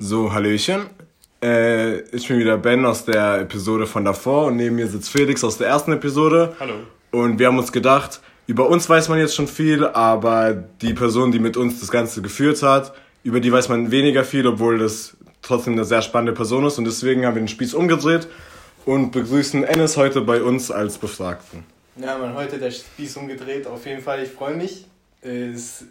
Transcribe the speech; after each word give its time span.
So, 0.00 0.32
Hallöchen. 0.32 0.86
Äh, 1.42 2.02
ich 2.14 2.28
bin 2.28 2.38
wieder 2.38 2.56
Ben 2.56 2.86
aus 2.86 3.04
der 3.04 3.40
Episode 3.40 3.84
von 3.84 4.04
davor 4.04 4.46
und 4.46 4.54
neben 4.54 4.76
mir 4.76 4.86
sitzt 4.86 5.10
Felix 5.10 5.42
aus 5.42 5.58
der 5.58 5.66
ersten 5.66 5.90
Episode. 5.90 6.54
Hallo. 6.60 6.74
Und 7.10 7.40
wir 7.40 7.48
haben 7.48 7.58
uns 7.58 7.72
gedacht, 7.72 8.20
über 8.46 8.68
uns 8.68 8.88
weiß 8.88 9.08
man 9.08 9.18
jetzt 9.18 9.34
schon 9.34 9.48
viel, 9.48 9.84
aber 9.84 10.54
die 10.54 10.94
Person, 10.94 11.32
die 11.32 11.40
mit 11.40 11.56
uns 11.56 11.80
das 11.80 11.90
Ganze 11.90 12.22
geführt 12.22 12.62
hat, 12.62 12.94
über 13.24 13.40
die 13.40 13.50
weiß 13.50 13.68
man 13.70 13.90
weniger 13.90 14.22
viel, 14.22 14.46
obwohl 14.46 14.78
das 14.78 15.16
trotzdem 15.42 15.72
eine 15.72 15.84
sehr 15.84 16.02
spannende 16.02 16.32
Person 16.32 16.64
ist. 16.64 16.78
Und 16.78 16.84
deswegen 16.84 17.26
haben 17.26 17.34
wir 17.34 17.42
den 17.42 17.48
Spieß 17.48 17.74
umgedreht 17.74 18.28
und 18.84 19.10
begrüßen 19.10 19.64
Ennis 19.64 19.96
heute 19.96 20.20
bei 20.20 20.40
uns 20.40 20.70
als 20.70 20.96
Befragten. 20.98 21.64
Ja, 21.96 22.16
man, 22.18 22.34
heute 22.34 22.58
der 22.58 22.70
Spieß 22.70 23.16
umgedreht. 23.16 23.66
Auf 23.66 23.84
jeden 23.84 24.02
Fall, 24.02 24.22
ich 24.22 24.30
freue 24.30 24.54
mich. 24.54 24.86
Es 25.22 25.86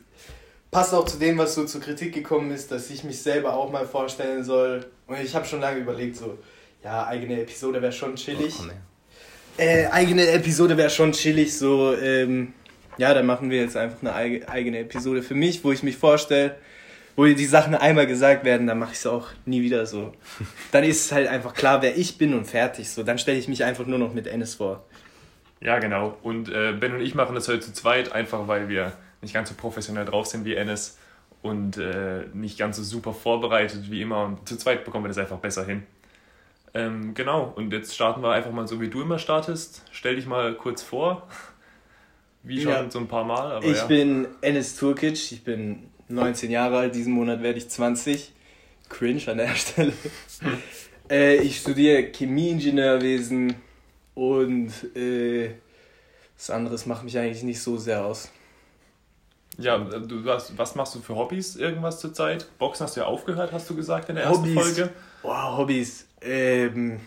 passt 0.78 0.94
auch 0.94 1.06
zu 1.06 1.18
dem, 1.18 1.40
was 1.40 1.56
so 1.56 1.66
zur 1.66 1.82
Kritik 1.82 2.14
gekommen 2.14 2.52
ist, 2.52 2.70
dass 2.70 2.92
ich 2.92 3.04
mich 3.04 3.20
selber 3.20 3.56
auch 3.56 3.72
mal 3.72 3.88
vorstellen 3.88 4.44
soll. 4.44 4.86
Und 5.08 5.20
ich 5.20 5.34
habe 5.34 5.44
schon 5.44 5.60
lange 5.60 5.80
überlegt, 5.80 6.18
so, 6.18 6.38
ja, 6.84 7.08
eigene 7.08 7.42
Episode 7.42 7.82
wäre 7.82 7.92
schon 7.92 8.16
chillig. 8.16 8.54
Oh, 8.62 8.70
äh, 9.60 9.88
eigene 9.88 10.28
Episode 10.28 10.78
wäre 10.78 10.92
schon 10.92 11.14
chillig, 11.14 11.58
so, 11.58 11.96
ähm, 11.96 12.54
ja, 13.00 13.12
dann 13.16 13.26
machen 13.26 13.50
wir 13.50 13.60
jetzt 13.60 13.76
einfach 13.76 13.98
eine 14.04 14.48
eigene 14.48 14.78
Episode 14.78 15.24
für 15.24 15.34
mich, 15.34 15.64
wo 15.64 15.72
ich 15.72 15.82
mich 15.82 15.98
vorstelle, 15.98 16.58
wo 17.16 17.26
die 17.26 17.46
Sachen 17.46 17.74
einmal 17.74 18.06
gesagt 18.06 18.46
werden, 18.46 18.68
dann 18.68 18.78
mache 18.78 18.92
ich 18.92 19.00
es 19.00 19.08
auch 19.08 19.30
nie 19.48 19.64
wieder 19.64 19.88
so. 19.88 20.14
Dann 20.72 20.84
ist 20.84 21.06
es 21.06 21.12
halt 21.12 21.28
einfach 21.28 21.56
klar, 21.56 21.82
wer 21.82 21.98
ich 21.98 22.20
bin 22.20 22.36
und 22.36 22.46
fertig. 22.46 22.88
So, 22.92 23.02
dann 23.02 23.18
stelle 23.18 23.40
ich 23.40 23.48
mich 23.48 23.64
einfach 23.64 23.88
nur 23.88 23.98
noch 23.98 24.14
mit 24.14 24.28
Ennis 24.28 24.54
vor. 24.54 24.86
Ja, 25.60 25.80
genau. 25.80 26.16
Und 26.22 26.50
äh, 26.50 26.74
Ben 26.74 26.94
und 26.94 27.02
ich 27.02 27.16
machen 27.16 27.34
das 27.34 27.48
heute 27.48 27.62
zu 27.62 27.74
zweit, 27.74 28.12
einfach 28.12 28.48
weil 28.48 28.70
wir 28.70 28.94
nicht 29.22 29.34
ganz 29.34 29.50
so 29.50 29.56
professionell 29.56 30.06
drauf 30.06 30.28
sind 30.28 30.46
wie 30.46 30.56
Ennis 30.56 30.98
und 31.42 31.78
äh, 31.78 32.26
nicht 32.34 32.58
ganz 32.58 32.78
so 32.78 32.84
super 32.84 33.14
vorbereitet 33.14 33.90
wie 33.92 34.02
immer. 34.02 34.26
Und 34.26 34.48
zu 34.48 34.58
zweit 34.58 34.86
bekommen 34.86 35.06
wir 35.06 35.10
das 35.10 35.18
einfach 35.18 35.40
besser 35.40 35.66
hin. 35.66 35.84
Ähm, 36.74 37.14
genau, 37.14 37.54
und 37.56 37.72
jetzt 37.72 37.96
starten 37.96 38.22
wir 38.22 38.32
einfach 38.32 38.52
mal 38.52 38.68
so, 38.68 38.82
wie 38.82 38.90
du 38.90 39.02
immer 39.02 39.20
startest. 39.20 39.84
Stell 39.92 40.16
dich 40.16 40.26
mal 40.26 40.54
kurz 40.56 40.84
vor. 40.84 41.28
Wie 42.44 42.62
schon 42.62 42.72
ja. 42.72 42.90
so 42.90 43.00
ein 43.00 43.08
paar 43.08 43.24
Mal. 43.24 43.64
Ich 43.64 43.78
ja. 43.78 43.86
bin 43.86 44.28
Enes 44.42 44.78
Turkic, 44.78 45.32
ich 45.32 45.44
bin 45.44 45.90
19 46.08 46.52
Jahre 46.52 46.78
alt, 46.78 46.96
diesen 46.96 47.14
Monat 47.14 47.42
werde 47.42 47.58
ich 47.58 47.70
20. 47.70 48.32
Cringe 48.90 49.22
an 49.28 49.38
der 49.38 49.56
Stelle. 49.56 49.94
äh, 51.10 51.38
ich 51.38 51.60
studiere 51.60 52.12
Chemieingenieurwesen 52.12 53.56
und 54.14 54.72
äh, 54.96 55.52
das 56.38 56.50
anderes 56.50 56.86
macht 56.86 57.04
mich 57.04 57.18
eigentlich 57.18 57.44
nicht 57.44 57.62
so 57.62 57.78
sehr 57.78 58.06
aus. 58.06 58.32
Ja, 59.58 59.78
du 59.78 60.24
was, 60.24 60.56
was 60.58 60.76
machst 60.76 60.94
du 60.96 61.00
für 61.00 61.16
Hobbys 61.16 61.56
irgendwas 61.56 62.00
zurzeit? 62.00 62.48
Boxen 62.60 62.84
hast 62.84 62.96
du 62.96 63.02
ja 63.02 63.08
aufgehört, 63.08 63.52
hast 63.52 63.70
du 63.70 63.76
gesagt 63.76 64.10
in 64.10 64.16
der 64.16 64.26
ersten 64.26 64.44
Hobbys. 64.44 64.54
Folge. 64.54 64.90
Wow, 65.24 65.58
Hobbys. 65.58 66.06
Ähm, 66.22 67.00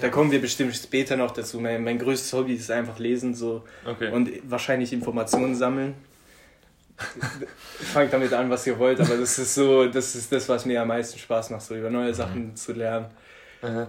da 0.00 0.08
kommen 0.08 0.30
wir 0.30 0.40
bestimmt 0.40 0.74
später 0.76 1.16
noch 1.16 1.32
dazu. 1.32 1.58
Mein, 1.60 1.82
mein 1.82 1.98
größtes 1.98 2.32
Hobby 2.32 2.54
ist 2.54 2.70
einfach 2.70 2.98
lesen 2.98 3.34
so 3.34 3.64
okay. 3.84 4.10
und 4.10 4.30
wahrscheinlich 4.44 4.92
Informationen 4.92 5.56
sammeln. 5.56 5.94
Fangt 7.92 8.12
damit 8.12 8.32
an, 8.32 8.48
was 8.48 8.66
ihr 8.66 8.78
wollt, 8.78 9.00
aber 9.00 9.16
das 9.16 9.38
ist 9.38 9.54
so, 9.54 9.86
das 9.86 10.14
ist 10.14 10.30
das, 10.30 10.48
was 10.48 10.66
mir 10.66 10.82
am 10.82 10.88
meisten 10.88 11.18
Spaß 11.18 11.50
macht, 11.50 11.62
so 11.62 11.74
über 11.74 11.90
neue 11.90 12.14
Sachen 12.14 12.50
mhm. 12.50 12.56
zu 12.56 12.72
lernen. 12.74 13.06
Aha. 13.60 13.88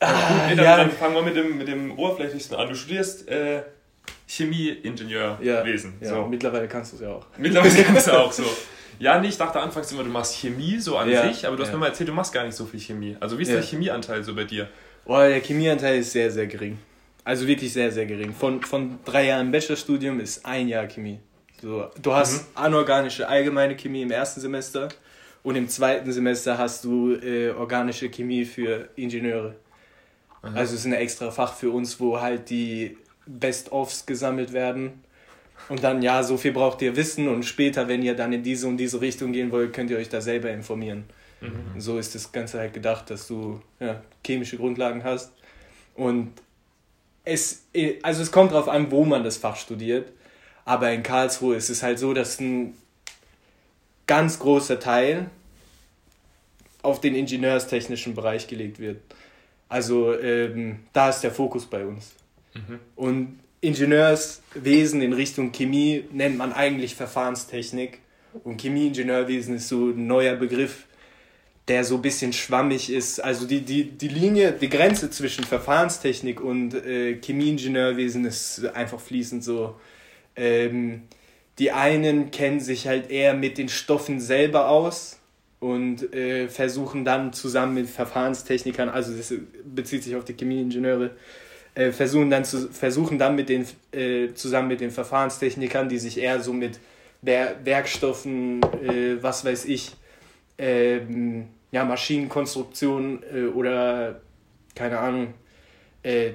Ah, 0.00 0.28
gut, 0.28 0.48
nee, 0.48 0.56
dann, 0.56 0.64
ja. 0.64 0.76
dann 0.78 0.90
fangen 0.90 1.14
wir 1.14 1.22
mit 1.22 1.36
dem, 1.36 1.58
mit 1.58 1.68
dem 1.68 1.96
Oberflächlichsten 1.96 2.56
an. 2.56 2.68
Du 2.68 2.74
studierst 2.74 3.28
äh, 3.28 3.62
Chemieingenieurwesen. 4.26 5.94
Ja, 6.00 6.06
ja, 6.06 6.14
so. 6.14 6.26
mittlerweile 6.26 6.68
kannst 6.68 6.92
du 6.92 6.96
es 6.96 7.02
ja 7.02 7.10
auch. 7.10 7.26
Mittlerweile 7.38 7.84
kannst 7.84 8.06
du 8.06 8.12
auch 8.18 8.32
so. 8.32 8.44
Ja, 8.98 9.18
nee, 9.20 9.28
ich 9.28 9.36
dachte 9.36 9.60
anfangs 9.60 9.90
immer, 9.92 10.04
du 10.04 10.10
machst 10.10 10.36
Chemie 10.36 10.78
so 10.78 10.96
an 10.96 11.10
ja, 11.10 11.26
sich, 11.26 11.46
aber 11.46 11.56
du 11.56 11.64
hast 11.64 11.72
mir 11.72 11.78
mal 11.78 11.88
erzählt, 11.88 12.08
du 12.08 12.12
machst 12.12 12.32
gar 12.32 12.44
nicht 12.44 12.54
so 12.54 12.64
viel 12.64 12.80
Chemie. 12.80 13.16
Also 13.20 13.38
wie 13.38 13.42
ist 13.42 13.50
der 13.50 13.62
Chemieanteil 13.62 14.22
so 14.22 14.34
bei 14.34 14.44
dir? 14.44 14.68
Oh, 15.04 15.16
der 15.16 15.40
Chemieanteil 15.40 15.98
ist 15.98 16.12
sehr, 16.12 16.30
sehr 16.30 16.46
gering. 16.46 16.78
Also 17.24 17.46
wirklich 17.46 17.72
sehr, 17.72 17.90
sehr 17.90 18.06
gering. 18.06 18.32
Von, 18.32 18.62
von 18.62 18.98
drei 19.04 19.26
Jahren 19.26 19.50
Bachelorstudium 19.50 20.20
ist 20.20 20.44
ein 20.46 20.68
Jahr 20.68 20.86
Chemie. 20.86 21.18
So, 21.60 21.88
du 22.00 22.12
hast 22.12 22.42
mhm. 22.42 22.46
anorganische 22.54 23.28
allgemeine 23.28 23.76
Chemie 23.76 24.02
im 24.02 24.10
ersten 24.10 24.40
Semester 24.40 24.88
und 25.42 25.56
im 25.56 25.68
zweiten 25.68 26.12
Semester 26.12 26.58
hast 26.58 26.84
du 26.84 27.14
äh, 27.14 27.50
organische 27.50 28.08
Chemie 28.08 28.44
für 28.44 28.88
Ingenieure. 28.96 29.54
Mhm. 30.42 30.56
Also 30.56 30.74
es 30.74 30.80
ist 30.80 30.86
ein 30.86 30.92
extra 30.92 31.30
Fach 31.30 31.54
für 31.54 31.70
uns, 31.70 32.00
wo 32.00 32.20
halt 32.20 32.50
die 32.50 32.96
Best-ofs 33.26 34.06
gesammelt 34.06 34.52
werden. 34.52 35.04
Und 35.68 35.84
dann, 35.84 36.02
ja, 36.02 36.22
so 36.22 36.36
viel 36.36 36.52
braucht 36.52 36.82
ihr 36.82 36.96
wissen 36.96 37.28
und 37.28 37.44
später, 37.44 37.86
wenn 37.86 38.02
ihr 38.02 38.16
dann 38.16 38.32
in 38.32 38.42
diese 38.42 38.66
und 38.66 38.78
diese 38.78 39.00
Richtung 39.00 39.32
gehen 39.32 39.52
wollt, 39.52 39.72
könnt 39.72 39.90
ihr 39.90 39.96
euch 39.96 40.08
da 40.08 40.20
selber 40.20 40.50
informieren. 40.50 41.04
Mhm. 41.40 41.80
So 41.80 41.98
ist 41.98 42.14
das 42.14 42.32
Ganze 42.32 42.58
halt 42.58 42.72
gedacht, 42.72 43.10
dass 43.10 43.28
du 43.28 43.60
ja, 43.78 44.02
chemische 44.26 44.56
Grundlagen 44.56 45.04
hast. 45.04 45.32
Und 45.94 46.32
es, 47.24 47.64
also 48.02 48.22
es 48.22 48.32
kommt 48.32 48.52
darauf 48.52 48.68
an, 48.68 48.90
wo 48.90 49.04
man 49.04 49.22
das 49.22 49.36
Fach 49.36 49.56
studiert. 49.56 50.10
Aber 50.64 50.90
in 50.92 51.02
Karlsruhe 51.02 51.56
ist 51.56 51.70
es 51.70 51.82
halt 51.82 51.98
so, 51.98 52.12
dass 52.14 52.40
ein 52.40 52.74
ganz 54.06 54.38
großer 54.38 54.78
Teil 54.78 55.30
auf 56.82 57.00
den 57.00 57.14
ingenieurstechnischen 57.14 58.14
Bereich 58.14 58.46
gelegt 58.46 58.78
wird. 58.78 59.00
Also 59.68 60.18
ähm, 60.18 60.80
da 60.92 61.08
ist 61.08 61.20
der 61.20 61.30
Fokus 61.30 61.66
bei 61.66 61.84
uns. 61.84 62.14
Mhm. 62.54 62.78
Und 62.96 63.38
Ingenieurswesen 63.60 65.02
in 65.02 65.12
Richtung 65.12 65.52
Chemie 65.52 66.04
nennt 66.10 66.36
man 66.36 66.52
eigentlich 66.52 66.94
Verfahrenstechnik. 66.94 68.00
Und 68.44 68.60
Chemieingenieurwesen 68.60 69.56
ist 69.56 69.68
so 69.68 69.90
ein 69.90 70.06
neuer 70.06 70.36
Begriff, 70.36 70.86
der 71.68 71.84
so 71.84 71.96
ein 71.96 72.02
bisschen 72.02 72.32
schwammig 72.32 72.90
ist. 72.90 73.20
Also 73.20 73.46
die, 73.46 73.60
die, 73.60 73.84
die 73.84 74.08
Linie, 74.08 74.52
die 74.52 74.68
Grenze 74.68 75.10
zwischen 75.10 75.44
Verfahrenstechnik 75.44 76.40
und 76.40 76.74
äh, 76.74 77.20
Chemieingenieurwesen 77.20 78.24
ist 78.24 78.64
einfach 78.74 79.00
fließend 79.00 79.44
so. 79.44 79.76
Ähm, 80.34 81.02
die 81.58 81.70
einen 81.70 82.30
kennen 82.30 82.60
sich 82.60 82.86
halt 82.86 83.10
eher 83.10 83.34
mit 83.34 83.58
den 83.58 83.68
Stoffen 83.68 84.18
selber 84.18 84.68
aus 84.68 85.20
und 85.60 86.12
äh, 86.14 86.48
versuchen 86.48 87.04
dann 87.04 87.32
zusammen 87.32 87.74
mit 87.74 87.88
Verfahrenstechnikern, 87.88 88.88
also 88.88 89.16
das 89.16 89.32
bezieht 89.64 90.02
sich 90.02 90.16
auf 90.16 90.24
die 90.24 90.32
Chemieingenieure, 90.32 91.12
äh, 91.74 91.92
versuchen 91.92 92.30
dann 92.30 92.44
zu, 92.44 92.68
versuchen 92.68 93.18
dann 93.18 93.34
mit 93.34 93.48
den 93.48 93.66
äh, 93.92 94.32
zusammen 94.34 94.68
mit 94.68 94.80
den 94.80 94.90
Verfahrenstechnikern, 94.90 95.88
die 95.88 95.98
sich 95.98 96.18
eher 96.18 96.40
so 96.40 96.52
mit 96.52 96.78
Wer 97.24 97.64
Werkstoffen, 97.64 98.60
äh, 98.82 99.22
was 99.22 99.44
weiß 99.44 99.66
ich, 99.66 99.92
ähm, 100.58 101.46
ja 101.70 101.84
Maschinenkonstruktion 101.84 103.22
äh, 103.32 103.44
oder 103.44 104.20
keine 104.74 104.98
Ahnung 104.98 105.34
äh, 106.02 106.32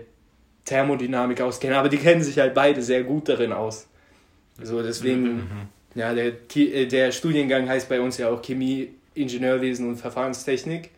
Thermodynamik 0.63 1.41
auskennen, 1.41 1.77
aber 1.77 1.89
die 1.89 1.97
kennen 1.97 2.23
sich 2.23 2.39
halt 2.39 2.53
beide 2.53 2.81
sehr 2.81 3.03
gut 3.03 3.27
darin 3.27 3.51
aus. 3.51 3.87
So 4.61 4.81
deswegen, 4.81 5.23
mhm. 5.23 5.35
mhm. 5.35 5.67
ja 5.95 6.13
der 6.13 6.31
der 6.85 7.11
Studiengang 7.11 7.67
heißt 7.67 7.89
bei 7.89 7.99
uns 7.99 8.17
ja 8.17 8.29
auch 8.29 8.41
Chemie, 8.41 8.93
Ingenieurwesen 9.13 9.87
und 9.87 9.97
Verfahrenstechnik. 9.97 10.91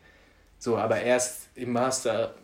So, 0.60 0.78
aber 0.78 1.02
erst 1.02 1.48
im 1.56 1.72
Master 1.72 2.36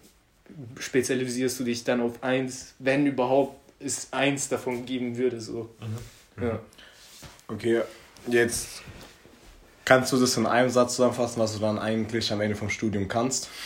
spezialisierst 0.79 1.59
du 1.59 1.63
dich 1.63 1.83
dann 1.83 2.01
auf 2.01 2.23
eins, 2.23 2.75
wenn 2.79 3.06
überhaupt 3.06 3.59
es 3.79 4.07
eins 4.11 4.50
davon 4.50 4.85
geben 4.85 5.17
würde. 5.17 5.41
So. 5.41 5.69
Mhm. 6.38 6.44
Ja. 6.44 6.59
Okay, 7.47 7.81
jetzt 8.28 8.81
kannst 9.83 10.11
du 10.11 10.17
das 10.17 10.35
in 10.38 10.45
einem 10.45 10.69
Satz 10.69 10.95
zusammenfassen, 10.95 11.39
was 11.39 11.53
du 11.53 11.59
dann 11.59 11.78
eigentlich 11.78 12.31
am 12.31 12.41
Ende 12.41 12.56
vom 12.56 12.69
Studium 12.69 13.07
kannst? 13.07 13.50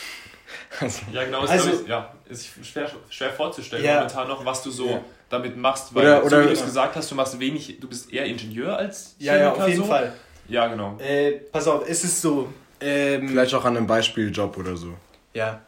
Also, 0.80 1.02
ja, 1.12 1.24
genau, 1.24 1.44
ist, 1.44 1.50
also, 1.50 1.70
ich, 1.70 1.86
ja, 1.86 2.12
ist 2.28 2.48
schwer, 2.64 2.90
schwer 3.08 3.30
vorzustellen 3.30 3.84
ja, 3.84 3.96
momentan 3.96 4.28
noch, 4.28 4.44
was 4.44 4.62
du 4.62 4.70
so 4.70 4.88
ja. 4.88 5.00
damit 5.28 5.56
machst, 5.56 5.94
weil 5.94 6.04
oder, 6.04 6.24
oder, 6.24 6.30
so 6.30 6.42
wie 6.42 6.46
du 6.46 6.52
es 6.52 6.64
gesagt 6.64 6.96
hast, 6.96 7.10
du 7.10 7.14
machst 7.14 7.38
wenig, 7.38 7.78
du 7.80 7.88
bist 7.88 8.12
eher 8.12 8.24
Ingenieur 8.24 8.76
als 8.76 9.14
Chemiker. 9.18 9.36
Ja, 9.36 9.42
ja, 9.42 9.52
auf 9.52 9.68
jeden 9.68 9.80
so. 9.80 9.86
Fall. 9.86 10.12
Ja, 10.48 10.66
genau. 10.68 10.96
Äh, 10.98 11.32
pass 11.52 11.68
auf, 11.68 11.88
es 11.88 12.02
ist 12.04 12.20
so. 12.20 12.52
Ähm, 12.80 13.28
Vielleicht 13.28 13.54
auch 13.54 13.64
an 13.64 13.76
einem 13.76 13.86
Beispieljob 13.86 14.56
oder 14.58 14.76
so. 14.76 14.94
Ja, 15.34 15.60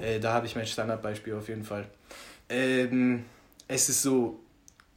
äh, 0.00 0.20
da 0.20 0.32
habe 0.32 0.46
ich 0.46 0.56
mein 0.56 0.66
Standardbeispiel 0.66 1.34
auf 1.34 1.48
jeden 1.48 1.64
Fall. 1.64 1.86
Ähm, 2.48 3.24
es 3.68 3.88
ist 3.88 4.02
so, 4.02 4.40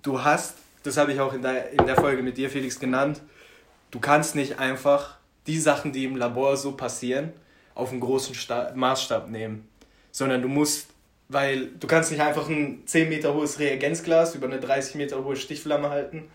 du 0.02 0.24
hast, 0.24 0.56
das 0.84 0.98
habe 0.98 1.14
ich 1.14 1.20
auch 1.20 1.34
in 1.34 1.42
der, 1.42 1.72
in 1.72 1.86
der 1.86 1.96
Folge 1.96 2.24
mit 2.24 2.38
dir, 2.38 2.50
Felix, 2.50 2.80
genannt, 2.80 3.22
du 3.92 4.00
kannst 4.00 4.36
nicht 4.36 4.60
einfach 4.60 5.18
die 5.48 5.60
Sachen, 5.60 5.92
die 5.92 6.06
im 6.06 6.16
Labor 6.16 6.58
so 6.58 6.74
passieren, 6.74 7.34
auf 7.76 7.92
einen 7.92 8.00
großen 8.00 8.36
Sta 8.36 8.72
Maßstab 8.76 9.30
nehmen. 9.30 9.68
Sondern 10.12 10.42
du 10.42 10.48
musst, 10.48 10.88
weil 11.28 11.68
du 11.80 11.88
kannst 11.88 12.12
nicht 12.12 12.22
einfach 12.22 12.48
ein 12.48 12.84
10 12.86 13.10
Meter 13.10 13.34
hohes 13.34 13.60
Reagenzglas 13.60 14.36
über 14.36 14.48
eine 14.48 14.60
30 14.60 14.96
Meter 14.96 15.24
hohe 15.24 15.36
Stichflamme 15.36 15.90
halten 15.90 16.30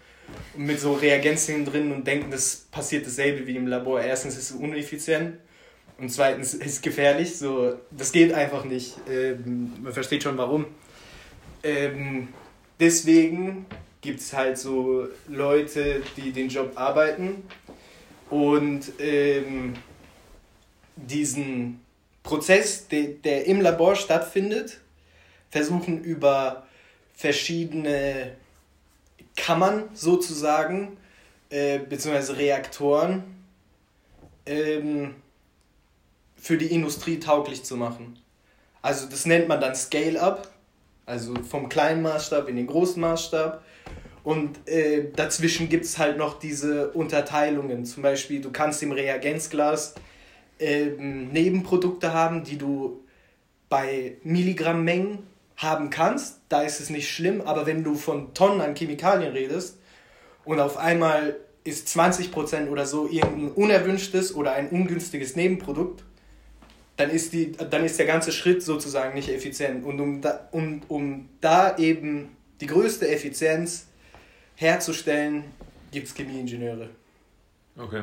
mit 0.56 0.80
so 0.80 0.94
Reagenzien 0.94 1.64
drin 1.64 1.92
und 1.92 2.06
denken, 2.06 2.30
das 2.30 2.66
passiert 2.70 3.06
dasselbe 3.06 3.46
wie 3.46 3.56
im 3.56 3.66
Labor. 3.66 4.00
Erstens 4.00 4.36
ist 4.36 4.50
es 4.50 4.56
uneffizient 4.56 5.38
und 5.98 6.10
zweitens 6.10 6.54
ist 6.54 6.82
gefährlich. 6.82 7.36
So, 7.36 7.74
das 7.90 8.12
geht 8.12 8.32
einfach 8.32 8.64
nicht. 8.64 8.94
Ähm, 9.10 9.72
man 9.82 9.92
versteht 9.92 10.22
schon 10.22 10.38
warum. 10.38 10.66
Ähm, 11.62 12.28
deswegen 12.78 13.66
gibt 14.00 14.20
es 14.20 14.32
halt 14.32 14.58
so 14.58 15.08
Leute, 15.26 16.02
die 16.16 16.30
den 16.32 16.48
Job 16.48 16.72
arbeiten 16.76 17.42
und 18.30 18.92
ähm, 19.00 19.74
diesen 20.94 21.80
Prozess, 22.22 22.86
der, 22.88 23.08
der 23.08 23.46
im 23.46 23.60
Labor 23.60 23.96
stattfindet, 23.96 24.80
versuchen 25.50 26.02
über 26.04 26.66
verschiedene 27.14 28.36
Kammern 29.34 29.84
sozusagen, 29.94 30.96
äh, 31.50 31.78
beziehungsweise 31.78 32.36
Reaktoren, 32.36 33.24
ähm, 34.46 35.14
für 36.38 36.56
die 36.56 36.66
Industrie 36.66 37.18
tauglich 37.18 37.64
zu 37.64 37.76
machen. 37.76 38.18
Also 38.80 39.08
das 39.08 39.26
nennt 39.26 39.48
man 39.48 39.60
dann 39.60 39.74
Scale-up, 39.74 40.48
also 41.04 41.34
vom 41.42 41.68
kleinen 41.68 42.02
Maßstab 42.02 42.48
in 42.48 42.56
den 42.56 42.66
großen 42.66 43.00
Maßstab. 43.00 43.62
Und 44.24 44.68
äh, 44.68 45.10
dazwischen 45.14 45.68
gibt 45.68 45.84
es 45.84 45.98
halt 45.98 46.18
noch 46.18 46.38
diese 46.38 46.90
Unterteilungen. 46.90 47.84
Zum 47.84 48.02
Beispiel, 48.02 48.40
du 48.40 48.50
kannst 48.50 48.82
im 48.82 48.92
Reagenzglas 48.92 49.94
äh, 50.58 50.86
Nebenprodukte 50.86 52.12
haben, 52.12 52.44
die 52.44 52.58
du 52.58 53.02
bei 53.68 54.16
Milligrammmengen 54.22 55.20
haben 55.56 55.90
kannst. 55.90 56.40
Da 56.48 56.62
ist 56.62 56.80
es 56.80 56.90
nicht 56.90 57.10
schlimm, 57.10 57.40
aber 57.40 57.66
wenn 57.66 57.84
du 57.84 57.94
von 57.94 58.34
Tonnen 58.34 58.60
an 58.60 58.74
Chemikalien 58.74 59.32
redest 59.32 59.78
und 60.44 60.60
auf 60.60 60.76
einmal 60.76 61.36
ist 61.64 61.88
20% 61.88 62.68
oder 62.68 62.86
so 62.86 63.08
irgendein 63.08 63.52
unerwünschtes 63.52 64.34
oder 64.34 64.52
ein 64.52 64.70
ungünstiges 64.70 65.36
Nebenprodukt, 65.36 66.04
dann 66.98 67.10
ist, 67.10 67.32
die, 67.32 67.52
dann 67.52 67.84
ist 67.84 67.98
der 67.98 68.06
ganze 68.06 68.32
Schritt 68.32 68.62
sozusagen 68.62 69.14
nicht 69.14 69.28
effizient. 69.28 69.84
Und 69.84 70.00
um 70.00 70.20
da, 70.20 70.48
um, 70.50 70.82
um 70.88 71.28
da 71.40 71.76
eben 71.78 72.36
die 72.60 72.66
größte 72.66 73.08
Effizienz 73.08 73.86
herzustellen, 74.56 75.44
gibt 75.92 76.08
es 76.08 76.14
Chemieingenieure. 76.14 76.90
Okay. 77.76 78.02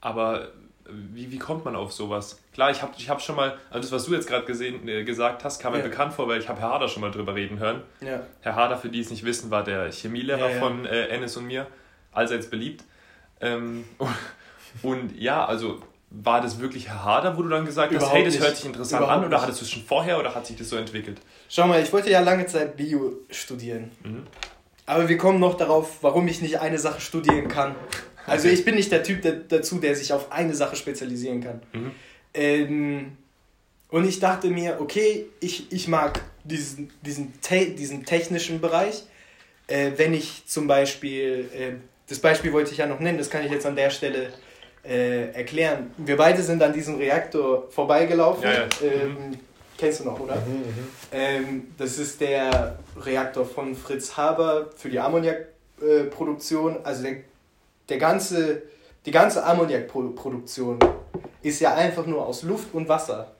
Aber 0.00 0.52
wie, 0.88 1.32
wie 1.32 1.38
kommt 1.38 1.64
man 1.64 1.74
auf 1.74 1.92
sowas? 1.92 2.40
Klar, 2.52 2.70
ich 2.70 2.80
habe 2.80 2.92
ich 2.96 3.10
hab 3.10 3.20
schon 3.20 3.34
mal, 3.34 3.58
also 3.70 3.80
das, 3.80 3.90
was 3.90 4.04
du 4.04 4.14
jetzt 4.14 4.28
gerade 4.28 4.46
äh, 4.52 5.02
gesagt 5.02 5.42
hast, 5.42 5.60
kam 5.60 5.72
mir 5.72 5.80
ja. 5.80 5.84
bekannt 5.84 6.14
vor, 6.14 6.28
weil 6.28 6.38
ich 6.38 6.48
habe 6.48 6.60
Herr 6.60 6.70
Hader 6.70 6.86
schon 6.86 7.00
mal 7.00 7.10
drüber 7.10 7.34
reden 7.34 7.58
hören. 7.58 7.82
Ja. 8.00 8.22
Herr 8.40 8.54
Hader, 8.54 8.78
für 8.78 8.88
die 8.88 9.00
es 9.00 9.10
nicht 9.10 9.24
wissen, 9.24 9.50
war 9.50 9.64
der 9.64 9.90
Chemielehrer 9.90 10.48
ja, 10.48 10.60
von 10.60 10.86
äh, 10.86 11.08
Ennis 11.08 11.36
und 11.36 11.46
mir, 11.46 11.66
allseits 12.12 12.48
beliebt. 12.48 12.84
Ähm, 13.40 13.84
und, 13.98 14.14
und 14.84 15.20
ja, 15.20 15.44
also 15.44 15.82
war 16.10 16.40
das 16.40 16.58
wirklich 16.58 16.88
Herr 16.88 17.04
Hader, 17.04 17.36
wo 17.36 17.42
du 17.42 17.48
dann 17.48 17.66
gesagt 17.66 17.92
Überhaupt 17.92 18.10
hast, 18.10 18.16
hey, 18.16 18.24
das 18.24 18.34
nicht. 18.34 18.42
hört 18.42 18.56
sich 18.56 18.64
interessant 18.64 19.00
Überhaupt 19.02 19.18
an 19.18 19.26
oder 19.26 19.36
nicht. 19.36 19.42
hattest 19.42 19.60
du 19.60 19.64
es 19.64 19.70
schon 19.70 19.82
vorher 19.82 20.18
oder 20.18 20.34
hat 20.34 20.46
sich 20.46 20.56
das 20.56 20.68
so 20.68 20.76
entwickelt? 20.76 21.20
Schau 21.48 21.66
mal, 21.66 21.82
ich 21.82 21.92
wollte 21.92 22.10
ja 22.10 22.20
lange 22.20 22.46
Zeit 22.46 22.76
Bio 22.76 23.12
studieren. 23.30 23.90
Mhm. 24.02 24.26
Aber 24.86 25.08
wir 25.08 25.18
kommen 25.18 25.38
noch 25.38 25.54
darauf, 25.54 26.02
warum 26.02 26.26
ich 26.28 26.40
nicht 26.40 26.60
eine 26.60 26.78
Sache 26.78 27.00
studieren 27.00 27.48
kann. 27.48 27.74
Also 28.26 28.48
ich 28.48 28.64
bin 28.64 28.74
nicht 28.74 28.90
der 28.90 29.02
Typ 29.02 29.22
der, 29.22 29.32
dazu, 29.32 29.78
der 29.78 29.94
sich 29.94 30.12
auf 30.12 30.32
eine 30.32 30.54
Sache 30.54 30.76
spezialisieren 30.76 31.42
kann. 31.42 31.60
Mhm. 31.72 31.90
Ähm, 32.34 33.16
und 33.90 34.06
ich 34.06 34.18
dachte 34.20 34.48
mir, 34.48 34.80
okay, 34.80 35.26
ich, 35.40 35.70
ich 35.72 35.88
mag 35.88 36.22
diesen, 36.44 36.90
diesen, 37.02 37.38
te 37.40 37.70
diesen 37.70 38.04
technischen 38.04 38.60
Bereich. 38.60 39.04
Äh, 39.66 39.92
wenn 39.96 40.14
ich 40.14 40.44
zum 40.46 40.66
Beispiel, 40.66 41.48
äh, 41.54 41.72
das 42.08 42.18
Beispiel 42.18 42.52
wollte 42.52 42.72
ich 42.72 42.78
ja 42.78 42.86
noch 42.86 43.00
nennen, 43.00 43.18
das 43.18 43.28
kann 43.28 43.44
ich 43.44 43.50
jetzt 43.50 43.66
an 43.66 43.76
der 43.76 43.90
Stelle 43.90 44.32
äh, 44.88 45.32
erklären. 45.32 45.92
Wir 45.98 46.16
beide 46.16 46.42
sind 46.42 46.62
an 46.62 46.72
diesem 46.72 46.96
Reaktor 46.96 47.70
vorbeigelaufen. 47.70 48.44
Ja, 48.44 48.52
ja. 48.52 48.66
Ähm, 48.82 49.08
mhm. 49.10 49.38
Kennst 49.76 50.00
du 50.00 50.04
noch, 50.04 50.18
oder? 50.18 50.36
Mhm, 50.36 50.54
mhm, 50.54 50.88
ähm, 51.12 51.74
das 51.76 51.98
ist 51.98 52.20
der 52.20 52.78
Reaktor 53.00 53.46
von 53.46 53.76
Fritz 53.76 54.16
Haber 54.16 54.70
für 54.76 54.88
die 54.88 54.98
Ammoniakproduktion. 54.98 56.78
also 56.84 57.02
der, 57.04 57.16
der 57.88 57.98
ganze, 57.98 58.62
die 59.06 59.12
ganze 59.12 59.44
Ammoniakproduktion 59.44 60.80
ist 61.42 61.60
ja 61.60 61.74
einfach 61.74 62.06
nur 62.06 62.26
aus 62.26 62.42
Luft 62.42 62.74
und 62.74 62.88
Wasser. 62.88 63.30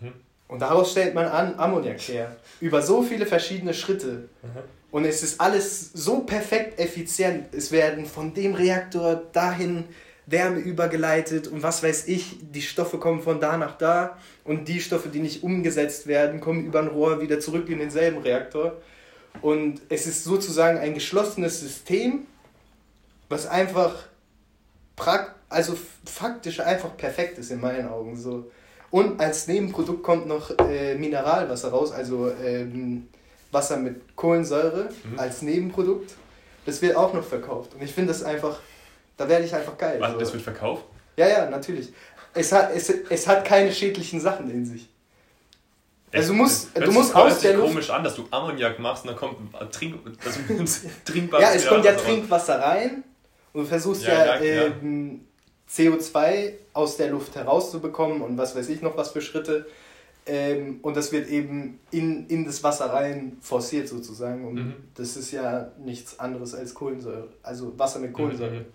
Mhm. 0.00 0.12
Und 0.48 0.60
daraus 0.60 0.90
stellt 0.90 1.14
man 1.14 1.26
an 1.26 1.56
Ammoniak 1.56 2.00
her. 2.00 2.36
Über 2.60 2.82
so 2.82 3.02
viele 3.02 3.26
verschiedene 3.26 3.74
Schritte. 3.74 4.28
Mhm. 4.42 4.48
Und 4.90 5.04
es 5.04 5.22
ist 5.22 5.40
alles 5.40 5.92
so 5.92 6.20
perfekt 6.20 6.80
effizient. 6.80 7.54
Es 7.54 7.70
werden 7.70 8.06
von 8.06 8.34
dem 8.34 8.54
Reaktor 8.54 9.22
dahin 9.32 9.84
Wärme 10.26 10.60
übergeleitet 10.60 11.48
und 11.48 11.62
was 11.62 11.82
weiß 11.82 12.08
ich, 12.08 12.38
die 12.40 12.62
Stoffe 12.62 12.98
kommen 12.98 13.22
von 13.22 13.40
da 13.40 13.56
nach 13.56 13.76
da 13.76 14.16
und 14.44 14.68
die 14.68 14.80
Stoffe, 14.80 15.08
die 15.08 15.18
nicht 15.18 15.42
umgesetzt 15.42 16.06
werden, 16.06 16.40
kommen 16.40 16.64
über 16.64 16.80
ein 16.80 16.88
Rohr 16.88 17.20
wieder 17.20 17.40
zurück 17.40 17.68
in 17.68 17.78
denselben 17.78 18.18
Reaktor. 18.18 18.80
Und 19.40 19.80
es 19.88 20.06
ist 20.06 20.24
sozusagen 20.24 20.78
ein 20.78 20.94
geschlossenes 20.94 21.60
System, 21.60 22.26
was 23.28 23.46
einfach 23.46 23.94
prakt 24.94 25.34
also 25.52 25.76
faktisch 26.04 26.60
einfach 26.60 26.96
perfekt 26.96 27.38
ist 27.38 27.50
in 27.50 27.60
meinen 27.60 27.88
Augen. 27.88 28.16
So. 28.16 28.50
Und 28.90 29.20
als 29.20 29.46
Nebenprodukt 29.46 30.02
kommt 30.02 30.26
noch 30.26 30.50
äh, 30.58 30.94
Mineralwasser 30.94 31.70
raus, 31.70 31.92
also 31.92 32.30
ähm, 32.42 33.08
Wasser 33.50 33.76
mit 33.76 34.16
Kohlensäure 34.16 34.88
mhm. 35.04 35.18
als 35.18 35.42
Nebenprodukt. 35.42 36.14
Das 36.64 36.80
wird 36.80 36.96
auch 36.96 37.12
noch 37.12 37.24
verkauft. 37.24 37.74
Und 37.74 37.82
ich 37.82 37.92
finde 37.92 38.12
das 38.12 38.22
einfach 38.22 38.60
da 39.16 39.28
werde 39.28 39.44
ich 39.44 39.54
einfach 39.54 39.76
geil. 39.76 40.00
Was, 40.00 40.12
so. 40.12 40.18
das 40.18 40.32
wird 40.32 40.42
verkauft? 40.42 40.84
Ja, 41.16 41.28
ja, 41.28 41.50
natürlich. 41.50 41.92
Es 42.34 42.52
hat, 42.52 42.70
es, 42.74 42.88
es 42.88 43.26
hat 43.26 43.44
keine 43.44 43.72
schädlichen 43.72 44.20
Sachen 44.20 44.50
in 44.50 44.64
sich. 44.64 44.88
Also 46.12 46.32
du 46.32 46.38
musst, 46.38 46.78
du 46.78 46.92
musst 46.92 47.14
aus 47.14 47.40
der 47.40 47.54
Luft... 47.54 47.68
komisch 47.68 47.90
an, 47.90 48.04
dass 48.04 48.14
du 48.14 48.26
Ammoniak 48.30 48.78
machst 48.78 49.04
und 49.04 49.10
dann 49.10 49.16
kommt 49.16 49.36
Trink, 49.72 49.96
also 50.24 50.40
Trinkbares 51.04 51.42
Ja, 51.42 51.54
es 51.54 51.66
kommt 51.66 51.84
ja 51.84 51.92
Trinkwasser 51.94 52.60
rein 52.60 53.02
und 53.54 53.62
du 53.62 53.66
versuchst 53.66 54.04
ja, 54.04 54.36
ja, 54.36 54.42
ja 54.42 54.62
ähm, 54.66 55.26
CO2 55.70 56.52
aus 56.74 56.98
der 56.98 57.08
Luft 57.08 57.34
herauszubekommen 57.34 58.20
und 58.20 58.36
was 58.36 58.54
weiß 58.54 58.68
ich 58.68 58.82
noch 58.82 58.96
was 58.96 59.10
für 59.10 59.22
Schritte. 59.22 59.66
Ähm, 60.24 60.78
und 60.82 60.96
das 60.96 61.10
wird 61.10 61.28
eben 61.28 61.80
in, 61.90 62.26
in 62.28 62.44
das 62.44 62.62
Wasser 62.62 62.92
rein 62.92 63.38
forciert 63.40 63.88
sozusagen. 63.88 64.46
Und 64.46 64.54
mhm. 64.54 64.74
das 64.94 65.16
ist 65.16 65.32
ja 65.32 65.72
nichts 65.78 66.20
anderes 66.20 66.54
als 66.54 66.74
Kohlensäure. 66.74 67.28
Also 67.42 67.76
Wasser 67.78 67.98
mit 67.98 68.12
Kohlensäure. 68.12 68.60
Mhm. 68.60 68.66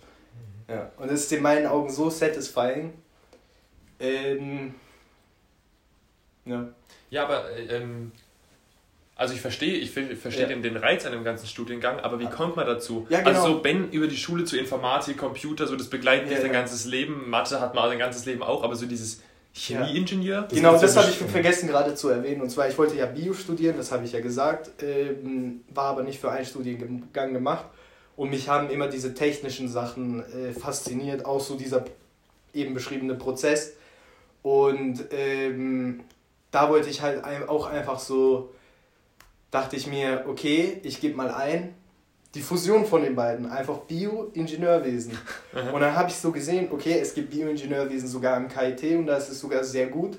Ja, 0.68 0.92
und 0.98 1.10
das 1.10 1.20
ist 1.20 1.32
in 1.32 1.42
meinen 1.42 1.66
Augen 1.66 1.90
so 1.90 2.10
satisfying. 2.10 2.92
Ähm, 3.98 4.74
ja. 6.44 6.68
Ja, 7.10 7.24
aber 7.24 7.44
ähm, 7.56 8.12
also 9.16 9.34
ich 9.34 9.40
verstehe, 9.40 9.74
ich 9.74 9.90
verstehe 9.90 10.42
ja. 10.42 10.48
den, 10.48 10.62
den 10.62 10.76
Reiz 10.76 11.04
an 11.04 11.12
dem 11.12 11.24
ganzen 11.24 11.46
Studiengang, 11.46 11.98
aber 11.98 12.20
wie 12.20 12.26
kommt 12.26 12.54
man 12.54 12.66
dazu? 12.66 13.06
Ja, 13.08 13.18
genau. 13.18 13.30
Also 13.30 13.54
so 13.54 13.58
Ben 13.60 13.90
über 13.90 14.06
die 14.06 14.16
Schule 14.16 14.44
zu 14.44 14.56
Informatik, 14.56 15.18
Computer, 15.18 15.66
so 15.66 15.74
das 15.74 15.88
begleitet 15.88 16.30
dich 16.30 16.38
dein 16.38 16.52
ganzes 16.52 16.84
Leben, 16.84 17.28
Mathe 17.28 17.60
hat 17.60 17.74
man 17.74 17.88
sein 17.88 17.98
ganzes 17.98 18.26
Leben 18.26 18.44
auch, 18.44 18.62
aber 18.62 18.76
so 18.76 18.86
dieses 18.86 19.20
Chemieingenieur? 19.54 20.42
Das 20.42 20.52
genau, 20.52 20.78
das 20.78 20.96
habe 20.96 21.10
ich 21.10 21.16
vergessen 21.16 21.68
gerade 21.68 21.94
zu 21.94 22.10
erwähnen. 22.10 22.42
Und 22.42 22.50
zwar, 22.50 22.68
ich 22.68 22.78
wollte 22.78 22.96
ja 22.96 23.06
Bio 23.06 23.32
studieren, 23.32 23.76
das 23.76 23.90
habe 23.90 24.04
ich 24.04 24.12
ja 24.12 24.20
gesagt, 24.20 24.70
ähm, 24.82 25.64
war 25.74 25.86
aber 25.86 26.04
nicht 26.04 26.20
für 26.20 26.30
einen 26.30 26.46
Studiengang 26.46 27.32
gemacht. 27.32 27.64
Und 28.18 28.30
mich 28.30 28.48
haben 28.48 28.68
immer 28.68 28.88
diese 28.88 29.14
technischen 29.14 29.68
Sachen 29.68 30.24
äh, 30.32 30.52
fasziniert, 30.52 31.24
auch 31.24 31.38
so 31.38 31.54
dieser 31.54 31.84
eben 32.52 32.74
beschriebene 32.74 33.14
Prozess. 33.14 33.74
Und 34.42 35.04
ähm, 35.12 36.00
da 36.50 36.68
wollte 36.68 36.90
ich 36.90 37.00
halt 37.00 37.22
auch 37.48 37.68
einfach 37.68 38.00
so, 38.00 38.52
dachte 39.52 39.76
ich 39.76 39.86
mir, 39.86 40.24
okay, 40.26 40.80
ich 40.82 41.00
gebe 41.00 41.16
mal 41.16 41.30
ein, 41.30 41.74
die 42.34 42.40
Fusion 42.40 42.86
von 42.86 43.02
den 43.02 43.14
beiden, 43.14 43.46
einfach 43.46 43.78
Bio-Ingenieurwesen. 43.82 45.16
und 45.72 45.80
dann 45.80 45.94
habe 45.94 46.08
ich 46.08 46.16
so 46.16 46.32
gesehen, 46.32 46.72
okay, 46.72 46.98
es 47.00 47.14
gibt 47.14 47.30
Bioingenieurwesen 47.30 48.08
sogar 48.08 48.34
am 48.34 48.48
KIT 48.48 48.96
und 48.96 49.06
da 49.06 49.16
ist 49.16 49.28
es 49.28 49.38
sogar 49.38 49.62
sehr 49.62 49.86
gut. 49.86 50.18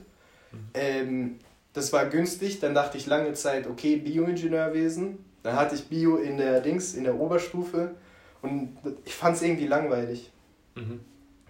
Mhm. 0.53 0.57
Ähm, 0.73 1.39
das 1.73 1.91
war 1.91 2.05
günstig, 2.05 2.61
dann 2.61 2.73
dachte 2.73 2.97
ich 2.97 3.07
lange 3.07 3.33
Zeit, 3.33 3.67
okay, 3.67 3.97
Bioingenieurwesen, 3.97 5.17
dann 5.43 5.55
hatte 5.55 5.75
ich 5.75 5.87
Bio 5.87 6.17
in 6.17 6.37
der 6.37 6.61
Dings, 6.61 6.93
in 6.93 7.03
der 7.03 7.19
Oberstufe 7.19 7.95
und 8.41 8.77
ich 9.05 9.13
fand 9.13 9.35
es 9.35 9.41
irgendwie 9.41 9.67
langweilig. 9.67 10.31
Mhm. 10.75 11.01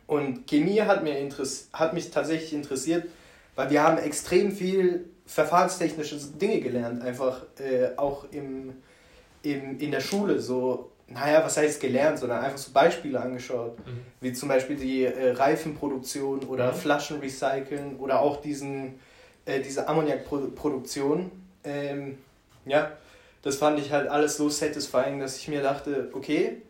Und 0.08 0.48
Chemie 0.48 0.82
hat, 0.82 1.04
mir 1.04 1.14
hat 1.74 1.94
mich 1.94 2.10
tatsächlich 2.10 2.54
interessiert, 2.54 3.06
weil 3.56 3.70
wir 3.70 3.84
haben 3.84 3.98
extrem 3.98 4.52
viel 4.52 5.06
verfahrenstechnische 5.26 6.18
Dinge 6.42 6.60
gelernt, 6.62 7.04
einfach 7.04 7.44
äh, 7.60 7.96
auch 7.96 8.26
im, 8.32 8.74
im, 9.44 9.80
in 9.80 9.92
der 9.92 10.00
Schule. 10.00 10.40
So, 10.40 10.92
naja, 11.08 11.44
was 11.44 11.58
heißt 11.58 11.80
gelernt, 11.80 12.18
sondern 12.18 12.44
einfach 12.44 12.58
so 12.58 12.72
Beispiele 12.72 13.20
angeschaut, 13.20 13.78
mhm. 13.80 14.00
wie 14.22 14.34
zum 14.34 14.50
Beispiel 14.50 14.76
die 14.76 15.04
äh, 15.04 15.34
Reifenproduktion 15.34 16.40
oder 16.46 16.72
mhm. 16.72 16.78
Flaschen 16.78 17.20
recyceln 17.20 17.98
oder 17.98 18.22
auch 18.22 18.42
diesen, 18.42 19.00
äh, 19.46 19.60
diese 19.62 19.88
Ammoniakproduktion. 19.88 21.30
Ähm, 21.64 22.18
ja, 22.66 22.92
das 23.42 23.56
fand 23.56 23.80
ich 23.80 23.92
halt 23.92 24.10
alles 24.10 24.38
so 24.38 24.50
satisfying, 24.50 25.20
dass 25.20 25.38
ich 25.38 25.48
mir 25.48 25.62
dachte, 25.62 26.10
okay, 26.14 26.62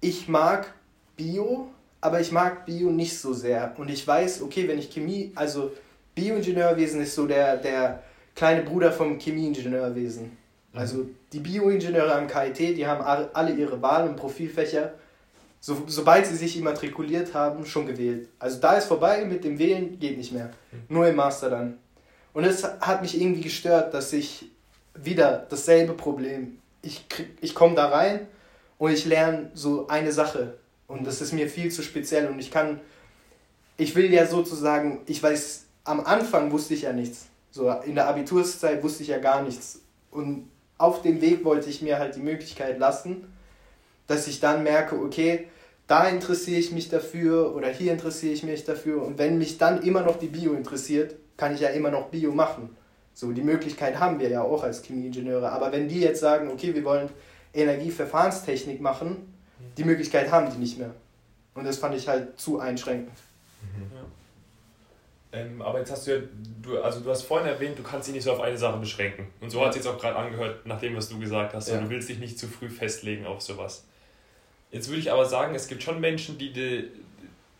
ich 0.00 0.28
mag 0.28 0.72
Bio, 1.16 1.68
aber 2.00 2.20
ich 2.20 2.32
mag 2.32 2.64
Bio 2.66 2.90
nicht 2.90 3.18
so 3.18 3.32
sehr. 3.32 3.74
Und 3.76 3.90
ich 3.90 4.06
weiß, 4.06 4.42
okay, 4.42 4.66
wenn 4.68 4.78
ich 4.78 4.90
Chemie, 4.90 5.32
also 5.34 5.72
Bioingenieurwesen 6.14 7.00
ist 7.02 7.14
so 7.14 7.26
der, 7.26 7.56
der 7.56 8.02
kleine 8.34 8.62
Bruder 8.62 8.92
vom 8.92 9.18
Chemieingenieurwesen. 9.18 10.24
Mhm. 10.72 10.78
Also 10.78 11.06
die 11.32 11.40
Bioingenieure 11.40 12.14
am 12.14 12.26
KIT, 12.26 12.76
die 12.76 12.86
haben 12.86 13.02
alle 13.02 13.54
ihre 13.54 13.82
Wahl- 13.82 14.08
und 14.08 14.16
Profilfächer 14.16 14.94
so, 15.62 15.82
sobald 15.86 16.26
sie 16.26 16.36
sich 16.36 16.56
immatrikuliert 16.56 17.34
haben, 17.34 17.66
schon 17.66 17.86
gewählt. 17.86 18.28
Also 18.38 18.58
da 18.58 18.72
ist 18.78 18.86
vorbei, 18.86 19.26
mit 19.26 19.44
dem 19.44 19.58
Wählen 19.58 19.98
geht 19.98 20.16
nicht 20.16 20.32
mehr. 20.32 20.50
Nur 20.88 21.06
im 21.06 21.16
Master 21.16 21.50
dann. 21.50 21.78
Und 22.32 22.44
es 22.44 22.64
hat 22.64 23.02
mich 23.02 23.20
irgendwie 23.20 23.42
gestört, 23.42 23.92
dass 23.92 24.12
ich 24.14 24.50
wieder 24.94 25.46
dasselbe 25.48 25.94
Problem. 25.94 26.58
Ich, 26.82 27.04
ich 27.40 27.54
komme 27.54 27.74
da 27.74 27.88
rein 27.88 28.26
und 28.78 28.92
ich 28.92 29.04
lerne 29.04 29.50
so 29.54 29.88
eine 29.88 30.12
Sache. 30.12 30.58
Und 30.86 31.06
das 31.06 31.20
ist 31.20 31.32
mir 31.32 31.48
viel 31.48 31.70
zu 31.70 31.82
speziell. 31.82 32.26
Und 32.28 32.38
ich 32.38 32.50
kann, 32.50 32.80
ich 33.76 33.94
will 33.94 34.12
ja 34.12 34.26
sozusagen, 34.26 35.02
ich 35.06 35.22
weiß, 35.22 35.66
am 35.84 36.00
Anfang 36.00 36.50
wusste 36.50 36.74
ich 36.74 36.82
ja 36.82 36.92
nichts. 36.92 37.26
So 37.50 37.70
in 37.70 37.94
der 37.94 38.08
Abiturszeit 38.08 38.82
wusste 38.82 39.02
ich 39.02 39.08
ja 39.08 39.18
gar 39.18 39.42
nichts. 39.42 39.80
Und 40.10 40.50
auf 40.78 41.02
dem 41.02 41.20
Weg 41.20 41.44
wollte 41.44 41.68
ich 41.68 41.82
mir 41.82 41.98
halt 41.98 42.16
die 42.16 42.20
Möglichkeit 42.20 42.78
lassen, 42.78 43.32
dass 44.06 44.26
ich 44.26 44.40
dann 44.40 44.62
merke, 44.62 44.96
okay, 44.96 45.46
da 45.86 46.08
interessiere 46.08 46.58
ich 46.58 46.72
mich 46.72 46.88
dafür 46.88 47.54
oder 47.54 47.68
hier 47.68 47.92
interessiere 47.92 48.32
ich 48.32 48.42
mich 48.44 48.64
dafür. 48.64 49.02
Und 49.02 49.18
wenn 49.18 49.38
mich 49.38 49.58
dann 49.58 49.82
immer 49.82 50.02
noch 50.02 50.18
die 50.18 50.28
Bio 50.28 50.54
interessiert, 50.54 51.16
kann 51.36 51.54
ich 51.54 51.60
ja 51.60 51.68
immer 51.68 51.90
noch 51.90 52.08
Bio 52.08 52.32
machen. 52.32 52.76
So, 53.20 53.32
die 53.32 53.42
Möglichkeit 53.42 54.00
haben 54.00 54.18
wir 54.18 54.30
ja 54.30 54.40
auch 54.40 54.62
als 54.62 54.82
Chemieingenieure. 54.82 55.52
Aber 55.52 55.70
wenn 55.72 55.88
die 55.88 56.00
jetzt 56.00 56.20
sagen, 56.20 56.48
okay, 56.48 56.74
wir 56.74 56.82
wollen 56.84 57.10
Energieverfahrenstechnik 57.52 58.80
machen, 58.80 59.34
die 59.76 59.84
Möglichkeit 59.84 60.32
haben 60.32 60.50
die 60.50 60.56
nicht 60.56 60.78
mehr. 60.78 60.94
Und 61.52 61.64
das 61.64 61.76
fand 61.76 61.94
ich 61.94 62.08
halt 62.08 62.40
zu 62.40 62.60
einschränkend. 62.60 63.18
Mhm. 63.60 63.90
Ja. 63.94 65.38
Ähm, 65.38 65.60
aber 65.60 65.80
jetzt 65.80 65.92
hast 65.92 66.06
du 66.06 66.12
ja, 66.12 66.22
du, 66.62 66.80
also 66.80 67.00
du 67.00 67.10
hast 67.10 67.24
vorhin 67.24 67.46
erwähnt, 67.46 67.78
du 67.78 67.82
kannst 67.82 68.08
dich 68.08 68.14
nicht 68.14 68.24
so 68.24 68.32
auf 68.32 68.40
eine 68.40 68.56
Sache 68.56 68.78
beschränken. 68.78 69.26
Und 69.42 69.50
so 69.50 69.60
hat 69.60 69.72
es 69.72 69.76
jetzt 69.76 69.86
auch 69.86 69.98
gerade 69.98 70.16
angehört, 70.16 70.64
nach 70.64 70.80
dem, 70.80 70.96
was 70.96 71.10
du 71.10 71.18
gesagt 71.18 71.52
hast. 71.52 71.68
Ja. 71.68 71.78
Du 71.78 71.90
willst 71.90 72.08
dich 72.08 72.20
nicht 72.20 72.38
zu 72.38 72.48
früh 72.48 72.70
festlegen 72.70 73.26
auf 73.26 73.42
sowas. 73.42 73.84
Jetzt 74.70 74.88
würde 74.88 75.00
ich 75.00 75.12
aber 75.12 75.26
sagen, 75.26 75.54
es 75.54 75.68
gibt 75.68 75.82
schon 75.82 76.00
Menschen, 76.00 76.38
die, 76.38 76.54
die 76.54 76.90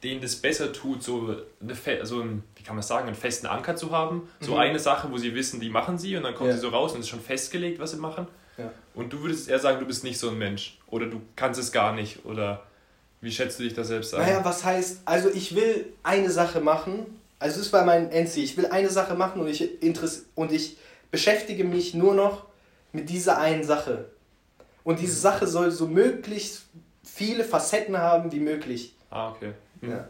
denen 0.03 0.21
das 0.21 0.37
besser 0.37 0.73
tut, 0.73 1.03
so 1.03 1.37
eine, 1.61 1.77
also 2.01 2.21
ein, 2.21 2.43
wie 2.57 2.63
kann 2.63 2.75
man 2.75 2.83
sagen, 2.83 3.07
einen 3.07 3.17
festen 3.17 3.47
Anker 3.47 3.77
zu 3.77 3.91
haben. 3.91 4.29
So 4.41 4.53
mhm. 4.53 4.59
eine 4.59 4.79
Sache, 4.79 5.11
wo 5.11 5.19
sie 5.19 5.35
wissen, 5.35 5.61
die 5.61 5.69
machen 5.69 5.99
sie 5.99 6.17
und 6.17 6.23
dann 6.23 6.35
kommen 6.35 6.51
ja. 6.51 6.57
sie 6.57 6.63
so 6.63 6.69
raus 6.69 6.93
und 6.93 7.01
es 7.01 7.07
ist 7.07 7.11
schon 7.11 7.21
festgelegt, 7.21 7.79
was 7.79 7.91
sie 7.91 7.99
machen. 7.99 8.27
Ja. 8.57 8.73
Und 8.95 9.13
du 9.13 9.21
würdest 9.21 9.49
eher 9.49 9.59
sagen, 9.59 9.79
du 9.79 9.87
bist 9.87 10.05
nicht 10.05 10.19
so 10.19 10.31
ein 10.31 10.39
Mensch 10.39 10.79
oder 10.87 11.07
du 11.07 11.21
kannst 11.37 11.61
es 11.61 11.71
gar 11.73 11.95
nicht 11.95 12.25
oder 12.25 12.67
wie 13.21 13.31
schätzt 13.31 13.59
du 13.59 13.63
dich 13.63 13.75
da 13.75 13.85
selbst 13.85 14.15
ein? 14.15 14.23
Naja, 14.23 14.45
was 14.45 14.65
heißt, 14.65 15.03
also 15.05 15.29
ich 15.29 15.55
will 15.55 15.93
eine 16.03 16.31
Sache 16.31 16.61
machen, 16.61 17.19
also 17.39 17.59
das 17.59 17.73
war 17.73 17.85
mein 17.85 18.11
NC, 18.11 18.39
ich 18.39 18.57
will 18.57 18.67
eine 18.67 18.89
Sache 18.89 19.15
machen 19.15 19.41
und 19.41 19.49
ich, 19.49 19.83
interess 19.83 20.27
und 20.35 20.53
ich 20.53 20.79
beschäftige 21.11 21.65
mich 21.65 21.95
nur 21.95 22.15
noch 22.15 22.47
mit 22.93 23.11
dieser 23.11 23.39
einen 23.39 23.65
Sache. 23.65 24.07
Und 24.83 24.99
diese 24.99 25.17
mhm. 25.17 25.21
Sache 25.21 25.47
soll 25.47 25.71
so 25.71 25.87
möglichst 25.87 26.63
viele 27.05 27.45
Facetten 27.45 27.99
haben 27.99 28.33
wie 28.33 28.41
möglich. 28.41 28.95
Ah, 29.11 29.31
okay. 29.31 29.53
Mhm. 29.81 29.91
Ja. 29.91 30.09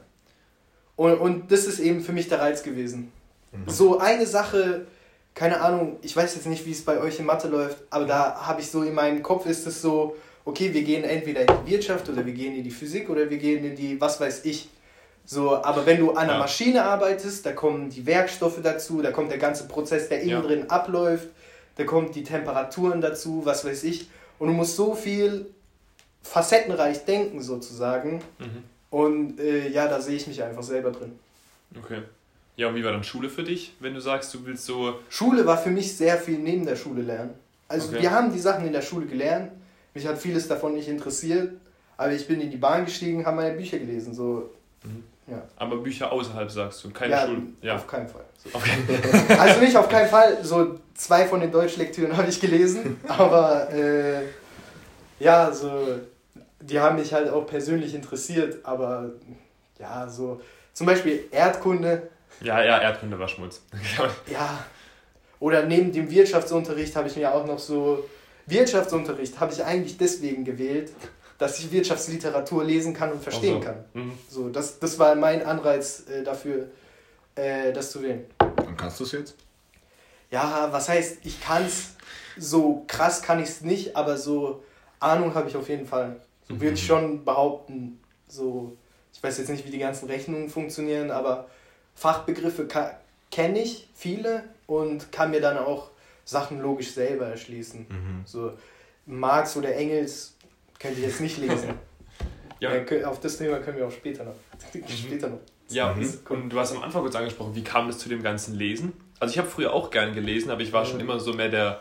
Und, 0.97 1.15
und 1.19 1.53
das 1.53 1.67
ist 1.67 1.79
eben 1.79 2.03
für 2.03 2.12
mich 2.12 2.29
der 2.29 2.41
Reiz 2.41 2.62
gewesen. 2.62 3.12
Mhm. 3.53 3.71
So 3.71 3.99
eine 3.99 4.27
Sache, 4.27 4.87
keine 5.35 5.61
Ahnung, 5.61 5.97
ich 6.03 6.15
weiß 6.15 6.35
jetzt 6.35 6.47
nicht, 6.47 6.67
wie 6.67 6.73
es 6.73 6.85
bei 6.85 7.00
euch 7.00 7.19
in 7.19 7.27
Mathe 7.27 7.49
läuft, 7.49 7.79
aber 7.91 8.05
da 8.05 8.47
habe 8.47 8.61
ich 8.61 8.71
so 8.71 8.83
in 8.83 8.95
meinem 8.95 9.23
Kopf 9.23 9.47
ist 9.47 9.67
es 9.67 9.81
so, 9.81 10.17
okay, 10.45 10.73
wir 10.75 10.83
gehen 10.83 11.05
entweder 11.05 11.43
in 11.43 11.65
die 11.65 11.73
Wirtschaft 11.73 12.09
oder 12.09 12.25
wir 12.27 12.33
gehen 12.33 12.55
in 12.55 12.65
die 12.65 12.71
Physik 12.71 13.09
oder 13.09 13.31
wir 13.31 13.39
gehen 13.39 13.65
in 13.65 13.77
die, 13.77 14.00
was 14.00 14.21
weiß 14.21 14.45
ich. 14.45 14.69
So, 15.25 15.62
aber 15.62 15.87
wenn 15.87 15.99
du 15.99 16.11
an 16.11 16.25
einer 16.25 16.33
ja. 16.35 16.39
Maschine 16.39 16.85
arbeitest, 16.85 17.47
da 17.47 17.53
kommen 17.53 17.89
die 17.89 18.05
Werkstoffe 18.05 18.61
dazu, 18.62 19.00
da 19.00 19.12
kommt 19.12 19.31
der 19.31 19.39
ganze 19.39 19.69
Prozess, 19.69 20.09
der 20.09 20.21
innen 20.21 20.31
ja. 20.31 20.41
drin 20.41 20.71
abläuft, 20.71 21.29
da 21.77 21.85
kommt 21.85 22.15
die 22.17 22.25
Temperaturen 22.25 23.00
dazu, 23.00 23.43
was 23.45 23.65
weiß 23.65 23.85
ich. 23.85 24.11
Und 24.39 24.49
du 24.49 24.55
musst 24.55 24.77
so 24.77 24.95
viel 24.95 25.47
facettenreich 26.23 27.05
denken 27.05 27.43
sozusagen. 27.43 28.23
Mhm. 28.39 28.65
Und 28.91 29.39
äh, 29.39 29.69
ja, 29.69 29.87
da 29.87 30.01
sehe 30.01 30.17
ich 30.17 30.27
mich 30.27 30.43
einfach 30.43 30.63
selber 30.63 30.91
drin. 30.91 31.13
Okay. 31.79 32.03
Ja, 32.57 32.69
und 32.69 32.75
wie 32.75 32.85
war 32.85 32.93
dann 32.93 33.05
Schule 33.05 33.31
für 33.31 33.45
dich, 33.45 33.75
wenn 33.81 33.95
du 33.95 34.01
sagst, 34.01 34.35
du 34.35 34.45
willst 34.45 34.67
so. 34.67 34.99
Schule 35.09 35.47
war 35.47 35.57
für 35.57 35.71
mich 35.71 35.97
sehr 35.97 36.19
viel 36.19 36.39
neben 36.39 36.67
der 36.67 36.77
Schule 36.77 37.03
lernen. 37.03 37.35
Also 37.69 37.89
okay. 37.89 38.03
wir 38.03 38.11
haben 38.11 38.33
die 38.33 38.39
Sachen 38.39 38.67
in 38.67 38.73
der 38.73 38.83
Schule 38.83 39.07
gelernt. 39.07 39.53
Mich 39.95 40.07
hat 40.07 40.19
vieles 40.19 40.49
davon 40.49 40.75
nicht 40.75 40.89
interessiert. 40.89 41.53
Aber 41.97 42.13
ich 42.13 42.27
bin 42.27 42.41
in 42.41 42.51
die 42.51 42.57
Bahn 42.57 42.85
gestiegen, 42.85 43.25
habe 43.25 43.37
meine 43.37 43.57
Bücher 43.57 43.79
gelesen. 43.79 44.13
So, 44.13 44.51
mhm. 44.83 45.05
ja. 45.27 45.43
Aber 45.57 45.77
Bücher 45.77 46.11
außerhalb 46.11 46.51
sagst 46.51 46.83
du, 46.83 46.91
keine 46.91 47.13
ja, 47.13 47.27
Schule. 47.27 47.43
Ja, 47.63 47.77
auf 47.77 47.87
keinen 47.87 48.09
Fall. 48.09 48.25
So. 48.43 48.51
Okay. 48.53 48.71
also 49.39 49.61
nicht 49.61 49.77
auf 49.77 49.89
keinen 49.89 50.09
Fall. 50.09 50.43
So 50.43 50.81
zwei 50.95 51.27
von 51.27 51.41
den 51.41 51.53
Deutschlektüren 51.53 52.17
habe 52.17 52.29
ich 52.29 52.41
gelesen. 52.41 52.99
Aber 53.07 53.73
äh, 53.73 54.23
ja, 55.19 55.53
so 55.53 56.01
die 56.61 56.79
haben 56.79 56.97
mich 56.97 57.12
halt 57.12 57.29
auch 57.31 57.47
persönlich 57.47 57.95
interessiert, 57.95 58.59
aber 58.64 59.12
ja, 59.79 60.09
so 60.09 60.40
zum 60.73 60.87
Beispiel 60.87 61.25
Erdkunde. 61.31 62.09
Ja, 62.40 62.62
ja, 62.62 62.81
Erdkunde 62.81 63.19
war 63.19 63.29
Schmutz. 63.29 63.62
ja. 64.26 64.64
Oder 65.40 65.64
neben 65.64 65.93
dem 65.93 66.11
Wirtschaftsunterricht 66.11 66.95
habe 66.97 67.09
ich 67.09 67.17
mir 67.17 67.35
auch 67.35 67.47
noch 67.47 67.59
so. 67.59 68.09
Wirtschaftsunterricht 68.47 69.38
habe 69.38 69.52
ich 69.52 69.64
eigentlich 69.64 69.97
deswegen 69.97 70.45
gewählt, 70.45 70.93
dass 71.38 71.59
ich 71.59 71.71
Wirtschaftsliteratur 71.71 72.64
lesen 72.64 72.95
kann 72.95 73.12
und 73.12 73.23
verstehen 73.23 73.61
so. 73.61 73.61
kann. 73.61 73.85
Mhm. 73.95 74.12
So, 74.29 74.49
das, 74.49 74.79
das 74.79 74.99
war 74.99 75.14
mein 75.14 75.45
Anreiz 75.45 76.05
äh, 76.09 76.23
dafür, 76.23 76.69
äh, 77.37 77.73
das 77.73 77.93
zu 77.93 78.02
wählen. 78.02 78.26
Und 78.67 78.76
kannst 78.76 79.00
du 79.00 79.05
es 79.05 79.12
jetzt? 79.12 79.37
Ja, 80.31 80.69
was 80.71 80.88
heißt, 80.88 81.19
ich 81.25 81.40
kann 81.40 81.64
es, 81.64 81.95
so 82.37 82.85
krass 82.87 83.23
kann 83.23 83.40
ich 83.40 83.49
es 83.49 83.61
nicht, 83.62 83.97
aber 83.97 84.17
so 84.17 84.62
Ahnung 84.99 85.35
habe 85.35 85.49
ich 85.49 85.57
auf 85.57 85.69
jeden 85.69 85.87
Fall 85.87 86.21
mhm. 86.50 86.61
würde 86.61 86.75
ich 86.75 86.87
schon 86.87 87.25
behaupten. 87.25 88.00
So, 88.28 88.76
ich 89.12 89.23
weiß 89.23 89.38
jetzt 89.38 89.49
nicht, 89.49 89.66
wie 89.66 89.71
die 89.71 89.78
ganzen 89.78 90.09
Rechnungen 90.09 90.49
funktionieren, 90.49 91.11
aber 91.11 91.49
Fachbegriffe 91.95 92.66
kenne 93.30 93.61
ich 93.61 93.88
viele 93.95 94.45
und 94.66 95.12
kann 95.12 95.30
mir 95.30 95.40
dann 95.40 95.59
auch 95.59 95.90
Sachen 96.25 96.61
logisch 96.61 96.92
selber 96.92 97.26
erschließen. 97.26 97.87
Mhm. 97.88 98.23
So 98.25 98.52
Marx 99.07 99.57
oder 99.57 99.75
Engels 99.75 100.37
könnte 100.78 101.00
ich 101.00 101.07
jetzt 101.07 101.21
nicht 101.21 101.38
lesen. 101.38 101.75
ja. 102.61 102.75
ja. 102.75 103.09
auf 103.09 103.21
das 103.21 103.38
Thema 103.38 103.59
können 103.59 103.78
wir 103.78 103.87
auch 103.87 103.92
später 103.92 104.25
noch. 104.25 104.35
Mhm. 104.75 104.88
später 104.88 105.28
noch. 105.28 105.40
Ja, 105.69 105.95
mhm. 105.95 106.09
und 106.28 106.50
du 106.50 106.59
hast 106.59 106.73
am 106.75 106.83
Anfang 106.83 107.02
kurz 107.02 107.14
angesprochen, 107.14 107.54
wie 107.54 107.62
kam 107.62 107.88
es 107.88 107.99
zu 107.99 108.09
dem 108.09 108.23
ganzen 108.23 108.57
Lesen? 108.57 108.92
Also 109.21 109.33
ich 109.33 109.38
habe 109.38 109.49
früher 109.49 109.73
auch 109.73 109.90
gern 109.90 110.14
gelesen, 110.14 110.50
aber 110.50 110.62
ich 110.62 110.73
war 110.73 110.85
schon 110.85 110.99
immer 110.99 111.21
so 111.21 111.33
mehr 111.33 111.49
der 111.49 111.80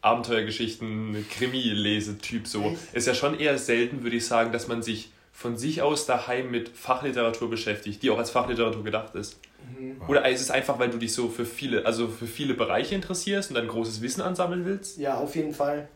Abenteuergeschichten, 0.00 1.26
Krimi-Lesetyp 1.30 2.46
so. 2.46 2.76
Ist 2.92 3.06
ja 3.06 3.14
schon 3.14 3.38
eher 3.38 3.58
selten, 3.58 4.02
würde 4.02 4.16
ich 4.16 4.26
sagen, 4.26 4.52
dass 4.52 4.68
man 4.68 4.82
sich 4.82 5.10
von 5.32 5.56
sich 5.56 5.82
aus 5.82 6.04
daheim 6.04 6.50
mit 6.50 6.68
Fachliteratur 6.68 7.48
beschäftigt, 7.48 8.02
die 8.02 8.10
auch 8.10 8.18
als 8.18 8.30
Fachliteratur 8.30 8.82
gedacht 8.82 9.14
ist. 9.14 9.38
Mhm. 9.78 10.00
Oder 10.08 10.28
ist 10.28 10.40
es 10.40 10.50
einfach, 10.50 10.80
weil 10.80 10.90
du 10.90 10.98
dich 10.98 11.12
so 11.12 11.28
für 11.28 11.44
viele, 11.44 11.86
also 11.86 12.08
für 12.08 12.26
viele 12.26 12.54
Bereiche 12.54 12.96
interessierst 12.96 13.50
und 13.50 13.54
dann 13.54 13.68
großes 13.68 14.00
Wissen 14.00 14.20
ansammeln 14.20 14.64
willst? 14.64 14.98
Ja, 14.98 15.18
auf 15.18 15.36
jeden 15.36 15.54
Fall. 15.54 15.88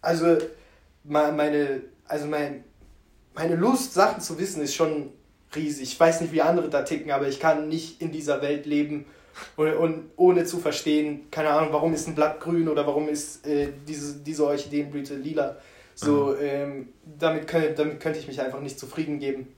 Also 0.00 0.38
meine, 1.02 1.82
also 2.06 2.26
mein, 2.26 2.62
meine 3.34 3.56
Lust, 3.56 3.94
Sachen 3.94 4.20
zu 4.20 4.38
wissen, 4.38 4.62
ist 4.62 4.74
schon 4.74 5.10
riesig. 5.56 5.92
Ich 5.92 5.98
weiß 5.98 6.20
nicht, 6.20 6.32
wie 6.32 6.42
andere 6.42 6.68
da 6.68 6.82
ticken, 6.82 7.10
aber 7.10 7.28
ich 7.28 7.40
kann 7.40 7.68
nicht 7.68 8.00
in 8.00 8.12
dieser 8.12 8.42
Welt 8.42 8.66
leben, 8.66 9.06
und, 9.56 9.74
und, 9.74 10.10
ohne 10.16 10.44
zu 10.44 10.58
verstehen, 10.58 11.30
keine 11.30 11.50
Ahnung, 11.50 11.72
warum 11.72 11.94
ist 11.94 12.08
ein 12.08 12.14
Blatt 12.14 12.40
grün 12.40 12.68
oder 12.68 12.86
warum 12.86 13.08
ist 13.08 13.46
äh, 13.46 13.68
diese, 13.86 14.18
diese 14.18 14.46
Orchideenblüte 14.46 15.14
lila. 15.14 15.56
So, 15.94 16.28
mhm. 16.28 16.36
ähm, 16.40 16.88
damit, 17.18 17.46
könnt, 17.46 17.78
damit 17.78 18.00
könnte 18.00 18.18
ich 18.18 18.26
mich 18.26 18.40
einfach 18.40 18.60
nicht 18.60 18.78
zufrieden 18.78 19.18
geben. 19.18 19.48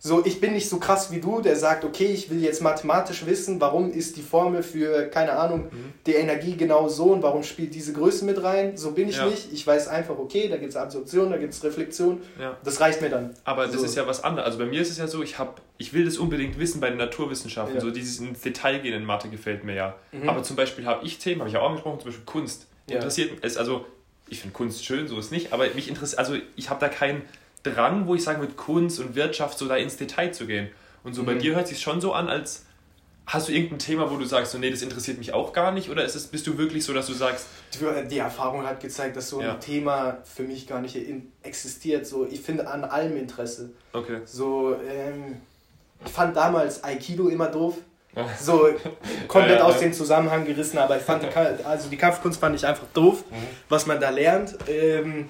So, 0.00 0.24
ich 0.24 0.40
bin 0.40 0.52
nicht 0.52 0.68
so 0.68 0.78
krass 0.78 1.10
wie 1.10 1.20
du, 1.20 1.40
der 1.40 1.56
sagt, 1.56 1.84
okay, 1.84 2.06
ich 2.06 2.30
will 2.30 2.40
jetzt 2.40 2.62
mathematisch 2.62 3.26
wissen, 3.26 3.60
warum 3.60 3.90
ist 3.90 4.16
die 4.16 4.22
Formel 4.22 4.62
für, 4.62 5.08
keine 5.08 5.32
Ahnung, 5.32 5.64
mhm. 5.64 5.92
die 6.06 6.12
Energie 6.12 6.56
genau 6.56 6.88
so 6.88 7.06
und 7.06 7.22
warum 7.22 7.42
spielt 7.42 7.74
diese 7.74 7.92
Größe 7.92 8.24
mit 8.24 8.42
rein. 8.42 8.76
So 8.76 8.92
bin 8.92 9.08
ich 9.08 9.16
ja. 9.16 9.26
nicht. 9.26 9.52
Ich 9.52 9.66
weiß 9.66 9.88
einfach, 9.88 10.16
okay, 10.16 10.48
da 10.48 10.56
gibt 10.56 10.70
es 10.70 10.76
Absorption, 10.76 11.30
da 11.30 11.36
gibt 11.36 11.52
es 11.52 11.64
Reflexion. 11.64 12.22
Ja. 12.40 12.56
Das 12.62 12.80
reicht 12.80 13.02
mir 13.02 13.10
dann. 13.10 13.34
Aber 13.42 13.66
das 13.66 13.82
ist 13.82 13.96
ja 13.96 14.06
was 14.06 14.22
anderes. 14.22 14.46
Also 14.46 14.58
bei 14.58 14.66
mir 14.66 14.80
ist 14.80 14.90
es 14.90 14.98
ja 14.98 15.08
so, 15.08 15.22
ich 15.22 15.38
habe, 15.38 15.54
ich 15.78 15.92
will 15.92 16.04
das 16.04 16.16
unbedingt 16.18 16.60
wissen 16.60 16.80
bei 16.80 16.90
den 16.90 16.98
Naturwissenschaften. 16.98 17.74
Ja. 17.74 17.80
So 17.80 17.90
dieses 17.90 18.20
ins 18.20 18.40
Detail 18.40 18.78
gehen 18.78 18.94
in 18.94 19.04
Mathe 19.04 19.28
gefällt 19.28 19.64
mir 19.64 19.74
ja. 19.74 19.96
Mhm. 20.12 20.28
Aber 20.28 20.44
zum 20.44 20.54
Beispiel 20.54 20.86
habe 20.86 21.04
ich 21.04 21.18
Themen, 21.18 21.40
habe 21.40 21.50
ich 21.50 21.56
auch 21.56 21.68
angesprochen, 21.68 21.98
zum 21.98 22.10
Beispiel 22.10 22.24
Kunst. 22.24 22.66
Interessiert 22.86 23.32
es, 23.42 23.56
also 23.56 23.84
ich 24.30 24.40
finde 24.40 24.54
Kunst 24.54 24.84
schön, 24.84 25.08
so 25.08 25.18
ist 25.18 25.32
nicht, 25.32 25.52
aber 25.52 25.66
mich 25.74 25.88
interessiert, 25.88 26.18
also 26.18 26.36
ich 26.56 26.70
habe 26.70 26.80
da 26.80 26.88
keinen 26.88 27.22
Drang, 27.62 28.06
wo 28.06 28.14
ich 28.14 28.24
sage, 28.24 28.40
mit 28.40 28.56
Kunst 28.56 29.00
und 29.00 29.14
Wirtschaft 29.14 29.58
so 29.58 29.66
da 29.66 29.76
ins 29.76 29.96
Detail 29.96 30.30
zu 30.32 30.46
gehen. 30.46 30.68
Und 31.04 31.14
so 31.14 31.22
mhm. 31.22 31.26
bei 31.26 31.34
dir 31.34 31.54
hört 31.54 31.68
sich 31.68 31.80
schon 31.80 32.00
so 32.00 32.12
an, 32.12 32.28
als 32.28 32.64
hast 33.28 33.48
du 33.48 33.52
irgendein 33.52 33.78
Thema, 33.78 34.10
wo 34.10 34.16
du 34.16 34.24
sagst, 34.24 34.52
so, 34.52 34.58
nee, 34.58 34.70
das 34.70 34.82
interessiert 34.82 35.18
mich 35.18 35.34
auch 35.34 35.52
gar 35.52 35.70
nicht? 35.70 35.90
Oder 35.90 36.04
ist 36.04 36.14
es, 36.14 36.26
bist 36.26 36.46
du 36.46 36.56
wirklich 36.56 36.84
so, 36.84 36.94
dass 36.94 37.06
du 37.06 37.12
sagst. 37.12 37.46
Die 38.10 38.18
Erfahrung 38.18 38.66
hat 38.66 38.80
gezeigt, 38.80 39.16
dass 39.16 39.28
so 39.28 39.40
ja. 39.42 39.52
ein 39.52 39.60
Thema 39.60 40.18
für 40.24 40.42
mich 40.42 40.66
gar 40.66 40.80
nicht 40.80 40.98
existiert. 41.42 42.06
So, 42.06 42.26
ich 42.26 42.40
finde 42.40 42.66
an 42.68 42.84
allem 42.84 43.16
Interesse. 43.16 43.70
Okay. 43.92 44.20
So, 44.24 44.74
ähm, 44.74 45.36
ich 46.04 46.10
fand 46.10 46.36
damals 46.36 46.82
Aikido 46.82 47.28
immer 47.28 47.48
doof. 47.48 47.76
So 48.40 48.68
komplett 49.28 49.58
ja, 49.58 49.58
ja, 49.58 49.64
aus 49.64 49.78
dem 49.78 49.92
Zusammenhang 49.92 50.44
gerissen, 50.44 50.78
aber 50.78 50.96
ich 50.96 51.02
fand 51.02 51.22
die, 51.22 51.28
also 51.64 51.88
die 51.88 51.96
Kampfkunst 51.96 52.40
fand 52.40 52.56
ich 52.56 52.66
einfach 52.66 52.86
doof, 52.94 53.24
mhm. 53.30 53.36
was 53.68 53.86
man 53.86 54.00
da 54.00 54.10
lernt. 54.10 54.56
Ähm, 54.66 55.28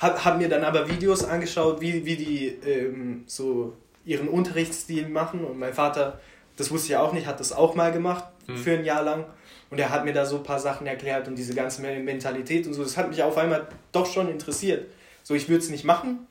Hab, 0.00 0.24
hab 0.24 0.38
mir 0.38 0.48
dann 0.48 0.64
aber 0.64 0.88
Videos 0.88 1.24
angeschaut, 1.24 1.80
wie, 1.80 2.04
wie 2.04 2.16
die 2.16 2.46
ähm, 2.66 3.24
so 3.26 3.74
ihren 4.04 4.28
Unterrichtsstil 4.28 5.08
machen. 5.08 5.44
Und 5.44 5.58
mein 5.58 5.74
Vater, 5.74 6.18
das 6.56 6.70
wusste 6.70 6.88
ich 6.92 6.96
auch 6.96 7.12
nicht, 7.12 7.26
hat 7.26 7.38
das 7.38 7.52
auch 7.52 7.74
mal 7.74 7.92
gemacht 7.92 8.24
Mhm. 8.50 8.56
für 8.56 8.72
ein 8.72 8.84
Jahr 8.84 9.02
lang. 9.02 9.24
Und 9.70 9.78
er 9.78 9.90
hat 9.90 10.04
mir 10.04 10.12
da 10.12 10.26
so 10.26 10.36
ein 10.38 10.42
paar 10.42 10.58
Sachen 10.58 10.86
erklärt 10.86 11.28
und 11.28 11.36
diese 11.36 11.54
ganze 11.54 11.82
Mentalität 11.82 12.66
und 12.66 12.74
so. 12.74 12.82
Das 12.82 12.96
hat 12.96 13.08
mich 13.08 13.22
auf 13.22 13.36
einmal 13.38 13.68
doch 13.92 14.06
schon 14.06 14.28
interessiert. 14.28 14.90
So, 15.22 15.34
ich 15.34 15.48
würde 15.48 15.62
es 15.62 15.70
nicht 15.70 15.84
machen, 15.84 16.26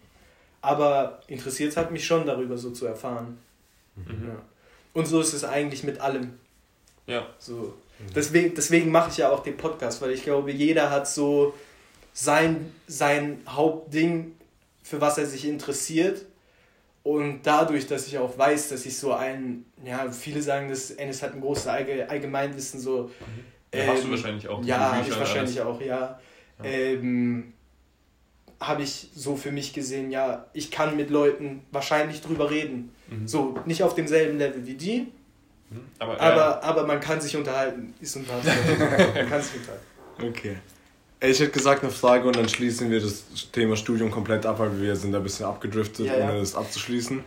aber 0.62 1.22
interessiert 1.28 1.78
hat 1.78 1.92
mich 1.92 2.06
schon 2.06 2.26
darüber 2.26 2.58
so 2.58 2.72
zu 2.72 2.86
erfahren. 2.86 3.38
Mhm. 3.96 4.28
Ja. 4.28 4.36
Und 4.94 5.06
so 5.08 5.22
ist 5.22 5.34
es 5.34 5.46
eigentlich 5.46 5.84
mit 5.84 6.02
allem. 6.02 6.34
Ja. 7.08 7.28
So. 7.38 7.74
Deswegen, 8.16 8.56
deswegen 8.56 8.92
mache 8.92 9.10
ich 9.12 9.18
ja 9.18 9.30
auch 9.30 9.42
den 9.42 9.58
Podcast, 9.58 10.02
weil 10.02 10.12
ich 10.12 10.24
glaube, 10.24 10.52
jeder 10.52 10.90
hat 10.90 11.08
so 11.08 11.54
sein, 12.20 12.74
sein 12.88 13.42
Hauptding, 13.48 14.36
für 14.84 15.00
was 15.00 15.18
er 15.18 15.26
sich 15.26 15.48
interessiert. 15.48 16.26
Und 17.04 17.42
dadurch, 17.44 17.88
dass 17.88 18.08
ich 18.08 18.18
auch 18.18 18.38
weiß, 18.38 18.70
dass 18.70 18.86
ich 18.86 18.98
so 18.98 19.14
ein, 19.14 19.66
ja, 19.86 20.12
viele 20.12 20.42
sagen, 20.42 20.70
dass 20.70 20.92
Ennis 20.92 21.24
hat 21.24 21.34
ein 21.34 21.42
großes 21.42 21.68
Allge 21.68 22.10
Allgemeinwissen, 22.10 22.80
so. 22.80 23.10
Ja, 23.74 23.88
hast 23.88 24.04
du 24.04 24.12
wahrscheinlich 24.12 24.48
auch, 24.48 24.64
Ja, 24.64 25.02
ich 25.02 25.18
wahrscheinlich 25.18 25.62
alles. 25.62 25.76
auch, 25.76 25.82
ja. 25.82 26.20
Ja. 26.62 26.66
Ähm, 26.66 27.54
habe 28.60 28.84
ich 28.84 29.10
so 29.16 29.38
für 29.38 29.54
mich 29.54 29.72
gesehen, 29.72 30.12
ja, 30.12 30.46
ich 30.52 30.70
kann 30.70 30.98
mit 30.98 31.10
Leuten 31.10 31.62
wahrscheinlich 31.72 32.22
drüber 32.22 32.52
reden. 32.52 32.94
Mhm. 33.08 33.28
So, 33.28 33.58
nicht 33.66 33.82
auf 33.84 33.96
demselben 33.96 34.38
Level 34.38 34.66
wie 34.68 34.74
die, 34.76 35.08
Mhm. 35.72 35.82
Aber, 36.00 36.20
aber, 36.20 36.36
ja. 36.36 36.64
aber 36.64 36.88
man 36.88 37.00
kann 37.00 37.22
sich 37.22 37.38
unterhalten. 37.38 37.94
Ist 38.02 38.16
unterhalten. 38.16 38.50
man 39.16 39.30
kann 39.30 39.40
sich 39.40 39.54
unterhalten. 39.58 39.86
Okay. 40.20 40.56
Ich 41.22 41.40
hätte 41.40 41.52
gesagt 41.52 41.84
eine 41.84 41.92
Frage 41.92 42.28
und 42.28 42.36
dann 42.38 42.48
schließen 42.48 42.90
wir 42.90 43.02
das 43.02 43.24
Thema 43.52 43.76
Studium 43.76 44.10
komplett 44.10 44.46
ab, 44.46 44.60
weil 44.60 44.80
wir 44.82 44.96
sind 44.96 45.12
da 45.12 45.18
ein 45.18 45.24
bisschen 45.24 45.46
abgedriftet, 45.48 46.06
Ja, 46.08 46.18
ja. 46.18 46.30
ohne 46.30 46.40
das 46.40 46.56
abzuschließen. 46.56 47.22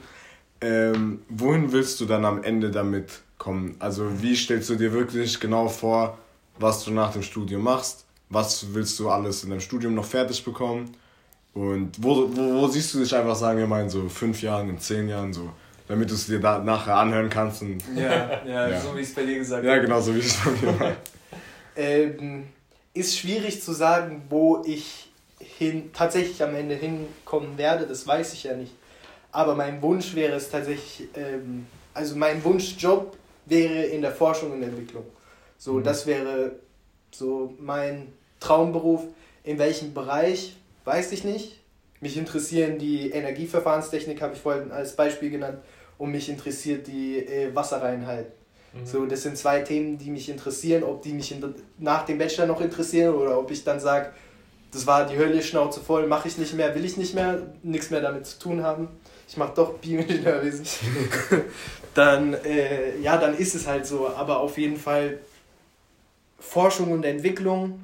Ähm, 0.63 1.21
wohin 1.29 1.73
willst 1.73 2.01
du 2.01 2.07
dann 2.07 2.25
am 2.25 2.43
Ende 2.43 2.71
damit 2.71 3.21
kommen? 3.37 3.75
Also 3.81 4.23
wie 4.23 4.35
stellst 4.35 4.71
du 4.71 4.77
dir 4.77 4.93
wirklich 4.93 5.39
genau 5.41 5.69
vor, 5.69 6.17
was 6.59 6.85
du 6.85 6.91
nach 6.91 7.13
dem 7.13 7.23
Studium 7.23 7.63
machst? 7.63 8.05
Was 8.31 8.73
willst 8.73 8.99
du 8.99 9.11
alles 9.11 9.45
in 9.45 9.51
deinem 9.51 9.61
Studium 9.61 9.95
noch 9.95 10.07
fertig 10.07 10.43
bekommen? 10.45 10.97
Und 11.53 12.03
wo, 12.03 12.31
wo, 12.35 12.63
wo 12.63 12.69
siehst 12.69 12.95
du 12.95 13.01
dich 13.01 13.15
einfach, 13.15 13.37
sagen 13.37 13.59
wir 13.59 13.67
mal, 13.67 13.83
in 13.83 13.91
so 13.91 14.09
fünf 14.09 14.41
Jahren, 14.41 14.71
in 14.71 14.79
zehn 14.79 15.07
Jahren 15.09 15.35
so? 15.35 15.51
Damit 15.87 16.09
du 16.09 16.15
es 16.15 16.27
dir 16.27 16.41
da 16.41 16.61
nachher 16.61 16.97
anhören 16.97 17.29
kannst 17.29 17.61
und 17.61 17.83
Ja, 17.95 18.41
ja, 18.47 18.69
Ja. 18.71 18.81
so 18.81 18.97
wie 18.97 19.01
ich 19.01 19.09
es 19.09 19.15
bei 19.15 19.25
dir 19.25 19.37
gesagt 19.39 19.65
ja, 19.65 19.73
habe. 19.73 19.83
genau 19.83 20.01
so 20.01 20.15
wie 20.15 20.21
es 20.21 20.35
bei 20.37 20.51
mir 20.67 20.81
war. 20.81 20.93
Ähm, 21.77 22.45
ist 22.95 23.17
schwierig 23.17 23.63
zu 23.63 23.73
sagen, 23.73 24.23
wo 24.29 24.63
ich 24.67 25.11
hin, 25.39 25.91
tatsächlich 25.93 26.43
am 26.43 26.55
Ende 26.55 26.75
hinkommen 26.75 27.59
werde, 27.59 27.87
das 27.87 28.07
weiß 28.07 28.33
ich 28.35 28.45
ja 28.45 28.55
nicht. 28.55 28.73
Aber 29.33 29.55
mein 29.55 29.81
Wunsch 29.83 30.15
wäre 30.15 30.37
es 30.37 30.51
tatsächlich, 30.51 31.09
ähm, 31.17 31.67
also 31.95 32.17
mein 32.17 32.45
Wunschjob 32.45 33.17
wäre 33.47 33.85
in 33.85 34.03
der 34.03 34.13
Forschung 34.13 34.53
und 34.53 34.63
Entwicklung. 34.63 35.05
So, 35.59 35.75
Mhm. 35.75 35.85
das 35.85 36.07
wäre 36.07 36.53
so 37.11 37.55
mein 37.59 38.13
Traumberuf. 38.41 39.03
In 39.45 39.59
welchem 39.59 39.95
Bereich, 39.95 40.57
weiß 40.85 41.13
ich 41.13 41.25
nicht. 41.25 41.59
Mich 42.01 42.17
interessieren 42.17 42.79
die 42.79 43.11
Energieverfahrenstechnik, 43.11 44.21
habe 44.21 44.35
ich 44.35 44.41
vorhin 44.41 44.71
als 44.71 44.95
Beispiel 44.97 45.31
genannt, 45.31 45.59
und 45.99 46.11
mich 46.11 46.29
interessiert 46.29 46.87
die 46.87 47.19
äh, 47.19 47.55
Wasserreinheit. 47.55 48.27
Mhm. 48.75 48.87
So, 48.87 49.07
das 49.07 49.23
sind 49.23 49.37
zwei 49.37 49.61
Themen, 49.61 49.99
die 49.99 50.11
mich 50.11 50.29
interessieren. 50.29 50.83
Ob 50.83 51.03
die 51.03 51.13
mich 51.13 51.35
nach 51.79 52.05
dem 52.07 52.19
Bachelor 52.19 52.47
noch 52.47 52.61
interessieren 52.61 53.15
oder 53.15 53.39
ob 53.39 53.51
ich 53.51 53.65
dann 53.65 53.81
sage, 53.81 54.13
das 54.73 54.87
war 54.87 55.07
die 55.07 55.19
Hölle, 55.19 55.43
Schnauze 55.43 55.81
voll, 55.81 56.07
mache 56.07 56.29
ich 56.29 56.39
nicht 56.39 56.55
mehr, 56.55 56.75
will 56.75 56.85
ich 56.85 56.97
nicht 56.97 57.15
mehr, 57.15 57.43
nichts 57.63 57.91
mehr 57.91 58.01
damit 58.01 58.27
zu 58.27 58.39
tun 58.39 58.63
haben. 58.63 58.89
Ich 59.29 59.37
mache 59.37 59.53
doch 59.55 59.75
Bioingenieurwesen. 59.79 60.67
dann, 61.95 62.35
äh, 62.35 62.99
ja, 63.01 63.19
dann 63.19 63.37
ist 63.37 63.55
es 63.55 63.67
halt 63.67 63.87
so. 63.87 64.09
Aber 64.09 64.41
auf 64.41 64.59
jeden 64.59 64.77
Fall 64.77 65.19
Forschung 66.39 66.93
und 66.93 67.05
Entwicklung. 67.05 67.81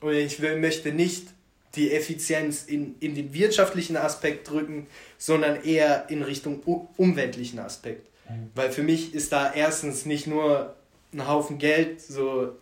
Und 0.00 0.12
ich 0.12 0.40
will, 0.40 0.58
möchte 0.58 0.92
nicht 0.92 1.28
die 1.76 1.92
Effizienz 1.92 2.64
in, 2.64 2.96
in 3.00 3.14
den 3.14 3.32
wirtschaftlichen 3.32 3.96
Aspekt 3.96 4.50
drücken, 4.50 4.86
sondern 5.18 5.64
eher 5.64 6.08
in 6.10 6.22
Richtung 6.22 6.60
umweltlichen 6.96 7.58
Aspekt. 7.58 8.08
Weil 8.54 8.70
für 8.72 8.82
mich 8.82 9.14
ist 9.14 9.32
da 9.32 9.52
erstens 9.52 10.06
nicht 10.06 10.26
nur 10.26 10.74
ein 11.12 11.28
Haufen 11.28 11.58
Geld, 11.58 12.00
so. 12.00 12.52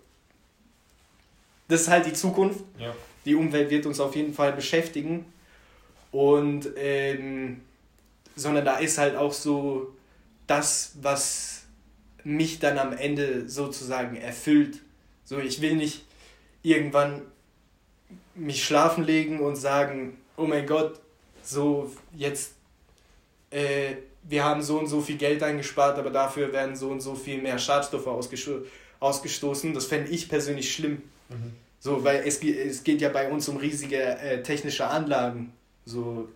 Das 1.68 1.82
ist 1.82 1.88
halt 1.88 2.06
die 2.06 2.12
Zukunft. 2.12 2.64
Ja. 2.78 2.94
Die 3.24 3.34
Umwelt 3.34 3.70
wird 3.70 3.86
uns 3.86 4.00
auf 4.00 4.16
jeden 4.16 4.34
Fall 4.34 4.52
beschäftigen. 4.52 5.24
Und, 6.10 6.68
ähm, 6.76 7.62
sondern 8.36 8.64
da 8.64 8.78
ist 8.78 8.98
halt 8.98 9.16
auch 9.16 9.32
so 9.32 9.94
das, 10.46 10.92
was 11.00 11.62
mich 12.24 12.58
dann 12.58 12.78
am 12.78 12.92
Ende 12.92 13.48
sozusagen 13.48 14.16
erfüllt. 14.16 14.80
So, 15.24 15.38
ich 15.38 15.60
will 15.60 15.76
nicht 15.76 16.04
irgendwann 16.62 17.22
mich 18.34 18.64
schlafen 18.64 19.04
legen 19.04 19.40
und 19.40 19.56
sagen, 19.56 20.18
oh 20.36 20.46
mein 20.46 20.66
Gott, 20.66 21.00
so 21.42 21.90
jetzt, 22.14 22.52
äh, 23.50 23.94
wir 24.22 24.44
haben 24.44 24.62
so 24.62 24.78
und 24.78 24.86
so 24.86 25.00
viel 25.00 25.16
Geld 25.16 25.42
eingespart, 25.42 25.98
aber 25.98 26.10
dafür 26.10 26.52
werden 26.52 26.76
so 26.76 26.90
und 26.90 27.00
so 27.00 27.14
viel 27.14 27.40
mehr 27.42 27.58
Schadstoffe 27.58 28.06
ausgesto 28.06 28.62
ausgestoßen. 29.00 29.74
Das 29.74 29.86
fände 29.86 30.10
ich 30.10 30.28
persönlich 30.28 30.72
schlimm. 30.72 31.02
Mhm. 31.28 31.52
So, 31.80 32.04
weil 32.04 32.22
es, 32.24 32.40
es 32.42 32.84
geht 32.84 33.00
ja 33.00 33.08
bei 33.08 33.28
uns 33.30 33.48
um 33.48 33.56
riesige 33.56 34.00
äh, 34.00 34.42
technische 34.44 34.86
Anlagen. 34.86 35.52
So, 35.84 36.28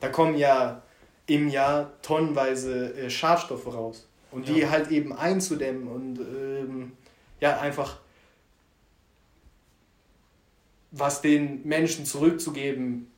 da 0.00 0.08
kommen 0.08 0.38
ja 0.38 0.82
im 1.26 1.48
Jahr 1.48 1.92
tonnenweise 2.00 2.94
äh, 2.94 3.10
Schadstoffe 3.10 3.66
raus. 3.66 4.08
Und 4.30 4.48
die 4.48 4.60
Ja. 4.60 4.70
halt 4.70 4.90
eben 4.90 5.12
einzudämmen 5.12 5.88
und 5.88 6.18
ähm, 6.20 6.92
ja, 7.40 7.60
einfach 7.60 7.98
was 10.90 11.20
den 11.20 11.66
Menschen 11.66 12.06
zurückzugeben, 12.06 13.10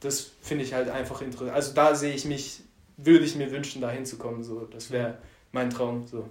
das 0.00 0.30
finde 0.42 0.64
ich 0.64 0.74
halt 0.74 0.88
einfach 0.90 1.22
interessant. 1.22 1.54
Also 1.54 1.72
da 1.72 1.94
sehe 1.94 2.14
ich 2.14 2.24
mich, 2.24 2.60
würde 2.96 3.24
ich 3.24 3.34
mir 3.36 3.50
wünschen, 3.50 3.80
da 3.82 3.90
hinzukommen. 3.90 4.42
So. 4.42 4.66
Das 4.66 4.90
wäre 4.90 5.18
mein 5.52 5.70
Traum. 5.70 6.06
So. 6.06 6.28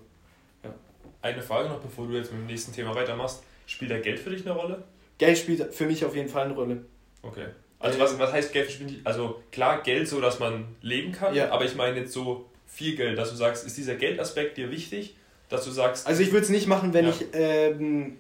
Eine 1.24 1.41
Frage 1.41 1.69
noch, 1.69 1.80
bevor 1.80 2.08
du 2.08 2.13
jetzt 2.13 2.32
mit 2.32 2.41
dem 2.41 2.47
nächsten 2.47 2.74
Thema 2.74 2.95
weitermachst. 2.95 3.43
Spielt 3.67 3.91
da 3.91 4.00
Geld 4.00 4.19
für 4.19 4.32
dich 4.32 4.41
eine 4.45 4.56
Rolle? 4.58 4.84
Geld 5.19 5.38
spielt 5.38 5.74
für 5.74 5.86
mich 5.86 6.04
auf 6.04 6.15
jeden 6.15 6.30
Fall 6.30 6.45
eine 6.45 6.54
Rolle. 6.56 6.84
Okay. 7.21 7.45
Also 7.80 8.00
was, 8.00 8.17
was 8.17 8.32
heißt 8.32 8.52
Geld 8.54 8.71
für 8.71 8.84
dich? 8.86 9.00
Also 9.04 9.41
klar, 9.52 9.82
Geld 9.84 10.08
so, 10.08 10.19
dass 10.19 10.39
man 10.39 10.65
leben 10.82 11.12
kann, 11.12 11.34
Ja. 11.36 11.52
aber 11.52 11.65
ich 11.65 11.76
meine 11.76 12.00
jetzt 12.00 12.13
so 12.13 12.45
viel 12.67 12.95
Geld, 12.95 13.17
dass 13.17 13.30
du 13.30 13.36
sagst, 13.36 13.65
ist 13.65 13.78
dieser 13.78 13.95
Geldaspekt 13.95 14.58
dir 14.58 14.71
wichtig, 14.71 15.15
dass 15.50 15.63
du 15.65 15.71
sagst, 15.71 16.08
Also 16.08 16.24
ich 16.24 16.32
würde 16.32 16.43
es 16.45 16.50
nicht 16.50 16.67
machen, 16.67 16.93
wenn 16.93 17.06
Ja. 17.06 17.12
ich 17.12 17.26
ähm, 17.34 18.17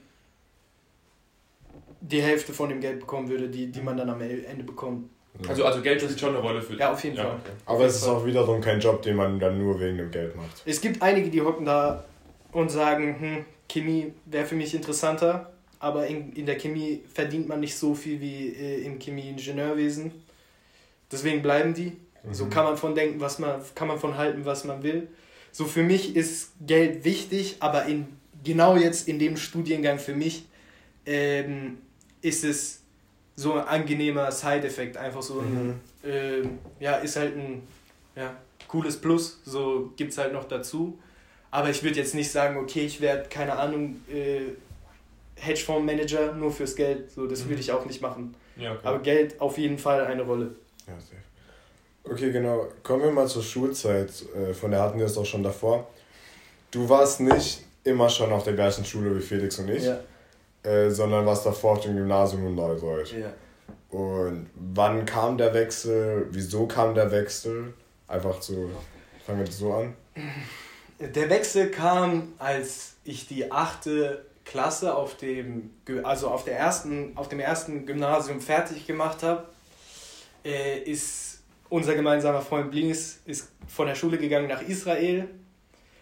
die 2.01 2.21
Hälfte 2.21 2.53
von 2.53 2.69
dem 2.69 2.81
Geld 2.81 2.99
bekommen 2.99 3.29
würde, 3.29 3.49
die, 3.49 3.71
die 3.71 3.81
man 3.81 3.97
dann 3.97 4.09
am 4.09 4.21
Ende 4.21 4.63
bekommt. 4.63 5.09
Also, 5.47 5.65
also 5.65 5.81
Geld 5.81 6.01
spielt 6.01 6.19
schon 6.19 6.29
eine 6.29 6.39
Rolle 6.39 6.61
für 6.61 6.71
dich. 6.71 6.79
Ja, 6.79 6.91
auf 6.91 7.03
jeden 7.03 7.15
Ja, 7.17 7.23
Fall. 7.23 7.39
Aber 7.65 7.85
es 7.85 7.95
ist 7.97 8.07
auch 8.07 8.25
wiederum 8.25 8.61
kein 8.61 8.79
Job, 8.79 9.01
den 9.01 9.15
man 9.15 9.39
dann 9.39 9.57
nur 9.57 9.79
wegen 9.79 9.97
dem 9.97 10.11
Geld 10.11 10.35
macht. 10.35 10.61
Es 10.65 10.81
gibt 10.81 11.01
einige, 11.01 11.29
die 11.29 11.41
hocken 11.41 11.65
da 11.65 12.03
und 12.51 12.69
sagen, 12.69 13.15
hm, 13.19 13.45
Chemie 13.69 14.13
wäre 14.25 14.45
für 14.45 14.55
mich 14.55 14.73
interessanter, 14.73 15.51
aber 15.79 16.07
in, 16.07 16.33
in 16.33 16.45
der 16.45 16.57
Chemie 16.57 17.01
verdient 17.13 17.47
man 17.47 17.59
nicht 17.59 17.75
so 17.75 17.95
viel 17.95 18.19
wie 18.19 18.49
äh, 18.49 18.83
im 18.85 18.99
Chemieingenieurwesen. 18.99 20.11
Deswegen 21.11 21.41
bleiben 21.41 21.73
die. 21.73 21.93
So 22.31 22.45
kann 22.45 22.65
man 22.65 22.77
von 22.77 22.93
denken, 22.93 23.19
was 23.19 23.39
man, 23.39 23.61
kann 23.73 23.87
man 23.87 23.97
von 23.97 24.15
halten, 24.15 24.45
was 24.45 24.63
man 24.63 24.83
will. 24.83 25.07
So 25.51 25.65
für 25.65 25.81
mich 25.81 26.15
ist 26.15 26.51
Geld 26.65 27.03
wichtig, 27.03 27.57
aber 27.59 27.85
in, 27.85 28.05
genau 28.43 28.75
jetzt 28.77 29.07
in 29.07 29.17
dem 29.17 29.37
Studiengang 29.37 29.97
für 29.97 30.13
mich 30.13 30.45
ähm, 31.05 31.79
ist 32.21 32.43
es 32.43 32.80
so 33.41 33.53
ein 33.55 33.65
angenehmer 33.67 34.31
Side-Effekt, 34.31 34.95
einfach 34.97 35.21
so 35.21 35.39
ein, 35.39 35.79
ähm, 36.05 36.59
ja, 36.79 36.95
ist 36.97 37.15
halt 37.15 37.35
ein 37.35 37.63
ja, 38.15 38.35
cooles 38.67 38.95
Plus, 39.01 39.39
so 39.45 39.91
gibt 39.97 40.11
es 40.11 40.17
halt 40.17 40.31
noch 40.33 40.47
dazu. 40.47 40.97
Aber 41.49 41.69
ich 41.69 41.83
würde 41.83 41.97
jetzt 41.99 42.15
nicht 42.15 42.31
sagen, 42.31 42.57
okay, 42.57 42.85
ich 42.85 43.01
werde, 43.01 43.27
keine 43.29 43.53
Ahnung, 43.57 43.97
äh, 44.09 44.41
Hedgefondsmanager 45.35 46.33
nur 46.33 46.51
fürs 46.51 46.75
Geld, 46.75 47.11
so 47.11 47.27
das 47.27 47.43
Mhm. 47.45 47.49
würde 47.49 47.61
ich 47.61 47.71
auch 47.71 47.85
nicht 47.85 48.01
machen. 48.01 48.35
Ja, 48.57 48.71
okay. 48.73 48.79
Aber 48.83 48.99
Geld 48.99 49.41
auf 49.41 49.57
jeden 49.57 49.77
Fall 49.77 50.05
eine 50.05 50.21
Rolle. 50.21 50.55
Ja, 50.87 50.93
safe. 50.99 51.15
Okay, 52.03 52.31
genau. 52.31 52.67
Kommen 52.83 53.03
wir 53.03 53.11
mal 53.11 53.27
zur 53.27 53.43
Schulzeit. 53.43 54.09
Äh, 54.35 54.53
Von 54.53 54.71
der 54.71 54.81
hatten 54.81 54.99
wir 54.99 55.05
es 55.05 55.17
auch 55.17 55.25
schon 55.25 55.43
davor. 55.43 55.87
Du 56.71 56.87
warst 56.89 57.19
nicht 57.19 57.63
immer 57.83 58.09
schon 58.09 58.31
auf 58.31 58.43
der 58.43 58.53
gleichen 58.53 58.85
Schule 58.85 59.15
wie 59.15 59.21
Felix 59.21 59.57
und 59.59 59.69
ich, 59.69 59.83
Ja, 59.83 59.99
äh, 60.63 60.89
sondern 60.89 61.25
warst 61.25 61.45
davor 61.45 61.73
auf 61.73 61.81
dem 61.81 61.95
Gymnasium 61.95 62.47
in 62.47 62.55
Neureuth. 62.55 63.13
ja. 63.13 63.33
Und 63.89 64.49
wann 64.55 65.05
kam 65.05 65.37
der 65.37 65.53
Wechsel? 65.53 66.27
Wieso 66.31 66.65
kam 66.65 66.95
der 66.95 67.11
Wechsel? 67.11 67.73
Einfach 68.07 68.41
so, 68.41 68.69
fangen 69.25 69.39
wir 69.39 69.45
das 69.45 69.57
so 69.57 69.73
an. 69.73 69.93
Der 70.99 71.29
Wechsel 71.29 71.71
kam, 71.71 72.33
als 72.37 72.93
ich 73.03 73.27
die 73.27 73.51
achte 73.51 74.25
Klasse 74.45 74.95
auf 74.95 75.17
dem, 75.17 75.71
also 76.03 76.29
auf, 76.29 76.45
der 76.45 76.57
ersten, 76.57 77.11
auf 77.15 77.27
dem 77.27 77.39
ersten 77.39 77.85
Gymnasium 77.85 78.39
fertig 78.39 78.87
gemacht 78.87 79.23
habe. 79.23 79.45
äh, 80.43 80.79
ist 80.79 81.39
unser 81.69 81.95
gemeinsamer 81.95 82.41
Freund 82.41 82.71
Blinis 82.71 83.21
ist 83.25 83.49
von 83.67 83.87
der 83.87 83.95
Schule 83.95 84.17
gegangen 84.17 84.47
nach 84.47 84.61
Israel. 84.61 85.27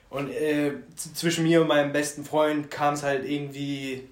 Und 0.09 0.31
äh, 0.31 0.73
zwischen 0.95 1.43
mir 1.43 1.61
und 1.61 1.67
meinem 1.67 1.91
besten 1.91 2.25
Freund 2.25 2.71
kam 2.71 2.95
es 2.95 3.03
halt 3.03 3.23
irgendwie 3.29 4.09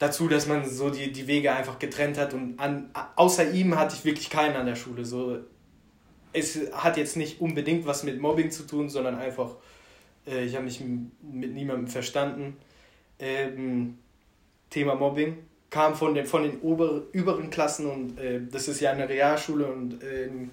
dazu, 0.00 0.28
dass 0.28 0.48
man 0.48 0.68
so 0.68 0.90
die, 0.90 1.12
die 1.12 1.28
Wege 1.28 1.52
einfach 1.52 1.78
getrennt 1.78 2.18
hat. 2.18 2.34
Und 2.34 2.58
an, 2.58 2.90
außer 3.14 3.52
ihm 3.52 3.78
hatte 3.78 3.94
ich 3.94 4.04
wirklich 4.04 4.30
keinen 4.30 4.56
an 4.56 4.66
der 4.66 4.74
Schule. 4.74 5.04
So, 5.04 5.38
es 6.32 6.58
hat 6.72 6.96
jetzt 6.96 7.16
nicht 7.16 7.40
unbedingt 7.40 7.86
was 7.86 8.02
mit 8.02 8.18
Mobbing 8.18 8.50
zu 8.50 8.66
tun, 8.66 8.88
sondern 8.88 9.14
einfach, 9.14 9.50
äh, 10.26 10.44
ich 10.44 10.54
habe 10.54 10.64
mich 10.64 10.80
mit 10.80 11.52
niemandem 11.54 11.86
verstanden. 11.86 12.56
Ähm, 13.18 13.98
Thema 14.70 14.94
Mobbing 14.94 15.36
kam 15.68 15.94
von 15.94 16.14
den, 16.14 16.24
von 16.26 16.44
den 16.44 16.60
ober, 16.62 17.02
überen 17.12 17.50
Klassen 17.50 17.86
und 17.86 18.18
äh, 18.18 18.40
das 18.50 18.68
ist 18.68 18.80
ja 18.80 18.92
eine 18.92 19.08
Realschule 19.08 19.66
und 19.66 20.02
äh, 20.02 20.24
ein 20.24 20.50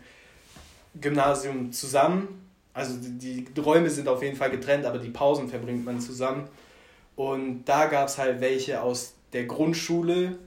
Gymnasium 1.00 1.72
zusammen. 1.72 2.50
Also 2.74 2.96
die, 3.00 3.46
die 3.46 3.62
Räume 3.62 3.90
sind 3.90 4.10
auf 4.10 4.22
jeden 4.22 4.36
Fall 4.36 4.52
getrennt, 4.52 4.86
aber 4.86 5.00
die 5.00 5.10
Pausen 5.10 5.48
verbringt 5.48 5.86
man 5.86 6.02
zusammen. 6.02 6.50
Und 7.16 7.64
da 7.66 7.86
gab 7.86 8.10
es 8.10 8.18
halt 8.18 8.42
welche 8.42 8.82
aus 8.82 9.17
der 9.34 9.46
Grundschule 9.46 10.38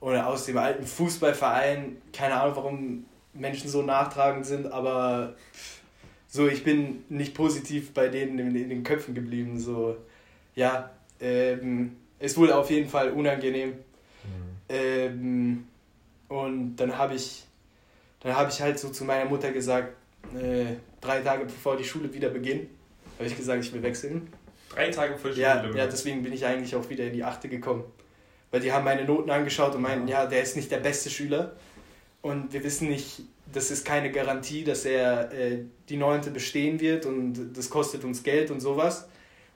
oder 0.00 0.26
aus 0.26 0.46
dem 0.46 0.58
alten 0.58 0.86
Fußballverein. 0.86 1.96
Keine 2.12 2.40
Ahnung, 2.40 2.56
warum 2.56 3.04
Menschen 3.32 3.68
so 3.68 3.82
nachtragend 3.82 4.46
sind, 4.46 4.70
aber 4.70 5.34
so, 6.28 6.48
ich 6.48 6.64
bin 6.64 7.04
nicht 7.08 7.34
positiv 7.34 7.92
bei 7.92 8.08
denen 8.08 8.38
in, 8.38 8.54
in 8.56 8.68
den 8.68 8.82
Köpfen 8.84 9.14
geblieben. 9.14 9.58
So, 9.58 9.96
ja, 10.54 10.90
ähm, 11.20 11.96
es 12.18 12.36
wurde 12.36 12.56
auf 12.56 12.70
jeden 12.70 12.88
Fall 12.88 13.10
unangenehm. 13.10 13.70
Mhm. 13.70 13.74
Ähm, 14.68 15.64
und 16.28 16.76
dann 16.76 16.96
habe 16.98 17.14
ich, 17.14 17.44
dann 18.20 18.34
habe 18.34 18.50
ich 18.50 18.60
halt 18.60 18.78
so 18.78 18.88
zu 18.88 19.04
meiner 19.04 19.28
Mutter 19.28 19.52
gesagt, 19.52 19.94
äh, 20.34 20.74
drei 21.00 21.20
Tage 21.20 21.44
bevor 21.44 21.76
die 21.76 21.84
Schule 21.84 22.12
wieder 22.12 22.30
beginnt, 22.30 22.68
habe 23.18 23.28
ich 23.28 23.36
gesagt, 23.36 23.64
ich 23.64 23.72
will 23.72 23.82
wechseln. 23.82 24.28
Drei 24.70 24.90
Tage 24.90 25.16
vor 25.16 25.30
Schule? 25.30 25.42
Ja, 25.42 25.64
ja, 25.72 25.86
deswegen 25.86 26.22
bin 26.22 26.32
ich 26.32 26.44
eigentlich 26.44 26.74
auch 26.74 26.88
wieder 26.90 27.04
in 27.04 27.12
die 27.12 27.22
Achte 27.22 27.48
gekommen. 27.48 27.84
Weil 28.54 28.60
die 28.60 28.70
haben 28.70 28.84
meine 28.84 29.04
Noten 29.04 29.30
angeschaut 29.30 29.74
und 29.74 29.82
meinten, 29.82 30.06
ja, 30.06 30.26
der 30.26 30.40
ist 30.40 30.54
nicht 30.54 30.70
der 30.70 30.76
beste 30.76 31.10
Schüler. 31.10 31.56
Und 32.22 32.52
wir 32.52 32.62
wissen 32.62 32.88
nicht, 32.88 33.22
das 33.52 33.72
ist 33.72 33.84
keine 33.84 34.12
Garantie, 34.12 34.62
dass 34.62 34.84
er 34.84 35.32
äh, 35.32 35.64
die 35.88 35.96
Neunte 35.96 36.30
bestehen 36.30 36.78
wird 36.78 37.04
und 37.04 37.52
das 37.52 37.68
kostet 37.68 38.04
uns 38.04 38.22
Geld 38.22 38.52
und 38.52 38.60
sowas. 38.60 39.08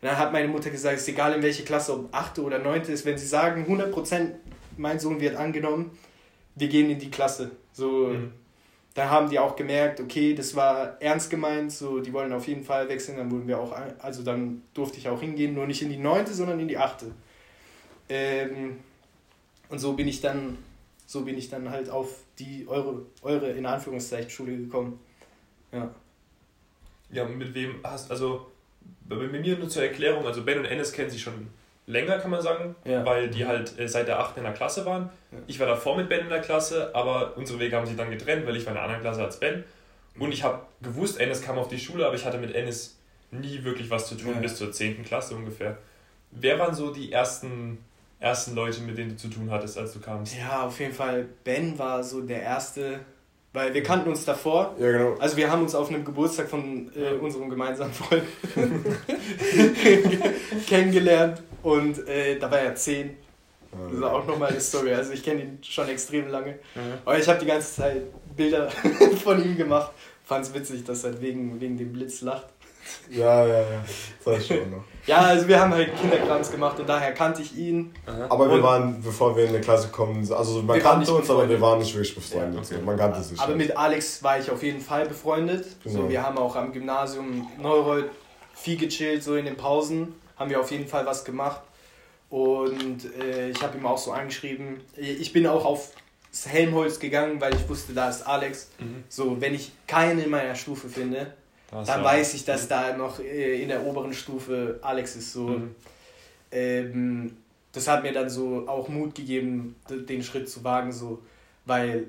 Und 0.02 0.08
dann 0.08 0.18
hat 0.18 0.32
meine 0.32 0.48
Mutter 0.48 0.70
gesagt, 0.70 0.96
es 0.96 1.02
ist 1.02 1.10
egal 1.10 1.32
in 1.34 1.42
welche 1.44 1.62
Klasse, 1.62 1.92
ob 1.92 2.08
achte 2.12 2.42
oder 2.42 2.58
neunte 2.58 2.90
ist, 2.90 3.06
wenn 3.06 3.16
sie 3.16 3.28
sagen, 3.28 3.66
100% 3.68 4.30
mein 4.76 4.98
Sohn 4.98 5.20
wird 5.20 5.36
angenommen, 5.36 5.96
wir 6.56 6.66
gehen 6.66 6.90
in 6.90 6.98
die 6.98 7.12
Klasse. 7.12 7.52
So, 7.72 8.08
mhm. 8.08 8.32
Da 8.94 9.10
haben 9.10 9.30
die 9.30 9.38
auch 9.38 9.54
gemerkt, 9.54 10.00
okay, 10.00 10.34
das 10.34 10.56
war 10.56 11.00
ernst 11.00 11.30
gemeint, 11.30 11.70
so, 11.70 12.00
die 12.00 12.12
wollen 12.12 12.32
auf 12.32 12.48
jeden 12.48 12.64
Fall 12.64 12.88
wechseln, 12.88 13.18
dann 13.18 13.30
wurden 13.30 13.46
wir 13.46 13.60
auch, 13.60 13.72
also 14.00 14.24
dann 14.24 14.62
durfte 14.74 14.98
ich 14.98 15.08
auch 15.08 15.20
hingehen, 15.20 15.54
nur 15.54 15.68
nicht 15.68 15.82
in 15.82 15.88
die 15.88 15.98
neunte, 15.98 16.34
sondern 16.34 16.58
in 16.58 16.66
die 16.66 16.78
achte. 16.78 17.12
Ähm, 18.08 18.78
und 19.68 19.78
so 19.78 19.92
bin 19.94 20.08
ich 20.08 20.20
dann 20.20 20.58
so 21.08 21.22
bin 21.22 21.38
ich 21.38 21.48
dann 21.48 21.70
halt 21.70 21.88
auf 21.88 22.08
die 22.38 22.66
eure, 22.68 23.06
eure 23.22 23.50
in 23.50 23.64
Anführungszeichen 23.64 24.28
Schule 24.28 24.56
gekommen. 24.56 25.00
Ja. 25.72 25.90
Ja, 27.10 27.24
mit 27.24 27.54
wem 27.54 27.76
hast 27.82 28.10
also 28.10 28.46
bei 29.08 29.16
mir 29.16 29.56
nur 29.56 29.70
zur 29.70 29.82
Erklärung, 29.84 30.26
also 30.26 30.44
Ben 30.44 30.58
und 30.58 30.66
Ennis 30.66 30.92
kennen 30.92 31.08
sich 31.08 31.22
schon 31.22 31.48
länger, 31.86 32.18
kann 32.18 32.30
man 32.30 32.42
sagen, 32.42 32.76
ja. 32.84 33.04
weil 33.06 33.30
die 33.30 33.46
halt 33.46 33.78
äh, 33.78 33.88
seit 33.88 34.06
der 34.06 34.20
8. 34.20 34.36
in 34.36 34.42
der 34.42 34.52
Klasse 34.52 34.84
waren. 34.84 35.08
Ja. 35.32 35.38
Ich 35.46 35.58
war 35.58 35.66
davor 35.66 35.96
mit 35.96 36.10
Ben 36.10 36.20
in 36.20 36.28
der 36.28 36.42
Klasse, 36.42 36.94
aber 36.94 37.36
unsere 37.38 37.58
Wege 37.58 37.74
haben 37.74 37.86
sich 37.86 37.96
dann 37.96 38.10
getrennt, 38.10 38.46
weil 38.46 38.56
ich 38.56 38.66
war 38.66 38.72
in 38.72 38.78
einer 38.78 38.84
anderen 38.84 39.02
Klasse 39.02 39.24
als 39.24 39.40
Ben. 39.40 39.64
Und 40.18 40.32
ich 40.32 40.42
habe 40.42 40.60
gewusst, 40.82 41.18
Ennis 41.18 41.40
kam 41.40 41.56
auf 41.58 41.68
die 41.68 41.78
Schule, 41.78 42.04
aber 42.04 42.16
ich 42.16 42.26
hatte 42.26 42.36
mit 42.36 42.54
Ennis 42.54 42.98
nie 43.30 43.64
wirklich 43.64 43.88
was 43.88 44.06
zu 44.08 44.14
tun, 44.16 44.34
ja. 44.34 44.40
bis 44.40 44.56
zur 44.56 44.70
10. 44.70 45.04
Klasse 45.04 45.34
ungefähr. 45.34 45.78
Wer 46.30 46.58
waren 46.58 46.74
so 46.74 46.92
die 46.92 47.10
ersten 47.10 47.78
ersten 48.20 48.54
Leute, 48.54 48.80
mit 48.82 48.98
denen 48.98 49.10
du 49.10 49.16
zu 49.16 49.28
tun 49.28 49.50
hattest, 49.50 49.78
als 49.78 49.92
du 49.92 50.00
kamst? 50.00 50.36
Ja, 50.36 50.66
auf 50.66 50.78
jeden 50.80 50.94
Fall. 50.94 51.26
Ben 51.44 51.78
war 51.78 52.02
so 52.02 52.20
der 52.20 52.42
erste, 52.42 53.00
weil 53.52 53.72
wir 53.74 53.82
kannten 53.82 54.08
uns 54.08 54.24
davor. 54.24 54.74
Ja, 54.78 54.90
genau. 54.90 55.14
Also 55.18 55.36
wir 55.36 55.50
haben 55.50 55.62
uns 55.62 55.74
auf 55.74 55.88
einem 55.88 56.04
Geburtstag 56.04 56.48
von 56.48 56.90
äh, 56.94 57.12
unserem 57.12 57.48
gemeinsamen 57.48 57.92
Freund 57.92 58.24
kennengelernt 60.66 61.42
und 61.62 62.06
äh, 62.08 62.38
da 62.38 62.50
war 62.50 62.58
er 62.58 62.74
zehn. 62.74 63.16
Das 63.70 63.92
ist 63.92 64.02
auch 64.02 64.26
nochmal 64.26 64.50
eine 64.50 64.60
Story. 64.60 64.94
Also 64.94 65.12
ich 65.12 65.22
kenne 65.22 65.42
ihn 65.42 65.58
schon 65.62 65.88
extrem 65.88 66.28
lange. 66.28 66.52
Mhm. 66.74 66.80
Aber 67.04 67.18
ich 67.18 67.28
habe 67.28 67.38
die 67.38 67.46
ganze 67.46 67.74
Zeit 67.74 68.02
Bilder 68.34 68.70
von 69.22 69.44
ihm 69.44 69.56
gemacht. 69.56 69.92
Fand 70.24 70.44
es 70.44 70.54
witzig, 70.54 70.84
dass 70.84 71.04
er 71.04 71.20
wegen, 71.20 71.60
wegen 71.60 71.76
dem 71.76 71.92
Blitz 71.92 72.22
lacht. 72.22 72.46
Ja, 73.10 73.46
ja, 73.46 73.58
ja. 73.60 73.84
Das 74.18 74.26
weiß 74.26 74.42
ich 74.42 74.46
schon 74.48 74.70
noch. 74.70 74.84
ja, 75.06 75.18
also 75.18 75.48
wir 75.48 75.58
haben 75.60 75.72
halt 75.72 75.96
Kinderkrams 75.98 76.50
gemacht 76.50 76.78
und 76.78 76.88
daher 76.88 77.12
kannte 77.12 77.42
ich 77.42 77.56
ihn. 77.56 77.94
Aber 78.28 78.50
wir 78.50 78.62
waren, 78.62 79.00
bevor 79.02 79.36
wir 79.36 79.44
in 79.44 79.52
die 79.52 79.60
Klasse 79.60 79.88
kommen, 79.88 80.30
also 80.32 80.62
man 80.62 80.78
kannte 80.80 81.12
uns, 81.12 81.30
aber 81.30 81.48
wir 81.48 81.60
waren 81.60 81.78
nicht 81.78 81.94
wirklich 81.94 82.14
befreundet. 82.14 82.70
Ja, 82.70 82.76
okay. 82.76 82.84
Man 82.84 82.96
kannte 82.96 83.22
sich. 83.22 83.40
Aber 83.40 83.54
mit 83.54 83.76
Alex 83.76 84.22
war 84.22 84.38
ich 84.38 84.50
auf 84.50 84.62
jeden 84.62 84.80
Fall 84.80 85.06
befreundet. 85.06 85.66
Genau. 85.82 86.02
So, 86.02 86.08
wir 86.08 86.22
haben 86.22 86.38
auch 86.38 86.54
am 86.56 86.72
Gymnasium 86.72 87.48
Neureuth 87.58 88.10
viel 88.54 88.76
gechillt, 88.76 89.22
so 89.22 89.36
in 89.36 89.44
den 89.46 89.56
Pausen. 89.56 90.14
Haben 90.36 90.50
wir 90.50 90.60
auf 90.60 90.70
jeden 90.70 90.86
Fall 90.86 91.06
was 91.06 91.24
gemacht. 91.24 91.62
Und 92.30 93.06
äh, 93.18 93.50
ich 93.50 93.62
habe 93.62 93.78
ihm 93.78 93.86
auch 93.86 93.98
so 93.98 94.12
angeschrieben, 94.12 94.80
ich 94.96 95.32
bin 95.32 95.46
auch 95.46 95.64
auf 95.64 95.92
das 96.30 96.46
Helmholtz 96.46 97.00
gegangen, 97.00 97.40
weil 97.40 97.54
ich 97.54 97.68
wusste, 97.68 97.94
da 97.94 98.10
ist 98.10 98.22
Alex. 98.22 98.68
Mhm. 98.78 99.04
So, 99.08 99.40
wenn 99.40 99.54
ich 99.54 99.72
keinen 99.86 100.22
in 100.22 100.30
meiner 100.30 100.54
Stufe 100.54 100.88
finde, 100.88 101.32
das 101.70 101.86
dann 101.86 102.04
weiß 102.04 102.34
ich, 102.34 102.44
dass 102.44 102.68
da 102.68 102.96
noch 102.96 103.20
äh, 103.20 103.62
in 103.62 103.68
der 103.68 103.84
oberen 103.84 104.12
Stufe 104.12 104.78
Alex 104.82 105.16
ist. 105.16 105.32
So. 105.32 105.48
Mhm. 105.48 105.74
Ähm, 106.50 107.36
das 107.72 107.86
hat 107.88 108.02
mir 108.02 108.12
dann 108.12 108.30
so 108.30 108.66
auch 108.66 108.88
Mut 108.88 109.14
gegeben, 109.14 109.76
den 109.88 110.22
Schritt 110.22 110.48
zu 110.48 110.64
wagen, 110.64 110.90
so, 110.90 111.22
weil 111.66 112.06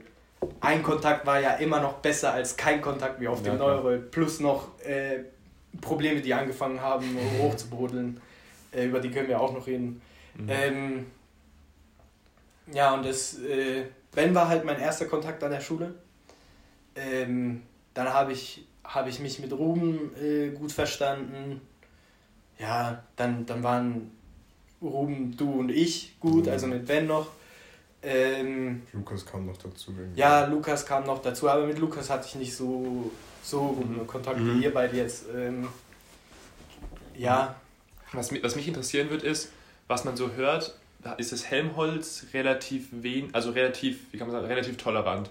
ein 0.62 0.82
Kontakt 0.82 1.26
war 1.26 1.40
ja 1.40 1.56
immer 1.56 1.82
noch 1.82 1.96
besser 1.96 2.34
als 2.34 2.56
kein 2.56 2.82
Kontakt 2.82 3.20
wie 3.20 3.28
auf 3.28 3.44
dem 3.44 3.54
ja, 3.54 3.60
Neurol. 3.60 4.00
Plus 4.00 4.40
noch 4.40 4.80
äh, 4.82 5.24
Probleme, 5.82 6.22
die 6.22 6.34
angefangen 6.34 6.82
haben, 6.82 7.18
hochzubrodeln. 7.42 8.22
Äh, 8.72 8.86
über 8.86 9.00
die 9.00 9.12
können 9.12 9.28
wir 9.28 9.42
auch 9.42 9.54
noch 9.54 9.68
reden. 9.68 10.02
Mhm. 10.36 10.50
Ähm, 10.50 11.06
ja, 12.72 12.94
und 12.94 13.06
das, 13.06 13.40
äh, 13.40 13.84
Ben 14.14 14.34
war 14.34 14.48
halt 14.48 14.64
mein 14.64 14.80
erster 14.80 15.06
Kontakt 15.06 15.44
an 15.44 15.52
der 15.52 15.60
Schule. 15.60 15.94
Ähm, 16.96 17.64
dann 17.94 18.14
habe 18.14 18.32
ich 18.32 18.66
habe 18.90 19.10
ich 19.10 19.20
mich 19.20 19.40
mit 19.40 19.54
Ruben 19.54 20.12
äh, 20.22 20.50
gut 20.50 20.72
verstanden. 20.72 21.62
Ja, 22.58 23.04
dann, 23.16 23.46
dann 23.46 23.64
waren 23.64 24.12
Ruben, 24.82 25.38
du 25.38 25.60
und 25.60 25.70
ich 25.70 26.20
gut, 26.20 26.46
mhm. 26.46 26.52
also 26.52 26.68
mit 26.68 26.86
Ben 26.86 27.08
noch. 27.08 27.28
Ähm, 28.02 28.82
Lukas 28.94 29.26
kam 29.26 29.46
noch 29.46 29.58
dazu. 29.58 29.94
Irgendwie. 29.98 30.20
Ja, 30.20 30.46
Lukas 30.46 30.86
kam 30.86 31.06
noch 31.06 31.22
dazu, 31.22 31.50
aber 31.50 31.68
mit 31.68 31.80
Lukas 31.80 32.10
hatte 32.10 32.28
ich 32.28 32.36
nicht 32.36 32.56
so, 32.56 33.12
so 33.44 33.74
guten 33.74 33.98
mhm. 33.98 34.08
Kontakt 34.08 34.40
mhm. 34.40 34.60
wie 34.60 34.64
ihr 34.64 34.74
beide 34.74 34.98
jetzt. 34.98 35.26
Ähm, 35.36 35.68
ja. 37.16 37.56
Was, 38.12 38.32
was 38.42 38.56
mich 38.56 38.68
interessieren 38.68 39.12
wird, 39.12 39.22
ist, 39.22 39.52
was 39.88 40.04
man 40.04 40.18
so 40.18 40.32
hört, 40.32 40.76
da 41.04 41.14
ist 41.14 41.32
das 41.32 41.46
Helmholtz 41.46 42.26
relativ 42.34 42.88
wen, 42.92 43.34
also 43.36 43.52
relativ, 43.52 44.12
wie 44.12 44.18
kann 44.18 44.28
man 44.28 44.36
sagen, 44.36 44.48
relativ 44.48 44.78
tolerant 44.78 45.30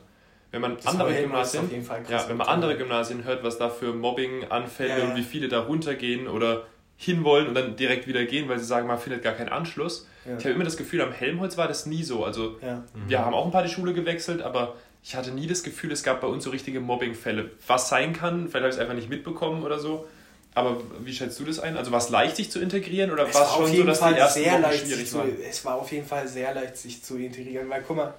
wenn 0.51 0.61
man 0.61 0.77
das 0.77 0.87
andere 0.87 1.15
Gymnasien, 1.15 1.71
ja, 2.09 2.29
wenn 2.29 2.37
man 2.37 2.47
andere 2.49 2.77
Gymnasien 2.77 3.25
hört, 3.25 3.45
was 3.45 3.59
da 3.59 3.69
für 3.69 3.93
Mobbing-Anfälle 3.93 4.91
ja, 4.91 4.99
ja. 4.99 5.05
und 5.05 5.17
wie 5.17 5.23
viele 5.23 5.49
da 5.49 5.61
runtergehen 5.61 6.27
oder 6.27 6.65
hinwollen 6.97 7.47
und 7.47 7.55
dann 7.55 7.77
direkt 7.77 8.07
wieder 8.07 8.25
gehen, 8.25 8.49
weil 8.49 8.59
sie 8.59 8.65
sagen, 8.65 8.89
man 8.89 8.99
findet 8.99 9.23
gar 9.23 9.35
keinen 9.35 9.51
Anschluss. 9.51 10.07
Ja. 10.25 10.37
Ich 10.37 10.45
habe 10.45 10.55
immer 10.55 10.65
das 10.65 10.77
Gefühl, 10.77 11.01
am 11.01 11.13
Helmholtz 11.13 11.57
war 11.57 11.69
das 11.69 11.87
nie 11.87 12.03
so. 12.03 12.25
Also 12.25 12.59
mhm. 12.61 12.85
wir 13.07 13.25
haben 13.25 13.35
auch 13.35 13.45
ein 13.45 13.53
paar 13.53 13.63
die 13.63 13.69
Schule 13.69 13.93
gewechselt, 13.93 14.43
aber 14.43 14.75
ich 15.05 15.15
hatte 15.15 15.31
nie 15.31 15.47
das 15.47 15.63
Gefühl, 15.63 15.93
es 15.93 16.03
gab 16.03 16.21
bei 16.21 16.27
uns 16.27 16.45
so 16.45 16.51
richtige 16.51 16.81
Mobbing-Fälle. 16.81 17.51
Was 17.67 17.89
sein 17.89 18.15
kann, 18.15 18.49
vielleicht 18.49 18.55
habe 18.57 18.69
ich 18.69 18.75
es 18.75 18.81
einfach 18.81 18.95
nicht 18.95 19.09
mitbekommen 19.09 19.63
oder 19.63 19.79
so. 19.79 20.09
Aber 20.55 20.81
wie 21.05 21.13
schätzt 21.13 21.39
du 21.39 21.45
das 21.45 21.61
ein? 21.61 21.77
Also 21.77 21.93
war 21.93 21.99
es 21.99 22.09
leicht, 22.09 22.35
sich 22.35 22.51
zu 22.51 22.59
integrieren 22.59 23.13
oder 23.13 23.33
war 23.33 23.43
es 23.43 23.53
schon 23.53 23.77
so, 23.77 23.85
dass 23.85 24.01
Fall 24.01 24.15
die 24.15 24.19
ersten 24.19 24.41
sehr 24.41 24.59
leicht 24.59 24.87
schwierig 24.87 25.15
waren? 25.15 25.31
es 25.49 25.65
war 25.65 25.77
auf 25.77 25.93
jeden 25.93 26.07
Fall 26.07 26.27
sehr 26.27 26.53
leicht, 26.53 26.77
sich 26.77 27.05
zu 27.05 27.17
integrieren, 27.17 27.71
weil 27.71 27.83
guck 27.87 27.97
mal, 27.97 28.15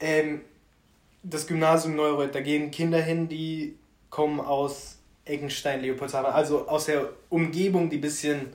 ähm, 0.00 0.40
das 1.22 1.46
Gymnasium 1.46 1.96
Neureuth, 1.96 2.34
da 2.34 2.40
gehen 2.40 2.70
Kinder 2.70 3.00
hin, 3.00 3.28
die 3.28 3.76
kommen 4.08 4.40
aus 4.40 4.98
Eckenstein, 5.24 5.82
Leopoldshafen, 5.82 6.32
also 6.32 6.66
aus 6.68 6.86
der 6.86 7.08
Umgebung, 7.28 7.90
die 7.90 7.98
ein 7.98 8.00
bisschen 8.00 8.48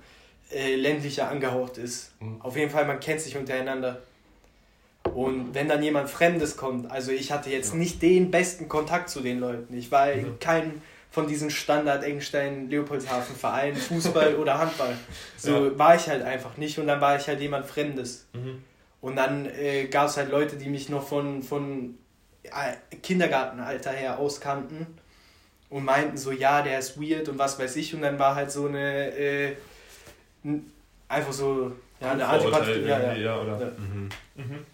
äh, 0.52 0.76
ländlicher 0.76 1.30
angehaucht 1.30 1.78
ist. 1.78 2.12
Mhm. 2.20 2.42
Auf 2.42 2.58
jeden 2.58 2.72
Fall, 2.72 2.86
man 2.86 3.00
kennt 3.00 3.22
sich 3.22 3.38
untereinander. 3.38 4.02
Und 5.14 5.54
wenn 5.54 5.70
dann 5.70 5.84
jemand 5.84 6.10
Fremdes 6.10 6.58
kommt, 6.58 6.90
also 6.92 7.12
ich 7.12 7.32
hatte 7.32 7.50
jetzt 7.50 7.74
ja. 7.74 7.78
nicht 7.78 8.02
den 8.02 8.32
besten 8.32 8.68
Kontakt 8.68 9.10
zu 9.10 9.22
den 9.22 9.40
Leuten. 9.40 9.78
Ich 9.78 9.92
war 9.92 10.14
mhm. 10.14 10.40
kein 10.40 10.82
von 11.12 11.28
diesen 11.28 11.50
Standard 11.50 12.04
Engenstein 12.04 12.70
Leopoldshafen 12.70 13.36
Vereinen, 13.36 13.78
Fußball 13.78 14.36
oder 14.42 14.58
Handball. 14.58 14.98
So 15.38 15.68
ja. 15.68 15.80
war 15.80 15.96
ich 15.96 16.10
halt 16.10 16.24
einfach 16.24 16.58
nicht 16.58 16.78
und 16.78 16.88
dann 16.88 17.00
war 17.00 17.16
ich 17.16 17.28
halt 17.28 17.40
jemand 17.40 17.66
Fremdes. 17.66 18.28
Mhm. 18.34 18.64
Und 19.00 19.16
dann 19.16 19.46
äh, 19.46 19.86
gab 19.86 20.10
es 20.10 20.18
halt 20.18 20.30
Leute, 20.30 20.58
die 20.58 20.68
mich 20.68 20.90
noch 20.90 21.08
von, 21.08 21.42
von 21.42 21.98
Kindergartenalter 23.02 23.92
her 23.92 24.20
auskannten 24.20 24.88
und 25.70 25.84
meinten 25.84 26.18
so, 26.18 26.32
ja, 26.32 26.62
der 26.62 26.80
ist 26.80 27.00
weird 27.00 27.28
und 27.30 27.38
was 27.38 27.60
weiß 27.60 27.76
ich. 27.76 27.94
Und 27.94 28.02
dann 28.02 28.20
war 28.20 28.36
halt 28.36 28.52
so 28.52 28.68
eine, 28.68 29.10
äh, 29.16 29.56
einfach 31.08 31.34
so, 31.34 31.72
ja, 32.00 32.12
eine 32.12 32.28
Antipathie. 32.28 32.82
Ja, 32.82 33.00
ja. 33.00 33.14
ja, 33.14 33.42
oder? 33.42 33.60
Ja. 33.60 33.72
Mhm. 33.78 34.10
Mhm. 34.36 34.66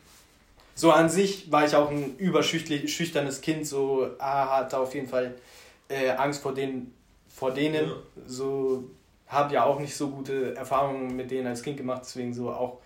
So 0.76 0.92
an 0.92 1.10
sich 1.10 1.52
war 1.52 1.66
ich 1.66 1.76
auch 1.76 1.92
ein 1.92 2.18
überschüchternes 2.18 3.42
Kind, 3.42 3.68
so 3.68 4.10
ah, 4.20 4.58
hatte 4.58 4.78
auf 4.78 4.94
jeden 4.96 5.08
Fall 5.08 5.36
äh, 5.90 6.10
Angst 6.12 6.42
vor, 6.42 6.54
den, 6.54 6.94
vor 7.30 7.52
denen. 7.52 7.88
Ja. 7.88 7.96
So 8.26 8.90
habe 9.28 9.54
ja 9.54 9.64
auch 9.64 9.80
nicht 9.80 9.96
so 9.96 10.10
gute 10.10 10.56
Erfahrungen 10.56 11.16
mit 11.16 11.32
denen 11.32 11.48
als 11.48 11.64
Kind 11.64 11.78
gemacht, 11.78 12.02
deswegen 12.04 12.34
so 12.34 12.52
auch 12.52 12.81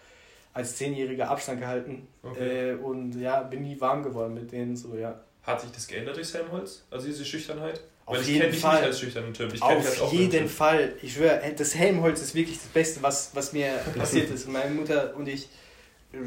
als 0.55 0.77
Zehnjähriger 0.77 1.29
Abstand 1.29 1.59
gehalten. 1.59 2.07
Okay. 2.23 2.71
Äh, 2.71 2.75
und 2.75 3.19
ja, 3.19 3.43
bin 3.43 3.61
nie 3.61 3.79
warm 3.79 4.01
geworden 4.01 4.33
mit 4.33 4.51
denen, 4.51 4.75
so 4.75 4.95
ja. 4.95 5.19
Hat 5.43 5.61
sich 5.61 5.69
das 5.71 5.85
geändert 5.85 6.15
durch 6.15 6.33
Helmholtz? 6.33 6.83
Also 6.89 7.05
diese 7.05 7.23
Schüchternheit? 7.23 7.81
Auf 8.05 8.17
Weil 8.17 8.23
jeden 8.23 8.53
Fall. 8.53 8.83
als 8.83 8.99
schüchternen 8.99 9.33
Typ. 9.33 9.53
Ich 9.53 9.61
Auf 9.61 10.13
jeden 10.13 10.47
Fall. 10.47 10.93
Ich 11.01 11.13
schwöre, 11.13 11.41
das 11.55 11.75
Helmholtz 11.75 12.21
ist 12.21 12.35
wirklich 12.35 12.57
das 12.57 12.67
Beste, 12.67 13.03
was, 13.03 13.31
was 13.33 13.51
mir 13.51 13.67
passiert 13.97 14.31
ist. 14.31 14.47
Meine 14.47 14.73
Mutter 14.73 15.13
und 15.15 15.27
ich 15.27 15.49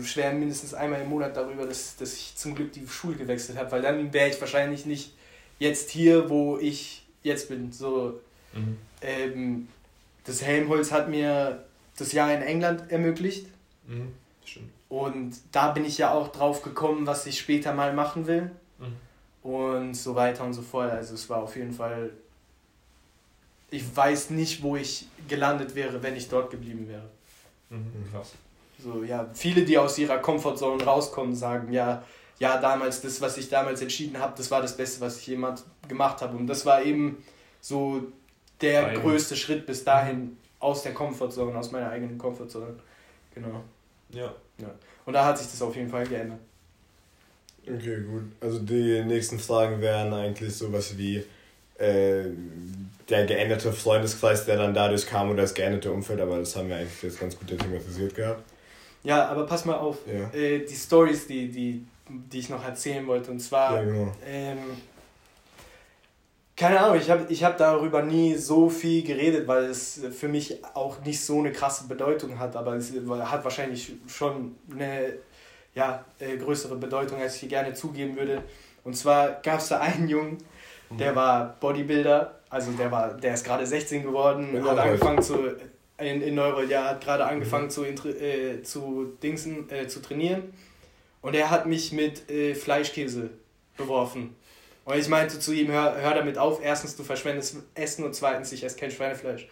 schweren 0.04 0.38
mindestens 0.38 0.74
einmal 0.74 1.00
im 1.00 1.08
Monat 1.08 1.34
darüber, 1.34 1.64
dass, 1.64 1.96
dass 1.96 2.12
ich 2.12 2.36
zum 2.36 2.54
Glück 2.54 2.72
die 2.72 2.86
Schule 2.86 3.16
gewechselt 3.16 3.56
habe, 3.56 3.72
weil 3.72 3.80
dann 3.80 4.12
wäre 4.12 4.28
ich 4.28 4.38
wahrscheinlich 4.40 4.84
nicht 4.84 5.14
jetzt 5.58 5.88
hier, 5.90 6.28
wo 6.28 6.58
ich 6.58 7.06
jetzt 7.22 7.48
bin. 7.48 7.72
So, 7.72 8.20
mhm. 8.52 8.76
ähm, 9.00 9.68
das 10.24 10.42
Helmholtz 10.42 10.92
hat 10.92 11.08
mir 11.08 11.64
das 11.96 12.12
Jahr 12.12 12.32
in 12.34 12.42
England 12.42 12.92
ermöglicht. 12.92 13.46
Mhm. 13.88 14.14
Stimmt. 14.44 14.70
Und 14.88 15.36
da 15.52 15.72
bin 15.72 15.84
ich 15.84 15.98
ja 15.98 16.12
auch 16.14 16.28
drauf 16.28 16.62
gekommen, 16.62 17.06
was 17.06 17.26
ich 17.26 17.38
später 17.38 17.74
mal 17.74 17.92
machen 17.92 18.26
will. 18.26 18.50
Mhm 18.78 19.08
und 19.48 19.94
so 19.94 20.14
weiter 20.14 20.44
und 20.44 20.52
so 20.52 20.62
fort. 20.62 20.90
Also 20.90 21.14
es 21.14 21.28
war 21.30 21.42
auf 21.42 21.56
jeden 21.56 21.72
Fall, 21.72 22.10
ich 23.70 23.84
weiß 23.96 24.30
nicht, 24.30 24.62
wo 24.62 24.76
ich 24.76 25.06
gelandet 25.26 25.74
wäre, 25.74 26.02
wenn 26.02 26.16
ich 26.16 26.28
dort 26.28 26.50
geblieben 26.50 26.88
wäre. 26.88 27.08
Mhm, 27.70 28.10
krass. 28.12 28.32
So, 28.78 29.02
ja, 29.02 29.28
viele, 29.34 29.64
die 29.64 29.76
aus 29.76 29.98
ihrer 29.98 30.18
Comfortzone 30.18 30.82
rauskommen, 30.84 31.34
sagen, 31.34 31.72
ja, 31.72 32.04
ja, 32.38 32.60
damals, 32.60 33.00
das, 33.00 33.20
was 33.20 33.36
ich 33.36 33.48
damals 33.48 33.82
entschieden 33.82 34.18
habe, 34.18 34.34
das 34.36 34.50
war 34.50 34.62
das 34.62 34.76
Beste, 34.76 35.00
was 35.00 35.18
ich 35.18 35.26
jemand 35.26 35.64
gemacht 35.88 36.22
habe. 36.22 36.36
Und 36.36 36.46
das 36.46 36.64
war 36.64 36.82
eben 36.82 37.24
so 37.60 38.02
der 38.60 38.86
Eigen. 38.86 39.00
größte 39.00 39.34
Schritt 39.34 39.66
bis 39.66 39.82
dahin 39.82 40.36
aus 40.60 40.82
der 40.82 40.94
Comfortzone, 40.94 41.58
aus 41.58 41.72
meiner 41.72 41.90
eigenen 41.90 42.16
Comfortzone. 42.16 42.78
Genau. 43.34 43.64
Ja. 44.10 44.34
ja. 44.58 44.74
Und 45.04 45.12
da 45.12 45.24
hat 45.24 45.38
sich 45.38 45.50
das 45.50 45.62
auf 45.62 45.74
jeden 45.76 45.90
Fall 45.90 46.06
geändert. 46.06 46.38
Okay, 47.66 48.00
gut. 48.00 48.24
Also 48.40 48.60
die 48.60 49.02
nächsten 49.04 49.38
Fragen 49.38 49.80
wären 49.80 50.12
eigentlich 50.12 50.54
sowas 50.54 50.96
wie 50.96 51.24
äh, 51.78 52.24
der 53.08 53.26
geänderte 53.26 53.72
Freundeskreis, 53.72 54.44
der 54.46 54.56
dann 54.56 54.74
dadurch 54.74 55.06
kam 55.06 55.30
oder 55.30 55.42
das 55.42 55.54
geänderte 55.54 55.92
Umfeld, 55.92 56.20
aber 56.20 56.38
das 56.38 56.56
haben 56.56 56.68
wir 56.68 56.76
eigentlich 56.76 57.02
jetzt 57.02 57.20
ganz 57.20 57.38
gut 57.38 57.48
thematisiert 57.48 58.14
gehabt. 58.14 58.42
Ja, 59.04 59.28
aber 59.28 59.46
pass 59.46 59.64
mal 59.64 59.76
auf. 59.76 59.98
Ja. 60.06 60.30
Äh, 60.38 60.64
die 60.64 60.74
Stories, 60.74 61.26
die, 61.26 61.48
die, 61.48 61.86
die 62.08 62.38
ich 62.38 62.48
noch 62.48 62.64
erzählen 62.64 63.06
wollte, 63.06 63.30
und 63.30 63.40
zwar. 63.40 63.76
Ja, 63.76 63.84
genau. 63.84 64.12
ähm, 64.26 64.58
keine 66.58 66.80
Ahnung, 66.80 67.00
ich 67.00 67.08
habe 67.08 67.24
ich 67.28 67.44
hab 67.44 67.56
darüber 67.56 68.02
nie 68.02 68.34
so 68.34 68.68
viel 68.68 69.04
geredet, 69.04 69.46
weil 69.46 69.66
es 69.66 70.00
für 70.10 70.26
mich 70.26 70.58
auch 70.74 71.00
nicht 71.04 71.24
so 71.24 71.38
eine 71.38 71.52
krasse 71.52 71.86
Bedeutung 71.86 72.38
hat, 72.38 72.56
aber 72.56 72.74
es 72.74 72.92
hat 72.92 73.44
wahrscheinlich 73.44 73.92
schon 74.08 74.56
eine 74.72 75.14
ja, 75.74 76.04
äh, 76.18 76.36
größere 76.36 76.74
Bedeutung, 76.74 77.20
als 77.20 77.34
ich 77.36 77.40
hier 77.40 77.48
gerne 77.48 77.74
zugeben 77.74 78.16
würde. 78.16 78.42
Und 78.82 78.96
zwar 78.96 79.40
gab 79.42 79.60
es 79.60 79.68
da 79.68 79.78
einen 79.80 80.08
Jungen, 80.08 80.38
der 80.90 81.14
war 81.14 81.56
Bodybuilder, 81.60 82.40
also 82.50 82.72
der 82.72 82.90
war, 82.90 83.14
der 83.14 83.34
ist 83.34 83.44
gerade 83.44 83.64
16 83.64 84.02
geworden, 84.02 84.56
in 84.56 84.64
hat 84.64 84.78
angefangen 84.78 85.22
zu 85.22 85.54
in, 85.98 86.22
in 86.22 86.34
Neuro, 86.34 86.62
ja, 86.62 86.86
hat 86.86 87.00
gerade 87.02 87.26
angefangen 87.26 87.66
mhm. 87.66 87.70
zu, 87.70 87.84
äh, 87.84 88.62
zu 88.62 89.16
Dingsen, 89.22 89.70
äh, 89.70 89.86
zu 89.86 90.00
trainieren. 90.00 90.54
Und 91.22 91.34
er 91.34 91.50
hat 91.50 91.66
mich 91.66 91.92
mit 91.92 92.30
äh, 92.30 92.54
Fleischkäse 92.54 93.30
beworfen. 93.76 94.34
Und 94.88 94.96
ich 94.96 95.08
meinte 95.08 95.38
zu 95.38 95.52
ihm, 95.52 95.70
hör, 95.70 96.00
hör 96.00 96.14
damit 96.14 96.38
auf, 96.38 96.60
erstens, 96.62 96.96
du 96.96 97.04
verschwendest 97.04 97.56
Essen 97.74 98.04
und 98.04 98.14
zweitens, 98.14 98.52
ich 98.52 98.64
esse 98.64 98.78
kein 98.78 98.90
Schweinefleisch. 98.90 99.46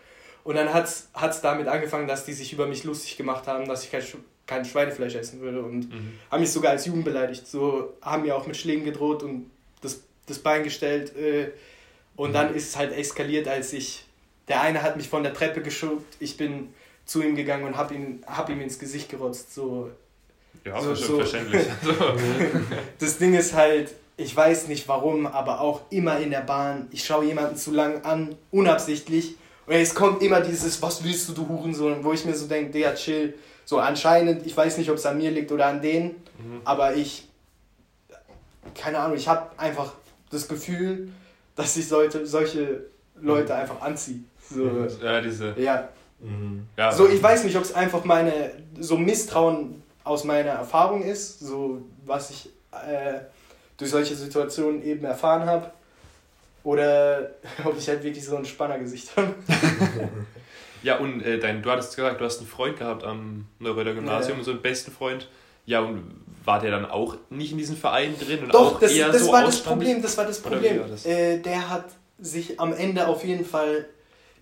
Und 0.45 0.55
dann 0.55 0.73
hat 0.73 0.87
es 0.87 1.41
damit 1.43 1.69
angefangen, 1.69 2.09
dass 2.09 2.25
die 2.25 2.33
sich 2.33 2.55
über 2.55 2.67
mich 2.67 2.85
lustig 2.85 3.19
gemacht 3.19 3.47
haben, 3.47 3.69
dass 3.69 3.85
ich 3.85 3.91
kein 3.91 4.03
kein 4.47 4.65
Schweinefleisch 4.65 5.15
essen 5.15 5.41
würde 5.41 5.61
und 5.61 5.91
mhm. 5.91 6.13
haben 6.31 6.41
mich 6.41 6.53
sogar 6.53 6.71
als 6.71 6.87
Jugend 6.87 7.05
beleidigt. 7.05 7.47
So 7.47 7.95
haben 8.01 8.23
mir 8.23 8.35
auch 8.35 8.47
mit 8.47 8.57
Schlägen 8.57 8.85
gedroht 8.85 9.23
und 9.23 9.51
das, 9.83 10.05
das 10.27 10.39
Bein 10.39 10.63
gestellt. 10.63 11.15
Äh, 11.17 11.51
und 12.15 12.31
mhm. 12.31 12.35
dann 12.35 12.55
ist 12.55 12.71
es 12.71 12.77
halt 12.79 12.97
eskaliert, 12.97 13.47
als 13.47 13.75
ich. 13.75 14.05
Der 14.49 14.63
eine 14.63 14.83
hat 14.83 14.97
mich 14.97 15.09
von 15.09 15.23
der 15.23 15.35
Treppe 15.35 15.61
geschobt, 15.61 16.17
ich 16.21 16.37
bin 16.37 16.73
zu 17.05 17.21
ihm 17.21 17.35
gegangen 17.35 17.65
und 17.65 17.77
hab 17.77 17.91
ihn, 17.91 18.23
hab 18.27 18.49
ihm 18.49 18.61
ins 18.61 18.79
Gesicht 18.79 19.11
gerotzt. 19.11 19.53
So, 19.53 19.91
ja, 20.65 20.81
so, 20.81 20.95
so. 20.95 21.17
verständlich. 21.17 21.67
das 22.99 23.19
Ding 23.19 23.35
ist 23.35 23.53
halt, 23.53 23.91
ich 24.17 24.35
weiß 24.35 24.69
nicht 24.69 24.89
warum, 24.89 25.27
aber 25.27 25.61
auch 25.61 25.83
immer 25.91 26.19
in 26.19 26.31
der 26.31 26.41
Bahn, 26.41 26.89
ich 26.91 27.05
schaue 27.05 27.25
jemanden 27.25 27.57
zu 27.57 27.71
lang 27.71 28.05
an, 28.05 28.35
unabsichtlich. 28.51 29.37
Und 29.67 29.75
es 29.75 29.95
kommt 29.95 30.23
immer 30.23 30.41
dieses, 30.41 30.81
was 30.81 31.05
willst 31.05 31.29
du, 31.29 31.33
du 31.33 31.49
Hurensohn, 31.49 32.03
wo 32.03 32.13
ich 32.13 32.25
mir 32.25 32.35
so 32.35 32.47
denke, 32.47 32.73
der 32.73 32.95
chill 32.95 33.35
so 33.67 33.79
anscheinend, 33.79 34.47
ich 34.47 34.57
weiß 34.57 34.79
nicht, 34.79 34.91
ob 34.91 34.97
es 34.97 35.05
an 35.07 35.19
mir 35.19 35.31
liegt 35.33 35.51
oder 35.51 35.67
an 35.67 35.83
denen, 35.83 36.11
mhm. 36.39 36.61
aber 36.65 36.95
ich, 36.95 37.29
keine 38.75 39.01
Ahnung, 39.01 39.17
ich 39.17 39.27
habe 39.27 39.51
einfach 39.59 39.93
das 40.31 40.47
Gefühl, 40.47 41.11
dass 41.57 41.77
ich 41.77 41.89
sollte, 41.89 42.27
solche 42.27 42.85
Leute 43.21 43.53
mhm. 43.53 43.61
einfach 43.61 43.81
anziehe. 43.83 44.21
So, 44.49 44.87
ja, 45.03 45.21
diese. 45.21 45.55
Ja. 45.59 45.89
Mhm. 46.21 46.67
ja. 46.77 46.93
So, 46.93 47.09
ich 47.09 47.21
weiß 47.21 47.43
nicht, 47.45 47.57
ob 47.57 47.65
es 47.65 47.75
einfach 47.75 48.05
meine, 48.05 48.53
so 48.79 48.97
Misstrauen 48.97 49.83
aus 50.05 50.23
meiner 50.23 50.51
Erfahrung 50.51 51.03
ist, 51.03 51.41
so 51.41 51.83
was 52.05 52.31
ich 52.31 52.49
äh, 52.71 53.21
durch 53.77 53.91
solche 53.91 54.15
Situationen 54.15 54.83
eben 54.83 55.05
erfahren 55.05 55.47
habe. 55.47 55.71
Oder 56.65 57.31
ob 57.65 57.79
ich 57.79 57.89
halt 57.89 58.03
wirklich 58.03 58.25
so 58.25 58.37
ein 58.37 58.45
Spannergesicht 58.45 59.17
habe. 59.17 59.35
Ja, 60.83 60.99
und 60.99 61.21
äh, 61.23 61.41
dein, 61.41 61.63
du 61.63 61.71
hattest 61.71 61.97
gesagt, 61.97 62.21
du 62.21 62.25
hast 62.25 62.39
einen 62.39 62.47
Freund 62.47 62.79
gehabt 62.79 63.03
am 63.03 63.47
Neureuter 63.59 63.93
Gymnasium, 63.93 64.39
ja. 64.39 64.45
so 64.45 64.53
einen 64.53 64.63
besten 64.63 64.93
Freund. 64.93 65.29
Ja, 65.65 65.81
und 65.81 66.25
war 66.45 66.61
der 66.61 66.71
dann 66.71 66.87
auch 66.87 67.17
nicht 67.29 67.51
in 67.51 67.59
diesem 67.59 67.77
Verein 67.77 68.15
drin? 68.17 68.45
Und 68.45 68.55
Doch, 68.55 68.77
auch 68.77 68.81
das, 68.81 68.93
eher 68.93 69.11
das 69.11 69.25
so 69.25 69.33
war 69.33 69.43
das 69.43 69.63
Problem, 69.63 70.01
das 70.01 70.17
war 70.17 70.27
das 70.27 70.41
Problem. 70.41 70.81
Das? 70.89 71.05
Äh, 71.05 71.41
der 71.41 71.71
hat 71.71 71.87
sich 72.21 72.61
am 72.61 72.73
Ende 72.73 73.09
auf 73.09 73.25
jeden 73.25 73.45
Fall 73.45 73.87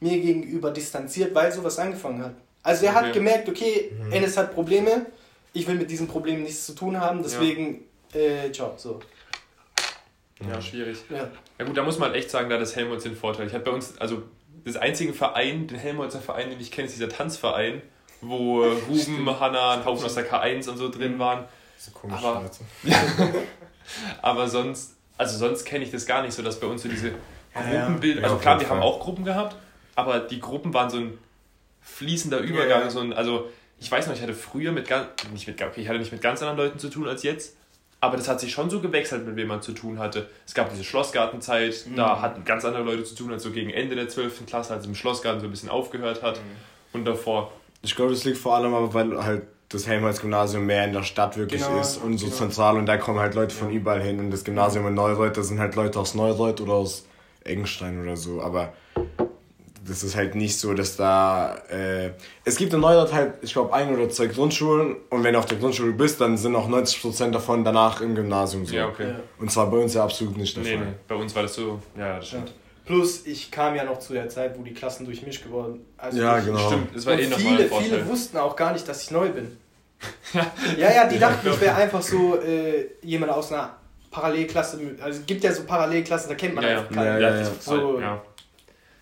mir 0.00 0.20
gegenüber 0.20 0.70
distanziert, 0.70 1.34
weil 1.34 1.50
sowas 1.50 1.78
angefangen 1.78 2.22
hat. 2.22 2.34
Also 2.62 2.84
er 2.84 2.94
okay. 2.94 3.06
hat 3.06 3.12
gemerkt, 3.14 3.48
okay, 3.48 3.92
mhm. 3.98 4.12
Ennis 4.12 4.36
hat 4.36 4.52
Probleme, 4.52 5.06
ich 5.54 5.66
will 5.66 5.76
mit 5.76 5.90
diesen 5.90 6.08
Problemen 6.08 6.42
nichts 6.42 6.66
zu 6.66 6.74
tun 6.74 7.00
haben, 7.00 7.22
deswegen, 7.22 7.84
ja. 8.12 8.20
äh, 8.20 8.52
ciao, 8.52 8.74
so. 8.76 9.00
Ja, 10.48 10.60
schwierig. 10.60 10.98
Ja. 11.10 11.28
ja 11.58 11.64
gut, 11.64 11.76
da 11.76 11.82
muss 11.82 11.98
man 11.98 12.14
echt 12.14 12.30
sagen, 12.30 12.48
da 12.48 12.56
hat 12.56 12.62
das 12.62 12.76
Helmut 12.76 13.04
den 13.04 13.16
Vorteil. 13.16 13.46
Ich 13.46 13.54
habe 13.54 13.64
bei 13.64 13.70
uns, 13.70 13.98
also 13.98 14.22
das 14.64 14.76
einzige 14.76 15.12
Verein, 15.12 15.66
den 15.66 15.78
Helmholtzer 15.78 16.20
Verein, 16.20 16.50
den 16.50 16.60
ich 16.60 16.70
kenne, 16.70 16.86
ist 16.86 16.96
dieser 16.96 17.08
Tanzverein, 17.08 17.82
wo 18.20 18.64
Ruben, 18.88 19.40
Hanna, 19.40 19.74
ein 19.74 19.84
Haufen 19.84 20.04
aus 20.04 20.14
der 20.14 20.28
K1 20.28 20.68
und 20.68 20.78
so 20.78 20.88
drin 20.90 21.14
mhm. 21.14 21.18
waren. 21.18 21.44
Das 21.76 21.88
ist 21.88 21.94
komisch, 21.94 22.18
aber, 22.18 22.50
aber 24.22 24.48
sonst, 24.48 24.96
also 25.18 25.36
sonst 25.36 25.64
kenne 25.64 25.84
ich 25.84 25.90
das 25.90 26.06
gar 26.06 26.22
nicht 26.22 26.32
so, 26.32 26.42
dass 26.42 26.60
bei 26.60 26.66
uns 26.66 26.82
so 26.82 26.88
diese 26.88 27.12
Gruppenbilder, 27.52 28.22
ja, 28.22 28.26
also 28.26 28.38
klar, 28.38 28.60
wir 28.60 28.68
haben 28.68 28.80
auch 28.80 29.00
Gruppen 29.00 29.24
gehabt, 29.24 29.56
aber 29.94 30.20
die 30.20 30.40
Gruppen 30.40 30.72
waren 30.72 30.88
so 30.88 30.98
ein 30.98 31.18
fließender 31.82 32.38
Übergang, 32.38 32.80
ja, 32.80 32.84
ja. 32.84 32.90
so 32.90 33.00
ein, 33.00 33.12
also 33.12 33.50
ich 33.78 33.90
weiß 33.90 34.06
noch, 34.06 34.14
ich 34.14 34.22
hatte 34.22 34.34
früher 34.34 34.72
mit 34.72 34.88
ganz, 34.88 35.08
nicht 35.32 35.46
mit, 35.46 35.60
okay, 35.60 35.80
ich 35.80 35.88
hatte 35.88 35.98
nicht 35.98 36.12
mit 36.12 36.22
ganz 36.22 36.40
anderen 36.40 36.58
Leuten 36.58 36.78
zu 36.78 36.88
tun 36.88 37.06
als 37.06 37.22
jetzt, 37.22 37.56
aber 38.04 38.18
das 38.18 38.28
hat 38.28 38.38
sich 38.38 38.52
schon 38.52 38.68
so 38.68 38.80
gewechselt, 38.80 39.26
mit 39.26 39.36
wem 39.36 39.48
man 39.48 39.62
zu 39.62 39.72
tun 39.72 39.98
hatte. 39.98 40.28
Es 40.46 40.54
gab 40.54 40.70
diese 40.70 40.84
Schlossgartenzeit, 40.84 41.86
mhm. 41.88 41.96
da 41.96 42.20
hatten 42.20 42.44
ganz 42.44 42.64
andere 42.64 42.82
Leute 42.82 43.04
zu 43.04 43.14
tun, 43.14 43.32
als 43.32 43.42
so 43.42 43.50
gegen 43.50 43.70
Ende 43.70 43.96
der 43.96 44.08
12. 44.08 44.44
Klasse, 44.46 44.74
als 44.74 44.82
es 44.82 44.88
im 44.88 44.94
Schlossgarten 44.94 45.40
so 45.40 45.46
ein 45.46 45.50
bisschen 45.50 45.70
aufgehört 45.70 46.22
hat. 46.22 46.36
Mhm. 46.36 46.98
Und 46.98 47.04
davor. 47.06 47.50
Ich 47.82 47.96
glaube, 47.96 48.12
das 48.12 48.24
liegt 48.24 48.38
vor 48.38 48.56
allem 48.56 48.74
aber, 48.74 48.92
weil 48.92 49.24
halt 49.24 49.42
das 49.70 49.86
Helmholtz-Gymnasium 49.86 50.66
mehr 50.66 50.84
in 50.84 50.92
der 50.92 51.02
Stadt 51.02 51.36
wirklich 51.36 51.62
genau, 51.62 51.80
ist 51.80 51.96
und 51.96 52.18
so 52.18 52.26
genau. 52.26 52.36
zentral 52.36 52.76
und 52.76 52.86
da 52.86 52.96
kommen 52.96 53.18
halt 53.18 53.34
Leute 53.34 53.54
von 53.54 53.70
ja. 53.70 53.76
überall 53.76 54.02
hin. 54.02 54.18
Und 54.20 54.30
das 54.30 54.44
Gymnasium 54.44 54.86
in 54.86 54.94
Neureuth, 54.94 55.36
da 55.36 55.42
sind 55.42 55.58
halt 55.58 55.74
Leute 55.74 55.98
aus 55.98 56.14
Neureuth 56.14 56.60
oder 56.60 56.74
aus 56.74 57.06
Engenstein 57.42 58.00
oder 58.00 58.16
so. 58.16 58.42
Aber 58.42 58.74
das 59.86 60.02
ist 60.02 60.16
halt 60.16 60.34
nicht 60.34 60.58
so, 60.58 60.74
dass 60.74 60.96
da. 60.96 61.56
Äh, 61.70 62.12
es 62.44 62.56
gibt 62.56 62.72
in 62.72 62.80
Neustadt 62.80 63.12
halt, 63.12 63.34
ich 63.42 63.52
glaube, 63.52 63.72
ein 63.74 63.94
oder 63.94 64.08
zwei 64.08 64.26
Grundschulen 64.26 64.96
und 65.10 65.24
wenn 65.24 65.34
du 65.34 65.38
auf 65.38 65.46
der 65.46 65.58
Grundschule 65.58 65.92
bist, 65.92 66.20
dann 66.20 66.36
sind 66.36 66.56
auch 66.56 66.68
90% 66.68 67.30
davon 67.30 67.64
danach 67.64 68.00
im 68.00 68.14
Gymnasium 68.14 68.64
so. 68.66 68.74
Ja, 68.74 68.88
okay. 68.88 69.08
Ja. 69.08 69.20
Und 69.38 69.50
zwar 69.50 69.70
bei 69.70 69.78
uns 69.78 69.94
ja 69.94 70.04
absolut 70.04 70.36
nicht 70.36 70.56
der 70.56 70.64
nee, 70.64 70.76
Fall. 70.76 70.86
Nee, 70.86 70.92
bei 71.06 71.14
uns 71.14 71.34
war 71.34 71.42
das 71.42 71.54
so, 71.54 71.80
ja, 71.96 72.16
das 72.16 72.28
stimmt. 72.28 72.48
Ja. 72.48 72.54
Plus, 72.86 73.26
ich 73.26 73.50
kam 73.50 73.74
ja 73.74 73.84
noch 73.84 73.98
zu 73.98 74.12
der 74.12 74.28
Zeit, 74.28 74.58
wo 74.58 74.62
die 74.62 74.74
Klassen 74.74 75.06
durchmischt 75.06 75.42
geworden 75.42 75.86
also 75.96 76.20
Ja, 76.20 76.38
genau. 76.38 76.66
Stimmt, 76.66 76.94
das 76.94 77.06
war 77.06 77.18
eh 77.18 77.24
viele, 77.24 77.68
viele 77.68 78.06
wussten 78.06 78.36
auch 78.36 78.56
gar 78.56 78.72
nicht, 78.72 78.86
dass 78.86 79.02
ich 79.02 79.10
neu 79.10 79.30
bin. 79.30 79.56
ja, 80.78 80.92
ja, 80.92 81.08
die 81.08 81.18
dachten, 81.18 81.48
ich 81.48 81.60
wäre 81.60 81.76
einfach 81.76 82.02
so 82.02 82.38
äh, 82.40 82.90
jemand 83.00 83.32
aus 83.32 83.50
einer 83.52 83.74
Parallelklasse, 84.10 84.78
also 85.00 85.20
es 85.20 85.26
gibt 85.26 85.42
ja 85.44 85.52
so 85.52 85.64
Parallelklassen, 85.64 86.28
da 86.28 86.34
kennt 86.34 86.54
man 86.54 86.64
Ja, 86.64 86.70
ja. 86.70 86.78
einfach 86.80 86.94
keinen. 86.94 87.06
Ja, 87.06 87.18
ja, 87.18 87.36
ja. 87.36 87.40
das, 87.40 87.64
So- 87.64 88.00
ja. 88.00 88.22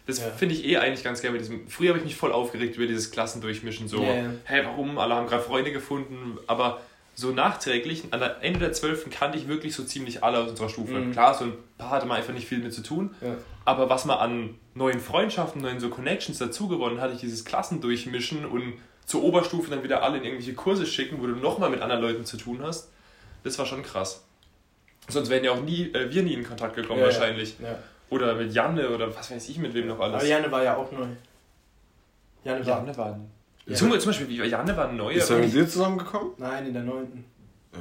Das 0.07 0.19
Ja. 0.19 0.31
finde 0.31 0.55
ich 0.55 0.65
eh 0.67 0.79
eigentlich 0.79 1.05
ganz 1.05 1.21
gerne 1.21 1.38
mit 1.38 1.43
diesem. 1.43 1.69
Früher 1.69 1.91
habe 1.91 1.99
ich 1.99 2.05
mich 2.05 2.17
voll 2.17 2.33
aufgeregt 2.33 2.77
über 2.77 2.87
dieses 2.87 3.11
Klassendurchmischen. 3.11 3.88
So, 3.88 4.03
ja. 4.03 4.33
hey, 4.45 4.65
warum? 4.65 4.99
Alle 4.99 5.15
haben 5.15 5.27
gerade 5.27 5.43
Freunde 5.43 5.73
gefunden. 5.73 6.38
Aber 6.47 6.81
so 7.15 7.31
nachträglich, 7.31 8.05
an 8.11 8.21
der 8.21 8.43
Ende 8.43 8.61
der 8.61 8.73
12. 8.73 9.11
kannte 9.11 9.38
ich 9.38 9.47
wirklich 9.47 9.75
so 9.75 9.85
ziemlich 9.85 10.25
alle 10.25 10.38
aus 10.38 10.51
unserer 10.51 10.69
Stufe. 10.69 10.95
Mhm. 10.95 11.12
Klar, 11.12 11.35
so 11.35 11.45
ein 11.45 11.53
paar 11.79 11.91
hatte 11.91 12.07
man 12.07 12.17
einfach 12.17 12.33
nicht 12.33 12.49
viel 12.49 12.59
mit 12.59 12.73
zu 12.73 12.83
tun. 12.83 13.15
Ja. 13.21 13.37
Aber 13.65 13.88
was 13.91 14.05
man 14.07 14.19
an 14.19 14.55
neuen 14.75 14.99
Freundschaften, 14.99 15.62
neuen 15.62 15.79
so 15.79 15.88
Connections 15.88 16.38
dazugewonnen 16.38 17.01
hatte, 17.01 17.15
ich 17.15 17.21
dieses 17.21 17.45
Klassendurchmischen 17.45 18.45
und 18.45 18.75
zur 19.05 19.23
Oberstufe 19.23 19.71
dann 19.71 19.85
wieder 19.85 20.03
alle 20.03 20.19
in 20.19 20.25
irgendwelche 20.25 20.55
Kurse 20.55 20.87
schicken, 20.87 21.21
wo 21.21 21.27
du 21.27 21.35
nochmal 21.35 21.71
mit 21.71 21.83
anderen 21.83 22.03
Leuten 22.03 22.25
zu 22.25 22.37
tun 22.37 22.61
hast, 22.62 22.91
das 23.45 23.59
war 23.59 23.67
schon 23.67 23.83
krass. 23.83 24.25
Sonst 25.09 25.31
wären 25.31 25.45
ja 25.45 25.53
auch 25.53 25.61
nie, 25.61 25.93
äh, 25.93 26.12
wir 26.12 26.23
nie 26.23 26.35
in 26.35 26.45
Kontakt 26.45 26.77
gekommen 26.77 27.01
ja. 27.01 27.07
wahrscheinlich. 27.07 27.57
Ja. 27.61 27.79
Oder 28.12 28.35
mit 28.35 28.53
Janne 28.53 28.88
oder 28.90 29.14
was 29.14 29.31
weiß 29.31 29.48
ich 29.48 29.59
mit 29.59 29.75
wem 29.75 29.87
noch 29.88 29.98
alles. 30.01 30.16
Aber 30.16 30.25
Janne 30.27 30.51
war 30.53 30.62
ja 30.62 30.77
auch 30.77 30.90
neu. 30.92 31.07
Janne 32.44 32.66
war. 32.66 32.79
Janne 32.79 32.96
war 32.96 33.07
ein. 33.14 33.31
Ja. 33.66 33.75
Zum, 33.77 33.90
zum 33.98 34.11
Beispiel, 34.11 34.46
Janne 34.46 34.77
war 34.77 34.88
ein 34.88 34.96
neuer. 34.96 35.12
Ist 35.16 35.31
er 35.31 35.38
mit 35.38 35.53
dir 35.53 35.68
zusammengekommen? 35.68 36.33
Nein, 36.38 36.66
in 36.66 36.72
der 36.75 36.83
neunten. 36.83 37.25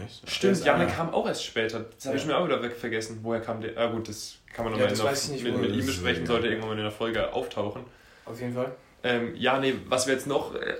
Echt? 0.05 0.29
Stimmt, 0.29 0.59
Ja. 0.59 0.65
Janne 0.77 0.87
kam 0.87 1.13
auch 1.13 1.27
erst 1.27 1.43
später. 1.43 1.85
Das 1.95 2.05
habe 2.05 2.15
ich 2.17 2.23
Ja. 2.23 2.27
mir 2.29 2.37
auch 2.37 2.45
wieder 2.45 2.61
weg 2.61 2.75
vergessen. 2.75 3.19
Woher 3.23 3.41
kam 3.41 3.59
der? 3.61 3.75
Ah 3.77 3.87
gut, 3.87 4.07
das 4.07 4.37
kann 4.53 4.65
man 4.65 4.73
Ja, 4.73 4.79
nochmal 4.79 4.89
das 4.89 4.99
noch 4.99 5.05
weiß 5.05 5.25
ich 5.25 5.31
nicht, 5.31 5.43
mit, 5.43 5.57
mit 5.59 5.71
das 5.71 5.77
ihm 5.77 5.85
besprechen, 5.85 6.25
sollte 6.25 6.47
irgendwann 6.47 6.69
mal 6.69 6.77
in 6.77 6.83
der 6.83 6.91
Folge 6.91 7.33
auftauchen. 7.33 7.83
Auf 8.25 8.39
jeden 8.39 8.53
Fall. 8.53 8.71
Ähm, 9.03 9.33
ja, 9.35 9.59
nee, 9.59 9.73
was 9.87 10.05
wir 10.07 10.13
jetzt 10.13 10.27
noch 10.27 10.53
äh, 10.55 10.75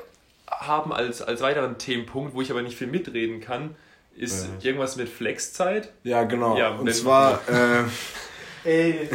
haben 0.48 0.94
als, 0.94 1.22
als 1.22 1.42
weiteren 1.42 1.78
Themenpunkt, 1.78 2.34
wo 2.36 2.42
ich 2.42 2.52
aber 2.52 2.62
nicht 2.62 2.78
viel 2.78 2.88
mitreden 2.88 3.42
kann, 3.42 3.76
ist 4.16 4.46
Ja. 4.46 4.68
irgendwas 4.70 4.96
mit 4.98 5.10
Flexzeit. 5.10 5.92
Ja, 6.04 6.24
genau. 6.24 6.56
Ja, 6.58 6.76
Und 6.76 6.94
zwar, 6.94 7.42
äh, 7.50 7.84
Ey, 8.64 9.10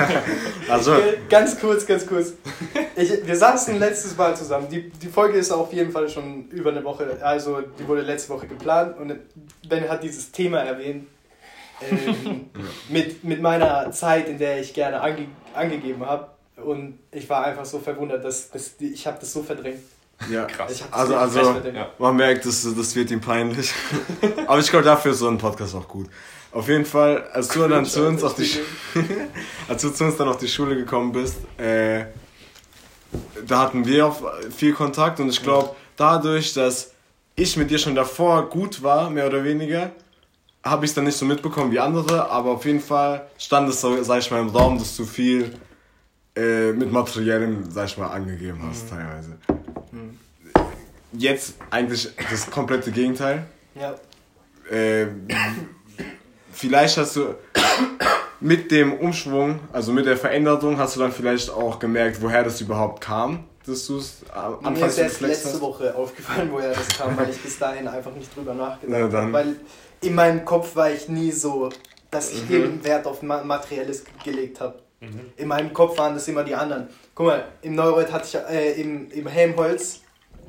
also, 0.68 0.96
ganz 1.28 1.60
kurz, 1.60 1.86
ganz 1.86 2.06
kurz. 2.06 2.32
Ich, 2.96 3.26
wir 3.26 3.36
saßen 3.36 3.78
letztes 3.78 4.16
Mal 4.16 4.34
zusammen. 4.34 4.68
Die, 4.70 4.88
die 4.88 5.08
Folge 5.08 5.36
ist 5.36 5.50
auf 5.50 5.72
jeden 5.72 5.92
Fall 5.92 6.08
schon 6.08 6.48
über 6.48 6.70
eine 6.70 6.82
Woche, 6.82 7.18
also 7.20 7.60
die 7.60 7.86
wurde 7.86 8.00
letzte 8.00 8.30
Woche 8.30 8.46
geplant 8.46 8.98
und 8.98 9.18
Ben 9.68 9.88
hat 9.88 10.02
dieses 10.02 10.32
Thema 10.32 10.60
erwähnt. 10.60 11.06
Ähm, 11.90 12.50
mit, 12.88 13.22
mit 13.24 13.42
meiner 13.42 13.90
Zeit, 13.92 14.28
in 14.28 14.38
der 14.38 14.60
ich 14.60 14.72
gerne 14.72 15.00
ange, 15.00 15.26
angegeben 15.54 16.06
habe. 16.06 16.28
Und 16.56 16.98
ich 17.10 17.28
war 17.28 17.44
einfach 17.44 17.64
so 17.64 17.78
verwundert, 17.78 18.24
dass, 18.24 18.50
dass 18.50 18.76
die, 18.76 18.92
ich 18.92 19.06
habe 19.06 19.18
das 19.20 19.32
so 19.32 19.42
verdrängt. 19.42 19.82
ja. 20.30 20.44
Krass. 20.44 20.84
Also, 20.90 21.16
also. 21.16 21.56
Man 21.98 22.16
merkt, 22.16 22.46
das, 22.46 22.66
das 22.74 22.94
wird 22.94 23.10
ihm 23.10 23.20
peinlich. 23.20 23.72
Aber 24.46 24.60
ich 24.60 24.70
glaube, 24.70 24.84
dafür 24.84 25.12
ist 25.12 25.18
so 25.18 25.28
ein 25.28 25.38
Podcast 25.38 25.74
auch 25.74 25.88
gut. 25.88 26.08
Auf 26.52 26.68
jeden 26.68 26.84
Fall, 26.84 27.24
als 27.32 27.48
du 27.48 27.66
dann 27.66 27.86
zu 27.86 28.06
uns 28.06 28.22
auf 28.22 28.34
die, 28.34 28.44
Sch- 28.44 28.58
als 29.68 29.82
du 29.82 29.90
zu 29.90 30.04
uns 30.04 30.16
dann 30.16 30.28
auf 30.28 30.36
die 30.36 30.48
Schule 30.48 30.76
gekommen 30.76 31.12
bist, 31.12 31.36
äh, 31.58 32.04
da 33.46 33.60
hatten 33.60 33.84
wir 33.86 34.06
auch 34.06 34.22
viel 34.54 34.72
Kontakt 34.74 35.18
und 35.20 35.28
ich 35.30 35.42
glaube, 35.42 35.74
dadurch, 35.96 36.52
dass 36.54 36.92
ich 37.36 37.56
mit 37.56 37.70
dir 37.70 37.78
schon 37.78 37.94
davor 37.94 38.48
gut 38.50 38.82
war, 38.82 39.08
mehr 39.08 39.26
oder 39.26 39.44
weniger, 39.44 39.92
habe 40.62 40.84
ich 40.84 40.90
es 40.90 40.94
dann 40.94 41.04
nicht 41.04 41.16
so 41.16 41.24
mitbekommen 41.24 41.72
wie 41.72 41.80
andere, 41.80 42.30
aber 42.30 42.50
auf 42.52 42.64
jeden 42.66 42.80
Fall 42.80 43.26
stand 43.38 43.68
es 43.70 43.80
so, 43.80 44.02
sag 44.02 44.18
ich 44.18 44.30
mal, 44.30 44.40
im 44.40 44.48
Raum, 44.48 44.78
dass 44.78 44.94
du 44.96 45.04
viel 45.04 45.54
äh, 46.36 46.72
mit 46.72 46.92
Materiellem, 46.92 47.70
sag 47.70 47.86
ich 47.86 47.96
mal, 47.98 48.08
angegeben 48.08 48.60
hast, 48.68 48.88
teilweise. 48.90 49.38
Jetzt 51.12 51.54
eigentlich 51.70 52.08
das 52.30 52.50
komplette 52.50 52.90
Gegenteil. 52.92 53.44
Ja. 53.74 53.94
Äh, 54.70 55.06
vielleicht 56.62 56.96
hast 56.96 57.16
du 57.16 57.34
mit 58.40 58.70
dem 58.70 58.94
Umschwung, 58.94 59.58
also 59.72 59.92
mit 59.92 60.06
der 60.06 60.16
Veränderung, 60.16 60.78
hast 60.78 60.96
du 60.96 61.00
dann 61.00 61.12
vielleicht 61.12 61.50
auch 61.50 61.78
gemerkt, 61.78 62.20
woher 62.22 62.42
das 62.44 62.60
überhaupt 62.60 63.00
kam, 63.00 63.44
dass 63.66 63.86
du 63.86 63.98
es 63.98 64.22
am 64.32 64.58
Mir 64.60 64.66
Anfang 64.68 64.88
ist 64.88 64.98
erst 64.98 65.20
letzte 65.20 65.48
hast. 65.50 65.60
Woche 65.60 65.94
aufgefallen, 65.94 66.48
woher 66.52 66.70
das 66.72 66.88
kam, 66.96 67.16
weil 67.16 67.30
ich 67.30 67.38
bis 67.40 67.58
dahin 67.58 67.86
einfach 67.88 68.12
nicht 68.12 68.34
drüber 68.36 68.54
nachgedacht 68.54 69.10
Na 69.12 69.18
habe. 69.20 69.32
Weil 69.32 69.56
in 70.00 70.14
meinem 70.14 70.44
Kopf 70.44 70.74
war 70.76 70.90
ich 70.90 71.08
nie 71.08 71.30
so, 71.32 71.68
dass 72.10 72.32
ich 72.32 72.48
Mhm. 72.48 72.54
irgendeinen 72.54 72.84
Wert 72.84 73.06
auf 73.06 73.22
Ma 73.22 73.42
Materielles 73.42 74.04
gelegt 74.24 74.60
habe. 74.60 74.78
In 75.36 75.48
meinem 75.48 75.72
Kopf 75.72 75.98
waren 75.98 76.14
das 76.14 76.28
immer 76.28 76.44
die 76.44 76.54
anderen. 76.54 76.88
Guck 77.16 77.26
mal, 77.26 77.44
im 77.62 77.74
Neureuth 77.74 78.12
hatte 78.12 78.24
ich, 78.28 78.54
äh, 78.54 78.80
im, 78.80 79.10
im 79.10 79.26
Helmholtz, 79.26 79.98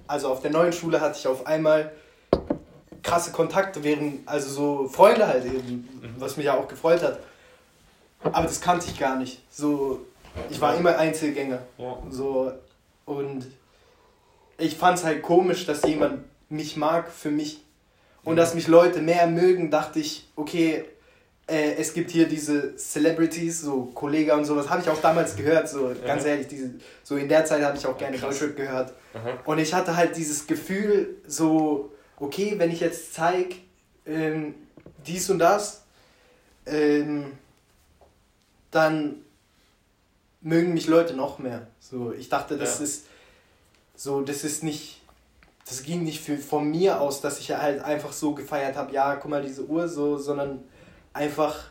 also 0.05 0.27
auf 0.27 0.41
der 0.41 0.51
neuen 0.51 0.71
Schule, 0.71 1.01
hatte 1.01 1.17
ich 1.17 1.27
auf 1.27 1.47
einmal 1.47 1.91
krasse 3.03 3.31
Kontakte, 3.31 3.83
während, 3.83 4.27
also 4.27 4.49
so 4.49 4.87
Freunde 4.87 5.27
halt 5.27 5.45
eben, 5.45 6.15
was 6.17 6.37
mich 6.37 6.45
ja 6.45 6.57
auch 6.57 6.67
gefreut 6.67 7.03
hat. 7.03 7.19
Aber 8.23 8.47
das 8.47 8.61
kannte 8.61 8.87
ich 8.89 8.97
gar 8.97 9.17
nicht. 9.17 9.41
So, 9.51 10.05
ich 10.49 10.59
war 10.61 10.75
immer 10.75 10.97
Einzelgänger. 10.97 11.59
Ja. 11.77 11.97
So, 12.09 12.51
und 13.05 13.45
ich 14.57 14.77
fand 14.77 14.97
es 14.97 15.03
halt 15.03 15.21
komisch, 15.21 15.65
dass 15.65 15.83
jemand 15.83 16.23
mich 16.49 16.77
mag 16.77 17.11
für 17.11 17.31
mich. 17.31 17.59
Und 18.23 18.37
dass 18.37 18.53
mich 18.53 18.69
Leute 18.69 19.01
mehr 19.01 19.27
mögen, 19.27 19.69
dachte 19.69 19.99
ich, 19.99 20.29
okay, 20.37 20.85
äh, 21.45 21.73
es 21.73 21.93
gibt 21.93 22.09
hier 22.09 22.25
diese 22.25 22.77
Celebrities, 22.77 23.61
so 23.61 23.91
Kollega 23.93 24.33
und 24.35 24.45
sowas, 24.45 24.69
habe 24.69 24.81
ich 24.81 24.89
auch 24.89 25.01
damals 25.01 25.35
gehört, 25.35 25.67
so 25.67 25.91
ganz 26.05 26.23
ehrlich, 26.23 26.47
diese, 26.47 26.69
so 27.03 27.17
in 27.17 27.27
der 27.27 27.43
Zeit 27.43 27.61
habe 27.61 27.75
ich 27.75 27.85
auch 27.85 27.97
gerne. 27.97 28.17
Deutschrap 28.17 28.55
gehört. 28.55 28.93
Aha. 29.13 29.39
Und 29.43 29.59
ich 29.59 29.73
hatte 29.73 29.97
halt 29.97 30.15
dieses 30.15 30.47
Gefühl, 30.47 31.17
so, 31.27 31.91
okay, 32.19 32.55
wenn 32.57 32.71
ich 32.71 32.79
jetzt 32.79 33.13
zeige, 33.13 33.55
ähm, 34.05 34.55
dies 35.05 35.29
und 35.29 35.39
das, 35.39 35.83
ähm, 36.65 37.33
dann 38.71 39.15
mögen 40.41 40.73
mich 40.73 40.87
Leute 40.87 41.13
noch 41.15 41.39
mehr. 41.39 41.67
So, 41.79 42.11
ich 42.13 42.29
dachte, 42.29 42.57
das 42.57 42.79
Ja. 42.79 42.85
ist 42.85 43.05
so, 43.95 44.21
das 44.21 44.43
ist 44.43 44.63
nicht, 44.63 45.01
das 45.65 45.83
ging 45.83 46.03
nicht 46.03 46.21
für, 46.21 46.37
von 46.37 46.69
mir 46.69 46.99
aus, 46.99 47.21
dass 47.21 47.39
ich 47.39 47.51
halt 47.51 47.81
einfach 47.83 48.11
so 48.11 48.33
gefeiert 48.33 48.75
habe, 48.75 48.93
ja, 48.93 49.15
guck 49.15 49.29
mal, 49.31 49.41
diese 49.41 49.63
Uhr 49.65 49.87
so, 49.87 50.17
sondern 50.17 50.63
einfach, 51.13 51.69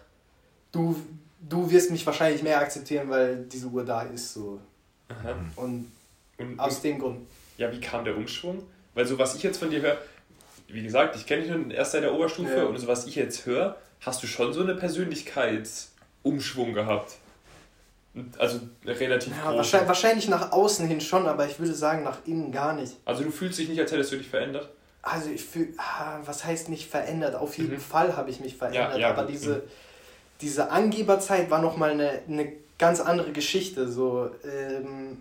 du, 0.71 0.97
du 1.41 1.71
wirst 1.71 1.91
mich 1.91 2.07
wahrscheinlich 2.07 2.43
mehr 2.43 2.59
akzeptieren, 2.61 3.11
weil 3.11 3.45
diese 3.45 3.67
Uhr 3.67 3.85
da 3.85 4.03
ist, 4.03 4.33
so. 4.33 4.61
Und 5.57 5.91
Und, 6.39 6.59
aus 6.59 6.81
dem 6.81 6.99
Grund. 6.99 7.27
ja, 7.59 7.71
wie 7.71 7.81
kam 7.81 8.05
der 8.05 8.17
Umschwung? 8.17 8.63
Weil 8.95 9.07
so 9.07 9.19
was 9.19 9.35
ich 9.35 9.43
jetzt 9.43 9.59
von 9.59 9.71
dir 9.71 9.81
höre, 9.83 9.99
wie 10.73 10.83
gesagt, 10.83 11.17
ich 11.17 11.27
kenne 11.27 11.43
dich 11.43 11.51
nur 11.51 11.71
erst 11.71 11.93
seit 11.93 12.03
der 12.03 12.15
Oberstufe 12.15 12.57
Ja. 12.57 12.65
und 12.65 12.79
so 12.79 12.87
was 12.87 13.07
ich 13.07 13.15
jetzt 13.17 13.47
höre, 13.47 13.77
hast 14.01 14.23
du 14.23 14.27
schon 14.27 14.53
so 14.53 14.63
eine 14.63 14.75
Persönlichkeitsumschwung 14.75 16.73
gehabt. 16.75 17.17
Also 18.39 18.61
relativ 18.85 19.33
Ja, 19.37 19.57
wahrscheinlich, 19.57 19.89
wahrscheinlich 19.89 20.29
nach 20.29 20.53
außen 20.53 20.87
hin 20.87 21.01
schon, 21.01 21.27
aber 21.27 21.47
ich 21.47 21.59
würde 21.59 21.73
sagen, 21.73 22.05
nach 22.05 22.19
innen 22.27 22.53
gar 22.53 22.75
nicht. 22.75 22.95
Also 23.07 23.25
du 23.25 23.31
fühlst 23.31 23.59
dich 23.59 23.69
nicht, 23.71 23.81
als 23.81 23.91
hättest 23.91 24.13
du 24.13 24.17
dich 24.17 24.29
verändert? 24.29 24.69
Also 25.01 25.31
ich 25.31 25.43
fühle, 25.43 25.69
ah, 25.79 26.19
was 26.25 26.45
heißt 26.45 26.69
nicht 26.69 26.89
verändert? 26.91 27.35
Auf 27.35 27.57
jeden 27.57 27.73
Mhm. 27.75 27.81
Fall 27.81 28.17
habe 28.17 28.31
ich 28.31 28.41
mich 28.41 28.57
verändert, 28.57 28.99
ja, 28.99 29.11
aber 29.11 29.23
gut, 29.23 29.33
diese, 29.33 29.55
mhm. 29.57 29.63
diese 30.43 30.71
Angeberzeit 30.71 31.51
war 31.51 31.61
nochmal 31.63 31.91
eine, 31.93 32.21
eine 32.29 32.53
ganz 32.79 33.01
andere 33.01 33.33
Geschichte. 33.33 33.91
So, 33.91 34.31
ähm, 34.45 35.19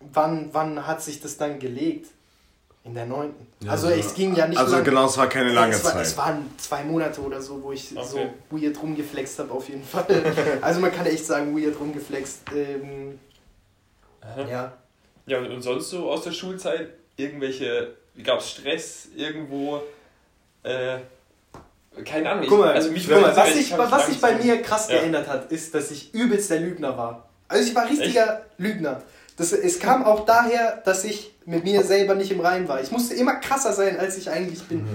wann, 0.00 0.48
wann 0.52 0.86
hat 0.86 1.00
sich 1.02 1.20
das 1.20 1.36
dann 1.36 1.60
gelegt? 1.60 2.08
In 2.88 2.94
der 2.94 3.04
neunten. 3.04 3.46
Ja, 3.60 3.72
also 3.72 3.88
so- 3.88 3.92
es 3.92 4.14
ging 4.14 4.34
ja 4.34 4.46
nicht 4.48 4.56
Also 4.58 4.76
lang. 4.76 4.84
genau, 4.84 5.04
es 5.06 5.18
war 5.18 5.28
keine 5.28 5.52
lange 5.52 5.74
es, 5.74 5.84
war, 5.84 5.92
Zeit. 5.92 6.02
es 6.06 6.16
waren 6.16 6.50
zwei 6.56 6.82
Monate 6.84 7.20
oder 7.20 7.38
so, 7.40 7.62
wo 7.62 7.72
ich 7.72 7.94
Okay. 7.94 8.06
so 8.50 8.56
weird 8.56 8.80
rumgeflext 8.80 9.38
habe, 9.40 9.52
auf 9.52 9.68
jeden 9.68 9.84
Fall. 9.84 10.06
also 10.62 10.80
man 10.80 10.90
kann 10.90 11.04
echt 11.04 11.26
sagen, 11.26 11.54
weird 11.54 11.78
rumgeflext. 11.78 12.40
Ähm, 12.54 13.18
ja. 14.48 14.72
Ja, 15.26 15.38
und 15.38 15.60
sonst 15.60 15.90
so 15.90 16.10
aus 16.10 16.22
der 16.22 16.32
Schulzeit 16.32 16.88
irgendwelche, 17.16 17.94
gab 18.24 18.38
es 18.40 18.50
Stress 18.52 19.08
irgendwo? 19.14 19.82
Äh, 20.62 20.98
keine 22.06 22.30
Ahnung. 22.30 22.44
ich- 22.44 22.48
Guck 22.48 22.60
mal, 22.60 22.72
also 22.72 22.90
mich 22.90 23.06
guck 23.06 23.20
mal 23.20 23.36
was, 23.36 23.52
sich, 23.54 23.76
was 23.76 24.06
sich 24.06 24.20
bei 24.20 24.34
mir 24.36 24.62
krass 24.62 24.88
Ja. 24.88 24.98
geändert 25.00 25.28
hat, 25.28 25.52
ist, 25.52 25.74
dass 25.74 25.90
ich 25.90 26.14
übelst 26.14 26.50
der 26.50 26.60
Lügner 26.60 26.96
war. 26.96 27.28
Also 27.48 27.68
ich 27.68 27.74
war 27.74 27.86
richtiger 27.88 28.46
Lügner. 28.56 29.02
Das, 29.36 29.52
es 29.52 29.78
kam 29.78 30.04
auch 30.04 30.24
daher, 30.24 30.80
dass 30.84 31.04
ich 31.04 31.34
mit 31.48 31.64
mir 31.64 31.82
selber 31.82 32.14
nicht 32.14 32.30
im 32.30 32.40
Reim 32.40 32.68
war. 32.68 32.82
Ich 32.82 32.90
musste 32.90 33.14
immer 33.14 33.36
krasser 33.36 33.72
sein, 33.72 33.98
als 33.98 34.18
ich 34.18 34.30
eigentlich 34.30 34.62
bin. 34.64 34.86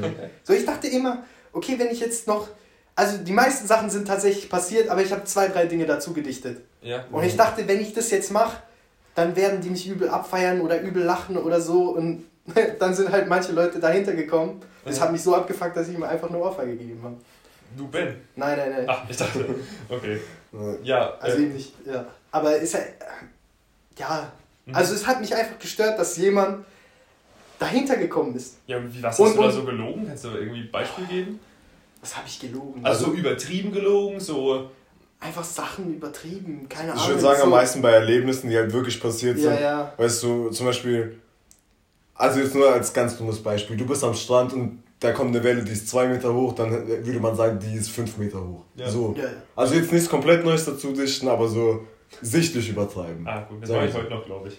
So, 0.43 0.53
ich 0.53 0.65
dachte 0.65 0.87
immer, 0.87 1.23
okay, 1.51 1.75
wenn 1.77 1.87
ich 1.87 1.99
jetzt 1.99 2.27
noch... 2.27 2.47
Also 2.95 3.17
die 3.17 3.31
meisten 3.31 3.65
Sachen 3.65 3.89
sind 3.89 4.07
tatsächlich 4.07 4.49
passiert, 4.49 4.89
aber 4.89 5.01
ich 5.01 5.11
habe 5.11 5.23
zwei, 5.23 5.47
drei 5.47 5.65
Dinge 5.65 5.87
dazu 5.87 6.13
gedichtet. 6.13 6.61
Ja. 6.83 7.05
Und 7.11 7.23
ich 7.23 7.35
dachte, 7.35 7.67
wenn 7.67 7.81
ich 7.81 7.93
das 7.93 8.11
jetzt 8.11 8.31
mache, 8.31 8.57
dann 9.15 9.35
werden 9.35 9.61
die 9.61 9.71
mich 9.71 9.87
übel 9.87 10.09
abfeiern 10.09 10.61
oder 10.61 10.79
übel 10.79 11.01
lachen 11.01 11.37
oder 11.37 11.59
so. 11.59 11.89
Und 11.89 12.25
dann 12.79 12.93
sind 12.93 13.11
halt 13.11 13.27
manche 13.27 13.51
Leute 13.51 13.79
dahinter 13.79 14.13
gekommen. 14.13 14.61
Das 14.85 15.01
hat 15.01 15.11
mich 15.11 15.23
so 15.23 15.33
abgefuckt, 15.33 15.75
dass 15.75 15.87
ich 15.87 15.95
ihm 15.95 16.03
einfach 16.03 16.29
eine 16.29 16.37
Ohrfeige 16.37 16.77
gegeben 16.77 17.01
habe. 17.03 17.15
Du 17.75 17.87
Ben. 17.87 18.15
Nein, 18.35 18.57
nein, 18.59 18.71
nein. 18.71 18.85
Ach, 18.87 19.09
ich 19.09 19.17
dachte. 19.17 19.43
Okay. 19.89 20.19
Ja. 20.83 21.15
Also 21.19 21.37
äh, 21.37 21.41
eben 21.41 21.53
nicht, 21.53 21.73
ja. 21.83 22.05
Aber 22.29 22.55
ist 22.55 22.75
ja. 22.75 22.81
Ja. 23.97 24.31
Mhm. 24.66 24.76
Also 24.76 24.93
es 24.93 25.05
hat 25.05 25.20
mich 25.22 25.36
einfach 25.36 25.59
gestört, 25.59 25.97
dass 25.99 26.18
jemand 26.18 26.66
dahinter 27.59 27.95
gekommen 27.97 28.36
ist. 28.36 28.57
ja, 28.68 28.78
und 28.78 28.93
wie, 28.93 29.01
was 29.03 29.20
Und- 29.20 29.28
hast 29.28 29.36
du 29.38 29.41
da 29.41 29.47
und- 29.47 29.53
so 29.53 29.64
gelogen? 29.64 30.07
Kannst 30.07 30.24
du 30.26 30.30
irgendwie 30.30 30.61
ein 30.61 30.72
Beispiel 30.72 31.05
geben? 31.05 31.39
Was 32.01 32.18
habe 32.18 32.28
ich 32.28 32.39
gelogen? 32.39 32.86
Also, 32.86 33.05
so 33.05 33.11
übertrieben 33.14 33.72
gelogen, 33.72 34.20
so. 34.20 34.70
Einfach 35.22 35.43
Sachen 35.43 35.93
übertrieben, 35.95 36.68
keine 36.68 36.91
Ahnung. 36.91 37.01
Ich 37.03 37.09
würde 37.09 37.22
sagen, 37.22 37.38
so- 37.38 37.43
am 37.45 37.49
meisten 37.51 37.82
bei 37.82 37.91
Erlebnissen, 37.91 38.49
die 38.49 38.57
halt 38.57 38.74
wirklich 38.74 38.99
passiert 38.99 39.38
Ja, 39.38 39.51
sind. 39.51 39.61
ja. 39.61 39.93
Weißt 39.95 40.22
du, 40.24 40.49
zum 40.49 40.66
Beispiel, 40.66 41.18
also 42.16 42.39
jetzt 42.41 42.53
nur 42.55 42.70
als 42.74 42.91
ganz 42.93 43.18
dummes 43.18 43.41
Beispiel, 43.41 43.78
du 43.78 43.86
bist 43.86 44.03
am 44.03 44.14
Strand 44.14 44.51
und 44.51 44.84
da 44.99 45.14
kommt 45.14 45.34
eine 45.34 45.41
Welle, 45.43 45.64
die 45.64 45.72
ist 45.72 45.88
zwei 45.88 46.07
Meter 46.07 46.34
hoch, 46.34 46.53
dann 46.55 46.72
würde 46.88 47.20
man 47.22 47.36
sagen, 47.38 47.57
die 47.59 47.74
ist 47.78 47.89
fünf 47.89 48.18
Meter 48.18 48.39
hoch. 48.45 48.66
Ja. 48.76 48.89
So. 48.89 49.14
Ja, 49.18 49.24
ja. 49.24 49.30
Also 49.55 49.76
jetzt 49.76 49.93
nichts 49.93 50.09
komplett 50.09 50.43
Neues 50.43 50.66
dazu 50.66 50.91
dichten, 50.91 51.28
aber 51.30 51.47
so 51.47 51.88
sichtlich 52.22 52.70
übertreiben. 52.70 53.28
Ah, 53.28 53.41
gut, 53.41 53.61
das 53.61 53.70
Sag 53.70 53.78
mache 53.78 53.88
ich 53.88 53.93
heute 53.95 54.09
noch, 54.09 54.26
glaube 54.26 54.47
ich. 54.49 54.57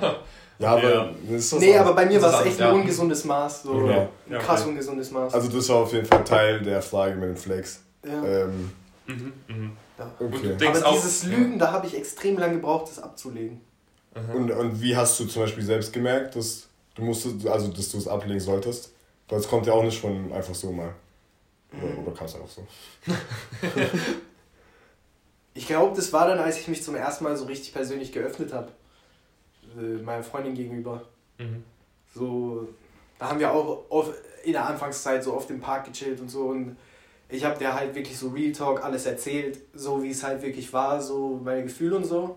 Ja, 0.58 0.70
aber 0.70 0.90
Ja. 0.94 1.10
das 1.24 1.32
ist 1.32 1.52
was 1.52 1.60
Nee, 1.60 1.76
aber 1.76 1.92
bei 1.92 2.06
mir 2.06 2.22
war 2.22 2.30
es 2.30 2.38
Das 2.38 2.46
echt 2.46 2.60
ja. 2.60 2.70
ein 2.70 2.76
ungesundes 2.76 3.24
Maß. 3.26 3.62
So 3.64 3.72
Genau. 3.74 4.00
Ein 4.00 4.08
Ja, 4.32 4.38
krass 4.38 4.60
okay. 4.62 4.70
ungesundes 4.70 5.10
Maß. 5.10 5.34
Also 5.34 5.48
das 5.48 5.68
war 5.68 5.76
auf 5.76 5.92
jeden 5.92 6.06
Fall 6.06 6.24
Teil 6.24 6.62
der 6.62 6.80
Frage 6.80 7.14
mit 7.16 7.28
dem 7.28 7.36
Flex. 7.36 7.80
ja. 8.04 8.24
Ähm, 8.24 8.70
Mhm, 9.08 9.32
mhm. 9.48 9.72
ja. 9.98 10.10
Okay. 10.18 10.66
Aber 10.66 10.86
auch, 10.86 10.94
dieses 10.94 11.24
Lügen, 11.24 11.58
da 11.58 11.70
habe 11.72 11.86
ich 11.86 11.94
extrem 11.96 12.38
lange 12.38 12.54
gebraucht, 12.54 12.88
das 12.90 12.98
abzulegen. 13.02 13.60
Aha. 14.14 14.32
Und, 14.32 14.50
und 14.50 14.80
wie 14.82 14.96
hast 14.96 15.20
du 15.20 15.26
zum 15.26 15.42
Beispiel 15.42 15.62
selbst 15.62 15.92
gemerkt, 15.92 16.34
dass 16.36 16.66
du 16.94 17.02
musstest, 17.02 17.46
also 17.46 17.68
dass 17.68 17.90
du 17.90 17.98
es 17.98 18.08
ablegen 18.08 18.40
solltest? 18.40 18.92
Das 19.28 19.46
kommt 19.46 19.66
ja 19.66 19.74
auch 19.74 19.82
nicht 19.84 20.00
von 20.00 20.32
einfach 20.32 20.54
so 20.54 20.72
mal. 20.72 20.92
Oder, 21.72 21.98
oder 22.02 22.16
kam 22.16 22.26
es 22.26 22.34
einfach 22.34 22.48
so? 22.48 22.66
Ich 25.56 25.66
glaube, 25.66 25.96
das 25.96 26.12
war 26.12 26.28
dann, 26.28 26.38
als 26.38 26.60
ich 26.60 26.68
mich 26.68 26.82
zum 26.82 26.94
ersten 26.94 27.24
Mal 27.24 27.34
so 27.34 27.46
richtig 27.46 27.72
persönlich 27.72 28.12
geöffnet 28.12 28.52
habe. 28.52 28.70
Äh, 29.78 30.02
meiner 30.02 30.22
Freundin 30.22 30.54
gegenüber. 30.54 31.02
Mhm. 31.38 31.64
So, 32.14 32.68
da 33.18 33.30
haben 33.30 33.40
wir 33.40 33.50
auch 33.50 33.86
oft, 33.88 34.12
in 34.44 34.52
der 34.52 34.66
Anfangszeit 34.66 35.24
so 35.24 35.32
oft 35.34 35.48
im 35.50 35.60
Park 35.60 35.86
gechillt 35.86 36.20
und 36.20 36.28
so. 36.28 36.48
Und 36.48 36.76
ich 37.30 37.42
habe 37.42 37.58
der 37.58 37.74
halt 37.74 37.94
wirklich 37.94 38.18
so 38.18 38.28
Real 38.28 38.52
Talk 38.52 38.84
alles 38.84 39.06
erzählt, 39.06 39.58
so 39.72 40.02
wie 40.02 40.10
es 40.10 40.22
halt 40.22 40.42
wirklich 40.42 40.70
war, 40.74 41.00
so 41.00 41.40
meine 41.42 41.62
Gefühle 41.62 41.96
und 41.96 42.04
so. 42.04 42.36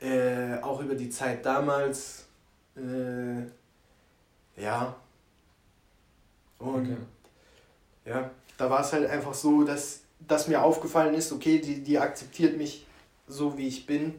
Äh, 0.00 0.58
auch 0.62 0.80
über 0.80 0.94
die 0.94 1.10
Zeit 1.10 1.44
damals. 1.44 2.24
Äh, 2.74 3.42
ja. 4.56 4.96
Und 6.58 6.86
Okay. 6.86 6.96
ja, 8.06 8.30
da 8.56 8.70
war 8.70 8.80
es 8.80 8.92
halt 8.94 9.10
einfach 9.10 9.34
so, 9.34 9.62
dass, 9.62 9.99
dass 10.26 10.48
mir 10.48 10.62
aufgefallen 10.62 11.14
ist, 11.14 11.32
okay, 11.32 11.58
die, 11.58 11.82
die 11.82 11.98
akzeptiert 11.98 12.56
mich 12.56 12.86
so, 13.26 13.56
wie 13.56 13.68
ich 13.68 13.86
bin. 13.86 14.14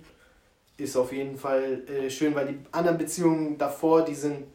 Ist 0.78 0.98
auf 0.98 1.14
jeden 1.14 1.38
Fall 1.38 1.84
äh, 1.88 2.10
schön, 2.10 2.34
weil 2.34 2.48
die 2.48 2.60
anderen 2.72 2.98
Beziehungen 2.98 3.58
davor, 3.58 4.04
die 4.04 4.16
sind 4.16 4.46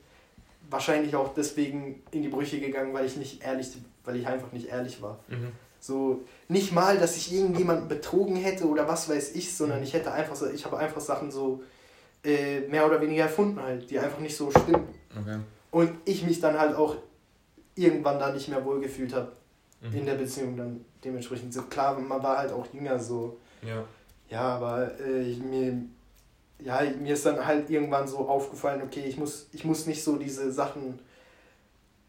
wahrscheinlich 0.69 1.15
auch 1.15 1.33
deswegen 1.35 2.03
in 2.11 2.23
die 2.23 2.29
Brüche 2.29 2.59
gegangen, 2.59 2.93
weil 2.93 3.07
ich 3.07 3.17
nicht 3.17 3.43
ehrlich, 3.45 3.69
weil 4.05 4.17
ich 4.17 4.27
einfach 4.27 4.51
nicht 4.53 4.69
ehrlich 4.69 5.01
war. 5.01 5.21
Mhm. 5.29 5.53
So, 5.79 6.25
nicht 6.49 6.73
mal, 6.73 6.99
dass 6.99 7.17
ich 7.17 7.33
irgendjemanden 7.33 7.87
betrogen 7.87 8.35
hätte 8.35 8.67
oder 8.67 8.89
was 8.89 9.09
weiß 9.09 9.37
ich, 9.37 9.55
sondern 9.55 9.83
ich 9.83 9.93
hätte 9.93 10.11
einfach 10.11 10.35
so, 10.35 10.49
ich 10.49 10.65
habe 10.65 10.79
einfach 10.79 11.01
Sachen 11.01 11.31
so 11.31 11.63
äh, 12.25 12.61
mehr 12.63 12.85
oder 12.87 13.01
weniger 13.01 13.25
erfunden 13.25 13.61
halt, 13.63 13.89
die 13.89 13.99
einfach 13.99 14.19
nicht 14.19 14.37
so 14.37 14.51
stimmen. 14.51 14.89
Okay. 15.17 15.39
Und 15.71 15.91
ich 16.05 16.25
mich 16.25 16.41
dann 16.41 16.59
halt 16.59 16.75
auch 16.75 16.97
irgendwann 17.77 18.19
da 18.19 18.33
nicht 18.33 18.49
mehr 18.49 18.65
wohlgefühlt 18.65 19.15
habe 19.15 19.31
Mhm. 19.91 19.99
in 19.99 20.07
der 20.07 20.15
Beziehung 20.15 20.57
dann 20.57 20.85
dementsprechend. 21.05 21.53
So, 21.53 21.63
klar, 21.63 21.99
man 21.99 22.23
war 22.23 22.39
halt 22.39 22.53
auch 22.53 22.67
jünger 22.73 22.99
so. 22.99 23.39
Ja. 23.63 23.85
Ja, 24.29 24.41
aber 24.41 24.91
äh, 25.01 25.23
ich, 25.23 25.39
mir, 25.39 25.83
ja, 26.59 26.83
mir 27.01 27.15
ist 27.15 27.27
dann 27.27 27.45
halt 27.45 27.71
irgendwann 27.71 28.09
so 28.09 28.29
aufgefallen, 28.29 28.83
okay, 28.83 29.05
ich 29.07 29.17
muss, 29.17 29.49
ich 29.53 29.65
muss 29.65 29.87
nicht 29.87 30.03
so 30.03 30.17
diese 30.17 30.51
Sachen 30.51 30.99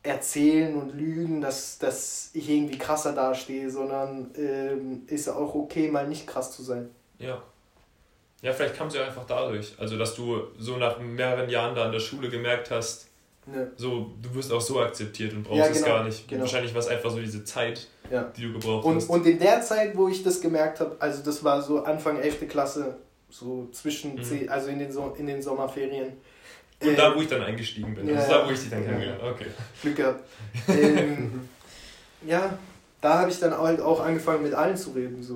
erzählen 0.04 0.76
und 0.76 0.96
lügen, 0.96 1.42
dass, 1.42 1.78
dass 1.80 2.32
ich 2.34 2.50
irgendwie 2.50 2.78
krasser 2.78 3.14
dastehe, 3.14 3.70
sondern 3.70 4.32
ähm, 4.36 5.04
ist 5.08 5.28
auch 5.30 5.54
okay, 5.54 5.92
mal 5.92 6.08
nicht 6.08 6.26
krass 6.26 6.56
zu 6.56 6.64
sein. 6.64 6.90
Ja. 7.20 7.42
Ja, 8.42 8.54
vielleicht 8.54 8.76
kam 8.76 8.88
es 8.88 8.94
ja 8.94 9.06
einfach 9.06 9.26
dadurch. 9.26 9.74
Also, 9.80 9.98
dass 9.98 10.16
du 10.16 10.48
so 10.60 10.78
nach 10.78 11.00
mehreren 11.00 11.50
Jahren 11.50 11.76
da 11.76 11.88
in 11.88 11.92
der 11.92 12.00
Schule 12.00 12.30
gemerkt 12.30 12.70
hast, 12.70 13.07
Ne, 13.50 13.72
so, 13.78 14.12
du 14.22 14.36
wirst 14.36 14.52
auch 14.52 14.60
so 14.60 14.80
akzeptiert 14.82 15.32
und 15.34 15.44
brauchst 15.44 15.58
Ja, 15.60 15.66
es 15.68 15.82
genau, 15.84 15.88
gar 15.96 16.04
nicht. 16.04 16.28
genau. 16.28 16.42
Wahrscheinlich 16.42 16.74
war 16.74 16.82
es 16.82 16.88
einfach 16.88 17.10
so 17.10 17.20
diese 17.20 17.44
Zeit, 17.46 17.88
ja. 18.12 18.24
die 18.36 18.42
du 18.42 18.54
gebraucht 18.54 18.84
Und, 18.86 18.98
hast. 18.98 19.10
und 19.10 19.26
in 19.26 19.40
der 19.40 19.62
Zeit, 19.62 19.96
wo 19.96 20.10
ich 20.10 20.22
das 20.22 20.42
gemerkt 20.42 20.82
habe, 20.82 20.98
also 21.00 21.24
das 21.24 21.42
war 21.46 21.62
so 21.62 21.82
Anfang 21.84 22.20
11. 22.20 22.48
Klasse, 22.50 22.98
so 23.30 23.70
zwischen, 23.72 24.16
Mhm. 24.16 24.24
zehn, 24.24 24.50
also 24.50 24.68
in 24.70 24.80
den, 24.80 24.92
so 24.92 25.16
in 25.18 25.28
den 25.28 25.42
Sommerferien. 25.42 26.14
Und 26.82 26.90
äh, 26.90 26.96
da, 26.96 27.16
wo 27.16 27.22
ich 27.22 27.28
dann 27.30 27.42
eingestiegen 27.42 27.96
bin. 27.96 28.08
ja, 28.08 28.16
das 28.16 28.24
ist 28.26 28.32
da, 28.32 28.46
wo 28.48 28.52
ich 28.52 28.60
dich 28.60 28.70
dann 28.70 28.84
kennengelernt 28.86 29.22
habe. 29.22 29.32
Okay. 29.32 29.46
Glück 29.82 29.96
gehabt. 29.96 30.24
ähm, 30.68 31.48
ja, 32.28 32.58
da 33.02 33.20
habe 33.20 33.32
ich 33.32 33.40
dann 33.40 33.58
halt 33.58 33.80
auch 33.82 34.00
angefangen 34.02 34.44
mit 34.44 34.54
allen 34.54 34.76
zu 34.76 34.92
reden. 34.92 35.24
So. 35.24 35.34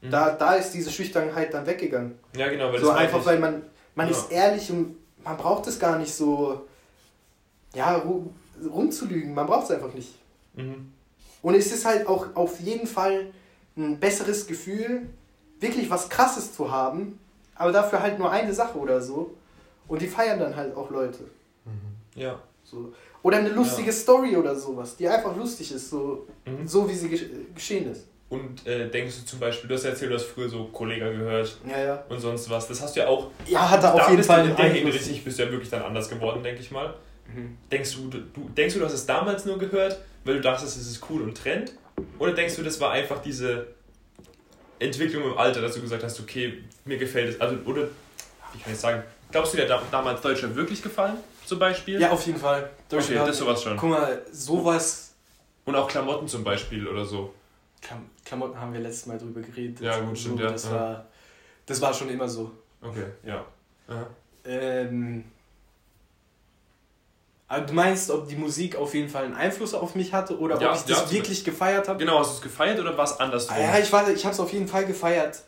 Mhm. 0.00 0.10
Da, 0.10 0.30
da 0.30 0.54
ist 0.54 0.70
diese 0.72 0.90
Schüchternheit 0.90 1.52
dann 1.52 1.66
weggegangen. 1.66 2.18
Ja, 2.36 2.48
genau, 2.48 2.72
weil 2.72 2.80
so 2.80 2.90
einfach, 2.90 3.24
weil 3.26 3.38
man, 3.38 3.62
man 3.94 4.08
ist 4.08 4.32
ehrlich 4.32 4.70
und 4.70 4.96
man 5.22 5.36
braucht 5.36 5.66
es 5.66 5.78
gar 5.78 5.98
nicht 5.98 6.12
so, 6.14 6.66
ja, 7.74 7.96
ru 7.96 8.26
rumzulügen. 8.68 9.34
Man 9.34 9.46
braucht 9.46 9.64
es 9.64 9.70
einfach 9.72 9.92
nicht. 9.94 10.14
Mhm. 10.54 10.92
Und 11.42 11.54
es 11.54 11.72
ist 11.72 11.84
halt 11.84 12.06
auch 12.06 12.26
auf 12.34 12.60
jeden 12.60 12.86
Fall 12.86 13.26
ein 13.76 13.98
besseres 13.98 14.46
Gefühl, 14.46 15.08
wirklich 15.58 15.88
was 15.90 16.08
Krasses 16.08 16.54
zu 16.54 16.70
haben, 16.70 17.18
aber 17.54 17.72
dafür 17.72 18.00
halt 18.02 18.18
nur 18.18 18.30
eine 18.30 18.52
Sache 18.52 18.78
oder 18.78 19.00
so. 19.00 19.34
Und 19.88 20.00
die 20.02 20.06
feiern 20.06 20.38
dann 20.38 20.54
halt 20.54 20.76
auch 20.76 20.90
Leute. 20.90 21.20
Ja. 22.14 22.38
So. 22.64 22.92
Oder 23.22 23.38
eine 23.38 23.48
lustige 23.50 23.92
Story 23.92 24.36
oder 24.36 24.54
sowas, 24.54 24.96
die 24.96 25.08
einfach 25.08 25.36
lustig 25.36 25.72
ist, 25.72 25.90
so, 25.90 26.26
Mhm. 26.46 26.66
so 26.66 26.88
wie 26.88 26.94
sie 26.94 27.08
gesch 27.08 27.24
geschehen 27.54 27.90
ist. 27.90 28.06
Und 28.28 28.66
äh, 28.66 28.88
denkst 28.90 29.20
du 29.20 29.26
zum 29.26 29.40
Beispiel, 29.40 29.68
du 29.68 29.74
hast 29.74 29.84
ja 29.84 29.90
erzählt, 29.90 30.10
du 30.10 30.14
hast 30.14 30.24
früher 30.24 30.48
so 30.48 30.64
Kollega 30.66 31.08
gehört 31.10 31.58
Ja, 31.68 31.78
ja. 31.84 32.04
und 32.08 32.18
sonst 32.18 32.48
was. 32.48 32.66
Das 32.68 32.80
hast 32.80 32.96
du 32.96 33.00
ja 33.00 33.08
auch. 33.08 33.30
Ja, 33.46 33.68
hat 33.70 33.82
er 33.84 33.94
auf 33.94 34.08
jeden 34.10 34.22
Fall 34.22 34.48
in 34.48 34.56
der 34.56 34.68
Hinsicht 34.70 35.22
bist 35.24 35.38
du 35.38 35.42
ja 35.44 35.50
wirklich 35.50 35.68
dann 35.70 35.82
anders 35.82 36.08
geworden, 36.08 36.42
denke 36.42 36.60
ich 36.62 36.70
mal. 36.70 36.94
Mhm. 37.34 37.56
Denkst 37.70 37.94
du, 37.96 38.08
du, 38.08 38.18
denkst 38.56 38.74
du, 38.74 38.80
du 38.80 38.86
hast 38.86 38.92
es 38.94 39.06
damals 39.06 39.44
nur 39.44 39.58
gehört, 39.58 39.98
weil 40.24 40.34
du 40.36 40.40
dachtest, 40.40 40.76
es 40.76 40.86
ist 40.90 41.02
cool 41.10 41.22
und 41.22 41.36
Trend? 41.36 41.72
Oder 42.18 42.32
denkst 42.32 42.56
du, 42.56 42.62
das 42.62 42.80
war 42.80 42.92
einfach 42.92 43.20
diese 43.22 43.66
Entwicklung 44.78 45.24
im 45.24 45.38
Alter, 45.38 45.60
dass 45.60 45.74
du 45.74 45.80
gesagt 45.80 46.02
hast, 46.02 46.20
okay, 46.20 46.62
mir 46.84 46.98
gefällt 46.98 47.34
es, 47.34 47.40
also, 47.40 47.56
oder, 47.64 47.88
wie 48.52 48.58
kann 48.60 48.72
ich 48.72 48.78
sagen, 48.78 49.02
glaubst 49.30 49.52
du 49.52 49.58
dir 49.58 49.66
da, 49.66 49.82
damals 49.90 50.20
Deutschland 50.20 50.56
wirklich 50.56 50.82
gefallen, 50.82 51.16
zum 51.46 51.58
Beispiel? 51.58 52.00
Ja, 52.00 52.10
auf 52.10 52.26
jeden 52.26 52.38
Fall. 52.38 52.70
okay, 52.90 53.14
das 53.14 53.38
sowas 53.38 53.62
schon. 53.62 53.76
Guck 53.76 53.90
mal, 53.90 54.22
sowas. 54.32 55.14
Und 55.64 55.76
auch 55.76 55.86
Klamotten 55.88 56.26
zum 56.26 56.42
Beispiel 56.42 56.88
oder 56.88 57.04
so. 57.04 57.32
Klam 57.80 58.08
Klamotten 58.24 58.58
haben 58.58 58.72
wir 58.72 58.80
letztes 58.80 59.06
Mal 59.06 59.18
drüber 59.18 59.40
geredet. 59.40 59.80
Ja, 59.80 59.98
gut, 60.00 60.18
stimmt, 60.18 60.40
ja. 60.40 60.50
Das, 60.50 60.64
Ja. 60.64 60.70
war, 60.72 61.06
das 61.66 61.80
war 61.80 61.94
schon 61.94 62.08
immer 62.10 62.28
so. 62.28 62.50
Okay, 62.80 63.06
ja. 63.24 63.44
Ähm, 64.44 65.24
aber 67.52 67.66
du 67.66 67.74
meinst, 67.74 68.10
ob 68.10 68.28
die 68.28 68.36
Musik 68.36 68.76
auf 68.76 68.94
jeden 68.94 69.08
Fall 69.08 69.24
einen 69.24 69.34
Einfluss 69.34 69.74
auf 69.74 69.94
mich 69.94 70.12
hatte 70.12 70.38
oder 70.38 70.60
Ja, 70.60 70.70
ob 70.70 70.76
ich 70.76 70.82
das 70.84 71.00
ja, 71.00 71.10
wirklich 71.12 71.44
gefeiert 71.44 71.86
habe? 71.88 71.98
Genau, 71.98 72.18
hast 72.18 72.30
du 72.30 72.34
es 72.36 72.40
gefeiert 72.42 72.80
oder 72.80 72.96
war 72.96 73.04
es 73.04 73.18
andersrum? 73.20 73.56
Ah, 73.58 73.60
ja, 73.60 73.78
ich 73.78 73.88
ich 73.88 73.92
habe 74.24 74.34
es 74.34 74.40
auf 74.40 74.52
jeden 74.52 74.66
Fall 74.68 74.86
gefeiert, 74.86 75.42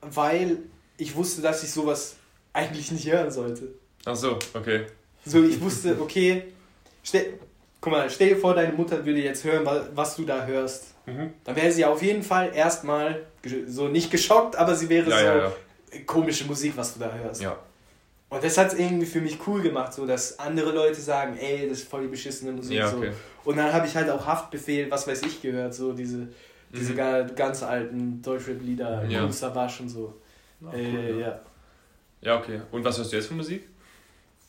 weil 0.00 0.58
ich 0.96 1.14
wusste, 1.16 1.42
dass 1.42 1.62
ich 1.64 1.72
sowas 1.72 2.14
eigentlich 2.52 2.92
nicht 2.92 3.10
hören 3.10 3.30
sollte. 3.30 3.68
Ach 4.04 4.14
so, 4.16 4.38
okay. 4.54 4.86
So, 5.26 5.42
ich 5.42 5.60
wusste, 5.60 5.96
okay, 6.00 6.44
stell, 7.02 7.34
guck 7.80 7.92
mal, 7.92 8.08
stell 8.08 8.28
dir 8.30 8.36
vor, 8.36 8.54
deine 8.54 8.72
Mutter 8.72 9.04
würde 9.04 9.20
jetzt 9.20 9.42
hören, 9.44 9.66
wa- 9.66 9.84
was 9.94 10.16
du 10.16 10.24
da 10.24 10.46
hörst. 10.46 10.94
Mhm. 11.06 11.32
Dann 11.44 11.56
wäre 11.56 11.72
sie 11.72 11.84
auf 11.84 12.02
jeden 12.02 12.22
Fall 12.22 12.52
erstmal 12.54 13.26
so 13.66 13.88
nicht 13.88 14.10
geschockt, 14.10 14.56
aber 14.56 14.74
sie 14.74 14.88
wäre 14.88 15.10
Ja, 15.10 15.18
so 15.18 15.24
ja. 15.96 16.00
komische 16.06 16.44
Musik, 16.44 16.74
was 16.76 16.94
du 16.94 17.00
da 17.00 17.12
hörst. 17.12 17.42
Ja. 17.42 17.56
Und 18.30 18.44
das 18.44 18.58
hat 18.58 18.72
es 18.74 18.78
irgendwie 18.78 19.06
für 19.06 19.20
mich 19.22 19.38
cool 19.46 19.62
gemacht, 19.62 19.92
so 19.94 20.06
dass 20.06 20.38
andere 20.38 20.70
Leute 20.72 21.00
sagen, 21.00 21.36
ey, 21.38 21.66
das 21.68 21.78
ist 21.78 21.88
voll 21.88 22.02
die 22.02 22.08
beschissene 22.08 22.52
Musik. 22.52 22.76
Ja, 22.76 22.88
so. 22.88 22.98
okay. 22.98 23.12
Und 23.44 23.56
dann 23.56 23.72
habe 23.72 23.86
ich 23.86 23.96
halt 23.96 24.10
auch 24.10 24.26
Haftbefehl, 24.26 24.90
was 24.90 25.06
weiß 25.06 25.22
ich, 25.22 25.40
gehört, 25.40 25.72
so 25.74 25.92
diese, 25.94 26.28
diese 26.70 26.92
Mhm. 26.92 26.96
ga- 26.96 27.22
ganz 27.22 27.62
alten 27.62 28.20
Deutschrap-Lieder, 28.20 29.06
Ja. 29.08 29.30
Savage 29.32 29.82
und 29.82 29.88
so. 29.88 30.14
Ah, 30.62 30.74
äh, 30.74 30.92
cool, 30.92 31.20
ja. 31.20 31.40
Ja, 32.20 32.38
okay. 32.38 32.60
Und 32.70 32.84
was 32.84 32.98
hörst 32.98 33.12
du 33.12 33.16
jetzt 33.16 33.28
für 33.28 33.34
Musik? 33.34 33.66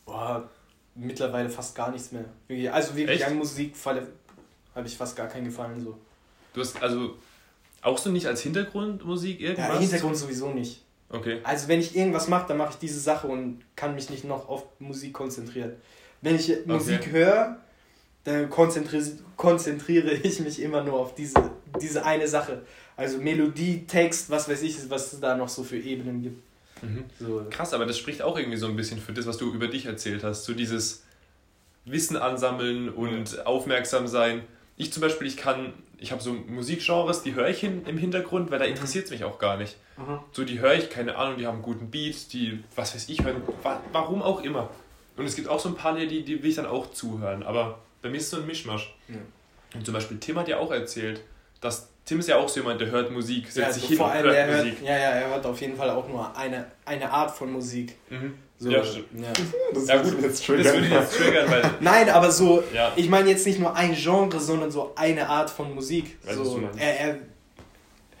Boah, 0.04 0.46
mittlerweile 0.94 1.48
fast 1.48 1.74
gar 1.74 1.90
nichts 1.90 2.12
mehr. 2.12 2.24
Also 2.74 2.94
wirklich 2.96 3.20
Echt? 3.20 3.28
an 3.30 3.38
Musik 3.38 3.74
habe 3.86 4.86
ich 4.86 4.96
fast 4.96 5.16
gar 5.16 5.28
keinen 5.28 5.44
Gefallen 5.46 5.80
so. 5.80 5.96
Du 6.52 6.60
hast 6.60 6.82
also 6.82 7.16
auch 7.80 7.96
so 7.96 8.10
nicht 8.10 8.26
als 8.26 8.42
Hintergrundmusik 8.42 9.40
irgendwas? 9.40 9.68
Ja, 9.74 9.78
Hintergrund 9.78 10.16
sowieso 10.16 10.50
nicht. 10.50 10.82
Okay. 11.10 11.40
Also 11.42 11.68
wenn 11.68 11.80
ich 11.80 11.96
irgendwas 11.96 12.28
mache, 12.28 12.48
dann 12.48 12.56
mache 12.56 12.70
ich 12.70 12.76
diese 12.76 13.00
Sache 13.00 13.26
und 13.26 13.60
kann 13.74 13.94
mich 13.94 14.10
nicht 14.10 14.24
noch 14.24 14.48
auf 14.48 14.64
Musik 14.78 15.12
konzentrieren. 15.12 15.72
Wenn 16.22 16.36
ich 16.36 16.52
Musik 16.66 17.10
höre, 17.10 17.56
dann 18.24 18.48
konzentriere, 18.48 19.04
konzentriere 19.36 20.12
ich 20.12 20.40
mich 20.40 20.60
immer 20.60 20.84
nur 20.84 20.94
auf 20.94 21.14
diese, 21.14 21.50
diese 21.80 22.04
eine 22.04 22.28
Sache. 22.28 22.62
Also 22.96 23.18
Melodie, 23.18 23.86
Text, 23.86 24.30
was 24.30 24.48
weiß 24.48 24.62
ich, 24.62 24.76
was 24.88 25.12
es 25.12 25.20
da 25.20 25.36
noch 25.36 25.48
so 25.48 25.64
für 25.64 25.78
Ebenen 25.78 26.22
gibt. 26.22 26.42
Mhm. 26.82 27.04
So. 27.18 27.46
Krass, 27.50 27.74
aber 27.74 27.86
das 27.86 27.98
spricht 27.98 28.22
auch 28.22 28.38
irgendwie 28.38 28.58
so 28.58 28.66
ein 28.66 28.76
bisschen 28.76 29.00
für 29.00 29.12
das, 29.12 29.26
was 29.26 29.38
du 29.38 29.52
über 29.52 29.68
dich 29.68 29.86
erzählt 29.86 30.22
hast. 30.22 30.44
So 30.44 30.54
dieses 30.54 31.02
Wissen 31.84 32.16
ansammeln 32.16 32.88
und 32.88 33.46
aufmerksam 33.46 34.06
sein. 34.06 34.42
Ich 34.80 34.92
zum 34.92 35.02
Beispiel, 35.02 35.26
ich 35.26 35.36
kann, 35.36 35.74
ich 35.98 36.10
habe 36.10 36.22
so 36.22 36.32
Musikgenres, 36.32 37.22
die 37.22 37.34
höre 37.34 37.48
ich 37.48 37.60
hin, 37.60 37.82
im 37.86 37.98
Hintergrund, 37.98 38.50
weil 38.50 38.58
da 38.58 38.64
interessiert 38.64 39.04
es 39.04 39.10
mich 39.10 39.24
auch 39.24 39.38
gar 39.38 39.58
nicht. 39.58 39.76
Mhm. 39.98 40.20
So, 40.32 40.44
die 40.44 40.58
höre 40.58 40.74
ich, 40.74 40.88
keine 40.88 41.16
Ahnung, 41.16 41.36
die 41.36 41.46
haben 41.46 41.56
einen 41.56 41.62
guten 41.62 41.90
Beat, 41.90 42.32
die, 42.32 42.64
was 42.74 42.94
weiß 42.94 43.10
ich, 43.10 43.22
hören, 43.22 43.42
wa 43.62 43.80
warum 43.92 44.22
auch 44.22 44.42
immer. 44.42 44.70
Und 45.18 45.26
es 45.26 45.36
gibt 45.36 45.48
auch 45.48 45.60
so 45.60 45.68
ein 45.68 45.74
paar, 45.74 45.94
die, 45.94 46.24
die 46.24 46.42
will 46.42 46.48
ich 46.48 46.56
dann 46.56 46.64
auch 46.64 46.92
zuhören, 46.92 47.42
aber 47.42 47.80
bei 48.00 48.08
mir 48.08 48.16
ist 48.16 48.24
es 48.24 48.30
so 48.30 48.38
ein 48.38 48.46
Mischmasch. 48.46 48.94
Ja. 49.08 49.16
Und 49.74 49.84
zum 49.84 49.92
Beispiel 49.92 50.18
Tim 50.18 50.38
hat 50.38 50.48
ja 50.48 50.58
auch 50.58 50.72
erzählt, 50.72 51.20
dass 51.60 51.89
Tim 52.04 52.18
ist 52.18 52.28
ja 52.28 52.36
auch 52.36 52.48
so 52.48 52.60
jemand, 52.60 52.80
der 52.80 52.90
hört 52.90 53.10
Musik, 53.12 53.44
setzt 53.46 53.56
Ja, 53.58 53.72
sich 53.72 53.82
also 53.84 53.88
hin 53.88 53.96
vor 53.98 54.06
und 54.06 54.12
allem, 54.12 54.24
hört 54.24 54.34
er 54.36 54.46
hört, 54.48 54.64
Musik. 54.64 54.82
ja, 54.82 54.92
ja, 54.92 55.10
er 55.10 55.28
hört 55.30 55.46
auf 55.46 55.60
jeden 55.60 55.76
Fall 55.76 55.90
auch 55.90 56.08
nur 56.08 56.36
eine, 56.36 56.66
eine 56.84 57.10
Art 57.10 57.30
von 57.30 57.52
Musik. 57.52 57.94
Mhm. 58.08 58.34
So, 58.58 58.68
Ja, 58.70 58.84
stimmt. 58.84 59.06
ja. 59.14 59.32
Das 59.74 59.86
Ja 59.86 60.02
gut, 60.02 60.20
jetzt 60.22 60.40
das 60.40 60.48
würde 60.48 60.62
triggern. 60.64 60.84
ich 60.84 60.90
jetzt 60.90 61.16
triggern, 61.16 61.50
weil 61.50 61.70
Nein, 61.80 62.10
aber 62.10 62.30
so, 62.30 62.62
Ja. 62.74 62.92
ich 62.96 63.08
meine 63.08 63.30
jetzt 63.30 63.46
nicht 63.46 63.60
nur 63.60 63.74
ein 63.76 63.94
Genre, 63.94 64.40
sondern 64.40 64.70
so 64.70 64.92
eine 64.96 65.28
Art 65.28 65.50
von 65.50 65.74
Musik. 65.74 66.18
So, 66.28 66.60
er, 66.76 67.00
er 67.00 67.18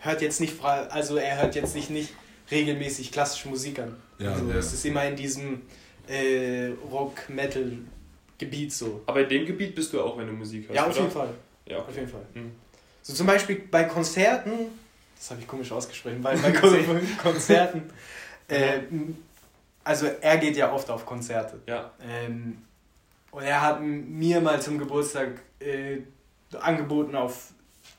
hört 0.00 0.22
jetzt 0.22 0.40
nicht 0.40 0.54
also 0.64 1.16
er 1.16 1.42
hört 1.42 1.54
jetzt 1.56 1.74
nicht, 1.74 1.90
nicht 1.90 2.14
regelmäßig 2.50 3.10
klassische 3.12 3.48
Musik 3.48 3.80
an. 3.80 3.96
Ja, 4.18 4.32
also, 4.32 4.48
ja. 4.50 4.56
Es 4.56 4.72
ist 4.72 4.84
immer 4.86 5.04
in 5.06 5.16
diesem 5.16 5.62
äh, 6.08 6.70
Rock-Metal-Gebiet 6.90 8.72
so. 8.72 9.02
Aber 9.06 9.20
in 9.22 9.28
dem 9.28 9.46
Gebiet 9.46 9.74
bist 9.74 9.92
du 9.92 10.00
auch, 10.00 10.16
wenn 10.18 10.26
du 10.26 10.32
Musik 10.32 10.68
hörst. 10.68 10.76
Ja, 10.76 10.82
auf 10.86 10.90
oder? 10.92 11.00
jeden 11.00 11.10
Fall. 11.12 11.28
Ja, 11.66 11.78
Auf 11.78 11.94
jeden 11.94 12.08
Fall. 12.08 12.26
Mhm. 12.34 12.52
So 13.02 13.12
zum 13.14 13.26
Beispiel 13.26 13.62
bei 13.70 13.84
Konzerten, 13.84 14.52
das 15.16 15.30
habe 15.30 15.40
ich 15.40 15.46
komisch 15.46 15.72
ausgesprochen, 15.72 16.22
bei 16.22 16.34
Konzer- 16.52 17.16
Konzerten, 17.22 17.90
äh, 18.48 18.80
also 19.84 20.06
er 20.20 20.38
geht 20.38 20.56
ja 20.56 20.72
oft 20.72 20.90
auf 20.90 21.06
Konzerte. 21.06 21.60
Ja. 21.66 21.90
Ähm, 22.02 22.58
und 23.30 23.42
er 23.42 23.60
hat 23.62 23.80
mir 23.82 24.40
mal 24.40 24.60
zum 24.60 24.78
Geburtstag 24.78 25.40
äh, 25.60 25.98
angeboten 26.60 27.14
auf 27.14 27.48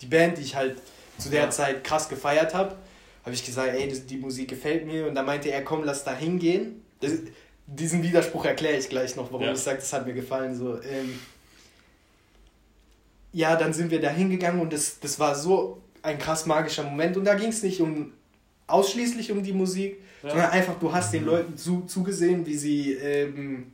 die 0.02 0.06
Band, 0.08 0.38
die 0.38 0.42
ich 0.42 0.56
halt 0.56 0.78
zu 1.18 1.30
der 1.30 1.44
Ja. 1.44 1.50
Zeit 1.50 1.84
krass 1.84 2.10
gefeiert 2.10 2.54
habe. 2.54 2.76
Habe 3.24 3.34
ich 3.36 3.46
gesagt, 3.46 3.70
ey, 3.74 3.88
das, 3.88 4.06
die 4.06 4.18
Musik 4.18 4.50
gefällt 4.50 4.86
mir. 4.86 5.08
Und 5.08 5.16
da 5.16 5.24
meinte 5.24 5.50
er, 5.50 5.64
komm, 5.64 5.84
lass 5.84 6.04
da 6.04 6.14
hingehen. 6.16 6.84
Das, 7.00 7.12
diesen 7.68 8.04
Widerspruch 8.04 8.46
erkläre 8.46 8.78
ich 8.78 8.90
gleich 8.90 9.16
noch, 9.16 9.32
warum 9.32 9.46
Ja. 9.46 9.54
ich 9.54 9.60
sage, 9.60 9.78
das 9.78 9.94
hat 9.94 10.06
mir 10.06 10.14
gefallen. 10.14 10.56
So, 10.56 10.82
ähm, 10.82 11.18
ja, 13.34 13.56
dann 13.56 13.74
sind 13.74 13.92
wir 13.92 14.02
da 14.02 14.10
hingegangen 14.10 14.60
und 14.62 14.74
das, 14.74 15.00
das 15.00 15.20
war 15.20 15.36
so 15.36 15.82
ein 16.02 16.18
krass 16.18 16.46
magischer 16.46 16.84
Moment. 16.84 17.16
Und 17.18 17.26
da 17.26 17.36
ging 17.36 17.50
es 17.50 17.64
nicht 17.64 17.80
um 17.82 18.12
ausschließlich 18.68 19.32
um 19.32 19.44
die 19.44 19.54
Musik, 19.54 20.00
Ja. 20.24 20.30
sondern 20.32 20.52
einfach, 20.52 20.80
du 20.80 20.92
hast 20.94 21.14
den 21.14 21.26
Leuten 21.26 21.58
zu, 21.58 21.82
zugesehen, 21.82 22.46
wie 22.46 22.56
sie 22.56 22.94
ähm, 22.94 23.74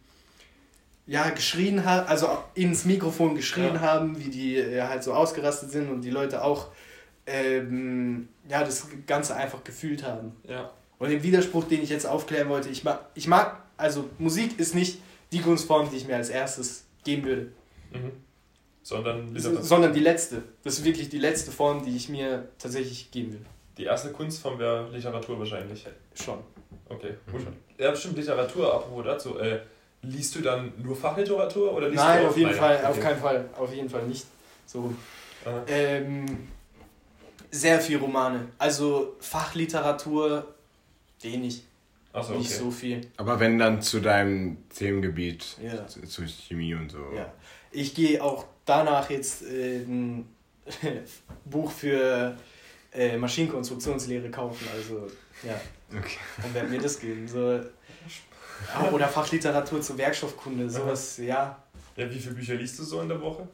ja, 1.06 1.30
geschrien 1.30 1.86
haben, 1.86 2.08
also 2.08 2.28
ins 2.56 2.86
Mikrofon 2.86 3.36
geschrien 3.36 3.76
Ja. 3.76 3.82
haben, 3.82 4.18
wie 4.20 4.30
die 4.30 4.58
äh, 4.58 4.82
halt 4.82 5.04
so 5.04 5.14
ausgerastet 5.14 5.72
sind 5.72 5.90
und 5.90 6.02
die 6.02 6.10
Leute 6.10 6.44
auch 6.44 6.68
ähm, 7.26 8.28
ja, 8.50 8.64
das 8.64 8.88
Ganze 9.06 9.36
einfach 9.36 9.64
gefühlt 9.64 10.04
haben. 10.04 10.32
Ja. 10.48 10.72
Und 11.00 11.10
den 11.10 11.22
Widerspruch, 11.24 11.66
den 11.66 11.84
ich 11.84 11.90
jetzt 11.90 12.06
aufklären 12.08 12.50
wollte, 12.50 12.70
ich 12.70 12.84
mag, 12.84 13.02
ich 13.14 13.28
mag, 13.28 13.62
also 13.78 14.10
Musik 14.18 14.60
ist 14.60 14.74
nicht 14.74 15.00
die 15.32 15.42
Kunstform, 15.42 15.90
die 15.92 15.98
ich 15.98 16.08
mir 16.08 16.16
als 16.16 16.30
erstes 16.30 16.86
geben 17.04 17.26
würde, 17.26 17.52
Mhm. 17.92 18.12
Sondern 18.88 19.38
sondern 19.38 19.92
die 19.92 20.00
letzte. 20.00 20.44
Das 20.64 20.80
ist 20.80 20.86
wirklich 20.86 21.10
die 21.10 21.18
letzte 21.18 21.52
Form, 21.52 21.84
die 21.84 21.94
ich 21.94 22.08
mir 22.08 22.48
tatsächlich 22.58 23.12
geben 23.12 23.34
will. 23.34 23.46
Die 23.78 23.84
erste 23.84 24.14
Kunstform 24.14 24.58
wäre 24.60 24.90
Literatur 24.90 25.38
wahrscheinlich. 25.38 25.86
Schon. 26.16 26.40
Okay. 26.88 27.16
Mhm. 27.26 27.48
Ja, 27.78 27.92
bestimmt 27.92 28.16
Literatur, 28.16 28.74
apropos 28.74 29.04
dazu. 29.04 29.40
Äh, 29.40 29.60
liest 30.04 30.36
du 30.36 30.40
dann 30.40 30.72
nur 30.82 30.96
Fachliteratur 30.96 31.74
oder 31.74 31.90
liest 31.90 32.02
Nein, 32.02 32.22
du 32.24 32.30
auf 32.30 32.38
jeden 32.38 32.50
Nein, 32.52 32.60
Fall, 32.60 32.76
okay. 32.78 32.86
auf 32.86 33.00
keinen 33.02 33.20
Fall, 33.20 33.50
auf 33.58 33.74
jeden 33.74 33.90
Fall 33.90 34.04
nicht. 34.04 34.26
So, 34.66 34.94
ähm, 35.68 36.48
sehr 37.52 37.82
viel 37.82 37.98
Romane. 37.98 38.48
Also 38.58 39.18
Fachliteratur, 39.20 40.48
wenig, 41.22 41.64
Achso, 42.14 42.30
okay. 42.32 42.40
nicht 42.40 42.54
so 42.54 42.72
viel. 42.72 43.02
Aber 43.18 43.38
wenn 43.42 43.58
dann 43.58 43.82
zu 43.82 44.00
deinem 44.00 44.58
Themengebiet, 44.70 45.58
Ja. 45.62 45.86
zu, 45.88 46.02
zu 46.04 46.26
Chemie 46.26 46.74
und 46.74 46.90
so. 46.90 47.00
Ja. 47.14 47.34
Ich 47.72 47.94
gehe 47.94 48.24
auch 48.24 48.46
danach 48.68 49.10
jetzt 49.10 49.42
äh, 49.44 49.78
ein 49.80 50.28
Buch 51.46 51.72
für 51.72 52.36
äh, 52.94 53.18
Maschinenkonstruktionslehre 53.18 54.30
kaufen. 54.30 54.68
Also, 54.76 55.08
ja, 55.44 55.60
Okay. 55.98 56.18
und 56.44 56.54
werde 56.54 56.68
mir 56.68 56.80
das 56.82 57.00
geben. 57.00 57.28
So, 57.28 57.54
ja, 57.54 57.62
oder 58.92 59.08
Fachliteratur 59.08 59.82
zur 59.82 59.98
Werkstoffkunde, 59.98 60.70
sowas, 60.70 61.18
ja. 61.18 61.58
Ja, 61.96 62.10
wie 62.12 62.20
viele 62.20 62.36
Bücher 62.36 62.56
liest 62.56 62.78
du 62.80 62.84
so 62.84 63.02
in 63.02 63.08
der 63.10 63.20
Woche? 63.22 63.48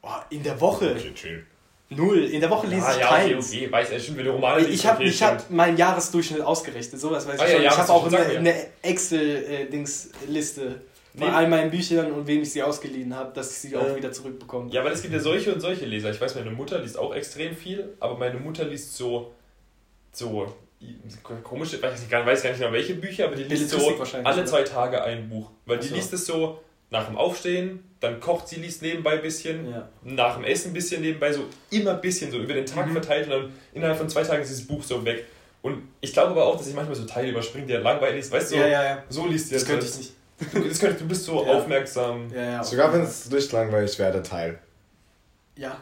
Boah, 0.00 0.24
in 0.30 0.42
der 0.42 0.58
Woche 0.60 0.94
Okay, 0.96 1.12
chill. 1.14 1.44
null. 1.90 2.24
In 2.24 2.40
der 2.40 2.48
Woche 2.48 2.66
lese 2.68 2.86
ah, 2.86 2.92
ich 2.92 2.98
ja, 3.00 3.10
okay, 3.10 3.32
keins. 3.32 3.48
okay. 3.52 3.70
Weiß 3.72 3.90
er 3.90 4.00
schon, 4.00 4.16
wenn 4.16 4.24
du 4.24 4.30
Romane 4.32 4.60
liest. 4.60 4.72
Ich 4.72 4.86
habe 4.86 5.04
okay, 5.04 5.10
hab 5.12 5.50
meinen 5.50 5.76
Jahresdurchschnitt 5.76 6.40
ausgerechnet, 6.42 6.98
sowas 7.00 7.26
weiß 7.26 7.38
Ah, 7.40 7.44
ich 7.46 7.52
ja, 7.52 7.58
schon. 7.58 7.66
ich 7.66 7.78
habe 7.78 7.92
auch 7.92 8.06
eine, 8.06 8.18
eine 8.38 8.54
Excel-Dings-Liste 8.82 10.80
von 11.16 11.28
Nee. 11.28 11.34
all 11.34 11.48
meinen 11.48 11.70
Büchern 11.70 12.12
und 12.12 12.26
wem 12.26 12.42
ich 12.42 12.52
sie 12.52 12.62
ausgeliehen 12.62 13.14
habe, 13.16 13.32
dass 13.34 13.50
ich 13.52 13.58
sie 13.70 13.76
auch 13.76 13.86
Äh. 13.88 13.96
wieder 13.96 14.12
zurückbekomme. 14.12 14.70
Ja, 14.70 14.84
weil 14.84 14.92
es 14.92 15.02
gibt 15.02 15.12
ja 15.14 15.20
solche 15.20 15.52
und 15.54 15.60
solche 15.60 15.84
Leser. 15.86 16.10
Ich 16.10 16.20
weiß, 16.20 16.34
meine 16.36 16.50
Mutter 16.50 16.78
liest 16.78 16.98
auch 16.98 17.14
extrem 17.14 17.56
viel, 17.56 17.94
aber 18.00 18.16
meine 18.16 18.38
Mutter 18.38 18.64
liest 18.64 18.96
so, 18.96 19.32
so 20.12 20.54
komische, 21.42 21.82
weiß 21.82 22.02
ich 22.02 22.08
gar, 22.08 22.24
weiß 22.24 22.42
gar 22.42 22.50
nicht 22.50 22.60
mehr 22.60 22.72
welche 22.72 22.94
Bücher, 22.94 23.26
aber 23.26 23.36
die 23.36 23.44
liest 23.44 23.70
so 23.70 23.78
alle 23.88 24.36
oder? 24.36 24.46
zwei 24.46 24.62
Tage 24.62 25.02
ein 25.02 25.28
Buch. 25.28 25.50
Weil 25.66 25.78
die 25.78 25.88
so. 25.88 25.94
liest 25.94 26.12
es 26.12 26.26
so 26.26 26.60
nach 26.90 27.06
dem 27.06 27.16
Aufstehen, 27.16 27.84
dann 28.00 28.18
kocht 28.18 28.48
sie, 28.48 28.56
liest 28.56 28.82
nebenbei 28.82 29.12
ein 29.12 29.22
bisschen, 29.22 29.70
Ja. 29.70 29.88
nach 30.02 30.36
dem 30.36 30.44
Essen 30.44 30.70
ein 30.70 30.74
bisschen 30.74 31.02
nebenbei, 31.02 31.32
so 31.32 31.44
immer 31.70 31.92
ein 31.92 32.00
bisschen, 32.00 32.30
so 32.30 32.38
über 32.38 32.54
den 32.54 32.66
Tag 32.66 32.86
Mhm. 32.88 32.92
verteilt 32.92 33.24
und 33.26 33.30
dann 33.32 33.52
innerhalb 33.74 33.98
von 33.98 34.08
zwei 34.08 34.22
Tagen 34.22 34.42
ist 34.42 34.48
dieses 34.50 34.66
Buch 34.66 34.82
so 34.82 35.04
weg. 35.04 35.26
Und 35.62 35.82
ich 36.00 36.12
glaube 36.14 36.30
aber 36.30 36.46
auch, 36.46 36.56
dass 36.56 36.66
ich 36.66 36.74
manchmal 36.74 36.96
so 36.96 37.04
Teile 37.04 37.28
überspringe, 37.30 37.66
die 37.66 37.74
ja 37.74 37.80
langweilig 37.80 38.20
ist. 38.20 38.32
Weißt 38.32 38.50
du, 38.52 38.56
ja, 38.56 38.66
ja, 38.66 38.84
ja. 38.84 39.04
so 39.10 39.26
liest 39.26 39.52
ihr 39.52 39.58
Das 39.58 39.66
könnte 39.66 39.84
ich 39.86 39.96
nicht. 39.98 40.12
Du, 40.52 40.60
du 40.60 41.06
bist 41.08 41.24
so 41.24 41.44
Ja. 41.44 41.52
aufmerksam. 41.58 42.30
Ja, 42.34 42.42
ja. 42.44 42.64
Sogar 42.64 42.92
wenn 42.92 43.02
es 43.02 43.30
nicht 43.30 43.52
langweilig 43.52 43.98
wäre, 43.98 44.12
der 44.12 44.22
Teil. 44.22 44.58
Ja. 45.56 45.76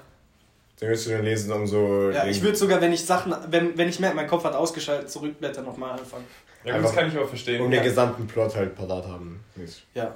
Den 0.81 0.89
willst 0.91 1.07
du 1.07 1.11
dann 1.11 1.25
lesen, 1.25 1.51
um 1.53 1.67
so. 1.67 2.11
ja 2.11 2.27
ich 2.27 2.41
würde 2.43 2.57
sogar, 2.57 2.81
wenn 2.81 2.93
ich 2.93 3.05
Sachen, 3.05 3.35
wenn, 3.49 3.77
wenn 3.77 3.89
ich 3.89 3.99
merke, 4.01 4.17
mein 4.17 4.27
Kopf 4.29 4.45
hat 4.45 4.55
ausgeschaltet, 4.55 5.11
zurückblättern 5.11 5.65
nochmal 5.65 5.99
anfangen. 5.99 6.25
Ja, 6.65 6.77
gut, 6.77 6.85
das 6.87 6.95
kann 6.95 7.09
ich 7.09 7.17
aber 7.17 7.27
verstehen. 7.29 7.61
um 7.63 7.73
Ja. 7.73 7.79
den 7.81 7.89
gesamten 7.89 8.27
Plot 8.27 8.55
halt 8.57 8.75
parat 8.77 9.07
haben. 9.07 9.41
Nicht. 9.57 9.85
Ja. 9.95 10.15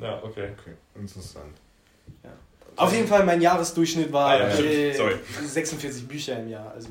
Ja, 0.00 0.18
okay. 0.22 0.48
Okay, 0.58 0.74
interessant. 0.94 1.56
Auf 2.76 2.92
jeden 2.94 3.06
Fall, 3.06 3.24
mein 3.24 3.40
Jahresdurchschnitt 3.42 4.10
war 4.12 4.30
Ah, 4.30 4.38
ja, 4.38 4.48
äh, 4.58 4.92
Sorry. 4.94 5.14
46 5.44 6.08
Bücher 6.08 6.38
im 6.38 6.48
Jahr. 6.48 6.72
Also, 6.72 6.88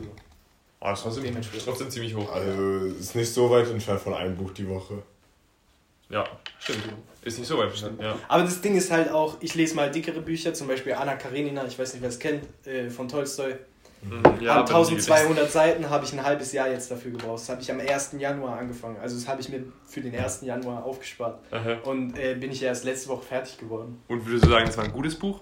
Ah, 0.82 0.92
das 0.92 1.00
ist 1.00 1.04
trotzdem, 1.04 1.24
Dementsprechend. 1.26 1.66
trotzdem 1.68 1.90
ziemlich 1.90 2.16
hoch. 2.16 2.32
Also 2.32 2.86
ist 3.00 3.16
nicht 3.16 3.34
so 3.34 3.50
weit 3.50 3.70
entfernt 3.70 4.00
von 4.02 4.14
einem 4.14 4.36
Buch 4.38 4.52
die 4.52 4.68
Woche. 4.70 5.02
Ja, 6.10 6.24
stimmt. 6.60 6.84
Ist 7.24 7.38
nicht 7.38 7.48
so 7.48 7.58
weit 7.58 7.70
verstanden, 7.70 8.02
ja. 8.02 8.16
Aber 8.28 8.44
das 8.44 8.62
Ding 8.62 8.76
ist 8.76 8.92
halt 8.92 9.12
auch, 9.12 9.38
ich 9.42 9.54
lese 9.56 9.76
mal 9.76 9.92
dickere 9.92 10.22
Bücher, 10.22 10.54
zum 10.54 10.68
Beispiel 10.68 10.94
Anna 10.94 11.16
Karenina, 11.16 11.66
ich 11.66 11.78
weiß 11.78 11.94
nicht, 11.94 12.02
wer 12.02 12.10
es 12.10 12.18
kennt, 12.20 12.44
äh, 12.66 12.90
von 12.90 13.08
Tolstoi. 13.08 13.56
Mhm. 14.02 14.24
Die 14.40 14.50
1200 14.50 15.52
Seiten, 15.52 15.90
habe 15.90 16.06
ich 16.06 16.14
ein 16.14 16.24
halbes 16.24 16.54
Jahr 16.54 16.70
jetzt 16.70 16.90
dafür 16.90 17.12
gebraucht. 17.12 17.42
Das 17.42 17.50
habe 17.50 17.62
ich 17.62 17.70
am 17.70 17.80
1. 17.80 18.16
Januar 18.18 18.58
angefangen. 18.58 18.98
Also 19.02 19.18
das 19.18 19.28
habe 19.28 19.42
ich 19.42 19.50
mir 19.50 19.64
für 19.86 20.02
den 20.02 20.16
1. 20.16 20.42
Januar 20.44 20.86
aufgespart. 20.86 21.40
Aha. 21.52 21.80
Und 21.84 22.18
äh, 22.18 22.36
bin 22.36 22.52
ich 22.52 22.64
erst 22.64 22.86
letzte 22.86 23.10
Woche 23.10 23.24
fertig 23.24 23.58
geworden. 23.58 24.02
Und 24.08 24.26
würdest 24.26 24.46
du 24.46 24.50
sagen, 24.50 24.66
das 24.66 24.78
war 24.78 24.86
ein 24.86 24.94
gutes 24.94 25.16
Buch? 25.16 25.42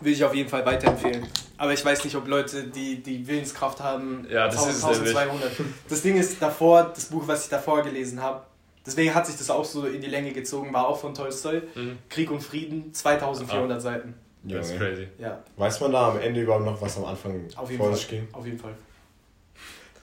Würde 0.00 0.10
ich 0.10 0.22
auf 0.22 0.34
jeden 0.34 0.50
Fall 0.50 0.66
weiterempfehlen. 0.66 1.26
Aber 1.56 1.72
ich 1.72 1.82
weiß 1.82 2.04
nicht, 2.04 2.14
ob 2.14 2.28
Leute, 2.28 2.64
die 2.64 3.02
die 3.02 3.26
Willenskraft 3.26 3.80
haben, 3.80 4.26
Ja, 4.28 4.46
das 4.46 4.66
ist 4.66 4.76
es 4.76 4.82
nämlich. 4.82 5.16
1200. 5.16 5.52
Das 5.88 6.02
Ding 6.02 6.18
ist 6.18 6.40
davor, 6.42 6.92
das 6.94 7.06
Buch, 7.06 7.22
was 7.26 7.44
ich 7.44 7.48
davor 7.48 7.82
gelesen 7.82 8.22
habe, 8.22 8.44
deswegen 8.86 9.14
hat 9.14 9.26
sich 9.26 9.36
das 9.36 9.50
auch 9.50 9.64
so 9.64 9.86
in 9.86 10.00
die 10.00 10.06
Länge 10.06 10.32
gezogen, 10.32 10.72
war 10.72 10.88
auch 10.88 10.98
von 10.98 11.14
Tolstoi. 11.14 11.62
Mhm. 11.74 11.98
Krieg 12.08 12.30
und 12.30 12.40
Frieden, 12.42 12.94
2400 12.94 13.82
Seiten. 13.82 14.14
Das 14.42 14.70
ist 14.70 14.78
crazy. 14.78 15.08
Ja, 15.18 15.42
Weiß 15.56 15.80
man 15.80 15.92
da 15.92 16.10
am 16.10 16.20
Ende 16.20 16.42
überhaupt 16.42 16.64
noch, 16.64 16.80
was 16.80 16.96
am 16.96 17.04
Anfang 17.04 17.48
auf 17.56 17.68
jeden 17.70 17.82
vor 17.82 17.90
Fall. 17.90 17.98
sich 17.98 18.08
ging? 18.08 18.28
Auf 18.32 18.46
jeden 18.46 18.58
Fall. 18.58 18.74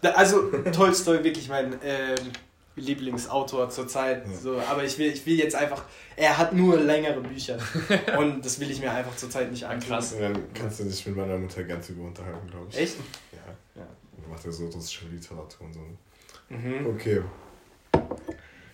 Also 0.02 0.50
Tolstoi 0.74 1.24
wirklich 1.24 1.48
mein 1.48 1.80
ähm, 1.82 2.18
Lieblingsautor 2.76 3.70
zurzeit. 3.70 4.28
Ja. 4.28 4.34
So, 4.36 4.60
aber 4.60 4.84
ich 4.84 4.98
will, 4.98 5.12
ich 5.12 5.26
will 5.26 5.38
jetzt 5.38 5.56
einfach. 5.56 5.86
Er 6.16 6.38
hat 6.38 6.54
nur 6.54 6.78
längere 6.78 7.22
Bücher. 7.22 7.58
und 8.18 8.44
das 8.44 8.60
will 8.60 8.70
ich 8.70 8.82
mir 8.82 8.92
einfach 8.92 9.16
zurzeit 9.16 9.52
nicht 9.52 9.66
antun. 9.66 9.90
krass. 9.90 10.14
Und 10.14 10.22
dann 10.22 10.54
kannst 10.54 10.80
du 10.80 10.84
dich 10.84 11.06
mit 11.06 11.16
meiner 11.16 11.38
Mutter 11.38 11.64
ganz 11.64 11.90
über 11.90 12.04
unterhalten, 12.04 12.48
glaube 12.50 12.68
ich. 12.70 12.78
Echt? 12.78 12.98
Ja. 13.32 13.82
Ja. 13.82 13.88
Und 14.18 14.30
macht 14.30 14.44
ja 14.44 14.52
so 14.52 14.66
russische 14.66 15.06
Literatur 15.06 15.68
und 15.68 15.74
so. 15.74 15.80
Mhm. 16.50 16.88
Okay. 16.88 17.22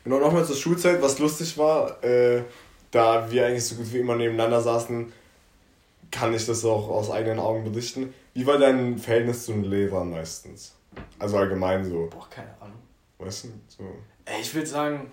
Genau, 0.03 0.19
nochmal 0.19 0.45
zur 0.45 0.55
Schulzeit, 0.55 1.01
was 1.01 1.19
lustig 1.19 1.57
war, 1.57 2.03
äh, 2.03 2.43
da 2.91 3.29
wir 3.31 3.45
eigentlich 3.45 3.65
so 3.65 3.75
gut 3.75 3.91
wie 3.93 3.99
immer 3.99 4.15
nebeneinander 4.15 4.61
saßen, 4.61 5.11
kann 6.11 6.33
ich 6.33 6.45
das 6.45 6.65
auch 6.65 6.89
aus 6.89 7.11
eigenen 7.11 7.39
Augen 7.39 7.63
berichten. 7.63 8.13
Wie 8.33 8.45
war 8.47 8.57
dein 8.57 8.97
Verhältnis 8.97 9.45
zu 9.45 9.51
den 9.51 9.63
Lehrern 9.65 10.09
meistens? 10.09 10.75
Also 11.19 11.37
allgemein 11.37 11.85
so, 11.85 12.07
Boah, 12.09 12.27
keine 12.29 12.49
Ahnung. 12.59 12.79
weißt 13.19 13.43
du? 13.45 13.47
So. 13.67 13.83
Ey, 14.25 14.41
Ich 14.41 14.53
würde 14.55 14.65
sagen, 14.67 15.11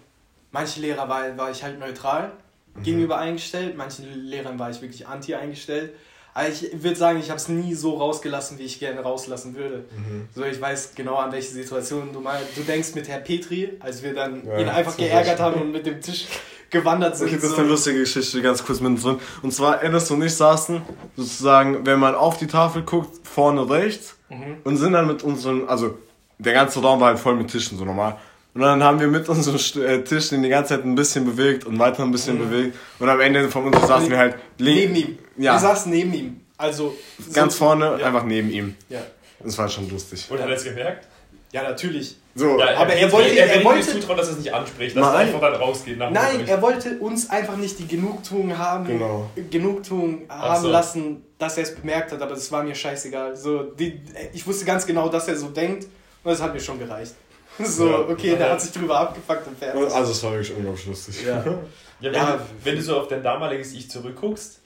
manche 0.53 0.81
Lehrer 0.81 1.09
war, 1.09 1.37
war 1.37 1.51
ich 1.51 1.63
halt 1.63 1.79
neutral 1.79 2.33
Mhm. 2.75 2.83
gegenüber 2.83 3.17
eingestellt, 3.19 3.75
manchen 3.77 4.13
Lehrern 4.27 4.59
war 4.59 4.71
ich 4.71 4.81
wirklich 4.83 5.07
anti 5.07 5.35
eingestellt. 5.35 5.95
Aber 6.39 6.49
ich 6.51 6.69
würde 6.83 6.97
sagen, 6.97 7.19
ich 7.19 7.31
habe 7.31 7.39
es 7.39 7.49
nie 7.49 7.73
so 7.75 7.95
rausgelassen, 7.97 8.59
wie 8.59 8.65
ich 8.65 8.79
gerne 8.79 9.01
rauslassen 9.01 9.57
würde. 9.57 9.87
Mhm. 9.97 10.29
So, 10.35 10.45
ich 10.45 10.61
weiß 10.61 10.91
genau, 10.95 11.15
an 11.17 11.33
welche 11.33 11.49
Situation 11.51 12.13
du 12.13 12.21
meinst. 12.21 12.55
Du 12.57 12.61
denkst 12.61 12.95
mit 12.95 13.09
Herr 13.09 13.21
Petri, 13.21 13.71
als 13.81 14.03
wir 14.03 14.13
dann 14.15 14.45
Ja, 14.47 14.59
ihn 14.59 14.69
einfach 14.69 14.99
geärgert 14.99 15.39
Beispiel. 15.39 15.45
haben 15.47 15.61
und 15.63 15.73
mit 15.73 15.87
dem 15.87 15.99
Tisch 16.03 16.27
gewandert 16.69 17.17
sind. 17.17 17.29
Okay, 17.29 17.37
das 17.41 17.53
ist 17.53 17.59
eine 17.59 17.69
lustige 17.69 18.01
Geschichte, 18.01 18.43
ganz 18.43 18.63
kurz 18.63 18.81
mittendrin. 18.81 19.19
Und 19.41 19.55
zwar, 19.55 19.83
Ennis 19.83 20.11
und 20.11 20.21
ich 20.23 20.35
saßen 20.35 20.83
sozusagen, 21.17 21.87
wenn 21.87 21.99
man 21.99 22.15
auf 22.15 22.37
die 22.37 22.47
Tafel 22.49 22.83
guckt, 22.83 23.27
vorne 23.27 23.69
rechts 23.71 24.17
Mhm. 24.29 24.57
und 24.65 24.77
sind 24.77 24.93
dann 24.93 25.07
mit 25.07 25.23
unseren, 25.23 25.67
also 25.69 25.97
der 26.39 26.53
ganze 26.53 26.81
Raum 26.83 27.01
war 27.01 27.09
halt 27.09 27.19
voll 27.19 27.37
mit 27.37 27.49
Tischen, 27.51 27.79
so 27.79 27.85
normal. 27.87 28.19
Und 28.55 28.61
dann 28.63 28.83
haben 28.83 29.01
wir 29.01 29.07
mit 29.07 29.29
unseren 29.29 29.57
St- 29.57 29.83
äh, 29.83 30.03
Tischen 30.05 30.43
die 30.43 30.49
ganze 30.49 30.75
Zeit 30.75 30.85
ein 30.85 30.95
bisschen 30.97 31.25
bewegt 31.25 31.65
und 31.65 31.79
weiter 31.79 32.03
ein 32.03 32.11
bisschen 32.11 32.39
bewegt. 32.39 32.77
Und 32.99 33.09
am 33.09 33.21
Ende 33.21 33.49
von 33.49 33.65
uns 33.65 33.87
saßen 33.87 34.11
wir 34.11 34.19
halt 34.19 34.35
Neben 34.59 34.95
ihm. 34.97 35.19
Ja. 35.39 35.55
Wir 35.55 35.59
saßen 35.61 35.91
neben 35.93 36.13
ihm. 36.15 36.41
Also 36.59 36.97
ganz 37.33 37.53
so- 37.55 37.59
vorne, 37.65 37.99
Ja. 38.01 38.07
einfach 38.07 38.25
neben 38.25 38.51
ihm. 38.51 38.75
Ja. 38.89 39.01
Das 39.41 39.57
war 39.59 39.69
schon 39.69 39.89
lustig. 39.91 40.27
Und 40.31 40.41
hat 40.41 40.49
er 40.49 40.57
es 40.57 40.65
gemerkt? 40.65 41.07
ja, 41.53 41.63
natürlich. 41.63 42.17
So, 42.35 42.59
Ja, 42.59 42.77
Aber 42.77 42.93
er 42.93 43.11
wollte- 43.13 43.31
er, 43.31 43.47
er 43.47 43.55
er 43.61 43.65
wollte- 43.65 43.93
zutrauen, 43.93 44.19
dass 44.19 44.27
er 44.29 44.33
es 44.35 44.39
nicht 44.41 44.53
anspricht, 44.53 44.95
dass 44.97 45.07
er 45.07 45.13
Nein. 45.13 45.27
einfach 45.29 45.41
dann 45.41 45.55
rausgeht 45.55 45.97
nach 45.99 46.11
Nein, 46.11 46.47
er 46.47 46.61
wollte 46.61 46.99
uns 46.99 47.31
einfach 47.31 47.57
nicht 47.57 47.79
die 47.79 47.87
Genugtuung 47.87 48.59
haben, 48.59 48.87
Genau. 48.87 49.31
Genugtuung 49.51 50.23
haben 50.29 50.63
so. 50.63 50.69
lassen, 50.71 51.23
dass 51.39 51.57
er 51.57 51.63
es 51.63 51.75
bemerkt 51.75 52.13
hat, 52.13 52.21
aber 52.21 52.35
das 52.35 52.51
war 52.53 52.63
mir 52.63 52.75
scheißegal. 52.75 53.37
So, 53.37 53.63
die, 53.63 54.01
ich 54.35 54.47
wusste 54.47 54.65
ganz 54.67 54.87
genau, 54.87 55.09
dass 55.09 55.29
er 55.29 55.37
so 55.37 55.49
denkt 55.49 55.85
und 55.85 56.31
das 56.31 56.43
hat 56.43 56.53
mir 56.53 56.61
schon 56.61 56.79
gereicht. 56.79 57.15
So, 57.65 57.89
Ja. 57.89 57.99
okay, 58.01 58.37
der 58.37 58.51
hat 58.53 58.61
sich 58.61 58.71
drüber 58.73 58.99
abgefuckt 59.01 59.47
und 59.47 59.59
fertig. 59.59 59.81
also 59.95 60.13
es 60.13 60.23
war 60.23 60.33
wirklich 60.33 60.55
unglaublich 60.55 60.87
lustig. 60.87 61.25
Ja. 61.27 61.43
Ja, 62.01 62.13
wenn, 62.13 62.15
Ja. 62.15 62.33
Du, 62.37 62.43
wenn 62.65 62.77
du 62.77 62.83
so 62.83 63.01
auf 63.01 63.09
dein 63.09 63.23
damaliges 63.23 63.73
Ich 63.73 63.91
zurückguckst, 63.91 64.61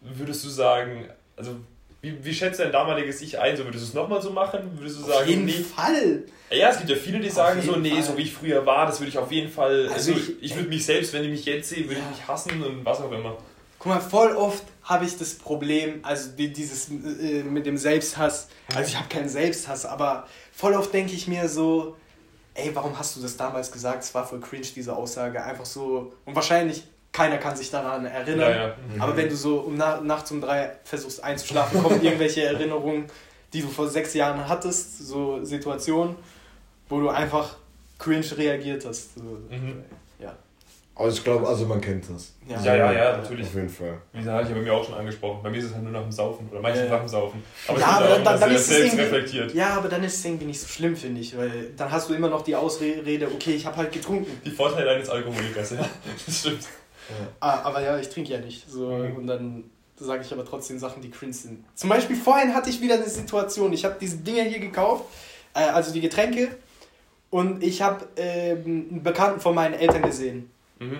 würdest 0.00 0.44
du 0.44 0.48
sagen, 0.48 1.08
also 1.36 1.56
wie, 2.00 2.24
wie 2.24 2.32
schätzt 2.32 2.60
dein 2.60 2.70
damaliges 2.70 3.20
Ich 3.22 3.38
ein? 3.38 3.56
So, 3.56 3.64
würdest 3.64 3.84
du 3.84 3.88
es 3.88 3.94
nochmal 3.94 4.22
so 4.22 4.30
machen? 4.30 4.60
Würdest 4.78 5.00
du 5.00 5.04
Auf 5.04 5.10
sagen, 5.14 5.28
jeden 5.28 5.44
nee? 5.46 5.52
Fall. 5.52 6.22
Ja, 6.50 6.70
es 6.70 6.78
gibt 6.78 6.90
ja 6.90 6.96
viele, 6.96 7.18
die 7.20 7.28
Auf 7.28 7.34
sagen 7.34 7.60
so, 7.62 7.76
nee, 7.76 7.90
Fall. 7.90 8.02
so 8.02 8.16
wie 8.16 8.22
ich 8.22 8.32
früher 8.32 8.64
war, 8.64 8.86
das 8.86 9.00
würde 9.00 9.10
ich 9.10 9.18
auf 9.18 9.30
jeden 9.32 9.50
Fall, 9.50 9.88
Also 9.92 10.12
also, 10.12 10.12
ich- 10.12 10.42
ich, 10.42 10.54
würde 10.56 10.68
mich 10.68 10.84
selbst, 10.86 11.12
wenn 11.12 11.24
ich 11.24 11.30
mich 11.30 11.44
jetzt 11.44 11.68
sehe, 11.68 11.84
würde 11.88 12.00
Ja. 12.00 12.08
ich 12.12 12.18
mich 12.18 12.28
hassen 12.28 12.62
und 12.62 12.84
was 12.84 13.00
auch 13.00 13.10
immer. 13.12 13.36
Guck 13.80 13.92
mal, 13.92 14.00
voll 14.00 14.34
oft 14.34 14.64
habe 14.84 15.04
ich 15.04 15.16
das 15.18 15.34
Problem, 15.34 16.00
also 16.02 16.30
die, 16.36 16.52
dieses 16.52 16.88
äh, 16.88 17.42
mit 17.42 17.66
dem 17.66 17.76
Selbsthass. 17.76 18.48
Also 18.74 18.88
ich 18.88 18.96
habe 18.96 19.08
keinen 19.08 19.28
Selbsthass, 19.28 19.84
aber 19.86 20.26
voll 20.52 20.74
oft 20.74 20.92
denke 20.92 21.12
ich 21.14 21.28
mir 21.28 21.48
so, 21.48 21.96
ey, 22.54 22.70
warum 22.74 22.98
hast 22.98 23.14
du 23.16 23.20
das 23.20 23.36
damals 23.36 23.70
gesagt? 23.70 24.02
Es 24.02 24.14
war 24.14 24.26
voll 24.26 24.40
cringe, 24.40 24.66
diese 24.74 24.96
Aussage. 24.96 25.42
Einfach 25.42 25.66
so. 25.66 26.12
Und 26.24 26.34
wahrscheinlich 26.34 26.84
keiner 27.18 27.38
kann 27.38 27.56
sich 27.56 27.70
daran 27.70 28.06
erinnern. 28.06 28.50
Ja, 28.50 28.66
ja. 28.68 28.74
Aber 29.00 29.16
wenn 29.16 29.28
du 29.28 29.34
so 29.34 29.58
um 29.60 29.76
na 29.76 30.00
nachts 30.00 30.30
um 30.30 30.40
drei 30.40 30.70
versuchst 30.84 31.22
einzuschlafen, 31.24 31.82
kommen 31.82 32.00
irgendwelche 32.02 32.42
Erinnerungen, 32.52 33.06
die 33.52 33.60
du 33.62 33.68
vor 33.68 33.88
sechs 33.88 34.14
Jahren 34.14 34.48
hattest, 34.48 34.98
so 35.06 35.44
Situationen, 35.44 36.14
wo 36.88 37.00
du 37.00 37.08
einfach 37.08 37.56
cringe 37.98 38.24
reagiert 38.36 38.84
hast. 38.86 39.16
So, 39.16 39.22
Mhm. 39.50 39.82
Ja. 40.20 40.32
Aber 40.94 41.08
ich 41.10 41.22
glaube, 41.22 41.46
also 41.46 41.64
man 41.66 41.80
kennt 41.80 42.04
das. 42.12 42.32
Ja. 42.48 42.60
Ja, 42.60 42.74
ja, 42.76 42.92
ja, 42.92 43.16
natürlich. 43.18 43.46
Auf 43.46 43.54
jeden 43.54 43.68
Fall. 43.68 43.98
Wie 44.12 44.18
gesagt, 44.18 44.42
ich 44.44 44.48
ja 44.50 44.54
bei 44.56 44.62
mir 44.62 44.72
auch 44.74 44.84
schon 44.84 44.94
angesprochen. 44.94 45.40
Bei 45.44 45.50
mir 45.50 45.58
ist 45.58 45.66
es 45.66 45.74
halt 45.74 45.84
nur 45.84 45.92
nach 45.92 46.02
dem 46.02 46.10
Saufen 46.10 46.48
oder 46.50 46.60
manchen 46.60 46.84
Ja. 46.86 46.90
nach 46.90 46.98
dem 47.00 47.08
Saufen. 47.08 47.42
Aber 47.68 47.78
ja, 47.78 47.86
aber 47.86 48.04
da 48.08 48.14
dann, 48.14 48.24
dann, 48.24 48.40
dann 48.40 48.50
ist 48.52 48.68
es 48.70 48.98
reflektiert. 48.98 49.54
Ja, 49.54 49.68
aber 49.76 49.88
dann 49.88 50.02
ist 50.02 50.16
es 50.18 50.24
irgendwie 50.24 50.46
nicht 50.46 50.60
so 50.60 50.66
schlimm, 50.66 50.96
finde 50.96 51.20
ich, 51.20 51.36
weil 51.36 51.70
dann 51.76 51.90
hast 51.92 52.08
du 52.10 52.14
immer 52.14 52.28
noch 52.28 52.42
die 52.42 52.56
Ausrede, 52.56 53.28
okay, 53.32 53.52
ich 53.54 53.64
habe 53.64 53.76
halt 53.76 53.92
getrunken. 53.92 54.40
Die 54.44 54.50
Vorteile 54.50 54.90
eines 54.90 55.08
Alkoholikers, 55.08 55.70
ja. 55.70 55.88
Das 56.26 56.38
stimmt. 56.40 56.64
Ah, 57.40 57.60
aber 57.62 57.82
ja, 57.82 57.98
ich 57.98 58.08
trinke 58.08 58.32
ja 58.32 58.38
nicht. 58.38 58.70
So, 58.70 58.88
Mhm. 58.90 59.16
Und 59.16 59.26
dann 59.26 59.70
sage 59.96 60.22
ich 60.22 60.32
aber 60.32 60.44
trotzdem 60.44 60.78
Sachen, 60.78 61.02
die 61.02 61.10
cringe 61.10 61.32
sind. 61.32 61.64
Zum 61.74 61.88
Beispiel 61.88 62.16
vorhin 62.16 62.54
hatte 62.54 62.70
ich 62.70 62.80
wieder 62.80 62.94
eine 62.94 63.08
Situation, 63.08 63.72
ich 63.72 63.84
habe 63.84 63.96
diese 64.00 64.18
Dinger 64.18 64.42
hier 64.44 64.60
gekauft, 64.60 65.04
äh, 65.54 65.60
also 65.60 65.92
die 65.92 66.00
Getränke, 66.00 66.56
und 67.30 67.62
ich 67.62 67.82
habe 67.82 68.06
ähm, 68.16 68.88
einen 68.90 69.02
Bekannten 69.02 69.40
von 69.40 69.54
meinen 69.54 69.74
Eltern 69.74 70.02
gesehen. 70.02 70.50
Mhm. 70.78 70.98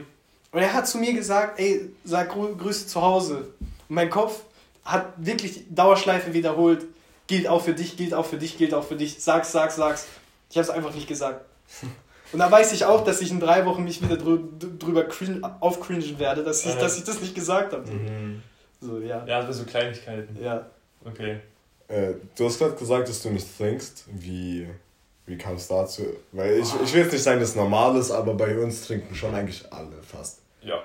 Und 0.51 0.61
er 0.61 0.73
hat 0.73 0.89
zu 0.89 0.99
mir 0.99 1.13
gesagt, 1.13 1.59
ey, 1.61 1.91
sag 2.05 2.31
Grü 2.31 2.55
Grüße 2.57 2.87
zu 2.87 3.01
Hause. 3.03 3.49
Und 3.89 3.95
mein 3.95 4.11
Kopf 4.11 4.43
hat 4.85 5.13
wirklich 5.17 5.65
Dauerschleife 5.71 6.33
wiederholt. 6.33 6.87
Gilt 7.27 7.47
auch 7.47 7.63
für 7.63 7.75
dich, 7.75 7.97
gilt 7.97 8.15
auch 8.15 8.25
für 8.25 8.39
dich, 8.39 8.57
gilt 8.57 8.73
auch 8.75 8.85
für 8.85 8.97
dich. 8.97 9.23
Sag's, 9.23 9.53
sag's, 9.53 9.77
sag's. 9.77 10.07
Ich 10.51 10.57
habe 10.57 10.65
es 10.65 10.71
einfach 10.71 10.95
nicht 10.95 11.07
gesagt. 11.09 11.45
Und 12.33 12.39
da 12.41 12.51
weiß 12.51 12.73
ich 12.73 12.85
auch, 12.85 13.05
dass 13.05 13.21
ich 13.21 13.31
in 13.31 13.41
drei 13.41 13.65
Wochen 13.65 13.85
mich 13.85 14.03
wieder 14.03 14.17
drü 14.17 14.39
drüber 14.79 15.05
cringe, 15.05 15.41
aufcringen 15.61 16.19
werde, 16.19 16.45
dass 16.45 16.65
ich, 16.65 16.73
Aha. 16.73 16.81
dass 16.81 16.99
ich 16.99 17.05
das 17.05 17.21
nicht 17.21 17.35
gesagt 17.35 17.73
habe. 17.73 17.91
Mhm. 17.91 18.43
So, 18.81 18.99
ja. 18.99 19.25
Ja, 19.27 19.43
das 19.43 19.57
sind 19.57 19.67
so 19.67 19.71
Kleinigkeiten. 19.71 20.37
Ja. 20.43 20.67
Okay. 21.05 21.39
Äh, 21.89 22.13
du 22.37 22.45
hast 22.45 22.59
gerade 22.59 22.75
gesagt, 22.75 23.09
dass 23.09 23.23
du 23.23 23.31
nicht 23.31 23.47
trinkst. 23.57 24.05
Wie, 24.13 24.69
wie 25.27 25.39
kam 25.39 25.55
es 25.57 25.69
dazu? 25.69 26.03
Weil 26.33 26.59
ich, 26.59 26.69
ich 26.85 26.93
will 26.93 27.03
jetzt 27.03 27.13
nicht 27.13 27.23
sagen, 27.23 27.41
dass 27.41 27.51
es 27.51 27.57
normal 27.57 27.97
ist, 27.97 28.11
aber 28.11 28.35
bei 28.35 28.59
uns 28.59 28.87
trinken 28.87 29.15
schon 29.15 29.35
eigentlich 29.35 29.65
alle 29.73 29.97
fast. 30.03 30.41
Ja. 30.61 30.83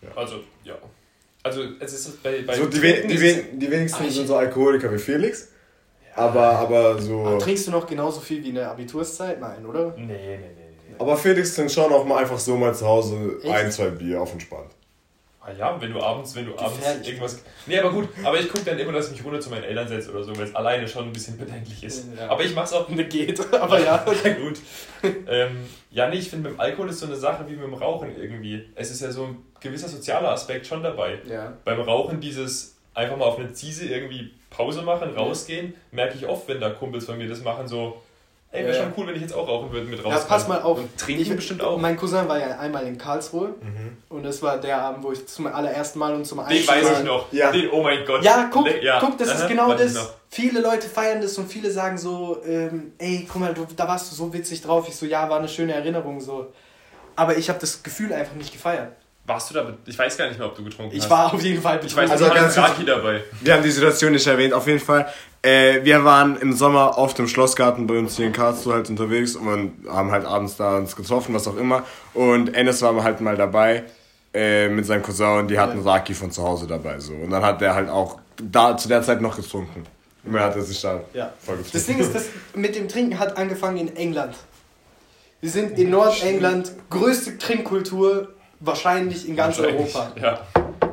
Ja. 0.00 0.08
Also, 0.16 0.36
ja. 0.64 0.76
Also, 1.42 1.62
es 1.78 1.92
ist 1.92 2.22
bei. 2.22 2.42
bei 2.42 2.56
So, 2.56 2.66
die, 2.66 2.80
wen, 2.82 3.06
die, 3.06 3.20
wen, 3.20 3.58
die 3.58 3.70
wenigsten 3.70 4.02
Ah, 4.02 4.06
ich- 4.08 4.14
sind 4.14 4.26
so 4.26 4.36
Alkoholiker 4.36 4.90
wie 4.92 4.98
Felix. 4.98 5.48
Aber, 6.14 6.42
aber 6.42 6.98
so. 7.00 7.26
Aber 7.26 7.38
trinkst 7.38 7.66
du 7.66 7.70
noch 7.70 7.86
genauso 7.86 8.20
viel 8.20 8.42
wie 8.42 8.48
in 8.48 8.54
der 8.54 8.70
Abiturszeit? 8.70 9.38
Nein, 9.38 9.64
oder? 9.66 9.94
Nee, 9.98 10.38
nee. 10.38 10.55
Aber 10.98 11.16
Felix 11.16 11.54
trinkt 11.54 11.72
schon 11.72 11.92
auch 11.92 12.04
mal 12.04 12.18
einfach 12.18 12.38
so 12.38 12.56
mal 12.56 12.74
zu 12.74 12.86
Hause 12.86 13.38
Echt? 13.42 13.52
ein, 13.52 13.70
zwei 13.70 13.86
Bier 13.90 14.20
auf 14.20 14.32
entspannt. 14.32 14.70
Ah 15.40 15.52
ja, 15.56 15.80
wenn 15.80 15.92
du 15.92 16.00
abends, 16.00 16.34
wenn 16.34 16.46
du 16.46 16.58
abends 16.58 16.78
Gefährlich. 16.78 17.06
irgendwas. 17.06 17.38
Nee, 17.66 17.78
aber 17.78 17.92
gut, 17.92 18.08
aber 18.24 18.40
ich 18.40 18.48
gucke 18.48 18.64
dann 18.64 18.76
immer, 18.80 18.90
dass 18.90 19.06
ich 19.06 19.12
mich 19.12 19.24
runter 19.24 19.38
zu 19.40 19.48
meinen 19.50 19.62
Eltern 19.62 19.86
setze 19.86 20.10
oder 20.10 20.24
so, 20.24 20.36
weil 20.36 20.42
es 20.42 20.54
alleine 20.56 20.88
schon 20.88 21.04
ein 21.04 21.12
bisschen 21.12 21.38
bedenklich 21.38 21.84
ist. 21.84 22.06
Ja. 22.18 22.28
Aber 22.30 22.42
ich 22.42 22.52
mach's 22.52 22.72
auch. 22.72 22.88
Ne, 22.96 23.04
geht. 23.04 23.40
Aber 23.54 23.78
ja. 23.78 24.04
ja 24.24 24.32
gut. 24.32 24.58
ähm, 25.28 25.66
ja, 25.90 26.08
nee, 26.08 26.16
ich 26.16 26.30
finde, 26.30 26.48
mit 26.48 26.58
dem 26.58 26.60
Alkohol 26.60 26.90
ist 26.90 26.98
so 26.98 27.06
eine 27.06 27.14
Sache 27.14 27.44
wie 27.46 27.54
mit 27.54 27.62
dem 27.62 27.74
Rauchen 27.74 28.10
irgendwie. 28.20 28.68
Es 28.74 28.90
ist 28.90 29.02
ja 29.02 29.12
so 29.12 29.24
ein 29.24 29.36
gewisser 29.60 29.88
sozialer 29.88 30.30
Aspekt 30.30 30.66
schon 30.66 30.82
dabei. 30.82 31.20
Ja. 31.28 31.52
Beim 31.64 31.80
Rauchen 31.80 32.20
dieses 32.20 32.76
einfach 32.94 33.16
mal 33.16 33.26
auf 33.26 33.38
eine 33.38 33.52
Ziese 33.52 33.86
irgendwie 33.86 34.32
Pause 34.50 34.82
machen, 34.82 35.14
rausgehen, 35.14 35.74
merke 35.92 36.16
ich 36.16 36.26
oft, 36.26 36.48
wenn 36.48 36.60
da 36.60 36.70
Kumpels 36.70 37.04
von 37.04 37.18
mir 37.18 37.28
das 37.28 37.42
machen, 37.42 37.68
so, 37.68 38.02
ey, 38.56 38.64
wäre 38.64 38.76
Ja. 38.76 38.82
schon 38.82 38.92
cool, 38.96 39.06
wenn 39.08 39.14
ich 39.16 39.22
jetzt 39.22 39.34
auch 39.34 39.46
rauchen 39.46 39.70
würde 39.72 39.86
mit 39.86 40.04
raus. 40.04 40.12
Ja, 40.14 40.20
pass 40.20 40.48
mal 40.48 40.62
auf. 40.62 40.78
Und 40.78 40.96
trinken 40.98 41.36
bestimmt 41.36 41.62
auch. 41.62 41.78
Mein 41.78 41.96
Cousin 41.96 42.26
war 42.28 42.38
ja 42.38 42.58
einmal 42.58 42.86
in 42.86 42.96
Karlsruhe 42.98 43.54
und 44.08 44.22
das 44.24 44.42
war 44.42 44.58
der 44.58 44.78
Abend, 44.80 45.04
wo 45.04 45.12
ich 45.12 45.26
zum 45.26 45.46
allerersten 45.46 45.98
Mal 45.98 46.14
und 46.14 46.24
zum 46.24 46.38
Den 46.38 46.46
Einstieg 46.46 46.68
weiß 46.68 46.84
war. 46.84 46.98
ich 46.98 47.04
noch. 47.04 47.32
Ja. 47.32 47.50
Den, 47.52 47.70
oh 47.70 47.82
mein 47.82 48.04
Gott. 48.04 48.22
Ja, 48.24 48.48
guck, 48.52 48.66
ja. 48.82 48.98
guck, 49.00 49.18
das 49.18 49.28
ist 49.28 49.40
Aha, 49.42 49.48
genau 49.48 49.68
weiß 49.68 49.80
ich 49.80 49.94
das. 49.94 50.14
Viele 50.30 50.60
Leute 50.60 50.88
feiern 50.88 51.20
das 51.22 51.38
und 51.38 51.50
viele 51.50 51.70
sagen 51.70 51.96
so, 51.98 52.42
ähm, 52.44 52.92
ey, 52.98 53.26
guck 53.30 53.40
mal, 53.40 53.54
du, 53.54 53.66
da 53.76 53.86
warst 53.86 54.10
du 54.10 54.16
so 54.16 54.32
witzig 54.32 54.60
drauf. 54.62 54.86
Ich 54.88 54.96
so, 54.96 55.06
ja, 55.06 55.28
war 55.30 55.38
eine 55.38 55.48
schöne 55.48 55.72
Erinnerung 55.74 56.20
so. 56.20 56.52
Aber 57.14 57.36
ich 57.36 57.48
habe 57.48 57.58
das 57.58 57.82
Gefühl 57.82 58.12
einfach 58.12 58.34
nicht 58.34 58.52
gefeiert. 58.52 58.92
Warst 59.24 59.50
du 59.50 59.54
da? 59.54 59.72
Ich 59.86 59.98
weiß 59.98 60.16
gar 60.18 60.28
nicht 60.28 60.38
mehr, 60.38 60.46
ob 60.46 60.54
du 60.54 60.62
getrunken 60.62 60.94
Ich 60.94 61.02
hast. 61.02 61.10
war 61.10 61.32
auf 61.34 61.42
jeden 61.42 61.60
Fall 61.60 61.80
Ich 61.84 61.96
weiß, 61.96 62.10
Also 62.10 62.28
ganz 62.28 62.56
Raki 62.58 62.84
dabei. 62.84 63.24
Wir 63.40 63.54
haben 63.54 63.62
die 63.62 63.70
Situation 63.72 64.12
nicht 64.12 64.26
erwähnt, 64.26 64.52
auf 64.54 64.66
jeden 64.68 64.78
Fall. 64.78 65.06
Äh, 65.46 65.84
wir 65.84 66.04
waren 66.04 66.36
im 66.38 66.52
Sommer 66.52 66.98
auf 66.98 67.14
dem 67.14 67.28
Schlossgarten 67.28 67.86
bei 67.86 67.96
uns 67.98 68.16
hier 68.16 68.26
in 68.26 68.32
Karlsruhe 68.32 68.74
halt 68.74 68.90
unterwegs 68.90 69.36
und 69.36 69.72
haben 69.88 70.10
halt 70.10 70.24
abends 70.26 70.56
da 70.56 70.78
uns 70.78 70.96
getroffen, 70.96 71.34
was 71.36 71.46
auch 71.46 71.56
immer. 71.56 71.84
Und 72.14 72.52
Ennis 72.54 72.82
war 72.82 73.00
halt 73.04 73.20
mal 73.20 73.36
dabei 73.36 73.84
äh, 74.34 74.68
mit 74.68 74.86
seinem 74.86 75.02
Cousin 75.04 75.38
und 75.38 75.48
die 75.48 75.58
hatten. 75.58 75.78
Raki 75.80 76.14
von 76.14 76.32
zu 76.32 76.42
Hause 76.42 76.66
dabei. 76.66 76.98
so 76.98 77.12
Und 77.14 77.30
dann 77.30 77.44
hat 77.44 77.60
der 77.60 77.76
halt 77.76 77.88
auch 77.88 78.18
da 78.42 78.76
zu 78.76 78.88
der 78.88 79.02
Zeit 79.02 79.20
noch 79.20 79.36
getrunken. 79.36 79.84
Und 80.24 80.34
er 80.34 80.42
hat 80.46 80.56
er 80.56 80.62
sich 80.62 80.80
da 80.82 81.00
Ja. 81.12 81.32
voll 81.38 81.58
getrunken. 81.58 81.70
Das 81.74 81.86
Ding 81.86 81.98
ist, 81.98 82.12
das 82.12 82.24
mit 82.56 82.74
dem 82.74 82.88
Trinken 82.88 83.16
hat 83.20 83.36
angefangen 83.38 83.76
in 83.76 83.94
England. 83.96 84.34
Wir 85.40 85.50
sind 85.50 85.78
in 85.78 85.90
Nordengland, 85.90 86.72
größte 86.90 87.38
Trinkkultur 87.38 88.30
wahrscheinlich 88.58 89.28
in 89.28 89.36
ganz 89.36 89.58
Wahrscheinlich. 89.58 89.94
Europa. 89.94 90.12
Ja. 90.20 90.40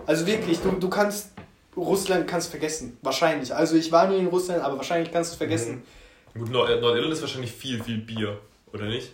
Also 0.05 0.27
wirklich, 0.27 0.59
du, 0.61 0.69
du 0.73 0.89
kannst 0.89 1.29
Russland 1.75 2.27
kannst 2.27 2.49
vergessen. 2.49 2.97
Wahrscheinlich. 3.01 3.53
Also 3.53 3.75
ich 3.75 3.91
war 3.91 4.07
nie 4.07 4.17
in 4.17 4.27
Russland, 4.27 4.61
aber 4.63 4.77
wahrscheinlich 4.77 5.11
kannst 5.11 5.31
du 5.31 5.33
es 5.33 5.37
vergessen. 5.37 5.83
Gut, 6.33 6.49
Nord 6.49 6.81
Nordirland 6.81 7.13
ist 7.13 7.21
wahrscheinlich 7.21 7.51
viel, 7.51 7.83
viel 7.83 7.97
Bier, 7.99 8.39
oder 8.71 8.85
nicht? 8.85 9.13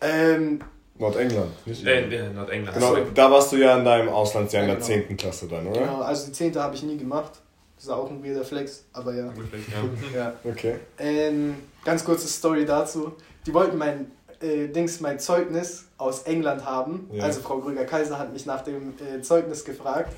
Ähm, 0.00 0.60
Nordengland, 0.98 1.66
nicht 1.66 1.84
Äh, 1.84 2.02
England. 2.02 2.12
äh, 2.12 2.32
Nordengland. 2.34 2.74
Genau, 2.76 2.88
sorry. 2.88 3.02
da 3.14 3.30
warst 3.30 3.52
du 3.52 3.56
ja 3.56 3.76
in 3.78 3.84
deinem 3.84 4.08
Auslandsjahr 4.08 4.62
in 4.62 4.68
der 4.68 4.76
genau. 4.76 4.86
10. 4.86 5.16
Klasse 5.16 5.48
dann, 5.48 5.66
oder? 5.66 5.80
genau, 5.80 6.00
also 6.02 6.26
die 6.26 6.32
10. 6.32 6.56
habe 6.56 6.74
ich 6.76 6.82
nie 6.84 6.96
gemacht. 6.96 7.32
Das 7.76 7.84
ist 7.86 7.90
auch 7.90 8.08
ein 8.08 8.24
weirder 8.24 8.44
Flex, 8.44 8.84
aber 8.92 9.14
ja. 9.14 9.32
Vielleicht, 9.32 9.68
ja. 9.68 10.18
ja. 10.18 10.34
Okay. 10.44 10.74
Ähm, 10.98 11.56
ganz 11.84 12.04
kurze 12.04 12.28
Story 12.28 12.64
dazu. 12.64 13.12
Die 13.46 13.52
wollten 13.52 13.76
mein 13.76 14.12
äh, 14.40 14.68
Dings, 14.68 15.00
mein 15.00 15.18
Zeugnis 15.18 15.86
aus 15.98 16.22
England 16.22 16.64
haben. 16.64 17.10
Ja. 17.12 17.24
Also 17.24 17.40
Frau 17.40 17.58
Grüger-Kaiser 17.58 18.18
hat 18.18 18.32
mich 18.32 18.46
nach 18.46 18.62
dem 18.62 18.94
äh, 19.00 19.20
Zeugnis 19.22 19.64
gefragt. 19.64 20.12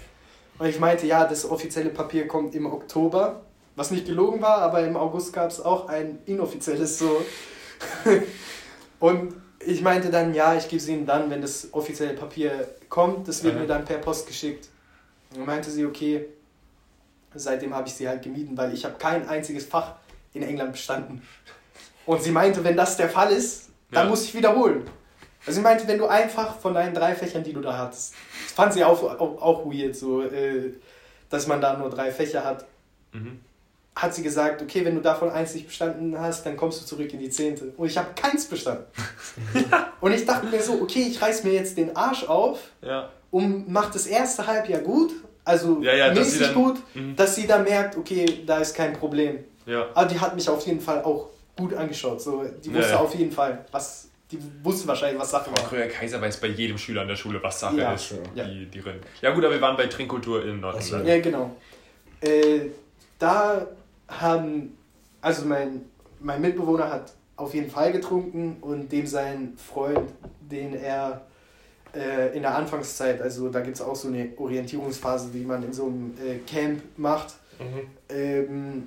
Und 0.58 0.66
ich 0.66 0.78
meinte, 0.80 1.06
ja, 1.06 1.24
das 1.26 1.48
offizielle 1.48 1.90
Papier 1.90 2.26
kommt 2.26 2.54
im 2.54 2.66
Oktober. 2.66 3.42
Was 3.74 3.90
nicht 3.90 4.06
gelogen 4.06 4.40
war, 4.40 4.58
aber 4.58 4.80
im 4.80 4.96
August 4.96 5.32
gab 5.34 5.50
es 5.50 5.60
auch 5.60 5.88
ein 5.88 6.18
inoffizielles 6.24 6.98
so. 6.98 7.22
Und 9.00 9.34
ich 9.60 9.82
meinte 9.82 10.10
dann, 10.10 10.32
ja, 10.32 10.54
ich 10.54 10.64
gebe 10.68 10.80
es 10.80 10.88
Ihnen 10.88 11.04
dann, 11.04 11.28
wenn 11.28 11.42
das 11.42 11.68
offizielle 11.72 12.14
Papier 12.14 12.68
kommt. 12.88 13.28
Das 13.28 13.42
wird 13.44 13.54
Ja. 13.54 13.60
mir 13.60 13.66
dann 13.66 13.84
per 13.84 13.98
Post 13.98 14.26
geschickt. 14.26 14.68
Und 15.30 15.38
dann 15.40 15.46
meinte 15.46 15.70
sie, 15.70 15.84
okay, 15.84 16.24
seitdem 17.34 17.74
habe 17.74 17.86
ich 17.88 17.94
sie 17.94 18.08
halt 18.08 18.22
gemieden, 18.22 18.56
weil 18.56 18.72
ich 18.72 18.84
habe 18.84 18.94
kein 18.98 19.28
einziges 19.28 19.66
Fach 19.66 19.96
in 20.32 20.42
England 20.42 20.72
bestanden. 20.72 21.20
Und 22.06 22.22
sie 22.22 22.30
meinte, 22.30 22.64
wenn 22.64 22.76
das 22.76 22.96
der 22.96 23.10
Fall 23.10 23.30
ist, 23.32 23.68
dann 23.90 24.04
Ja. 24.04 24.10
muss 24.10 24.24
ich 24.24 24.34
wiederholen. 24.34 24.88
Also 25.46 25.58
sie 25.58 25.62
meinte, 25.62 25.86
wenn 25.86 25.98
du 25.98 26.06
einfach 26.06 26.58
von 26.58 26.74
deinen 26.74 26.94
drei 26.94 27.14
Fächern, 27.14 27.44
die 27.44 27.52
du 27.52 27.60
da 27.60 27.78
hattest, 27.78 28.14
das 28.44 28.52
fand 28.52 28.72
sie 28.72 28.84
auch, 28.84 29.02
auch, 29.02 29.40
auch 29.40 29.64
weird, 29.66 29.94
so, 29.94 30.22
äh, 30.22 30.72
dass 31.30 31.46
man 31.46 31.60
da 31.60 31.76
nur 31.76 31.88
drei 31.90 32.10
Fächer 32.10 32.44
hat, 32.44 32.66
Mhm. 33.12 33.40
hat 33.94 34.14
sie 34.14 34.22
gesagt, 34.22 34.60
okay, 34.60 34.84
wenn 34.84 34.94
du 34.96 35.00
davon 35.00 35.30
eins 35.30 35.54
nicht 35.54 35.66
bestanden 35.68 36.20
hast, 36.20 36.44
dann 36.44 36.56
kommst 36.56 36.82
du 36.82 36.86
zurück 36.86 37.12
in 37.14 37.20
die 37.20 37.30
Zehnte. 37.30 37.72
Und 37.76 37.86
ich 37.86 37.96
habe 37.96 38.08
keins 38.14 38.44
bestanden. 38.46 38.84
Und 40.00 40.12
ich 40.12 40.26
dachte 40.26 40.46
mir 40.46 40.60
so, 40.62 40.74
okay, 40.82 41.06
ich 41.08 41.20
reiß 41.22 41.44
mir 41.44 41.52
jetzt 41.54 41.78
den 41.78 41.96
Arsch 41.96 42.24
auf 42.28 42.58
Ja. 42.82 43.08
und 43.30 43.68
mach 43.70 43.90
das 43.90 44.06
erste 44.06 44.46
Halbjahr 44.46 44.80
gut, 44.82 45.12
also 45.44 45.80
Ja, 45.80 45.94
ja, 45.94 46.12
mäßig 46.12 46.40
dann- 46.48 46.54
gut, 46.54 46.76
Mhm. 46.94 47.16
dass 47.16 47.34
sie 47.36 47.46
dann 47.46 47.62
merkt, 47.64 47.96
okay, 47.96 48.42
da 48.44 48.58
ist 48.58 48.74
kein 48.74 48.92
Problem. 48.92 49.44
Ja. 49.64 49.86
Aber 49.94 50.06
die 50.06 50.18
hat 50.20 50.34
mich 50.34 50.48
auf 50.48 50.66
jeden 50.66 50.80
Fall 50.80 51.02
auch 51.02 51.28
gut 51.56 51.72
angeschaut. 51.72 52.20
So, 52.20 52.44
die 52.64 52.74
wusste 52.74 52.98
auf 53.00 53.14
jeden 53.14 53.32
Fall, 53.32 53.64
was, 53.72 54.08
die 54.32 54.38
wusste 54.62 54.88
wahrscheinlich, 54.88 55.20
was 55.20 55.30
Sache 55.30 55.50
war. 55.50 55.68
Kröger 55.68 55.86
Kaiser 55.88 56.20
weiß 56.20 56.38
bei 56.40 56.48
jedem 56.48 56.78
Schüler 56.78 57.02
an 57.02 57.08
der 57.08 57.16
Schule, 57.16 57.40
was 57.42 57.60
Sache 57.60 57.78
Ja, 57.78 57.92
ist. 57.94 58.14
ja. 58.34 58.44
Die, 58.44 58.66
die 58.66 58.80
Rennen. 58.80 59.00
Ja 59.22 59.30
gut, 59.32 59.44
aber 59.44 59.54
wir 59.54 59.60
waren 59.60 59.76
bei 59.76 59.86
Trinkkultur 59.86 60.44
in 60.44 60.60
Nordengland. 60.60 61.06
Ja, 61.06 61.20
genau. 61.20 61.50
Äh, 62.20 62.60
da 63.18 63.66
haben, 64.08 64.76
also 65.20 65.46
mein, 65.46 65.82
mein 66.20 66.40
Mitbewohner 66.40 66.90
hat 66.90 67.12
auf 67.36 67.54
jeden 67.54 67.70
Fall 67.70 67.92
getrunken 67.92 68.56
und 68.62 68.90
dem 68.90 69.06
sein 69.06 69.52
Freund, 69.56 70.10
den 70.40 70.74
er 70.74 71.20
äh, 71.94 72.34
in 72.34 72.42
der 72.42 72.54
Anfangszeit, 72.54 73.20
also 73.20 73.48
da 73.50 73.60
gibt 73.60 73.76
es 73.76 73.82
auch 73.82 73.94
so 73.96 74.08
eine 74.08 74.30
Orientierungsphase, 74.36 75.28
die 75.32 75.44
man 75.44 75.62
in 75.62 75.72
so 75.72 75.86
einem 75.86 76.14
äh, 76.24 76.38
Camp 76.50 76.82
macht, 76.96 77.34
Mhm. 77.58 77.88
ähm, 78.10 78.86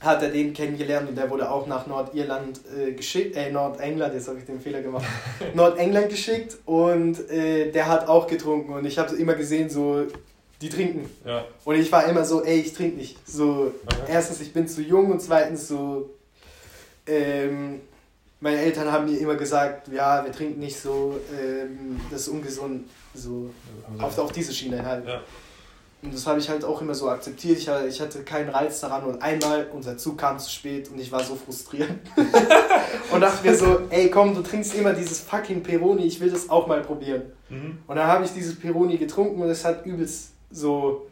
hat 0.00 0.22
er 0.22 0.30
den 0.30 0.52
kennengelernt 0.52 1.08
und 1.08 1.16
der 1.16 1.30
wurde 1.30 1.50
auch 1.50 1.66
nach 1.66 1.86
Nordirland 1.86 2.60
äh, 2.76 2.92
geschickt, 2.92 3.36
äh, 3.36 3.50
Nordengland, 3.50 4.14
jetzt 4.14 4.28
habe 4.28 4.38
ich 4.38 4.44
den 4.44 4.60
Fehler 4.60 4.82
gemacht, 4.82 5.04
Nordengland 5.54 6.08
geschickt 6.08 6.58
und 6.66 7.30
äh, 7.30 7.70
der 7.70 7.88
hat 7.88 8.08
auch 8.08 8.26
getrunken 8.26 8.72
und 8.72 8.84
ich 8.84 8.98
habe 8.98 9.14
immer 9.16 9.34
gesehen, 9.34 9.70
so, 9.70 10.06
die 10.60 10.68
trinken. 10.68 11.10
Ja. 11.24 11.44
Und 11.64 11.76
ich 11.76 11.90
war 11.90 12.06
immer 12.06 12.24
so, 12.24 12.42
ey, 12.42 12.60
ich 12.60 12.72
trinke 12.72 12.96
nicht. 12.96 13.16
So, 13.28 13.72
Aha. 13.86 14.06
erstens, 14.08 14.40
ich 14.40 14.52
bin 14.52 14.66
zu 14.66 14.82
jung 14.82 15.10
und 15.10 15.20
zweitens 15.20 15.68
so, 15.68 16.10
ähm, 17.06 17.80
meine 18.40 18.58
Eltern 18.58 18.90
haben 18.90 19.06
mir 19.06 19.18
immer 19.18 19.36
gesagt, 19.36 19.88
ja, 19.88 20.24
wir 20.24 20.32
trinken 20.32 20.60
nicht 20.60 20.78
so, 20.78 21.18
ähm, 21.32 22.00
das 22.10 22.22
ist 22.22 22.28
ungesund, 22.28 22.88
so, 23.14 23.50
auf, 23.98 24.18
auf 24.18 24.32
diese 24.32 24.52
Schiene 24.52 24.84
halt. 24.84 25.06
Ja. 25.06 25.22
Und 26.02 26.12
das 26.12 26.26
habe 26.26 26.40
ich 26.40 26.48
halt 26.48 26.64
auch 26.64 26.80
immer 26.82 26.94
so 26.94 27.08
akzeptiert. 27.08 27.58
Ich, 27.58 27.68
hatte- 27.68 27.86
ich 27.86 28.00
hatte 28.00 28.24
keinen 28.24 28.48
Reiz 28.48 28.80
daran 28.80 29.04
und 29.04 29.22
einmal, 29.22 29.68
unser 29.72 29.96
Zug 29.96 30.18
kam 30.18 30.36
zu 30.38 30.50
spät 30.50 30.90
und 30.90 30.98
ich 30.98 31.12
war 31.12 31.22
so 31.22 31.36
frustriert. 31.36 31.90
und 33.12 33.20
dachte 33.20 33.46
mir 33.46 33.54
so, 33.56 33.82
ey 33.90 34.10
komm, 34.10 34.34
du 34.34 34.42
trinkst 34.42 34.74
immer 34.74 34.92
dieses 34.94 35.20
fucking 35.20 35.62
Peroni, 35.62 36.04
ich 36.06 36.18
will 36.20 36.30
das 36.30 36.50
auch 36.50 36.66
mal 36.66 36.80
probieren. 36.82 37.22
Mhm. 37.48 37.78
Und 37.86 37.96
dann 37.96 38.06
habe 38.08 38.24
ich 38.24 38.32
dieses 38.32 38.58
Peroni 38.58 38.98
getrunken 38.98 39.40
und 39.40 39.48
es 39.48 39.64
hat 39.64 39.86
übelst 39.86 40.30
so, 40.50 41.06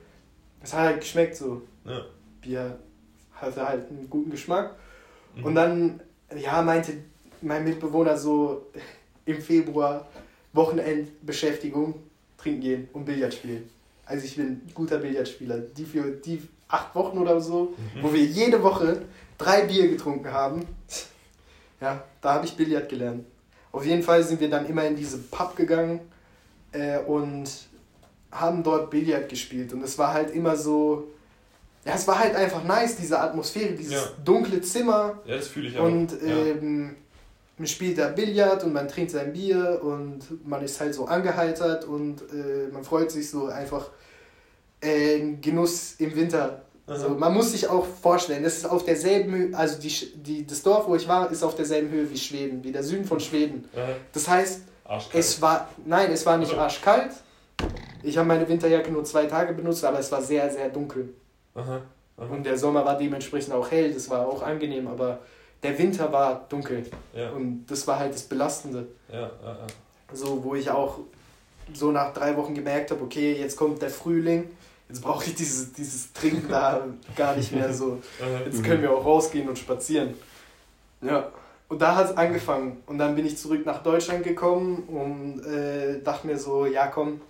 es 0.61 0.73
hat 0.75 0.81
halt 0.81 1.01
geschmeckt 1.01 1.37
so. 1.37 1.63
Ja. 1.85 2.01
Bier 2.41 2.77
hatte 3.35 3.67
halt 3.67 3.89
einen 3.91 4.11
guten 4.11 4.31
Geschmack. 4.31 4.75
Mhm. 5.37 5.45
Und 5.45 5.55
dann, 5.55 6.01
ja, 6.37 6.63
meinte 6.63 6.95
mein 7.43 7.63
Mitbewohner 7.65 8.17
so 8.17 8.67
im 9.25 9.41
Februar 9.41 10.09
Wochenendbeschäftigung, 10.53 11.95
trinken 12.37 12.61
gehen 12.61 12.89
und 12.93 13.05
Billard 13.05 13.33
spielen. 13.35 13.71
Also 14.11 14.25
ich 14.27 14.37
bin 14.37 14.47
ein 14.47 14.71
guter 14.75 14.99
Billardspieler. 14.99 15.59
Die 15.59 15.85
für 15.85 16.03
die 16.11 16.43
acht 16.69 16.95
Wochen 16.95 17.19
oder 17.19 17.41
so, 17.41 17.75
Mhm. 17.95 18.03
wo 18.03 18.13
wir 18.13 18.23
jede 18.25 18.63
Woche 18.63 19.03
drei 19.39 19.63
Bier 19.63 19.89
getrunken 19.89 20.33
haben, 20.33 20.67
ja, 21.81 22.03
da 22.21 22.35
habe 22.35 22.45
ich 22.47 22.57
Billard 22.57 22.89
gelernt. 22.89 23.25
Auf 23.73 23.85
jeden 23.87 24.03
Fall 24.03 24.23
sind 24.23 24.41
wir 24.41 24.51
dann 24.51 24.67
immer 24.67 24.85
in 24.87 24.97
diese 24.97 25.19
Pub 25.19 25.57
gegangen 25.57 26.01
äh, 26.73 26.99
und 26.99 27.45
haben 28.33 28.63
dort 28.63 28.91
Billard 28.91 29.29
gespielt. 29.29 29.73
Und 29.73 29.83
es 29.83 29.97
war 29.97 30.13
halt 30.13 30.35
immer 30.35 30.57
so, 30.57 31.09
ja, 31.85 31.95
es 31.95 32.07
war 32.07 32.19
halt 32.19 32.35
einfach 32.37 32.63
nice, 32.65 32.97
diese 32.97 33.19
Atmosphäre, 33.19 33.73
dieses 33.73 33.93
Ja. 33.95 34.03
dunkle 34.25 34.61
Zimmer. 34.61 35.21
Ja, 35.25 35.37
das 35.37 35.49
fühle 35.49 35.69
ich 35.69 35.79
auch. 35.79 35.85
Und 35.85 36.13
ja. 36.13 36.37
Man 37.61 37.67
spielt 37.67 37.99
da 37.99 38.09
Billard 38.09 38.65
und 38.65 38.73
man 38.73 38.89
trinkt 38.89 39.11
sein 39.11 39.35
Bier 39.35 39.81
und 39.85 40.47
man 40.49 40.65
ist 40.65 40.81
halt 40.81 40.95
so 40.95 41.05
angeheitert 41.05 41.85
und 41.85 42.23
äh, 42.33 42.69
man 42.73 42.83
freut 42.83 43.11
sich 43.11 43.29
so 43.29 43.49
einfach 43.49 43.91
äh, 44.81 45.35
Genuss 45.43 45.97
im 45.99 46.17
Winter. 46.17 46.63
So, 46.87 46.95
Aha. 46.95 47.09
man 47.11 47.35
muss 47.35 47.53
sich 47.53 47.69
auch 47.69 47.85
vorstellen, 47.85 48.43
das 48.43 48.57
ist 48.57 48.65
auf 48.69 48.83
derselben 48.85 49.33
Höhe, 49.35 49.55
also 49.57 49.79
die, 49.79 49.89
die, 50.23 50.47
das 50.47 50.63
Dorf, 50.63 50.89
wo 50.89 50.97
ich 50.97 51.07
war, 51.07 51.31
ist 51.31 51.43
auf 51.43 51.55
derselben 51.55 51.91
Höhe 51.91 52.11
wie 52.11 52.17
Schweden, 52.17 52.65
wie 52.65 52.73
der 52.73 52.83
Süden 52.83 53.05
von 53.05 53.21
Schweden. 53.21 53.69
Das 54.15 54.27
heißt, 54.27 54.63
Arschkalt. 54.85 55.23
es 55.23 55.43
war, 55.43 55.69
nein, 55.85 56.11
es 56.11 56.25
war 56.25 56.39
nicht 56.39 56.51
Also- 56.53 56.63
arschkalt. 56.63 57.11
Ich 58.03 58.17
habe 58.17 58.27
meine 58.27 58.49
Winterjacke 58.49 58.91
nur 58.91 59.05
zwei 59.05 59.27
Tage 59.27 59.53
benutzt, 59.53 59.85
aber 59.85 59.99
es 59.99 60.11
war 60.11 60.23
sehr, 60.23 60.51
sehr 60.51 60.71
dunkel. 60.71 61.13
Aha. 61.55 61.83
Aha. 62.17 62.27
Und 62.35 62.45
der 62.47 62.57
Sommer 62.57 62.87
war 62.87 62.97
dementsprechend 62.97 63.53
auch 63.53 63.71
hell, 63.71 63.93
das 63.93 64.09
war 64.09 64.27
auch 64.27 64.43
angenehm, 64.43 64.89
aber 64.89 65.19
der 65.63 65.79
Winter 65.79 66.11
war 66.13 66.47
dunkel. 66.49 66.87
Ja, 67.15 67.31
Und 67.31 67.67
das 67.67 67.87
war 67.87 67.99
halt 67.99 68.15
das 68.15 68.23
Belastende. 68.23 68.87
ja, 69.13 69.21
ja, 69.21 69.29
ja. 69.45 69.67
So, 70.13 70.43
wo 70.43 70.55
ich 70.57 70.69
auch 70.69 70.99
so 71.73 71.93
nach 71.93 72.13
drei 72.13 72.37
Wochen 72.37 72.55
gemerkt 72.55 72.91
habe, 72.91 73.03
okay, 73.03 73.35
jetzt 73.39 73.57
kommt 73.57 73.81
der 73.81 73.91
Frühling, 73.91 74.51
jetzt 74.89 75.03
brauche 75.03 75.25
ich 75.25 75.35
dieses, 75.37 75.73
dieses 75.73 76.13
Trinken 76.13 76.49
da 76.49 76.85
gar 77.17 77.37
nicht 77.37 77.53
mehr 77.53 77.73
so. 77.73 78.03
Jetzt 78.45 78.65
können 78.65 78.83
wir 78.83 78.91
auch 78.91 79.05
rausgehen 79.05 79.49
und 79.49 79.57
spazieren. 79.59 80.15
Ja. 81.01 81.31
Und 81.69 81.81
da 81.81 81.95
hat 81.95 82.11
es 82.11 82.17
angefangen. 82.17 82.83
Und 82.87 82.99
dann 82.99 83.15
bin 83.15 83.25
ich 83.25 83.39
zurück 83.39 83.65
nach 83.65 83.83
Deutschland 83.85 84.25
gekommen 84.25 84.83
und 84.89 85.45
äh, 85.47 86.03
dachte 86.03 86.27
mir 86.27 86.37
so, 86.37 86.67
ja 86.67 86.89
komm, 86.89 87.21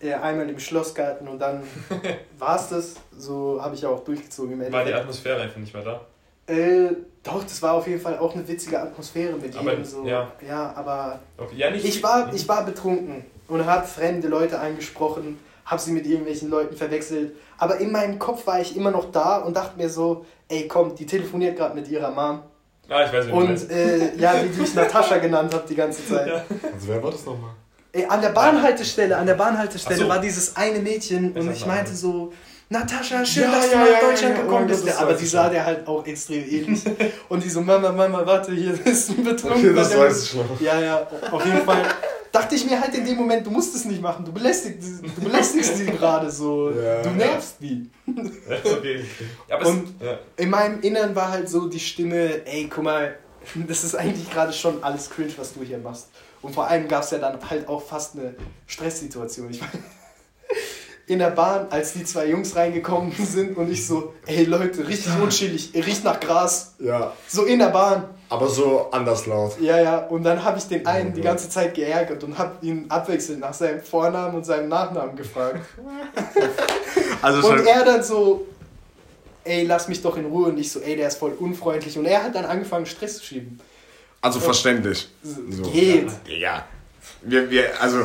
äh, 0.00 0.14
einmal 0.14 0.48
im 0.48 0.58
Schlossgarten 0.58 1.28
und 1.28 1.38
dann 1.38 1.62
war 2.38 2.56
es 2.56 2.68
das. 2.68 2.94
So 3.16 3.58
habe 3.60 3.74
ich 3.74 3.82
ja 3.82 3.90
auch 3.90 4.02
durchgezogen 4.02 4.58
im 4.60 4.72
War 4.72 4.84
die. 4.84 4.94
Atmosphäre 4.94 5.42
einfach 5.42 5.58
nicht 5.58 5.74
mehr 5.74 5.84
da? 5.84 6.00
Äh, 6.46 6.88
doch, 7.22 7.42
das 7.42 7.62
war 7.62 7.72
auf 7.74 7.86
jeden 7.86 8.00
Fall 8.00 8.18
auch 8.18 8.34
eine 8.34 8.46
witzige 8.46 8.80
Atmosphäre 8.80 9.36
mit 9.36 9.56
Aber, 9.56 9.70
jedem 9.70 9.84
so. 9.84 10.04
ja. 10.06 10.30
ja, 10.46 10.72
aber 10.76 11.20
Okay. 11.38 11.56
Ja, 11.56 11.70
nicht 11.70 11.84
ich 11.84 12.02
war, 12.02 12.32
ich 12.34 12.46
war 12.48 12.64
betrunken 12.64 13.24
und 13.48 13.64
habe 13.64 13.86
fremde 13.86 14.28
Leute 14.28 14.58
angesprochen, 14.60 15.38
habe 15.64 15.80
sie 15.80 15.92
mit 15.92 16.06
irgendwelchen 16.06 16.50
Leuten 16.50 16.76
verwechselt. 16.76 17.32
Aber 17.56 17.78
in 17.78 17.90
meinem 17.92 18.18
Kopf 18.18 18.46
war 18.46 18.60
ich 18.60 18.76
immer 18.76 18.90
noch 18.90 19.10
da 19.10 19.38
und 19.38 19.56
dachte 19.56 19.78
mir 19.78 19.88
so, 19.88 20.26
ey 20.48 20.68
komm, 20.68 20.94
die 20.94 21.06
telefoniert 21.06 21.56
gerade 21.56 21.74
mit 21.74 21.88
ihrer 21.88 22.10
Mom. 22.10 22.40
Ah, 22.90 23.04
ich 23.06 23.12
weiß, 23.12 23.28
meinst. 23.28 23.64
Und 23.64 23.70
äh, 23.70 24.14
ja, 24.16 24.34
wie 24.44 24.48
die 24.50 24.62
ich 24.62 24.74
Natascha 24.74 25.16
genannt 25.16 25.54
habe 25.54 25.64
die 25.66 25.74
ganze 25.74 26.06
Zeit. 26.06 26.28
Ja. 26.28 26.44
Also 26.74 26.88
wer 26.88 27.02
war 27.02 27.10
das 27.10 27.24
nochmal? 27.24 27.50
Ey, 27.92 28.04
an 28.06 28.20
der 28.20 28.30
Bahnhaltestelle, 28.30 29.16
an 29.16 29.26
der 29.26 29.34
Bahnhaltestelle 29.34 30.00
so. 30.00 30.08
war 30.08 30.20
dieses 30.20 30.56
eine 30.56 30.80
Mädchen 30.80 31.32
und 31.32 31.48
weiß 31.48 31.56
ich 31.56 31.64
meinte 31.64 31.92
nicht. 31.92 32.00
so, 32.00 32.32
Natascha, 32.74 33.24
schön, 33.24 33.44
Ja, 33.44 33.52
dass 33.52 33.66
du 33.66 33.72
ja, 33.72 33.78
nach 33.78 33.86
ja, 33.86 34.00
Deutschland 34.00 34.36
ja, 34.36 34.42
gekommen 34.42 34.66
bist. 34.66 35.00
Aber 35.00 35.14
die 35.14 35.26
sah 35.26 35.48
der 35.48 35.64
halt 35.64 35.86
auch 35.86 36.04
extrem 36.04 36.44
ähnlich. 36.44 36.82
Und 37.28 37.44
die 37.44 37.48
so, 37.48 37.60
Mama, 37.60 37.92
Mama, 37.92 38.26
warte, 38.26 38.52
hier 38.52 38.74
ist 38.84 39.10
ein 39.10 39.22
betrunkener. 39.22 39.70
Okay, 39.70 39.74
das 39.74 39.96
weiß 39.96 40.24
ich 40.24 40.34
noch. 40.34 40.60
Ja, 40.60 40.80
ja, 40.80 41.06
auf 41.30 41.44
jeden 41.46 41.62
Fall. 41.62 41.82
Dachte 42.32 42.56
ich 42.56 42.68
mir 42.68 42.80
halt 42.80 42.92
in 42.96 43.06
dem 43.06 43.16
Moment, 43.16 43.46
du 43.46 43.50
musst 43.52 43.76
es 43.76 43.84
nicht 43.84 44.02
machen. 44.02 44.24
Du 44.24 44.32
belästigst, 44.32 45.04
du 45.04 45.22
belästigst 45.22 45.76
sie 45.76 45.86
gerade 45.86 46.28
so. 46.28 46.70
Ja. 46.70 47.00
Du 47.02 47.10
nervst 47.10 47.56
die. 47.60 47.90
Ja, 48.48 48.56
okay, 48.64 49.04
aber 49.48 49.66
Und-. 49.66 49.94
In 50.36 50.50
meinem 50.50 50.80
Innern 50.82 51.14
war 51.14 51.30
halt 51.30 51.48
so 51.48 51.68
die 51.68 51.80
Stimme, 51.80 52.44
ey, 52.44 52.68
guck 52.68 52.84
mal, 52.84 53.14
das 53.66 53.84
ist 53.84 53.94
eigentlich 53.94 54.30
gerade 54.30 54.52
schon 54.52 54.82
alles 54.82 55.08
cringe, 55.08 55.32
was 55.36 55.54
du 55.54 55.62
hier 55.62 55.78
machst. 55.78 56.08
Und 56.42 56.52
vor 56.52 56.66
allem 56.66 56.88
gab 56.88 57.04
es 57.04 57.10
ja 57.12 57.18
dann 57.18 57.38
halt 57.48 57.68
auch 57.68 57.82
fast 57.82 58.16
eine 58.16 58.34
Stresssituation. 58.66 59.50
Ich 59.50 59.60
war 59.60 59.68
in 61.06 61.18
der 61.18 61.30
Bahn, 61.30 61.66
als 61.70 61.92
die 61.92 62.04
zwei 62.04 62.26
Jungs 62.28 62.56
reingekommen 62.56 63.12
sind 63.26 63.56
und 63.56 63.70
ich 63.70 63.86
so, 63.86 64.14
ey 64.26 64.44
Leute, 64.44 64.86
richtig 64.88 65.12
unschillig, 65.22 65.70
riecht 65.74 66.04
nach 66.04 66.18
Gras. 66.20 66.74
Ja, 66.78 67.12
So 67.28 67.44
in 67.44 67.58
der 67.58 67.68
Bahn. 67.68 68.04
aber 68.30 68.48
so 68.48 68.88
anders 68.90 69.26
laut. 69.26 69.60
Ja, 69.60 69.78
ja. 69.80 69.98
Und 69.98 70.22
dann 70.24 70.42
habe 70.42 70.58
ich 70.58 70.64
den 70.64 70.86
einen 70.86 71.10
Oh 71.12 71.16
die 71.16 71.20
ganze 71.20 71.48
Zeit 71.50 71.74
geärgert 71.74 72.24
und 72.24 72.38
habe 72.38 72.52
ihn 72.66 72.86
abwechselnd 72.88 73.40
nach 73.40 73.52
seinem 73.54 73.82
Vornamen 73.82 74.34
und 74.36 74.44
seinem 74.44 74.68
Nachnamen 74.68 75.14
gefragt. 75.16 75.60
Also 77.22 77.48
Und 77.48 77.66
er 77.66 77.84
dann 77.84 78.02
so, 78.02 78.46
ey, 79.44 79.64
lass 79.64 79.88
mich 79.88 80.02
doch 80.02 80.16
in 80.18 80.26
Ruhe. 80.26 80.48
Und 80.48 80.58
ich 80.58 80.70
so, 80.70 80.80
ey, 80.80 80.94
der 80.96 81.08
ist 81.08 81.16
voll 81.16 81.32
unfreundlich. 81.32 81.96
Und 81.98 82.04
er 82.04 82.22
hat 82.22 82.34
dann 82.34 82.44
angefangen, 82.44 82.84
Stress 82.86 83.16
zu 83.18 83.24
schieben. 83.24 83.60
also 84.20 84.40
verständlich. 84.40 85.08
So. 85.22 85.62
Geht. 85.70 86.08
Ja. 86.26 86.66
Wir, 87.22 87.48
wir, 87.50 87.80
also. 87.80 88.00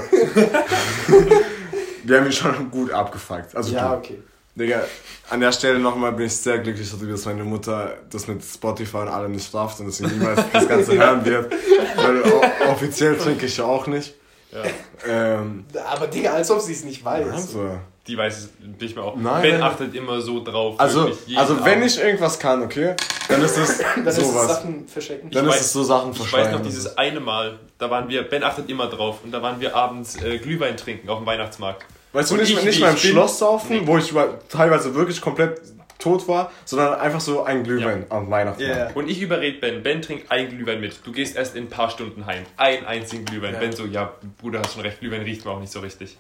wir 2.03 2.17
haben 2.17 2.25
ihn 2.25 2.31
schon 2.31 2.71
gut 2.71 2.91
abgefuckt. 2.91 3.55
Also 3.55 3.73
Ja, 3.73 3.91
du. 3.91 3.97
okay. 3.97 4.19
Digga, 4.55 4.81
an 5.29 5.39
der 5.39 5.51
Stelle 5.53 5.79
nochmal 5.79 6.11
bin 6.11 6.25
ich 6.25 6.35
sehr 6.35 6.57
glücklich 6.59 6.89
darüber, 6.91 7.13
dass 7.13 7.25
meine 7.25 7.43
Mutter 7.45 7.93
das 8.09 8.27
mit 8.27 8.43
Spotify 8.43 8.97
und 8.97 9.07
allem 9.07 9.31
nicht 9.31 9.53
darf 9.53 9.79
und 9.79 9.87
dass 9.87 9.97
sie 9.97 10.07
niemals 10.07 10.41
das 10.51 10.67
Ganze 10.67 10.93
hören 10.97 11.23
wird. 11.23 11.53
Weil 11.95 12.23
offiziell 12.69 13.15
trinke 13.17 13.45
ich 13.45 13.55
ja 13.57 13.63
auch 13.65 13.87
nicht. 13.87 14.15
Ja. 14.51 14.63
Ähm, 15.07 15.65
Aber 15.87 16.07
Digga, 16.07 16.33
als 16.33 16.49
ob 16.51 16.59
sie 16.59 16.73
es 16.73 16.83
nicht 16.83 17.05
weiß. 17.05 17.31
also, 17.31 17.77
die 18.09 18.17
weiß 18.17 18.37
es 18.37 18.49
nicht 18.81 18.95
mehr 18.95 19.05
auch. 19.05 19.15
Nein, 19.15 19.41
ben 19.43 19.51
nein. 19.59 19.61
achtet 19.63 19.95
immer 19.95 20.19
so 20.19 20.43
drauf. 20.43 20.79
Also, 20.79 21.11
also 21.35 21.63
wenn 21.63 21.73
Abend. 21.79 21.85
ich 21.85 21.99
irgendwas 22.01 22.39
kann, 22.39 22.63
okay, 22.63 22.95
dann 23.29 23.41
ist 23.41 23.57
es 23.57 23.77
Dann 23.95 24.05
ist 24.07 24.17
es 24.17 24.27
sowas. 24.27 24.47
Sachen 24.47 24.87
verstecken. 24.87 25.29
Dann 25.31 25.45
Ich 25.47 25.51
ist 25.53 25.57
weiß- 25.57 25.61
es 25.61 25.73
so 25.73 25.83
Sachen 25.83 26.11
Ich 26.11 26.33
weiß 26.33 26.51
noch 26.51 26.61
dieses 26.61 26.97
eine 26.97 27.19
Mal, 27.19 27.59
da 27.77 27.89
waren 27.89 28.09
wir, 28.09 28.23
Ben 28.23 28.43
achtet 28.43 28.69
immer 28.69 28.87
drauf 28.87 29.19
und 29.23 29.31
da 29.31 29.41
waren 29.41 29.61
wir 29.61 29.75
abends 29.75 30.21
äh, 30.21 30.37
Glühwein 30.39 30.75
trinken 30.75 31.07
auf 31.09 31.19
dem 31.19 31.25
Weihnachtsmarkt. 31.27 31.85
Weißt 32.11 32.31
du, 32.31 32.33
Und 32.35 32.41
nicht, 32.41 32.57
ich, 32.57 32.63
nicht 32.63 32.79
mal 32.81 32.91
im 32.91 32.97
Schloss 32.97 33.37
saufen, 33.37 33.81
Nee. 33.81 33.87
wo 33.87 33.97
ich 33.97 34.11
teilweise 34.49 34.95
wirklich 34.95 35.21
komplett 35.21 35.61
tot 35.99 36.27
war, 36.27 36.51
sondern 36.65 36.95
einfach 36.95 37.19
so 37.19 37.43
ein 37.43 37.63
Glühwein 37.63 38.05
am 38.09 38.31
Weihnachtsmarkt. 38.31 38.77
Ja. 38.77 38.89
Und 38.95 39.09
ich 39.09 39.21
überred 39.21 39.61
Ben, 39.61 39.83
Ben 39.83 40.01
trinkt 40.01 40.31
ein 40.31 40.49
Glühwein 40.49 40.79
mit. 40.81 41.05
Du 41.05 41.11
gehst 41.11 41.35
erst 41.35 41.55
in 41.55 41.65
ein 41.65 41.69
paar 41.69 41.89
Stunden 41.91 42.25
heim. 42.25 42.43
Ein 42.57 42.85
einzigen 42.85 43.25
Glühwein. 43.25 43.53
Ja. 43.53 43.59
Ben 43.59 43.73
so, 43.73 43.85
ja, 43.85 44.13
Bruder, 44.41 44.61
hast 44.63 44.73
schon 44.73 44.81
recht, 44.81 45.01
Glühwein 45.01 45.21
riecht 45.21 45.43
mir 45.45 45.51
auch 45.51 45.59
nicht 45.59 45.71
so 45.73 45.81
richtig. 45.81 46.17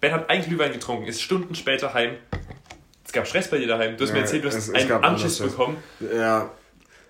Ben 0.00 0.12
hat 0.12 0.30
ein 0.30 0.42
Glühwein 0.44 0.72
getrunken, 0.72 1.06
ist 1.06 1.20
Stunden 1.20 1.54
später 1.54 1.92
heim. 1.94 2.12
Es 3.04 3.12
gab 3.12 3.26
Stress 3.26 3.48
bei 3.48 3.58
dir 3.58 3.66
daheim. 3.68 3.96
Du 3.96 4.04
hast 4.04 4.10
mir 4.12 4.18
Ja, 4.18 4.22
erzählt, 4.24 4.44
du 4.44 4.48
es- 4.48 4.56
hast 4.56 4.68
es 4.68 4.74
einen 4.74 4.88
gab 4.88 5.02
Anschiss 5.02 5.40
anders 5.40 5.56
bekommen. 5.56 5.76
Ja, 6.14 6.50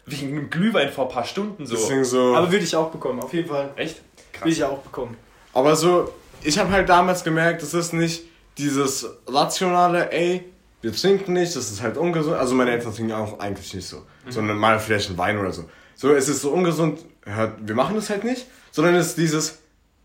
Wegen 0.06 0.28
einem 0.38 0.48
Glühwein 0.48 0.90
vor 0.90 1.06
ein 1.08 1.12
paar 1.12 1.24
Stunden 1.24 1.66
so. 1.66 1.76
so. 2.04 2.34
Aber 2.34 2.50
würde 2.50 2.64
ich 2.64 2.74
auch 2.74 2.90
bekommen, 2.90 3.20
auf 3.20 3.34
jeden 3.34 3.48
Fall. 3.48 3.72
Echt? 3.76 4.00
Würde 4.40 4.50
ich 4.50 4.64
auch 4.64 4.78
bekommen. 4.78 5.16
Aber 5.52 5.76
so, 5.76 6.14
ich 6.42 6.58
habe 6.58 6.70
halt 6.70 6.88
damals 6.88 7.24
gemerkt, 7.24 7.60
das 7.60 7.74
ist 7.74 7.92
nicht 7.92 8.22
dieses 8.56 9.06
rationale, 9.26 10.10
ey, 10.10 10.44
wir 10.80 10.94
trinken 10.94 11.34
nicht, 11.34 11.54
das 11.54 11.70
ist 11.70 11.82
halt 11.82 11.98
ungesund. 11.98 12.36
Also 12.36 12.54
meine 12.54 12.70
Eltern 12.70 12.94
trinken 12.94 13.12
auch 13.12 13.38
eigentlich 13.38 13.74
nicht 13.74 13.86
so, 13.86 14.06
sondern 14.30 14.56
mal 14.56 14.78
vielleicht 14.80 15.08
einen 15.10 15.18
Wein 15.18 15.36
oder 15.38 15.52
so. 15.52 15.68
So, 15.94 16.14
es 16.14 16.28
ist 16.28 16.40
so 16.40 16.52
ungesund, 16.52 17.00
hört, 17.26 17.54
wir 17.60 17.74
machen 17.74 17.96
das 17.96 18.08
halt 18.08 18.24
nicht, 18.24 18.46
sondern 18.70 18.94
es 18.94 19.08
ist 19.08 19.18
dieses, 19.18 19.58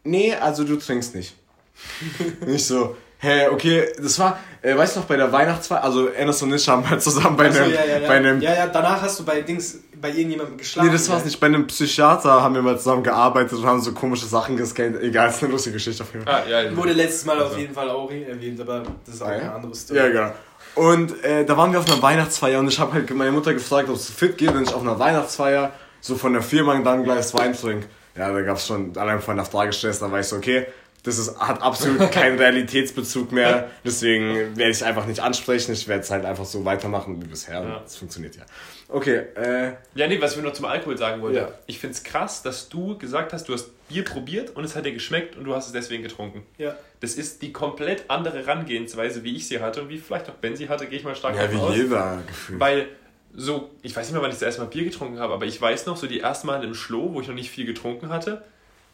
nee, 0.03 0.34
also 0.36 0.63
du 0.65 0.75
trinkst 0.75 1.15
nicht. 1.15 1.34
nicht 2.45 2.65
so, 2.65 2.95
hä, 3.19 3.47
okay, 3.47 3.88
das 4.01 4.17
war, 4.19 4.39
äh, 4.61 4.76
weißt 4.76 4.95
du 4.95 4.99
noch, 5.01 5.07
bei 5.07 5.15
der 5.17 5.32
Weihnachtsfeier, 5.32 5.84
also 5.84 6.07
Ennis 6.07 6.41
und 6.41 6.53
ich 6.53 6.67
haben 6.67 6.88
halt 6.89 7.01
zusammen 7.01 7.36
bei 7.38 7.45
einem, 7.45 7.71
ja, 7.74 7.86
ja, 7.86 7.97
ja. 7.99 8.07
bei 8.07 8.15
einem 8.15 8.41
ja, 8.41 8.53
ja, 8.53 8.67
danach 8.67 9.01
hast 9.01 9.19
du 9.19 9.26
bei 9.26 9.41
Dings, 9.41 9.80
bei 9.99 10.09
irgendjemandem 10.09 10.57
geschlafen. 10.57 10.88
Nee, 10.88 10.93
das 10.93 11.09
war's 11.09 11.24
nicht. 11.26 11.39
Bei 11.39 11.47
einem 11.47 11.65
Psychiater 11.67 12.41
haben 12.41 12.55
wir 12.55 12.61
mal 12.61 12.78
zusammen 12.78 13.03
gearbeitet 13.03 13.53
und 13.57 13.65
haben 13.65 13.82
so 13.82 13.93
komische 13.93 14.26
Sachen 14.26 14.57
gescannt. 14.57 15.01
Egal, 15.01 15.30
ist 15.30 15.41
eine 15.41 15.51
lustige 15.53 15.74
Geschichte 15.76 16.03
auf 16.03 16.13
jeden 16.13 16.26
Fall. 16.26 16.43
Ah, 16.45 16.49
ja, 16.63 16.76
Wurde 16.76 16.91
letztes 16.93 17.26
Mal 17.26 17.38
auf 17.39 17.47
Also. 17.49 17.59
jeden 17.59 17.74
Fall 17.74 17.89
auch 17.89 18.11
erwähnt, 18.11 18.59
aber 18.59 18.84
das 19.05 19.15
ist 19.15 19.21
auch 19.21 19.28
Ah, 19.28 19.32
ja? 19.34 19.39
eine 19.39 19.53
andere 19.53 19.76
Story. 19.76 19.99
Ja, 19.99 20.09
genau. 20.09 20.32
Und 20.76 21.24
äh, 21.24 21.45
da 21.45 21.55
waren 21.55 21.71
wir 21.71 21.80
auf 21.80 21.89
einer 21.89 22.01
Weihnachtsfeier 22.01 22.59
und 22.59 22.67
ich 22.67 22.80
habe 22.80 22.93
halt 22.93 23.09
meine 23.15 23.32
Mutter 23.32 23.53
gefragt, 23.53 23.88
ob 23.89 23.95
es 23.95 24.09
fit 24.09 24.38
geht, 24.38 24.53
wenn 24.53 24.63
ich 24.63 24.74
auf 24.74 24.82
einer 24.82 24.97
Weihnachtsfeier 24.99 25.71
so 26.01 26.15
von 26.15 26.34
der 26.34 26.41
Firma 26.41 26.78
dann 26.80 27.03
Glas 27.03 27.34
Wein 27.34 27.53
trinke. 27.55 27.88
Ja, 28.17 28.32
da 28.32 28.41
gab's 28.41 28.67
schon 28.67 28.95
allein 28.97 29.21
von 29.21 29.36
der 29.38 29.45
Frage 29.45 29.67
gestellt, 29.69 29.97
da 30.01 30.11
war 30.11 30.19
ich 30.19 30.28
so, 30.28 30.36
okay, 30.36 30.65
das 31.04 31.18
ist, 31.18 31.38
hat 31.38 31.62
absolut 31.62 32.12
keinen 32.12 32.39
Realitätsbezug 32.39 33.32
mehr, 33.32 33.70
deswegen 33.84 34.56
werde 34.58 34.72
ich 34.72 34.78
es 34.78 34.84
einfach 34.84 35.06
nicht 35.06 35.20
ansprechen, 35.20 35.74
ich 35.74 35.88
werde 35.88 36.04
es 36.04 36.12
halt 36.12 36.26
einfach 36.26 36.45
so 36.45 36.64
weitermachen 36.66 37.22
wie 37.22 37.28
bisher. 37.28 37.62
Ja. 37.62 37.80
Das 37.80 37.97
funktioniert 37.97 38.38
ja. 38.38 38.43
Okay, 38.88 39.24
äh, 39.36 39.74
Ja, 39.95 40.08
nee, 40.08 40.22
was 40.22 40.38
ich 40.38 40.43
noch 40.43 40.54
zum 40.54 40.66
Alkohol 40.66 40.97
sagen 40.97 41.22
wollte. 41.22 41.39
Ja. 41.39 41.51
Ich 41.68 41.80
find's 41.80 42.04
krass, 42.04 42.41
dass 42.41 42.70
du 42.70 42.97
gesagt 42.97 43.34
hast, 43.34 43.49
du 43.49 43.54
hast 43.54 43.72
Bier 43.89 44.06
probiert 44.06 44.56
und 44.56 44.64
es 44.64 44.76
hat 44.76 44.86
dir 44.86 44.93
geschmeckt 44.93 45.36
und 45.36 45.43
du 45.43 45.56
hast 45.56 45.68
es 45.68 45.74
deswegen 45.74 46.04
getrunken. 46.04 46.43
Ja. 46.58 46.76
Das 46.99 47.16
ist 47.16 47.41
die 47.41 47.51
komplett 47.51 48.10
andere 48.10 48.39
Herangehensweise, 48.39 49.24
wie 49.24 49.36
ich 49.36 49.47
sie 49.47 49.60
hatte 49.60 49.82
und 49.82 49.89
wie 49.89 49.97
vielleicht 49.97 50.30
auch 50.30 50.36
Ben 50.36 50.56
sie 50.56 50.70
hatte, 50.70 50.88
gehe 50.88 50.99
ich 50.99 51.04
mal 51.04 51.16
stark 51.16 51.36
ja, 51.36 51.43
davon 51.43 51.58
wie 51.58 51.62
aus. 51.62 51.76
jeder 51.76 52.22
gefühlt. 52.26 52.60
Weil 52.60 52.88
so, 53.36 53.72
ich 53.82 53.95
weiß 53.95 54.06
nicht 54.06 54.14
mehr, 54.14 54.22
wann 54.22 54.30
ich 54.30 54.36
das 54.36 54.43
erste 54.43 54.62
Mal 54.62 54.68
Bier 54.68 54.84
getrunken 54.86 55.20
habe, 55.20 55.34
aber 55.34 55.45
ich 55.45 55.60
weiß 55.60 55.86
noch, 55.88 55.97
so 55.97 56.08
die 56.08 56.20
ersten 56.20 56.47
Mal 56.47 56.64
im 56.64 56.76
Schloh, 56.76 57.14
wo 57.14 57.22
ich 57.22 57.28
noch 57.28 57.36
nicht 57.36 57.49
viel 57.49 57.66
getrunken 57.66 58.10
hatte, 58.10 58.43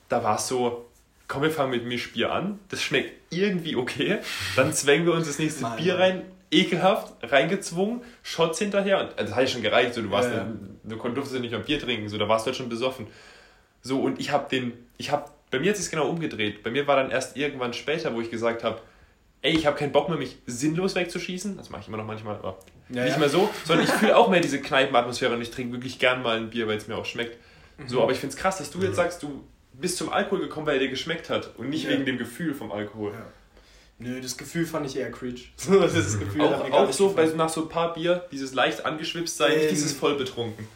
da 0.07 0.23
war 0.23 0.37
es 0.37 0.47
so, 0.47 0.88
komm, 1.29 1.43
wir 1.43 1.51
fangen 1.51 1.71
mit 1.71 1.85
Mischbier 1.85 2.33
an, 2.33 2.59
das 2.67 2.81
schmeckt 2.83 3.13
irgendwie 3.29 3.77
okay, 3.77 4.17
dann 4.57 4.73
zwängen 4.73 5.05
wir 5.05 5.13
uns 5.13 5.27
das 5.27 5.39
nächste 5.39 5.61
Nein, 5.61 5.77
Bier 5.77 5.97
rein, 5.97 6.23
ekelhaft, 6.51 7.13
reingezwungen, 7.21 8.01
Shots 8.23 8.59
hinterher, 8.59 8.99
und 8.99 9.09
also 9.11 9.23
das 9.25 9.35
hat 9.35 9.41
ja 9.43 9.47
schon 9.47 9.61
gereicht, 9.61 9.93
so, 9.93 10.01
du 10.01 10.11
warst, 10.11 10.31
Ja, 10.33 10.45
du 10.83 10.95
durftest 10.95 11.35
ja 11.35 11.39
nicht 11.39 11.51
mehr 11.51 11.59
Bier 11.61 11.79
trinken, 11.79 12.09
so, 12.09 12.17
da 12.17 12.27
warst 12.27 12.45
du 12.45 12.47
halt 12.47 12.57
schon 12.57 12.67
besoffen. 12.67 13.07
So, 13.81 14.01
und 14.01 14.19
ich 14.19 14.31
habe 14.31 14.49
den, 14.49 14.73
ich 14.97 15.11
habe, 15.11 15.29
bei 15.51 15.59
mir 15.59 15.69
hat 15.69 15.77
sich 15.77 15.89
genau 15.89 16.09
umgedreht, 16.09 16.63
bei 16.63 16.71
mir 16.71 16.87
war 16.87 16.95
dann 16.95 17.11
erst 17.11 17.37
irgendwann 17.37 17.73
später, 17.73 18.13
wo 18.13 18.21
ich 18.21 18.31
gesagt 18.31 18.63
habe, 18.63 18.81
ey, 19.43 19.55
ich 19.55 19.67
habe 19.67 19.77
keinen 19.77 19.91
Bock 19.91 20.09
mehr, 20.09 20.17
mich 20.17 20.37
sinnlos 20.47 20.95
wegzuschießen, 20.95 21.55
das 21.55 21.69
mache 21.69 21.83
ich 21.83 21.87
immer 21.87 21.97
noch 21.97 22.05
manchmal, 22.05 22.37
aber 22.37 22.57
Ja, 22.89 23.03
nicht 23.03 23.13
ja. 23.13 23.19
mehr 23.19 23.29
so, 23.29 23.47
sondern 23.65 23.85
ich 23.85 23.93
fühle 23.93 24.17
auch 24.17 24.29
mehr 24.29 24.41
diese 24.41 24.59
Kneipenatmosphäre 24.59 25.35
und 25.35 25.41
ich 25.43 25.51
trinke 25.51 25.73
wirklich 25.73 25.99
gern 25.99 26.23
mal 26.23 26.37
ein 26.37 26.49
Bier, 26.49 26.67
weil 26.67 26.77
es 26.77 26.87
mir 26.87 26.97
auch 26.97 27.05
schmeckt. 27.05 27.37
Mhm. 27.77 27.87
So, 27.87 28.01
aber 28.01 28.13
ich 28.13 28.17
finde 28.19 28.35
es 28.35 28.41
krass, 28.41 28.57
dass 28.57 28.71
du 28.71 28.81
jetzt 28.81 28.95
sagst, 28.95 29.21
du 29.21 29.43
bist 29.79 29.97
zum 29.97 30.09
Alkohol 30.09 30.39
gekommen, 30.41 30.65
weil 30.67 30.75
er 30.75 30.79
dir 30.79 30.89
geschmeckt 30.89 31.29
hat 31.29 31.55
und 31.57 31.69
nicht 31.69 31.85
Ja. 31.85 31.91
wegen 31.91 32.05
dem 32.05 32.17
Gefühl 32.17 32.53
vom 32.53 32.71
Alkohol. 32.71 33.13
Ja. 33.13 33.25
Nö, 34.01 34.21
das 34.21 34.37
Gefühl 34.37 34.65
fand 34.65 34.85
ich 34.85 34.95
eher 34.97 35.11
cringe. 35.11 35.39
So, 35.57 35.79
das 35.79 35.93
ist 35.95 36.13
das 36.13 36.19
Gefühl 36.19 36.41
Auch, 36.41 36.71
auch 36.71 36.91
so 36.93 37.09
bei, 37.09 37.23
gefallen. 37.23 37.37
nach 37.37 37.49
so 37.49 37.63
ein 37.63 37.69
paar 37.69 37.93
Bier, 37.93 38.25
dieses 38.31 38.53
leicht 38.53 38.85
angeschwipst 38.85 39.35
sein, 39.37 39.51
nicht 39.51 39.63
Ähm. 39.63 39.69
dieses 39.69 39.93
voll 39.93 40.15
betrunken. 40.17 40.67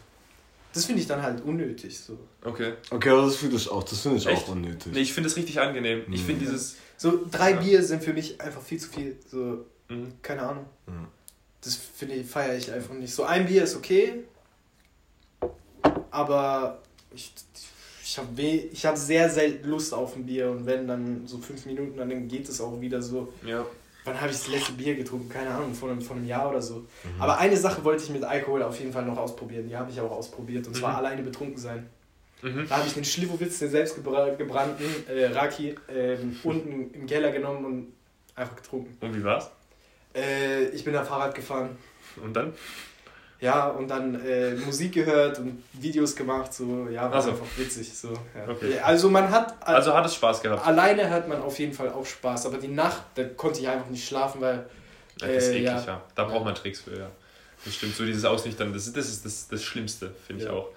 Das 0.74 0.86
finde 0.86 1.00
ich 1.02 1.06
dann 1.06 1.22
halt 1.22 1.42
unnötig. 1.44 1.98
So, 2.00 2.18
Okay. 2.42 2.72
Okay, 2.90 3.10
aber 3.10 3.22
das 3.22 3.36
finde 3.36 3.56
ich 3.56 3.70
auch, 3.70 3.82
das 3.84 4.00
finde 4.00 4.18
ich 4.18 4.26
Echt? 4.26 4.42
auch 4.42 4.48
unnötig. 4.48 4.92
Nee, 4.92 5.00
ich 5.00 5.12
finde 5.12 5.28
es 5.30 5.36
richtig 5.36 5.60
angenehm. 5.60 6.02
Ich 6.10 6.22
Mhm. 6.22 6.26
finde 6.26 6.40
dieses. 6.46 6.76
so 6.96 7.24
drei 7.30 7.52
Ja. 7.52 7.60
Bier 7.60 7.82
sind 7.82 8.02
für 8.02 8.12
mich 8.12 8.40
einfach 8.40 8.60
viel 8.60 8.78
zu 8.80 8.88
viel. 8.90 9.16
So, 9.30 9.64
Mhm. 9.88 10.12
keine 10.20 10.42
Ahnung. 10.42 10.66
Mhm. 10.86 11.06
Das 11.62 11.76
finde 11.76 12.16
ich, 12.16 12.26
feiere 12.26 12.56
ich 12.56 12.70
einfach 12.72 12.92
nicht. 12.94 13.14
So 13.14 13.22
ein 13.24 13.46
Bier 13.46 13.62
ist 13.64 13.76
okay, 13.76 14.24
aber 16.10 16.82
ich, 17.14 17.32
ich 17.54 17.66
habe 18.18 18.40
ich 18.42 18.84
hab 18.86 18.96
sehr 18.96 19.28
selten 19.30 19.68
Lust 19.68 19.92
auf 19.94 20.14
ein 20.16 20.26
Bier 20.26 20.50
und 20.50 20.66
wenn 20.66 20.86
dann 20.86 21.26
so 21.26 21.38
fünf 21.38 21.64
Minuten, 21.66 21.96
dann 21.96 22.28
geht 22.28 22.48
es 22.48 22.60
auch 22.60 22.80
wieder 22.80 23.00
so. 23.02 23.32
Ja. 23.46 23.64
Wann 24.04 24.20
habe 24.20 24.30
ich 24.30 24.36
das 24.36 24.48
letzte 24.48 24.72
Bier 24.72 24.94
getrunken? 24.94 25.30
Keine 25.30 25.48
Ahnung, 25.50 25.72
vor 25.72 25.90
einem, 25.90 26.02
vor 26.02 26.14
einem 26.16 26.26
Jahr 26.26 26.50
oder 26.50 26.60
so. 26.60 26.80
Mhm. 26.80 26.86
Aber 27.20 27.38
eine 27.38 27.56
Sache 27.56 27.82
wollte 27.84 28.04
ich 28.04 28.10
mit 28.10 28.22
Alkohol 28.22 28.62
auf 28.62 28.78
jeden 28.78 28.92
Fall 28.92 29.06
noch 29.06 29.16
ausprobieren. 29.16 29.66
Die 29.66 29.74
habe 29.74 29.90
ich 29.90 29.98
auch 29.98 30.10
ausprobiert. 30.10 30.66
Und 30.66 30.76
zwar 30.76 30.90
Mhm. 30.90 30.96
alleine 30.98 31.22
betrunken 31.22 31.56
sein. 31.56 31.88
Mhm. 32.42 32.66
Da 32.68 32.76
habe 32.76 32.86
ich 32.86 32.92
den 32.92 33.04
Schlivowitz, 33.04 33.60
den 33.60 33.70
selbstgebrannten 33.70 34.84
äh, 35.08 35.26
Raki, 35.28 35.74
ähm, 35.88 36.36
unten 36.44 36.92
im 36.92 37.06
Keller 37.06 37.32
genommen 37.32 37.64
und 37.64 37.92
einfach 38.34 38.56
getrunken. 38.56 38.94
Und 39.00 39.16
wie 39.16 39.24
war's? 39.24 39.50
Äh, 40.14 40.66
ich 40.68 40.84
bin 40.84 40.92
da 40.92 41.02
Fahrrad 41.02 41.34
gefahren. 41.34 41.70
Und 42.22 42.34
dann? 42.34 42.52
Ja, 43.40 43.68
und 43.68 43.88
dann 43.88 44.14
äh, 44.24 44.54
Musik 44.54 44.92
gehört 44.94 45.38
und 45.38 45.62
Videos 45.74 46.16
gemacht. 46.16 46.52
So, 46.54 46.88
ja, 46.90 47.02
war 47.10 47.14
Ach 47.14 47.22
so. 47.22 47.30
einfach 47.30 47.46
witzig. 47.56 47.92
So, 47.92 48.08
ja. 48.12 48.48
Okay. 48.50 48.76
Ja, 48.76 48.82
Also 48.84 49.10
man 49.10 49.30
hat... 49.30 49.54
Also 49.66 49.92
hat 49.92 50.06
es 50.06 50.14
Spaß 50.14 50.40
gehabt. 50.40 50.66
alleine 50.66 51.10
hat 51.10 51.28
man 51.28 51.42
auf 51.42 51.58
jeden 51.58 51.72
Fall 51.72 51.90
auch 51.90 52.06
Spaß. 52.06 52.46
Aber 52.46 52.56
die 52.58 52.68
Nacht, 52.68 53.02
da 53.16 53.24
konnte 53.24 53.60
ich 53.60 53.68
einfach 53.68 53.90
nicht 53.90 54.06
schlafen, 54.06 54.40
weil... 54.40 54.64
Das 55.18 55.28
ist 55.30 55.48
Äh, 55.48 55.58
eklig, 55.58 55.64
ja. 55.64 55.78
ja. 55.86 56.02
Da 56.14 56.24
braucht 56.24 56.44
man 56.44 56.54
Tricks 56.54 56.80
für, 56.80 56.96
ja. 56.98 57.10
Das 57.64 57.74
stimmt. 57.74 57.94
So 57.96 58.04
dieses 58.04 58.24
Ausnüchtern, 58.24 58.72
das, 58.72 58.86
ist- 58.86 58.96
das 58.96 59.08
ist 59.08 59.24
das, 59.24 59.48
das 59.48 59.62
Schlimmste, 59.62 60.10
finde 60.26 60.42
ich 60.44 60.48
Ja. 60.48 60.54
auch. 60.56 60.68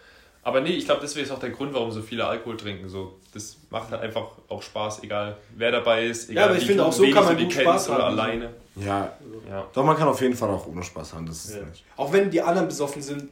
Aber 0.44 0.62
nee, 0.62 0.70
ich 0.72 0.86
glaube, 0.86 1.02
deswegen 1.02 1.26
ist 1.26 1.32
auch 1.32 1.40
der 1.40 1.50
Grund, 1.50 1.74
warum 1.74 1.92
so 1.92 2.02
viele 2.02 2.26
Alkohol 2.26 2.56
trinken. 2.56 2.88
So, 2.88 3.18
das 3.34 3.58
macht 3.70 3.92
halt 3.92 4.02
einfach 4.02 4.28
auch 4.48 4.62
Spaß, 4.62 5.04
egal 5.04 5.36
wer 5.56 5.72
dabei 5.72 6.06
ist, 6.06 6.30
egal 6.30 6.46
aber 6.50 6.56
ich 6.58 6.64
wie 6.64 6.68
finde, 6.68 6.86
auch 6.86 6.94
so 6.94 7.04
kann 7.12 7.26
man 7.26 7.38
gut 7.38 7.52
Spaß 7.54 7.90
oder 7.90 7.98
haben. 8.06 8.20
alleine. 8.20 8.50
Ja, 8.80 9.14
Ja. 9.50 9.66
doch 9.74 9.84
man 9.84 9.96
kann 9.98 10.08
auf 10.08 10.22
jeden 10.22 10.36
Fall 10.36 10.50
auch 10.50 10.68
ohne 10.68 10.84
Spaß 10.84 11.14
haben, 11.14 11.26
das 11.26 11.46
ist 11.46 11.56
Ja. 11.56 11.64
nicht. 11.66 11.84
Auch 11.96 12.12
wenn 12.14 12.30
die 12.30 12.42
anderen 12.42 12.68
besoffen 12.68 13.02
sind, 13.02 13.30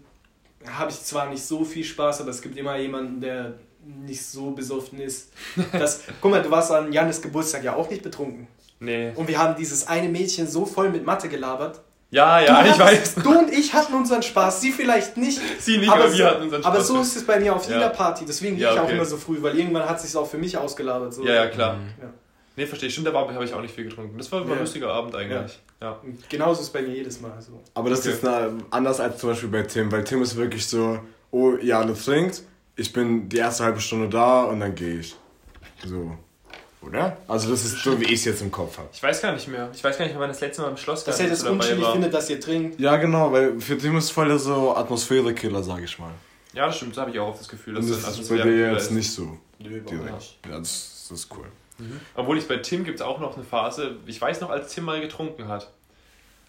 habe 0.68 0.90
ich 0.92 1.02
zwar 1.04 1.28
nicht 1.30 1.44
so 1.46 1.64
viel 1.64 1.84
Spaß, 1.84 2.22
aber 2.22 2.32
es 2.32 2.42
gibt 2.42 2.58
immer 2.58 2.76
jemanden, 2.78 3.22
der 3.22 3.54
nicht 4.06 4.26
so 4.26 4.52
besoffen 4.52 5.00
ist. 5.00 5.32
Das, 5.72 6.02
guck 6.22 6.32
mal, 6.32 6.42
du 6.42 6.50
warst 6.50 6.72
an 6.72 6.92
Janis 6.92 7.22
Geburtstag 7.22 7.64
ja 7.64 7.76
auch 7.76 7.90
nicht 7.90 8.02
betrunken. 8.02 8.48
Nee. 8.80 9.12
Und 9.16 9.28
wir 9.28 9.38
haben 9.38 9.56
dieses 9.56 9.88
eine 9.88 10.10
Mädchen 10.10 10.48
so 10.48 10.66
voll 10.66 10.90
mit 10.90 11.06
Mathe 11.06 11.30
gelabert. 11.30 11.82
Ja, 12.12 12.40
ja, 12.40 12.62
du 12.64 12.70
ich 12.70 12.80
hattest- 12.80 13.18
weiß. 13.18 13.24
Du 13.24 13.38
und 13.40 13.52
ich 13.52 13.74
hatten 13.74 13.94
unseren 13.94 14.22
Spaß, 14.24 14.62
sie 14.62 14.72
vielleicht 14.72 15.18
nicht. 15.18 15.40
Sie 15.60 15.78
nicht, 15.78 15.90
aber, 15.90 16.04
aber 16.06 16.12
wir 16.12 16.18
so, 16.18 16.26
hatten 16.26 16.44
unseren 16.44 16.62
Spaß. 16.62 16.74
aber 16.74 16.84
so 16.84 17.00
ist 17.02 17.16
es 17.16 17.26
bei 17.26 17.40
mir 17.40 17.56
auf 17.56 17.68
Ja. 17.68 17.76
jeder 17.76 17.90
Party. 17.90 18.26
Deswegen 18.26 18.56
gehe 18.56 18.66
Ja, 18.66 18.74
ich 18.74 18.80
auch 18.80 18.84
okay. 18.86 18.96
immer 18.96 19.06
so 19.06 19.18
früh, 19.18 19.42
weil 19.42 19.58
irgendwann 19.58 19.88
hat 19.88 19.98
es 19.98 20.04
sich 20.04 20.16
auch 20.16 20.28
für 20.28 20.38
mich 20.38 20.58
ausgelabert. 20.58 21.14
So. 21.14 21.26
Ja, 21.26 21.34
ja, 21.36 21.48
klar. 21.48 21.78
Ja. 22.02 22.10
Nee, 22.58 22.66
verstehe 22.66 22.88
ich. 22.88 22.94
Stimmt, 22.94 23.08
da 23.08 23.14
habe 23.14 23.44
ich 23.44 23.54
auch 23.54 23.62
nicht 23.62 23.74
viel 23.76 23.84
getrunken. 23.86 24.18
Das 24.18 24.32
war 24.32 24.42
immer 24.42 24.52
ein 24.52 24.56
Ja. 24.58 24.62
lustiger 24.62 24.94
Abend 24.94 25.14
eigentlich. 25.16 25.60
Ja. 25.82 26.00
Und 26.04 26.30
genauso 26.30 26.62
ist 26.62 26.68
es 26.68 26.74
bei 26.74 26.82
mir 26.82 26.94
jedes 26.96 27.20
Mal. 27.22 27.34
So. 27.42 27.60
Aber 27.74 27.90
das 27.90 28.00
Okay. 28.00 28.12
ist 28.12 28.24
na, 28.24 28.50
anders 28.72 29.00
als 29.00 29.18
zum 29.20 29.30
Beispiel 29.32 29.50
bei 29.50 29.64
Tim, 29.64 29.92
weil 29.92 30.04
Tim 30.04 30.22
ist 30.22 30.36
wirklich 30.38 30.66
so, 30.66 31.00
oh, 31.32 31.56
ihr 31.56 31.78
alle 31.78 31.94
trinkt, 31.94 32.44
ich 32.78 32.94
bin 32.94 33.28
die 33.30 33.38
erste 33.38 33.64
halbe 33.66 33.80
Stunde 33.82 34.08
da 34.10 34.44
und 34.44 34.60
dann 34.62 34.74
gehe 34.76 35.00
ich. 35.00 35.16
So. 35.86 36.16
Oder? 36.82 37.18
Also 37.28 37.50
das 37.50 37.66
ist 37.66 37.84
so, 37.84 38.00
wie 38.00 38.06
ich 38.06 38.14
es 38.20 38.26
jetzt 38.26 38.42
im 38.42 38.52
Kopf 38.52 38.78
habe. 38.78 38.88
Ich 38.94 39.02
weiß 39.02 39.22
gar 39.22 39.34
nicht 39.34 39.48
mehr. 39.48 39.70
Ich 39.74 39.84
weiß 39.84 39.98
gar 39.98 40.06
nicht 40.06 40.14
mehr, 40.14 40.22
wann 40.22 40.30
das 40.30 40.40
letzte 40.40 40.62
Mal 40.62 40.70
im 40.70 40.78
Schloss 40.78 41.04
Dass 41.04 41.18
war, 41.18 41.26
er 41.26 41.30
das 41.32 41.40
du 41.40 41.46
dabei 41.46 41.58
unchillig 41.58 41.84
war. 41.84 41.92
findet, 41.94 42.14
dass 42.14 42.30
ihr 42.30 42.40
trinkt. 42.40 42.80
Ja, 42.80 42.96
genau, 42.98 43.32
weil 43.32 43.60
für 43.60 43.78
Tim 43.78 43.98
ist 43.98 44.12
voll 44.12 44.28
der 44.28 44.38
so 44.40 44.76
Atmosphärekiller, 44.76 45.64
sag 45.64 45.84
ich 45.84 45.98
mal. 45.98 46.12
Ja, 46.54 46.68
das 46.68 46.78
stimmt. 46.78 46.96
Da 46.96 47.02
habe 47.02 47.12
ich 47.12 47.20
auch 47.20 47.30
oft 47.30 47.42
das 47.42 47.50
Gefühl, 47.50 47.74
dass 47.74 47.86
Und 47.86 47.92
das 47.92 48.04
das 48.04 48.16
ein 48.18 48.22
ist 48.22 48.30
bei 48.30 48.38
dir 48.38 48.72
jetzt 48.72 48.84
ist. 48.84 48.92
nicht 48.92 49.12
so. 49.12 49.38
Nö, 49.60 49.82
Direkt. 49.82 49.92
nicht. 50.14 50.40
Ja, 50.48 50.60
das, 50.60 51.08
das 51.10 51.20
ist 51.20 51.28
cool. 51.36 51.48
Obwohl 52.16 52.38
ich 52.38 52.48
bei 52.48 52.58
Tim 52.58 52.84
gibt 52.86 53.00
es 53.00 53.06
auch 53.06 53.20
noch 53.20 53.36
eine 53.36 53.44
Phase, 53.44 53.98
ich 54.06 54.20
weiß 54.22 54.42
noch, 54.42 54.50
als 54.50 54.74
Tim 54.74 54.86
mal 54.86 55.02
getrunken 55.02 55.48
hat. 55.48 55.72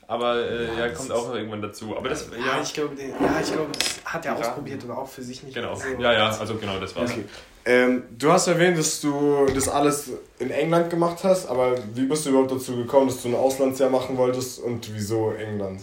Aber 0.08 0.36
äh, 0.36 0.78
ja, 0.78 0.86
das 0.88 0.98
kommt 0.98 1.10
auch 1.10 1.28
noch 1.28 1.34
irgendwann 1.34 1.62
dazu. 1.62 1.96
Aber 1.96 2.08
das, 2.08 2.28
Ja, 2.30 2.56
ja, 2.56 2.62
ich 2.62 2.72
glaube, 2.72 2.94
ja, 2.94 3.40
ich 3.42 3.52
glaube, 3.52 3.72
das 3.76 4.00
hat 4.04 4.24
er 4.24 4.34
Ja. 4.34 4.38
ausprobiert 4.38 4.84
und 4.84 4.92
auch 4.92 5.08
für 5.08 5.22
sich 5.22 5.42
nicht. 5.42 5.54
genau. 5.54 5.74
so. 5.74 5.88
Ja, 5.98 6.12
ja, 6.12 6.28
also 6.28 6.54
genau, 6.54 6.78
das 6.78 6.94
war's. 6.94 7.10
Okay. 7.10 7.24
Ähm, 7.64 8.04
du 8.16 8.30
hast 8.30 8.46
erwähnt, 8.46 8.78
dass 8.78 9.00
du 9.00 9.46
das 9.52 9.68
alles 9.68 10.10
in 10.38 10.52
England 10.52 10.90
gemacht 10.90 11.24
hast, 11.24 11.48
aber 11.48 11.74
wie 11.94 12.06
bist 12.06 12.24
du 12.24 12.30
überhaupt 12.30 12.52
dazu 12.52 12.76
gekommen, 12.76 13.08
dass 13.08 13.20
du 13.20 13.28
ein 13.30 13.34
Auslandsjahr 13.34 13.90
machen 13.90 14.16
wolltest 14.16 14.60
und 14.60 14.88
wieso 14.94 15.32
England? 15.32 15.80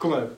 Guck 0.00 0.10
mal, 0.10 0.30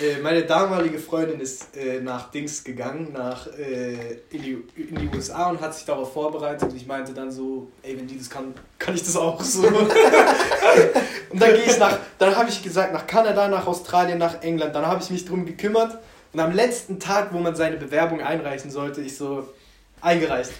äh, 0.00 0.20
meine 0.20 0.42
damalige 0.44 0.98
Freundin 0.98 1.40
ist 1.40 1.76
äh, 1.76 2.00
nach 2.00 2.30
Dings 2.30 2.64
gegangen, 2.64 3.12
nach, 3.12 3.46
äh, 3.58 4.18
in, 4.30 4.42
die, 4.42 4.64
in 4.76 4.96
die 4.96 5.08
USA 5.14 5.50
und 5.50 5.60
hat 5.60 5.74
sich 5.74 5.84
darauf 5.84 6.12
vorbereitet. 6.12 6.70
Und 6.70 6.76
ich 6.76 6.86
meinte 6.86 7.12
dann 7.12 7.30
so, 7.30 7.68
ey, 7.82 7.96
wenn 7.98 8.06
die 8.06 8.16
das 8.16 8.30
kann, 8.30 8.54
kann 8.78 8.94
ich 8.94 9.02
das 9.02 9.16
auch 9.16 9.40
so. 9.42 9.66
und 11.30 11.40
dann 11.42 11.50
gehe 11.50 11.64
ich 11.64 11.78
nach, 11.78 11.98
dann 12.18 12.36
habe 12.36 12.48
ich 12.48 12.62
gesagt, 12.62 12.92
nach 12.92 13.06
Kanada, 13.06 13.48
nach 13.48 13.66
Australien, 13.66 14.18
nach 14.18 14.42
England. 14.42 14.74
Dann 14.74 14.86
habe 14.86 15.02
ich 15.02 15.10
mich 15.10 15.24
drum 15.24 15.44
gekümmert. 15.44 15.98
Und 16.32 16.40
am 16.40 16.52
letzten 16.52 16.98
Tag, 16.98 17.32
wo 17.32 17.38
man 17.38 17.54
seine 17.54 17.76
Bewerbung 17.76 18.22
einreichen 18.22 18.70
sollte, 18.70 19.02
ich 19.02 19.16
so, 19.16 19.46
eingereicht. 20.00 20.52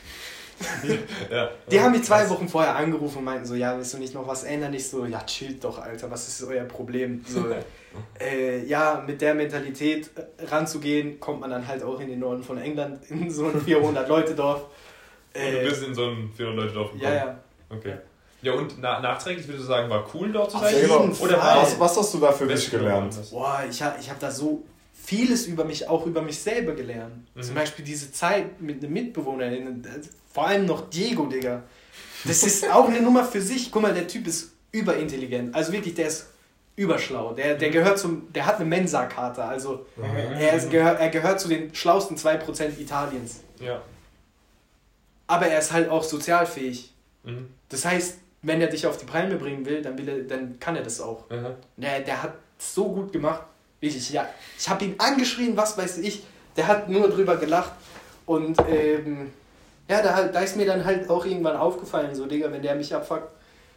Ja. 1.30 1.50
Die 1.70 1.80
haben 1.80 1.92
mich 1.92 2.04
zwei 2.04 2.28
Wochen 2.28 2.48
vorher 2.48 2.76
angerufen 2.76 3.18
und 3.18 3.24
meinten 3.24 3.44
so, 3.44 3.54
ja, 3.54 3.76
willst 3.76 3.94
du 3.94 3.98
nicht 3.98 4.14
noch 4.14 4.26
was 4.26 4.44
ändern? 4.44 4.72
Ich 4.74 4.88
so, 4.88 5.04
ja, 5.04 5.20
chillt 5.20 5.62
doch, 5.64 5.78
Alter, 5.78 6.10
was 6.10 6.28
ist 6.28 6.42
euer 6.44 6.64
Problem? 6.64 7.24
So, 7.26 7.44
äh, 8.20 8.64
ja, 8.64 9.02
mit 9.06 9.20
der 9.20 9.34
Mentalität 9.34 10.10
ranzugehen, 10.50 11.20
kommt 11.20 11.40
man 11.40 11.50
dann 11.50 11.66
halt 11.66 11.82
auch 11.82 12.00
in 12.00 12.08
den 12.08 12.20
Norden 12.20 12.42
von 12.42 12.58
England, 12.58 13.10
in 13.10 13.30
so 13.30 13.46
ein 13.46 13.60
400-Leute-Dorf. 13.60 14.66
Äh, 15.34 15.52
du 15.62 15.68
bist 15.68 15.82
in 15.82 15.94
so 15.94 16.06
ein 16.06 16.32
400-Leute-Dorf 16.38 16.92
gekommen? 16.92 17.12
Ja, 17.12 17.14
ja. 17.14 17.38
Okay. 17.70 17.94
Ja, 18.42 18.54
und 18.54 18.74
na, 18.80 19.00
nachträglich 19.00 19.46
würdest 19.46 19.64
du 19.64 19.68
sagen, 19.68 19.88
war 19.88 20.04
cool 20.14 20.32
dort 20.32 20.50
zu 20.50 20.58
sein? 20.58 20.74
Oder 21.20 21.38
was, 21.38 21.78
was 21.78 21.96
hast 21.96 22.14
du 22.14 22.18
da 22.18 22.32
für 22.32 22.46
dich 22.46 22.70
gelernt? 22.70 23.16
Boah, 23.30 23.62
ich 23.70 23.80
habe 23.80 23.96
ich 24.00 24.10
hab 24.10 24.18
da 24.18 24.30
so 24.32 24.64
vieles 24.92 25.46
über 25.46 25.64
mich, 25.64 25.88
auch 25.88 26.06
über 26.06 26.22
mich 26.22 26.38
selber 26.40 26.72
gelernt. 26.72 27.26
Mhm. 27.34 27.42
Zum 27.42 27.54
Beispiel 27.54 27.84
diese 27.84 28.10
Zeit 28.12 28.60
mit 28.60 28.82
einem 28.82 28.92
Mitbewohner, 28.92 29.48
vor 30.32 30.46
allem 30.46 30.66
noch 30.66 30.88
Diego, 30.90 31.26
Digga. 31.26 31.62
Das 32.24 32.42
ist 32.42 32.70
auch 32.70 32.88
eine 32.88 33.00
Nummer 33.00 33.24
für 33.24 33.40
sich. 33.40 33.70
Guck 33.70 33.82
mal, 33.82 33.94
der 33.94 34.06
Typ 34.06 34.26
ist 34.26 34.52
überintelligent. 34.70 35.54
Also 35.54 35.72
wirklich, 35.72 35.94
der 35.94 36.08
ist 36.08 36.28
überschlau. 36.76 37.32
Der, 37.34 37.56
der 37.56 37.68
mhm. 37.68 37.72
gehört 37.72 37.98
zum, 37.98 38.32
der 38.32 38.46
hat 38.46 38.56
eine 38.56 38.64
Mensa-Karte. 38.64 39.44
Also 39.44 39.86
mhm. 39.96 40.04
er, 40.38 40.54
ist, 40.54 40.70
gehör, 40.70 40.92
er 40.92 41.10
gehört 41.10 41.40
zu 41.40 41.48
den 41.48 41.74
schlausten 41.74 42.16
2% 42.16 42.78
Italiens. 42.78 43.40
Ja. 43.60 43.82
Aber 45.26 45.46
er 45.46 45.58
ist 45.58 45.72
halt 45.72 45.88
auch 45.88 46.02
sozialfähig. 46.02 46.92
Mhm. 47.24 47.48
Das 47.68 47.84
heißt, 47.84 48.18
wenn 48.42 48.60
er 48.60 48.68
dich 48.68 48.86
auf 48.86 48.96
die 48.96 49.04
Palme 49.04 49.36
bringen 49.36 49.64
will, 49.66 49.82
dann, 49.82 49.96
will 49.98 50.08
er, 50.08 50.18
dann 50.24 50.58
kann 50.58 50.76
er 50.76 50.82
das 50.82 51.00
auch. 51.00 51.28
Mhm. 51.30 51.54
Der, 51.76 52.00
der 52.00 52.22
hat 52.22 52.34
so 52.58 52.88
gut 52.88 53.12
gemacht. 53.12 53.42
Wirklich, 53.80 54.10
ja. 54.10 54.28
Ich 54.58 54.68
habe 54.68 54.84
ihn 54.84 54.94
angeschrien, 54.98 55.56
was 55.56 55.76
weiß 55.76 55.98
ich. 55.98 56.22
Der 56.56 56.66
hat 56.68 56.88
nur 56.88 57.08
drüber 57.08 57.36
gelacht. 57.36 57.72
Und 58.26 58.56
ähm, 58.68 59.32
ja, 59.92 60.02
da, 60.02 60.28
da 60.28 60.40
ist 60.40 60.56
mir 60.56 60.66
dann 60.66 60.84
halt 60.84 61.08
auch 61.10 61.24
irgendwann 61.24 61.56
aufgefallen, 61.56 62.14
so, 62.14 62.26
Digga, 62.26 62.50
wenn 62.50 62.62
der 62.62 62.74
mich 62.74 62.94
abfuckt, 62.94 63.28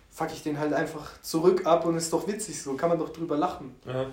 fuck 0.09 0.31
ich 0.31 0.43
den 0.43 0.57
halt 0.57 0.73
einfach 0.73 1.21
zurück 1.21 1.65
ab 1.65 1.85
und 1.85 1.97
ist 1.97 2.11
doch 2.13 2.27
witzig, 2.27 2.61
so 2.61 2.75
kann 2.75 2.89
man 2.89 2.99
doch 2.99 3.09
drüber 3.09 3.37
lachen. 3.37 3.75
Ja. 3.85 4.05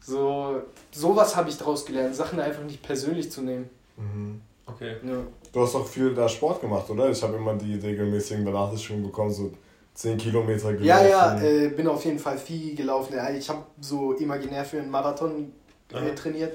So, 0.00 0.62
sowas 0.92 1.34
habe 1.34 1.50
ich 1.50 1.58
daraus 1.58 1.84
gelernt, 1.84 2.14
Sachen 2.14 2.38
einfach 2.38 2.62
nicht 2.62 2.82
persönlich 2.82 3.30
zu 3.32 3.42
nehmen. 3.42 3.68
Mhm. 3.96 4.40
Okay. 4.66 4.96
Ja. 5.02 5.16
Du 5.52 5.60
hast 5.60 5.74
auch 5.74 5.86
viel 5.86 6.14
da 6.14 6.28
Sport 6.28 6.60
gemacht, 6.60 6.88
oder? 6.90 7.10
Ich 7.10 7.22
habe 7.22 7.36
immer 7.36 7.54
die 7.54 7.74
regelmäßigen 7.74 8.44
Benachrichtigungen 8.44 9.06
bekommen, 9.06 9.32
so 9.32 9.50
10 9.94 10.18
Kilometer 10.18 10.74
gelaufen. 10.74 10.84
Ja, 10.84 11.04
ja, 11.04 11.40
äh, 11.40 11.68
bin 11.68 11.88
auf 11.88 12.04
jeden 12.04 12.20
Fall 12.20 12.38
viel 12.38 12.76
gelaufen. 12.76 13.14
Ich 13.36 13.48
habe 13.48 13.64
so 13.80 14.12
imaginär 14.12 14.64
für 14.64 14.78
einen 14.78 14.90
Marathon 14.90 15.52
äh, 15.92 16.14
trainiert. 16.14 16.52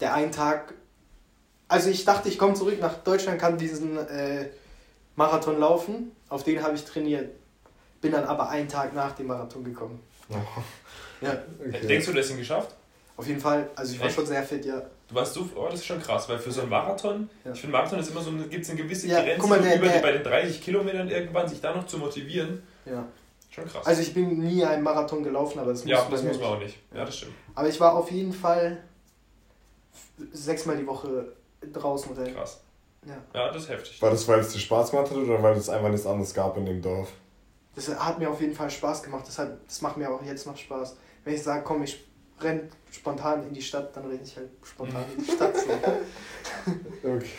Der 0.00 0.12
einen 0.12 0.30
Tag, 0.30 0.74
also 1.68 1.90
ich 1.90 2.04
dachte, 2.04 2.28
ich 2.28 2.38
komme 2.38 2.54
zurück 2.54 2.80
nach 2.80 2.94
Deutschland, 2.98 3.40
kann 3.40 3.58
diesen 3.58 3.96
äh, 3.96 4.48
Marathon 5.16 5.58
laufen. 5.58 6.12
Auf 6.28 6.44
den 6.44 6.62
habe 6.62 6.74
ich 6.74 6.84
trainiert. 6.84 7.30
Bin 8.00 8.12
dann 8.12 8.24
aber 8.24 8.50
einen 8.50 8.68
Tag 8.68 8.94
nach 8.94 9.12
dem 9.12 9.26
Marathon 9.26 9.64
gekommen. 9.64 10.00
Oh. 10.30 10.34
Ja. 11.22 11.32
Okay. 11.58 11.86
Denkst 11.86 12.04
du, 12.04 12.12
du 12.12 12.18
hast 12.18 12.30
ihn 12.30 12.36
geschafft? 12.36 12.74
Auf 13.16 13.26
jeden 13.26 13.40
Fall. 13.40 13.70
Also 13.74 13.94
ich 13.94 14.00
war 14.00 14.06
Echt? 14.08 14.16
schon 14.16 14.26
sehr 14.26 14.42
fit, 14.42 14.66
ja. 14.66 14.82
Du 15.08 15.14
warst 15.14 15.32
so, 15.32 15.48
oh, 15.56 15.64
das 15.70 15.80
ist 15.80 15.86
schon 15.86 15.98
krass, 15.98 16.28
weil 16.28 16.38
für 16.38 16.50
so 16.50 16.60
einen 16.60 16.68
Marathon, 16.68 17.30
ja. 17.42 17.52
ich 17.52 17.60
finde 17.60 17.72
Marathon 17.72 18.00
ist 18.00 18.10
immer 18.10 18.20
so, 18.20 18.32
gibt 18.32 18.64
es 18.64 18.68
eine 18.68 18.82
gewisse 18.82 19.06
ja, 19.06 19.22
Grenze, 19.22 19.46
mal, 19.46 19.58
der, 19.58 19.76
über 19.76 19.88
der, 19.88 20.00
bei 20.00 20.12
den 20.12 20.22
30 20.22 20.60
Kilometern 20.60 21.08
irgendwann 21.08 21.48
sich 21.48 21.60
da 21.60 21.74
noch 21.74 21.86
zu 21.86 21.96
motivieren. 21.96 22.62
Ja. 22.84 23.06
Schon 23.48 23.66
krass. 23.66 23.86
Also 23.86 24.02
ich 24.02 24.12
bin 24.12 24.40
nie 24.40 24.62
einen 24.62 24.82
Marathon 24.82 25.22
gelaufen, 25.22 25.58
aber 25.58 25.70
das 25.70 25.84
muss, 25.84 25.90
ja, 25.90 26.06
das 26.10 26.22
muss 26.22 26.38
man 26.38 26.48
auch 26.48 26.58
nicht. 26.58 26.76
Ja, 26.94 27.06
das 27.06 27.16
stimmt. 27.16 27.32
Aber 27.54 27.68
ich 27.68 27.80
war 27.80 27.94
auf 27.94 28.10
jeden 28.10 28.34
Fall 28.34 28.82
sechsmal 30.32 30.76
die 30.76 30.86
Woche 30.86 31.32
draußen. 31.60 32.12
Oder? 32.12 32.30
Krass. 32.30 32.60
Ja. 33.06 33.16
ja, 33.34 33.52
das 33.52 33.64
ist 33.64 33.68
heftig. 33.68 34.02
War 34.02 34.10
das, 34.10 34.26
weil 34.26 34.40
es 34.40 34.52
dir 34.52 34.58
Spaß 34.58 34.90
gemacht 34.90 35.10
hat 35.10 35.16
oder 35.16 35.42
weil 35.42 35.56
es 35.56 35.68
einfach 35.68 35.90
nichts 35.90 36.06
anderes 36.06 36.34
gab 36.34 36.56
in 36.56 36.66
dem 36.66 36.82
Dorf? 36.82 37.12
Das 37.74 37.88
hat 37.88 38.18
mir 38.18 38.30
auf 38.30 38.40
jeden 38.40 38.54
Fall 38.54 38.70
Spaß 38.70 39.02
gemacht. 39.02 39.26
Das, 39.26 39.38
hat, 39.38 39.58
das 39.66 39.80
macht 39.82 39.96
mir 39.96 40.10
auch 40.10 40.22
jetzt 40.22 40.46
noch 40.46 40.56
Spaß. 40.56 40.96
Wenn 41.24 41.34
ich 41.34 41.42
sage, 41.42 41.62
komm, 41.62 41.82
ich 41.82 42.04
renne 42.40 42.68
spontan 42.90 43.46
in 43.46 43.54
die 43.54 43.62
Stadt, 43.62 43.94
dann 43.96 44.06
renne 44.06 44.20
ich 44.22 44.36
halt 44.36 44.50
spontan 44.62 45.04
in 45.16 45.24
die 45.24 45.30
Stadt. 45.30 45.54
So. 45.56 45.70
okay. 47.08 47.30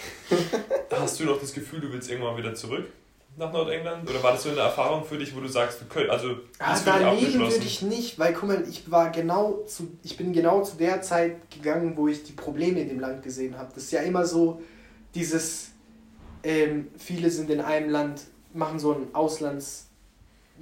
Hast 0.92 1.20
du 1.20 1.26
noch 1.26 1.40
das 1.40 1.54
Gefühl, 1.54 1.82
du 1.82 1.92
willst 1.92 2.10
irgendwann 2.10 2.38
wieder 2.38 2.54
zurück 2.54 2.88
nach 3.38 3.54
Nordengland? 3.54 4.10
Oder 4.10 4.22
war 4.24 4.32
das 4.34 4.44
so 4.44 4.50
eine 4.50 4.60
Erfahrung 4.60 5.06
für 5.06 5.18
dich, 5.18 5.36
wo 5.36 5.40
du 5.40 5.48
sagst, 5.48 5.82
du 5.82 5.86
könntest, 5.86 6.12
also 6.12 6.36
ah, 6.60 6.78
da 6.84 7.12
leben 7.14 7.40
würde 7.40 7.56
ich 7.58 7.82
nicht, 7.84 8.20
weil 8.20 8.34
guck 8.34 8.50
mal, 8.50 8.64
ich 8.68 8.90
war 8.92 9.12
genau 9.12 9.64
zu, 9.68 9.88
ich 10.04 10.18
bin 10.18 10.34
genau 10.34 10.64
zu 10.64 10.78
der 10.78 11.02
Zeit 11.02 11.50
gegangen, 11.52 11.94
wo 11.96 12.08
ich 12.08 12.24
die 12.24 12.34
Probleme 12.34 12.82
in 12.82 12.90
dem 12.90 13.00
Land 13.00 13.24
gesehen 13.24 13.58
habe. 13.58 13.72
Das 13.74 13.84
ist 13.84 13.92
ja 13.92 14.02
immer 14.02 14.26
so 14.26 14.62
dieses, 15.14 15.70
ähm, 16.44 16.88
viele 16.98 17.30
sind 17.30 17.50
in 17.50 17.62
einem 17.62 17.90
Land, 17.90 18.22
machen 18.54 18.80
so 18.80 18.94
ein 18.94 19.14
Auslands 19.14 19.88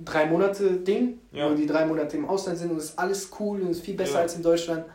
drei 0.04 0.26
Monate 0.26 0.72
Ding, 0.72 1.20
ja. 1.32 1.50
wo 1.50 1.56
die 1.56 1.66
drei 1.66 1.86
Monate 1.86 2.18
im 2.18 2.28
Ausland 2.28 2.58
sind 2.58 2.72
und 2.72 2.78
es 2.78 2.86
ist 2.86 3.00
alles 3.00 3.30
cool 3.40 3.62
und 3.62 3.72
es 3.72 3.78
ist 3.78 3.86
viel 3.86 3.96
besser 3.96 4.16
ja. 4.16 4.20
als 4.22 4.36
in 4.36 4.44
Deutschland. 4.44 4.86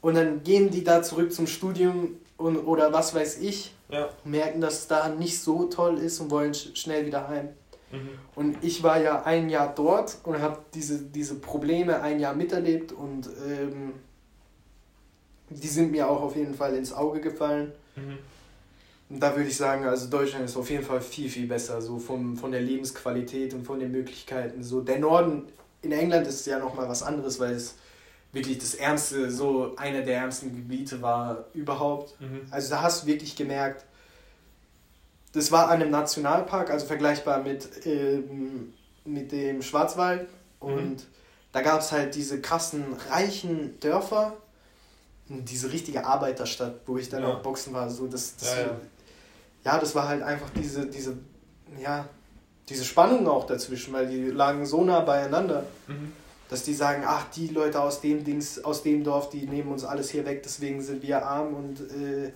Und 0.00 0.14
dann 0.14 0.42
gehen 0.42 0.70
die 0.70 0.82
da 0.82 1.02
zurück 1.02 1.32
zum 1.32 1.46
Studium 1.46 2.16
und, 2.36 2.56
oder 2.56 2.92
was 2.92 3.14
weiß 3.14 3.38
ich, 3.38 3.75
ja. 3.88 4.08
merken, 4.24 4.60
dass 4.60 4.80
es 4.80 4.86
da 4.88 5.08
nicht 5.08 5.40
so 5.40 5.64
toll 5.66 5.98
ist 5.98 6.20
und 6.20 6.30
wollen 6.30 6.54
sch 6.54 6.76
schnell 6.76 7.06
wieder 7.06 7.28
heim. 7.28 7.48
Mhm. 7.92 8.10
Und 8.34 8.64
ich 8.64 8.82
war 8.82 9.00
ja 9.00 9.22
ein 9.22 9.48
Jahr 9.48 9.72
dort 9.74 10.18
und 10.24 10.40
habe 10.40 10.58
diese, 10.74 11.00
diese 11.02 11.36
Probleme 11.36 12.02
ein 12.02 12.18
Jahr 12.20 12.34
miterlebt 12.34 12.92
und 12.92 13.28
ähm, 13.48 13.92
die 15.50 15.68
sind 15.68 15.92
mir 15.92 16.08
auch 16.08 16.22
auf 16.22 16.36
jeden 16.36 16.54
Fall 16.54 16.74
ins 16.74 16.92
Auge 16.92 17.20
gefallen. 17.20 17.72
Mhm. 17.94 18.18
Und 19.08 19.20
da 19.20 19.36
würde 19.36 19.48
ich 19.48 19.56
sagen, 19.56 19.84
also 19.84 20.08
Deutschland 20.10 20.44
ist 20.44 20.56
auf 20.56 20.68
jeden 20.68 20.84
Fall 20.84 21.00
viel, 21.00 21.28
viel 21.28 21.46
besser, 21.46 21.80
so 21.80 21.98
vom, 21.98 22.36
von 22.36 22.50
der 22.50 22.60
Lebensqualität 22.60 23.54
und 23.54 23.64
von 23.64 23.78
den 23.78 23.92
Möglichkeiten. 23.92 24.64
So 24.64 24.80
der 24.80 24.98
Norden 24.98 25.44
in 25.82 25.92
England 25.92 26.26
ist 26.26 26.44
ja 26.46 26.58
nochmal 26.58 26.88
was 26.88 27.04
anderes, 27.04 27.38
weil 27.38 27.54
es 27.54 27.76
wirklich 28.36 28.58
das 28.58 28.74
ärmste, 28.74 29.30
so 29.30 29.74
einer 29.76 30.02
der 30.02 30.18
ärmsten 30.18 30.54
Gebiete 30.54 31.02
war 31.02 31.46
überhaupt. 31.54 32.20
Mhm. 32.20 32.42
Also 32.50 32.70
da 32.70 32.82
hast 32.82 33.02
du 33.02 33.06
wirklich 33.08 33.34
gemerkt, 33.34 33.84
das 35.32 35.50
war 35.50 35.68
an 35.68 35.82
einem 35.82 35.90
Nationalpark, 35.90 36.70
also 36.70 36.86
vergleichbar 36.86 37.42
mit, 37.42 37.68
ähm, 37.84 38.72
mit 39.04 39.32
dem 39.32 39.60
Schwarzwald. 39.62 40.28
Und 40.60 40.90
mhm. 40.90 41.06
da 41.52 41.62
gab 41.62 41.80
es 41.80 41.90
halt 41.90 42.14
diese 42.14 42.40
krassen, 42.40 42.84
reichen 43.10 43.80
Dörfer 43.80 44.36
diese 45.28 45.72
richtige 45.72 46.06
Arbeiterstadt, 46.06 46.82
wo 46.86 46.98
ich 46.98 47.08
dann 47.08 47.24
ja. 47.24 47.28
auch 47.28 47.42
Boxen 47.42 47.72
war. 47.74 47.90
So, 47.90 48.06
das, 48.06 48.36
das 48.36 48.54
ja, 48.54 48.60
ja 48.60 48.76
ja, 49.66 49.78
das 49.78 49.94
war 49.96 50.06
halt 50.06 50.22
einfach 50.22 50.48
diese, 50.50 50.86
diese, 50.86 51.16
ja, 51.82 52.08
diese 52.68 52.84
Spannung 52.84 53.26
auch 53.26 53.46
dazwischen, 53.46 53.92
weil 53.92 54.06
die 54.06 54.30
lagen 54.30 54.64
so 54.64 54.84
nah 54.84 55.00
beieinander, 55.00 55.64
mhm. 55.88 56.12
Dass 56.48 56.62
die 56.62 56.74
sagen, 56.74 57.02
ach, 57.06 57.26
die 57.30 57.48
Leute 57.48 57.80
aus 57.80 58.00
dem 58.00 58.24
Dings, 58.24 58.62
aus 58.64 58.82
dem 58.82 59.02
Dorf, 59.02 59.30
die 59.30 59.46
nehmen 59.46 59.72
uns 59.72 59.84
alles 59.84 60.10
hier 60.10 60.24
weg, 60.24 60.42
deswegen 60.42 60.80
sind 60.80 61.02
wir 61.02 61.24
arm 61.24 61.54
und 61.54 61.80
äh, 61.80 62.32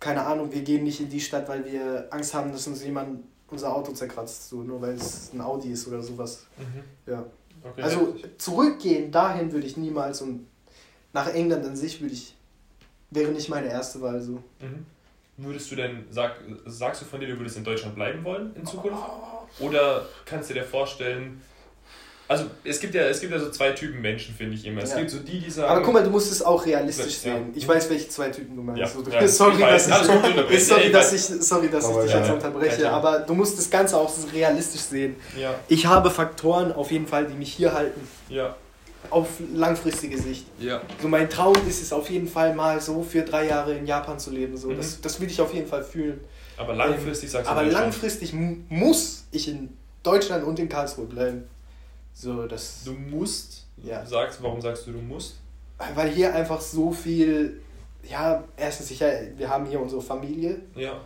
keine 0.00 0.24
Ahnung, 0.24 0.52
wir 0.52 0.62
gehen 0.62 0.84
nicht 0.84 1.00
in 1.00 1.08
die 1.08 1.20
Stadt, 1.20 1.48
weil 1.48 1.64
wir 1.64 2.08
Angst 2.10 2.34
haben, 2.34 2.52
dass 2.52 2.66
uns 2.66 2.82
jemand 2.82 3.24
unser 3.48 3.74
Auto 3.74 3.92
zerkratzt, 3.92 4.48
so 4.48 4.62
nur 4.62 4.80
weil 4.80 4.94
es 4.94 5.32
ein 5.32 5.40
Audi 5.40 5.72
ist 5.72 5.86
oder 5.86 6.02
sowas. 6.02 6.46
Mhm. 6.58 7.12
Ja. 7.12 7.24
Okay, 7.62 7.82
also 7.82 8.14
zurückgehen 8.38 9.10
dahin 9.10 9.52
würde 9.52 9.66
ich 9.66 9.76
niemals 9.76 10.22
und 10.22 10.46
nach 11.12 11.32
England 11.32 11.64
an 11.64 11.74
sich 11.74 12.00
würde 12.00 12.14
ich 12.14 12.34
wäre 13.10 13.32
nicht 13.32 13.48
meine 13.48 13.68
erste 13.68 14.00
Wahl 14.00 14.20
so. 14.20 14.42
Mhm. 14.60 14.86
Würdest 15.38 15.70
du 15.70 15.76
denn, 15.76 16.06
sag, 16.10 16.40
sagst 16.64 17.02
du 17.02 17.04
von 17.04 17.20
dir, 17.20 17.28
du 17.28 17.38
würdest 17.38 17.58
in 17.58 17.64
Deutschland 17.64 17.94
bleiben 17.94 18.24
wollen 18.24 18.54
in 18.56 18.64
Zukunft? 18.64 19.02
Oder 19.58 20.06
kannst 20.24 20.48
du 20.50 20.54
dir 20.54 20.64
vorstellen, 20.64 21.42
also 22.28 22.46
es 22.64 22.80
gibt 22.80 22.94
ja, 22.94 23.02
es 23.02 23.20
gibt 23.20 23.32
ja 23.32 23.38
so 23.38 23.50
zwei 23.50 23.70
Typen 23.70 24.00
Menschen, 24.00 24.34
finde 24.34 24.54
ich 24.56 24.66
immer. 24.66 24.82
Es 24.82 24.90
ja. 24.90 24.98
gibt 24.98 25.10
so 25.10 25.18
die, 25.18 25.38
die 25.38 25.50
sagen. 25.50 25.70
Aber 25.70 25.82
guck 25.82 25.94
mal, 25.94 26.02
du 26.02 26.10
musst 26.10 26.32
es 26.32 26.42
auch 26.42 26.64
realistisch 26.66 27.14
sehen. 27.18 27.52
Ich 27.54 27.66
weiß, 27.66 27.88
welche 27.90 28.08
zwei 28.08 28.30
Typen 28.30 28.56
du 28.56 28.62
meinst. 28.62 28.80
Ja. 28.80 28.86
So, 28.88 29.02
ja. 29.10 29.28
sorry, 29.28 29.58
dass 29.58 29.86
ich, 29.86 29.94
sorry, 30.64 30.90
dass 30.90 31.12
ich, 31.12 31.22
sorry, 31.22 31.68
dass 31.68 31.88
ich 31.88 31.96
dich 31.96 32.12
jetzt 32.14 32.30
unterbreche, 32.30 32.90
aber 32.90 33.20
du 33.20 33.34
musst 33.34 33.58
das 33.58 33.70
Ganze 33.70 33.96
auch 33.96 34.12
realistisch 34.32 34.80
sehen. 34.82 35.16
Ich 35.68 35.86
habe 35.86 36.10
Faktoren 36.10 36.72
auf 36.72 36.90
jeden 36.90 37.06
Fall, 37.06 37.26
die 37.26 37.34
mich 37.34 37.52
hier 37.52 37.72
halten. 37.72 38.00
Ja. 38.28 38.56
auf 39.10 39.28
langfristige 39.54 40.18
Sicht. 40.18 40.46
Ja. 40.58 40.80
So 41.00 41.06
mein 41.06 41.30
Traum 41.30 41.54
ist 41.68 41.80
es 41.80 41.92
auf 41.92 42.10
jeden 42.10 42.26
Fall 42.26 42.54
mal 42.56 42.80
so 42.80 43.04
für 43.04 43.22
drei 43.22 43.46
Jahre 43.46 43.74
in 43.74 43.86
Japan 43.86 44.18
zu 44.18 44.30
leben. 44.32 44.56
So. 44.56 44.72
Das, 44.72 45.00
das 45.00 45.20
will 45.20 45.28
ich 45.30 45.40
auf 45.40 45.54
jeden 45.54 45.68
Fall 45.68 45.84
fühlen. 45.84 46.18
Aber 46.56 46.74
langfristig 46.74 47.30
sagst 47.30 47.46
du 47.46 47.52
Aber 47.52 47.62
Deutschland. 47.62 47.84
langfristig 47.84 48.32
mu- 48.32 48.56
muss 48.68 49.24
ich 49.30 49.46
in 49.48 49.68
Deutschland 50.02 50.42
und 50.44 50.58
in 50.58 50.68
Karlsruhe 50.68 51.04
bleiben. 51.04 51.44
So, 52.18 52.46
das. 52.46 52.82
Du 52.84 52.92
musst, 52.92 53.66
Ja. 53.82 54.04
sagst, 54.06 54.42
warum 54.42 54.58
sagst 54.60 54.86
du, 54.86 54.92
du 54.92 54.98
musst? 55.00 55.36
Weil 55.94 56.08
hier 56.10 56.34
einfach 56.34 56.60
so 56.60 56.90
viel. 56.90 57.60
Ja, 58.08 58.42
erstens, 58.56 58.90
ich, 58.90 59.00
wir 59.00 59.50
haben 59.50 59.66
hier 59.66 59.78
unsere 59.80 60.00
Familie 60.00 60.62
Ja. 60.74 60.98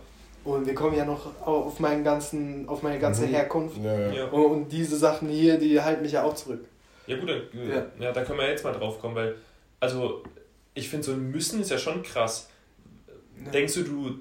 und 0.45 0.65
wir 0.65 0.73
kommen 0.73 0.95
ja 0.95 1.03
noch 1.03 1.25
auf 1.45 1.79
meinen 1.81 2.03
ganzen, 2.05 2.69
auf 2.69 2.81
meine 2.81 2.97
ganze 2.99 3.23
Mhm. 3.25 3.29
Herkunft. 3.31 3.77
Ja, 3.83 3.99
ja. 3.99 4.11
Ja. 4.13 4.25
Und, 4.29 4.45
und 4.45 4.69
diese 4.71 4.95
Sachen 4.97 5.27
hier, 5.27 5.57
die 5.57 5.81
halten 5.81 6.03
mich 6.03 6.13
ja 6.13 6.23
auch 6.23 6.35
zurück. 6.35 6.63
Ja 7.07 7.17
gut, 7.19 7.27
dann, 7.27 7.41
Ja. 7.69 7.85
ja. 7.99 8.11
da 8.13 8.23
können 8.23 8.39
wir 8.39 8.47
jetzt 8.49 8.63
mal 8.63 8.71
drauf 8.71 8.99
kommen, 9.01 9.15
weil, 9.15 9.35
also, 9.81 10.23
ich 10.75 10.87
finde 10.87 11.05
so 11.07 11.11
ein 11.11 11.29
Müssen 11.31 11.59
ist 11.61 11.71
ja 11.71 11.77
schon 11.77 12.01
krass. 12.03 12.47
Denkst 13.53 13.73
du, 13.73 13.83
du 13.83 14.19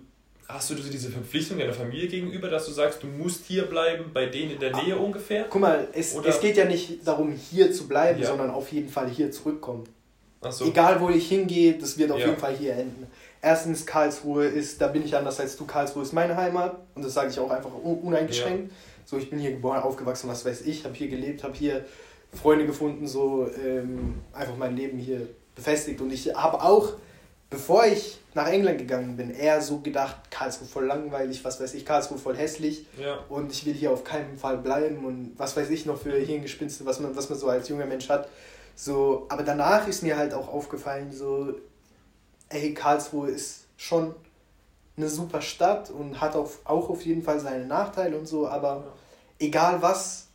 hast 0.52 0.70
du 0.70 0.74
so 0.76 0.90
diese 0.90 1.10
Verpflichtung 1.10 1.58
deiner 1.58 1.72
Familie 1.72 2.08
gegenüber, 2.08 2.48
dass 2.48 2.66
du 2.66 2.72
sagst, 2.72 3.02
du 3.02 3.06
musst 3.06 3.46
hier 3.46 3.64
bleiben, 3.64 4.10
bei 4.12 4.26
denen 4.26 4.52
in 4.52 4.60
der 4.60 4.74
Nähe 4.76 4.96
ungefähr? 4.96 5.46
Guck 5.50 5.60
mal, 5.60 5.88
es, 5.92 6.14
Oder- 6.14 6.28
es 6.28 6.40
geht 6.40 6.56
ja 6.56 6.64
nicht 6.64 7.06
darum, 7.06 7.32
hier 7.32 7.72
zu 7.72 7.86
bleiben, 7.88 8.20
Ja. 8.20 8.28
sondern 8.28 8.50
auf 8.50 8.70
jeden 8.72 8.88
Fall 8.88 9.08
hier 9.08 9.30
zurückkommen. 9.30 9.84
Achso. 10.42 10.64
Egal, 10.66 11.00
wo 11.00 11.10
ich 11.10 11.28
hingehe, 11.28 11.74
das 11.74 11.98
wird 11.98 12.10
auf 12.10 12.18
Ja. 12.20 12.26
jeden 12.28 12.38
Fall 12.38 12.54
hier 12.56 12.72
enden. 12.74 13.06
Erstens, 13.42 13.84
Karlsruhe 13.86 14.46
ist, 14.46 14.80
da 14.80 14.88
bin 14.88 15.04
ich 15.04 15.14
anders 15.16 15.38
als 15.40 15.56
du, 15.56 15.66
Karlsruhe 15.66 16.02
ist 16.02 16.12
meine 16.12 16.36
Heimat 16.36 16.76
und 16.94 17.04
das 17.04 17.14
sage 17.14 17.30
ich 17.30 17.38
auch 17.38 17.50
einfach 17.50 17.70
un- 17.82 17.98
uneingeschränkt. 18.00 18.72
So, 19.04 19.18
ich 19.18 19.28
bin 19.28 19.38
hier 19.38 19.50
geboren, 19.50 19.82
aufgewachsen, 19.82 20.28
was 20.28 20.44
weiß 20.44 20.62
ich, 20.62 20.84
habe 20.84 20.94
hier 20.94 21.08
gelebt, 21.08 21.42
habe 21.42 21.54
hier 21.54 21.84
Freunde 22.32 22.64
gefunden, 22.64 23.06
so 23.08 23.48
ähm, 23.64 24.14
einfach 24.32 24.56
mein 24.56 24.76
Leben 24.76 24.98
hier 24.98 25.26
befestigt. 25.54 26.00
Und 26.00 26.12
ich 26.12 26.34
habe 26.34 26.62
auch, 26.62 26.92
bevor 27.50 27.84
ich 27.86 28.18
nach 28.34 28.46
England 28.48 28.78
gegangen 28.78 29.16
bin, 29.16 29.30
eher 29.30 29.60
so 29.60 29.78
gedacht, 29.78 30.16
Karlsruhe 30.30 30.68
voll 30.68 30.86
langweilig, 30.86 31.44
was 31.44 31.60
weiß 31.60 31.74
ich, 31.74 31.84
Karlsruhe 31.84 32.18
voll 32.18 32.36
hässlich 32.36 32.86
Ja. 32.98 33.18
und 33.28 33.50
ich 33.52 33.66
will 33.66 33.74
hier 33.74 33.90
auf 33.90 34.04
keinen 34.04 34.38
Fall 34.38 34.58
bleiben 34.58 35.04
und 35.04 35.32
was 35.36 35.56
weiß 35.56 35.68
ich 35.70 35.84
noch 35.86 35.98
für 36.00 36.12
Hirngespinste, 36.12 36.86
was 36.86 37.00
man, 37.00 37.16
was 37.16 37.28
man 37.28 37.38
so 37.38 37.48
als 37.48 37.68
junger 37.68 37.86
Mensch 37.86 38.08
hat. 38.08 38.28
So, 38.76 39.26
aber 39.28 39.42
danach 39.42 39.88
ist 39.88 40.02
mir 40.02 40.16
halt 40.16 40.32
auch 40.32 40.48
aufgefallen, 40.48 41.10
so, 41.12 41.54
ey, 42.50 42.72
Karlsruhe 42.72 43.30
ist 43.30 43.64
schon 43.76 44.14
eine 44.96 45.08
super 45.08 45.40
Stadt 45.42 45.90
und 45.90 46.20
hat 46.20 46.36
auch, 46.36 46.50
auch 46.64 46.88
auf 46.90 47.02
jeden 47.04 47.22
Fall 47.22 47.40
seine 47.40 47.66
Nachteile 47.66 48.16
und 48.16 48.26
so, 48.26 48.46
aber 48.48 48.84
egal 49.38 49.82
was 49.82 50.26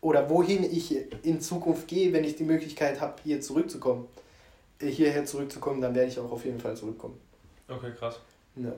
oder 0.00 0.30
wohin 0.30 0.62
ich 0.64 0.96
in 1.24 1.40
Zukunft 1.40 1.88
gehe, 1.88 2.12
wenn 2.12 2.24
ich 2.24 2.36
die 2.36 2.44
Möglichkeit 2.44 3.00
habe, 3.00 3.14
hier 3.24 3.40
zurückzukommen, 3.40 4.06
hierher 4.88 5.24
zurückzukommen, 5.24 5.80
dann 5.80 5.94
werde 5.94 6.08
ich 6.10 6.18
auch 6.18 6.30
auf 6.30 6.44
jeden 6.44 6.60
Fall 6.60 6.76
zurückkommen. 6.76 7.18
Okay, 7.68 7.92
krass. 7.98 8.18
Ja. 8.56 8.72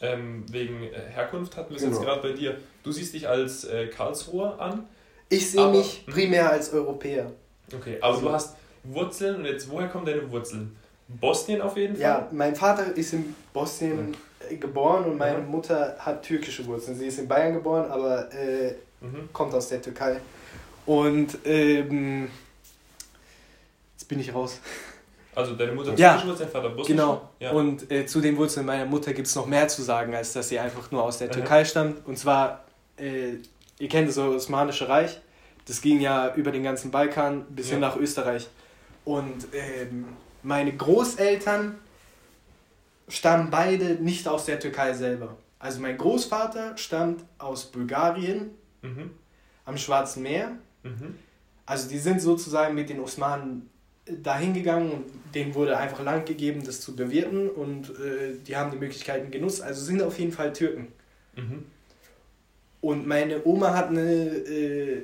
Ähm, 0.00 0.44
wegen 0.50 0.82
äh, 0.84 0.90
Herkunft 1.10 1.56
hatten 1.56 1.70
wir 1.70 1.76
es 1.76 1.82
jetzt 1.82 1.94
Genau. 1.98 2.04
gerade 2.04 2.22
bei 2.22 2.32
dir. 2.32 2.56
Du 2.84 2.92
siehst 2.92 3.14
dich 3.14 3.28
als 3.28 3.64
äh, 3.64 3.88
Karlsruher 3.88 4.60
an. 4.60 4.86
Ich 5.28 5.50
sehe 5.50 5.68
mich 5.70 6.04
primär 6.06 6.50
als 6.50 6.72
Europäer. 6.72 7.32
Okay, 7.74 7.96
aber 8.00 8.14
Also- 8.14 8.26
du 8.26 8.32
hast 8.32 8.56
Wurzeln 8.84 9.36
und 9.36 9.44
jetzt, 9.44 9.68
woher 9.70 9.88
kommen 9.88 10.06
deine 10.06 10.30
Wurzeln? 10.30 10.76
Bosnien 11.08 11.60
auf 11.62 11.76
jeden 11.76 11.94
Fall? 11.94 12.02
Ja, 12.02 12.28
mein 12.32 12.54
Vater 12.54 12.96
ist 12.96 13.12
in 13.12 13.34
Bosnien 13.52 14.14
äh, 14.48 14.56
geboren 14.56 15.04
und 15.04 15.16
meine 15.18 15.38
Mhm. 15.40 15.48
Mutter 15.50 15.96
hat 15.98 16.22
türkische 16.22 16.64
Wurzeln. 16.66 16.96
Sie 16.96 17.06
ist 17.06 17.18
in 17.18 17.26
Bayern 17.28 17.54
geboren, 17.54 17.90
aber 17.90 18.32
äh, 18.32 18.74
Mhm. 19.00 19.28
kommt 19.32 19.54
aus 19.54 19.68
der 19.68 19.80
Türkei. 19.82 20.20
Und 20.86 21.38
ähm, 21.44 22.30
jetzt 23.96 24.06
bin 24.08 24.20
ich 24.20 24.32
raus. 24.34 24.60
Also 25.38 25.54
deine 25.54 25.72
Mutter 25.72 25.94
Ja. 25.96 26.18
türkisch 26.20 26.38
dein 26.40 26.48
Vater 26.48 26.68
bosnisch? 26.70 26.88
Genau. 26.88 27.28
Ja. 27.38 27.52
Und 27.52 27.90
äh, 27.92 28.06
zu 28.06 28.20
den 28.20 28.36
Wurzeln 28.36 28.66
meiner 28.66 28.86
Mutter 28.86 29.12
gibt 29.12 29.28
es 29.28 29.36
noch 29.36 29.46
mehr 29.46 29.68
zu 29.68 29.82
sagen, 29.82 30.14
als 30.14 30.32
dass 30.32 30.48
sie 30.48 30.58
einfach 30.58 30.90
nur 30.90 31.02
aus 31.04 31.18
der 31.18 31.28
Mhm. 31.28 31.32
Türkei 31.32 31.64
stammt. 31.64 32.04
Und 32.06 32.18
zwar, 32.18 32.64
äh, 32.98 33.34
ihr 33.78 33.88
kennt 33.88 34.08
das 34.08 34.18
Osmanische 34.18 34.88
Reich. 34.88 35.20
Das 35.66 35.80
ging 35.80 36.00
ja 36.00 36.34
über 36.34 36.50
den 36.50 36.64
ganzen 36.64 36.90
Balkan 36.90 37.44
bis 37.50 37.68
hin 37.70 37.80
Ja. 37.80 37.88
nach 37.88 37.96
Österreich. 37.96 38.48
Und 39.04 39.46
ähm, 39.52 40.06
meine 40.42 40.74
Großeltern 40.76 41.76
stammen 43.08 43.48
beide 43.50 43.84
nicht 44.02 44.26
aus 44.28 44.44
der 44.46 44.58
Türkei 44.60 44.92
selber. 44.92 45.36
Also 45.60 45.80
mein 45.80 45.96
Großvater 45.98 46.76
stammt 46.76 47.24
aus 47.38 47.64
Bulgarien 47.66 48.50
Mhm. 48.82 49.10
am 49.64 49.76
Schwarzen 49.76 50.22
Meer. 50.22 50.52
Mhm. 50.82 51.16
Also 51.66 51.88
die 51.88 51.98
sind 51.98 52.20
sozusagen 52.20 52.74
mit 52.74 52.88
den 52.90 53.00
Osmanen 53.00 53.68
dahin 54.22 54.54
gegangen 54.54 54.90
und 54.90 55.04
denen 55.34 55.54
wurde 55.54 55.76
einfach 55.76 56.02
Land 56.02 56.26
gegeben, 56.26 56.62
das 56.64 56.80
zu 56.80 56.96
bewirten 56.96 57.48
und 57.50 57.90
äh, 57.90 58.34
die 58.46 58.56
haben 58.56 58.70
die 58.70 58.78
Möglichkeiten 58.78 59.30
genutzt. 59.30 59.62
Also 59.62 59.84
sind 59.84 60.02
auf 60.02 60.18
jeden 60.18 60.32
Fall 60.32 60.52
Türken. 60.52 60.88
Mhm. 61.36 61.64
Und 62.80 63.06
meine 63.06 63.44
Oma 63.44 63.74
hat 63.74 63.88
eine 63.88 64.02
äh, 64.02 65.02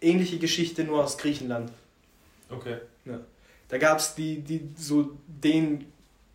ähnliche 0.00 0.38
Geschichte 0.38 0.84
nur 0.84 1.02
aus 1.04 1.16
Griechenland. 1.18 1.72
Okay. 2.50 2.76
Da 3.70 3.78
gab 3.78 4.00
es 4.00 4.16
die, 4.16 4.40
die 4.40 4.68
so 4.76 5.12
den 5.28 5.86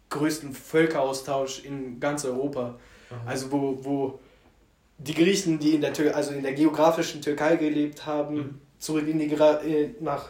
größten 0.09 0.53
Völkeraustausch 0.53 1.65
in 1.65 1.99
ganz 1.99 2.23
Europa. 2.23 2.79
Aha. 3.09 3.21
Also 3.25 3.51
wo, 3.51 3.77
wo 3.83 4.19
die 4.97 5.13
Griechen, 5.13 5.59
die 5.59 5.75
in 5.75 5.81
der 5.81 5.91
Tür 5.91 6.15
also 6.15 6.31
in 6.31 6.43
der 6.43 6.53
geografischen 6.53 7.21
Türkei 7.21 7.57
gelebt 7.57 8.05
haben, 8.05 8.35
Mhm. 8.35 8.61
zurück 8.79 9.07
in 9.07 9.19
die 9.19 9.27
Gra 9.27 9.61
äh, 9.63 9.89
nach 9.99 10.29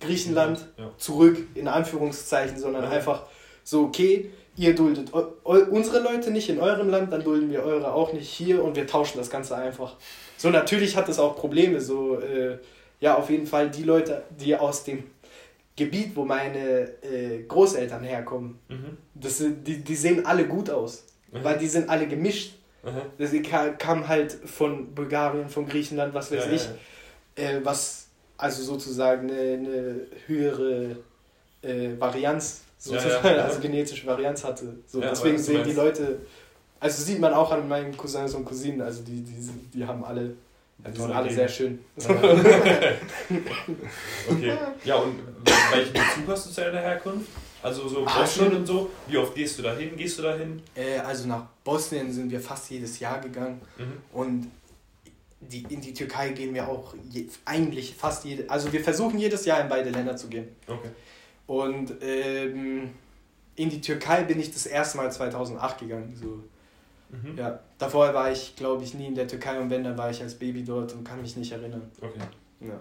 Griechenland 0.00 0.66
Ja. 0.78 0.90
zurück, 0.98 1.38
in 1.54 1.68
Anführungszeichen, 1.68 2.58
sondern 2.58 2.84
Ja. 2.84 2.90
einfach 2.90 3.24
so, 3.64 3.84
okay, 3.84 4.30
ihr 4.56 4.74
duldet 4.74 5.12
unsere 5.44 6.00
Leute 6.00 6.30
nicht 6.30 6.48
in 6.48 6.60
eurem 6.60 6.88
Land, 6.88 7.12
dann 7.12 7.22
dulden 7.24 7.50
wir 7.50 7.62
eure 7.62 7.92
auch 7.92 8.12
nicht 8.12 8.28
hier 8.30 8.62
und 8.64 8.76
wir 8.76 8.86
tauschen 8.86 9.18
das 9.18 9.28
Ganze 9.30 9.56
einfach. 9.56 9.96
So, 10.38 10.50
natürlich 10.50 10.96
hat 10.96 11.08
es 11.08 11.18
auch 11.18 11.36
Probleme, 11.36 11.80
so, 11.80 12.20
äh, 12.20 12.58
ja, 13.00 13.16
auf 13.16 13.28
jeden 13.30 13.46
Fall 13.46 13.70
die 13.70 13.82
Leute, 13.84 14.22
die 14.40 14.56
aus 14.56 14.84
dem 14.84 15.04
Gebiet, 15.76 16.16
wo 16.16 16.24
meine 16.24 16.88
äh, 17.02 17.42
Großeltern 17.46 18.02
herkommen, 18.02 18.58
Mhm. 18.68 18.96
das, 19.14 19.38
die, 19.38 19.78
die 19.84 19.94
sehen 19.94 20.24
alle 20.24 20.46
gut 20.46 20.70
aus, 20.70 21.04
Mhm. 21.32 21.44
weil 21.44 21.58
die 21.58 21.66
sind 21.68 21.90
alle 21.90 22.06
gemischt. 22.06 22.54
Aha. 22.82 23.02
Das 23.18 23.32
ka- 23.42 23.70
kam 23.70 24.06
halt 24.08 24.32
von 24.32 24.94
Bulgarien, 24.94 25.48
von 25.50 25.66
Griechenland, 25.68 26.14
was 26.14 26.30
weiß 26.32 26.46
Ja, 26.46 26.52
ich, 26.52 26.68
äh, 27.34 27.60
was 27.64 28.05
also 28.38 28.62
sozusagen 28.62 29.30
eine, 29.30 29.40
eine 29.40 30.00
höhere 30.26 30.96
äh, 31.62 31.90
Varianz, 31.98 32.60
sozusagen, 32.78 33.26
ja, 33.26 33.36
ja. 33.36 33.44
also 33.44 33.60
genetische 33.60 34.06
Varianz 34.06 34.44
hatte. 34.44 34.74
So, 34.86 35.00
Ja, 35.00 35.10
deswegen 35.10 35.38
sehen 35.38 35.64
die. 35.64 35.72
Leute, 35.72 36.20
also 36.80 37.02
sieht 37.02 37.18
man 37.20 37.32
auch 37.32 37.50
an 37.50 37.66
meinen 37.68 37.96
Cousins 37.96 38.34
und 38.34 38.44
Cousinen, 38.44 38.82
also 38.82 39.02
die, 39.02 39.22
die, 39.22 39.50
die 39.74 39.84
haben 39.86 40.04
alle, 40.04 40.34
ja, 40.84 40.90
die 40.90 41.00
sind 41.00 41.12
alle 41.12 41.32
sehr 41.32 41.48
schön. 41.48 41.78
Okay. 44.30 44.58
Ja, 44.84 44.96
und 44.96 45.14
welchen 45.72 45.92
Bezug 45.92 46.28
hast 46.28 46.46
du 46.46 46.50
zu 46.50 46.60
deiner 46.60 46.80
Herkunft? 46.80 47.28
Also 47.62 47.88
so 47.88 48.04
Ah, 48.06 48.20
Bosnien 48.20 48.54
und 48.56 48.66
so. 48.66 48.90
Wie 49.08 49.16
oft 49.16 49.34
gehst 49.34 49.58
du 49.58 49.62
da 49.62 49.74
hin? 49.74 49.96
Gehst 49.96 50.18
du 50.18 50.22
da 50.22 50.36
hin? 50.36 50.62
Äh, 50.74 50.98
also 50.98 51.26
nach 51.26 51.42
Bosnien 51.64 52.12
sind 52.12 52.30
wir 52.30 52.40
fast 52.40 52.70
jedes 52.70 53.00
Jahr 53.00 53.20
gegangen 53.20 53.60
Mhm. 53.78 53.92
und 54.12 54.50
die, 55.48 55.66
in 55.68 55.80
die 55.80 55.94
Türkei 55.94 56.30
gehen 56.30 56.54
wir 56.54 56.68
auch 56.68 56.94
je, 57.10 57.26
eigentlich 57.44 57.94
fast 57.94 58.24
jede, 58.24 58.48
also 58.50 58.72
wir 58.72 58.82
versuchen 58.82 59.18
jedes 59.18 59.44
Jahr 59.44 59.60
in 59.60 59.68
beide 59.68 59.90
Länder 59.90 60.16
zu 60.16 60.28
gehen. 60.28 60.48
Okay. 60.66 60.88
Und 61.46 61.94
ähm, 62.02 62.90
in 63.54 63.70
die 63.70 63.80
Türkei 63.80 64.24
bin 64.24 64.40
ich 64.40 64.52
das 64.52 64.66
erste 64.66 64.98
Mal 64.98 65.10
2008 65.10 65.78
gegangen. 65.78 66.14
So. 66.20 66.42
Mhm. 67.16 67.38
Ja, 67.38 67.60
davor 67.78 68.12
war 68.14 68.30
ich, 68.30 68.56
glaube 68.56 68.84
ich, 68.84 68.94
nie 68.94 69.06
in 69.06 69.14
der 69.14 69.28
Türkei 69.28 69.58
und 69.60 69.70
wenn, 69.70 69.84
dann 69.84 69.96
war 69.96 70.10
ich 70.10 70.20
als 70.22 70.34
Baby 70.34 70.64
dort 70.64 70.92
und 70.92 71.04
kann 71.04 71.22
mich 71.22 71.36
nicht 71.36 71.52
erinnern. 71.52 71.90
Okay. 72.00 72.20
Ja. 72.60 72.80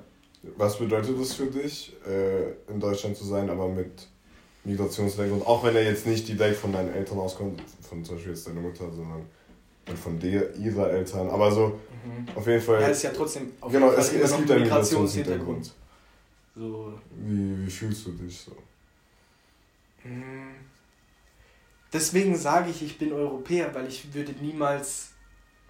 Was 0.58 0.78
bedeutet 0.78 1.18
es 1.20 1.34
für 1.34 1.48
dich, 1.48 1.94
äh, 2.08 2.52
in 2.72 2.80
Deutschland 2.80 3.18
zu 3.18 3.26
sein, 3.26 3.50
aber 3.50 3.68
mit 3.68 4.08
Migrationshintergrund? 4.64 5.46
Auch 5.46 5.64
wenn 5.64 5.76
er 5.76 5.84
jetzt 5.84 6.06
nicht 6.06 6.28
direkt 6.28 6.58
von 6.58 6.72
deinen 6.72 6.94
Eltern 6.94 7.20
auskommt, 7.20 7.62
von 7.82 8.04
zum 8.04 8.16
Beispiel 8.16 8.34
jetzt 8.34 8.48
deiner 8.48 8.62
Mutter, 8.62 8.92
sondern 8.92 9.26
halt 9.88 9.98
von 9.98 10.20
der, 10.20 10.56
ihrer 10.56 10.90
Eltern. 10.92 11.30
Aber 11.30 11.52
so, 11.52 11.80
auf 12.36 12.48
jeden 12.48 12.62
Fall. 12.62 12.82
Ja, 12.82 12.90
es 12.90 12.98
ist 12.98 13.04
ja 13.04 13.12
trotzdem 13.12 13.52
genau, 13.70 13.92
es, 13.92 14.10
Fall 14.10 14.22
es 14.22 14.32
noch 14.32 14.38
gibt 14.40 14.52
einen 14.52 14.62
Migrationshintergrund. 14.64 15.74
So, 16.56 16.94
Wie, 17.12 17.66
wie 17.66 17.70
fühlst 17.70 18.06
du 18.06 18.12
dich 18.12 18.40
so? 18.40 18.52
mm. 20.08 20.56
Deswegen 21.92 22.36
sage 22.36 22.72
ich, 22.72 22.82
ich 22.82 22.98
bin 22.98 23.14
Europäer, 23.14 23.74
weil 23.74 23.88
ich 23.88 24.14
würde 24.14 24.34
niemals 24.42 25.12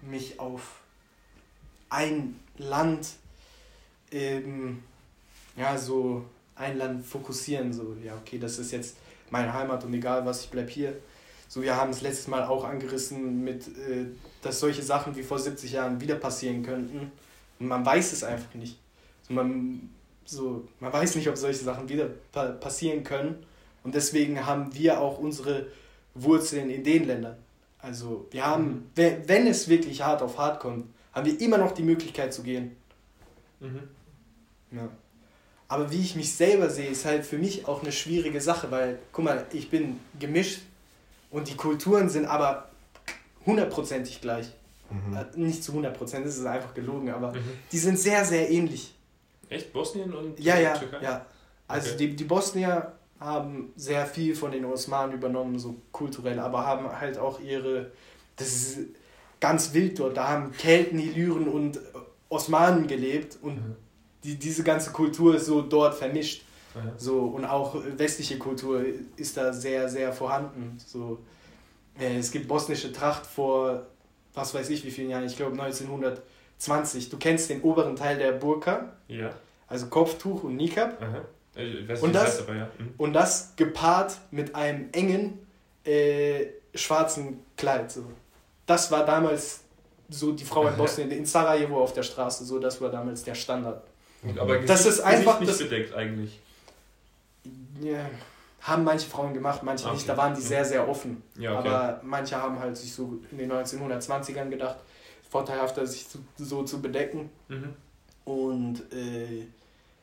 mich 0.02 0.40
auf 0.40 0.80
ein 1.88 2.40
Land, 2.58 3.10
ähm, 4.10 4.82
ja, 5.56 5.78
so 5.78 6.24
ein 6.56 6.78
Land 6.78 7.06
fokussieren. 7.06 7.72
So, 7.72 7.96
ja, 8.02 8.16
okay, 8.16 8.38
das 8.38 8.58
ist 8.58 8.72
jetzt 8.72 8.96
meine 9.30 9.52
Heimat 9.52 9.84
und 9.84 9.94
egal 9.94 10.24
was, 10.26 10.44
ich 10.44 10.50
bleib 10.50 10.70
hier. 10.70 10.96
So, 11.48 11.62
wir 11.62 11.76
haben 11.76 11.90
es 11.90 12.00
letztes 12.00 12.28
Mal 12.28 12.44
auch 12.44 12.64
angerissen 12.64 13.44
mit, 13.44 13.68
äh, 13.68 14.06
dass 14.42 14.60
solche 14.60 14.82
Sachen 14.82 15.16
wie 15.16 15.22
vor 15.22 15.38
70 15.38 15.72
Jahren 15.72 16.00
wieder 16.00 16.16
passieren 16.16 16.62
könnten. 16.62 17.12
Und 17.58 17.68
man 17.68 17.84
weiß 17.86 18.12
es 18.12 18.24
einfach 18.24 18.54
nicht. 18.54 18.78
So, 19.26 19.34
man, 19.34 19.90
so, 20.24 20.68
man 20.80 20.92
weiß 20.92 21.14
nicht, 21.16 21.28
ob 21.28 21.36
solche 21.36 21.64
Sachen 21.64 21.88
wieder 21.88 22.10
pa 22.32 22.48
passieren 22.48 23.04
können. 23.04 23.46
Und 23.84 23.94
deswegen 23.94 24.44
haben 24.44 24.74
wir 24.74 25.00
auch 25.00 25.18
unsere 25.18 25.68
Wurzeln 26.14 26.70
in 26.70 26.82
den 26.82 27.06
Ländern. 27.06 27.36
Also 27.78 28.26
wir 28.30 28.44
haben, 28.44 28.64
mhm. 28.64 28.90
wenn, 28.96 29.28
wenn 29.28 29.46
es 29.46 29.68
wirklich 29.68 30.02
hart 30.02 30.22
auf 30.22 30.38
hart 30.38 30.60
kommt, 30.60 30.86
haben 31.12 31.26
wir 31.26 31.40
immer 31.40 31.58
noch 31.58 31.72
die 31.72 31.84
Möglichkeit 31.84 32.34
zu 32.34 32.42
gehen. 32.42 32.76
Mhm. 33.60 33.82
Ja. 34.72 34.88
Aber 35.68 35.90
wie 35.90 36.00
ich 36.00 36.16
mich 36.16 36.34
selber 36.34 36.68
sehe, 36.68 36.88
ist 36.88 37.04
halt 37.04 37.24
für 37.24 37.38
mich 37.38 37.66
auch 37.66 37.82
eine 37.82 37.92
schwierige 37.92 38.40
Sache, 38.40 38.70
weil, 38.70 38.98
guck 39.12 39.24
mal, 39.24 39.46
ich 39.52 39.70
bin 39.70 39.98
gemischt 40.18 40.60
und 41.30 41.48
die 41.48 41.56
Kulturen 41.56 42.08
sind 42.08 42.26
aber 42.26 42.68
hundertprozentig 43.44 44.20
gleich. 44.20 44.52
Mhm. 44.90 45.16
Äh, 45.16 45.24
nicht 45.36 45.64
zu 45.64 45.72
100 45.72 45.96
Prozent, 45.96 46.26
das 46.26 46.36
ist 46.36 46.46
einfach 46.46 46.74
gelogen, 46.74 47.10
aber 47.10 47.32
mhm. 47.32 47.42
die 47.72 47.78
sind 47.78 47.98
sehr, 47.98 48.24
sehr 48.24 48.50
ähnlich. 48.50 48.94
Echt? 49.48 49.72
Bosnien 49.72 50.12
und 50.12 50.38
ja, 50.40 50.58
ja, 50.58 50.76
Türkei? 50.76 51.02
Ja, 51.02 51.26
also 51.68 51.88
okay. 51.90 51.98
die, 51.98 52.16
die 52.16 52.24
Bosnier 52.24 52.92
haben 53.18 53.72
sehr 53.76 54.06
viel 54.06 54.34
von 54.34 54.52
den 54.52 54.64
Osmanen 54.64 55.14
übernommen, 55.14 55.58
so 55.58 55.76
kulturell, 55.92 56.38
aber 56.38 56.66
haben 56.66 56.88
halt 57.00 57.18
auch 57.18 57.40
ihre, 57.40 57.90
das 58.36 58.48
ist 58.48 58.78
ganz 59.40 59.72
wild 59.72 59.98
dort, 59.98 60.16
da 60.16 60.28
haben 60.28 60.52
Kelten, 60.52 60.98
Illyren 60.98 61.48
und 61.48 61.80
Osmanen 62.28 62.86
gelebt 62.86 63.38
und 63.40 63.56
mhm. 63.56 63.76
die, 64.24 64.36
diese 64.36 64.64
ganze 64.64 64.90
Kultur 64.90 65.36
ist 65.36 65.46
so 65.46 65.62
dort 65.62 65.94
vermischt. 65.94 66.44
Mhm. 66.76 66.92
So, 66.96 67.20
und 67.22 67.44
auch 67.44 67.74
westliche 67.96 68.38
Kultur 68.38 68.84
ist 69.16 69.36
da 69.36 69.52
sehr, 69.52 69.88
sehr 69.88 70.12
vorhanden. 70.12 70.78
So, 70.84 71.18
äh, 71.98 72.18
es 72.18 72.30
gibt 72.30 72.46
bosnische 72.46 72.92
Tracht 72.92 73.26
vor 73.26 73.86
was 74.36 74.54
weiß 74.54 74.70
ich 74.70 74.84
wie 74.84 74.90
vielen 74.90 75.10
Jahren, 75.10 75.24
ich 75.24 75.36
glaube 75.36 75.52
1920. 75.52 77.08
Du 77.08 77.16
kennst 77.16 77.50
den 77.50 77.62
oberen 77.62 77.96
Teil 77.96 78.18
der 78.18 78.32
Burka. 78.32 78.92
Ja. 79.08 79.30
Also 79.66 79.86
Kopftuch 79.86 80.44
und 80.44 80.56
Nikab. 80.56 81.02
und, 82.02 82.14
das, 82.14 82.42
aber, 82.42 82.54
ja. 82.54 82.68
mhm. 82.78 82.94
und 82.98 83.12
das 83.14 83.54
gepaart 83.56 84.18
mit 84.30 84.54
einem 84.54 84.90
engen 84.92 85.38
äh, 85.84 86.46
schwarzen 86.74 87.40
Kleid. 87.56 87.90
So. 87.90 88.04
Das 88.66 88.92
war 88.92 89.04
damals 89.04 89.60
so 90.08 90.32
die 90.32 90.44
Frau 90.44 90.68
in 90.68 90.76
Bosnien, 90.76 91.10
in 91.10 91.24
Sarajevo 91.24 91.82
auf 91.82 91.94
der 91.94 92.02
Straße, 92.02 92.44
so 92.44 92.58
das 92.58 92.80
war 92.80 92.90
damals 92.90 93.24
der 93.24 93.34
Standard. 93.34 93.82
Aber 94.38 94.58
das 94.58 94.84
Gesicht, 94.84 94.98
ist 94.98 95.00
einfach 95.00 95.40
nicht 95.40 95.50
das, 95.50 95.58
bedeckt 95.58 95.94
eigentlich. 95.94 96.40
Ja, 97.80 98.08
haben 98.60 98.84
manche 98.84 99.08
Frauen 99.08 99.32
gemacht, 99.32 99.62
manche 99.62 99.86
okay. 99.86 99.94
nicht. 99.94 100.08
Da 100.08 100.16
waren 100.16 100.34
die 100.34 100.40
sehr, 100.40 100.64
sehr 100.64 100.88
offen. 100.88 101.22
Ja, 101.38 101.58
okay. 101.58 101.68
Aber 101.68 102.00
manche 102.02 102.36
haben 102.36 102.58
halt 102.58 102.76
sich 102.76 102.92
so 102.92 103.18
in 103.30 103.38
den 103.38 103.52
1920ern 103.52 104.48
gedacht, 104.48 104.76
vorteilhafter 105.28 105.86
sich 105.86 106.08
zu, 106.08 106.18
so 106.36 106.64
zu 106.64 106.82
bedecken. 106.82 107.30
Mhm. 107.48 107.74
Und 108.24 108.92
äh, 108.92 109.46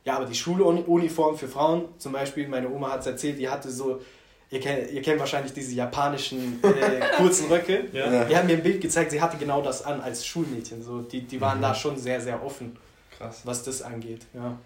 ja, 0.05 0.17
aber 0.17 0.25
die 0.25 0.35
Schuluniform 0.35 1.37
für 1.37 1.47
Frauen, 1.47 1.85
zum 1.97 2.13
Beispiel, 2.13 2.47
meine 2.47 2.69
Oma 2.69 2.91
hat 2.91 3.01
es 3.01 3.07
erzählt, 3.07 3.39
die 3.39 3.49
hatte 3.49 3.69
so, 3.69 4.01
ihr 4.49 4.59
kennt, 4.59 4.91
ihr 4.91 5.01
kennt 5.01 5.19
wahrscheinlich 5.19 5.53
diese 5.53 5.73
japanischen 5.73 6.61
äh, 6.63 7.01
kurzen 7.17 7.47
Röcke. 7.47 7.89
ja. 7.91 8.25
Die 8.25 8.35
haben 8.35 8.47
mir 8.47 8.57
ein 8.57 8.63
Bild 8.63 8.81
gezeigt, 8.81 9.11
sie 9.11 9.21
hatte 9.21 9.37
genau 9.37 9.61
das 9.61 9.83
an 9.83 9.99
als 9.99 10.25
Schulmädchen. 10.25 10.81
So, 10.83 11.01
die, 11.01 11.21
die 11.21 11.39
waren 11.41 11.57
mhm. 11.57 11.63
da 11.63 11.75
schon 11.75 11.97
sehr, 11.97 12.21
sehr 12.21 12.43
offen, 12.43 12.77
Krass. 13.17 13.41
was 13.43 13.63
das 13.63 13.81
angeht. 13.81 14.21
Ja, 14.33 14.57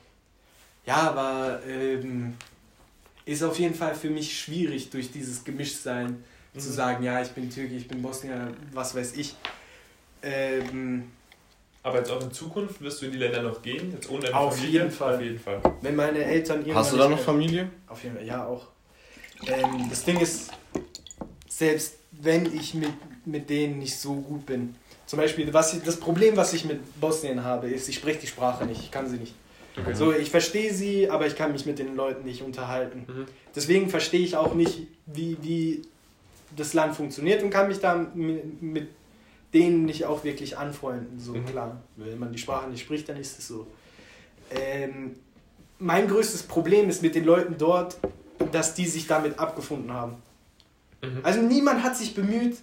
ja 0.86 0.96
aber 0.96 1.60
ähm, 1.68 2.36
ist 3.28 3.44
auf 3.44 3.60
jeden 3.60 3.76
Fall 3.76 3.94
für 3.94 4.10
mich 4.10 4.40
schwierig, 4.40 4.90
durch 4.90 5.12
dieses 5.12 5.44
Gemischtsein 5.44 6.24
mhm. 6.54 6.60
zu 6.60 6.72
sagen, 6.72 7.04
ja, 7.04 7.22
ich 7.22 7.30
bin 7.30 7.50
Türke, 7.50 7.76
ich 7.76 7.88
bin 7.88 8.02
Bosnier, 8.02 8.54
was 8.72 8.96
weiß 8.96 9.18
ich. 9.18 9.36
Ähm, 10.24 11.12
aber 11.84 12.00
jetzt 12.00 12.12
auch 12.12 12.22
in 12.22 12.32
Zukunft 12.32 12.82
wirst 12.82 13.02
du 13.02 13.06
in 13.06 13.12
die 13.12 13.18
Länder 13.18 13.44
noch 13.44 13.62
gehen? 13.62 13.92
Jetzt 13.92 14.10
ohne 14.10 14.34
auf 14.34 14.56
Familie? 14.56 14.82
jeden 14.82 14.92
Fall. 14.92 15.16
Auf 15.16 15.22
jeden 15.22 15.40
Fall. 15.40 15.62
Wenn 15.82 15.96
meine 15.96 16.24
Eltern 16.24 16.66
Hast 16.74 16.94
du 16.94 16.98
da 16.98 17.08
noch 17.08 17.20
Familie? 17.20 17.70
Auf 17.88 18.04
jeden 18.04 18.16
Fall, 18.16 18.26
ja 18.26 18.46
auch. 18.46 18.68
Ähm, 19.46 19.88
das 19.90 20.04
Ding 20.04 20.20
ist, 20.20 20.52
selbst 21.48 21.96
wenn 22.12 22.46
ich 22.54 22.74
mit, 22.74 22.94
mit 23.26 23.50
denen 23.50 23.80
nicht 23.80 23.98
so 23.98 24.16
gut 24.16 24.46
bin, 24.46 24.76
zum 25.06 25.20
Beispiel, 25.20 25.54
was 25.54 25.74
ich, 25.74 25.84
das 25.84 26.00
Problem, 26.00 26.36
was 26.36 26.54
ich 26.54 26.66
mit 26.66 27.00
Bosnien 27.00 27.44
habe, 27.44 27.70
ist, 27.70 27.88
ich 27.88 27.96
spreche 27.96 28.20
die 28.20 28.28
Sprache 28.28 28.66
nicht, 28.66 28.82
ich 28.82 28.92
kann 28.92 29.08
sie 29.10 29.18
nicht. 29.18 29.34
Okay. 29.80 29.94
So, 29.94 30.12
ich 30.14 30.30
verstehe 30.30 30.74
sie, 30.74 31.10
aber 31.10 31.28
ich 31.28 31.36
kann 31.36 31.52
mich 31.52 31.66
mit 31.66 31.80
den 31.80 31.96
Leuten 31.96 32.26
nicht 32.26 32.42
unterhalten. 32.42 33.06
Mhm. 33.08 33.26
Deswegen 33.56 33.90
verstehe 33.90 34.22
ich 34.22 34.36
auch 34.36 34.56
nicht, 34.56 34.88
wie, 35.06 35.38
wie 35.42 35.82
das 36.56 36.74
Land 36.74 36.96
funktioniert 36.96 37.44
und 37.44 37.50
kann 37.50 37.68
mich 37.68 37.80
da 37.80 37.96
mit, 38.14 38.88
denen 39.54 39.86
nicht 39.86 40.06
auch 40.06 40.24
wirklich 40.24 40.58
anfreunden. 40.58 41.20
So 41.20 41.34
mhm. 41.34 41.46
klar, 41.46 41.82
wenn 41.96 42.20
man 42.20 42.32
die 42.32 42.38
Sprache 42.38 42.70
nicht 42.70 42.82
spricht, 42.82 43.08
dann 43.10 43.18
ist 43.18 43.40
es 43.40 43.48
so. 43.48 43.68
Ähm, 44.52 45.16
mein 45.80 46.08
größtes 46.08 46.44
Problem 46.44 46.90
ist 46.90 47.02
mit 47.02 47.16
den 47.16 47.24
Leuten 47.24 47.56
dort, 47.58 47.98
dass 48.52 48.74
die 48.74 48.86
sich 48.86 49.08
damit 49.08 49.40
abgefunden 49.40 49.94
haben. 49.94 50.16
Mhm. 51.02 51.20
Also 51.24 51.42
niemand 51.42 51.84
hat 51.84 51.96
sich 51.96 52.14
bemüht, 52.14 52.58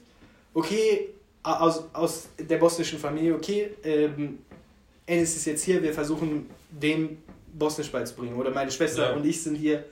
okay, 0.53 1.09
aus, 1.43 1.85
aus 1.93 2.28
der 2.39 2.57
bosnischen 2.57 2.99
Familie, 2.99 3.35
okay, 3.35 3.70
ähm, 3.82 4.39
Ennis 5.07 5.36
ist 5.36 5.45
jetzt 5.45 5.65
hier, 5.65 5.82
wir 5.82 5.93
versuchen 5.93 6.49
dem 6.81 7.19
Bosnisch 7.53 7.91
beizubringen. 7.91 8.37
Oder 8.37 8.51
meine 8.51 8.71
Schwester 8.71 9.11
ja. 9.11 9.17
und 9.17 9.25
ich 9.25 9.43
sind 9.43 9.55
hier, 9.55 9.85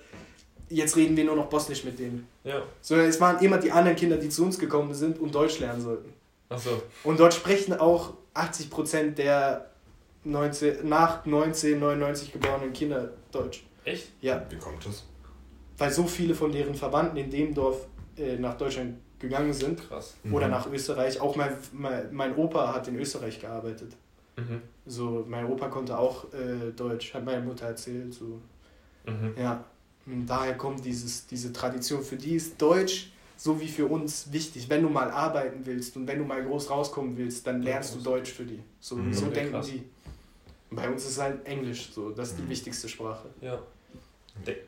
jetzt 0.69 0.97
reden 0.97 1.17
wir 1.17 1.25
nur 1.25 1.37
noch 1.37 1.47
Bosnisch 1.47 1.85
mit 1.85 1.99
denen. 1.99 2.27
Ja. 2.45 2.63
Sondern 2.81 3.07
es 3.09 3.21
waren 3.21 3.43
immer 3.45 3.59
die 3.59 3.71
anderen 3.71 3.97
Kinder, 3.97 4.17
die 4.17 4.29
zu 4.29 4.45
uns 4.45 4.59
gekommen 4.59 4.95
sind 4.95 5.19
und 5.19 5.35
Deutsch 5.35 5.59
lernen 5.61 5.81
sollten. 5.81 6.13
Ach 6.49 6.59
so. 6.59 6.83
Und 7.05 7.21
dort 7.21 7.35
sprechen 7.35 7.75
auch 7.75 8.15
80% 8.35 9.13
der 9.13 9.71
19, 10.25 10.89
nach 10.89 11.25
1999 11.25 12.33
geborenen 12.33 12.73
Kinder 12.73 13.11
Deutsch. 13.31 13.65
Echt? 13.85 14.09
Ja. 14.21 14.45
Wie 14.51 14.59
kommt 14.59 14.85
das? 14.87 15.05
Weil 15.79 15.91
so 15.91 16.07
viele 16.07 16.35
von 16.35 16.53
deren 16.53 16.75
Verwandten 16.75 17.17
in 17.17 17.31
dem 17.31 17.55
Dorf 17.55 17.87
äh, 18.17 18.37
nach 18.37 18.57
Deutschland 18.57 18.99
gegangen 19.19 19.53
sind. 19.53 19.89
Krass. 19.89 20.15
Oder 20.31 20.47
mhm. 20.47 20.53
nach 20.53 20.71
Österreich. 20.71 21.21
Auch 21.21 21.37
mein, 21.37 21.57
mein, 21.73 22.13
mein 22.13 22.37
Opa 22.37 22.75
hat 22.75 22.89
in 22.89 22.99
Österreich 22.99 23.41
gearbeitet. 23.41 23.93
Mhm. 24.49 24.63
So, 24.87 25.25
mein 25.29 25.47
Opa 25.47 25.69
konnte 25.69 25.97
auch 25.97 26.33
äh, 26.33 26.73
Deutsch, 26.77 27.15
hat 27.15 27.25
meine 27.25 27.43
Mutter 27.43 27.67
erzählt. 27.67 28.13
So. 28.15 28.41
Mhm. 29.07 29.35
Ja. 29.37 29.65
Und 30.07 30.27
daher 30.27 30.57
kommt 30.57 30.85
dieses, 30.85 31.27
diese 31.27 31.53
Tradition. 31.53 32.03
Für 32.03 32.17
die 32.17 32.35
ist 32.35 32.61
Deutsch 32.61 33.13
so 33.43 33.61
wie 33.61 33.67
für 33.67 33.87
uns 33.87 34.33
wichtig. 34.33 34.69
Wenn 34.69 34.83
du 34.83 34.89
mal 34.89 35.11
arbeiten 35.11 35.63
willst 35.65 35.97
und 35.97 36.07
wenn 36.07 36.19
du 36.19 36.25
mal 36.25 36.45
groß 36.45 36.71
rauskommen 36.71 37.17
willst, 37.17 37.45
dann 37.45 37.61
lernst 37.61 37.97
du 37.97 38.01
Deutsch 38.01 38.31
für 38.31 38.45
die. 38.45 38.61
So, 38.79 38.95
mhm. 38.95 39.13
so 39.13 39.27
denken 39.27 39.53
krass. 39.53 39.67
die. 39.67 39.83
Und 40.71 40.77
bei 40.77 40.89
uns 40.89 41.05
ist 41.05 41.21
halt 41.21 41.45
Englisch, 41.45 41.91
so, 41.93 42.11
das 42.11 42.31
ist 42.31 42.39
die 42.39 42.43
mhm. 42.43 42.51
wichtigste 42.51 42.89
Sprache. 42.89 43.29
Ja. 43.41 43.61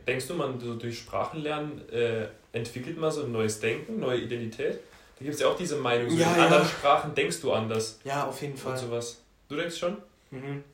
Denkst 0.06 0.26
du, 0.26 0.34
man 0.34 0.58
so 0.58 0.74
durch 0.74 0.98
Sprachenlernen 0.98 1.88
äh, 1.88 2.26
entwickelt 2.52 2.98
man 2.98 3.12
so 3.12 3.22
ein 3.22 3.32
neues 3.32 3.60
Denken, 3.60 4.00
neue 4.00 4.20
Identität? 4.20 4.80
Da 5.18 5.24
gibt 5.24 5.34
es 5.34 5.40
ja 5.40 5.46
auch 5.46 5.56
diese 5.56 5.76
Meinung, 5.76 6.10
so 6.10 6.16
ja, 6.16 6.32
in 6.32 6.38
ja. 6.38 6.44
anderen 6.46 6.66
Sprachen 6.66 7.14
denkst 7.14 7.40
du 7.40 7.52
anders. 7.52 8.00
Ja, 8.04 8.26
auf 8.26 8.42
jeden 8.42 8.56
Fall. 8.56 8.72
Und 8.72 8.78
sowas. 8.78 9.20
Du 9.48 9.56
denkst 9.56 9.76
schon? 9.76 9.96
Mhm. 10.30 10.64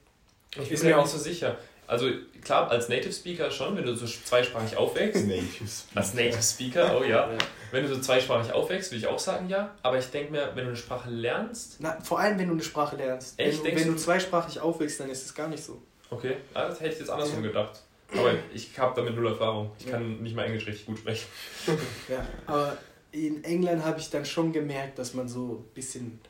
Ich 0.56 0.68
bin 0.68 0.82
mir 0.82 0.98
auch 0.98 1.06
so 1.06 1.18
sicher. 1.18 1.58
Also 1.86 2.08
klar, 2.44 2.70
als 2.70 2.88
Native 2.88 3.12
Speaker 3.12 3.50
schon, 3.50 3.76
wenn 3.76 3.84
du 3.84 3.96
so 3.96 4.06
zweisprachig 4.06 4.76
aufwächst. 4.76 5.26
Native 5.26 5.70
als 5.94 6.14
Native 6.14 6.42
Speaker, 6.42 7.00
oh 7.00 7.04
ja. 7.04 7.28
Wenn 7.72 7.84
du 7.84 7.92
so 7.92 8.00
zweisprachig 8.00 8.52
aufwächst, 8.52 8.92
würde 8.92 8.98
ich 9.00 9.06
auch 9.08 9.18
sagen 9.18 9.48
ja. 9.48 9.74
Aber 9.82 9.98
ich 9.98 10.06
denke 10.06 10.30
mir, 10.32 10.52
wenn 10.54 10.64
du 10.64 10.70
eine 10.70 10.76
Sprache 10.76 11.10
lernst. 11.10 11.76
Na, 11.80 11.98
vor 12.00 12.20
allem 12.20 12.38
wenn 12.38 12.46
du 12.46 12.54
eine 12.54 12.62
Sprache 12.62 12.96
lernst. 12.96 13.38
Echt? 13.38 13.64
Wenn, 13.64 13.74
du, 13.74 13.80
wenn 13.80 13.88
du 13.88 13.96
zweisprachig 13.96 14.60
aufwächst, 14.60 15.00
dann 15.00 15.10
ist 15.10 15.24
es 15.24 15.34
gar 15.34 15.48
nicht 15.48 15.64
so. 15.64 15.82
Okay, 16.10 16.36
ah, 16.54 16.68
das 16.68 16.80
hätte 16.80 16.92
ich 16.92 17.00
jetzt 17.00 17.10
andersrum 17.10 17.42
ja. 17.42 17.48
gedacht. 17.48 17.80
Aber 18.12 18.34
ich 18.52 18.76
habe 18.78 18.94
damit 18.94 19.14
null 19.14 19.26
Erfahrung. 19.26 19.72
Ich 19.78 19.86
kann 19.86 20.16
ja. 20.16 20.22
nicht 20.22 20.34
mal 20.34 20.44
Englisch 20.44 20.66
richtig 20.66 20.86
gut 20.86 20.98
sprechen. 20.98 21.26
Ja, 22.08 22.26
aber 22.46 22.76
in 23.12 23.42
England 23.44 23.84
habe 23.84 23.98
ich 23.98 24.10
dann 24.10 24.24
schon 24.24 24.52
gemerkt, 24.52 24.98
dass 24.98 25.14
man 25.14 25.28
so 25.28 25.64
ein 25.68 25.74
bisschen, 25.74 26.20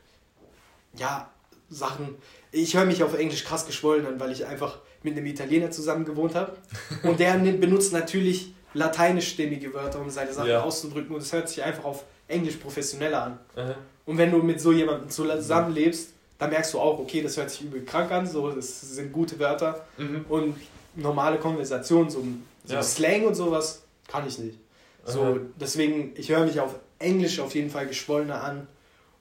ja, 0.95 1.31
Sachen. 1.71 2.17
Ich 2.53 2.77
höre 2.77 2.85
mich 2.85 3.03
auf 3.03 3.17
Englisch 3.17 3.45
krass 3.45 3.67
geschwollen 3.67 4.07
an, 4.07 4.21
weil 4.21 4.33
ich 4.33 4.45
einfach 4.45 4.79
mit 5.03 5.17
einem 5.17 5.27
Italiener 5.27 5.71
zusammen 5.71 6.05
gewohnt 6.05 6.35
habe. 6.35 6.53
Und 7.03 7.21
der 7.21 7.35
benutzt 7.35 7.93
natürlich 7.93 8.53
lateinischstämmige 8.75 9.73
Wörter, 9.73 10.01
um 10.01 10.11
seine 10.11 10.33
Sachen 10.33 10.51
ja. 10.51 10.63
auszudrücken. 10.63 11.15
Und 11.15 11.23
es 11.23 11.33
hört 11.33 11.49
sich 11.49 11.63
einfach 11.63 11.85
auf 11.85 12.05
Englisch 12.29 12.57
professioneller 12.57 13.23
an. 13.23 13.39
Mhm. 13.57 13.75
Und 14.07 14.19
wenn 14.19 14.31
du 14.31 14.39
mit 14.39 14.61
so 14.61 14.73
jemandem 14.73 15.09
zusammenlebst, 15.09 16.11
dann 16.39 16.51
merkst 16.51 16.75
du 16.75 16.81
auch, 16.81 16.99
okay, 16.99 17.23
das 17.23 17.37
hört 17.37 17.51
sich 17.51 17.63
übel 17.63 17.85
krank 17.85 18.11
an, 18.11 18.27
so, 18.27 18.51
das 18.51 18.81
sind 18.81 19.13
gute 19.13 19.39
Wörter. 19.39 19.85
Mhm. 19.99 20.25
Und 20.29 20.57
normale 20.97 21.39
Konversation, 21.39 22.11
so, 22.11 22.25
so 22.65 22.75
ja. 22.75 22.83
Slang 22.83 23.25
und 23.25 23.35
sowas, 23.35 23.83
kann 24.09 24.27
ich 24.27 24.39
nicht. 24.39 24.59
So, 25.05 25.41
deswegen, 25.59 26.13
ich 26.17 26.29
höre 26.29 26.45
mich 26.45 26.61
auf 26.61 26.77
Englisch 26.99 27.41
auf 27.41 27.55
jeden 27.55 27.71
Fall 27.71 27.87
geschwollener 27.87 28.43
an. 28.43 28.67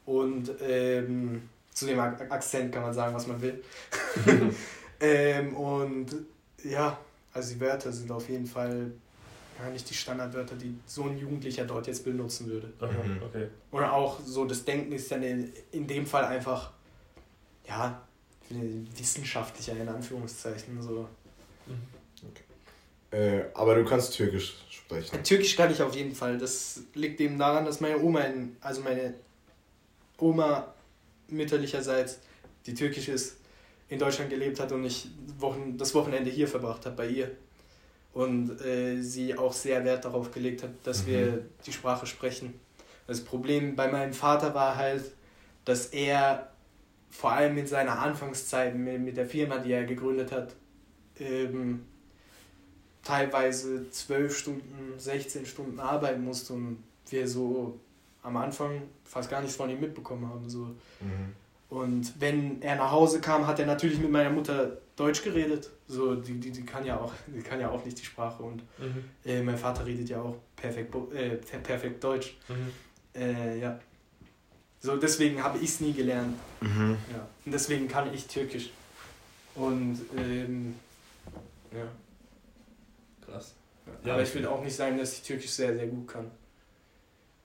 Und 0.05 0.51
ähm, 0.67 1.49
zu 1.80 1.85
dem 1.85 1.99
Akzent 1.99 2.72
kann 2.73 2.84
man 2.84 2.93
sagen, 2.93 3.15
was 3.15 3.27
man 3.27 3.41
will. 3.41 3.64
ähm, 4.99 5.56
und 5.56 6.07
ja, 6.64 6.97
also 7.34 7.53
die 7.53 7.60
Wörter 7.61 7.91
sind 7.91 8.11
auf 8.11 8.27
jeden 8.30 8.45
Fall 8.45 8.91
gar 9.57 9.69
nicht 9.69 9.89
die 9.89 9.93
Standardwörter, 9.93 10.56
die 10.56 10.77
so 10.85 11.03
ein 11.03 11.18
Jugendlicher 11.18 11.65
dort 11.65 11.88
jetzt 11.88 12.03
benutzen 12.03 12.47
würde. 12.47 12.68
Mhm. 12.81 13.22
Okay. 13.23 13.47
Oder 13.72 13.93
auch 13.93 14.19
so, 14.23 14.45
das 14.45 14.64
Denken 14.64 14.91
ist 14.91 15.11
dann 15.11 15.23
in, 15.23 15.51
in 15.72 15.88
dem 15.88 16.06
Fall 16.06 16.26
einfach, 16.26 16.72
ja, 17.68 18.01
wissenschaftlicher 18.49 19.73
in 19.73 19.88
Anführungszeichen. 19.88 20.81
So. 20.81 21.07
Mhm. 21.68 21.99
Äh, 23.11 23.45
aber 23.53 23.76
du 23.76 23.85
kannst 23.85 24.15
Türkisch 24.15 24.56
sprechen. 24.69 25.23
Türkisch 25.23 25.56
kann 25.56 25.72
ich 25.72 25.81
auf 25.81 25.95
jeden 25.95 26.14
Fall. 26.14 26.38
Das 26.38 26.81
liegt 26.93 27.19
eben 27.19 27.38
daran, 27.38 27.65
dass 27.65 27.80
meine 27.80 27.99
Oma, 27.99 28.22
in, 28.22 28.56
also 28.61 28.81
meine 28.81 29.15
Oma 30.18 30.73
mütterlicherseits, 31.31 32.19
die 32.65 32.73
türkisch 32.73 33.07
ist, 33.07 33.38
in 33.88 33.99
Deutschland 33.99 34.30
gelebt 34.30 34.60
hat 34.60 34.72
und 34.72 34.84
ich 34.85 35.07
Wochen, 35.39 35.77
das 35.77 35.93
Wochenende 35.95 36.30
hier 36.30 36.47
verbracht 36.47 36.85
habe 36.85 36.95
bei 36.95 37.07
ihr. 37.07 37.31
Und 38.14 38.60
äh, 38.61 39.01
sie 39.01 39.38
auch 39.38 39.53
sehr 39.53 39.84
Wert 39.85 40.06
darauf 40.06 40.31
gelegt 40.31 40.64
hat, 40.64 40.72
dass 40.84 41.03
mhm. 41.03 41.07
wir 41.07 41.45
die 41.65 41.72
Sprache 41.72 42.06
sprechen. 42.06 42.60
Das 43.07 43.22
Problem 43.22 43.76
bei 43.76 43.88
meinem 43.88 44.14
Vater 44.14 44.53
war 44.53 44.76
halt, 44.76 45.03
dass 45.65 45.88
er 45.88 46.51
vor 47.10 47.31
allem 47.31 47.57
in 47.57 47.68
seiner 47.68 47.99
Anfangszeit 47.99 48.76
mit, 48.76 48.99
mit 49.01 49.18
der 49.18 49.26
Firma, 49.26 49.57
die 49.57 49.72
er 49.72 49.85
gegründet 49.85 50.31
hat, 50.31 50.56
ähm, 51.19 51.85
teilweise 53.03 53.89
12 53.89 54.38
Stunden, 54.38 54.93
16 54.97 55.45
Stunden 55.45 55.80
arbeiten 55.80 56.23
musste 56.23 56.53
und 56.53 56.84
wir 57.10 57.27
so 57.27 57.80
am 58.24 58.38
Anfang 58.38 58.82
fast 59.06 59.30
gar 59.30 59.41
nichts 59.41 59.56
von 59.56 59.70
ihm 59.70 59.80
mitbekommen 59.80 60.28
haben. 60.30 60.50
So. 60.50 60.60
Mhm. 61.00 61.36
Und 61.70 62.20
wenn 62.20 62.62
er 62.62 62.76
nach 62.76 62.91
Hause 62.91 63.22
kam, 63.22 63.46
hat 63.46 63.60
er 63.60 63.68
natürlich 63.68 64.00
mit 64.00 64.12
meiner 64.12 64.32
Mutter 64.32 64.78
Deutsch 64.96 65.24
geredet. 65.24 65.70
So, 65.88 66.16
die, 66.16 66.40
die, 66.40 66.52
die, 66.52 66.66
kann, 66.66 66.86
ja 66.86 67.00
auch, 67.00 67.14
die 67.28 67.41
kann 67.41 67.60
ja 67.60 67.70
auch 67.70 67.84
nicht 67.86 68.00
die 68.00 68.06
Sprache. 68.06 68.44
Und 68.44 68.64
mhm. 68.80 69.04
äh, 69.24 69.41
mein 69.41 69.58
Vater 69.58 69.86
redet 69.86 70.10
ja 70.10 70.22
auch 70.22 70.36
perfekt, 70.56 70.94
äh, 71.14 71.36
perfekt 71.36 72.04
Deutsch. 72.04 72.38
Mhm. 72.48 73.22
Äh, 73.22 73.60
ja. 73.60 73.80
So, 74.82 74.96
deswegen 74.98 75.44
habe 75.44 75.58
ich 75.60 75.70
es 75.70 75.80
nie 75.82 75.94
gelernt. 75.94 76.38
Mhm. 76.62 76.98
Ja. 77.14 77.28
Und 77.46 77.52
deswegen 77.52 77.88
kann 77.88 78.14
ich 78.14 78.28
Türkisch. 78.28 78.72
Und 79.56 80.00
ähm, 80.18 80.76
ja. 81.72 81.88
Krass. 83.26 83.54
Ja, 84.04 84.14
aber 84.14 84.24
ich 84.24 84.34
will 84.34 84.46
auch 84.46 84.64
nicht 84.64 84.76
sagen, 84.76 84.98
dass 84.98 85.14
ich 85.14 85.24
Türkisch 85.24 85.52
sehr, 85.52 85.76
sehr 85.76 85.88
gut 85.88 86.08
kann. 86.08 86.32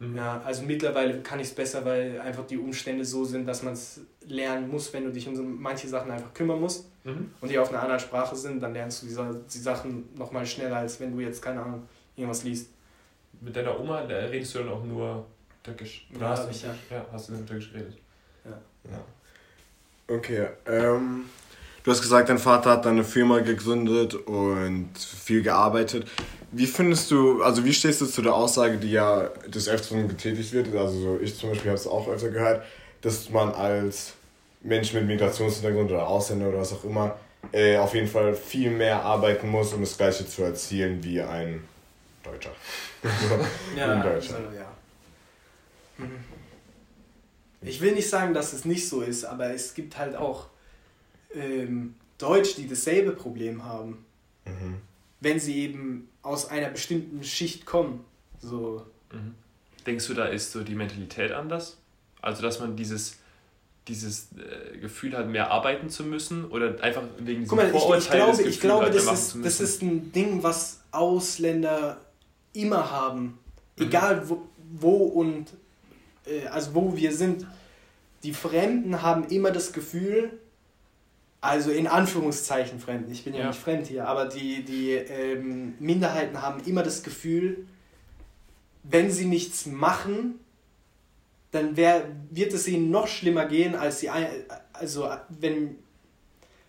Ja, 0.01 0.43
also 0.45 0.63
mittlerweile 0.65 1.21
kann 1.21 1.41
ich 1.41 1.49
es 1.49 1.55
besser, 1.55 1.85
weil 1.85 2.21
einfach 2.21 2.47
die 2.47 2.59
Umstände 2.59 3.05
so 3.05 3.25
sind, 3.25 3.47
dass 3.47 3.63
man 3.63 3.75
es 3.75 4.01
lernen 4.27 4.69
muss, 4.69 4.93
wenn 4.93 5.05
du 5.05 5.13
dich 5.13 5.27
um 5.29 5.37
so 5.37 5.43
manche 5.43 5.89
Sachen 5.89 6.11
einfach 6.11 6.35
kümmern 6.35 6.61
musst 6.61 6.87
mhm. 7.05 7.31
und 7.41 7.51
die 7.51 7.59
auf 7.59 7.71
einer 7.71 7.81
anderen 7.81 8.01
Sprache 8.01 8.35
sind, 8.35 8.61
dann 8.61 8.73
lernst 8.73 9.03
du 9.03 9.07
die, 9.07 9.39
die 9.53 9.59
Sachen 9.59 10.09
nochmal 10.17 10.45
schneller, 10.45 10.77
als 10.79 10.99
wenn 11.01 11.13
du 11.13 11.21
jetzt, 11.21 11.41
keine 11.41 11.63
Ahnung, 11.63 11.89
irgendwas 12.17 12.43
liest. 12.45 12.71
Mit 13.41 13.55
deiner 13.55 13.79
Oma 13.79 14.01
redest 14.01 14.55
du 14.55 14.59
dann 14.61 14.69
auch 14.71 14.85
nur 14.85 15.27
Türkisch? 15.63 16.07
ja, 16.19 16.29
hast, 16.29 16.51
ich, 16.51 16.63
ja. 16.63 16.75
ja, 16.91 17.07
hast 17.13 17.29
du 17.29 17.33
dann 17.33 17.47
Türkisch 17.47 17.73
geredet? 17.73 17.97
Ja. 18.45 18.61
ja. 18.91 20.15
Okay, 20.17 20.49
ähm, 20.67 21.25
du 21.85 21.91
hast 21.91 22.03
gesagt, 22.03 22.29
dein 22.29 22.39
Vater 22.39 22.71
hat 22.71 22.87
eine 22.87 23.05
Firma 23.05 23.39
gegründet 23.39 24.15
und 24.15 24.91
viel 24.99 25.43
gearbeitet. 25.43 26.07
Wie 26.51 26.67
findest 26.67 27.11
du, 27.11 27.43
also 27.43 27.65
wie 27.65 27.73
stehst 27.73 28.01
du 28.01 28.07
zu 28.07 28.23
der 28.23 28.35
Aussage, 28.35 28.79
die 28.79 28.91
ja 28.91 29.29
des 29.47 29.69
Öfteren 29.69 30.09
getätigt 30.09 30.53
wird, 30.53 30.75
also 30.75 31.19
ich 31.23 31.37
zum 31.39 31.51
Beispiel 31.51 31.71
habe 31.71 31.79
es 31.79 31.87
auch 31.87 32.09
öfter 32.09 32.31
gehört, 32.31 32.65
dass 33.03 33.29
man 33.31 33.53
als 33.53 34.15
Mensch 34.63 34.93
mit 34.93 35.07
Migrationshintergrund 35.07 35.91
oder 35.91 36.09
Ausländer 36.09 36.49
oder 36.49 36.59
was 36.59 36.73
auch 36.73 36.85
immer 36.85 37.17
äh, 37.53 37.77
auf 37.77 37.95
jeden 37.95 38.09
Fall 38.09 38.35
viel 38.35 38.71
mehr 38.71 39.03
arbeiten 39.03 39.49
muss, 39.49 39.73
um 39.75 39.81
das 39.81 39.97
Gleiche 39.97 40.27
zu 40.27 40.43
erzielen 40.43 41.03
wie 41.05 41.21
ein 41.21 41.63
Deutscher. 42.23 42.53
ja, 43.77 43.93
ein 43.93 44.03
Deutscher. 44.03 44.37
Also, 44.37 44.57
ja. 44.57 44.67
Mhm. 45.99 46.25
Ich 47.61 47.81
will 47.81 47.93
nicht 47.93 48.09
sagen, 48.09 48.33
dass 48.33 48.53
es 48.53 48.65
nicht 48.65 48.89
so 48.89 49.03
ist, 49.03 49.25
aber 49.25 49.51
es 49.51 49.75
gibt 49.75 49.99
halt 49.99 50.17
auch 50.17 50.47
ähm, 51.35 51.95
Deutsch, 52.19 52.57
die 52.57 52.69
dasselbe 52.69 53.13
Problem 53.13 53.65
haben. 53.65 54.05
Mhm 54.45 54.81
wenn 55.25 55.41
sie 55.41 55.63
eben 55.63 56.09
aus 56.23 56.49
einer 56.49 56.69
bestimmten 56.69 57.25
Schicht 57.25 57.67
kommen. 57.67 58.05
So. 58.41 58.87
Mhm. 59.11 59.35
Denkst 59.87 60.07
du, 60.07 60.15
da 60.15 60.27
ist 60.27 60.53
so 60.53 60.63
die 60.63 60.75
Mentalität 60.75 61.33
anders? 61.33 61.79
Also, 62.23 62.43
dass 62.43 62.61
man 62.61 62.77
dieses, 62.77 63.19
dieses 63.89 64.29
äh, 64.33 64.79
Gefühl 64.79 65.17
hat, 65.17 65.29
mehr 65.29 65.51
arbeiten 65.51 65.91
zu 65.91 66.05
müssen 66.05 66.45
oder 66.45 66.81
einfach 66.83 67.03
wegen 67.19 67.41
diesem 67.41 67.49
Guck 67.49 67.59
mal, 67.59 67.71
Vorurteil 67.71 68.31
ich, 68.35 68.41
ich 68.41 68.41
glaube, 68.41 68.43
ich 68.49 68.61
glaube 68.61 68.87
hat, 68.87 68.95
das, 68.95 69.35
ist, 69.35 69.45
das 69.45 69.61
ist 69.61 69.83
ein 69.83 70.13
Ding, 70.13 70.43
was 70.43 70.81
Ausländer 70.91 72.01
immer 72.53 72.91
haben. 72.91 73.39
Mhm. 73.77 73.87
Egal 73.87 74.29
wo, 74.29 74.43
wo 74.73 74.97
und 75.05 75.49
äh, 76.27 76.47
also 76.47 76.75
wo 76.75 76.97
wir 76.97 77.13
sind. 77.13 77.47
Die 78.23 78.33
Fremden 78.33 79.03
haben 79.03 79.25
immer 79.25 79.51
das 79.51 79.75
Gefühl, 79.75 80.39
also 81.45 81.71
in 81.71 81.87
Anführungszeichen 81.87 82.81
Fremden, 82.81 83.13
ich 83.13 83.23
bin 83.23 83.35
ja, 83.35 83.41
ja 83.41 83.47
nicht 83.49 83.61
fremd 83.61 83.87
hier, 83.87 84.09
aber 84.09 84.27
die, 84.27 84.65
die 84.65 84.93
ähm, 84.93 85.75
Minderheiten 85.79 86.41
haben 86.41 86.63
immer 86.65 86.83
das 86.83 87.03
Gefühl, 87.03 87.67
wenn 88.83 89.11
sie 89.11 89.27
nichts 89.27 89.67
machen, 89.67 90.41
dann 91.51 91.77
wär, 91.77 92.09
wird 92.31 92.53
es 92.55 92.67
ihnen 92.67 92.91
noch 92.91 93.07
schlimmer 93.07 93.45
gehen, 93.45 93.75
als 93.75 94.01
sie, 94.01 94.11
also 94.73 95.09
wenn, 95.29 95.77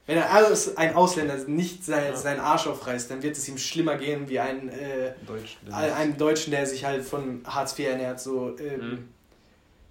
wenn 0.08 0.22
ein 0.22 0.94
Ausländer 0.94 1.38
nicht 1.48 1.86
sein, 1.86 2.12
ja. 2.12 2.16
seinen 2.16 2.42
Arsch 2.42 2.68
aufreißt, 2.68 3.10
dann 3.10 3.24
wird 3.24 3.38
es 3.38 3.48
ihm 3.48 3.58
schlimmer 3.58 3.96
gehen 3.96 4.28
wie 4.28 4.40
ein, 4.40 4.70
äh, 4.70 5.14
Deutsch, 5.26 5.58
einem 5.72 6.18
Deutschen, 6.18 6.52
der 6.52 6.66
sich 6.66 6.84
halt 6.84 7.04
von 7.06 7.42
Hartz 7.46 7.80
IV 7.80 7.88
ernährt, 7.88 8.20
so, 8.20 8.58
ähm, 8.60 8.90
mhm. 8.90 9.10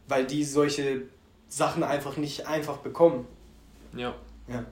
weil 0.09 0.27
die 0.27 0.45
solche 0.45 1.03
Sachen 1.49 1.83
einfach 1.83 2.19
nicht 2.19 2.47
einfach 2.47 2.79
bekommen. 2.79 3.27
Ja. 3.97 4.15
Ja. 4.49 4.65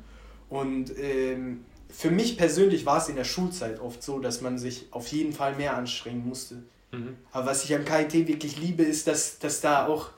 Und 0.49 0.97
ähm, 0.99 1.65
für 1.89 2.11
mich 2.11 2.37
persönlich 2.37 2.87
war 2.87 2.99
es 2.99 3.09
in 3.09 3.17
der 3.17 3.25
Schulzeit 3.25 3.81
oft 3.81 4.03
so, 4.03 4.19
dass 4.19 4.41
man 4.41 4.59
sich 4.59 4.87
auf 4.91 5.09
jeden 5.09 5.33
Fall 5.33 5.55
mehr 5.57 5.77
anstrengen 5.77 6.27
musste. 6.27 6.63
Mhm. 6.91 7.17
Aber 7.33 7.47
was 7.47 7.65
ich 7.65 7.75
am 7.75 7.85
KIT 7.85 8.29
wirklich 8.29 8.59
liebe, 8.59 8.83
ist, 8.83 9.07
dass, 9.07 9.39
dass 9.39 9.61
da 9.61 9.87
auch, 9.87 10.11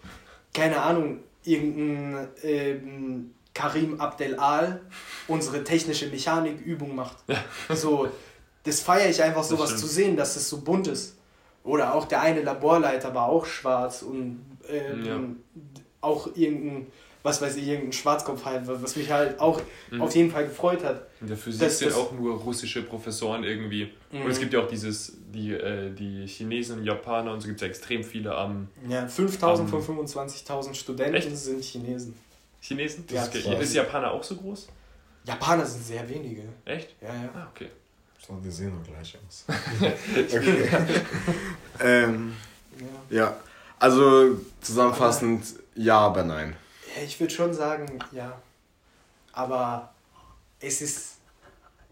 keine 0.52 0.82
Ahnung, 0.82 1.20
irgendein 1.44 2.28
ähm, 2.42 3.34
Karim 3.54 4.00
Abdel 4.00 4.36
Al 4.36 4.80
unsere 5.28 5.62
technische 5.62 6.08
Mechanikübung 6.08 6.94
macht. 6.94 7.18
Ja. 7.28 7.44
So, 7.74 8.08
das 8.64 8.80
feiere 8.80 9.10
ich 9.10 9.22
einfach, 9.22 9.44
sowas 9.44 9.76
zu 9.76 9.86
sehen, 9.86 10.16
dass 10.16 10.36
es 10.36 10.48
so 10.48 10.60
bunt 10.60 10.86
ist. 10.88 11.16
Oder 11.62 11.94
auch 11.94 12.06
der 12.06 12.20
eine 12.20 12.42
Laborleiter 12.42 13.14
war 13.14 13.28
auch 13.28 13.46
schwarz 13.46 14.02
und 14.02 14.44
ähm, 14.68 15.04
ja. 15.04 15.20
auch 16.00 16.28
irgendein 16.34 16.88
was 17.24 17.40
weiß 17.40 17.56
ich, 17.56 17.66
irgendein 17.66 17.94
Schwarzkopf 17.94 18.44
halt, 18.44 18.62
was 18.66 18.96
mich 18.96 19.10
halt 19.10 19.40
auch 19.40 19.58
mhm. 19.90 20.02
auf 20.02 20.14
jeden 20.14 20.30
Fall 20.30 20.44
gefreut 20.44 20.84
hat. 20.84 21.06
In 21.22 21.28
der 21.28 21.38
Physik 21.38 21.62
das, 21.62 21.78
sind 21.78 21.94
auch 21.94 22.12
nur 22.12 22.36
russische 22.36 22.82
Professoren 22.82 23.44
irgendwie. 23.44 23.90
Mhm. 24.12 24.22
Und 24.22 24.30
es 24.30 24.38
gibt 24.38 24.52
ja 24.52 24.60
auch 24.60 24.68
dieses, 24.68 25.16
die, 25.32 25.54
äh, 25.54 25.90
die 25.90 26.26
Chinesen, 26.26 26.84
Japaner 26.84 27.32
und 27.32 27.40
so 27.40 27.46
gibt 27.46 27.56
es 27.56 27.62
ja 27.62 27.68
extrem 27.68 28.04
viele 28.04 28.34
am. 28.34 28.68
Ja, 28.86 29.08
5000 29.08 29.70
von 29.70 29.82
25.000 29.82 30.74
Studenten 30.74 31.14
Echt? 31.14 31.34
sind 31.34 31.64
Chinesen. 31.64 32.14
Chinesen? 32.60 33.06
Das 33.06 33.32
ja, 33.32 33.52
ist, 33.54 33.62
ist 33.62 33.74
Japaner 33.74 34.10
auch 34.10 34.22
so 34.22 34.36
groß? 34.36 34.68
Japaner 35.24 35.64
sind 35.64 35.82
sehr 35.82 36.06
wenige. 36.06 36.42
Echt? 36.66 36.94
Ja, 37.00 37.08
ja. 37.08 37.30
Ah, 37.34 37.48
okay. 37.54 37.70
Die 38.42 38.50
sehen 38.50 38.72
doch 38.78 38.86
gleich 38.86 39.16
aus. 39.26 39.44
okay. 40.34 40.68
ähm, 41.80 42.34
ja. 43.10 43.16
ja. 43.16 43.36
Also 43.78 44.38
zusammenfassend, 44.60 45.46
ja, 45.74 45.98
aber 45.98 46.22
nein. 46.22 46.56
Ich 47.02 47.18
würde 47.18 47.32
schon 47.32 47.52
sagen, 47.52 47.98
ja. 48.12 48.40
Aber 49.32 49.92
es 50.60 50.80
ist, 50.80 51.16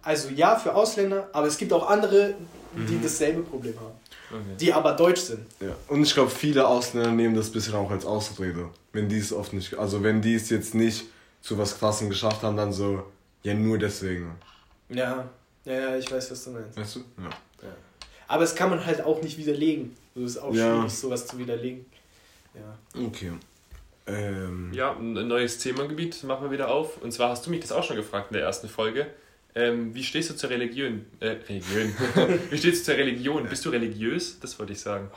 also 0.03 0.29
ja 0.29 0.57
für 0.57 0.75
Ausländer, 0.75 1.29
aber 1.33 1.47
es 1.47 1.59
gibt 1.59 1.73
auch 1.73 1.89
andere, 1.89 2.35
die 2.75 2.95
mhm. 2.95 3.03
dasselbe 3.03 3.43
Problem 3.43 3.75
haben. 3.79 3.95
Okay. 4.31 4.57
Die 4.61 4.73
aber 4.73 4.93
deutsch 4.93 5.21
sind. 5.21 5.47
Ja. 5.61 5.77
Und 5.89 6.03
ich 6.03 6.15
glaube, 6.15 6.31
viele 6.31 6.67
Ausländer 6.67 7.11
nehmen 7.11 7.35
das 7.35 7.51
bisschen 7.51 7.75
auch 7.75 7.91
als 7.91 8.07
Ausrede. 8.07 8.71
Wenn 8.93 9.09
die 9.09 9.19
es 9.19 9.33
oft 9.33 9.53
nicht, 9.53 9.75
also 9.75 10.03
wenn 10.03 10.23
die 10.23 10.35
es 10.35 10.49
jetzt 10.49 10.75
nicht 10.75 11.05
zu 11.43 11.59
was 11.59 11.79
Krassem 11.79 12.09
geschafft 12.09 12.43
haben, 12.43 12.57
dann 12.57 12.73
so, 12.73 13.05
ja, 13.43 13.53
nur 13.53 13.79
deswegen. 13.79 14.31
Ja, 14.89 15.29
ja, 15.65 15.73
ja, 15.73 15.97
ich 15.97 16.11
weiß, 16.11 16.31
was 16.31 16.45
du 16.45 16.51
meinst. 16.51 16.77
Weißt 16.79 16.97
du? 16.97 17.01
Ja. 17.19 17.31
ja. 17.63 17.75
Aber 18.29 18.45
es 18.45 18.55
kann 18.55 18.71
man 18.71 18.85
halt 18.85 19.05
auch 19.05 19.21
nicht 19.23 19.37
widerlegen. 19.37 19.95
Es 20.15 20.23
ist 20.23 20.39
auch 20.39 20.55
ja. 20.55 20.77
schwierig, 20.77 20.93
sowas 20.93 21.27
zu 21.27 21.39
widerlegen. 21.39 21.85
Ja. 22.55 23.05
Okay. 23.07 23.33
Ähm. 24.07 24.73
Ja, 24.73 24.97
ein 24.97 25.29
neues 25.29 25.59
Themengebiet 25.59 26.23
machen 26.25 26.45
wir 26.45 26.51
wieder 26.51 26.71
auf. 26.71 27.01
Und 27.03 27.13
zwar 27.13 27.31
hast 27.31 27.47
du 27.47 27.51
mich 27.51 27.61
das 27.61 27.73
auch 27.73 27.85
schon 27.85 27.97
gefragt 27.97 28.31
in 28.31 28.35
der 28.35 28.45
ersten 28.45 28.69
Folge. 28.69 29.07
Ähm, 29.55 29.95
wie 29.95 30.03
stehst 30.03 30.31
du 30.31 30.35
zur 30.35 30.51
Religion? 30.51 31.05
Äh, 31.21 31.37
Religion. 31.49 31.95
wie 32.51 32.59
stehst 32.59 32.81
du 32.81 32.93
zur 32.93 32.95
Religion? 32.95 33.47
Bist 33.49 33.65
du 33.65 33.71
religiös? 33.71 34.41
Das 34.41 34.59
wollte 34.59 34.73
ich 34.73 34.81
sagen. 34.81 35.11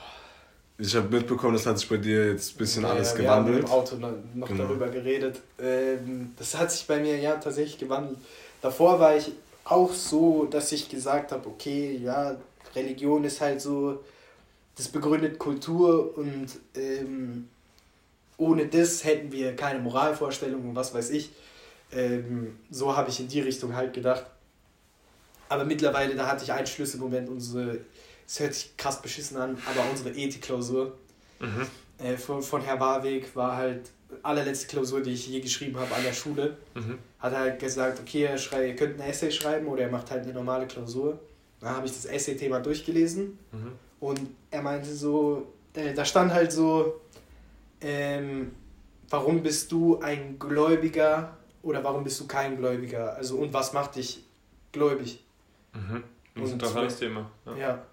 Ich 0.78 0.94
habe 0.94 1.08
mitbekommen, 1.08 1.54
das 1.54 1.66
hat 1.66 1.80
sich 1.80 1.88
bei 1.88 1.98
dir 1.98 2.32
jetzt 2.32 2.56
ein 2.56 2.58
bisschen 2.58 2.84
ja, 2.84 2.90
alles 2.90 3.16
gewandelt. 3.16 3.64
Wir 3.64 3.72
haben 3.72 3.86
im 3.88 4.06
Auto 4.12 4.36
noch 4.36 4.48
genau. 4.50 4.64
darüber 4.66 4.90
geredet. 4.90 5.40
Ähm, 5.58 6.34
das 6.38 6.58
hat 6.58 6.70
sich 6.70 6.86
bei 6.86 7.00
mir 7.00 7.18
ja 7.18 7.36
tatsächlich 7.36 7.78
gewandelt. 7.78 8.18
Davor 8.62 9.00
war 9.00 9.16
ich 9.16 9.32
auch 9.64 9.94
so, 9.94 10.46
dass 10.46 10.74
ich 10.74 10.90
gesagt 10.90 11.32
habe, 11.32 11.48
okay, 11.48 11.98
ja, 12.04 12.36
Religion 12.76 13.24
ist 13.24 13.40
halt 13.40 13.62
so, 13.62 14.04
das 14.76 14.90
begründet 14.90 15.40
Kultur 15.40 16.18
und 16.18 16.48
ähm, 16.76 17.48
ohne 18.38 18.68
das 18.68 19.04
hätten 19.04 19.32
wir 19.32 19.56
keine 19.56 19.80
Moralvorstellungen 19.80 20.70
und 20.70 20.76
was 20.76 20.94
weiß 20.94 21.10
ich. 21.12 21.32
Ähm, 21.92 22.58
so 22.70 22.96
habe 22.96 23.10
ich 23.10 23.20
in 23.20 23.28
die 23.28 23.42
Richtung 23.42 23.76
halt 23.76 23.94
gedacht. 23.94 24.26
Aber 25.50 25.64
mittlerweile, 25.66 26.16
da 26.16 26.28
hatte 26.28 26.44
ich 26.44 26.52
einen 26.52 26.66
Schlüsselmoment, 26.68 27.30
unsere, 27.30 27.80
es 28.28 28.40
hört 28.40 28.54
sich 28.54 28.76
krass 28.78 29.02
beschissen 29.02 29.38
an, 29.38 29.58
aber 29.70 29.90
unsere 29.90 30.10
Ethik-Klausur 30.12 30.94
Mhm. 31.40 31.68
äh, 32.04 32.16
von, 32.18 32.42
von 32.42 32.62
Herr 32.62 32.80
Warweg 32.80 33.36
war 33.36 33.58
halt 33.58 33.82
allerletzte 34.24 34.68
Klausur, 34.68 35.02
die 35.02 35.12
ich 35.12 35.28
je 35.28 35.42
geschrieben 35.42 35.78
habe 35.78 35.94
an 35.94 36.02
der 36.04 36.14
Schule. 36.14 36.58
Mhm. 36.74 36.98
Hat 37.20 37.34
er 37.34 37.40
halt 37.40 37.60
gesagt, 37.60 38.00
okay, 38.00 38.24
er, 38.24 38.38
schrei, 38.38 38.70
ihr 38.70 38.76
könnt 38.76 39.00
ein 39.00 39.10
Essay 39.10 39.30
schreiben 39.32 39.68
oder 39.68 39.84
er 39.84 39.92
macht 39.92 40.10
halt 40.12 40.24
eine 40.24 40.34
normale 40.34 40.66
Klausur. 40.66 41.20
Dann 41.60 41.76
habe 41.76 41.86
ich 41.88 41.94
das 41.94 42.06
Essay-Thema 42.06 42.60
durchgelesen 42.62 43.38
Mhm. 43.52 43.72
und 44.00 44.22
er 44.50 44.62
meinte 44.62 44.94
so, 44.94 45.52
äh, 45.74 45.94
da 45.94 46.06
stand 46.06 46.34
halt 46.34 46.52
so, 46.54 47.02
ähm, 47.82 48.54
warum 49.10 49.44
bist 49.44 49.72
du 49.72 50.00
ein 50.00 50.38
Gläubiger 50.40 51.38
oder 51.62 51.84
warum 51.84 52.04
bist 52.04 52.20
du 52.20 52.28
kein 52.28 52.58
Gläubiger? 52.58 53.16
Also 53.16 53.38
und 53.38 53.54
was 53.54 53.74
macht 53.74 53.96
dich 53.96 54.24
gläubig? 54.72 55.24
Mhm. 55.74 56.04
Ein 56.36 56.42
Und 56.42 56.52
interessantes 56.52 57.00
so- 57.00 57.06
Thema. 57.06 57.32
Ja. 57.46 57.58
Ja. 57.58 57.86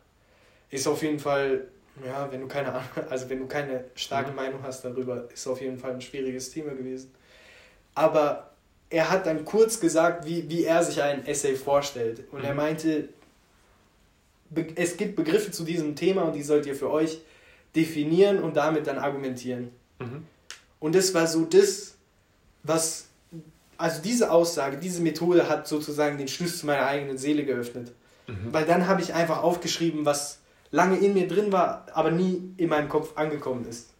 Ist 0.71 0.87
auf 0.89 1.03
jeden 1.03 1.19
Fall, 1.19 1.69
ja, 2.05 2.31
wenn 2.33 2.41
du 2.41 2.49
keine 2.49 2.73
also 3.11 3.29
wenn 3.29 3.39
du 3.41 3.47
keine 3.47 3.85
starke 3.95 4.31
Mhm. 4.31 4.37
Meinung 4.37 4.63
hast 4.63 4.85
darüber, 4.85 5.29
ist 5.33 5.47
auf 5.47 5.61
jeden 5.61 5.79
Fall 5.79 5.93
ein 5.93 6.01
schwieriges 6.01 6.51
Thema 6.51 6.73
gewesen. 6.75 7.13
Aber 7.95 8.51
er 8.89 9.11
hat 9.11 9.27
dann 9.27 9.45
kurz 9.45 9.81
gesagt, 9.81 10.27
wie, 10.27 10.49
wie 10.51 10.65
er 10.65 10.83
sich 10.83 11.03
ein 11.03 11.27
Essay 11.27 11.55
vorstellt. 11.57 12.25
Und 12.33 12.43
er 12.45 12.51
Mhm. 12.53 12.57
meinte, 12.57 13.09
be- 14.51 14.69
es 14.77 14.97
gibt 14.97 15.17
Begriffe 15.17 15.51
zu 15.51 15.65
diesem 15.65 15.95
Thema 15.97 16.23
und 16.23 16.35
die 16.35 16.43
sollt 16.43 16.67
ihr 16.67 16.75
für 16.75 16.91
euch 16.91 17.21
definieren 17.77 18.43
und 18.43 18.57
damit 18.57 18.87
dann 18.87 18.99
argumentieren. 18.99 19.71
Mhm. 19.99 20.27
Und 20.79 20.95
das 20.95 21.15
war 21.15 21.27
so 21.27 21.45
das, 21.45 21.95
was, 22.63 23.07
also 23.77 24.03
diese 24.03 24.31
Aussage, 24.31 24.77
diese 24.77 25.01
Methode 25.03 25.49
hat 25.49 25.67
sozusagen 25.69 26.19
den 26.19 26.29
Schlüssel 26.29 26.59
zu 26.61 26.67
meiner 26.67 26.87
eigenen 26.87 27.19
Seele 27.19 27.45
geöffnet. 27.45 27.93
Mhm. 28.27 28.53
Weil 28.53 28.65
dann 28.67 28.87
habe 28.87 29.01
ich 29.01 29.15
einfach 29.15 29.43
aufgeschrieben, 29.43 30.05
was 30.05 30.39
lange 30.71 30.99
in 30.99 31.15
mir 31.15 31.29
drin 31.29 31.53
war, 31.53 31.87
aber 31.93 32.11
nie 32.11 32.55
in 32.57 32.69
meinem 32.69 32.89
Kopf 32.89 33.17
angekommen 33.17 33.67
ist. 33.69 33.91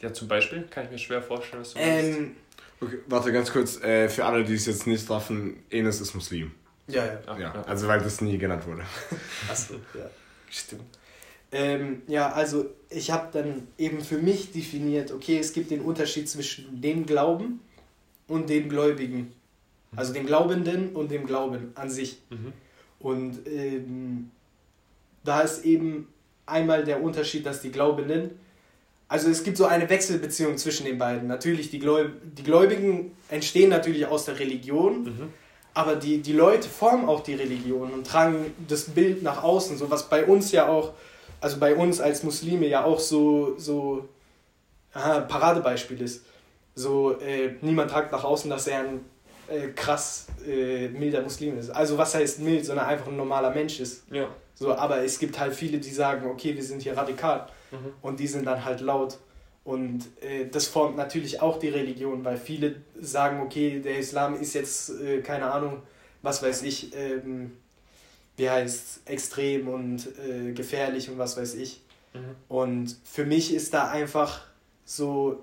Ja, 0.00 0.12
zum 0.12 0.28
Beispiel 0.28 0.62
kann 0.70 0.84
ich 0.84 0.90
mir 0.90 0.98
schwer 0.98 1.22
vorstellen, 1.22 1.62
was 1.62 1.72
du 1.74 1.78
meinst. 1.78 2.18
Ähm, 2.18 2.36
Okay, 2.78 2.98
warte 3.06 3.32
ganz 3.32 3.50
kurz, 3.50 3.80
äh, 3.82 4.06
für 4.10 4.26
alle, 4.26 4.44
die 4.44 4.52
es 4.52 4.66
jetzt 4.66 4.86
nicht 4.86 5.08
raffen, 5.08 5.64
Enes 5.70 5.98
ist 6.02 6.14
Muslim. 6.14 6.52
ja, 6.88 7.06
ja. 7.06 7.18
Ah, 7.26 7.32
Ja, 7.38 7.54
ja. 7.54 7.62
also 7.62 7.88
weil 7.88 8.00
das 8.00 8.20
nie 8.20 8.36
genannt 8.36 8.66
wurde. 8.66 8.82
Achso, 9.50 9.76
ja, 9.94 10.10
stimmt. 10.50 10.82
Ähm, 11.52 12.02
ja, 12.08 12.32
also 12.32 12.66
ich 12.90 13.10
habe 13.10 13.28
dann 13.32 13.68
eben 13.78 14.00
für 14.00 14.18
mich 14.18 14.52
definiert, 14.52 15.12
okay, 15.12 15.38
es 15.38 15.52
gibt 15.52 15.70
den 15.70 15.80
Unterschied 15.80 16.28
zwischen 16.28 16.80
dem 16.80 17.06
Glauben 17.06 17.60
und 18.28 18.48
dem 18.50 18.68
Gläubigen. 18.68 19.32
Also 19.94 20.12
dem 20.12 20.26
Glaubenden 20.26 20.90
und 20.94 21.10
dem 21.10 21.26
Glauben 21.26 21.72
an 21.74 21.88
sich. 21.88 22.20
Mhm. 22.30 22.52
Und 22.98 23.46
ähm, 23.46 24.30
da 25.24 25.40
ist 25.40 25.64
eben 25.64 26.08
einmal 26.44 26.84
der 26.84 27.02
Unterschied, 27.02 27.46
dass 27.46 27.62
die 27.62 27.70
Glaubenden, 27.70 28.30
also 29.08 29.28
es 29.30 29.42
gibt 29.44 29.56
so 29.56 29.66
eine 29.66 29.88
Wechselbeziehung 29.88 30.58
zwischen 30.58 30.84
den 30.84 30.98
beiden. 30.98 31.28
Natürlich, 31.28 31.70
die, 31.70 31.78
Gläub 31.78 32.10
die 32.36 32.42
Gläubigen 32.42 33.12
entstehen 33.28 33.70
natürlich 33.70 34.06
aus 34.06 34.24
der 34.24 34.38
Religion, 34.38 35.04
Mhm. 35.04 35.32
aber 35.74 35.96
die, 35.96 36.18
die 36.18 36.32
Leute 36.32 36.68
formen 36.68 37.08
auch 37.08 37.20
die 37.20 37.34
Religion 37.34 37.92
und 37.92 38.06
tragen 38.06 38.52
das 38.68 38.84
Bild 38.90 39.22
nach 39.22 39.42
außen, 39.42 39.76
so 39.78 39.90
was 39.90 40.08
bei 40.08 40.24
uns 40.24 40.52
ja 40.52 40.68
auch, 40.68 40.92
also 41.40 41.58
bei 41.58 41.74
uns 41.74 42.00
als 42.00 42.22
Muslime 42.22 42.66
ja 42.66 42.84
auch 42.84 43.00
so, 43.00 43.58
so 43.58 44.08
aha, 44.92 45.20
Paradebeispiel 45.20 46.00
ist. 46.00 46.24
So, 46.74 47.18
äh, 47.20 47.54
niemand 47.60 47.90
tragt 47.90 48.12
nach 48.12 48.24
außen, 48.24 48.50
dass 48.50 48.66
er 48.66 48.80
ein 48.80 49.00
äh, 49.48 49.68
krass 49.68 50.26
äh, 50.46 50.88
milder 50.88 51.22
Muslim 51.22 51.58
ist. 51.58 51.70
Also 51.70 51.96
was 51.96 52.14
heißt 52.14 52.40
mild, 52.40 52.64
sondern 52.64 52.86
einfach 52.86 53.06
ein 53.06 53.16
normaler 53.16 53.50
Mensch 53.50 53.80
ist. 53.80 54.04
Ja. 54.10 54.28
So, 54.54 54.74
aber 54.74 55.02
es 55.02 55.18
gibt 55.18 55.38
halt 55.38 55.54
viele, 55.54 55.78
die 55.78 55.90
sagen, 55.90 56.28
okay, 56.28 56.54
wir 56.54 56.62
sind 56.62 56.82
hier 56.82 56.96
radikal. 56.96 57.46
Mhm. 57.70 57.92
Und 58.02 58.20
die 58.20 58.26
sind 58.26 58.46
dann 58.46 58.64
halt 58.64 58.80
laut. 58.80 59.18
Und 59.64 60.04
äh, 60.20 60.46
das 60.50 60.66
formt 60.66 60.96
natürlich 60.96 61.42
auch 61.42 61.58
die 61.58 61.68
Religion, 61.68 62.24
weil 62.24 62.36
viele 62.36 62.76
sagen, 63.00 63.40
okay, 63.40 63.80
der 63.80 63.98
Islam 63.98 64.40
ist 64.40 64.54
jetzt, 64.54 64.90
äh, 65.00 65.20
keine 65.20 65.50
Ahnung, 65.50 65.82
was 66.22 66.42
weiß 66.42 66.62
ich, 66.62 66.94
ähm, 66.96 67.52
wie 68.36 68.50
heißt 68.50 69.02
extrem 69.06 69.68
und 69.68 70.06
äh, 70.18 70.52
gefährlich 70.52 71.08
und 71.10 71.18
was 71.18 71.36
weiß 71.36 71.54
ich. 71.54 71.80
Mhm. 72.14 72.20
Und 72.48 72.96
für 73.04 73.24
mich 73.24 73.52
ist 73.54 73.74
da 73.74 73.90
einfach 73.90 74.44
so, 74.84 75.42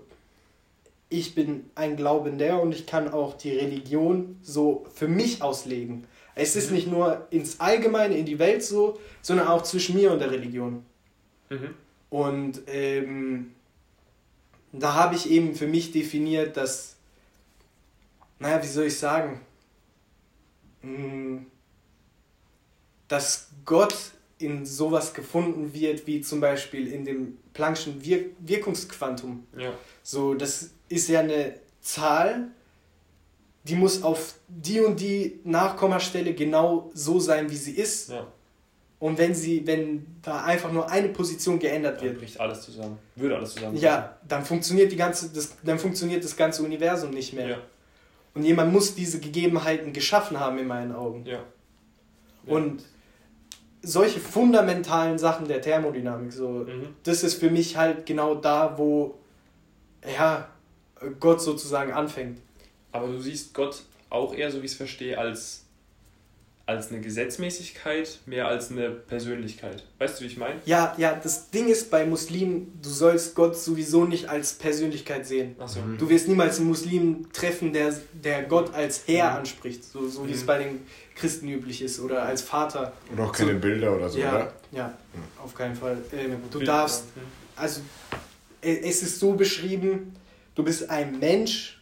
ich 1.09 1.35
bin 1.35 1.69
ein 1.75 1.95
Glaubender 1.95 2.61
und 2.61 2.73
ich 2.73 2.85
kann 2.85 3.11
auch 3.11 3.35
die 3.35 3.51
Religion 3.51 4.37
so 4.41 4.85
für 4.93 5.07
mich 5.07 5.41
auslegen. 5.41 6.05
Es 6.35 6.55
ist 6.55 6.69
Mhm. 6.69 6.75
nicht 6.75 6.87
nur 6.87 7.27
ins 7.29 7.59
Allgemeine, 7.59 8.17
in 8.17 8.25
die 8.25 8.39
Welt 8.39 8.63
so, 8.63 8.99
sondern 9.21 9.47
auch 9.47 9.63
zwischen 9.63 9.95
mir 9.95 10.11
und 10.11 10.19
der 10.19 10.31
Religion. 10.31 10.83
Mhm. 11.49 11.73
Und 12.09 12.61
ähm, 12.67 13.53
da 14.71 14.93
habe 14.95 15.15
ich 15.15 15.29
eben 15.29 15.53
für 15.55 15.67
mich 15.67 15.91
definiert, 15.91 16.57
dass, 16.57 16.95
naja, 18.39 18.61
wie 18.63 18.67
soll 18.67 18.85
ich 18.85 18.97
sagen, 18.97 19.41
Mm, 20.85 21.45
dass 23.13 23.49
Gott 23.63 23.95
in 24.39 24.65
sowas 24.65 25.13
gefunden 25.13 25.71
wird, 25.71 26.07
wie 26.07 26.21
zum 26.21 26.41
Beispiel 26.41 26.91
in 26.91 27.05
dem 27.05 27.37
Planck'schen 27.53 28.03
Wir 28.03 28.25
Wirkungsquantum. 28.39 29.45
Ja. 29.55 29.71
So, 30.01 30.33
das 30.33 30.71
ist 30.89 31.09
ja 31.09 31.19
eine 31.19 31.53
Zahl, 31.79 32.47
die 33.65 33.75
muss 33.75 34.01
auf 34.01 34.33
die 34.47 34.81
und 34.81 34.99
die 34.99 35.39
Nachkommastelle 35.43 36.33
genau 36.33 36.89
so 36.95 37.19
sein, 37.19 37.51
wie 37.51 37.55
sie 37.55 37.73
ist. 37.73 38.09
Ja. 38.09 38.25
Und 38.97 39.19
wenn 39.19 39.35
sie, 39.35 39.67
wenn 39.67 40.07
da 40.23 40.43
einfach 40.45 40.71
nur 40.71 40.89
eine 40.89 41.09
Position 41.09 41.59
geändert 41.59 41.97
Dann 41.97 42.07
wird, 42.07 42.17
bricht 42.17 42.39
alles 42.39 42.61
zusammen. 42.61 42.97
Würde 43.15 43.35
alles 43.37 43.53
zusammen. 43.53 43.77
ja, 43.77 44.17
dann 44.27 44.43
funktioniert 44.43 44.91
die 44.91 44.95
ganze, 44.95 45.29
das, 45.29 45.55
dann 45.61 45.77
funktioniert 45.77 46.23
das 46.23 46.35
ganze 46.35 46.63
Universum 46.63 47.11
nicht 47.11 47.33
mehr. 47.33 47.47
Ja. 47.47 47.57
Und 48.33 48.43
jemand 48.43 48.73
muss 48.73 48.95
diese 48.95 49.19
Gegebenheiten 49.19 49.93
geschaffen 49.93 50.39
haben 50.39 50.57
in 50.57 50.65
meinen 50.65 50.93
Augen. 50.93 51.27
Ja. 51.27 51.43
Und 52.47 52.83
solche 53.83 54.19
fundamentalen 54.19 55.19
Sachen 55.19 55.47
der 55.47 55.61
Thermodynamik, 55.61 56.31
so, 56.31 56.47
Mhm. 56.49 56.87
das 57.03 57.23
ist 57.23 57.35
für 57.35 57.49
mich 57.49 57.75
halt 57.77 58.05
genau 58.05 58.33
da, 58.35 58.77
wo 58.77 59.15
ja, 60.17 60.47
Gott 61.19 61.41
sozusagen 61.41 61.91
anfängt. 61.93 62.39
Aber 62.91 63.07
du 63.07 63.19
siehst 63.19 63.53
Gott 63.53 63.83
auch 64.09 64.33
eher, 64.33 64.51
so 64.51 64.61
wie 64.61 64.65
ich 64.65 64.71
es 64.71 64.77
verstehe, 64.77 65.17
als, 65.17 65.65
als 66.65 66.91
eine 66.91 67.01
Gesetzmäßigkeit, 67.01 68.19
mehr 68.25 68.47
als 68.47 68.71
eine 68.71 68.89
Persönlichkeit. 68.89 69.83
Weißt 69.99 70.19
du, 70.19 70.23
wie 70.23 70.27
ich 70.27 70.37
meine? 70.37 70.61
Ja, 70.65 70.93
ja, 70.97 71.13
das 71.21 71.49
Ding 71.49 71.67
ist 71.67 71.89
bei 71.91 72.05
Muslimen, 72.05 72.79
du 72.81 72.89
sollst 72.89 73.35
Gott 73.35 73.57
sowieso 73.57 74.05
nicht 74.05 74.29
als 74.29 74.53
Persönlichkeit 74.53 75.25
sehen. 75.25 75.55
Achso. 75.59 75.81
Mhm. 75.81 75.97
Du 75.97 76.07
wirst 76.09 76.27
niemals 76.29 76.59
einen 76.59 76.67
Muslim 76.69 77.31
treffen, 77.33 77.73
der, 77.73 77.93
der 78.13 78.43
Gott 78.43 78.73
als 78.73 79.03
Herr 79.07 79.31
Mhm. 79.31 79.37
anspricht, 79.39 79.83
so, 79.83 80.07
so 80.07 80.25
wie 80.27 80.31
es 80.31 80.43
Mhm. 80.43 80.45
bei 80.45 80.57
den 80.59 80.81
Christen 81.15 81.47
üblich 81.47 81.81
ist, 81.81 81.99
oder 81.99 82.23
als 82.23 82.41
Vater. 82.41 82.93
Oder 83.13 83.25
auch 83.25 83.31
keine 83.31 83.53
So- 83.53 83.59
Bilder 83.59 83.95
oder 83.95 84.09
so, 84.09 84.19
ja, 84.19 84.35
oder? 84.35 84.53
ja, 84.71 84.93
auf 85.43 85.53
keinen 85.53 85.75
Fall. 85.75 85.97
Ähm, 86.11 86.37
du 86.51 86.57
Bild- 86.59 86.67
darfst, 86.67 87.05
Mhm. 87.15 87.21
also 87.55 87.81
äh, 88.61 88.77
es 88.79 89.03
ist 89.03 89.19
so 89.19 89.33
beschrieben, 89.33 90.15
du 90.55 90.63
bist 90.63 90.89
ein 90.89 91.19
Mensch 91.19 91.81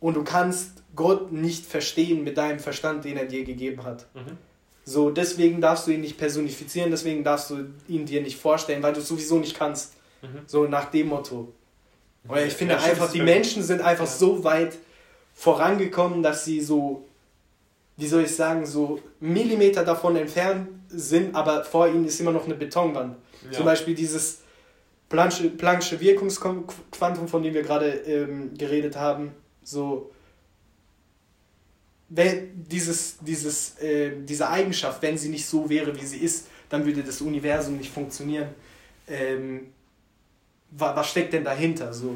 und 0.00 0.14
du 0.14 0.22
kannst 0.24 0.82
Gott 0.94 1.32
nicht 1.32 1.66
verstehen 1.66 2.22
mit 2.24 2.36
deinem 2.38 2.60
Verstand, 2.60 3.04
den 3.04 3.16
er 3.16 3.24
dir 3.26 3.44
gegeben 3.44 3.82
hat. 3.84 4.06
Mhm. 4.14 4.38
So, 4.84 5.10
deswegen 5.10 5.60
darfst 5.60 5.86
du 5.86 5.92
ihn 5.92 6.02
nicht 6.02 6.18
personifizieren, 6.18 6.90
deswegen 6.90 7.24
darfst 7.24 7.50
du 7.50 7.64
ihn 7.88 8.04
dir 8.06 8.20
nicht 8.22 8.38
vorstellen, 8.38 8.82
weil 8.82 8.92
du 8.92 9.00
es 9.00 9.08
sowieso 9.08 9.38
nicht 9.38 9.56
kannst. 9.56 9.94
Mhm. 10.22 10.40
So 10.46 10.66
nach 10.66 10.90
dem 10.90 11.08
Motto. 11.08 11.52
Oder 12.28 12.44
ich 12.46 12.52
finde 12.54 12.74
Ja, 12.74 12.80
einfach, 12.82 13.10
die 13.10 13.22
Menschen 13.22 13.62
sind 13.62 13.80
einfach 13.80 14.04
Ja. 14.06 14.10
so 14.10 14.44
weit 14.44 14.78
vorangekommen, 15.34 16.22
dass 16.22 16.44
sie 16.44 16.60
so, 16.60 17.06
wie 17.96 18.06
soll 18.06 18.24
ich 18.24 18.34
sagen, 18.34 18.66
so 18.66 19.00
Millimeter 19.20 19.84
davon 19.84 20.16
entfernt 20.16 20.68
sind, 20.88 21.34
aber 21.34 21.64
vor 21.64 21.86
ihnen 21.88 22.04
ist 22.06 22.20
immer 22.20 22.32
noch 22.32 22.44
eine 22.44 22.54
Betonwand. 22.54 23.16
Ja. 23.44 23.52
Zum 23.52 23.64
Beispiel 23.64 23.94
dieses 23.94 24.40
Planck'sche, 25.10 25.50
Planck'sche 25.56 26.00
Wirkungsquantum, 26.00 27.28
von 27.28 27.42
dem 27.42 27.54
wir 27.54 27.62
gerade 27.62 27.88
ähm, 27.90 28.54
geredet 28.56 28.96
haben, 28.96 29.32
so 29.62 30.10
wenn 32.08 32.64
dieses, 32.68 33.16
dieses, 33.20 33.78
äh, 33.80 34.12
diese 34.24 34.48
Eigenschaft, 34.48 35.02
wenn 35.02 35.16
sie 35.18 35.28
nicht 35.30 35.46
so 35.46 35.68
wäre, 35.68 35.94
wie 36.00 36.04
sie 36.04 36.18
ist, 36.18 36.46
dann 36.68 36.84
würde 36.84 37.02
das 37.02 37.20
Universum 37.20 37.76
nicht 37.76 37.90
funktionieren. 37.92 38.48
Ähm, 39.08 39.72
wa- 40.70 40.94
was 40.94 41.10
steckt 41.10 41.32
denn 41.32 41.44
dahinter? 41.44 41.92
So, 41.92 42.14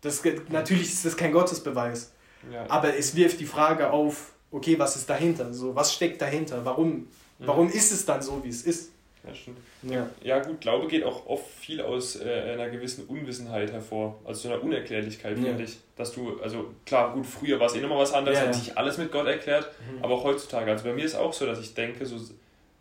das, 0.00 0.22
natürlich 0.48 0.92
ist 0.92 1.04
das 1.04 1.16
kein 1.16 1.32
Gottesbeweis, 1.32 2.12
Ja. 2.52 2.64
aber 2.68 2.96
es 2.96 3.14
wirft 3.14 3.40
die 3.40 3.46
Frage 3.46 3.90
auf, 3.90 4.31
okay, 4.52 4.78
was 4.78 4.96
ist 4.96 5.08
dahinter? 5.10 5.52
So, 5.52 5.74
was 5.74 5.92
steckt 5.92 6.20
dahinter? 6.20 6.64
Warum, 6.64 6.88
Mhm. 6.90 7.06
warum 7.38 7.68
ist 7.68 7.92
es 7.92 8.04
dann 8.04 8.22
so, 8.22 8.42
wie 8.44 8.48
es 8.48 8.62
ist? 8.62 8.92
Ja, 9.26 9.34
stimmt. 9.34 9.58
Ja. 9.84 10.10
ja, 10.22 10.40
gut, 10.40 10.60
Glaube 10.60 10.88
geht 10.88 11.04
auch 11.04 11.26
oft 11.26 11.48
viel 11.48 11.80
aus 11.80 12.16
äh, 12.16 12.54
einer 12.54 12.68
gewissen 12.70 13.06
Unwissenheit 13.06 13.70
hervor, 13.72 14.18
also 14.24 14.48
so 14.48 14.54
einer 14.54 14.62
Unerklärlichkeit, 14.62 15.38
ja. 15.38 15.44
finde 15.44 15.62
ich. 15.62 15.78
Dass 15.96 16.12
du, 16.12 16.40
also 16.42 16.72
klar, 16.84 17.12
gut, 17.14 17.26
früher 17.26 17.60
war 17.60 17.66
es 17.66 17.74
eh 17.76 17.80
nochmal 17.80 17.98
was 17.98 18.12
anderes, 18.12 18.38
ja, 18.38 18.46
hat 18.46 18.54
sich 18.54 18.76
alles 18.76 18.98
mit 18.98 19.12
Gott 19.12 19.26
erklärt, 19.26 19.70
mhm. 19.92 20.04
aber 20.04 20.14
auch 20.14 20.24
heutzutage, 20.24 20.70
also 20.72 20.84
bei 20.84 20.92
mir 20.92 21.04
ist 21.04 21.14
auch 21.14 21.32
so, 21.32 21.46
dass 21.46 21.60
ich 21.60 21.74
denke, 21.74 22.04
so, 22.04 22.16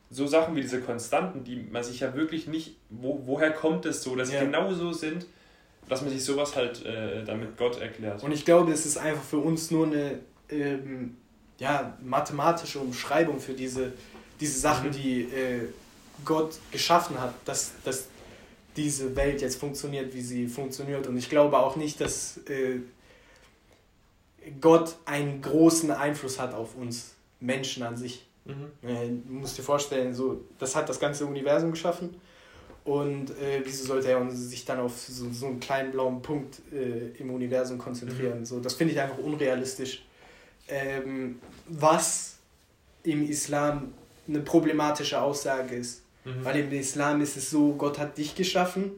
so 0.10 0.28
Sachen 0.28 0.56
wie 0.56 0.62
diese 0.62 0.82
Konstanten, 0.82 1.44
die 1.44 1.58
man 1.58 1.84
sich 1.84 2.00
ja 2.00 2.16
wirklich 2.16 2.48
nicht, 2.48 2.76
wo, 2.90 3.22
woher 3.26 3.52
kommt 3.52 3.86
es 3.86 4.02
so, 4.02 4.16
dass 4.16 4.30
sie 4.30 4.40
genau 4.40 4.74
so 4.74 4.94
sind, 4.94 5.28
dass 5.90 6.02
man 6.02 6.10
sich 6.10 6.24
sowas 6.24 6.56
halt 6.56 6.84
äh, 6.86 7.24
dann 7.24 7.40
mit 7.40 7.56
Gott 7.58 7.80
erklärt. 7.80 8.24
Und 8.24 8.32
ich 8.32 8.46
glaube, 8.46 8.72
es 8.72 8.86
ist 8.86 8.98
einfach 8.98 9.24
für 9.24 9.38
uns 9.38 9.70
nur 9.70 9.86
eine 9.86 10.20
ähm, 10.50 11.18
ja, 11.62 11.96
mathematische 12.02 12.80
Umschreibung 12.80 13.40
für 13.40 13.54
diese, 13.54 13.94
diese 14.40 14.60
Sachen, 14.60 14.88
mhm. 14.88 14.94
die 14.94 15.22
äh, 15.22 15.68
Gott 16.26 16.58
geschaffen 16.72 17.22
hat, 17.22 17.36
dass, 17.46 17.74
dass 17.86 18.08
diese 18.76 19.16
Welt 19.16 19.42
jetzt 19.42 19.60
funktioniert, 19.60 20.14
wie 20.16 20.22
sie 20.22 20.48
funktioniert. 20.48 21.06
Und 21.06 21.18
ich 21.18 21.30
glaube 21.30 21.60
auch 21.60 21.76
nicht, 21.76 22.02
dass 22.02 22.38
äh, 22.48 22.80
Gott 24.60 24.96
einen 25.06 25.40
großen 25.44 25.92
Einfluss 25.92 26.40
hat 26.40 26.56
auf 26.56 26.76
uns 26.76 27.12
Menschen 27.40 27.84
an 27.84 27.96
sich. 27.96 28.26
Mhm. 28.46 28.72
Äh, 28.82 29.10
du 29.24 29.34
musst 29.34 29.56
dir 29.56 29.64
vorstellen, 29.64 30.16
so, 30.16 30.44
das 30.58 30.76
hat 30.76 30.90
das 30.90 31.00
ganze 31.00 31.28
Universum 31.28 31.72
geschaffen. 31.72 32.20
Und 32.86 33.30
äh, 33.40 33.62
wieso 33.64 33.86
sollte 33.86 34.10
er 34.10 34.32
sich 34.32 34.66
dann 34.66 34.80
auf 34.80 34.98
so, 34.98 35.32
so 35.32 35.46
einen 35.46 35.60
kleinen 35.60 35.92
blauen 35.92 36.24
Punkt 36.24 36.60
äh, 36.74 37.10
im 37.20 37.30
Universum 37.30 37.78
konzentrieren? 37.78 38.40
Mhm. 38.40 38.46
So, 38.46 38.60
das 38.60 38.74
finde 38.74 38.94
ich 38.94 39.00
einfach 39.00 39.20
unrealistisch. 39.20 40.04
Ähm, 40.68 41.40
was 41.68 42.36
im 43.04 43.28
Islam 43.28 43.94
eine 44.28 44.40
problematische 44.40 45.22
Aussage 45.22 45.76
ist. 45.76 46.04
Mhm. 46.24 46.44
Weil 46.46 46.60
im 46.60 46.72
Islam 46.72 47.22
ist 47.22 47.38
es 47.38 47.50
so, 47.50 47.74
Gott 47.74 47.98
hat 47.98 48.18
dich 48.18 48.36
geschaffen, 48.36 48.92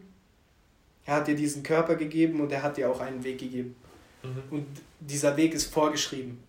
er 1.05 1.15
hat 1.15 1.27
dir 1.27 1.35
diesen 1.35 1.63
Körper 1.63 1.95
gegeben 1.95 2.41
und 2.41 2.51
er 2.51 2.63
hat 2.63 2.77
dir 2.77 2.89
auch 2.89 2.99
einen 2.99 3.23
Weg 3.23 3.39
gegeben. 3.39 3.75
Mhm. 4.23 4.43
Und 4.51 4.67
dieser 4.99 5.35
Weg 5.37 5.53
ist 5.53 5.73
vorgeschrieben. 5.73 6.39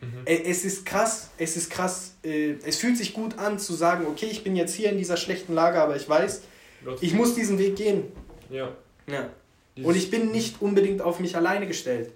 Mhm. 0.00 0.22
Es 0.24 0.64
ist 0.64 0.84
krass, 0.84 1.30
es 1.38 1.56
ist 1.56 1.70
krass. 1.70 2.14
Äh, 2.22 2.56
es 2.64 2.76
fühlt 2.76 2.96
sich 2.96 3.14
gut 3.14 3.38
an 3.38 3.58
zu 3.58 3.72
sagen, 3.74 4.06
okay, 4.06 4.26
ich 4.26 4.44
bin 4.44 4.56
jetzt 4.56 4.74
hier 4.74 4.90
in 4.90 4.98
dieser 4.98 5.16
schlechten 5.16 5.54
Lage, 5.54 5.80
aber 5.80 5.96
ich 5.96 6.08
weiß, 6.08 6.42
ich 7.00 7.14
muss 7.14 7.34
diesen 7.34 7.58
Weg 7.58 7.76
gehen. 7.76 8.04
Ja. 8.50 8.70
ja. 9.06 9.30
Und 9.82 9.96
ich 9.96 10.10
bin 10.10 10.30
nicht 10.30 10.60
unbedingt 10.60 11.00
auf 11.00 11.18
mich 11.18 11.36
alleine 11.36 11.66
gestellt. 11.66 12.12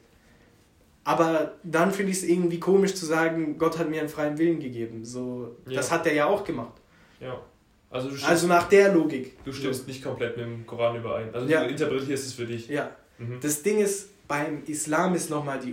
Aber 1.08 1.52
dann 1.62 1.90
finde 1.90 2.12
ich 2.12 2.18
es 2.18 2.24
irgendwie 2.24 2.60
komisch 2.60 2.94
zu 2.94 3.06
sagen, 3.06 3.56
Gott 3.56 3.78
hat 3.78 3.88
mir 3.88 4.00
einen 4.00 4.10
freien 4.10 4.36
Willen 4.36 4.60
gegeben. 4.60 5.06
So, 5.06 5.56
ja. 5.66 5.76
Das 5.76 5.90
hat 5.90 6.06
er 6.06 6.12
ja 6.12 6.26
auch 6.26 6.44
gemacht. 6.44 6.74
Ja. 7.18 7.40
Also, 7.88 8.08
stimmst, 8.08 8.26
also 8.26 8.46
nach 8.46 8.68
der 8.68 8.92
Logik. 8.92 9.42
Du 9.42 9.50
stimmst 9.50 9.80
so. 9.80 9.86
nicht 9.86 10.04
komplett 10.04 10.36
mit 10.36 10.44
dem 10.44 10.66
Koran 10.66 10.96
überein. 10.96 11.34
Also 11.34 11.48
ja. 11.48 11.64
du 11.64 11.70
interpretierst 11.70 12.26
es 12.26 12.34
für 12.34 12.44
dich. 12.44 12.68
Ja. 12.68 12.90
Mhm. 13.16 13.38
Das 13.40 13.62
Ding 13.62 13.78
ist, 13.78 14.10
beim 14.28 14.62
Islam 14.66 15.14
ist 15.14 15.30
nochmal 15.30 15.58
die, 15.58 15.70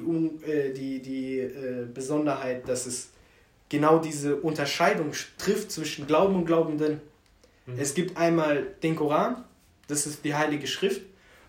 äh, 0.49 0.71
die, 0.71 1.01
die 1.01 1.39
äh, 1.39 1.85
Besonderheit, 1.93 2.69
dass 2.69 2.85
es 2.85 3.09
genau 3.67 3.99
diese 3.99 4.37
Unterscheidung 4.37 5.11
trifft 5.37 5.69
zwischen 5.69 6.07
Glauben 6.07 6.35
und 6.35 6.45
Glaubenden. 6.45 7.01
Mhm. 7.65 7.73
Es 7.77 7.93
gibt 7.93 8.15
einmal 8.15 8.67
den 8.83 8.95
Koran, 8.95 9.43
das 9.89 10.07
ist 10.07 10.23
die 10.23 10.33
Heilige 10.33 10.67
Schrift, 10.67 11.01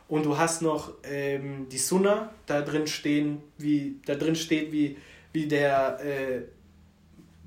und 0.08 0.24
du 0.24 0.38
hast 0.38 0.62
noch 0.62 0.92
ähm, 1.02 1.68
die 1.70 1.78
Sunna, 1.78 2.30
da 2.46 2.62
drin 2.62 2.86
stehen, 2.86 3.42
wie, 3.58 4.00
da 4.06 4.14
drin 4.14 4.36
steht, 4.36 4.70
wie, 4.70 4.96
wie 5.32 5.46
der 5.46 5.98
äh, 6.04 6.42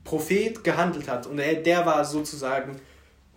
Prophet 0.03 0.63
gehandelt 0.63 1.07
hat. 1.07 1.25
Und 1.25 1.39
er, 1.39 1.55
der 1.55 1.85
war 1.85 2.03
sozusagen 2.03 2.75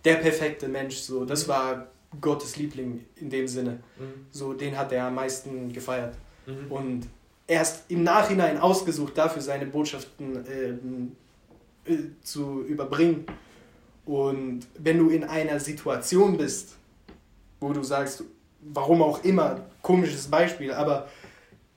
der 0.03 0.15
perfekte 0.15 0.67
Mensch. 0.67 0.97
So. 0.97 1.23
Das 1.23 1.45
mhm. 1.45 1.51
war 1.51 1.87
Gottes 2.19 2.57
Liebling 2.57 3.05
in 3.15 3.29
dem 3.29 3.47
Sinne. 3.47 3.79
Mhm. 3.97 4.25
So, 4.31 4.53
den 4.53 4.77
hat 4.77 4.91
er 4.91 5.05
am 5.05 5.15
meisten 5.15 5.71
gefeiert. 5.71 6.15
Mhm. 6.45 6.71
Und 6.71 7.07
erst 7.47 7.89
im 7.89 8.03
Nachhinein 8.03 8.57
ausgesucht, 8.57 9.17
dafür 9.17 9.41
seine 9.41 9.65
Botschaften 9.65 10.45
äh, 10.45 11.91
äh, 11.91 11.97
zu 12.21 12.63
überbringen. 12.63 13.25
Und 14.05 14.67
wenn 14.77 14.97
du 14.97 15.09
in 15.09 15.23
einer 15.23 15.61
Situation 15.61 16.37
bist, 16.37 16.75
wo 17.61 17.71
du 17.71 17.83
sagst, 17.83 18.25
warum 18.71 19.01
auch 19.01 19.23
immer, 19.23 19.65
komisches 19.81 20.27
Beispiel, 20.27 20.71
aber 20.71 21.07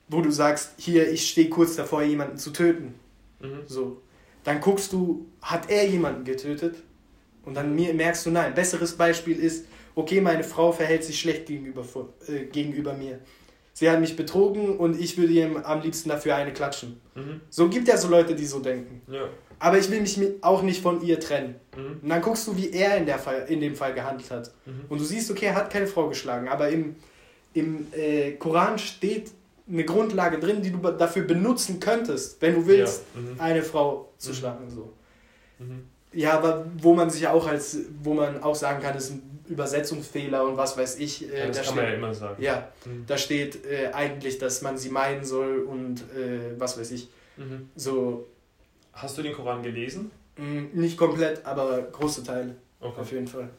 wo 0.07 0.21
du 0.21 0.31
sagst, 0.31 0.73
hier, 0.77 1.11
ich 1.11 1.29
stehe 1.29 1.49
kurz 1.49 1.75
davor, 1.75 2.01
jemanden 2.03 2.37
zu 2.37 2.51
töten. 2.51 2.95
Mhm. 3.39 3.63
So. 3.65 4.01
Dann 4.43 4.61
guckst 4.61 4.93
du, 4.93 5.25
hat 5.41 5.69
er 5.69 5.85
jemanden 5.87 6.23
getötet? 6.23 6.75
Und 7.43 7.55
dann 7.55 7.75
merkst 7.75 8.25
du, 8.25 8.31
nein. 8.31 8.53
Besseres 8.53 8.95
Beispiel 8.95 9.37
ist, 9.37 9.67
okay, 9.95 10.21
meine 10.21 10.43
Frau 10.43 10.71
verhält 10.71 11.03
sich 11.03 11.19
schlecht 11.19 11.47
gegenüber, 11.47 11.83
äh, 12.27 12.45
gegenüber 12.45 12.93
mir. 12.93 13.19
Sie 13.73 13.89
hat 13.89 13.99
mich 13.99 14.15
betrogen 14.15 14.77
und 14.77 14.99
ich 14.99 15.17
würde 15.17 15.33
ihm 15.33 15.57
am 15.57 15.81
liebsten 15.81 16.09
dafür 16.09 16.35
eine 16.35 16.51
klatschen. 16.51 16.99
Mhm. 17.15 17.41
So 17.49 17.69
gibt 17.69 17.87
ja 17.87 17.97
so 17.97 18.07
Leute, 18.07 18.35
die 18.35 18.45
so 18.45 18.59
denken. 18.59 19.01
Ja. 19.11 19.29
Aber 19.59 19.77
ich 19.77 19.89
will 19.89 20.01
mich 20.01 20.19
auch 20.41 20.61
nicht 20.61 20.81
von 20.81 21.01
ihr 21.01 21.19
trennen. 21.19 21.55
Mhm. 21.75 21.99
Und 22.01 22.09
dann 22.09 22.21
guckst 22.21 22.47
du, 22.47 22.55
wie 22.55 22.71
er 22.71 22.97
in, 22.97 23.05
der 23.05 23.17
Fall, 23.17 23.45
in 23.49 23.59
dem 23.59 23.75
Fall 23.75 23.93
gehandelt 23.93 24.29
hat. 24.29 24.51
Mhm. 24.65 24.81
Und 24.89 24.99
du 24.99 25.03
siehst, 25.03 25.31
okay, 25.31 25.47
er 25.47 25.55
hat 25.55 25.71
keine 25.71 25.87
Frau 25.87 26.07
geschlagen, 26.07 26.47
aber 26.47 26.69
im, 26.69 26.95
im 27.53 27.87
äh, 27.93 28.33
Koran 28.33 28.77
steht 28.77 29.31
eine 29.69 29.83
Grundlage 29.83 30.39
drin, 30.39 30.61
die 30.61 30.71
du 30.71 30.77
dafür 30.77 31.23
benutzen 31.23 31.79
könntest, 31.79 32.41
wenn 32.41 32.55
du 32.55 32.67
willst, 32.67 33.03
ja. 33.15 33.21
mhm. 33.21 33.39
eine 33.39 33.63
Frau 33.63 34.09
zu 34.17 34.29
mhm. 34.29 34.35
schlagen. 34.35 34.69
So. 34.69 34.93
Mhm. 35.59 35.83
Ja, 36.13 36.33
aber 36.33 36.65
wo 36.77 36.93
man 36.93 37.09
sich 37.09 37.27
auch 37.27 37.47
als, 37.47 37.77
wo 38.01 38.13
man 38.13 38.41
auch 38.41 38.55
sagen 38.55 38.81
kann, 38.81 38.95
ist 38.95 39.11
ein 39.11 39.39
Übersetzungsfehler 39.47 40.43
und 40.45 40.57
was 40.57 40.77
weiß 40.77 40.99
ich. 40.99 41.31
Äh, 41.31 41.39
ja, 41.39 41.47
das 41.47 41.57
da 41.57 41.63
kann 41.63 41.63
steht, 41.63 41.75
man 41.75 41.85
ja 41.85 41.97
immer 41.97 42.13
sagen. 42.13 42.41
Ja, 42.41 42.71
mhm. 42.85 43.05
da 43.07 43.17
steht 43.17 43.65
äh, 43.65 43.87
eigentlich, 43.93 44.37
dass 44.37 44.61
man 44.61 44.77
sie 44.77 44.89
meiden 44.89 45.25
soll 45.25 45.59
und 45.59 46.01
äh, 46.15 46.59
was 46.59 46.79
weiß 46.79 46.91
ich. 46.91 47.09
So 47.75 48.25
Hast 48.97 49.17
du 49.17 49.21
den 49.21 49.33
Koran 49.33 49.61
gelesen? 49.61 50.11
Mm, 50.37 50.65
nicht 50.73 50.97
komplett, 50.97 51.45
aber 51.45 51.81
große 51.81 52.23
Teile. 52.23 52.55
Okay. 52.79 53.01
Auf 53.01 53.11
jeden 53.11 53.27
Fall. 53.27 53.49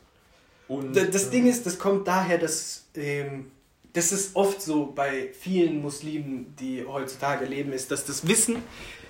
Und, 0.66 0.94
das 0.94 1.30
Ding 1.30 1.46
ist, 1.46 1.64
das 1.64 1.78
kommt 1.78 2.06
daher, 2.06 2.38
dass 2.38 2.84
ähm, 2.94 3.50
das 3.92 4.12
ist 4.12 4.36
oft 4.36 4.60
so 4.60 4.92
bei 4.94 5.30
vielen 5.38 5.80
Muslimen, 5.80 6.54
die 6.58 6.84
heutzutage 6.86 7.46
leben, 7.46 7.72
ist, 7.72 7.90
dass 7.90 8.04
das 8.04 8.26
Wissen 8.26 8.62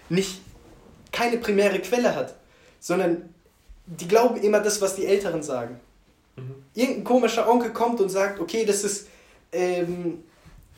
nicht 0.08 0.40
keine 1.10 1.38
primäre 1.38 1.80
Quelle 1.80 2.14
hat, 2.14 2.36
sondern 2.78 3.34
die 3.86 4.06
glauben 4.06 4.36
immer 4.40 4.60
das, 4.60 4.80
was 4.80 4.94
die 4.96 5.06
Älteren 5.06 5.42
sagen. 5.42 5.80
Mhm. 6.36 6.54
Irgendein 6.74 7.04
komischer 7.04 7.48
Onkel 7.50 7.72
kommt 7.72 8.00
und 8.00 8.08
sagt, 8.08 8.38
okay, 8.38 8.64
das 8.64 8.84
ist, 8.84 9.08
ähm, 9.50 10.22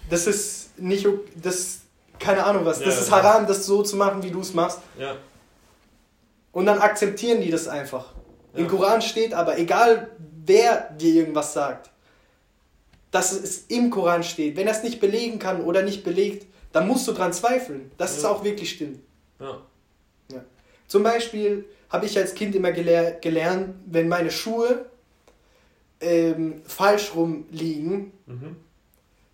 das 0.08 0.26
ist 0.26 0.78
nicht, 0.78 1.06
das, 1.42 1.80
keine 2.18 2.44
Ahnung 2.44 2.64
was, 2.64 2.80
ja, 2.80 2.86
das 2.86 3.02
ist 3.02 3.10
haram, 3.10 3.46
das 3.46 3.66
so 3.66 3.82
zu 3.82 3.96
machen, 3.96 4.22
wie 4.22 4.30
du 4.30 4.40
es 4.40 4.54
machst. 4.54 4.78
Und 6.52 6.66
dann 6.66 6.78
akzeptieren 6.78 7.40
die 7.40 7.50
das 7.50 7.68
einfach. 7.68 8.14
Ja. 8.54 8.60
Im 8.60 8.68
Koran 8.68 9.02
steht 9.02 9.34
aber, 9.34 9.58
egal 9.58 10.10
wer 10.44 10.90
dir 10.98 11.14
irgendwas 11.14 11.52
sagt, 11.52 11.90
dass 13.10 13.32
es 13.32 13.66
im 13.68 13.90
Koran 13.90 14.22
steht. 14.22 14.56
Wenn 14.56 14.66
er 14.66 14.72
es 14.72 14.82
nicht 14.82 15.00
belegen 15.00 15.38
kann 15.38 15.62
oder 15.64 15.82
nicht 15.82 16.04
belegt, 16.04 16.46
dann 16.72 16.86
musst 16.86 17.06
du 17.08 17.12
dran 17.12 17.32
zweifeln, 17.32 17.90
dass 17.98 18.12
ja. 18.12 18.18
es 18.18 18.24
auch 18.24 18.44
wirklich 18.44 18.70
stimmt. 18.70 19.00
Ja. 19.40 19.60
ja. 20.32 20.44
Zum 20.86 21.02
Beispiel 21.02 21.64
habe 21.88 22.06
ich 22.06 22.16
als 22.16 22.34
Kind 22.34 22.54
immer 22.54 22.72
gelehr 22.72 23.12
gelernt, 23.12 23.74
wenn 23.86 24.08
meine 24.08 24.30
Schuhe 24.30 24.86
ähm, 26.00 26.62
falsch 26.66 27.14
rum 27.14 27.46
liegen, 27.50 28.12
mhm. 28.26 28.56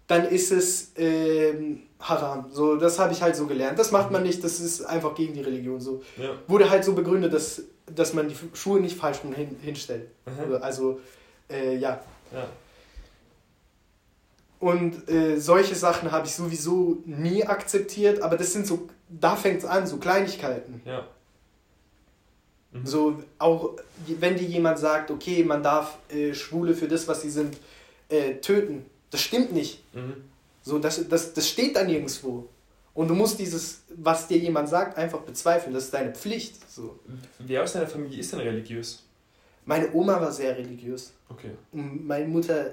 dann 0.07 0.27
ist 0.27 0.53
es 0.53 0.93
ähm, 0.97 1.83
haram. 2.01 2.47
So, 2.51 2.77
das 2.77 2.99
habe 2.99 3.13
ich 3.13 3.23
halt 3.23 3.37
so 3.37 3.47
gelernt. 3.47 3.79
Das 3.79 3.91
macht 3.91 4.11
man 4.11 4.23
nicht, 4.23 4.43
das 4.45 4.61
ist 4.61 4.83
einfach 4.83 5.15
gegen 5.15 5.35
die 5.35 5.41
Religion. 5.41 5.81
So. 5.81 6.03
Ja. 6.17 6.31
Wurde 6.47 6.71
halt 6.71 6.85
so 6.85 6.95
begründet, 6.95 7.33
dass, 7.33 7.63
dass 7.87 8.13
man 8.13 8.29
die 8.29 8.37
Schuhe 8.55 8.81
nicht 8.81 8.97
falsch 8.97 9.19
hin, 9.21 9.57
hinstellt. 9.61 10.09
Mhm. 10.27 10.55
Also, 10.61 11.01
äh, 11.51 11.77
ja. 11.77 12.01
ja. 12.33 12.47
Und 14.59 15.09
äh, 15.09 15.39
solche 15.39 15.75
Sachen 15.75 16.13
habe 16.13 16.27
ich 16.27 16.35
sowieso 16.35 17.03
nie 17.05 17.45
akzeptiert, 17.45 18.23
aber 18.23 18.37
das 18.37 18.53
sind 18.53 18.67
so, 18.67 18.89
da 19.09 19.37
fängt 19.37 19.59
es 19.59 19.65
an, 19.65 19.87
so 19.87 19.99
Kleinigkeiten. 19.99 20.81
Ja. 20.85 21.07
Mhm. 22.73 22.87
So, 22.87 23.23
auch 23.39 23.77
wenn 24.07 24.37
dir 24.37 24.47
jemand 24.47 24.79
sagt, 24.79 25.11
okay, 25.11 25.45
man 25.45 25.63
darf 25.63 25.99
äh, 26.11 26.35
Schwule 26.35 26.75
für 26.75 26.89
das, 26.89 27.07
was 27.09 27.23
sie 27.23 27.31
sind, 27.31 27.57
äh, 28.09 28.35
töten, 28.35 28.87
das 29.11 29.21
stimmt 29.21 29.53
nicht. 29.53 29.83
Mhm. 29.95 30.25
So, 30.67 30.81
das, 30.81 31.09
das, 31.09 31.33
das 31.33 31.49
steht 31.49 31.77
da 31.77 31.85
nirgendwo. 31.85 32.49
Und 32.93 33.07
du 33.07 33.15
musst 33.15 33.39
dieses, 33.39 33.83
was 33.95 34.27
dir 34.27 34.37
jemand 34.37 34.69
sagt, 34.69 34.99
einfach 34.99 35.21
bezweifeln. 35.21 35.73
Das 35.73 35.85
ist 35.85 35.95
deine 35.95 36.13
Pflicht. 36.13 36.57
So. 36.69 36.99
Wer 37.39 37.63
aus 37.63 37.75
deiner 37.75 37.87
Familie 37.87 38.19
ist 38.19 38.33
denn 38.33 38.41
religiös? 38.41 39.05
Meine 39.65 39.95
Oma 39.95 40.21
war 40.21 40.33
sehr 40.33 40.59
religiös. 40.59 41.13
Okay. 41.29 41.53
Meine 41.71 42.27
Mutter 42.27 42.73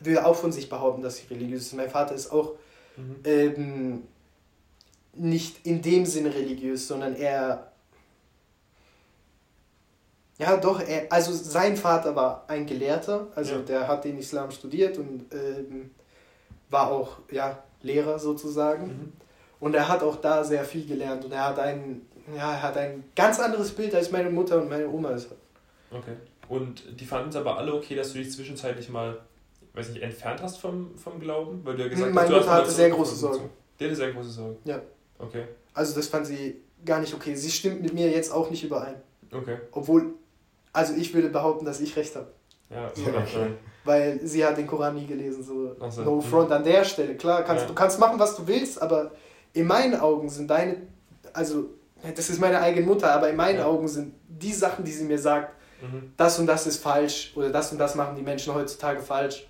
würde 0.00 0.26
auch 0.26 0.34
von 0.34 0.50
sich 0.50 0.68
behaupten, 0.68 1.02
dass 1.02 1.18
sie 1.18 1.26
religiös 1.32 1.66
ist. 1.66 1.74
Mein 1.74 1.88
Vater 1.88 2.16
ist 2.16 2.32
auch 2.32 2.54
mhm. 2.96 3.16
ähm, 3.22 4.02
nicht 5.12 5.64
in 5.64 5.82
dem 5.82 6.06
Sinne 6.06 6.34
religiös, 6.34 6.88
sondern 6.88 7.14
eher 7.14 7.70
Ja, 10.38 10.56
doch, 10.56 10.80
er, 10.80 11.12
also 11.12 11.32
sein 11.32 11.76
Vater 11.76 12.16
war 12.16 12.44
ein 12.48 12.66
Gelehrter, 12.66 13.28
also 13.36 13.54
Ja. 13.54 13.60
der 13.60 13.86
hat 13.86 14.04
den 14.04 14.18
Islam 14.18 14.50
studiert 14.50 14.98
und 14.98 15.32
ähm, 15.32 15.90
war 16.74 16.90
auch 16.90 17.18
ja, 17.30 17.62
Lehrer 17.80 18.18
sozusagen. 18.18 18.86
Mhm. 18.86 19.12
Und 19.60 19.74
er 19.74 19.88
hat 19.88 20.02
auch 20.02 20.16
da 20.16 20.44
sehr 20.44 20.64
viel 20.64 20.86
gelernt 20.86 21.24
und 21.24 21.32
er 21.32 21.46
hat 21.46 21.58
ein, 21.58 22.02
ja, 22.36 22.52
er 22.52 22.62
hat 22.62 22.76
ein 22.76 23.04
ganz 23.16 23.40
anderes 23.40 23.70
Bild, 23.70 23.94
als 23.94 24.10
meine 24.10 24.28
Mutter 24.28 24.60
und 24.60 24.68
meine 24.68 24.88
Oma 24.88 25.12
es 25.12 25.30
hat. 25.30 25.38
Okay. 25.90 26.16
Und 26.48 27.00
die 27.00 27.06
fanden 27.06 27.30
es 27.30 27.36
aber 27.36 27.56
alle 27.56 27.72
okay, 27.72 27.94
dass 27.94 28.12
du 28.12 28.18
dich 28.18 28.30
zwischenzeitlich 28.30 28.90
mal, 28.90 29.18
weiß 29.72 29.88
nicht, 29.90 30.02
entfernt 30.02 30.42
hast 30.42 30.58
vom, 30.58 30.98
vom 30.98 31.18
Glauben? 31.18 31.64
Weil 31.64 31.76
du 31.76 31.84
ja 31.84 31.88
gesagt 31.88 32.12
Meine 32.12 32.28
hast, 32.28 32.40
Mutter 32.40 32.52
hatte 32.52 32.70
sehr 32.70 32.90
große 32.90 33.14
Sorgen. 33.14 33.48
Die 33.80 33.84
hatte 33.84 33.96
sehr 33.96 34.12
große 34.12 34.30
Sorgen. 34.30 34.56
Ja. 34.64 34.82
Okay. 35.18 35.44
Also 35.72 35.94
das 35.94 36.08
fand 36.08 36.26
sie 36.26 36.60
gar 36.84 37.00
nicht 37.00 37.14
okay. 37.14 37.34
Sie 37.34 37.50
stimmt 37.50 37.80
mit 37.80 37.94
mir 37.94 38.10
jetzt 38.10 38.32
auch 38.32 38.50
nicht 38.50 38.64
überein. 38.64 38.96
Okay. 39.32 39.58
Obwohl, 39.72 40.14
also 40.72 40.92
ich 40.94 41.14
würde 41.14 41.30
behaupten, 41.30 41.64
dass 41.64 41.80
ich 41.80 41.96
recht 41.96 42.14
habe. 42.16 42.30
Ja, 42.68 42.92
Ja, 42.96 43.08
okay. 43.18 43.52
Weil 43.84 44.20
sie 44.24 44.44
hat 44.44 44.56
den 44.56 44.66
Koran 44.66 44.94
nie 44.94 45.06
gelesen. 45.06 45.42
So, 45.42 45.74
so. 45.90 46.02
no 46.02 46.16
Mhm. 46.16 46.22
front 46.22 46.50
an 46.52 46.64
der 46.64 46.84
Stelle. 46.84 47.14
Klar, 47.16 47.42
kannst, 47.44 47.62
Ja. 47.62 47.68
du 47.68 47.74
kannst 47.74 47.98
machen, 47.98 48.18
was 48.18 48.34
du 48.36 48.46
willst, 48.46 48.80
aber 48.80 49.10
in 49.52 49.66
meinen 49.66 50.00
Augen 50.00 50.28
sind 50.30 50.48
deine, 50.48 50.76
also 51.32 51.66
das 52.16 52.30
ist 52.30 52.40
meine 52.40 52.60
eigene 52.60 52.86
Mutter, 52.86 53.12
aber 53.12 53.28
in 53.30 53.36
meinen 53.36 53.58
Ja. 53.58 53.66
Augen 53.66 53.86
sind 53.88 54.14
die 54.28 54.52
Sachen, 54.52 54.84
die 54.84 54.92
sie 54.92 55.04
mir 55.04 55.18
sagt, 55.18 55.54
Mhm. 55.82 56.12
das 56.16 56.38
und 56.38 56.46
das 56.46 56.66
ist 56.66 56.82
falsch 56.82 57.32
oder 57.36 57.50
das 57.50 57.70
und 57.72 57.78
das 57.78 57.94
machen 57.94 58.16
die 58.16 58.22
Menschen 58.22 58.54
heutzutage 58.54 59.00
falsch. 59.02 59.46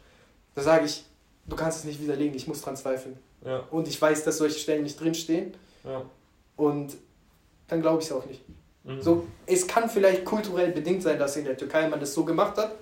Da 0.54 0.62
sage 0.62 0.86
ich, 0.86 1.04
du 1.46 1.54
kannst 1.54 1.78
es 1.78 1.84
nicht 1.84 2.00
widerlegen, 2.00 2.34
ich 2.34 2.48
muss 2.48 2.60
dran 2.62 2.76
zweifeln. 2.76 3.16
Ja, 3.44 3.62
Und 3.70 3.86
ich 3.88 4.00
weiß, 4.00 4.24
dass 4.24 4.38
solche 4.38 4.58
Stellen 4.58 4.82
nicht 4.84 4.98
drinstehen 4.98 5.54
ja. 5.84 6.02
und 6.56 6.96
dann 7.68 7.82
glaube 7.82 8.00
ich 8.00 8.06
es 8.06 8.12
auch 8.12 8.24
nicht. 8.26 8.42
Mhm. 8.84 9.00
So, 9.00 9.26
es 9.46 9.66
kann 9.66 9.88
vielleicht 9.88 10.24
kulturell 10.24 10.72
bedingt 10.72 11.02
sein, 11.02 11.18
dass 11.18 11.36
in 11.36 11.44
der 11.44 11.56
Türkei 11.56 11.88
man 11.88 12.00
das 12.00 12.14
so 12.14 12.24
gemacht 12.24 12.56
hat, 12.58 12.72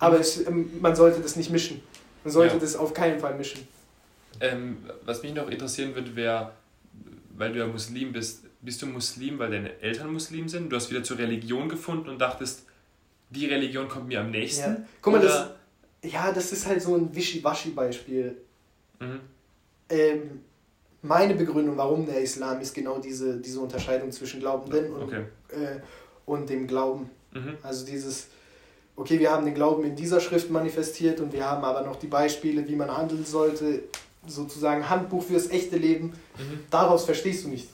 aber 0.00 0.18
es, 0.18 0.44
ähm, 0.46 0.70
man 0.80 0.96
sollte 0.96 1.20
das 1.20 1.36
nicht 1.36 1.50
mischen. 1.50 1.80
Man 2.24 2.32
sollte 2.32 2.54
Ja. 2.54 2.60
das 2.60 2.74
auf 2.76 2.92
keinen 2.92 3.20
Fall 3.20 3.36
mischen. 3.36 3.66
Ähm, 4.40 4.78
was 5.04 5.22
mich 5.22 5.34
noch 5.34 5.48
interessieren 5.48 5.94
würde, 5.94 6.16
wäre, 6.16 6.52
weil 7.36 7.52
du 7.52 7.58
ja 7.60 7.66
Muslim 7.66 8.12
bist, 8.12 8.44
bist 8.62 8.82
du 8.82 8.86
Muslim, 8.86 9.38
weil 9.38 9.50
deine 9.50 9.80
Eltern 9.80 10.12
Muslim 10.12 10.48
sind? 10.48 10.70
Du 10.70 10.76
hast 10.76 10.90
wieder 10.90 11.02
zur 11.02 11.18
Religion 11.18 11.68
gefunden 11.68 12.08
und 12.08 12.18
dachtest, 12.18 12.64
die 13.30 13.46
Religion 13.46 13.88
kommt 13.88 14.08
mir 14.08 14.20
am 14.20 14.30
nächsten? 14.30 14.62
Ja. 14.72 14.76
Guck 15.00 15.12
mal, 15.14 15.22
das, 15.22 15.50
ja, 16.02 16.32
das 16.32 16.52
ist 16.52 16.66
halt 16.66 16.82
so 16.82 16.96
ein 16.96 17.14
Wischiwaschi-Beispiel. 17.14 18.36
Mhm. 18.98 19.20
Ähm, 19.88 20.40
meine 21.02 21.34
Begründung, 21.34 21.76
warum 21.76 22.04
der 22.06 22.20
Islam 22.20 22.60
ist, 22.60 22.74
genau 22.74 22.98
diese, 22.98 23.38
diese 23.38 23.60
Unterscheidung 23.60 24.10
zwischen 24.12 24.40
Glaubenden 24.40 24.92
und, 24.92 25.02
Okay. 25.04 25.24
äh, 25.50 25.80
und 26.26 26.48
dem 26.50 26.66
Glauben. 26.66 27.08
Mhm. 27.32 27.56
Also 27.62 27.86
dieses, 27.86 28.28
okay, 29.00 29.18
wir 29.18 29.30
haben 29.30 29.46
den 29.46 29.54
Glauben 29.54 29.82
in 29.84 29.96
dieser 29.96 30.20
Schrift 30.20 30.50
manifestiert 30.50 31.20
und 31.20 31.32
wir 31.32 31.48
haben 31.48 31.64
aber 31.64 31.82
noch 31.82 31.96
die 31.96 32.06
Beispiele, 32.06 32.68
wie 32.68 32.76
man 32.76 32.94
handeln 32.94 33.24
sollte, 33.24 33.84
sozusagen 34.26 34.90
Handbuch 34.90 35.22
fürs 35.22 35.48
echte 35.48 35.78
Leben. 35.78 36.08
Mhm. 36.36 36.60
Daraus 36.70 37.06
verstehst 37.06 37.44
du 37.44 37.48
nicht. 37.48 37.70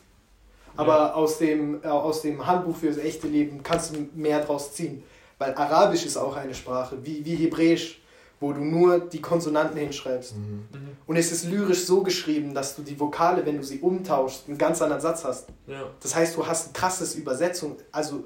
Aber 0.76 1.16
aus, 1.16 1.38
dem, 1.38 1.82
äh, 1.82 1.88
aus 1.88 2.22
dem 2.22 2.46
Handbuch 2.46 2.76
fürs 2.76 2.98
echte 2.98 3.26
Leben 3.26 3.62
kannst 3.62 3.94
du 3.94 4.06
mehr 4.14 4.44
draus 4.44 4.72
ziehen. 4.74 5.02
Weil 5.38 5.54
Arabisch 5.54 6.06
ist 6.06 6.16
auch 6.16 6.36
eine 6.36 6.54
Sprache, 6.54 6.98
wie, 7.02 7.24
wie 7.24 7.34
Hebräisch, 7.34 8.00
wo 8.38 8.52
du 8.52 8.60
nur 8.60 9.00
die 9.00 9.20
Konsonanten 9.20 9.78
hinschreibst. 9.78 10.36
Mhm. 10.36 10.66
Und 11.06 11.16
es 11.16 11.32
ist 11.32 11.46
lyrisch 11.46 11.86
so 11.86 12.02
geschrieben, 12.02 12.54
dass 12.54 12.76
du 12.76 12.82
die 12.82 13.00
Vokale, 13.00 13.44
wenn 13.44 13.56
du 13.56 13.64
sie 13.64 13.80
umtauschst, 13.80 14.44
einen 14.46 14.58
ganz 14.58 14.80
anderen 14.80 15.02
Satz 15.02 15.24
hast. 15.24 15.48
Ja. 15.66 15.84
Das 16.00 16.14
heißt, 16.14 16.36
du 16.36 16.46
hast 16.46 16.68
ein 16.68 16.72
krasses 16.72 17.16
Übersetzung, 17.16 17.76
also 17.90 18.24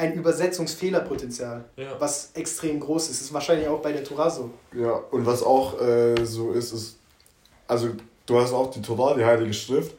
ein 0.00 0.14
Übersetzungsfehlerpotenzial, 0.14 1.64
Ja. 1.76 1.96
was 1.98 2.30
extrem 2.34 2.80
groß 2.80 3.10
ist. 3.10 3.20
Das 3.20 3.26
ist 3.28 3.32
wahrscheinlich 3.34 3.68
auch 3.68 3.80
bei 3.80 3.92
der 3.92 4.02
Torah 4.04 4.30
so. 4.30 4.50
Ja, 4.74 4.92
und 5.10 5.26
was 5.26 5.42
auch 5.42 5.80
äh, 5.80 6.24
so 6.24 6.52
ist, 6.52 6.72
ist, 6.72 6.96
also 7.68 7.88
du 8.26 8.40
hast 8.40 8.52
auch 8.52 8.70
die 8.70 8.82
Torah, 8.82 9.14
die 9.14 9.24
Heilige 9.24 9.52
Schrift, 9.52 9.94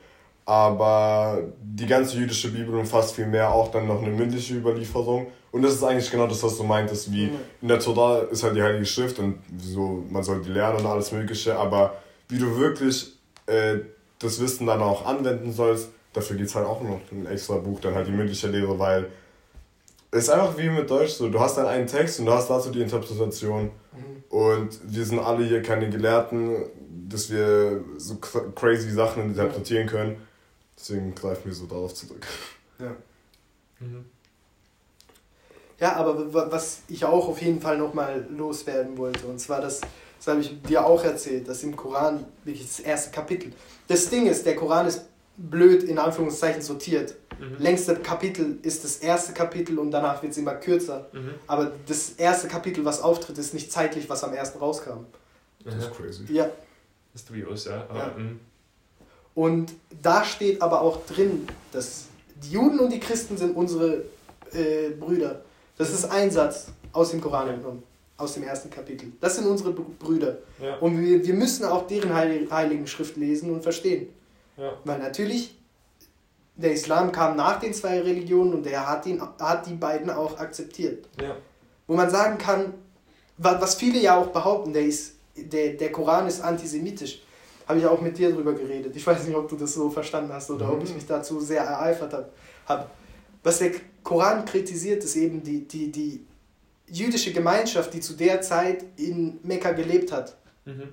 aber 0.45 1.39
die 1.61 1.85
ganze 1.85 2.17
jüdische 2.17 2.49
Bibel 2.51 2.75
umfasst 2.75 3.13
vielmehr 3.15 3.51
auch 3.53 3.71
dann 3.71 3.87
noch 3.87 4.01
eine 4.01 4.11
mündliche 4.11 4.55
Überlieferung. 4.55 5.27
Und 5.51 5.61
das 5.63 5.73
ist 5.73 5.83
eigentlich 5.83 6.09
genau 6.09 6.27
das, 6.27 6.41
was 6.43 6.57
du 6.57 6.63
meintest, 6.63 7.11
wie 7.11 7.27
Mhm. 7.27 7.35
in 7.61 7.67
der 7.67 7.79
Torah 7.79 8.21
ist 8.31 8.43
halt 8.43 8.55
die 8.55 8.63
Heilige 8.63 8.85
Schrift 8.85 9.19
und 9.19 9.39
so, 9.59 10.03
man 10.09 10.23
soll 10.23 10.41
die 10.41 10.49
lernen 10.49 10.79
und 10.79 10.85
alles 10.85 11.11
Mögliche, 11.11 11.57
aber 11.57 11.93
wie 12.29 12.37
du 12.39 12.57
wirklich 12.57 13.13
äh, 13.47 13.79
das 14.19 14.39
Wissen 14.39 14.67
dann 14.67 14.81
auch 14.81 15.05
anwenden 15.05 15.51
sollst, 15.51 15.89
dafür 16.13 16.37
gibt 16.37 16.49
es 16.49 16.55
halt 16.55 16.65
auch 16.67 16.81
noch 16.81 16.99
ein 17.11 17.25
extra 17.27 17.55
Buch, 17.57 17.79
dann 17.81 17.95
halt 17.95 18.07
die 18.07 18.11
mündliche 18.11 18.47
Lehre, 18.47 18.77
weil 18.79 19.07
ist 20.11 20.29
einfach 20.29 20.57
wie 20.57 20.69
mit 20.69 20.89
Deutsch 20.89 21.11
so, 21.13 21.29
du 21.29 21.39
hast 21.39 21.57
dann 21.57 21.67
einen 21.67 21.87
Text 21.87 22.19
und 22.19 22.25
du 22.25 22.33
hast 22.33 22.49
dazu 22.49 22.69
die 22.69 22.81
Interpretation. 22.81 23.71
Und 24.29 24.79
wir 24.83 25.05
sind 25.05 25.19
alle 25.19 25.43
hier 25.45 25.61
keine 25.61 25.89
Gelehrten, 25.89 26.65
dass 27.09 27.29
wir 27.29 27.83
so 27.97 28.13
cra- 28.15 28.49
crazy 28.55 28.89
Sachen 28.91 29.23
interpretieren 29.23 29.87
können. 29.87 30.15
Deswegen 30.77 31.13
greifen 31.13 31.41
wir 31.45 31.53
so 31.53 31.65
darauf 31.65 31.93
zurück. 31.93 32.25
Ja. 32.79 32.95
Mhm. 33.79 34.05
Ja, 35.79 35.95
aber 35.95 36.33
wa- 36.33 36.47
was 36.49 36.81
ich 36.87 37.03
auch 37.03 37.27
auf 37.27 37.41
jeden 37.41 37.59
Fall 37.59 37.77
nochmal 37.77 38.25
loswerden 38.29 38.97
wollte, 38.97 39.25
und 39.27 39.39
zwar 39.39 39.59
das, 39.61 39.81
das 40.17 40.27
habe 40.27 40.39
ich 40.39 40.61
dir 40.61 40.85
auch 40.85 41.03
erzählt, 41.03 41.47
dass 41.49 41.63
im 41.63 41.75
Koran 41.75 42.25
wirklich 42.45 42.65
das 42.67 42.79
erste 42.79 43.11
Kapitel. 43.11 43.51
Das 43.87 44.09
Ding 44.09 44.27
ist, 44.27 44.45
der 44.45 44.55
Koran 44.55 44.87
ist 44.87 45.05
blöd 45.37 45.83
in 45.83 45.97
Anführungszeichen 45.97 46.61
sortiert. 46.61 47.15
Mhm. 47.41 47.55
Längste 47.57 47.95
Kapitel 47.95 48.57
ist 48.61 48.83
das 48.83 48.97
erste 48.97 49.33
Kapitel 49.33 49.79
und 49.79 49.91
danach 49.91 50.21
wird 50.21 50.31
es 50.31 50.37
immer 50.37 50.53
kürzer. 50.55 51.07
Mhm. 51.11 51.31
Aber 51.47 51.71
das 51.87 52.11
erste 52.11 52.47
Kapitel, 52.47 52.85
was 52.85 53.01
auftritt, 53.01 53.37
ist 53.37 53.53
nicht 53.53 53.71
zeitlich, 53.71 54.07
was 54.09 54.23
am 54.23 54.33
ersten 54.33 54.59
rauskam. 54.59 55.05
Das 55.65 55.75
ist 55.75 55.91
crazy. 55.93 56.23
Ja. 56.31 56.45
Das 57.13 57.21
ist 57.23 57.29
dubios, 57.29 57.65
ja. 57.65 57.85
Aber, 57.89 57.99
Ja. 57.99 58.13
mhm. 58.17 58.39
Und 59.33 59.71
da 60.01 60.23
steht 60.23 60.61
aber 60.61 60.81
auch 60.81 61.05
drin, 61.05 61.47
dass 61.71 62.05
die 62.43 62.51
Juden 62.51 62.79
und 62.79 62.91
die 62.91 62.99
Christen 62.99 63.37
sind 63.37 63.55
unsere 63.55 64.03
äh, 64.53 64.89
Brüder. 64.99 65.41
Das 65.77 65.91
ist 65.91 66.05
ein 66.11 66.29
Satz 66.29 66.67
aus 66.91 67.11
dem 67.11 67.21
Koran 67.21 67.47
entnommen, 67.47 67.81
aus 68.17 68.33
dem 68.33 68.43
ersten 68.43 68.69
Kapitel. 68.69 69.11
Das 69.21 69.37
sind 69.37 69.47
unsere 69.47 69.71
Br- 69.71 69.83
Brüder. 69.99 70.37
ja. 70.61 70.75
Und 70.77 70.99
wir, 71.01 71.25
wir 71.25 71.33
müssen 71.33 71.63
auch 71.65 71.87
deren 71.87 72.13
Heil- 72.13 72.47
heiligen 72.51 72.85
Schrift 72.87 73.15
lesen 73.17 73.51
und 73.51 73.63
verstehen. 73.63 74.09
ja. 74.57 74.73
Weil 74.83 74.99
natürlich, 74.99 75.55
der 76.61 76.73
Islam 76.73 77.11
kam 77.11 77.35
nach 77.35 77.59
den 77.59 77.73
zwei 77.73 77.99
Religionen 78.01 78.53
und 78.53 78.67
er 78.67 78.87
hat, 78.87 79.05
ihn, 79.05 79.21
hat 79.39 79.65
die 79.67 79.73
beiden 79.73 80.09
auch 80.09 80.37
akzeptiert. 80.39 81.07
ja. 81.21 81.35
Wo 81.87 81.95
man 81.97 82.09
sagen 82.09 82.37
kann, 82.37 82.73
wa- 83.37 83.57
was 83.59 83.75
viele 83.75 83.99
ja 83.99 84.15
auch 84.17 84.27
behaupten, 84.27 84.71
der, 84.71 84.83
ist, 84.85 85.15
der, 85.35 85.73
der 85.73 85.91
Koran 85.91 86.25
ist 86.27 86.39
antisemitisch. 86.41 87.21
Habe 87.67 87.79
ich 87.79 87.85
auch 87.85 87.99
mit 88.01 88.17
dir 88.17 88.31
drüber 88.31 88.53
geredet. 88.53 88.95
Ich 88.95 89.05
weiß 89.05 89.25
nicht, 89.27 89.35
ob 89.35 89.49
du 89.49 89.55
das 89.57 89.73
so 89.73 89.89
verstanden 89.89 90.31
hast 90.31 90.49
oder 90.51 90.71
ob 90.71 90.81
ich 90.83 90.93
mich 90.93 91.05
dazu 91.05 91.39
sehr 91.41 91.61
ereifert 91.63 92.13
habe. 92.13 92.29
Hab. 92.67 92.91
Was 93.43 93.59
der 93.59 93.71
Koran 94.03 94.45
kritisiert, 94.45 95.03
ist 95.03 95.15
eben 95.17 95.43
die, 95.43 95.67
die, 95.67 95.91
die 95.91 96.25
jüdische 96.87 97.33
Gemeinschaft, 97.33 97.93
die 97.93 97.99
zu 97.99 98.13
der 98.13 98.41
Zeit 98.41 98.85
in 98.97 99.39
Mekka 99.43 99.71
gelebt 99.71 100.11
hat. 100.11 100.37
Mhm. 100.65 100.89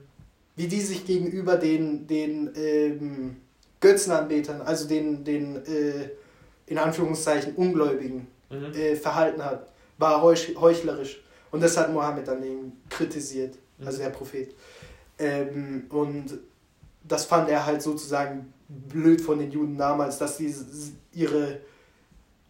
Wie 0.57 0.67
die 0.67 0.81
sich 0.81 1.05
gegenüber 1.07 1.57
den, 1.57 2.07
den 2.09 2.51
ähm, 2.57 3.37
Götzenanbetern, 3.81 4.61
also 4.63 4.89
den, 4.89 5.25
den 5.25 5.57
äh, 5.67 6.11
in 6.67 6.79
Anführungszeichen 6.79 7.55
Ungläubigen, 7.55 8.27
Mhm. 8.51 8.73
äh, 8.73 8.97
verhalten 8.97 9.45
hat, 9.45 9.69
war 9.99 10.23
heuch, 10.23 10.57
heuchlerisch. 10.59 11.23
Und 11.51 11.63
das 11.63 11.77
hat 11.77 11.93
Mohammed 11.93 12.27
dann 12.29 12.43
eben 12.43 12.73
kritisiert, 12.89 13.57
also 13.85 13.99
der 13.99 14.09
Prophet. 14.09 14.55
Ähm, 15.19 15.85
und 15.91 16.39
das 17.07 17.27
fand 17.27 17.51
er 17.51 17.67
halt 17.67 17.83
sozusagen 17.83 18.53
blöd 18.69 19.21
von 19.21 19.39
den 19.39 19.51
Juden 19.51 19.77
damals, 19.77 20.17
dass 20.17 20.39
sie 20.39 20.55
ihre 21.13 21.61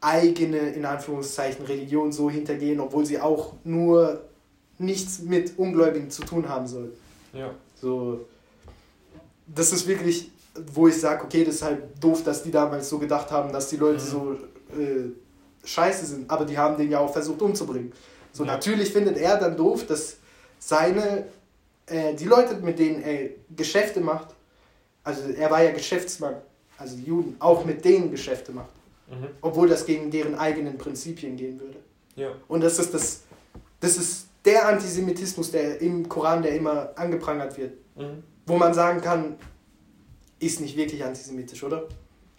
eigene, 0.01 0.71
in 0.71 0.85
Anführungszeichen, 0.85 1.65
Religion 1.67 2.13
so 2.13 2.31
hintergehen, 2.31 2.79
obwohl 2.79 3.05
sie 3.05 3.19
auch 3.21 3.55
nur 3.65 4.23
nichts 4.79 5.21
mit 5.23 5.59
Ungläubigen 5.59 6.11
zu 6.11 6.23
tun 6.23 6.49
haben 6.49 6.69
sollten. 6.69 6.97
ja. 7.33 7.51
So, 7.81 8.27
das 9.47 9.73
ist 9.73 9.87
wirklich, 9.89 10.31
wo 10.73 10.89
ich 10.89 11.01
sage, 11.01 11.25
okay, 11.25 11.45
das 11.45 11.57
ist 11.57 11.63
halt 11.63 11.83
doof, 12.01 12.23
dass 12.25 12.43
die 12.43 12.51
damals 12.51 12.89
so 12.89 12.99
gedacht 12.99 13.31
haben, 13.31 13.53
dass 13.53 13.69
die 13.69 13.77
Leute 13.77 14.03
Mhm. 14.03 14.09
so 14.09 14.33
äh, 14.79 15.11
scheiße 15.67 16.07
sind. 16.07 16.31
Aber 16.31 16.45
die 16.45 16.57
haben 16.59 16.77
den 16.77 16.91
ja 16.91 16.99
auch 17.01 17.13
versucht 17.13 17.41
umzubringen. 17.43 17.93
So, 18.33 18.45
Ja. 18.45 18.53
natürlich 18.53 18.93
findet 18.93 19.17
er 19.17 19.37
dann 19.39 19.57
doof, 19.57 19.87
dass 19.87 20.17
seine, 20.59 21.25
äh, 21.87 22.15
die 22.15 22.25
Leute, 22.27 22.57
mit 22.57 22.79
denen 22.79 23.03
er 23.03 23.31
Geschäfte 23.57 24.01
macht, 24.01 24.29
also 25.05 25.23
er 25.31 25.51
war 25.51 25.63
ja 25.63 25.71
Geschäftsmann, 25.73 26.35
also 26.77 26.97
die 26.97 27.05
Juden, 27.05 27.37
auch 27.39 27.65
mit 27.65 27.85
denen 27.85 28.11
Geschäfte 28.11 28.53
macht. 28.53 28.71
Mhm. 29.09 29.29
Obwohl 29.41 29.69
das 29.69 29.87
gegen 29.87 30.11
deren 30.11 30.35
eigenen 30.35 30.77
Prinzipien 30.77 31.37
gehen 31.37 31.59
würde. 31.61 31.79
ja. 32.17 32.31
Und 32.49 32.63
das 32.63 32.79
ist 32.79 32.93
das, 32.93 33.23
das 33.81 33.97
ist 33.97 34.27
der 34.45 34.69
Antisemitismus, 34.69 35.51
der 35.51 35.81
im 35.81 36.09
Koran, 36.09 36.43
der 36.43 36.55
immer 36.55 36.91
angeprangert 36.97 37.57
wird 37.59 37.73
Mhm. 37.97 38.23
wo 38.47 38.57
man 38.57 38.73
sagen 38.75 39.01
kann, 39.01 39.37
ist 40.41 40.61
nicht 40.61 40.77
wirklich 40.77 41.05
antisemitisch, 41.05 41.63
oder? 41.63 41.85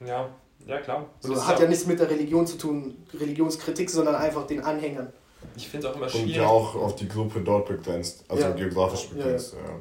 Ja, 0.06 0.30
Ja, 0.68 0.78
klar. 0.82 0.98
Und 1.24 1.36
So, 1.36 1.48
hat 1.48 1.56
auch- 1.56 1.62
ja 1.62 1.68
nichts 1.70 1.86
mit 1.88 2.00
der 2.00 2.10
Religion 2.10 2.46
zu 2.46 2.58
tun, 2.58 2.98
Religionskritik, 3.18 3.90
sondern 3.90 4.16
einfach 4.16 4.46
den 4.46 4.60
Anhängern. 4.62 5.12
Ich 5.56 5.70
finde 5.70 5.88
es 5.88 5.94
auch 5.94 5.96
immer 5.96 6.06
Und 6.08 6.12
schwierig. 6.12 6.36
ja 6.36 6.48
auch 6.48 6.76
auf 6.76 6.96
die 6.98 7.08
Gruppe 7.08 7.40
dort 7.40 7.66
begrenzt, 7.68 8.26
also 8.28 8.44
Ja. 8.44 8.52
geografisch 8.52 9.06
Ja, 9.06 9.16
begrenzt. 9.24 9.54
Ja, 9.54 9.80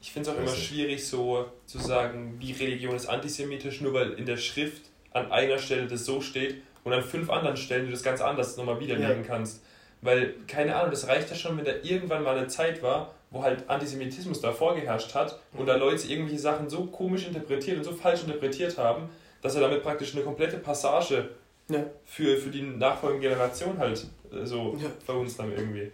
Ich 0.00 0.12
finde 0.12 0.30
es 0.30 0.36
auch 0.36 0.40
immer 0.40 0.50
schwierig, 0.54 1.04
so 1.06 1.46
zu 1.66 1.78
sagen, 1.78 2.38
die 2.40 2.52
Religion 2.52 2.94
ist 2.94 3.06
antisemitisch, 3.06 3.80
nur 3.80 3.92
weil 3.92 4.12
in 4.12 4.24
der 4.24 4.36
Schrift 4.38 4.82
an 5.12 5.30
einer 5.32 5.58
Stelle 5.58 5.88
das 5.88 6.04
so 6.06 6.20
steht 6.20 6.62
und 6.84 6.92
an 6.92 7.02
fünf 7.02 7.28
anderen 7.28 7.56
Stellen 7.56 7.86
du 7.86 7.90
das 7.90 8.02
ganz 8.04 8.20
anders 8.20 8.56
nochmal 8.56 8.78
widerlegen 8.80 9.24
kannst. 9.26 9.60
Weil, 10.00 10.34
keine 10.46 10.76
Ahnung, 10.76 10.92
das 10.92 11.08
reicht 11.08 11.28
ja 11.28 11.36
schon, 11.36 11.58
wenn 11.58 11.64
da 11.66 11.72
irgendwann 11.82 12.22
mal 12.22 12.38
eine 12.38 12.46
Zeit 12.46 12.82
war, 12.82 13.14
wo 13.30 13.42
halt 13.42 13.68
Antisemitismus 13.68 14.40
da 14.40 14.52
vorgeherrscht 14.52 15.14
hat 15.14 15.38
und 15.56 15.66
da 15.66 15.76
Leute 15.76 16.06
irgendwelche 16.08 16.40
Sachen 16.40 16.68
so 16.68 16.86
komisch 16.86 17.26
interpretiert 17.26 17.78
und 17.78 17.84
so 17.84 17.92
falsch 17.92 18.22
interpretiert 18.24 18.76
haben, 18.78 19.08
dass 19.42 19.54
er 19.54 19.60
damit 19.62 19.82
praktisch 19.82 20.14
eine 20.14 20.24
komplette 20.24 20.58
Passage 20.58 21.30
Ja. 21.68 21.84
für, 22.04 22.36
für 22.36 22.50
die 22.50 22.62
nachfolgende 22.62 23.28
Generation 23.28 23.78
halt 23.78 24.04
äh, 24.32 24.44
so 24.44 24.76
Ja. 24.80 24.88
verhunzt 25.04 25.38
haben 25.38 25.52
irgendwie. 25.52 25.92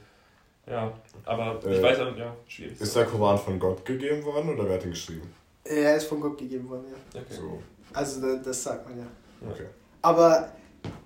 Ja, 0.67 0.93
aber 1.25 1.61
Äh, 1.65 1.77
ich 1.77 1.83
weiß 1.83 2.01
auch, 2.01 2.17
ja, 2.17 2.35
schwierig. 2.49 2.81
Ist 2.81 2.97
der 2.97 3.05
Koran 3.05 3.39
von 3.39 3.59
Gott 3.59 3.85
gegeben 3.85 4.25
worden 4.25 4.51
oder 4.55 4.67
wer 4.69 4.77
hat 4.79 4.85
ihn 4.85 4.91
geschrieben? 4.91 5.31
Er 5.65 5.97
ist 5.97 6.05
von 6.07 6.21
Gott 6.21 6.39
gegeben 6.39 6.69
worden, 6.69 6.87
ja. 6.91 7.21
Okay. 7.21 7.35
So, 7.35 7.63
Also 7.93 8.21
da- 8.21 8.43
das 8.43 8.63
sagt 8.63 8.89
man 8.89 8.99
ja. 8.99 9.07
okay. 9.51 9.67
Aber 10.03 10.51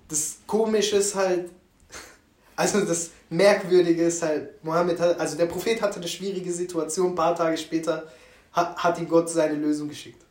das 0.07 0.37
Komische 0.47 0.95
ist 0.97 1.13
halt, 1.15 1.49
also 2.55 2.85
das 2.85 3.11
Merkwürdige 3.31 4.03
ist 4.03 4.21
halt, 4.21 4.63
Mohammed 4.63 4.99
hat, 4.99 5.19
also 5.19 5.37
der 5.37 5.45
Prophet 5.45 5.81
hatte 5.81 5.97
eine 5.97 6.07
schwierige 6.07 6.51
Situation, 6.51 7.11
ein 7.13 7.15
paar 7.15 7.33
Tage 7.35 7.57
später 7.57 8.03
hat, 8.51 8.75
hat 8.77 8.99
ihm 8.99 9.07
Gott 9.07 9.29
seine 9.29 9.55
Lösung 9.55 9.87
geschickt. 9.87 10.21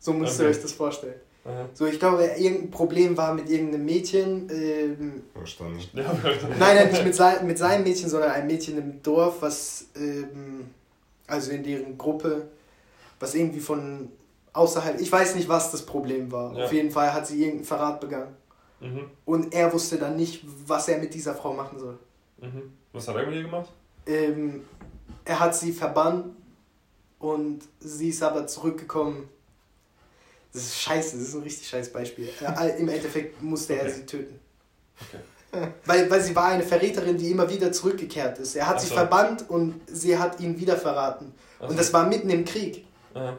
So 0.00 0.12
müsst 0.12 0.38
ihr 0.40 0.46
Okay. 0.46 0.56
euch 0.56 0.62
das 0.62 0.72
vorstellen. 0.72 1.14
Aha. 1.44 1.68
So, 1.72 1.86
ich 1.86 1.98
glaube, 2.00 2.24
irgendein 2.36 2.70
Problem 2.70 3.16
war 3.16 3.32
mit 3.32 3.48
irgendeinem 3.48 3.84
Mädchen. 3.84 4.50
Ähm, 4.50 5.22
Verstanden. 5.34 5.78
Ja, 5.94 6.12
nein, 6.58 6.76
nein, 6.76 6.90
nicht 6.90 7.04
mit, 7.04 7.14
sein, 7.14 7.46
mit 7.46 7.56
seinem 7.58 7.84
Mädchen, 7.84 8.10
sondern 8.10 8.32
ein 8.32 8.46
Mädchen 8.48 8.76
im 8.76 9.02
Dorf, 9.04 9.36
was, 9.40 9.86
ähm, 9.96 10.66
also 11.28 11.52
in 11.52 11.62
deren 11.62 11.96
Gruppe, 11.96 12.48
was 13.20 13.34
irgendwie 13.36 13.60
von 13.60 14.10
außerhalb, 14.52 15.00
ich 15.00 15.10
weiß 15.12 15.36
nicht, 15.36 15.48
was 15.48 15.70
das 15.70 15.86
Problem 15.86 16.30
war. 16.32 16.56
Ja. 16.56 16.64
Auf 16.64 16.72
jeden 16.72 16.90
Fall 16.90 17.12
hat 17.14 17.26
sie 17.28 17.38
irgendeinen 17.40 17.64
Verrat 17.66 18.00
begangen. 18.00 18.34
mhm. 18.80 19.04
Und 19.24 19.54
er 19.54 19.72
wusste 19.72 19.96
dann 19.96 20.16
nicht, 20.16 20.44
was 20.66 20.88
er 20.88 20.98
mit 20.98 21.14
dieser 21.14 21.34
Frau 21.36 21.52
machen 21.54 21.78
soll. 21.78 21.98
Mhm. 22.40 22.72
Was 22.92 23.08
hat 23.08 23.16
er 23.16 23.26
mit 23.26 23.34
dir 23.34 23.42
gemacht? 23.42 23.68
Ähm, 24.06 24.64
er 25.24 25.40
hat 25.40 25.54
sie 25.54 25.72
verbannt 25.72 26.34
und 27.18 27.60
sie 27.80 28.08
ist 28.10 28.22
aber 28.22 28.46
zurückgekommen. 28.46 29.28
Das 30.52 30.62
ist 30.62 30.80
scheiße, 30.80 31.18
das 31.18 31.28
ist 31.28 31.34
ein 31.34 31.42
richtig 31.42 31.68
scheiß 31.68 31.92
Beispiel. 31.92 32.28
Äh, 32.40 32.78
Im 32.80 32.88
Endeffekt 32.88 33.42
musste 33.42 33.74
er 33.74 33.82
Okay. 33.82 33.92
sie 33.92 34.06
töten. 34.06 34.40
Okay. 35.00 35.18
Weil, 35.86 36.10
weil 36.10 36.20
sie 36.22 36.36
war 36.36 36.48
eine 36.48 36.62
Verräterin, 36.62 37.16
die 37.16 37.30
immer 37.30 37.48
wieder 37.48 37.72
zurückgekehrt 37.72 38.38
ist. 38.38 38.54
Er 38.54 38.66
hat 38.66 38.76
Ach 38.76 38.80
sie 38.80 38.88
so. 38.88 38.94
verbannt 38.94 39.48
und 39.48 39.80
sie 39.86 40.18
hat 40.18 40.38
ihn 40.40 40.58
wieder 40.60 40.76
verraten. 40.76 41.32
Also, 41.58 41.70
Und 41.70 41.78
das 41.78 41.90
war 41.94 42.06
mitten 42.06 42.28
im 42.28 42.44
Krieg. 42.44 42.84
aha. 43.14 43.34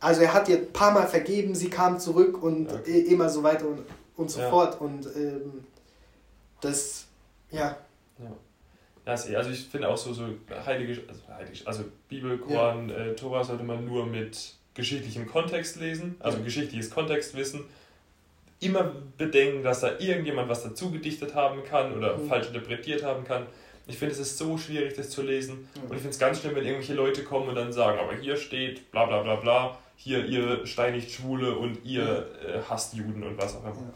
Also 0.00 0.20
er 0.20 0.34
hat 0.34 0.50
ihr 0.50 0.58
ein 0.58 0.70
paar 0.72 0.90
Mal 0.92 1.06
vergeben, 1.08 1.54
sie 1.54 1.70
kam 1.70 1.98
zurück 1.98 2.42
und 2.42 2.70
Okay. 2.70 2.90
i- 2.90 3.12
immer 3.12 3.30
so 3.30 3.42
weiter 3.42 3.66
und, 3.66 3.86
und 4.18 4.30
so 4.30 4.40
Ja. 4.40 4.50
fort. 4.50 4.78
Und 4.82 5.06
ähm, 5.16 5.64
das, 6.60 7.06
ja, 7.50 7.74
Ja, 8.18 9.14
eh- 9.28 9.36
also 9.36 9.50
ich 9.50 9.64
finde 9.64 9.88
auch 9.88 9.96
so, 9.96 10.12
so 10.12 10.24
heilige, 10.64 11.02
also, 11.08 11.20
heilige, 11.28 11.66
also 11.66 11.84
Bibel, 12.08 12.38
Koran, 12.38 12.90
äh, 12.90 13.14
Tora 13.14 13.44
sollte 13.44 13.64
man 13.64 13.84
nur 13.84 14.06
mit 14.06 14.54
geschichtlichem 14.74 15.26
Kontext 15.26 15.76
lesen, 15.80 16.16
also 16.20 16.38
Ja. 16.38 16.44
geschichtliches 16.44 16.90
Kontextwissen. 16.90 17.64
Immer 18.60 18.92
bedenken, 19.18 19.62
dass 19.62 19.80
da 19.80 19.98
irgendjemand 19.98 20.48
was 20.48 20.62
dazu 20.62 20.90
gedichtet 20.90 21.34
haben 21.34 21.64
kann 21.64 21.92
oder 21.96 22.16
Mhm. 22.16 22.28
falsch 22.28 22.46
interpretiert 22.48 23.02
haben 23.02 23.24
kann. 23.24 23.46
Ich 23.86 23.98
finde, 23.98 24.14
es 24.14 24.20
ist 24.20 24.38
so 24.38 24.56
schwierig, 24.56 24.94
das 24.96 25.10
zu 25.10 25.20
lesen. 25.22 25.68
Ja. 25.74 25.82
Und 25.82 25.88
ich 25.92 25.98
finde 25.98 26.10
es 26.10 26.18
ganz 26.18 26.40
schlimm, 26.40 26.54
wenn 26.54 26.64
irgendwelche 26.64 26.94
Leute 26.94 27.22
kommen 27.24 27.48
und 27.50 27.56
dann 27.56 27.72
sagen, 27.72 27.98
aber 27.98 28.14
hier 28.16 28.36
steht 28.38 28.90
bla 28.90 29.04
bla 29.04 29.22
bla 29.22 29.36
bla, 29.36 29.78
hier 29.96 30.24
ihr 30.24 30.64
steinigt 30.66 31.10
Schwule 31.10 31.54
und 31.56 31.84
ihr 31.84 32.26
äh, 32.42 32.60
hasst 32.68 32.94
Juden 32.94 33.22
und 33.22 33.36
was 33.36 33.54
auch 33.56 33.64
immer. 33.64 33.74
Ja. 33.74 33.92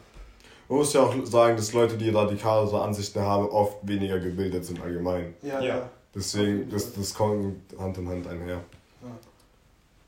Man 0.69 0.79
muss 0.79 0.93
ja 0.93 1.03
auch 1.03 1.15
sagen, 1.25 1.57
dass 1.57 1.73
Leute, 1.73 1.97
die 1.97 2.11
radikale 2.11 2.67
so 2.67 2.79
Ansichten 2.79 3.21
haben, 3.21 3.49
oft 3.49 3.79
weniger 3.83 4.19
gebildet 4.19 4.65
sind 4.65 4.81
allgemein. 4.83 5.35
ja, 5.43 5.61
Ja. 5.63 5.91
Deswegen, 6.15 6.69
das, 6.71 6.93
das 6.95 7.15
kommt 7.15 7.57
Hand 7.79 7.99
in 7.99 8.09
Hand 8.09 8.27
einher. 8.27 8.65
Ja. 9.03 9.19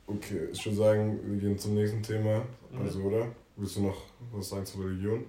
Okay, 0.07 0.49
ich 0.53 0.65
würde 0.66 0.77
sagen, 0.77 1.20
wir 1.24 1.39
gehen 1.41 1.59
zum 1.59 1.74
nächsten 1.74 2.03
Thema. 2.03 2.43
Mhm. 2.73 2.82
Also, 2.82 3.01
oder? 3.01 3.27
Willst 3.57 3.77
du 3.77 3.82
noch 3.82 3.97
was 4.32 4.49
sagen 4.49 4.66
zur 4.66 4.85
Religion? 4.87 5.24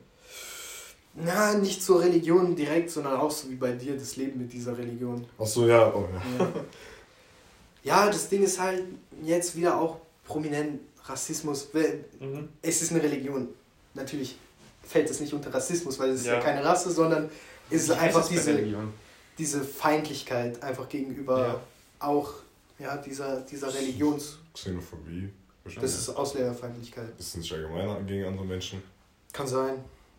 Na, 1.13 1.53
nicht 1.55 1.83
zur 1.83 2.01
Religion 2.01 2.55
direkt, 2.55 2.89
sondern 2.89 3.19
auch 3.19 3.29
so 3.29 3.49
wie 3.49 3.55
bei 3.55 3.73
dir, 3.73 3.95
das 3.97 4.15
Leben 4.15 4.39
mit 4.39 4.51
dieser 4.53 4.77
Religion. 4.77 5.25
Achso, 5.37 5.67
ja. 5.67 5.93
Oh, 5.93 6.05
ja. 6.13 6.45
Ja. 6.45 6.51
ja, 7.83 8.07
das 8.07 8.29
Ding 8.29 8.43
ist 8.43 8.59
halt 8.59 8.83
jetzt 9.23 9.55
wieder 9.55 9.79
auch 9.79 9.97
prominent 10.25 10.79
Rassismus. 11.03 11.67
Weil 11.73 12.05
Mhm. 12.19 12.47
Es 12.61 12.81
ist 12.81 12.91
eine 12.91 13.03
Religion. 13.03 13.49
Natürlich 13.93 14.37
fällt 14.83 15.09
es 15.09 15.19
nicht 15.19 15.33
unter 15.33 15.53
Rassismus, 15.53 15.99
weil 15.99 16.09
es 16.11 16.21
ist 16.21 16.27
ja, 16.27 16.33
Ja. 16.33 16.39
keine 16.39 16.63
Rasse, 16.63 16.91
sondern 16.91 17.29
es 17.69 17.83
ist 17.83 17.89
heißt 17.91 18.01
einfach 18.01 18.19
das 18.21 18.29
diese, 18.29 18.59
diese 19.37 19.61
Feindlichkeit 19.61 20.61
einfach 20.61 20.87
gegenüber 20.89 21.39
Ja. 21.47 21.61
auch 21.99 22.33
ja, 22.79 22.97
dieser, 22.97 23.41
dieser 23.41 23.73
Religions... 23.73 24.39
Xenophobie. 24.53 25.29
Das 25.79 25.93
ist 25.93 26.09
Ausländerfeindlichkeit. 26.09 27.07
Ist 27.19 27.37
nicht 27.37 27.53
allgemein 27.53 28.07
gegen 28.07 28.25
andere 28.25 28.45
Menschen. 28.45 28.81
Kann 29.31 29.45
sein. 29.47 29.75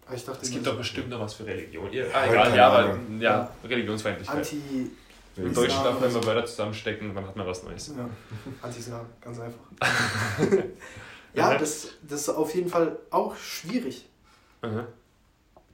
Aber 0.06 0.14
ich 0.14 0.24
dachte, 0.24 0.40
Es 0.43 0.51
gibt 0.51 0.66
doch 0.66 0.76
bestimmt 0.76 1.09
noch 1.09 1.20
was 1.20 1.34
für 1.34 1.44
Religion. 1.44 1.93
Ja, 1.93 2.05
ah, 2.12 2.26
egal, 2.26 2.56
ja, 2.56 2.68
aber 2.68 2.98
ja, 3.18 3.52
Religionsfeindlichkeit. 3.64 4.36
Anti... 4.36 4.90
Im 5.34 5.47
Islam 5.47 5.55
Deutschen 5.64 5.84
darf 5.84 5.98
man 5.98 6.10
immer. 6.10 6.26
Wörter 6.26 6.44
zusammenstecken, 6.44 7.14
dann 7.14 7.26
hat 7.26 7.34
man 7.34 7.47
was 7.47 7.62
Neues. 7.62 7.89
Ja, 7.97 8.09
Anti-Islam, 8.60 9.06
ganz 9.18 9.40
einfach. 9.40 9.64
ja, 11.34 11.56
das, 11.56 11.89
das 12.02 12.20
ist 12.20 12.28
auf 12.28 12.55
jeden 12.55 12.68
Fall 12.68 12.98
auch 13.10 13.34
schwierig 13.36 14.05
Mhm. 14.62 14.86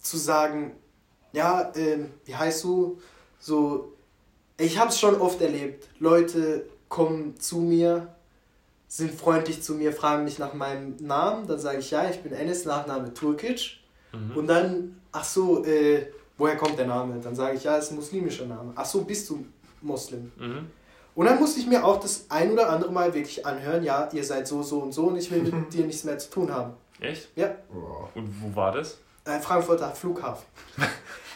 zu 0.01 0.16
sagen, 0.16 0.77
ja, 1.32 1.73
ähm, 1.77 2.10
wie 2.24 2.35
heißt 2.35 2.65
du? 2.65 2.98
So, 3.39 3.93
ich 4.56 4.78
habe 4.78 4.90
es 4.90 4.98
schon 4.98 5.20
oft 5.20 5.40
erlebt. 5.40 5.89
Leute 5.98 6.66
kommen 6.89 7.39
zu 7.39 7.59
mir, 7.59 8.15
sind 8.89 9.12
freundlich 9.12 9.62
zu 9.62 9.74
mir, 9.74 9.93
fragen 9.93 10.24
mich 10.24 10.39
nach 10.39 10.55
meinem 10.55 10.97
Namen. 11.01 11.47
Dann 11.47 11.59
sage 11.59 11.78
ich, 11.78 11.90
ja, 11.90 12.09
ich 12.09 12.23
bin 12.23 12.32
Enes, 12.32 12.65
Nachname 12.65 13.12
Turkic. 13.12 13.78
Mhm. 14.12 14.36
Und 14.36 14.47
dann, 14.47 15.01
ach 15.12 15.24
so, 15.24 15.65
äh, 15.65 16.06
woher 16.39 16.56
kommt 16.56 16.78
der 16.78 16.86
Name? 16.86 17.20
Dann 17.20 17.35
sage 17.35 17.56
ich, 17.56 17.65
ja, 17.65 17.77
ist 17.77 17.90
ein 17.90 17.97
muslimischer 17.97 18.47
Name. 18.47 18.73
Ach 18.74 18.86
so, 18.86 19.02
bist 19.02 19.28
du 19.28 19.44
Muslim? 19.82 20.32
Mhm. 20.36 20.70
Und 21.15 21.27
dann 21.27 21.39
musste 21.39 21.60
ich 21.60 21.66
mir 21.66 21.85
auch 21.85 22.01
das 22.01 22.27
ein 22.28 22.52
oder 22.52 22.70
andere 22.70 22.93
Mal 22.93 23.12
wirklich 23.12 23.44
anhören, 23.44 23.82
ja, 23.82 24.09
ihr 24.12 24.23
seid 24.23 24.47
so, 24.47 24.62
so 24.62 24.78
und 24.78 24.93
so 24.93 25.09
und 25.09 25.16
ich 25.16 25.31
will 25.31 25.43
mit 25.43 25.73
dir 25.74 25.85
nichts 25.85 26.05
mehr 26.05 26.16
zu 26.16 26.31
tun 26.31 26.52
haben. 26.52 26.74
Echt? 27.01 27.29
Ja. 27.37 27.55
Und 28.15 28.43
wo 28.43 28.55
war 28.57 28.73
das? 28.73 28.99
äh, 29.25 29.39
Frankfurter 29.41 29.91
Flughafen. 29.95 30.45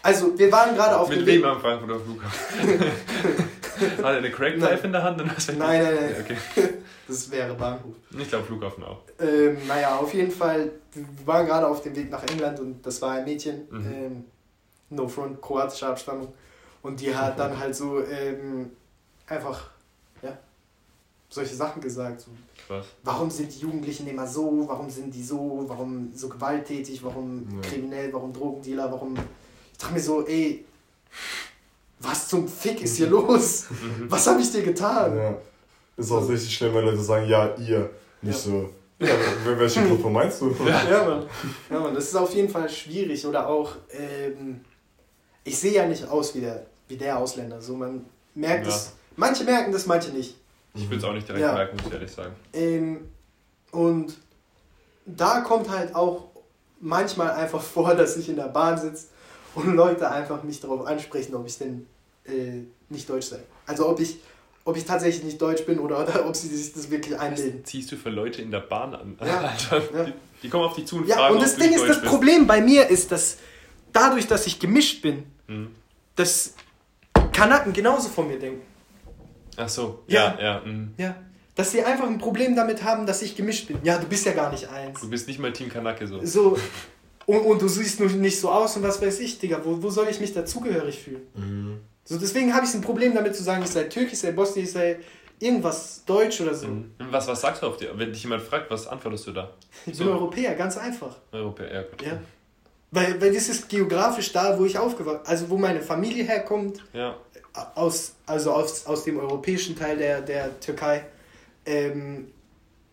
Also, 0.05 0.37
wir 0.37 0.51
waren 0.51 0.75
gerade 0.75 0.99
auf 0.99 1.09
Mit 1.09 1.21
dem 1.21 1.27
wem 1.27 1.43
Weg. 1.43 1.49
am 1.49 1.61
Frankfurter 1.61 2.01
Flughafen? 2.01 2.81
Hat 3.99 4.05
er 4.05 4.17
eine 4.17 4.31
Nein. 4.59 4.79
in 4.83 4.93
der 4.93 5.03
Hand? 5.05 5.21
Und 5.21 5.37
was 5.37 5.47
Nein, 5.47 5.59
nein, 5.81 5.95
nein, 5.95 6.17
Okay. 6.21 6.37
das 7.07 7.31
wäre 7.31 7.55
Bahnhof. 7.55 7.95
Ich 8.19 8.29
glaube 8.29 8.45
Flughafen 8.45 8.83
auch. 8.83 9.03
Ähm, 9.21 9.59
naja, 9.69 9.95
auf 9.97 10.13
jeden 10.13 10.33
Fall, 10.33 10.73
wir 10.93 11.07
waren 11.25 11.47
gerade 11.47 11.69
auf 11.69 11.83
dem 11.83 11.95
Weg 11.95 12.11
nach 12.11 12.25
England 12.25 12.59
und 12.59 12.85
das 12.85 13.01
war 13.01 13.13
ein 13.13 13.25
Mädchen, 13.25 13.69
Mhm. 13.71 13.93
ähm, 13.93 14.25
no 14.91 15.07
front, 15.07 15.41
kroatischer 15.41 15.91
Abstammung. 15.91 16.35
Und 16.83 17.01
die 17.01 17.15
hat 17.15 17.39
dann 17.39 17.57
halt 17.57 17.77
so 17.77 18.03
ähm, 18.05 18.73
einfach, 19.29 19.71
ja, 20.21 20.37
solche 21.29 21.55
Sachen 21.55 21.81
gesagt. 21.81 22.23
So, 22.23 22.33
Krass. 22.67 22.87
warum 23.03 23.31
sind 23.31 23.55
die 23.55 23.61
Jugendlichen 23.61 24.07
immer 24.07 24.27
so, 24.27 24.65
warum 24.67 24.89
sind 24.89 25.15
die 25.15 25.23
so, 25.23 25.65
warum 25.67 26.11
so 26.15 26.29
gewalttätig, 26.29 27.03
warum 27.03 27.47
Ja. 27.63 27.69
kriminell, 27.69 28.13
warum 28.13 28.33
Drogendealer, 28.33 28.91
warum... 28.91 29.15
Ich 29.73 29.79
dachte 29.79 29.95
mir 29.95 30.01
so, 30.01 30.27
ey, 30.27 30.65
was 32.01 32.29
zum 32.29 32.49
Fick 32.49 32.83
ist 32.83 32.97
hier 32.97 33.07
los? 33.11 33.67
Was 34.09 34.27
habe 34.27 34.41
ich 34.41 34.51
dir 34.51 34.63
getan? 34.63 35.17
Ja. 35.17 35.35
Ist 35.97 36.11
auch 36.11 36.29
richtig 36.29 36.55
schlimm, 36.57 36.75
wenn 36.75 36.85
Leute 36.85 37.01
sagen, 37.03 37.29
ja, 37.29 37.55
ihr. 37.57 37.91
Nicht 38.23 38.39
so. 38.39 38.71
Ja, 38.99 39.09
wel- 39.45 39.59
welche 39.59 39.83
Gruppe 39.89 40.09
meinst 40.09 40.41
du? 40.41 40.55
Ja, 40.65 41.05
Mann. 41.05 41.27
Ja, 41.71 41.81
Mann, 41.81 41.95
das 41.95 42.05
ist 42.05 42.15
auf 42.17 42.33
jeden 42.35 42.49
Fall 42.49 42.69
schwierig. 42.69 43.27
Oder 43.27 43.49
auch, 43.49 43.73
ähm, 43.91 44.61
ich 45.45 45.59
sehe 45.59 45.73
ja 45.73 45.87
nicht 45.87 46.09
aus 46.09 46.35
wie 46.35 46.41
der, 46.41 46.67
wie 46.89 46.97
der 46.97 47.19
Ausländer. 47.19 47.61
So, 47.61 47.75
man 47.77 48.05
merkt 48.35 48.67
Ja. 48.67 48.73
es. 48.73 48.93
Manche 49.17 49.45
merken 49.45 49.73
das, 49.73 49.87
manche 49.87 50.11
nicht. 50.13 50.37
Ich 50.75 50.89
will 50.91 50.99
es 50.99 51.05
auch 51.05 51.13
nicht 51.13 51.29
direkt 51.29 51.43
Ja. 51.45 51.53
merken, 51.55 51.77
muss 51.77 51.87
ich 51.87 51.93
ehrlich 51.93 52.11
sagen. 52.11 52.35
Ähm, 52.53 53.09
und 53.73 54.17
da 55.07 55.41
kommt 55.41 55.69
halt 55.71 55.95
auch 55.95 56.31
manchmal 56.81 57.31
einfach 57.33 57.61
vor, 57.75 57.95
dass 57.95 58.17
ich 58.17 58.29
in 58.29 58.37
der 58.37 58.49
Bahn 58.49 58.79
sitze 58.81 59.07
und 59.55 59.75
Leute 59.75 60.11
einfach 60.11 60.43
mich 60.43 60.61
darauf 60.61 60.87
ansprechen, 60.87 61.35
ob 61.35 61.47
ich 61.47 61.59
denn 61.59 61.87
äh, 62.25 62.63
nicht 62.89 63.09
deutsch 63.09 63.27
sei. 63.27 63.41
Also 63.67 63.89
ob 63.89 64.01
ich, 64.01 64.19
ob 64.65 64.77
ich 64.77 64.85
tatsächlich 64.85 65.25
nicht 65.25 65.41
deutsch 65.43 65.65
bin 65.67 65.79
oder, 65.79 66.01
oder 66.09 66.27
ob 66.27 66.35
sie 66.37 66.49
sich 66.49 66.73
das 66.73 66.91
wirklich 66.91 67.19
einbilden. 67.19 67.65
Ziehst 67.65 67.93
du 67.93 67.97
für 67.97 68.11
Leute 68.11 68.41
in 68.43 68.51
der 68.51 68.61
Bahn 68.61 68.95
an? 68.95 69.17
Ja, 69.25 69.41
Alter, 69.41 69.83
ja. 69.95 70.05
Die, 70.05 70.13
die 70.43 70.49
kommen 70.49 70.65
auf 70.65 70.75
dich 70.75 70.87
zu 70.87 70.97
und 70.97 71.07
Ja, 71.07 71.17
fragen, 71.17 71.35
und 71.35 71.43
das 71.43 71.55
ob 71.55 71.61
Ding 71.61 71.73
ist, 71.73 71.81
deutsch 71.81 71.89
das 71.89 72.01
bist. 72.01 72.11
Problem 72.11 72.47
bei 72.47 72.61
mir 72.63 72.89
ist, 72.89 73.13
dass 73.13 73.37
dadurch, 73.93 74.27
dass 74.27 74.47
ich 74.47 74.59
gemischt 74.59 75.03
bin, 75.03 75.25
Mhm. 75.49 75.69
dass 76.17 76.55
Kanaken 77.33 77.73
genauso 77.73 78.09
von 78.09 78.29
mir 78.29 78.39
denken. 78.39 78.63
Ach 79.57 79.69
so, 79.69 80.03
Ja. 80.07 80.37
ja, 80.39 80.43
ja. 80.43 80.61
mhm. 80.65 80.95
Ja. 80.97 81.17
Dass 81.55 81.71
sie 81.71 81.85
einfach 81.85 82.07
ein 82.07 82.19
Problem 82.19 82.57
damit 82.57 82.83
haben, 82.83 83.07
dass 83.07 83.21
ich 83.21 83.37
gemischt 83.37 83.69
bin. 83.69 83.79
Ja, 83.83 83.99
du 83.99 84.07
bist 84.07 84.25
ja 84.25 84.33
gar 84.33 84.51
nicht 84.51 84.69
eins. 84.71 85.01
Du 85.01 85.11
bist 85.11 85.29
nicht 85.29 85.39
mal 85.39 85.53
Team 85.53 85.69
Kanake 85.69 86.07
so. 86.07 86.25
So. 86.25 86.59
Und, 87.27 87.41
und 87.41 87.61
du 87.63 87.69
siehst 87.69 88.01
nur 88.01 88.09
nicht 88.09 88.41
so 88.41 88.51
aus 88.51 88.77
und 88.77 88.83
was 88.83 89.01
weiß 89.03 89.21
ich, 89.21 89.39
Digga. 89.39 89.61
Wo, 89.63 89.83
wo 89.83 89.91
soll 89.91 90.09
ich 90.09 90.19
mich 90.19 90.33
dazugehörig 90.33 90.99
fühlen? 90.99 91.23
Mhm. 91.35 91.81
So, 92.05 92.19
deswegen 92.19 92.55
habe 92.55 92.67
ich 92.67 92.75
ein 92.75 92.81
Problem 92.81 93.15
damit 93.15 93.37
zu 93.37 93.43
sagen, 93.43 93.63
ich 93.63 93.71
sei 93.71 93.85
Türkisch, 93.85 94.15
ich 94.15 94.19
sei 94.21 94.33
Bosnier, 94.33 94.65
ich 94.65 94.73
sei 94.73 94.99
irgendwas 95.39 96.05
Deutsch 96.07 96.41
oder 96.41 96.55
so. 96.55 96.69
Mhm. 96.69 96.91
Was, 97.11 97.29
was 97.29 97.41
sagst 97.43 97.63
du 97.63 97.67
auf 97.67 97.77
dir? 97.77 97.91
Wenn 97.97 98.13
dich 98.13 98.23
jemand 98.23 98.43
fragt, 98.43 98.71
was 98.71 98.87
antwortest 98.87 99.27
du 99.27 99.33
da? 99.33 99.51
Ich 99.87 99.99
bin 99.99 100.09
Europäer, 100.09 100.55
ganz 100.55 100.79
einfach. 100.79 101.17
Europäer, 101.33 101.73
ja, 101.73 101.83
gut. 101.83 102.03
Ja. 102.03 102.19
Weil, 102.91 103.21
weil 103.21 103.33
das 103.33 103.49
ist 103.49 103.69
geografisch 103.69 104.33
da, 104.33 104.59
wo 104.59 104.65
ich 104.65 104.79
aufgewachsen 104.79 105.27
also 105.27 105.49
wo 105.49 105.57
meine 105.57 105.81
Familie 105.81 106.25
herkommt, 106.25 106.83
Ja. 106.93 107.17
Aus, 107.75 108.15
also 108.27 108.53
aus, 108.53 108.87
aus 108.87 109.05
dem 109.05 109.19
europäischen 109.19 109.77
Teil 109.77 109.97
der, 109.97 110.21
der 110.23 110.59
Türkei. 110.61 111.05
Ähm, 111.67 112.29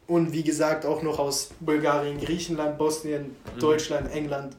und 0.07 0.31
wie 0.33 0.43
gesagt 0.43 0.85
auch 0.85 1.01
noch 1.03 1.19
aus 1.19 1.51
Bulgarien, 1.59 2.19
Griechenland, 2.19 2.77
Bosnien, 2.77 3.35
Mhm. 3.55 3.59
Deutschland, 3.59 4.11
England. 4.11 4.55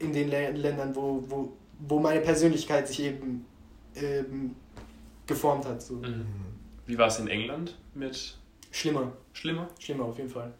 In 0.00 0.12
den 0.12 0.28
Lä 0.28 0.50
Ländern, 0.50 0.94
wo, 0.94 1.24
wo, 1.28 1.52
wo 1.88 1.98
meine 1.98 2.20
Persönlichkeit 2.20 2.88
sich 2.88 3.00
eben 3.00 3.46
ähm, 3.96 4.54
geformt 5.26 5.64
hat. 5.64 5.80
So. 5.80 5.94
Mhm. 5.94 6.26
Wie 6.86 6.98
war 6.98 7.06
es 7.08 7.18
in 7.18 7.28
England 7.28 7.76
mit 7.94 8.36
Schlimmer, 8.70 9.12
Schlimmer? 9.32 9.68
schlimmer 9.78 10.04
auf 10.06 10.18
jeden 10.18 10.28
Fall. 10.30 10.52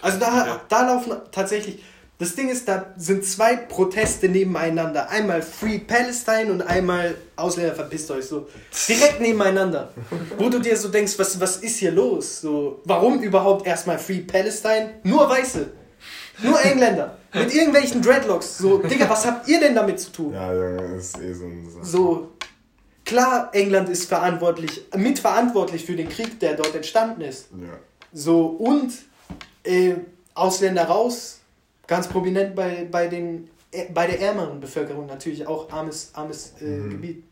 Also 0.00 0.18
da, 0.18 0.46
Ja. 0.46 0.60
da 0.68 0.86
laufen 0.94 1.12
tatsächlich, 1.32 1.82
das 2.18 2.34
Ding 2.34 2.48
ist, 2.48 2.66
da 2.66 2.94
sind 2.96 3.24
zwei 3.24 3.56
Proteste 3.56 4.28
nebeneinander. 4.28 5.10
Einmal 5.10 5.42
Free 5.42 5.78
Palestine 5.78 6.50
und 6.50 6.62
einmal 6.62 7.14
Ausländer 7.36 7.74
verpisst 7.74 8.10
euch. 8.10 8.24
So 8.24 8.48
direkt 8.88 9.20
nebeneinander. 9.20 9.92
Wo 10.38 10.48
du 10.48 10.58
dir 10.58 10.76
so 10.78 10.88
denkst, 10.88 11.18
was, 11.18 11.38
was 11.38 11.58
ist 11.58 11.76
hier 11.76 11.92
los? 11.92 12.40
So, 12.40 12.80
warum 12.84 13.20
überhaupt 13.20 13.66
erstmal 13.66 13.98
Free 13.98 14.20
Palestine? 14.20 14.94
Nur 15.02 15.28
Weiße. 15.28 15.70
Nur 16.42 16.64
Engländer. 16.64 17.18
Mit 17.34 17.54
irgendwelchen 17.54 18.00
Dreadlocks. 18.00 18.58
So, 18.58 18.78
Digga, 18.78 19.08
was 19.10 19.26
habt 19.26 19.46
ihr 19.48 19.60
denn 19.60 19.74
damit 19.74 20.00
zu 20.00 20.10
tun? 20.10 20.32
Ja, 20.32 20.52
Junge, 20.54 20.96
ist 20.96 21.18
eh 21.20 21.34
so 21.34 21.44
eine 21.44 21.70
Sache. 21.70 21.84
So, 21.84 22.32
klar, 23.04 23.50
England 23.52 23.90
ist 23.90 24.08
verantwortlich, 24.08 24.86
mitverantwortlich 24.96 25.84
für 25.84 25.96
den 25.96 26.08
Krieg, 26.08 26.40
der 26.40 26.54
dort 26.54 26.74
entstanden 26.74 27.20
ist. 27.20 27.48
Ja. 27.52 27.78
So, 28.12 28.46
und 28.46 28.92
äh, 29.64 29.94
Ausländer 30.34 30.84
raus, 30.84 31.35
ganz 31.86 32.08
prominent 32.08 32.54
bei, 32.54 32.86
bei, 32.90 33.06
den, 33.08 33.48
äh, 33.70 33.84
bei 33.92 34.06
der 34.06 34.20
ärmeren 34.20 34.60
Bevölkerung 34.60 35.06
natürlich 35.06 35.46
auch 35.46 35.70
armes, 35.70 36.10
armes 36.14 36.54
äh, 36.60 36.64
Mhm. 36.64 36.90
Gebiet. 36.90 37.24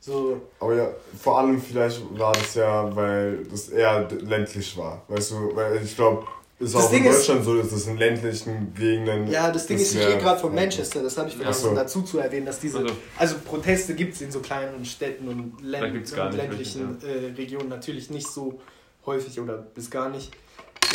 So, 0.00 0.40
Aber 0.60 0.74
ja, 0.74 0.90
vor 1.20 1.38
allem 1.38 1.60
vielleicht 1.60 2.00
war 2.16 2.32
das 2.32 2.54
ja, 2.54 2.94
weil 2.94 3.44
das 3.50 3.70
eher 3.70 4.06
ländlich 4.20 4.76
war. 4.76 5.02
Weißt 5.08 5.32
du, 5.32 5.56
weil 5.56 5.82
ich 5.82 5.96
glaube, 5.96 6.24
ist 6.60 6.74
Das 6.74 6.84
auch 6.84 6.90
Ding 6.90 7.04
in 7.04 7.10
ist- 7.10 7.18
Deutschland 7.28 7.44
so, 7.44 7.56
dass 7.60 7.72
es 7.72 7.86
in 7.88 7.96
ländlichen 7.96 8.72
Gegenden. 8.74 9.26
ja, 9.28 9.50
das 9.50 9.66
Ding 9.66 9.76
ist, 9.78 9.94
ich 9.94 10.00
gehe 10.06 10.18
gerade 10.18 10.38
von 10.40 10.54
Manchester, 10.54 11.02
das 11.02 11.18
habe 11.18 11.28
ich 11.28 11.36
vergessen 11.36 11.70
so. 11.70 11.74
dazu 11.74 12.02
zu 12.02 12.18
erwähnen, 12.20 12.46
dass 12.46 12.60
diese, 12.60 12.78
Also. 12.78 12.94
also 13.18 13.36
Proteste 13.44 13.94
gibt 13.94 14.14
es 14.14 14.20
in 14.22 14.30
so 14.30 14.38
kleineren 14.40 14.84
Städten 14.84 15.26
und, 15.28 15.54
Da 15.60 15.80
Län 15.80 15.92
gibt's 15.94 16.14
gar 16.14 16.26
und 16.28 16.34
nicht 16.36 16.42
ländlichen 16.48 16.98
äh, 17.02 17.34
Regionen 17.36 17.68
natürlich 17.68 18.08
nicht 18.08 18.28
so 18.28 18.60
häufig 19.06 19.40
oder 19.40 19.58
bis 19.58 19.90
gar 19.90 20.08
nicht. 20.08 20.30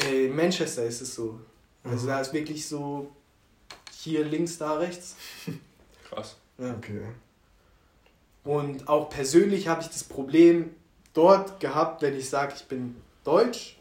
Äh, 0.10 0.28
in 0.28 0.36
Manchester 0.36 0.84
ist 0.86 1.02
es 1.02 1.14
so. 1.16 1.38
Also 1.84 2.06
Mhm. 2.06 2.10
da 2.10 2.22
ist 2.22 2.34
wirklich 2.34 2.68
so 2.68 3.12
hier 3.92 4.24
links, 4.26 4.58
da 4.58 4.74
rechts. 4.78 5.16
Krass. 6.10 6.36
Ja. 6.58 6.74
Okay. 6.76 7.02
Und 8.44 8.88
auch 8.88 9.10
persönlich 9.10 9.68
habe 9.68 9.82
ich 9.82 9.88
das 9.88 10.04
Problem 10.04 10.74
dort 11.14 11.60
gehabt, 11.60 12.02
wenn 12.02 12.16
ich 12.18 12.30
sage, 12.30 12.54
ich 12.56 12.66
bin 12.66 12.96
deutsch, 13.24 13.78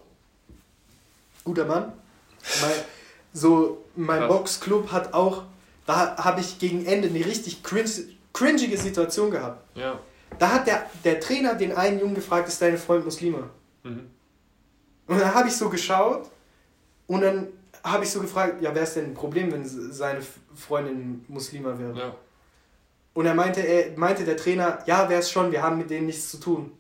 guter 1.45 1.65
Mann. 1.65 1.93
Mein, 2.61 2.73
so, 3.33 3.85
mein 3.97 4.21
Krass. 4.21 4.29
Boxclub 4.29 4.93
hat 4.93 5.15
auch, 5.15 5.45
da 5.87 6.17
habe 6.19 6.41
ich 6.41 6.59
gegen 6.59 6.85
Ende 6.85 7.09
eine 7.09 7.25
richtig 7.25 7.63
cringe, 7.63 7.91
cringige 8.33 8.77
Situation 8.77 9.31
gehabt. 9.31 9.65
Ja. 9.77 9.99
Da 10.39 10.51
hat 10.53 10.67
der, 10.67 10.89
der 11.05 11.21
Trainer 11.21 11.55
den 11.55 11.73
einen 11.73 11.99
Jungen 12.01 12.15
gefragt, 12.15 12.49
ist 12.49 12.61
deine 12.63 12.79
Freund 12.79 13.05
Muslima? 13.05 13.49
Mhm. 13.83 14.11
Und 15.07 15.19
dann 15.19 15.35
habe 15.35 15.49
ich 15.49 15.57
so 15.57 15.69
geschaut 15.69 16.31
und 17.07 17.23
dann 17.23 17.49
habe 17.85 18.05
ich 18.05 18.11
so 18.11 18.21
gefragt, 18.21 18.61
ja, 18.63 18.75
wäre 18.75 18.85
es 18.85 18.95
denn 18.95 19.07
ein 19.07 19.15
Problem, 19.15 19.51
wenn 19.53 19.65
seine 19.65 20.21
Freundin 20.55 21.25
Muslima 21.29 21.79
wäre? 21.79 21.99
Ja. 21.99 22.15
Und 23.15 23.27
er 23.27 23.35
meinte, 23.35 23.61
er 23.61 23.97
meinte 23.99 24.25
der 24.25 24.37
Trainer, 24.37 24.79
ja, 24.87 25.09
wäre 25.09 25.21
es 25.21 25.31
schon, 25.31 25.51
wir 25.51 25.63
haben 25.63 25.79
mit 25.79 25.91
denen 25.91 26.07
nichts 26.07 26.31
zu 26.31 26.39
tun. 26.39 26.73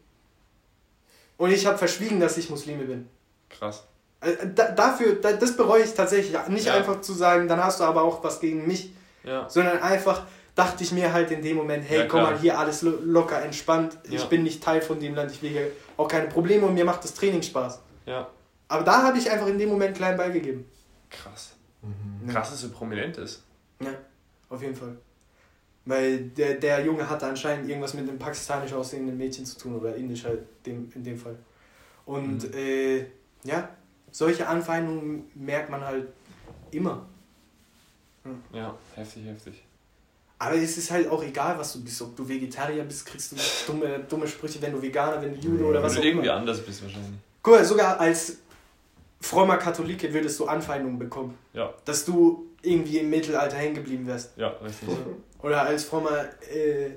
Und 1.36 1.50
ich 1.50 1.66
habe 1.66 1.78
verschwiegen, 1.78 2.20
dass 2.20 2.36
ich 2.36 2.50
Muslime 2.50 2.84
bin. 2.84 3.08
Krass. 3.48 3.84
Äh, 4.20 4.32
Da, 4.54 4.70
dafür, 4.70 5.14
da, 5.14 5.32
das 5.32 5.56
bereue 5.56 5.82
ich 5.82 5.94
tatsächlich. 5.94 6.36
Nicht 6.48 6.66
Ja. 6.66 6.74
einfach 6.74 7.00
zu 7.00 7.12
sagen, 7.14 7.48
dann 7.48 7.62
hast 7.64 7.80
du 7.80 7.84
aber 7.84 8.02
auch 8.02 8.22
was 8.22 8.40
gegen 8.40 8.66
mich, 8.66 8.92
Ja. 9.24 9.48
sondern 9.48 9.78
einfach 9.82 10.26
dachte 10.54 10.84
ich 10.84 10.92
mir 10.92 11.12
halt 11.12 11.30
in 11.30 11.42
dem 11.42 11.56
Moment, 11.56 11.84
hey, 11.88 12.00
Ja, 12.00 12.06
komm 12.06 12.22
mal, 12.22 12.38
hier 12.38 12.58
alles 12.58 12.82
lo 12.82 12.92
locker, 13.02 13.40
entspannt. 13.42 13.96
Ich 14.04 14.24
bin 14.26 14.42
nicht 14.42 14.62
Teil 14.62 14.82
von 14.82 15.00
dem 15.00 15.14
Land, 15.14 15.30
ich 15.32 15.40
will 15.42 15.50
hier 15.50 15.68
auch 15.96 16.08
keine 16.08 16.26
Probleme 16.28 16.66
und 16.66 16.74
mir 16.74 16.84
macht 16.84 17.02
das 17.04 17.14
Training 17.14 17.42
Spaß. 17.42 17.80
Ja. 18.06 18.28
Aber 18.68 18.84
da 18.84 19.02
habe 19.02 19.16
ich 19.18 19.30
einfach 19.30 19.46
in 19.46 19.58
dem 19.58 19.68
Moment 19.70 19.96
klein 19.96 20.16
beigegeben. 20.16 20.69
Krass. 21.10 21.54
Mhm. 21.82 22.28
Krass, 22.28 22.50
dass 22.50 22.60
du 22.62 22.68
prominent 22.70 23.18
ist. 23.18 23.42
Ja, 23.80 23.90
auf 24.48 24.62
jeden 24.62 24.74
Fall. 24.76 24.96
Weil 25.86 26.24
der, 26.30 26.54
der 26.54 26.84
Junge 26.84 27.08
hatte 27.08 27.26
anscheinend 27.26 27.68
irgendwas 27.68 27.94
mit 27.94 28.08
einem 28.08 28.18
pakistanisch 28.18 28.72
aussehenden 28.72 29.16
Mädchen 29.16 29.44
zu 29.46 29.58
tun 29.58 29.76
oder 29.78 29.94
indisch 29.96 30.24
halt 30.24 30.40
dem, 30.66 30.90
in 30.94 31.02
dem 31.02 31.18
Fall. 31.18 31.36
Und 32.04 32.44
Mhm. 32.44 32.54
äh, 32.58 32.98
ja, 33.44 33.68
solche 34.10 34.46
Anfeindungen 34.46 35.24
merkt 35.34 35.70
man 35.70 35.82
halt 35.82 36.08
immer. 36.70 37.06
Ja, 38.52 38.76
heftig, 38.94 39.24
heftig. 39.26 39.64
Aber 40.38 40.54
es 40.56 40.76
ist 40.76 40.90
halt 40.90 41.08
auch 41.08 41.22
egal, 41.22 41.58
was 41.58 41.72
du 41.72 41.82
bist. 41.82 42.00
Ob 42.02 42.16
du 42.16 42.26
Vegetarier 42.28 42.84
bist, 42.84 43.04
kriegst 43.06 43.32
du 43.32 43.36
dumme, 43.66 44.00
dumme 44.08 44.26
Sprüche, 44.26 44.60
wenn 44.62 44.72
du 44.72 44.80
Veganer, 44.80 45.20
wenn 45.20 45.34
du 45.34 45.40
Jude 45.40 45.64
oder 45.64 45.82
was 45.82 45.96
auch 45.96 46.00
du 46.00 46.06
irgendwie 46.06 46.26
immer. 46.28 46.36
anders 46.36 46.60
bist 46.64 46.82
wahrscheinlich. 46.82 47.18
Guck 47.42 47.54
mal, 47.54 47.64
sogar 47.64 47.98
als 48.00 48.38
frommer 49.20 49.56
Katholike 49.56 50.12
würdest 50.12 50.38
du 50.40 50.46
Anfeindungen 50.46 50.98
bekommen. 50.98 51.36
Ja, 51.52 51.72
Dass 51.84 52.04
du 52.04 52.46
irgendwie 52.62 52.98
im 52.98 53.10
Mittelalter 53.10 53.56
hängen 53.56 53.74
geblieben 53.74 54.06
wärst. 54.06 54.36
ja, 54.36 54.48
richtig. 54.48 54.88
Oder 55.42 55.62
als 55.62 55.84
frommer 55.84 56.26
äh, 56.52 56.90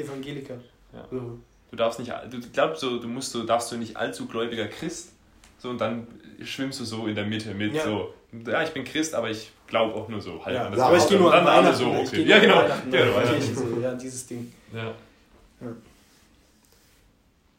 Evangeliker. 0.00 0.58
Ja. 0.92 1.06
So. 1.10 1.38
Du 1.70 1.76
darfst 1.76 1.98
nicht, 1.98 2.12
du 2.30 2.38
glaubst 2.52 2.80
so, 2.80 2.98
du 2.98 3.08
musst 3.08 3.32
so, 3.32 3.44
darfst 3.44 3.72
du 3.72 3.76
nicht 3.76 3.96
allzu 3.96 4.26
gläubiger 4.26 4.68
Christ, 4.68 5.10
so 5.58 5.70
und 5.70 5.80
dann 5.80 6.06
schwimmst 6.42 6.80
du 6.80 6.84
so 6.84 7.06
in 7.06 7.14
der 7.14 7.24
Mitte 7.24 7.54
mit 7.54 7.74
Ja. 7.74 7.84
so, 7.84 8.12
ja, 8.46 8.62
ich 8.62 8.70
bin 8.70 8.84
Christ, 8.84 9.14
aber 9.14 9.30
ich 9.30 9.50
glaube 9.66 9.94
auch 9.94 10.08
nur 10.08 10.20
so 10.20 10.44
halb 10.44 10.54
Ja, 10.54 10.84
aber 10.84 10.96
ich 10.96 11.08
gehe 11.08 11.18
nur 11.18 11.32
an 11.32 11.44
dann 11.46 11.64
alle 11.64 11.74
so, 11.74 11.92
ich 11.94 12.08
okay. 12.08 12.22
Ja, 12.24 12.38
genau. 12.38 12.62
Ja, 12.62 12.68
ja, 12.68 12.80
genau. 12.84 13.20
Kirche, 13.28 13.54
so, 13.54 13.80
ja, 13.80 13.94
dieses 13.94 14.26
Ding. 14.26 14.52
Ja. 14.72 14.94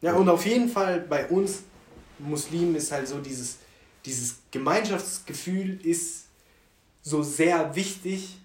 Ja, 0.00 0.14
und 0.14 0.28
auf 0.28 0.44
jeden 0.46 0.68
Fall 0.68 1.00
bei 1.00 1.26
uns 1.28 1.62
Muslimen 2.18 2.74
ist 2.76 2.92
halt 2.92 3.08
so 3.08 3.18
dieses, 3.18 3.58
dieses 4.04 4.36
Gemeinschaftsgefühl 4.50 5.80
ist 5.84 6.26
so 7.02 7.22
sehr 7.22 7.74
wichtig, 7.74 8.36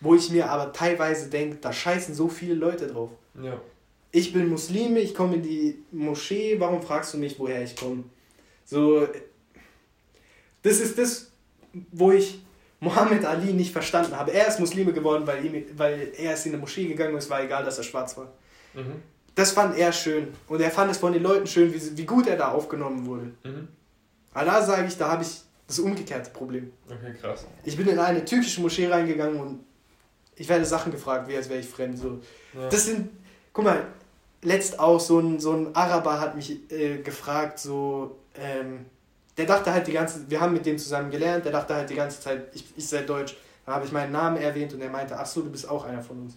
wo 0.00 0.14
ich 0.14 0.30
mir 0.30 0.50
aber 0.50 0.72
teilweise 0.72 1.28
denke, 1.28 1.56
da 1.60 1.72
scheißen 1.72 2.14
so 2.14 2.28
viele 2.28 2.54
Leute 2.54 2.86
drauf. 2.86 3.10
Ja. 3.42 3.60
Ich 4.10 4.32
bin 4.32 4.48
Muslime, 4.48 5.00
ich 5.00 5.14
komme 5.14 5.36
in 5.36 5.42
die 5.42 5.84
Moschee, 5.92 6.58
warum 6.58 6.82
fragst 6.82 7.14
du 7.14 7.18
mich, 7.18 7.38
woher 7.38 7.62
ich 7.62 7.76
komme? 7.76 8.04
So, 8.64 9.06
das 10.62 10.80
ist 10.80 10.98
das, 10.98 11.30
wo 11.92 12.12
ich 12.12 12.40
Mohammed 12.80 13.24
Ali 13.24 13.52
nicht 13.52 13.72
verstanden 13.72 14.16
habe. 14.16 14.32
Er 14.32 14.46
ist 14.46 14.60
Muslime 14.60 14.92
geworden, 14.92 15.26
weil, 15.26 15.44
ihm, 15.44 15.64
weil 15.76 16.12
er 16.16 16.34
ist 16.34 16.46
in 16.46 16.52
eine 16.52 16.60
Moschee 16.60 16.86
gegangen 16.86 17.12
und 17.12 17.18
es 17.18 17.28
war 17.28 17.42
egal, 17.42 17.64
dass 17.64 17.78
er 17.78 17.84
schwarz 17.84 18.16
war. 18.16 18.32
Mhm. 18.74 19.02
Das 19.34 19.52
fand 19.52 19.76
er 19.76 19.92
schön. 19.92 20.28
Und 20.48 20.60
er 20.60 20.70
fand 20.70 20.90
es 20.90 20.98
von 20.98 21.12
den 21.12 21.22
Leuten 21.22 21.46
schön, 21.46 21.72
wie, 21.72 21.96
wie 21.96 22.06
gut 22.06 22.26
er 22.26 22.36
da 22.36 22.52
aufgenommen 22.52 23.06
wurde. 23.06 23.32
Mhm. 23.44 23.68
Da 24.44 24.62
sage 24.62 24.86
ich, 24.86 24.96
da 24.96 25.10
habe 25.10 25.22
ich 25.22 25.42
das 25.66 25.78
umgekehrte 25.78 26.30
Problem. 26.30 26.72
Okay, 26.86 27.14
krass. 27.20 27.46
Ich 27.64 27.76
bin 27.76 27.86
in 27.88 27.98
eine 27.98 28.24
türkische 28.24 28.60
Moschee 28.60 28.88
reingegangen 28.88 29.40
und 29.40 29.64
ich 30.36 30.48
werde 30.48 30.64
Sachen 30.64 30.92
gefragt, 30.92 31.28
wie 31.28 31.36
als 31.36 31.48
wäre 31.48 31.60
ich 31.60 31.68
fremd. 31.68 31.98
So. 31.98 32.20
Ja. 32.54 32.68
Das 32.68 32.86
sind, 32.86 33.10
guck 33.52 33.64
mal, 33.64 33.86
letzt 34.42 34.78
auch 34.78 35.00
so 35.00 35.18
ein, 35.18 35.40
so 35.40 35.52
ein 35.52 35.74
Araber 35.74 36.20
hat 36.20 36.36
mich 36.36 36.70
äh, 36.72 36.98
gefragt, 36.98 37.58
so, 37.58 38.18
ähm, 38.34 38.86
der 39.36 39.46
dachte 39.46 39.72
halt 39.72 39.86
die 39.86 39.92
ganze, 39.92 40.28
wir 40.30 40.40
haben 40.40 40.52
mit 40.52 40.66
dem 40.66 40.78
zusammen 40.78 41.10
gelernt, 41.10 41.44
der 41.44 41.52
dachte 41.52 41.74
halt 41.74 41.90
die 41.90 41.94
ganze 41.94 42.20
Zeit, 42.20 42.48
ich, 42.54 42.64
ich 42.76 42.88
sei 42.88 43.02
deutsch. 43.02 43.36
Dann 43.64 43.74
habe 43.74 43.84
ich 43.84 43.92
meinen 43.92 44.12
Namen 44.12 44.38
erwähnt 44.38 44.72
und 44.72 44.80
er 44.80 44.90
meinte, 44.90 45.18
ach 45.18 45.26
so, 45.26 45.42
du 45.42 45.50
bist 45.50 45.68
auch 45.68 45.84
einer 45.84 46.02
von 46.02 46.22
uns. 46.22 46.36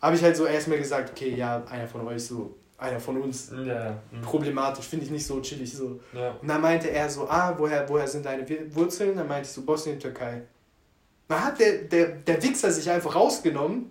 Habe 0.00 0.16
ich 0.16 0.22
halt 0.22 0.36
so 0.36 0.44
erstmal 0.44 0.78
gesagt, 0.78 1.10
okay, 1.10 1.34
ja, 1.34 1.62
einer 1.70 1.86
von 1.86 2.06
euch 2.06 2.24
so. 2.24 2.56
Einer 2.78 2.98
von 3.00 3.20
uns. 3.22 3.50
Ja. 3.64 3.96
mhm. 4.10 4.22
Problematisch, 4.22 4.86
finde 4.86 5.04
ich 5.04 5.10
nicht 5.10 5.26
so 5.26 5.40
chillig 5.40 5.72
so. 5.72 6.00
Ja. 6.12 6.30
Und 6.40 6.48
dann 6.48 6.60
meinte 6.60 6.90
er 6.90 7.08
so, 7.08 7.28
ah, 7.28 7.54
woher, 7.56 7.88
woher 7.88 8.06
sind 8.08 8.24
deine 8.26 8.44
Wurzeln? 8.74 9.16
Dann 9.16 9.28
meinte 9.28 9.48
ich 9.48 9.52
so, 9.54 9.62
Bosnien, 9.62 9.98
Türkei. 10.00 10.42
Dann 11.28 11.44
hat 11.44 11.60
der, 11.60 11.78
der, 11.84 12.08
der 12.08 12.42
Wichser 12.42 12.70
sich 12.72 12.90
einfach 12.90 13.14
rausgenommen, 13.14 13.90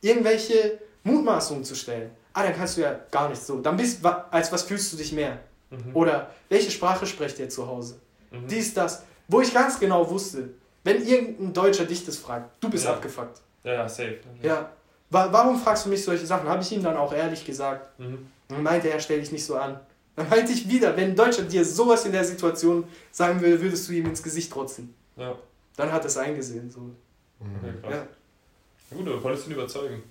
irgendwelche 0.00 0.78
Mutmaßungen 1.04 1.64
zu 1.64 1.74
stellen. 1.74 2.10
Ah, 2.32 2.44
dann 2.44 2.54
kannst 2.54 2.76
du 2.76 2.82
ja 2.82 2.98
gar 3.10 3.28
nicht 3.28 3.42
so. 3.42 3.60
Dann 3.60 3.76
bist, 3.76 4.04
als 4.04 4.50
was 4.52 4.62
fühlst 4.62 4.92
du 4.92 4.96
dich 4.96 5.12
mehr? 5.12 5.38
Mhm. 5.70 5.94
Oder 5.94 6.30
welche 6.48 6.70
Sprache 6.70 7.06
sprecht 7.06 7.38
ihr 7.38 7.48
zu 7.48 7.66
Hause? 7.66 7.96
Mhm. 8.30 8.46
Dies, 8.48 8.74
das. 8.74 9.02
Wo 9.28 9.40
ich 9.40 9.52
ganz 9.52 9.78
genau 9.78 10.08
wusste, 10.10 10.50
wenn 10.82 11.06
irgendein 11.06 11.52
Deutscher 11.52 11.84
dich 11.84 12.04
das 12.06 12.16
fragt, 12.16 12.50
du 12.62 12.70
bist 12.70 12.84
Ja. 12.84 12.94
abgefuckt. 12.94 13.40
Ja, 13.62 13.74
ja, 13.74 13.88
safe. 13.88 14.18
Ja. 14.42 14.54
Wa 14.56 14.70
warum 15.10 15.58
fragst 15.58 15.84
du 15.86 15.90
mich 15.90 16.02
solche 16.04 16.24
Sachen? 16.26 16.48
Habe 16.48 16.62
ich 16.62 16.72
ihm 16.72 16.82
dann 16.82 16.96
auch 16.96 17.12
ehrlich 17.12 17.44
gesagt. 17.44 17.98
Mhm. 17.98 18.26
Dann 18.48 18.62
meinte 18.62 18.88
er, 18.90 18.98
stell 19.00 19.20
dich 19.20 19.32
nicht 19.32 19.44
so 19.44 19.56
an. 19.56 19.78
Dann 20.16 20.28
meinte 20.28 20.52
ich 20.52 20.68
wieder, 20.68 20.96
wenn 20.96 21.14
Deutscher 21.14 21.42
dir 21.42 21.64
sowas 21.64 22.04
in 22.04 22.12
der 22.12 22.24
Situation 22.24 22.84
sagen 23.10 23.40
würde, 23.40 23.60
würdest 23.60 23.88
du 23.88 23.92
ihm 23.92 24.06
ins 24.06 24.22
Gesicht 24.22 24.52
trotzen. 24.52 24.94
Ja. 25.16 25.34
Dann 25.76 25.90
hat 25.92 26.02
er 26.02 26.06
es 26.06 26.16
eingesehen. 26.16 26.70
So. 26.70 26.80
Krass. 27.82 27.92
Ja. 27.94 28.06
Na 28.90 28.96
gut, 28.96 29.08
aber 29.08 29.20
konntest 29.20 29.46
du 29.46 29.50
ihn 29.50 29.56
überzeugen. 29.56 30.02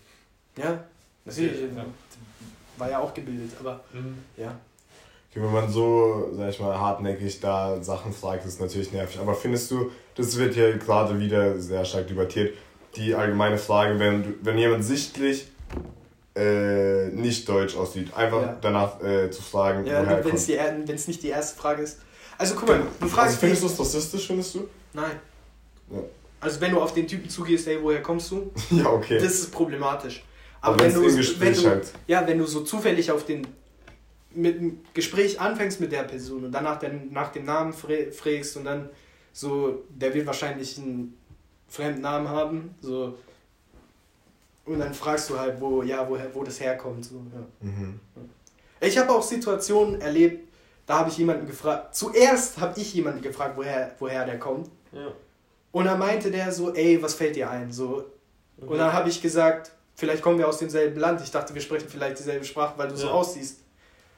ja, 0.57 0.83
natürlich. 1.25 1.61
Ja. 1.75 1.85
War 2.77 2.89
ja 2.89 2.99
auch 2.99 3.13
gebildet, 3.13 3.51
aber 3.59 3.81
Mhm. 3.93 4.17
ja. 4.37 4.55
Okay, 5.31 5.43
wenn 5.43 5.51
man 5.51 5.69
so, 5.69 6.29
sag 6.35 6.49
ich 6.49 6.59
mal, 6.59 6.79
hartnäckig 6.79 7.39
da 7.39 7.83
Sachen 7.83 8.11
fragt, 8.11 8.45
ist 8.45 8.59
natürlich 8.59 8.91
nervig. 8.91 9.19
Aber 9.19 9.35
findest 9.35 9.69
du, 9.69 9.91
das 10.15 10.35
wird 10.37 10.55
ja 10.55 10.75
gerade 10.77 11.19
wieder 11.19 11.59
sehr 11.59 11.85
stark 11.85 12.07
debattiert, 12.07 12.57
die 12.95 13.13
allgemeine 13.15 13.57
Frage, 13.57 13.99
wenn, 13.99 14.23
du- 14.23 14.33
wenn 14.41 14.57
jemand 14.57 14.83
sichtlich 14.83 15.47
äh, 16.35 17.07
nicht 17.09 17.47
deutsch 17.49 17.75
aussieht, 17.75 18.13
einfach 18.15 18.41
Ja. 18.41 18.57
danach 18.61 19.01
äh, 19.03 19.29
zu 19.29 19.41
fragen, 19.41 19.85
Ja, 19.85 20.01
woher 20.03 20.17
er 20.19 20.25
wenn 20.25 20.35
es 20.35 20.47
kommt. 20.47 20.59
die, 20.85 20.87
wenn's 20.87 21.07
nicht 21.07 21.23
die 21.23 21.29
erste 21.29 21.59
Frage 21.59 21.83
ist. 21.83 21.99
Also 22.37 22.55
guck 22.55 22.69
mal, 22.69 22.77
du 22.79 22.85
Also 23.01 23.15
fragst 23.15 23.37
findest 23.39 23.63
du 23.63 23.67
es 23.67 23.79
rassistisch, 23.79 24.27
findest 24.27 24.55
du? 24.55 24.67
Nein. 24.93 25.19
Ja. 25.91 25.99
Also 26.39 26.61
wenn 26.61 26.71
du 26.71 26.79
auf 26.79 26.93
den 26.93 27.07
Typen 27.07 27.29
zugehst, 27.29 27.67
ey, 27.67 27.79
woher 27.81 28.01
kommst 28.01 28.31
du? 28.31 28.51
Ja, 28.71 28.87
okay. 28.89 29.15
Das 29.19 29.33
ist 29.33 29.51
problematisch. 29.51 30.23
Aber 30.61 30.75
Aber 30.75 30.83
wenn 30.85 30.93
du, 30.93 31.01
wenn 31.39 31.53
du, 31.53 31.69
halt. 31.69 31.91
ja, 32.07 32.25
wenn 32.27 32.37
du 32.37 32.45
so 32.45 32.61
zufällig 32.61 33.11
auf 33.11 33.25
den 33.25 33.45
mit 34.33 34.59
dem 34.59 34.79
Gespräch 34.93 35.41
anfängst 35.41 35.81
mit 35.81 35.91
der 35.91 36.03
Person 36.03 36.45
und 36.45 36.51
dann 36.51 36.63
nach, 36.63 36.77
dem- 36.79 37.11
nach 37.11 37.31
dem 37.31 37.45
Namen 37.45 37.73
frä- 37.73 38.11
fragst 38.11 38.55
und 38.57 38.65
dann 38.65 38.89
so, 39.33 39.83
der 39.89 40.13
wird 40.13 40.27
wahrscheinlich 40.27 40.77
einen 40.77 41.17
fremden 41.69 42.01
Namen 42.01 42.27
haben, 42.27 42.75
so 42.81 43.17
und 44.69 44.79
dann 44.79 44.93
fragst 44.93 45.29
du 45.29 45.39
halt, 45.39 45.59
wo, 45.59 45.81
ja, 45.81 46.07
woher, 46.07 46.33
wo 46.33 46.43
das 46.43 46.59
herkommt. 46.59 47.03
So, 47.03 47.15
ja. 47.15 47.67
Mhm. 47.67 47.99
Ich 48.79 48.97
habe 48.97 49.11
auch 49.11 49.23
Situationen 49.23 49.99
erlebt, 49.99 50.47
da 50.85 50.99
habe 50.99 51.09
ich 51.09 51.17
jemanden 51.17 51.47
gefragt. 51.47 51.95
Zuerst 51.95 52.59
habe 52.59 52.79
ich 52.79 52.93
jemanden 52.93 53.21
gefragt, 53.21 53.57
woher, 53.57 53.95
woher 53.99 54.25
der 54.25 54.37
kommt. 54.37 54.69
Ja. 54.91 55.11
Und 55.71 55.85
dann 55.85 55.97
meinte 55.99 56.29
der 56.31 56.51
so, 56.51 56.73
ey, 56.73 57.01
was 57.01 57.15
fällt 57.15 57.35
dir 57.35 57.49
ein? 57.49 57.71
So, 57.71 58.05
und 58.57 58.77
dann 58.77 58.93
habe 58.93 59.09
ich 59.09 59.21
gesagt, 59.21 59.71
vielleicht 59.95 60.21
kommen 60.21 60.37
wir 60.37 60.47
aus 60.47 60.59
demselben 60.59 60.99
Land. 60.99 61.21
Ich 61.21 61.31
dachte, 61.31 61.53
wir 61.53 61.61
sprechen 61.61 61.87
vielleicht 61.89 62.19
dieselbe 62.19 62.45
Sprache, 62.45 62.73
weil 62.77 62.89
du 62.89 62.95
so 62.95 63.07
Ja. 63.07 63.13
aussiehst. 63.13 63.61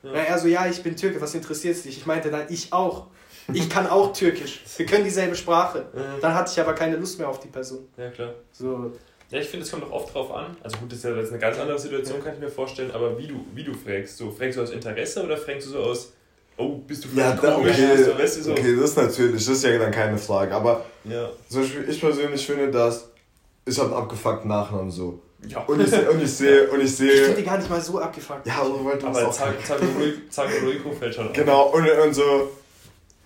Ja. 0.04 0.10
Und 0.10 0.16
er 0.16 0.38
so, 0.38 0.48
ja, 0.48 0.66
ich 0.68 0.82
bin 0.84 0.96
Türke, 0.96 1.22
was 1.22 1.34
interessiert 1.34 1.84
dich? 1.86 1.98
Ich 1.98 2.06
meinte 2.06 2.30
dann, 2.32 2.46
ich 2.50 2.74
auch. 2.74 3.08
Ich 3.54 3.70
kann 3.70 3.88
auch 3.88 4.14
Türkisch. 4.14 4.62
Wir 4.78 4.86
können 4.86 5.04
dieselbe 5.04 5.36
Sprache. 5.36 5.86
Ja. 5.96 6.02
Dann 6.22 6.34
hatte 6.36 6.52
ich 6.54 6.60
aber 6.60 6.74
keine 6.74 6.96
Lust 6.98 7.18
mehr 7.20 7.30
auf 7.30 7.40
die 7.40 7.48
Person. 7.48 7.88
ja, 7.98 8.10
klar. 8.10 8.34
So, 8.52 8.92
Ja, 9.30 9.40
ich 9.40 9.48
finde, 9.48 9.66
es 9.66 9.72
kommt 9.72 9.84
auch 9.86 9.92
oft 9.92 10.14
drauf 10.14 10.32
an. 10.34 10.56
Also 10.62 10.78
gut, 10.78 10.92
das 10.92 10.98
ist 11.00 11.06
ja 11.06 11.16
jetzt 11.16 11.30
eine 11.32 11.40
ganz 11.40 11.58
andere 11.58 11.80
Situation, 11.80 12.22
kann 12.24 12.34
ich 12.34 12.40
mir 12.40 12.50
vorstellen, 12.50 12.92
aber 12.92 13.18
wie 13.18 13.28
du, 13.28 13.36
wie 13.56 13.64
du 13.64 13.74
fragst. 13.74 14.18
So, 14.18 14.30
fragst 14.32 14.58
du 14.58 14.64
aus 14.64 14.72
Interesse 14.72 15.24
oder 15.24 15.38
fragst 15.38 15.68
du 15.68 15.72
so 15.72 15.80
aus, 15.80 16.12
oh, 16.58 16.76
bist 16.86 17.06
du 17.06 17.08
Ja, 17.16 17.32
vielleicht 17.32 17.44
da, 17.44 17.52
komisch? 17.56 17.72
okay, 17.72 18.04
du, 18.04 18.18
weißt 18.20 18.38
du, 18.40 18.44
so. 18.44 18.52
okay, 18.52 18.76
das 18.76 18.90
ist 18.92 18.98
natürlich, 18.98 19.46
das 19.46 19.48
ist 19.58 19.64
ja 19.64 19.78
dann 19.78 19.92
keine 19.92 20.18
Frage. 20.18 20.54
Aber 20.54 20.84
Ja. 21.06 21.30
zum 21.50 21.62
Beispiel, 21.62 21.90
ich 21.90 22.00
persönlich 22.02 22.46
finde, 22.46 22.70
dass 22.72 23.08
ich 23.66 23.78
habe 23.80 23.90
einen 23.94 24.04
abgefuckten 24.04 24.50
Nachnamen 24.50 24.92
so. 24.92 25.22
ja. 25.48 25.60
Und 25.62 25.80
ich, 25.82 25.94
und 26.10 26.22
ich 26.22 26.32
sehe, 26.34 26.70
und 26.70 26.80
ich 26.82 26.86
ich 26.88 26.96
finde 26.98 27.14
sehe, 27.28 27.36
die 27.36 27.44
gar 27.44 27.58
nicht 27.58 27.70
mal 27.70 27.80
so 27.80 28.00
abgefuckt. 28.00 28.46
ja, 28.46 28.66
so 28.66 28.84
weit 28.84 29.04
aber 29.04 29.28
auch 29.28 29.32
Zag- 29.32 29.64
Zagorui- 29.66 30.30
Zagorui 30.30 30.80
fällt 31.00 31.16
schon 31.16 31.28
auf. 31.30 31.34
Genau, 31.34 31.68
und, 31.70 31.90
und 31.90 32.14
so, 32.14 32.50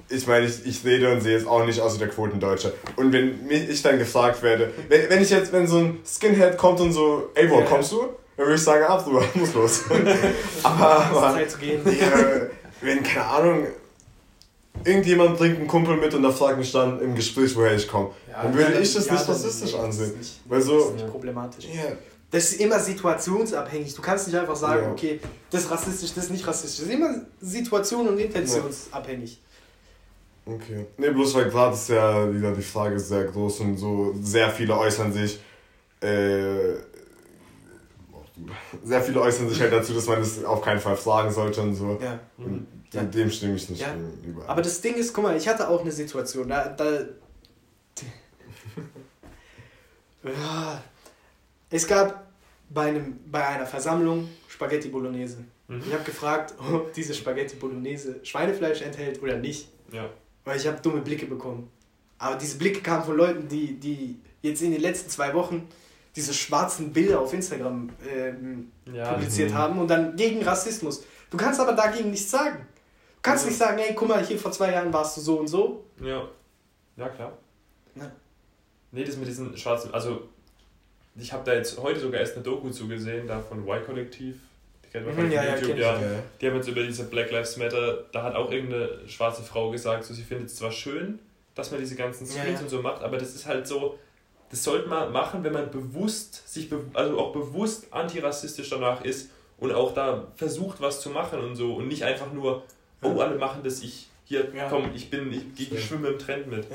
ich 0.10 0.27
meine, 0.27 0.45
ich, 0.45 0.65
ich 0.65 0.86
rede 0.86 1.11
und 1.11 1.22
sehe 1.22 1.38
jetzt 1.38 1.48
auch 1.48 1.65
nicht 1.65 1.80
aus 1.80 1.95
wie 1.95 1.99
der 1.99 2.10
Quotendeutsche. 2.10 2.73
Und 2.95 3.11
wenn 3.11 3.45
mich, 3.48 3.69
ich 3.69 3.82
dann 3.82 3.98
gefragt 3.98 4.41
werde, 4.44 4.72
wenn, 4.90 5.10
wenn 5.10 5.22
ich 5.22 5.30
jetzt, 5.30 5.52
wenn 5.52 5.65
so 5.68 5.77
ein 5.80 5.99
Skinhead 6.06 6.57
kommt 6.57 6.80
und 6.80 6.91
so, 6.94 7.30
ey, 7.36 7.49
wo 7.49 7.61
kommst 7.64 7.91
du? 7.91 8.02
Dann 8.38 8.45
würde 8.48 8.56
ich 8.56 8.61
sagen, 8.64 8.84
ab, 8.84 9.03
drüber, 9.03 9.23
muss 9.34 9.53
los. 9.53 9.82
aber, 9.90 11.07
Es 11.11 11.18
aber 11.18 11.34
Zeit 11.34 11.52
zu 11.52 11.57
gehen. 11.57 11.82
ja, 11.86 12.48
wenn, 12.82 13.02
keine 13.02 13.26
Ahnung, 13.26 13.68
irgendjemand 14.84 15.38
bringt 15.38 15.57
einen 15.57 15.68
Kumpel 15.68 15.95
mit 15.98 16.14
und 16.14 16.22
der 16.22 16.32
fragt 16.32 16.57
mich 16.57 16.72
dann 16.72 16.99
im 17.02 17.15
Gespräch, 17.15 17.56
woher 17.56 17.73
ich 17.76 17.88
komme, 17.88 18.10
Ja, 18.30 18.44
dann 18.44 18.53
würde 18.53 18.73
ich 18.80 18.94
das 18.94 19.06
ja, 19.07 19.14
nicht 19.14 19.27
rassistisch 19.27 19.72
nee, 19.72 19.77
das 19.77 19.86
ansehen. 19.86 20.10
ist 20.11 20.18
nicht- 20.18 20.41
Weil 20.45 20.60
Das 20.60 20.68
so, 20.68 20.80
ist 20.80 20.94
nicht 20.95 21.07
problematisch. 21.07 21.65
ja, 21.65 21.84
Das 22.30 22.44
ist 22.52 22.60
immer 22.60 22.80
situationsabhängig. 22.80 23.95
Du 23.95 24.02
kannst 24.02 24.27
nicht 24.27 24.36
einfach 24.38 24.56
sagen, 24.56 24.84
Ja. 24.84 24.91
okay, 24.91 25.19
das 25.49 25.64
ist 25.64 25.72
rassistisch, 25.72 26.14
das 26.14 26.26
ist 26.26 26.32
nicht 26.32 26.45
rassistisch. 26.45 26.80
Das 26.86 26.88
ist 26.90 26.94
immer 26.94 27.22
situation- 27.41 28.07
und 28.10 28.18
intentionsabhängig. 28.19 29.40
Okay. 30.46 30.86
Ne, 30.98 31.12
bloß 31.12 31.34
weil 31.36 31.50
gerade 31.50 31.74
ist 31.74 31.90
ja 31.90 32.32
wieder 32.32 32.52
die 32.52 32.62
Frage 32.62 33.00
sehr 33.00 33.24
groß 33.26 33.62
und 33.62 33.78
so 33.78 34.14
sehr 34.22 34.50
viele 34.52 34.78
äußern 34.78 35.12
sich, 35.12 35.40
äh, 36.02 36.76
sehr 38.84 39.02
viele 39.02 39.22
äußern 39.22 39.50
sich 39.50 39.60
halt 39.62 39.74
dazu, 39.74 39.94
dass 39.94 40.06
man 40.08 40.20
das 40.20 40.44
auf 40.44 40.62
keinen 40.62 40.80
Fall 40.80 40.98
fragen 40.98 41.32
sollte 41.32 41.62
und 41.62 41.74
so. 41.74 41.98
Ja. 42.02 42.20
Und 42.38 42.68
Ja. 42.92 43.02
dem 43.04 43.32
stimme 43.32 43.56
ich 43.56 43.70
nicht 43.70 43.82
Ja. 43.82 43.96
überall. 44.24 44.48
Aber 44.50 44.62
das 44.62 44.80
Ding 44.82 44.96
ist, 44.96 45.14
guck 45.14 45.24
mal, 45.24 45.36
ich 45.36 45.48
hatte 45.48 45.68
auch 45.68 45.82
eine 45.82 45.92
Situation, 45.92 46.48
da. 46.48 46.68
da 46.70 46.92
ja, 50.24 50.84
es 51.70 51.88
gab 51.88 52.28
bei, 52.70 52.88
einem, 52.90 53.20
bei 53.32 53.46
einer 53.48 53.66
Versammlung 53.66 54.30
Spaghetti 54.48 54.90
Bolognese. 54.90 55.44
Mhm. 55.68 55.84
Ich 55.88 55.94
habe 55.94 56.04
gefragt, 56.04 56.54
ob 56.74 56.94
diese 56.94 57.14
Spaghetti 57.14 57.56
Bolognese 57.56 58.20
Schweinefleisch 58.24 58.82
enthält 58.82 59.22
oder 59.22 59.38
nicht, 59.38 59.70
Ja. 59.92 60.10
Weil 60.46 60.58
ich 60.58 60.66
habe 60.68 60.80
dumme 60.82 61.02
Blicke 61.02 61.26
bekommen. 61.26 61.70
Aber 62.18 62.36
diese 62.38 62.58
Blicke 62.58 62.82
kamen 62.82 63.04
von 63.04 63.18
Leuten, 63.18 63.48
die, 63.50 63.74
die 63.80 64.18
jetzt 64.42 64.62
in 64.62 64.72
den 64.72 64.82
letzten 64.82 65.10
zwei 65.10 65.34
Wochen 65.34 65.68
diese 66.16 66.34
schwarzen 66.34 66.94
Bilder 66.94 67.20
auf 67.20 67.34
Instagram 67.34 67.90
ähm, 68.10 68.72
Ja. 68.94 69.12
publiziert 69.14 69.52
Mhm. 69.52 69.56
haben 69.56 69.80
und 69.80 69.88
dann 69.90 70.16
gegen 70.16 70.42
Rassismus. 70.44 71.04
Du 71.30 71.36
kannst 71.38 71.60
aber 71.60 71.74
dagegen 71.74 72.12
nichts 72.12 72.32
sagen. 72.32 72.60
Du 73.16 73.22
kannst 73.22 73.44
Ja. 73.44 73.50
nicht 73.50 73.58
sagen, 73.60 73.78
hey, 73.80 73.94
guck 73.94 74.08
mal, 74.08 74.26
hier 74.26 74.40
vor 74.40 74.52
zwei 74.54 74.72
Jahren 74.72 74.94
warst 74.94 75.18
du 75.18 75.22
so 75.22 75.40
und 75.40 75.48
so. 75.48 75.84
Ja. 76.00 76.26
Ja, 76.96 77.10
klar. 77.10 77.34
Ja. 77.96 78.10
Nee, 78.92 79.04
das 79.04 79.18
mit 79.18 79.28
diesen 79.28 79.58
schwarzen, 79.58 79.94
also 79.94 80.30
ich 81.18 81.34
habe 81.34 81.44
da 81.44 81.54
jetzt 81.54 81.78
heute 81.80 82.00
sogar 82.00 82.22
erst 82.22 82.36
eine 82.36 82.44
Doku 82.44 82.70
zugesehen, 82.70 83.28
da 83.28 83.42
von 83.42 83.68
Y-Kollektiv. 83.68 84.38
Die 84.96 85.04
kennt 85.04 85.18
man 85.18 85.26
Mhm, 85.26 85.32
ja, 85.32 85.44
ja, 85.44 85.56
YouTube, 85.56 85.78
ja. 85.78 86.00
Ja. 86.00 86.08
Die 86.40 86.48
haben 86.48 86.56
jetzt 86.56 86.68
über 86.68 86.84
diese 86.84 87.06
Black 87.06 87.32
Lives 87.32 87.58
Matter, 87.58 88.06
da 88.12 88.24
hat 88.24 88.36
auch 88.36 88.52
irgendeine 88.52 89.00
schwarze 89.08 89.44
Frau 89.44 89.72
gesagt, 89.72 90.06
so 90.06 90.14
sie 90.14 90.24
findet 90.24 90.48
es 90.48 90.56
zwar 90.56 90.72
schön, 90.72 91.20
dass 91.54 91.72
man 91.72 91.80
diese 91.80 91.96
ganzen 91.96 92.26
Screens 92.26 92.60
ja. 92.60 92.62
und 92.62 92.70
so 92.70 92.82
macht, 92.82 93.04
aber 93.04 93.18
das 93.18 93.36
ist 93.36 93.46
halt 93.46 93.68
so, 93.68 93.98
das 94.50 94.64
sollte 94.64 94.88
man 94.88 95.12
machen, 95.12 95.44
wenn 95.44 95.54
man 95.54 95.72
bewusst, 95.72 96.48
sich 96.48 96.70
be 96.70 96.80
also 96.94 97.20
auch 97.20 97.34
bewusst 97.34 97.88
antirassistisch 97.92 98.70
danach 98.70 99.04
ist 99.04 99.30
und 99.58 99.72
auch 99.74 99.94
da 99.94 100.28
versucht, 100.36 100.82
was 100.82 101.02
zu 101.02 101.10
machen 101.10 101.40
und 101.40 101.56
so 101.56 101.76
und 101.76 101.88
nicht 101.88 102.04
einfach 102.04 102.32
nur, 102.32 102.64
oh, 103.02 103.20
alle 103.20 103.36
machen 103.36 103.62
das, 103.64 103.82
ich, 103.82 104.08
hier, 104.26 104.52
komm, 104.70 104.92
ich 104.96 105.10
bin, 105.10 105.32
ich, 105.32 105.72
ich, 105.72 105.86
schwimme 105.86 106.10
im 106.10 106.20
Trend 106.20 106.48
mit. 106.48 106.68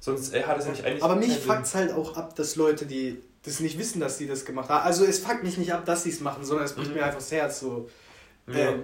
Sonst 0.00 0.34
äh, 0.34 0.42
hat 0.44 0.58
es 0.58 0.66
nicht 0.66 0.84
eigentlich. 0.84 1.04
Aber 1.04 1.14
mich 1.14 1.36
fuckt 1.36 1.64
es 1.64 1.74
halt 1.74 1.92
auch 1.92 2.16
ab, 2.16 2.34
dass 2.34 2.56
Leute, 2.56 2.86
die 2.86 3.20
das 3.42 3.60
nicht 3.60 3.78
wissen, 3.78 4.00
dass 4.00 4.18
sie 4.18 4.26
das 4.26 4.44
gemacht 4.44 4.68
haben. 4.68 4.84
Also 4.84 5.04
es 5.04 5.20
fuckt 5.20 5.42
mich 5.42 5.56
nicht 5.56 5.72
ab, 5.72 5.84
dass 5.86 6.02
sie 6.04 6.10
es 6.10 6.20
machen, 6.20 6.44
sondern 6.44 6.66
es 6.66 6.74
bricht 6.74 6.90
Mhm. 6.90 6.96
mir 6.96 7.04
einfach 7.04 7.18
das 7.18 7.32
Herz 7.32 7.60
so. 7.60 7.88
Ja. 8.46 8.70
Äh, 8.70 8.78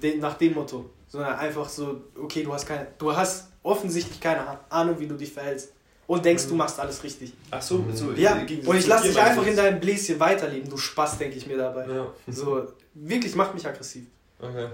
de- 0.00 0.18
nach 0.18 0.34
dem 0.34 0.54
Motto. 0.54 0.90
Sondern 1.08 1.34
einfach 1.36 1.68
so, 1.68 2.02
okay, 2.20 2.42
du 2.42 2.52
hast 2.52 2.66
keine, 2.66 2.86
du 2.98 3.14
hast 3.16 3.48
offensichtlich 3.62 4.20
keine 4.20 4.58
Ahnung, 4.70 4.98
wie 4.98 5.06
du 5.06 5.14
dich 5.16 5.32
verhältst. 5.32 5.72
Und 6.06 6.24
denkst, 6.24 6.44
Mhm. 6.44 6.48
du 6.50 6.54
machst 6.56 6.78
alles 6.80 7.02
richtig. 7.02 7.32
Ach 7.50 7.60
so, 7.60 7.84
so 7.92 8.12
Ja, 8.12 8.32
im 8.36 8.46
Gegensatz 8.46 8.70
und 8.70 8.78
ich 8.78 8.86
lasse 8.86 9.08
dich 9.08 9.18
einfach 9.20 9.46
in 9.46 9.56
deinem 9.56 9.78
Bläschen 9.80 10.18
weiterleben, 10.18 10.70
du 10.70 10.76
Spaß, 10.78 11.18
denke 11.18 11.36
ich 11.36 11.46
mir 11.46 11.58
dabei. 11.58 11.86
Ja, 11.86 12.06
So, 12.28 12.66
wirklich 12.94 13.34
macht 13.34 13.52
mich 13.54 13.66
aggressiv. 13.66 14.04
okay. 14.40 14.68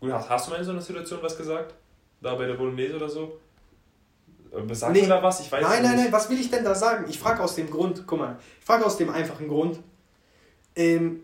Gut, 0.00 0.10
hast, 0.12 0.28
hast 0.30 0.46
du 0.46 0.50
mal 0.52 0.56
in 0.58 0.64
so 0.64 0.70
einer 0.72 0.80
Situation 0.80 1.18
was 1.22 1.36
gesagt? 1.36 1.74
Da 2.20 2.34
bei 2.34 2.46
der 2.46 2.54
Bolognese 2.54 2.96
oder 2.96 3.08
so? 3.08 3.38
Äh, 4.54 4.74
Sagt 4.74 4.92
Nee. 4.92 5.06
da 5.06 5.22
was? 5.22 5.40
Ich 5.40 5.50
weiß 5.50 5.62
nein, 5.62 5.82
nicht. 5.82 5.90
nein, 5.90 6.00
nein, 6.04 6.12
was 6.12 6.28
will 6.30 6.38
ich 6.40 6.50
denn 6.50 6.64
da 6.64 6.74
sagen? 6.74 7.06
Ich 7.08 7.18
frage 7.18 7.42
aus 7.42 7.54
dem 7.54 7.70
Grund, 7.70 8.04
guck 8.06 8.18
mal, 8.18 8.38
ich 8.60 8.64
frage 8.66 8.84
aus 8.84 8.96
dem 8.96 9.10
einfachen 9.10 9.48
Grund, 9.48 9.78
ähm, 10.76 11.22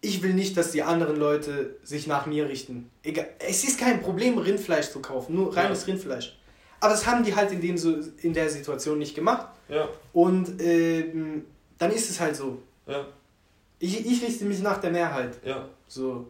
ich 0.00 0.22
will 0.22 0.34
nicht, 0.34 0.56
dass 0.56 0.72
die 0.72 0.82
anderen 0.82 1.16
Leute 1.16 1.76
sich 1.84 2.06
nach 2.06 2.26
mir 2.26 2.48
richten. 2.48 2.90
Egal, 3.04 3.28
es 3.38 3.62
ist 3.64 3.78
kein 3.78 4.00
Problem, 4.02 4.36
Rindfleisch 4.38 4.90
zu 4.90 5.00
kaufen, 5.00 5.34
nur 5.36 5.56
reines 5.56 5.86
Rindfleisch. 5.86 6.36
Aber 6.80 6.90
das 6.92 7.06
haben 7.06 7.22
die 7.22 7.34
halt 7.34 7.52
in, 7.52 7.60
dem, 7.60 7.78
so, 7.78 7.94
in 8.22 8.32
der 8.32 8.48
Situation 8.50 8.98
nicht 8.98 9.14
gemacht. 9.14 9.46
Ja, 9.68 9.88
Und 10.12 10.60
ähm, 10.60 11.44
dann 11.78 11.92
ist 11.92 12.10
es 12.10 12.18
halt 12.18 12.34
so. 12.34 12.58
ja, 12.88 13.06
Ich, 13.78 14.04
ich 14.04 14.22
richte 14.22 14.44
mich 14.44 14.60
nach 14.60 14.78
der 14.78 14.90
Mehrheit. 14.90 15.38
ja. 15.44 15.68
So. 15.86 16.26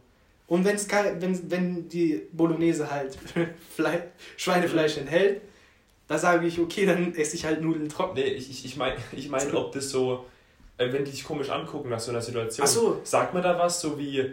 Und 0.48 0.64
wenn's 0.66 0.86
wenn, 0.90 1.50
wenn 1.50 1.88
die 1.88 2.26
Bolognese 2.32 2.90
halt 2.90 3.16
Fle 3.74 4.08
Schweinefleisch 4.36 4.98
enthält, 4.98 5.40
da 6.08 6.18
sage 6.18 6.46
ich, 6.46 6.58
okay, 6.58 6.84
dann 6.86 7.14
esse 7.14 7.36
ich 7.36 7.44
halt 7.44 7.60
Nudeln 7.62 7.88
trocken. 7.88 8.14
Nee, 8.14 8.24
ich, 8.30 8.50
ich, 8.50 8.64
ich 8.64 8.76
meine, 8.76 8.96
ich 9.12 9.28
mein, 9.28 9.54
ob 9.54 9.72
das 9.72 9.90
so, 9.90 10.24
äh, 10.78 10.92
wenn 10.92 11.04
die 11.04 11.10
dich 11.10 11.24
komisch 11.24 11.50
angucken 11.50 11.88
nach 11.88 12.00
so 12.00 12.10
einer 12.10 12.20
Situation, 12.22 12.64
Ach 12.66 12.70
so. 12.70 13.00
sagt 13.04 13.34
man 13.34 13.42
da 13.42 13.58
was 13.58 13.80
so 13.80 13.98
wie, 13.98 14.24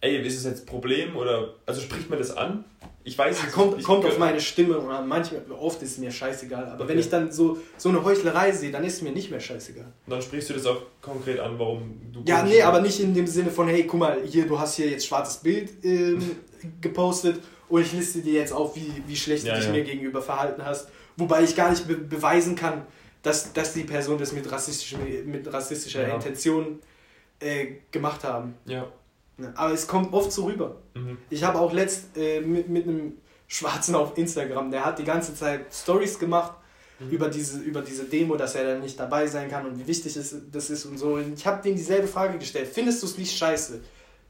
ey, 0.00 0.18
ist 0.26 0.36
es 0.36 0.44
jetzt 0.44 0.62
ein 0.62 0.66
Problem 0.66 1.16
oder, 1.16 1.54
also 1.66 1.80
spricht 1.80 2.10
man 2.10 2.18
das 2.18 2.36
an? 2.36 2.64
Ich 3.06 3.18
weiß 3.18 3.36
es 3.46 3.52
Kommt, 3.52 3.76
nicht. 3.76 3.84
kommt 3.86 4.02
ich, 4.04 4.12
auf 4.12 4.18
meine 4.18 4.40
Stimme 4.40 4.78
und 4.78 5.08
manchmal, 5.08 5.42
oft 5.58 5.82
ist 5.82 5.92
es 5.92 5.98
mir 5.98 6.10
scheißegal. 6.10 6.64
Aber 6.68 6.88
wenn 6.88 6.96
Okay. 6.96 7.00
ich 7.00 7.10
dann 7.10 7.30
so, 7.30 7.58
so 7.76 7.90
eine 7.90 8.02
Heuchlerei 8.02 8.50
sehe, 8.52 8.70
dann 8.70 8.82
ist 8.82 8.94
es 8.94 9.02
mir 9.02 9.12
nicht 9.12 9.30
mehr 9.30 9.40
scheißegal. 9.40 9.92
Dann 10.06 10.22
sprichst 10.22 10.48
du 10.48 10.54
das 10.54 10.64
auch 10.64 10.80
konkret 11.02 11.38
an, 11.38 11.58
warum 11.58 12.00
du... 12.12 12.22
Ja, 12.26 12.42
nee, 12.42 12.62
aber 12.62 12.80
nicht 12.80 12.98
in 13.00 13.12
dem 13.12 13.26
Sinne 13.26 13.50
von, 13.50 13.68
hey, 13.68 13.84
guck 13.84 14.00
mal, 14.00 14.22
hier, 14.24 14.46
du 14.46 14.58
hast 14.58 14.76
hier 14.76 14.88
jetzt 14.88 15.06
schwarzes 15.06 15.36
Bild 15.36 15.70
ähm, 15.84 16.18
gepostet 16.80 17.40
und 17.68 17.82
ich 17.82 17.92
liste 17.92 18.20
dir 18.20 18.40
jetzt 18.40 18.52
auf, 18.54 18.74
wie, 18.74 18.90
wie 19.06 19.16
schlecht 19.16 19.44
Ja, 19.44 19.52
du 19.52 19.58
dich 19.58 19.66
ja. 19.66 19.72
mir 19.74 19.84
gegenüber 19.84 20.22
verhalten 20.22 20.64
hast. 20.64 20.88
Wobei 21.16 21.42
ich 21.42 21.54
gar 21.56 21.70
nicht 21.70 21.86
be 21.86 21.96
beweisen 21.96 22.56
kann, 22.56 22.82
dass, 23.22 23.52
dass 23.52 23.72
die 23.72 23.84
Person 23.84 24.18
das 24.18 24.32
mit, 24.32 24.50
rassistischem, 24.50 25.00
mit 25.30 25.50
rassistischer 25.52 26.06
Ja. 26.08 26.14
Intention 26.14 26.80
äh, 27.40 27.66
gemacht 27.90 28.24
haben. 28.24 28.54
Ja. 28.66 28.86
Ja, 29.38 29.52
Aber 29.56 29.72
es 29.72 29.86
kommt 29.86 30.12
oft 30.12 30.30
so 30.30 30.44
rüber. 30.44 30.76
Mhm. 30.94 31.18
Ich 31.30 31.42
habe 31.42 31.58
auch 31.58 31.72
letzt 31.72 32.16
äh, 32.16 32.40
mit, 32.40 32.68
mit 32.68 32.86
einem 32.86 33.14
Schwarzen 33.48 33.94
auf 33.96 34.16
Instagram, 34.16 34.70
der 34.70 34.84
hat 34.84 34.98
die 34.98 35.04
ganze 35.04 35.34
Zeit 35.34 35.66
Stories 35.72 36.18
gemacht 36.18 36.52
Mhm. 37.00 37.10
über, 37.10 37.28
diese, 37.28 37.58
über 37.58 37.82
diese 37.82 38.04
Demo, 38.04 38.36
dass 38.36 38.54
er 38.54 38.62
dann 38.64 38.80
nicht 38.80 39.00
dabei 39.00 39.26
sein 39.26 39.50
kann 39.50 39.66
und 39.66 39.76
wie 39.76 39.84
wichtig 39.88 40.16
es, 40.16 40.36
das 40.52 40.70
ist 40.70 40.84
und 40.84 40.96
so. 40.96 41.14
Und 41.14 41.36
ich 41.36 41.44
habe 41.44 41.60
dem 41.60 41.74
dieselbe 41.74 42.06
Frage 42.06 42.38
gestellt. 42.38 42.68
Findest 42.72 43.02
du 43.02 43.06
es 43.08 43.18
nicht 43.18 43.36
scheiße? 43.36 43.80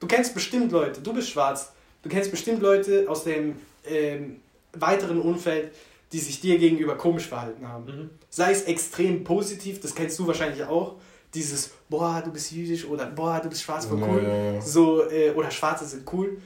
Du 0.01 0.07
kennst 0.07 0.33
bestimmt 0.33 0.73
Leute, 0.73 1.03
du 1.03 1.13
bist 1.13 1.29
schwarz, 1.29 1.75
du 2.03 2.09
kennst 2.09 2.31
bestimmt 2.31 2.63
Leute 2.63 3.05
aus 3.07 3.25
dem 3.25 3.57
ähm, 3.87 4.41
weiteren 4.73 5.21
Umfeld, 5.21 5.73
die 6.15 6.21
sich 6.21 6.41
dir 6.41 6.59
gegenüber 6.59 6.97
komisch 6.97 7.27
verhalten 7.27 7.67
haben. 7.69 7.85
Mhm. 7.87 8.11
Sei 8.31 8.53
es 8.53 8.63
extrem 8.63 9.25
positiv, 9.25 9.81
das 9.81 9.95
kennst 9.97 10.17
du 10.19 10.27
wahrscheinlich 10.29 10.63
auch, 10.65 10.95
dieses, 11.35 11.73
boah, 11.89 12.23
du 12.25 12.31
bist 12.31 12.53
jüdisch 12.53 12.85
oder 12.87 13.07
boah, 13.07 13.41
du 13.41 13.49
bist 13.49 13.63
schwarz, 13.63 13.87
voll 13.87 13.99
Ja, 14.01 14.07
cool. 14.07 14.23
ja, 14.23 14.53
ja. 14.53 14.61
So, 14.61 15.11
äh, 15.11 15.31
oder 15.33 15.51
Schwarze 15.51 15.85
sind 15.85 16.11
cool. 16.13 16.41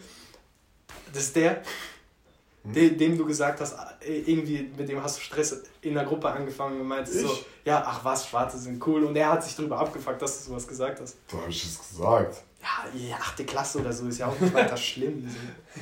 Das 1.13 1.25
ist 1.25 1.37
der, 1.37 1.63
Hm. 2.65 2.73
dem, 2.73 2.97
dem 2.99 3.19
du 3.19 3.27
gesagt 3.27 3.61
hast, 3.61 3.75
äh, 4.01 4.21
irgendwie 4.21 4.71
mit 4.77 4.89
dem 4.89 5.03
hast 5.03 5.19
du 5.19 5.21
Stress 5.21 5.63
in 5.83 5.93
der 5.93 6.05
Gruppe 6.05 6.31
angefangen 6.31 6.81
und 6.81 6.89
meintest 6.89 7.21
so, 7.21 7.27
Ich? 7.27 7.45
ja, 7.67 7.85
ach 7.87 8.03
was, 8.05 8.27
Schwarze 8.27 8.57
sind 8.57 8.85
cool. 8.87 9.05
Und 9.05 9.15
er 9.17 9.31
hat 9.33 9.45
sich 9.45 9.55
darüber 9.55 9.79
abgefuckt, 9.79 10.23
dass 10.23 10.39
du 10.45 10.51
sowas 10.51 10.67
gesagt 10.67 11.01
hast. 11.03 11.17
Da 11.31 11.37
hab 11.37 11.49
ich 11.51 11.63
es 11.65 11.79
gesagt. 11.79 12.43
Ja, 12.61 12.91
die 12.93 13.13
achte 13.15 13.45
Klasse 13.45 13.79
oder 13.79 13.93
so 13.93 14.09
ist 14.09 14.19
ja 14.19 14.27
auch 14.27 14.39
nicht 14.41 14.53
weiter 14.53 14.77
schlimm. 14.89 15.29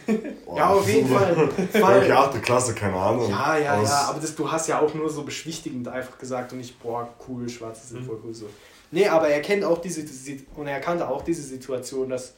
So. 0.07 0.13
Boah, 0.45 0.57
Ja, 0.59 0.69
auf 0.69 0.87
jeden. 0.89 1.09
Fall. 1.09 1.49
Ja, 1.73 1.81
Fall. 1.81 1.99
okay, 2.03 2.13
achte 2.13 2.41
Klasse, 2.41 2.75
keine 2.75 2.97
Ahnung. 2.97 3.31
Ja, 3.31 3.57
ja, 3.57 3.73
Aber 3.75 3.83
ja, 3.83 4.01
aber 4.09 4.21
das, 4.21 4.35
du 4.35 4.51
hast 4.51 4.69
ja 4.69 4.81
auch 4.81 4.93
nur 4.93 5.09
so 5.09 5.23
beschwichtigend 5.23 5.89
einfach 5.89 6.19
gesagt 6.19 6.53
und 6.53 6.59
nicht, 6.59 6.79
boah, 6.83 7.09
cool, 7.29 7.49
Schwarze 7.49 7.87
sind 7.87 8.03
Mhm. 8.03 8.07
voll 8.07 8.21
cool 8.25 8.35
so. 8.35 8.49
Nee, 8.91 9.09
aber 9.09 9.29
er 9.29 9.41
kennt 9.41 9.65
auch 9.65 9.79
diese, 9.81 10.05
diese 10.05 10.37
und 10.55 10.67
er 10.67 10.81
kannte 10.81 11.09
auch 11.09 11.23
diese 11.23 11.43
Situation, 11.43 12.09
dass 12.11 12.35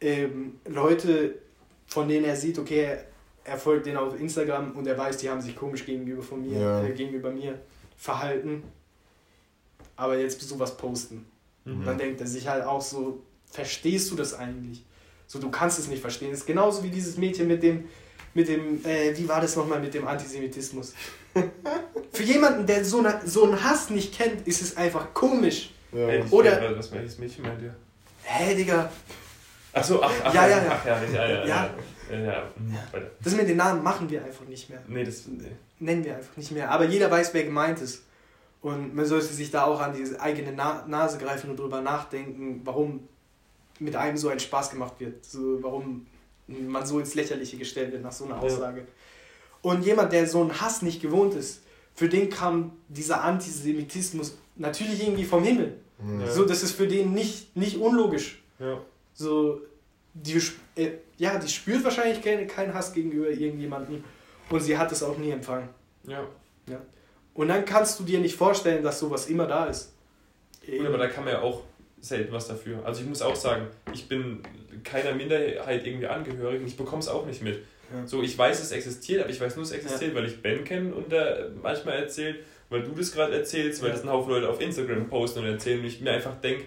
ähm, 0.00 0.60
Leute, 0.66 1.34
von 1.86 2.08
denen 2.08 2.24
er 2.24 2.36
sieht, 2.36 2.58
okay, 2.58 2.96
er 3.44 3.58
folgt 3.58 3.86
denen 3.86 3.96
auf 3.98 4.18
Instagram 4.18 4.72
und 4.72 4.86
er 4.86 4.96
weiß, 4.96 5.18
die 5.18 5.28
haben 5.28 5.40
sich 5.42 5.54
komisch 5.56 5.84
gegenüber 5.84 6.22
von 6.22 6.40
mir, 6.40 6.58
Ja. 6.58 6.82
äh, 6.84 6.92
gegenüber 6.92 7.30
mir 7.30 7.58
verhalten, 7.96 8.62
aber 9.96 10.16
jetzt 10.18 10.40
sowas 10.40 10.76
posten. 10.76 11.26
Mhm. 11.64 11.84
Dann 11.84 11.98
denkt 11.98 12.20
er 12.20 12.26
sich 12.26 12.46
halt 12.48 12.64
auch 12.64 12.80
so, 12.80 13.22
verstehst 13.54 14.10
du 14.10 14.16
das 14.16 14.34
eigentlich? 14.34 14.84
So, 15.26 15.38
du 15.38 15.50
kannst 15.50 15.78
es 15.78 15.88
nicht 15.88 16.00
verstehen. 16.02 16.30
Das 16.30 16.40
ist 16.40 16.46
genauso 16.46 16.82
wie 16.82 16.90
dieses 16.90 17.16
Mädchen 17.16 17.46
mit 17.48 17.62
dem, 17.62 17.84
mit 18.34 18.48
dem, 18.48 18.84
äh, 18.84 19.16
wie 19.16 19.28
war 19.28 19.40
das 19.40 19.56
nochmal 19.56 19.80
mit 19.80 19.94
dem 19.94 20.06
Antisemitismus? 20.06 20.92
Für 22.12 22.22
jemanden, 22.22 22.66
der 22.66 22.84
so, 22.84 22.98
eine, 22.98 23.20
so 23.24 23.44
einen 23.44 23.62
Hass 23.64 23.90
nicht 23.90 24.14
kennt, 24.16 24.46
ist 24.46 24.60
es 24.62 24.76
einfach 24.76 25.14
komisch. 25.14 25.70
ja. 25.92 26.08
Ey, 26.08 26.24
ich 26.24 26.32
Oder- 26.32 26.60
weiß, 26.60 26.76
Was 26.78 26.92
welches 26.92 27.18
Mädchen 27.18 27.42
meint 27.44 27.62
ihr? 27.62 27.74
Hä, 28.22 28.54
Digga, 28.54 28.90
Achso, 29.72 30.00
ach, 30.02 30.12
ach, 30.24 30.32
Ja, 30.34 30.46
ja, 30.48 30.56
ja. 30.64 30.70
Ach, 30.80 30.86
ja, 30.86 31.02
ja, 31.02 31.10
ja. 31.12 31.28
ja, 31.28 31.44
Ja. 31.46 31.70
ja. 32.10 32.18
ja, 32.32 32.42
mhm, 32.56 32.76
das 33.22 33.34
mit 33.34 33.48
den 33.48 33.56
Namen 33.56 33.82
machen 33.82 34.08
wir 34.08 34.24
einfach 34.24 34.44
nicht 34.46 34.70
mehr. 34.70 34.80
Nee, 34.86 35.04
das. 35.04 35.26
Nee. 35.26 35.48
Nennen 35.80 36.04
wir 36.04 36.16
einfach 36.16 36.36
nicht 36.36 36.52
mehr. 36.52 36.70
Aber 36.70 36.84
jeder 36.84 37.10
weiß, 37.10 37.34
wer 37.34 37.44
gemeint 37.44 37.80
ist. 37.80 38.04
Und 38.60 38.94
man 38.94 39.04
sollte 39.04 39.26
sich 39.26 39.50
da 39.50 39.64
auch 39.64 39.80
an 39.80 39.92
die 39.94 40.18
eigene 40.20 40.52
Na 40.52 40.84
Nase 40.86 41.18
greifen 41.18 41.50
und 41.50 41.58
drüber 41.58 41.80
nachdenken, 41.82 42.60
warum 42.64 43.08
mit 43.78 43.96
einem 43.96 44.16
so 44.16 44.28
ein 44.28 44.40
Spaß 44.40 44.70
gemacht 44.70 44.94
wird. 44.98 45.24
So, 45.24 45.62
warum 45.62 46.06
man 46.46 46.86
so 46.86 46.98
ins 46.98 47.14
Lächerliche 47.14 47.56
gestellt 47.56 47.92
wird 47.92 48.02
nach 48.02 48.12
so 48.12 48.24
einer 48.24 48.36
Ja. 48.36 48.40
Aussage. 48.42 48.86
Und 49.62 49.84
jemand, 49.84 50.12
der 50.12 50.26
so 50.26 50.40
einen 50.40 50.60
Hass 50.60 50.82
nicht 50.82 51.00
gewohnt 51.00 51.34
ist, 51.34 51.62
für 51.94 52.08
den 52.08 52.28
kam 52.28 52.72
dieser 52.88 53.22
Antisemitismus 53.22 54.36
natürlich 54.56 55.02
irgendwie 55.02 55.24
vom 55.24 55.42
Himmel. 55.42 55.78
Ja. 56.20 56.30
So, 56.30 56.44
das 56.44 56.62
ist 56.62 56.72
für 56.72 56.86
den 56.86 57.12
nicht, 57.12 57.56
nicht 57.56 57.78
unlogisch. 57.78 58.42
Ja. 58.58 58.80
So, 59.14 59.60
die, 60.12 60.40
äh, 60.76 60.90
ja, 61.16 61.38
die 61.38 61.48
spürt 61.48 61.82
wahrscheinlich 61.84 62.22
keinen 62.22 62.46
keinen 62.46 62.74
Hass 62.74 62.92
gegenüber 62.92 63.28
irgendjemandem 63.30 64.04
und 64.50 64.60
sie 64.60 64.76
hat 64.76 64.92
es 64.92 65.02
auch 65.02 65.16
nie 65.16 65.30
empfangen. 65.30 65.68
Ja. 66.06 66.26
Und 67.32 67.48
dann 67.48 67.64
kannst 67.64 67.98
du 67.98 68.04
dir 68.04 68.20
nicht 68.20 68.36
vorstellen, 68.36 68.84
dass 68.84 69.00
sowas 69.00 69.26
immer 69.26 69.46
da 69.46 69.66
ist. 69.66 69.92
Gut, 70.64 70.86
aber 70.86 70.98
da 70.98 71.08
kann 71.08 71.24
man 71.24 71.32
ja 71.34 71.42
auch 71.42 71.62
selten 72.04 72.32
was 72.32 72.48
dafür. 72.48 72.84
Also 72.84 73.00
ich 73.02 73.08
muss 73.08 73.22
auch 73.22 73.34
sagen, 73.36 73.66
ich 73.92 74.08
bin 74.08 74.40
keiner 74.82 75.14
Minderheit 75.14 75.86
irgendwie 75.86 76.06
angehörig 76.06 76.60
und 76.60 76.66
ich 76.66 76.76
bekomme 76.76 77.00
es 77.00 77.08
auch 77.08 77.24
nicht 77.26 77.42
mit. 77.42 77.56
Ja. 77.92 78.06
So, 78.06 78.22
ich 78.22 78.36
weiß, 78.36 78.60
es 78.62 78.72
existiert, 78.72 79.22
aber 79.22 79.30
ich 79.30 79.40
weiß 79.40 79.56
nur, 79.56 79.64
es 79.64 79.72
existiert, 79.72 80.14
weil 80.14 80.26
ich 80.26 80.40
Ben 80.42 80.64
kenne 80.64 80.94
und 80.94 81.10
der 81.10 81.50
manchmal 81.62 81.96
erzählt, 81.98 82.40
weil 82.68 82.82
du 82.82 82.92
das 82.92 83.12
gerade 83.12 83.34
erzählst, 83.34 83.80
weil 83.82 83.88
Ja. 83.90 83.94
das 83.94 84.04
ein 84.04 84.10
Haufen 84.10 84.30
Leute 84.32 84.48
auf 84.48 84.60
Instagram 84.60 85.08
posten 85.08 85.40
und 85.40 85.46
erzählen 85.46 85.80
und 85.80 85.86
ich 85.86 86.00
mir 86.00 86.10
einfach 86.12 86.36
denke, 86.40 86.64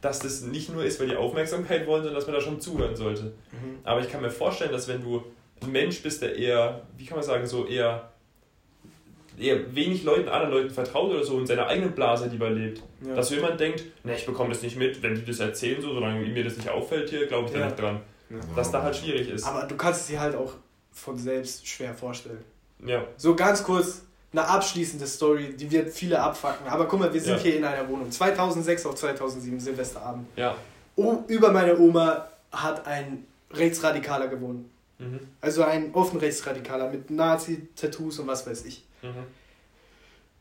dass 0.00 0.18
das 0.20 0.42
nicht 0.42 0.72
nur 0.72 0.84
ist, 0.84 0.98
weil 1.00 1.08
die 1.08 1.16
Aufmerksamkeit 1.16 1.86
wollen, 1.86 2.02
sondern 2.02 2.18
dass 2.20 2.26
man 2.26 2.34
da 2.36 2.40
schon 2.40 2.60
zuhören 2.60 2.96
sollte. 2.96 3.24
Mhm. 3.52 3.78
Aber 3.84 4.00
ich 4.00 4.10
kann 4.10 4.22
mir 4.22 4.30
vorstellen, 4.30 4.72
dass 4.72 4.88
wenn 4.88 5.02
du 5.02 5.22
ein 5.62 5.72
Mensch 5.72 6.02
bist, 6.02 6.22
der 6.22 6.36
eher, 6.36 6.82
wie 6.96 7.04
kann 7.06 7.18
man 7.18 7.26
sagen, 7.26 7.46
so 7.46 7.66
eher, 7.66 8.10
eher 9.38 9.74
wenig 9.74 10.02
Leuten, 10.04 10.28
anderen 10.28 10.52
Leuten 10.52 10.70
vertraut 10.70 11.10
oder 11.10 11.24
so 11.24 11.36
und 11.36 11.46
seiner 11.46 11.66
eigenen 11.66 11.92
Blase 11.92 12.28
lieber 12.28 12.50
lebt, 12.50 12.82
Ja. 13.06 13.14
dass 13.14 13.28
so 13.28 13.34
jemand 13.34 13.58
denkt, 13.60 13.84
ne, 14.04 14.14
ich 14.16 14.26
bekomme 14.26 14.50
das 14.50 14.62
nicht 14.62 14.76
mit, 14.76 15.02
wenn 15.02 15.14
die 15.14 15.24
das 15.24 15.40
erzählen, 15.40 15.80
so, 15.80 15.92
solange 15.94 16.20
mir 16.26 16.44
das 16.44 16.56
nicht 16.56 16.68
auffällt 16.68 17.10
hier, 17.10 17.26
glaube 17.26 17.46
ich 17.46 17.52
da 17.52 17.60
Ja. 17.60 17.66
nicht 17.66 17.78
dran. 17.80 18.00
Ja. 18.30 18.36
Dass 18.56 18.70
da 18.70 18.82
halt 18.82 18.94
schwierig 18.96 19.28
ist. 19.28 19.44
Aber 19.44 19.64
du 19.66 19.76
kannst 19.76 20.02
es 20.02 20.06
dir 20.08 20.20
halt 20.20 20.36
auch 20.36 20.52
von 20.92 21.16
selbst 21.18 21.66
schwer 21.66 21.94
vorstellen. 21.94 22.44
ja. 22.86 23.04
So 23.16 23.34
ganz 23.36 23.62
kurz, 23.62 24.02
eine 24.32 24.46
abschließende 24.46 25.06
Story, 25.06 25.54
die 25.56 25.70
wird 25.70 25.90
viele 25.92 26.20
abfacken. 26.20 26.66
Aber 26.68 26.86
guck 26.86 27.00
mal, 27.00 27.12
wir 27.12 27.20
sind 27.20 27.40
hier 27.40 27.56
in 27.56 27.64
einer 27.64 27.88
Wohnung. 27.88 28.10
2006 28.12 28.86
auf 28.86 28.94
2007, 28.94 29.58
Silvesterabend. 29.58 30.26
Ja. 30.36 30.54
O 30.96 31.24
über 31.26 31.50
meine 31.50 31.76
Oma 31.78 32.28
hat 32.52 32.86
ein 32.86 33.26
Rechtsradikaler 33.52 34.28
gewohnt. 34.28 34.66
Mhm. 35.00 35.18
Also 35.40 35.64
ein 35.64 35.92
offen 35.94 36.20
Rechtsradikaler 36.20 36.90
mit 36.90 37.10
Nazi-Tattoos 37.10 38.20
und 38.20 38.26
was 38.28 38.46
weiß 38.46 38.64
ich. 38.66 38.84
Mhm. 39.02 39.26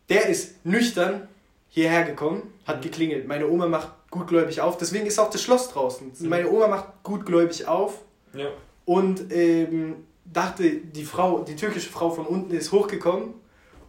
Der 0.10 0.28
ist 0.28 0.66
nüchtern 0.66 1.28
hierher 1.70 2.04
gekommen, 2.04 2.54
hat 2.66 2.78
Mhm. 2.78 2.82
geklingelt. 2.82 3.28
Meine 3.28 3.48
Oma 3.48 3.68
macht 3.68 3.90
gutgläubig 4.10 4.62
auf, 4.62 4.78
deswegen 4.78 5.06
ist 5.06 5.20
auch 5.20 5.30
das 5.30 5.42
Schloss 5.42 5.70
draußen. 5.70 6.12
Mhm. 6.20 6.30
Meine 6.30 6.50
Oma 6.50 6.68
macht 6.68 7.04
gutgläubig 7.04 7.68
auf 7.68 8.02
Ja. 8.34 8.50
und 8.86 9.32
ähm, 9.32 10.06
dachte, 10.26 10.70
die 10.72 11.04
Frau, 11.06 11.44
die 11.44 11.56
türkische 11.56 11.90
Frau 11.90 12.10
von 12.10 12.26
unten 12.26 12.52
ist 12.54 12.72
hochgekommen, 12.72 13.34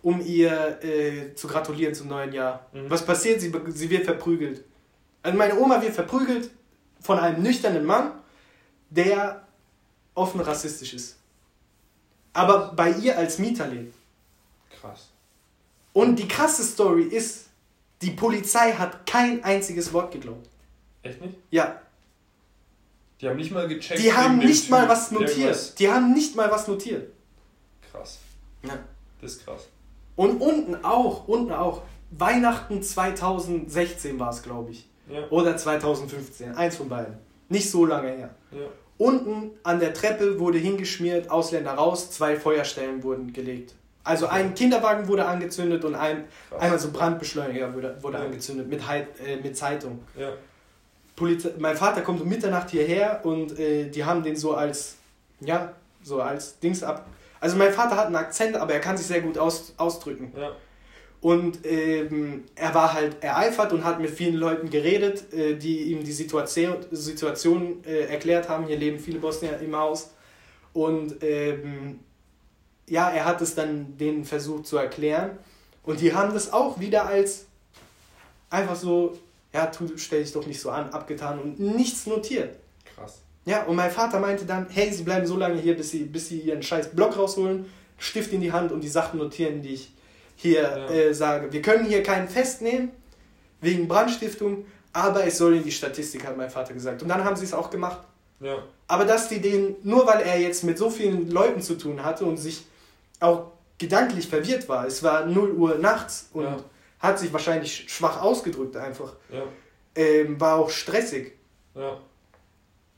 um 0.02 0.20
ihr 0.20 0.78
äh, 0.82 1.34
zu 1.34 1.46
gratulieren 1.48 1.94
zum 1.94 2.08
neuen 2.08 2.32
Jahr. 2.32 2.66
Mhm. 2.72 2.88
Was 2.90 3.04
passiert? 3.04 3.40
Sie, 3.40 3.52
sie 3.68 3.90
wird 3.90 4.04
verprügelt. 4.04 4.64
Also 5.22 5.36
meine 5.36 5.58
Oma 5.58 5.80
wird 5.82 5.94
verprügelt 5.94 6.50
von 7.00 7.18
einem 7.18 7.42
nüchternen 7.42 7.84
Mann, 7.84 8.12
der 8.90 9.46
offen 10.14 10.40
rassistisch 10.40 10.94
ist. 10.94 11.16
Aber 12.32 12.72
bei 12.74 12.90
ihr 12.92 13.16
als 13.18 13.38
Mieter 13.38 13.66
lebt. 13.66 13.94
Krass. 14.80 15.08
Und 15.92 16.16
die 16.16 16.28
krasse 16.28 16.62
Story 16.62 17.02
ist, 17.04 17.46
die 18.02 18.10
Polizei 18.12 18.72
hat 18.72 19.04
kein 19.06 19.42
einziges 19.44 19.92
Wort 19.92 20.12
geglaubt. 20.12 20.48
Echt 21.02 21.20
nicht? 21.20 21.34
Ja, 21.50 21.80
Die 23.20 23.28
haben 23.28 23.36
nicht 23.36 23.50
mal 23.52 23.66
gecheckt. 23.68 24.00
die 24.00 24.12
haben 24.12 24.38
nicht 24.38 24.62
Typ 24.62 24.70
mal 24.70 24.88
was 24.88 25.10
notiert. 25.10 25.30
irgendwas. 25.36 25.74
Die 25.74 25.90
haben 25.90 26.12
nicht 26.14 26.36
mal 26.36 26.50
was 26.50 26.66
notiert. 26.68 27.12
Krass. 27.90 28.18
Ja. 28.62 28.78
Das 29.20 29.32
ist 29.32 29.44
krass. 29.44 29.68
Und 30.16 30.40
unten 30.40 30.82
auch, 30.84 31.26
unten 31.28 31.52
auch. 31.52 31.82
Weihnachten 32.12 32.82
2016 32.82 34.18
war 34.18 34.30
es, 34.30 34.42
glaube 34.42 34.70
ich. 34.72 34.88
Ja. 35.08 35.28
Oder 35.30 35.56
2015, 35.56 36.54
eins 36.54 36.76
von 36.76 36.88
beiden. 36.88 37.18
Nicht 37.48 37.70
so 37.70 37.84
lange 37.84 38.08
her. 38.10 38.34
Ja. 38.52 38.66
Unten 38.98 39.50
an 39.62 39.80
der 39.80 39.92
Treppe 39.94 40.38
wurde 40.38 40.58
hingeschmiert, 40.58 41.30
Ausländer 41.30 41.72
raus, 41.72 42.10
zwei 42.10 42.36
Feuerstellen 42.38 43.02
wurden 43.02 43.32
gelegt. 43.32 43.74
Also 44.02 44.26
ein 44.28 44.54
Kinderwagen 44.54 45.06
wurde 45.08 45.26
angezündet 45.26 45.84
und 45.84 45.94
ein, 45.94 46.24
Krass. 46.48 46.60
einmal 46.60 46.78
so 46.78 46.90
Brandbeschleuniger 46.90 47.74
wurde, 47.74 47.96
wurde 48.00 48.18
Ja. 48.18 48.24
angezündet 48.24 48.68
mit, 48.68 48.80
äh, 48.88 49.36
mit 49.42 49.56
Zeitung. 49.56 50.02
Ja. 50.18 50.32
Polizei, 51.16 51.50
mein 51.58 51.76
Vater 51.76 52.00
kommt 52.00 52.20
um 52.22 52.28
Mitternacht 52.28 52.70
hierher 52.70 53.20
und 53.24 53.58
äh, 53.58 53.88
die 53.90 54.04
haben 54.04 54.22
den 54.22 54.36
so 54.36 54.54
als, 54.54 54.96
ja, 55.40 55.72
so 56.02 56.22
als 56.22 56.58
Dings 56.60 56.82
ab. 56.82 57.06
Also 57.40 57.56
mein 57.56 57.72
Vater 57.72 57.96
hat 57.96 58.06
einen 58.06 58.16
Akzent, 58.16 58.56
aber 58.56 58.72
er 58.72 58.80
kann 58.80 58.96
sich 58.96 59.06
sehr 59.06 59.20
gut 59.20 59.36
aus, 59.36 59.74
ausdrücken. 59.76 60.32
Ja. 60.36 60.52
Und 61.20 61.66
ähm, 61.66 62.44
er 62.54 62.74
war 62.74 62.94
halt 62.94 63.22
ereifert 63.22 63.74
und 63.74 63.84
hat 63.84 64.00
mit 64.00 64.08
vielen 64.10 64.36
Leuten 64.36 64.70
geredet, 64.70 65.30
äh, 65.34 65.54
die 65.56 65.92
ihm 65.92 66.02
die 66.02 66.12
Situation, 66.12 66.76
Situation 66.90 67.84
äh, 67.84 68.06
erklärt 68.06 68.48
haben. 68.48 68.66
Hier 68.66 68.78
leben 68.78 68.98
viele 68.98 69.18
Bosnier 69.18 69.58
im 69.58 69.76
Haus. 69.76 70.14
Und 70.72 71.22
ähm, 71.22 72.00
ja, 72.90 73.08
er 73.08 73.24
hat 73.24 73.40
es 73.40 73.54
dann 73.54 73.96
denen 73.96 74.24
versucht 74.24 74.66
zu 74.66 74.76
erklären. 74.76 75.38
Und 75.84 76.00
die 76.00 76.12
haben 76.12 76.34
das 76.34 76.52
auch 76.52 76.78
wieder 76.78 77.06
als 77.06 77.46
einfach 78.50 78.76
so, 78.76 79.16
ja, 79.52 79.66
tu, 79.66 79.88
stell 79.96 80.22
dich 80.22 80.32
doch 80.32 80.46
nicht 80.46 80.60
so 80.60 80.70
an, 80.70 80.90
abgetan 80.90 81.38
und 81.38 81.58
nichts 81.58 82.06
notiert. 82.06 82.56
Krass. 82.94 83.20
Ja, 83.46 83.62
und 83.64 83.76
mein 83.76 83.90
Vater 83.90 84.18
meinte 84.20 84.44
dann, 84.44 84.66
hey, 84.68 84.92
sie 84.92 85.04
bleiben 85.04 85.24
so 85.26 85.36
lange 85.36 85.58
hier, 85.60 85.76
bis 85.76 85.90
sie, 85.90 86.00
bis 86.04 86.28
sie 86.28 86.40
ihren 86.40 86.62
scheiß 86.62 86.90
Block 86.90 87.16
rausholen, 87.16 87.64
Stift 87.96 88.32
in 88.32 88.40
die 88.40 88.52
Hand 88.52 88.72
und 88.72 88.80
die 88.82 88.88
Sachen 88.88 89.18
notieren, 89.18 89.62
die 89.62 89.74
ich 89.74 89.92
hier 90.36 90.62
Ja. 90.62 90.90
äh, 90.90 91.14
sage. 91.14 91.52
Wir 91.52 91.62
können 91.62 91.84
hier 91.86 92.02
keinen 92.02 92.28
festnehmen, 92.28 92.90
wegen 93.60 93.86
Brandstiftung, 93.88 94.64
aber 94.92 95.24
es 95.26 95.38
soll 95.38 95.56
in 95.56 95.62
die 95.64 95.72
Statistik, 95.72 96.26
hat 96.26 96.36
mein 96.36 96.50
Vater 96.50 96.74
gesagt. 96.74 97.02
Und 97.02 97.08
dann 97.08 97.24
haben 97.24 97.36
sie 97.36 97.44
es 97.44 97.52
auch 97.54 97.70
gemacht. 97.70 98.00
Ja. 98.40 98.56
Aber 98.88 99.04
dass 99.04 99.28
die 99.28 99.40
den, 99.40 99.76
nur 99.82 100.06
weil 100.06 100.22
er 100.22 100.40
jetzt 100.40 100.64
mit 100.64 100.78
so 100.78 100.90
vielen 100.90 101.30
Leuten 101.30 101.60
zu 101.60 101.76
tun 101.76 102.02
hatte 102.04 102.24
und 102.24 102.36
sich 102.38 102.64
auch 103.20 103.52
gedanklich 103.78 104.28
verwirrt 104.28 104.68
war, 104.68 104.86
es 104.86 105.02
war 105.02 105.24
0 105.26 105.52
Uhr 105.52 105.78
nachts 105.78 106.28
und 106.32 106.44
Ja. 106.44 106.56
hat 106.98 107.18
sich 107.18 107.32
wahrscheinlich 107.32 107.90
schwach 107.90 108.20
ausgedrückt 108.20 108.76
einfach, 108.76 109.14
Ja. 109.32 109.42
ähm, 109.94 110.40
war 110.40 110.56
auch 110.56 110.70
stressig. 110.70 111.32
Ja. 111.74 111.98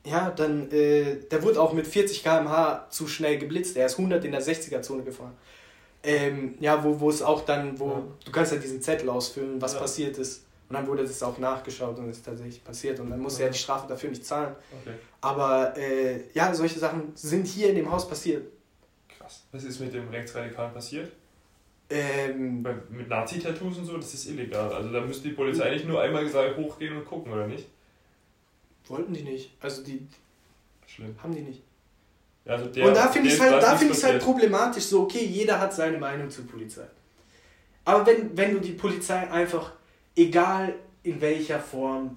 Ja, 0.04 0.30
dann, 0.30 0.68
äh, 0.72 1.16
der 1.30 1.42
wurde 1.44 1.60
auch 1.60 1.72
mit 1.72 1.86
40 1.86 2.24
km/h 2.24 2.88
zu 2.90 3.06
schnell 3.06 3.38
geblitzt. 3.38 3.76
Er 3.76 3.86
ist 3.86 3.98
100 3.98 4.24
in 4.24 4.32
der 4.32 4.42
60er-Zone 4.42 5.04
gefahren. 5.04 5.36
Ähm, 6.02 6.56
ja, 6.58 6.82
wo, 6.82 6.98
wo 6.98 7.08
es 7.10 7.22
auch 7.22 7.44
dann, 7.44 7.78
wo 7.78 7.86
Ja. 7.88 8.02
du 8.24 8.32
kannst 8.32 8.50
ja 8.52 8.58
diesen 8.58 8.82
Zettel 8.82 9.08
ausfüllen, 9.08 9.62
was 9.62 9.74
Ja. 9.74 9.78
passiert 9.80 10.18
ist. 10.18 10.44
Und 10.68 10.74
dann 10.74 10.86
wurde 10.88 11.04
das 11.04 11.22
auch 11.22 11.38
nachgeschaut 11.38 11.96
und 11.98 12.08
es 12.08 12.16
ist 12.16 12.26
tatsächlich 12.26 12.64
passiert. 12.64 12.98
Und 12.98 13.10
dann 13.10 13.20
muss 13.20 13.38
Ja. 13.38 13.44
er 13.44 13.52
die 13.52 13.58
Strafe 13.58 13.86
dafür 13.86 14.10
nicht 14.10 14.24
zahlen. 14.26 14.56
Okay. 14.80 14.94
Aber 15.20 15.76
äh, 15.78 16.22
ja, 16.34 16.52
solche 16.52 16.80
Sachen 16.80 17.12
sind 17.14 17.46
hier 17.46 17.68
in 17.68 17.76
dem 17.76 17.92
Haus 17.92 18.08
passiert. 18.08 18.42
Krass. 19.32 19.42
Was 19.52 19.64
ist 19.64 19.80
mit 19.80 19.92
dem 19.94 20.08
Rechtsradikalen 20.08 20.72
passiert? 20.72 21.10
Ähm, 21.90 22.66
mit 22.90 23.08
Nazi-Tattoos 23.08 23.78
und 23.78 23.84
so, 23.84 23.96
das 23.96 24.14
ist 24.14 24.26
illegal. 24.26 24.72
Also 24.72 24.90
da 24.90 25.00
müsste 25.00 25.28
die 25.28 25.34
Polizei 25.34 25.64
eigentlich 25.64 25.84
nur 25.84 26.00
einmal 26.00 26.24
gesagt 26.24 26.56
hochgehen 26.56 26.96
und 26.96 27.04
gucken, 27.04 27.32
oder 27.32 27.46
nicht? 27.46 27.66
wollten 28.88 29.14
die 29.14 29.22
nicht. 29.22 29.50
Also 29.60 29.82
die 29.82 30.06
Schlimm. 30.86 31.14
haben 31.22 31.34
die 31.34 31.40
nicht. 31.40 31.62
Also 32.44 32.66
der, 32.66 32.88
und 32.88 32.96
da 32.96 33.08
finde 33.08 33.28
ich 33.28 33.34
es 33.34 33.40
halt, 33.40 33.62
da 33.62 33.76
find 33.76 34.02
halt 34.02 34.22
problematisch, 34.22 34.84
so 34.84 35.02
okay, 35.02 35.24
jeder 35.24 35.60
hat 35.60 35.72
seine 35.72 35.96
Meinung 35.98 36.28
zur 36.28 36.46
Polizei. 36.46 36.86
Aber 37.84 38.04
wenn, 38.04 38.36
wenn 38.36 38.52
du 38.52 38.60
die 38.60 38.72
Polizei 38.72 39.30
einfach, 39.30 39.72
egal 40.16 40.74
in 41.04 41.20
welcher 41.20 41.60
Form, 41.60 42.16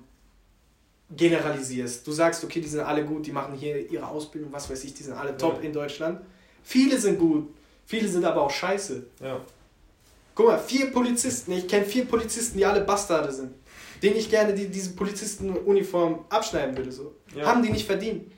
generalisierst, 1.16 2.06
du 2.06 2.12
sagst, 2.12 2.44
okay, 2.44 2.60
die 2.60 2.68
sind 2.68 2.82
alle 2.82 3.06
gut, 3.06 3.26
die 3.28 3.32
machen 3.32 3.54
hier 3.56 3.90
ihre 3.90 4.08
Ausbildung, 4.08 4.52
was 4.52 4.70
weiß 4.70 4.84
ich, 4.84 4.94
die 4.96 5.04
sind 5.04 5.14
alle 5.14 5.38
top 5.38 5.58
Ja. 5.58 5.62
in 5.62 5.74
Deutschland. 5.74 6.22
Viele 6.66 6.98
sind 7.00 7.20
gut, 7.20 7.48
viele 7.86 8.08
sind 8.08 8.26
aber 8.26 8.42
auch 8.42 8.50
scheiße. 8.50 9.06
Ja. 9.22 9.40
Guck 10.34 10.48
mal, 10.48 10.58
vier 10.58 10.88
Polizisten, 10.92 11.52
ich 11.52 11.68
kenne 11.68 11.86
vier 11.86 12.06
Polizisten, 12.06 12.58
die 12.58 12.66
alle 12.66 12.82
Bastarde 12.82 13.32
sind, 13.32 13.52
denen 14.02 14.18
ich 14.18 14.30
gerne 14.30 14.54
die, 14.54 14.68
diese 14.68 14.96
Polizistenuniform 14.96 16.26
abschneiden 16.28 16.76
würde. 16.76 16.92
So. 16.92 17.14
Ja. 17.36 17.46
Haben 17.46 17.62
die 17.62 17.70
nicht 17.70 17.86
verdient. 17.86 18.32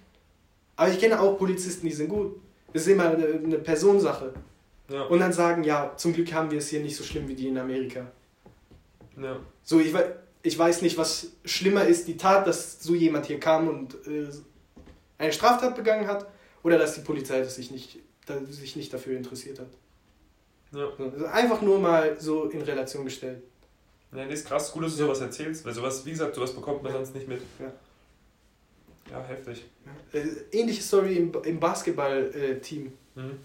Aber 0.76 0.92
ich 0.92 1.00
kenne 1.00 1.20
auch 1.20 1.38
Polizisten, 1.38 1.88
die 1.88 1.94
sind 1.94 2.10
gut. 2.10 2.36
Das 2.74 2.82
ist 2.82 2.90
immer 2.90 3.10
eine, 3.10 3.26
eine 3.26 3.58
Personensache. 3.60 4.34
Ja. 4.90 5.04
Und 5.04 5.20
dann 5.20 5.32
sagen, 5.32 5.64
ja, 5.64 5.94
zum 5.96 6.14
Glück 6.14 6.32
haben 6.34 6.52
wir 6.52 6.58
es 6.60 6.68
hier 6.68 6.82
nicht 6.82 6.98
so 6.98 7.06
schlimm 7.06 7.28
wie 7.30 7.34
die 7.34 7.48
in 7.48 7.58
Amerika. 7.58 8.12
ja. 9.22 9.40
So, 9.64 9.80
ich, 9.80 9.94
ich 10.44 10.60
weiß 10.60 10.82
nicht, 10.82 10.98
was 10.98 11.28
schlimmer 11.46 11.86
ist, 11.86 12.08
die 12.08 12.18
Tat, 12.18 12.46
dass 12.46 12.84
so 12.84 12.94
jemand 12.94 13.26
hier 13.26 13.40
kam 13.40 13.70
und 13.70 13.96
äh, 14.06 14.28
eine 15.18 15.34
Straftat 15.34 15.76
begangen 15.76 16.08
hat, 16.08 16.28
oder 16.64 16.78
dass 16.78 16.96
die 16.96 17.02
Polizei 17.02 17.40
das 17.40 17.56
sich, 17.56 17.72
nicht, 17.72 18.00
sich 18.50 18.76
nicht 18.76 18.94
dafür 18.94 19.18
interessiert 19.18 19.60
hat. 19.60 19.70
Ja. 20.72 20.90
So, 20.98 21.04
also 21.04 21.26
einfach 21.26 21.62
nur 21.62 21.80
mal 21.80 22.20
so 22.20 22.46
in 22.46 22.62
Relation 22.62 23.06
gestellt. 23.06 23.42
Ja, 24.12 24.26
nee, 24.26 24.34
ist 24.34 24.48
krass, 24.48 24.72
gut, 24.72 24.84
dass 24.84 24.94
du 24.94 25.04
sowas 25.04 25.20
erzählst, 25.22 25.66
weil 25.66 25.74
sowas, 25.74 26.06
wie 26.06 26.12
gesagt, 26.12 26.36
sowas 26.36 26.54
bekommt 26.54 26.84
man 26.84 26.94
sonst 26.94 27.14
nicht 27.14 27.28
mit. 27.28 27.42
Ja. 27.60 27.72
Ja, 29.12 29.24
heftig. 29.24 29.66
Äh, 30.12 30.28
ähnliche 30.52 30.82
Story 30.82 31.16
im, 31.16 31.32
im 31.44 31.60
Basketball-Team. 31.60 32.92
Mhm. 33.16 33.40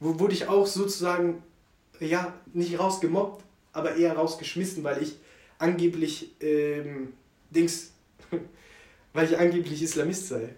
Wo 0.00 0.18
wurde 0.18 0.34
ich 0.34 0.46
auch 0.46 0.66
sozusagen, 0.66 1.42
ja, 2.00 2.34
nicht 2.52 2.78
rausgemobbt, 2.78 3.44
aber 3.72 3.96
eher 3.96 4.14
rausgeschmissen, 4.14 4.84
weil 4.84 5.02
ich 5.02 5.16
angeblich, 5.58 6.34
ähm, 6.40 7.14
Dings, 7.50 7.92
weil 9.12 9.26
ich 9.26 9.38
angeblich 9.38 9.82
Islamist 9.82 10.28
sei. 10.28 10.54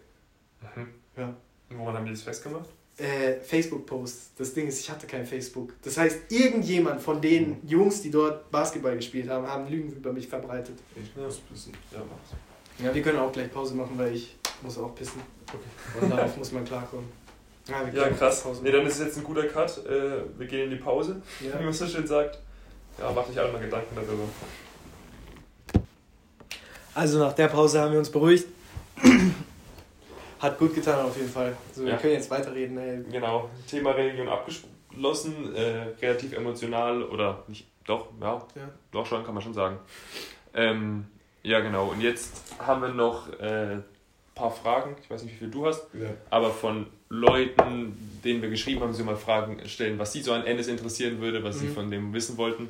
Mhm. 0.75 0.89
Ja. 1.17 1.37
Und 1.71 1.79
Woran 1.79 1.97
haben 1.97 2.05
die 2.07 2.13
das 2.13 2.23
festgemacht? 2.23 2.69
Äh, 2.99 3.41
Facebook-Post. 3.43 4.31
Das 4.39 4.55
Ding 4.55 4.69
ist, 4.69 4.81
ich 4.81 4.91
hatte 4.91 5.07
kein 5.07 5.27
Facebook. 5.27 5.75
Das 5.83 5.99
heißt, 5.99 6.31
irgendjemand 6.31 7.03
von 7.03 7.21
den 7.21 7.59
Jungs, 7.67 8.01
die 8.01 8.11
dort 8.11 8.51
Basketball 8.51 8.97
gespielt 8.97 9.29
haben, 9.29 9.47
haben 9.47 9.69
Lügen 9.69 9.93
über 9.93 10.13
mich 10.15 10.27
verbreitet. 10.27 10.77
Ich 10.95 11.15
Ja. 11.15 11.25
muss 11.25 11.37
pissen. 11.41 11.73
Ja, 11.93 11.99
mach's. 11.99 12.31
Ja, 12.83 12.95
wir 12.95 13.03
können 13.03 13.19
auch 13.19 13.31
gleich 13.33 13.53
Pause 13.53 13.75
machen, 13.75 13.93
weil 13.99 14.15
ich 14.15 14.35
muss 14.63 14.79
auch 14.79 14.95
pissen. 14.95 15.21
Und 16.01 16.11
darauf 16.11 16.37
muss 16.39 16.53
man 16.53 16.65
klarkommen. 16.65 17.07
Ja, 17.69 17.85
wir 17.85 18.01
Ja, 18.01 18.09
krass. 18.11 18.45
Nee, 18.63 18.71
dann 18.71 18.87
ist 18.87 18.95
es 18.99 19.07
jetzt 19.07 19.19
ein 19.19 19.25
guter 19.25 19.45
Cut. 19.45 19.85
Äh, 19.87 20.23
wir 20.39 20.47
gehen 20.47 20.65
in 20.65 20.71
die 20.71 20.77
Pause, 20.83 21.21
wie 21.41 21.49
Ja. 21.49 21.61
man 21.61 21.73
so 21.73 21.87
schön 21.87 22.07
sagt. 22.07 22.39
Ja, 22.99 23.13
mach 23.15 23.27
dich 23.27 23.39
alle 23.39 23.53
mal 23.53 23.61
Gedanken 23.61 23.95
darüber. 23.95 24.23
Also 26.95 27.19
nach 27.19 27.35
der 27.35 27.49
Pause 27.49 27.81
haben 27.81 27.93
wir 27.93 27.99
uns 27.99 28.09
beruhigt. 28.11 28.47
Hat 30.39 30.59
gut 30.59 30.75
getan 30.75 31.05
auf 31.07 31.17
jeden 31.17 31.31
Fall. 31.31 31.57
So, 31.73 31.85
wir 31.85 31.93
Ja. 31.93 31.97
können 31.97 32.13
jetzt 32.15 32.31
weiterreden. 32.31 32.77
Ey. 32.79 33.03
Genau, 33.11 33.49
Thema 33.69 33.93
Religion 33.93 34.29
abgeschlossen, 34.29 35.55
äh, 35.55 35.87
relativ 36.03 36.33
emotional 36.35 37.03
oder 37.05 37.43
nicht, 37.49 37.67
doch, 37.87 38.09
ja, 38.21 38.35
Ja. 38.55 38.69
doch 38.93 39.07
schon, 39.07 39.25
kann 39.25 39.35
man 39.35 39.43
schon 39.43 39.55
sagen. 39.55 39.79
Ähm, 40.55 41.07
ja, 41.43 41.61
genau, 41.61 41.89
und 41.89 42.01
jetzt 42.01 42.33
haben 42.59 42.83
wir 42.83 42.89
noch 42.89 43.29
ein 43.41 43.79
äh, 43.81 43.83
paar 44.35 44.51
Fragen, 44.51 44.97
ich 45.03 45.09
weiß 45.09 45.23
nicht, 45.23 45.35
wie 45.35 45.39
viel 45.39 45.51
du 45.51 45.67
hast, 45.67 45.87
Ja. 45.95 46.09
aber 46.31 46.51
von 46.51 46.87
Leuten, 47.09 47.97
denen 48.25 48.43
wir 48.43 48.51
geschrieben 48.51 48.81
haben, 48.83 48.93
sie 48.93 49.05
mal 49.05 49.17
Fragen 49.17 49.67
stellen, 49.69 49.99
was 49.99 50.13
sie 50.13 50.23
so 50.23 50.33
an 50.33 50.45
Endes 50.45 50.67
interessieren 50.69 51.21
würde, 51.21 51.43
was 51.45 51.61
sie 51.61 51.67
Mhm. 51.69 51.73
von 51.75 51.91
dem 51.91 52.13
wissen 52.13 52.37
wollten. 52.37 52.69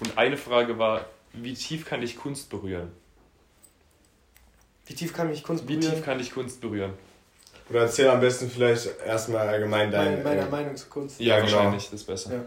Und 0.00 0.18
eine 0.18 0.36
Frage 0.36 0.78
war, 0.78 1.06
wie 1.32 1.54
tief 1.54 1.84
kann 1.86 2.00
dich 2.02 2.16
Kunst 2.16 2.50
berühren? 2.50 2.92
Wie 4.92 4.96
tief 4.96 5.14
kann 5.14 5.30
mich 5.30 5.42
Kunst 5.42 5.66
Wie 5.66 5.76
berühren? 5.76 5.94
tief 5.94 6.04
kann 6.04 6.18
dich 6.18 6.30
Kunst 6.30 6.60
berühren? 6.60 6.92
Oder 7.70 7.80
erzähl 7.80 8.08
am 8.08 8.20
besten 8.20 8.50
vielleicht 8.50 8.90
erstmal 9.06 9.48
allgemein 9.48 9.90
deine. 9.90 10.10
Meine, 10.10 10.22
meiner 10.22 10.46
äh, 10.46 10.50
Meinung 10.50 10.76
zur 10.76 10.90
Kunst. 10.90 11.18
Ja, 11.18 11.40
genau. 11.40 11.50
wahrscheinlich, 11.50 11.84
das 11.84 12.00
ist 12.00 12.06
besser. 12.06 12.34
Ja. 12.34 12.44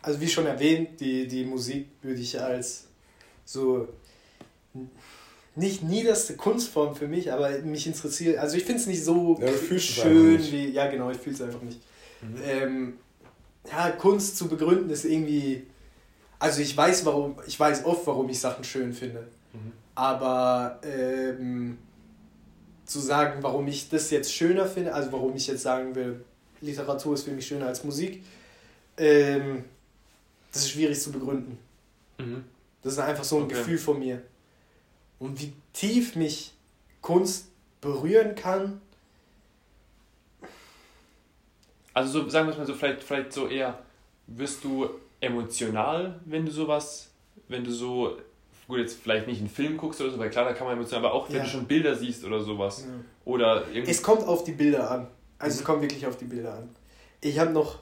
Also 0.00 0.18
wie 0.18 0.28
schon 0.28 0.46
erwähnt, 0.46 0.98
die, 0.98 1.28
die 1.28 1.44
Musik 1.44 1.88
würde 2.00 2.20
ich 2.20 2.40
als 2.40 2.86
so 3.44 3.86
nicht 5.54 5.82
niederste 5.82 6.36
Kunstform 6.36 6.96
für 6.96 7.06
mich, 7.06 7.30
aber 7.30 7.50
mich 7.58 7.86
interessiert. 7.86 8.38
Also 8.38 8.56
ich 8.56 8.64
finde 8.64 8.80
es 8.80 8.86
nicht 8.86 9.04
so 9.04 9.38
Ja, 9.38 9.78
schön 9.78 10.40
wie. 10.50 10.70
Ja, 10.70 10.86
genau, 10.86 11.10
ich 11.10 11.18
fühle 11.18 11.34
es 11.34 11.42
einfach 11.42 11.60
nicht. 11.60 11.82
Mhm. 12.22 12.36
Ähm, 12.46 12.92
ja, 13.70 13.90
Kunst 13.90 14.38
zu 14.38 14.48
begründen 14.48 14.88
ist 14.88 15.04
irgendwie. 15.04 15.66
Also 16.38 16.62
ich 16.62 16.74
weiß 16.74 17.04
warum, 17.04 17.36
ich 17.46 17.60
weiß 17.60 17.84
oft, 17.84 18.06
warum 18.06 18.30
ich 18.30 18.40
Sachen 18.40 18.64
schön 18.64 18.94
finde. 18.94 19.28
Mhm. 19.52 19.81
Aber 19.94 20.80
ähm, 20.82 21.78
zu 22.84 22.98
sagen, 23.00 23.42
warum 23.42 23.68
ich 23.68 23.88
das 23.88 24.10
jetzt 24.10 24.32
schöner 24.32 24.66
finde, 24.66 24.94
also 24.94 25.12
warum 25.12 25.34
ich 25.36 25.46
jetzt 25.46 25.62
sagen 25.62 25.94
will, 25.94 26.24
Literatur 26.60 27.14
ist 27.14 27.24
für 27.24 27.32
mich 27.32 27.46
schöner 27.46 27.66
als 27.66 27.84
Musik, 27.84 28.22
ähm, 28.96 29.64
das 30.52 30.62
ist 30.62 30.70
schwierig 30.70 31.00
zu 31.00 31.12
begründen. 31.12 31.58
Mhm. 32.18 32.44
Das 32.82 32.94
ist 32.94 32.98
einfach 32.98 33.24
so 33.24 33.38
ein 33.38 33.44
Okay. 33.44 33.54
Gefühl 33.54 33.78
von 33.78 33.98
mir. 33.98 34.22
Und 35.18 35.40
wie 35.40 35.52
tief 35.72 36.16
mich 36.16 36.52
Kunst 37.00 37.46
berühren 37.80 38.34
kann, 38.34 38.80
Also 41.94 42.22
so, 42.22 42.28
sagen 42.28 42.46
wir 42.46 42.52
es 42.52 42.58
mal 42.58 42.66
so, 42.66 42.74
vielleicht, 42.74 43.02
vielleicht 43.02 43.32
so 43.32 43.48
eher, 43.48 43.78
wirst 44.26 44.64
du 44.64 44.88
emotional, 45.20 46.18
wenn 46.24 46.46
du 46.46 46.50
sowas, 46.50 47.10
wenn 47.48 47.64
du 47.64 47.70
so, 47.70 48.16
gut, 48.72 48.80
jetzt 48.80 48.98
vielleicht 49.02 49.26
nicht 49.26 49.38
einen 49.40 49.50
Film 49.50 49.76
guckst 49.76 50.00
oder 50.00 50.10
so, 50.10 50.18
weil 50.18 50.30
klar, 50.30 50.44
da 50.46 50.52
kann 50.54 50.66
man 50.66 50.76
emotional, 50.76 51.04
aber 51.04 51.14
auch 51.14 51.28
wenn 51.28 51.36
Ja. 51.36 51.42
du 51.42 51.48
schon 51.48 51.66
Bilder 51.66 51.94
siehst 51.94 52.24
oder 52.24 52.40
sowas. 52.40 52.86
Oder 53.26 53.66
irgendwie. 53.68 53.90
es 53.90 54.02
kommt 54.02 54.26
auf 54.26 54.44
die 54.44 54.52
Bilder 54.52 54.90
an. 54.90 55.08
Also 55.38 55.54
Mhm. 55.56 55.58
es 55.60 55.64
kommt 55.64 55.82
wirklich 55.82 56.06
auf 56.06 56.16
die 56.16 56.24
Bilder 56.24 56.54
an. 56.54 56.70
Ich 57.20 57.38
habe 57.38 57.50
noch, 57.50 57.80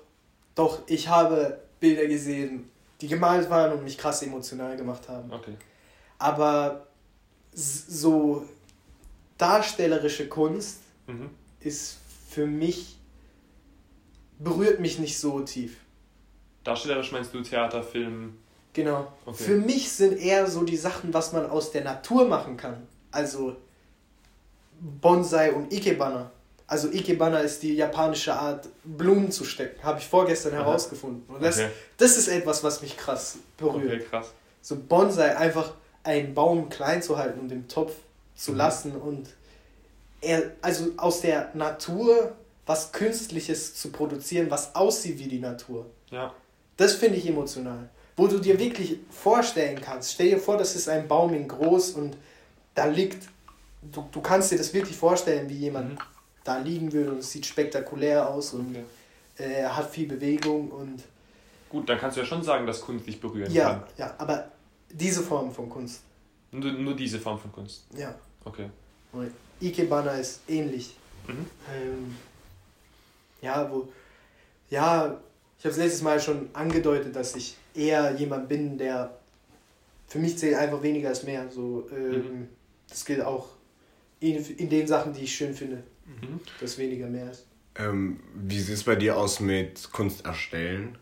doch, 0.56 0.80
ich 0.88 1.08
habe 1.08 1.60
Bilder 1.78 2.06
gesehen, 2.06 2.68
die 3.00 3.06
gemalt 3.08 3.48
waren 3.50 3.72
und 3.72 3.84
mich 3.84 3.96
krass 3.96 4.22
emotional 4.22 4.76
gemacht 4.76 5.08
haben. 5.08 5.32
Okay. 5.32 5.54
Aber 6.18 6.86
so 7.52 8.44
darstellerische 9.38 10.28
Kunst 10.28 10.80
Mhm. 11.06 11.30
ist 11.60 11.98
für 12.28 12.46
mich, 12.46 12.96
berührt 14.38 14.80
mich 14.80 14.98
nicht 14.98 15.18
so 15.18 15.40
tief. 15.40 15.76
Darstellerisch 16.64 17.12
meinst 17.12 17.32
du 17.32 17.40
Theater, 17.42 17.82
Film? 17.82 18.38
Genau. 18.72 19.12
Okay. 19.26 19.42
Für 19.44 19.56
mich 19.56 19.90
sind 19.92 20.18
eher 20.18 20.46
so 20.46 20.62
die 20.62 20.76
Sachen, 20.76 21.12
was 21.12 21.32
man 21.32 21.48
aus 21.50 21.72
der 21.72 21.82
Natur 21.84 22.26
machen 22.28 22.56
kann. 22.56 22.86
Also 23.10 23.56
Bonsai 24.80 25.52
und 25.52 25.72
Ikebana. 25.72 26.30
Also 26.66 26.88
Ikebana 26.88 27.40
ist 27.40 27.62
die 27.62 27.74
japanische 27.74 28.32
Art, 28.34 28.68
Blumen 28.84 29.32
zu 29.32 29.44
stecken. 29.44 29.82
Habe 29.82 29.98
ich 29.98 30.06
vorgestern 30.06 30.54
Aha. 30.54 30.60
herausgefunden. 30.64 31.24
Und 31.34 31.42
das, 31.42 31.56
Okay. 31.58 31.68
das 31.96 32.16
ist 32.16 32.28
etwas, 32.28 32.62
was 32.62 32.80
mich 32.80 32.96
krass 32.96 33.38
berührt. 33.56 33.84
Okay, 33.94 34.04
krass. 34.08 34.28
So 34.62 34.76
Bonsai, 34.76 35.36
einfach 35.36 35.74
einen 36.04 36.32
Baum 36.32 36.68
klein 36.68 37.02
zu 37.02 37.18
halten 37.18 37.40
und 37.40 37.50
im 37.52 37.66
Topf 37.66 37.92
zu 38.36 38.52
Mhm. 38.52 38.56
lassen 38.58 38.92
und 38.92 39.28
er, 40.20 40.52
also 40.62 40.90
aus 40.96 41.20
der 41.22 41.50
Natur 41.54 42.34
was 42.66 42.92
Künstliches 42.92 43.74
zu 43.74 43.90
produzieren, 43.90 44.48
was 44.48 44.76
aussieht 44.76 45.18
wie 45.18 45.26
die 45.26 45.40
Natur. 45.40 45.86
Ja. 46.10 46.32
Das 46.76 46.94
finde 46.94 47.16
ich 47.16 47.26
emotional. 47.26 47.88
Wo 48.16 48.26
du 48.26 48.38
dir 48.38 48.58
wirklich 48.58 48.98
vorstellen 49.10 49.80
kannst. 49.80 50.12
Stell 50.12 50.30
dir 50.30 50.38
vor, 50.38 50.56
das 50.58 50.74
ist 50.76 50.88
ein 50.88 51.08
Baum 51.08 51.32
in 51.34 51.48
groß 51.48 51.92
und 51.92 52.16
da 52.74 52.84
liegt, 52.86 53.28
du, 53.82 54.04
du 54.12 54.20
kannst 54.20 54.52
dir 54.52 54.58
das 54.58 54.72
wirklich 54.74 54.96
vorstellen, 54.96 55.48
wie 55.48 55.54
jemand 55.56 55.92
Mhm. 55.94 55.98
da 56.44 56.58
liegen 56.58 56.92
würde 56.92 57.12
und 57.12 57.18
es 57.18 57.30
sieht 57.32 57.46
spektakulär 57.46 58.28
aus 58.28 58.52
und 58.54 58.76
äh, 59.38 59.42
er 59.60 59.76
hat 59.76 59.90
viel 59.90 60.06
Bewegung 60.08 60.70
und 60.70 61.02
Gut, 61.68 61.88
dann 61.88 61.98
kannst 61.98 62.16
du 62.16 62.20
ja 62.22 62.26
schon 62.26 62.42
sagen, 62.42 62.66
dass 62.66 62.80
Kunst 62.80 63.06
dich 63.06 63.20
berühren 63.20 63.50
ja, 63.52 63.70
kann. 63.70 63.82
ja, 63.96 64.14
aber 64.18 64.50
diese 64.90 65.22
Form 65.22 65.52
von 65.52 65.70
Kunst, 65.70 66.00
Nur, 66.50 66.72
nur 66.72 66.94
diese 66.96 67.18
Form 67.20 67.38
von 67.38 67.52
Kunst. 67.52 67.84
ja. 67.96 68.14
Okay. 68.44 68.68
Und 69.12 69.30
Ikebana 69.60 70.12
ist 70.12 70.40
ähnlich. 70.48 70.96
Mhm. 71.28 71.46
Ähm, 71.72 72.16
ja, 73.42 73.70
wo, 73.70 73.88
ja, 74.70 75.16
ich 75.58 75.64
habe 75.64 75.72
es 75.72 75.76
letztes 75.76 76.02
Mal 76.02 76.18
schon 76.20 76.48
angedeutet, 76.54 77.14
dass 77.14 77.34
ich 77.36 77.56
eher 77.74 78.14
jemand 78.16 78.48
bin, 78.48 78.78
der 78.78 79.16
für 80.08 80.18
mich 80.18 80.36
zählt 80.38 80.56
einfach 80.56 80.82
weniger 80.82 81.08
als 81.10 81.22
mehr. 81.22 81.48
So, 81.50 81.88
ähm, 81.96 82.12
Mhm. 82.12 82.48
Das 82.88 83.04
gilt 83.04 83.20
auch 83.22 83.48
in, 84.18 84.44
in 84.56 84.68
den 84.68 84.86
Sachen, 84.86 85.12
die 85.14 85.22
ich 85.22 85.34
schön 85.34 85.54
finde, 85.54 85.82
Mhm. 86.06 86.40
dass 86.60 86.76
weniger 86.78 87.06
mehr 87.06 87.30
ist. 87.30 87.46
Ähm, 87.76 88.18
wie 88.34 88.58
sieht 88.58 88.74
es 88.74 88.82
bei 88.82 88.96
dir 88.96 89.16
aus 89.16 89.38
mit 89.38 89.90
Kunst 89.92 90.24
erstellen? 90.24 90.98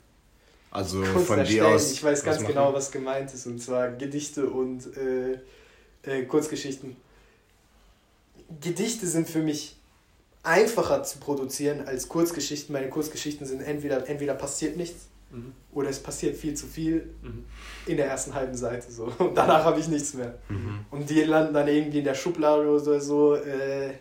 Also 0.70 1.00
Kunst 1.02 1.26
von 1.26 1.36
dir 1.36 1.42
erstellen, 1.62 1.64
aus. 1.74 1.92
ich 1.92 2.04
weiß 2.04 2.22
ganz 2.24 2.40
machen? 2.40 2.48
genau, 2.48 2.74
was 2.74 2.90
gemeint 2.90 3.32
ist, 3.32 3.46
und 3.46 3.58
zwar 3.62 3.88
Gedichte 3.92 4.46
und 4.50 4.84
äh, 4.98 5.38
äh, 6.02 6.24
Kurzgeschichten. 6.26 6.94
Gedichte 8.60 9.06
sind 9.06 9.28
für 9.28 9.40
mich 9.40 9.76
einfacher 10.42 11.02
zu 11.04 11.18
produzieren 11.18 11.86
als 11.86 12.08
Kurzgeschichten. 12.08 12.72
Meine 12.74 12.88
Kurzgeschichten 12.90 13.46
sind 13.46 13.60
entweder, 13.62 14.06
entweder 14.08 14.34
passiert 14.34 14.76
nichts 14.76 15.06
Mhm. 15.30 15.52
oder 15.72 15.90
es 15.90 16.02
passiert 16.02 16.36
viel 16.36 16.55
zu 16.55 16.66
viel 16.66 17.14
Mhm. 17.22 17.44
in 17.86 17.96
der 17.98 18.06
ersten 18.06 18.34
halben 18.34 18.55
Seite. 18.56 18.90
So. 18.90 19.12
Und 19.18 19.34
danach 19.36 19.64
habe 19.64 19.78
ich 19.80 19.88
nichts 19.88 20.14
mehr. 20.14 20.38
Mhm. 20.48 20.86
Und 20.90 21.10
die 21.10 21.22
landen 21.22 21.55
dann 21.55 21.68
irgendwie 21.68 21.98
in 21.98 22.05
der 22.05 22.14
Schublade 22.14 22.68
oder 22.68 23.00
so. 23.00 23.34
Äh, 23.34 23.92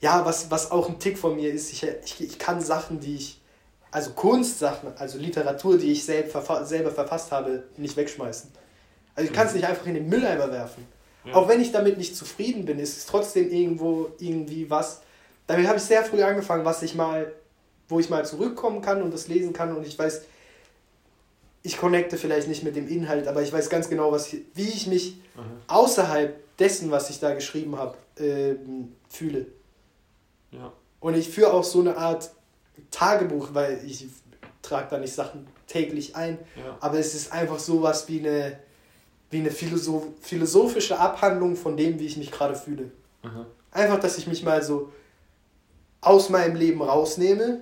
ja, 0.00 0.24
was, 0.26 0.50
was 0.50 0.70
auch 0.70 0.88
ein 0.88 0.98
Tick 0.98 1.16
von 1.18 1.36
mir 1.36 1.52
ist, 1.52 1.72
ich, 1.72 1.86
ich, 2.04 2.20
ich 2.22 2.38
kann 2.38 2.60
Sachen, 2.60 3.00
die 3.00 3.14
ich, 3.16 3.40
also 3.90 4.10
Kunstsachen, 4.10 4.90
also 4.98 5.16
Literatur, 5.18 5.78
die 5.78 5.92
ich 5.92 6.04
selb, 6.04 6.30
verfa 6.30 6.64
selber 6.64 6.90
verfasst 6.90 7.32
habe, 7.32 7.62
nicht 7.76 7.96
wegschmeißen. 7.96 8.50
Also 9.14 9.30
ich 9.30 9.34
kann 9.34 9.46
es 9.46 9.54
nicht 9.54 9.64
einfach 9.66 9.86
in 9.86 9.94
den 9.94 10.08
Mülleimer 10.08 10.50
werfen. 10.52 10.86
Ja. 11.24 11.34
Auch 11.34 11.48
wenn 11.48 11.60
ich 11.60 11.72
damit 11.72 11.96
nicht 11.96 12.14
zufrieden 12.14 12.66
bin, 12.66 12.78
ist 12.78 12.96
es 12.98 13.06
trotzdem 13.06 13.50
irgendwo 13.50 14.10
irgendwie 14.18 14.68
was. 14.68 15.00
Damit 15.46 15.66
habe 15.66 15.78
ich 15.78 15.84
sehr 15.84 16.04
früh 16.04 16.22
angefangen, 16.22 16.64
was 16.64 16.82
ich 16.82 16.94
mal, 16.94 17.32
wo 17.88 18.00
ich 18.00 18.10
mal 18.10 18.24
zurückkommen 18.26 18.80
kann 18.82 19.02
und 19.02 19.12
das 19.14 19.28
lesen 19.28 19.52
kann 19.52 19.76
und 19.76 19.86
ich 19.86 19.98
weiß, 19.98 20.22
ich 21.62 21.78
connecte 21.78 22.16
vielleicht 22.16 22.48
nicht 22.48 22.62
mit 22.62 22.76
dem 22.76 22.88
Inhalt, 22.88 23.26
aber 23.26 23.42
ich 23.42 23.52
weiß 23.52 23.68
ganz 23.70 23.88
genau, 23.88 24.12
was 24.12 24.32
wie 24.54 24.68
ich 24.68 24.86
mich 24.86 25.16
Mhm. 25.36 25.40
außerhalb 25.66 26.56
dessen, 26.56 26.90
was 26.90 27.10
ich 27.10 27.20
da 27.20 27.34
geschrieben 27.34 27.76
habe, 27.76 27.96
ähm, 28.18 28.92
fühle. 29.10 29.46
Ja. 30.50 30.72
Und 31.00 31.14
ich 31.14 31.28
führe 31.28 31.52
auch 31.52 31.64
so 31.64 31.80
eine 31.80 31.96
Art 31.98 32.30
Tagebuch, 32.90 33.48
weil 33.52 33.80
ich 33.84 34.06
trage 34.62 34.86
da 34.90 34.98
nicht 34.98 35.12
Sachen 35.14 35.46
täglich 35.66 36.16
ein, 36.16 36.38
Ja. 36.56 36.78
aber 36.80 36.98
es 36.98 37.14
ist 37.14 37.32
einfach 37.32 37.58
sowas 37.58 38.08
wie 38.08 38.20
eine, 38.20 38.58
wie 39.30 39.38
eine 39.40 39.50
Philosoph 39.50 40.04
philosophische 40.22 40.98
Abhandlung 40.98 41.56
von 41.56 41.76
dem, 41.76 41.98
wie 41.98 42.06
ich 42.06 42.16
mich 42.16 42.30
gerade 42.30 42.54
fühle. 42.56 42.90
Mhm. 43.22 43.44
Einfach, 43.72 44.00
dass 44.00 44.16
ich 44.16 44.26
mich 44.26 44.42
mal 44.42 44.62
so 44.62 44.90
aus 46.00 46.30
meinem 46.30 46.56
Leben 46.56 46.80
rausnehme 46.80 47.60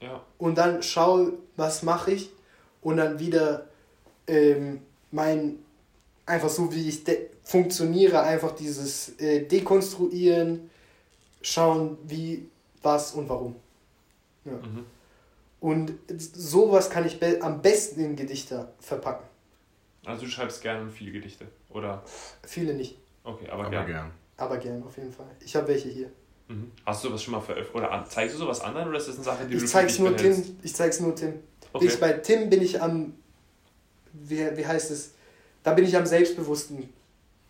Ja. 0.00 0.24
und 0.38 0.56
dann 0.56 0.82
schaue, 0.82 1.34
was 1.56 1.82
mache 1.82 2.12
ich 2.12 2.30
und 2.80 2.96
dann 2.96 3.18
wieder 3.18 3.66
ähm, 4.26 4.80
mein, 5.10 5.58
einfach 6.26 6.48
so 6.48 6.72
wie 6.72 6.88
ich 6.88 7.02
funktioniere, 7.42 8.22
einfach 8.22 8.52
dieses 8.52 9.18
äh, 9.20 9.44
Dekonstruieren, 9.44 10.70
schauen, 11.42 11.98
wie, 12.04 12.48
was 12.82 13.12
und 13.12 13.28
warum. 13.28 13.56
Ja. 14.44 14.52
Mhm. 14.52 14.86
Und 15.60 15.92
sowas 16.16 16.88
kann 16.88 17.04
ich 17.06 17.20
be 17.20 17.38
am 17.42 17.60
besten 17.60 18.00
in 18.00 18.16
Gedichte 18.16 18.68
verpacken. 18.78 19.26
Also 20.06 20.24
du 20.24 20.30
schreibst 20.30 20.62
gerne 20.62 20.88
viele 20.90 21.12
Gedichte, 21.12 21.46
oder? 21.68 22.02
Viele 22.46 22.72
nicht, 22.72 22.96
Okay, 23.22 23.48
aber, 23.50 23.64
Aber 23.64 23.70
gerne. 23.70 23.86
gern. 23.86 24.10
aber 24.38 24.56
gern 24.56 24.82
auf 24.82 24.96
jeden 24.96 25.12
Fall. 25.12 25.26
Ich 25.44 25.54
habe 25.56 25.68
welche 25.68 25.90
hier. 25.90 26.10
Mhm. 26.50 26.70
Hast 26.84 27.04
du 27.04 27.08
sowas 27.08 27.22
schon 27.22 27.32
mal 27.32 27.40
veröffentlicht? 27.40 27.76
Oder 27.76 27.92
an- 27.92 28.04
zeigst 28.08 28.34
du 28.34 28.40
sowas 28.40 28.60
anderen 28.60 28.88
oder 28.88 28.98
ist 28.98 29.08
das 29.08 29.16
eine 29.16 29.24
Sache, 29.24 29.46
die 29.46 29.54
Ich 29.54 29.60
du 29.62 29.66
zeig's 29.68 29.98
nur 29.98 30.10
behältst? 30.10 30.44
Tim. 30.44 30.56
Ich 30.62 30.74
zeig's 30.74 31.00
nur 31.00 31.14
Tim. 31.14 31.34
Okay. 31.72 31.86
Ich, 31.86 32.00
bei 32.00 32.12
Tim 32.14 32.50
bin 32.50 32.62
ich 32.62 32.82
am, 32.82 33.14
wie, 34.12 34.38
wie 34.56 34.66
heißt 34.66 34.90
es, 34.90 35.12
da 35.62 35.72
bin 35.74 35.84
ich 35.84 35.96
am 35.96 36.06
selbstbewussten. 36.06 36.88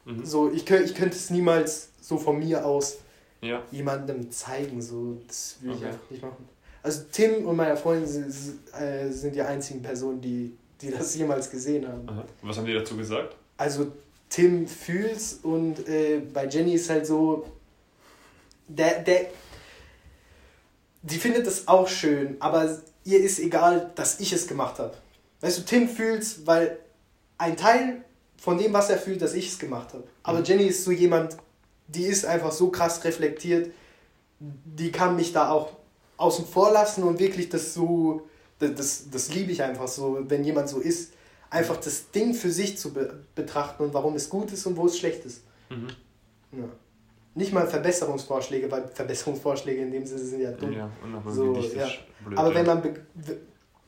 Mhm. 0.05 0.24
So, 0.24 0.51
ich, 0.51 0.66
könnt, 0.66 0.85
ich 0.86 0.94
könnte 0.94 1.16
es 1.16 1.31
niemals 1.31 1.89
so 2.01 2.18
von 2.18 2.39
mir 2.39 2.64
aus 2.66 2.98
Ja. 3.40 3.62
jemandem 3.70 4.31
zeigen. 4.31 4.82
So, 4.82 5.16
das 5.27 5.56
würde 5.60 5.77
ich 5.77 5.82
Okay. 5.82 5.93
einfach 5.93 6.10
nicht 6.10 6.22
machen. 6.22 6.48
Also 6.82 7.02
Tim 7.12 7.47
und 7.47 7.56
meine 7.56 7.77
Freundin 7.77 8.06
sind, 8.09 8.31
sind, 8.32 8.59
äh, 8.74 9.10
sind 9.10 9.35
die 9.35 9.43
einzigen 9.43 9.82
Personen, 9.82 10.20
die, 10.20 10.52
die 10.81 10.90
das 10.90 11.14
jemals 11.14 11.51
gesehen 11.51 11.86
haben. 11.86 12.09
Aha. 12.09 12.24
Was 12.43 12.56
haben 12.56 12.66
die 12.66 12.72
dazu 12.74 12.97
gesagt? 12.97 13.36
Also 13.59 13.93
Tim 14.31 14.66
fühlt's 14.66 15.40
und 15.43 15.86
äh, 15.89 16.20
bei 16.32 16.47
Jenny 16.47 16.74
ist 16.74 16.89
halt 16.89 17.06
so, 17.06 17.47
der, 18.77 19.03
der, 19.03 19.27
die 21.03 21.19
findet 21.19 21.47
das 21.47 21.69
auch 21.69 21.89
schön, 21.89 22.37
aber 22.41 22.79
ihr 23.05 23.21
ist 23.21 23.39
egal, 23.39 23.91
dass 23.95 24.21
ich 24.21 24.33
es 24.33 24.47
gemacht 24.47 24.79
habe. 24.79 24.95
Weißt 25.41 25.59
du, 25.59 25.63
Tim 25.63 25.89
fühlt's, 25.89 26.47
weil 26.47 26.79
ein 27.39 27.57
Teil 27.57 28.05
von 28.37 28.59
dem, 28.59 28.73
was 28.73 28.91
er 28.91 28.99
fühlt, 28.99 29.23
dass 29.23 29.35
ich 29.35 29.49
es 29.49 29.59
gemacht 29.59 29.93
habe. 29.95 30.05
Aber 30.23 30.41
Mhm. 30.41 30.45
Jenny 30.45 30.65
ist 30.65 30.85
so 30.85 30.91
jemand, 30.91 31.37
die 31.89 32.05
ist 32.05 32.25
einfach 32.25 32.53
so 32.53 32.71
krass 32.71 33.03
reflektiert, 33.05 33.73
die 34.39 34.93
kann 34.93 35.17
mich 35.17 35.33
da 35.33 35.51
auch 35.51 35.73
außen 36.17 36.47
vor 36.47 36.73
lassen 36.73 37.03
und 37.03 37.19
wirklich 37.19 37.49
das 37.49 37.75
so, 37.75 38.29
das, 38.59 38.75
das, 38.75 39.11
das 39.11 39.35
liebe 39.35 39.53
ich 39.53 39.63
einfach 39.63 39.89
so, 39.89 40.19
wenn 40.29 40.45
jemand 40.45 40.69
so 40.69 40.79
ist, 40.79 41.13
einfach 41.49 41.77
das 41.79 42.11
Ding 42.11 42.35
für 42.35 42.51
sich 42.51 42.79
zu 42.79 42.93
be 42.93 43.25
betrachten 43.35 43.83
und 43.83 43.95
warum 43.95 44.15
es 44.15 44.29
gut 44.29 44.53
ist 44.53 44.67
und 44.67 44.77
wo 44.77 44.87
es 44.87 44.99
schlecht 44.99 45.25
ist. 45.25 45.43
Mhm. 45.71 45.89
Ja. 46.53 46.69
Nicht 47.35 47.52
mal 47.52 47.66
Verbesserungsvorschläge, 47.66 48.70
weil 48.70 48.89
Verbesserungsvorschläge 48.89 49.82
in 49.82 49.93
dem 49.93 50.05
Sinne 50.07 50.20
sind 50.20 50.40
ja 50.40 50.51
dumm. 50.51 50.73
Ja, 50.73 50.90
So, 51.28 51.55
ja. 51.55 51.89
blöd. 52.24 52.39
Aber 52.39 52.55
wenn 52.55 52.66
man, 52.66 52.82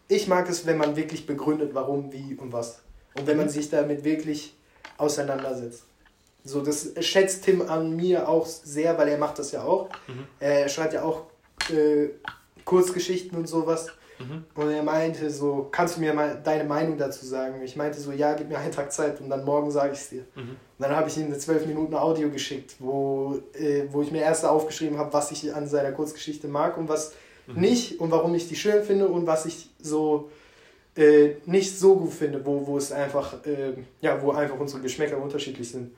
ich 0.08 0.28
mag 0.28 0.48
es, 0.48 0.64
wenn 0.64 0.78
man 0.78 0.94
wirklich 0.94 1.26
begründet, 1.26 1.70
warum, 1.74 2.12
wie 2.12 2.34
und 2.34 2.52
was. 2.52 2.82
Und 3.16 3.26
wenn 3.26 3.36
man 3.36 3.48
sich 3.48 3.68
damit 3.68 4.04
wirklich 4.04 4.54
auseinandersetzt. 4.96 5.84
So, 6.44 6.60
das 6.60 6.90
schätzt 7.00 7.44
Tim 7.44 7.62
an 7.62 7.94
mir 7.94 8.28
auch 8.28 8.46
sehr, 8.46 8.96
weil 8.98 9.08
er 9.08 9.18
macht 9.18 9.38
das 9.38 9.52
ja 9.52 9.62
auch. 9.62 9.88
Mhm. 10.08 10.26
Er 10.40 10.68
schreibt 10.68 10.92
ja 10.94 11.02
auch 11.04 11.26
äh, 11.70 12.08
Kurzgeschichten 12.64 13.36
und 13.38 13.46
sowas. 13.48 13.88
Mhm. 14.18 14.44
Und 14.54 14.70
er 14.70 14.82
meinte 14.82 15.30
so, 15.30 15.68
kannst 15.70 15.96
du 15.96 16.00
mir 16.00 16.14
mal 16.14 16.40
deine 16.42 16.64
Meinung 16.64 16.96
dazu 16.98 17.24
sagen? 17.26 17.62
Ich 17.62 17.76
meinte 17.76 17.98
so, 17.98 18.12
ja, 18.12 18.34
gib 18.34 18.48
mir 18.48 18.58
einen 18.58 18.72
Tag 18.72 18.92
Zeit 18.92 19.20
und 19.20 19.30
dann 19.30 19.44
morgen 19.44 19.70
sage 19.70 19.92
ich 19.92 20.00
es 20.00 20.08
dir. 20.10 20.24
Mhm. 20.34 20.40
Und 20.40 20.56
dann 20.78 20.94
habe 20.94 21.08
ich 21.08 21.16
ihm 21.16 21.26
eine 21.26 21.38
12 21.38 21.66
Minuten 21.66 21.94
Audio 21.94 22.30
geschickt, 22.30 22.76
wo, 22.78 23.40
äh, 23.54 23.84
wo 23.90 24.02
ich 24.02 24.12
mir 24.12 24.22
erst 24.22 24.44
aufgeschrieben 24.44 24.98
habe, 24.98 25.12
was 25.12 25.30
ich 25.30 25.54
an 25.54 25.66
seiner 25.66 25.92
Kurzgeschichte 25.92 26.48
mag 26.48 26.76
und 26.76 26.88
was 26.88 27.12
Mhm. 27.46 27.60
nicht 27.60 28.00
und 28.00 28.10
warum 28.10 28.34
ich 28.34 28.48
die 28.48 28.56
schön 28.56 28.84
finde 28.84 29.08
und 29.08 29.26
was 29.26 29.46
ich 29.46 29.68
so 29.80 30.30
äh, 30.96 31.36
nicht 31.46 31.78
so 31.78 31.96
gut 31.96 32.12
finde, 32.12 32.44
wo, 32.44 32.66
wo 32.66 32.76
es 32.76 32.92
einfach, 32.92 33.44
äh, 33.46 33.72
ja, 34.00 34.20
wo 34.22 34.30
einfach 34.32 34.58
unsere 34.58 34.82
Geschmäcker 34.82 35.18
unterschiedlich 35.18 35.68
sind. 35.70 35.94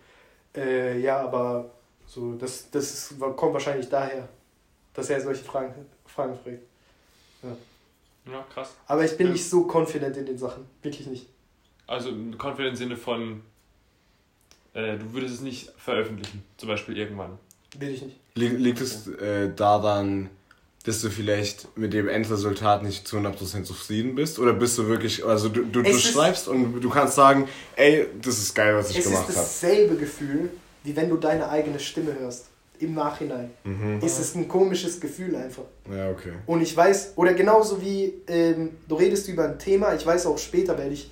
Äh, 0.56 1.00
ja, 1.00 1.20
aber 1.20 1.70
so, 2.06 2.34
das, 2.34 2.70
das 2.70 3.10
ist, 3.10 3.20
kommt 3.36 3.52
wahrscheinlich 3.54 3.88
daher, 3.88 4.28
dass 4.94 5.10
er 5.10 5.20
solche 5.20 5.44
Fragen, 5.44 5.74
Fragen 6.06 6.34
fragt. 6.42 6.62
Ja, 7.42 7.56
krass. 8.52 8.70
Aber 8.86 9.04
ich 9.04 9.16
bin 9.16 9.28
Ja. 9.28 9.32
nicht 9.32 9.48
so 9.48 9.66
confident 9.70 10.16
in 10.16 10.26
den 10.26 10.38
Sachen, 10.38 10.64
wirklich 10.82 11.06
nicht. 11.06 11.26
Also 11.86 12.10
confident 12.38 12.70
im 12.70 12.76
Sinne 12.76 12.96
von 12.96 13.42
äh, 14.74 14.96
du 14.98 15.12
würdest 15.12 15.34
es 15.36 15.40
nicht 15.40 15.70
veröffentlichen, 15.76 16.42
zum 16.56 16.68
Beispiel 16.68 16.96
irgendwann. 16.96 17.38
Will 17.78 17.90
ich 17.90 18.02
nicht. 18.02 18.16
Liegt, 18.34 18.58
liegt 18.58 18.80
es 18.80 19.06
äh, 19.06 19.52
daran, 19.54 20.30
dass 20.84 21.00
du 21.00 21.10
vielleicht 21.10 21.76
mit 21.78 21.92
dem 21.92 22.08
Endresultat 22.08 22.82
nicht 22.82 23.06
zu 23.06 23.16
100% 23.18 23.62
zufrieden 23.64 24.14
bist? 24.16 24.38
Oder 24.38 24.52
bist 24.52 24.76
du 24.78 24.88
wirklich, 24.88 25.24
also 25.24 25.48
du, 25.48 25.62
du, 25.64 25.82
du 25.82 25.88
Es 25.88 25.96
ist- 25.96 26.12
schreibst 26.12 26.48
und 26.48 26.80
du 26.80 26.90
kannst 26.90 27.14
sagen, 27.14 27.48
ey, 27.76 28.06
das 28.20 28.38
ist 28.38 28.54
geil, 28.54 28.74
was 28.76 28.90
ich 28.90 28.98
Es 28.98 29.04
ist 29.06 29.10
gemacht 29.12 29.28
habe. 29.28 29.34
dasselbe 29.38 29.96
Gefühl, 29.96 30.50
wie 30.82 30.94
wenn 30.96 31.08
du 31.08 31.16
deine 31.16 31.48
eigene 31.48 31.78
Stimme 31.78 32.12
hörst. 32.18 32.46
Im 32.80 32.94
Nachhinein. 32.94 33.50
Mhm. 33.62 34.00
Ist 34.02 34.18
es 34.18 34.34
ein 34.34 34.48
komisches 34.48 35.00
Gefühl 35.00 35.36
einfach. 35.36 35.62
Ja, 35.90 36.10
okay. 36.10 36.32
Und 36.46 36.60
ich 36.60 36.76
weiß, 36.76 37.12
oder 37.16 37.32
genauso 37.32 37.80
wie 37.80 38.14
ähm, 38.26 38.70
du 38.88 38.96
redest 38.96 39.28
über 39.28 39.44
ein 39.44 39.58
Thema, 39.58 39.94
ich 39.94 40.04
weiß 40.04 40.26
auch 40.26 40.38
später, 40.38 40.76
werde 40.76 40.92
ich, 40.92 41.10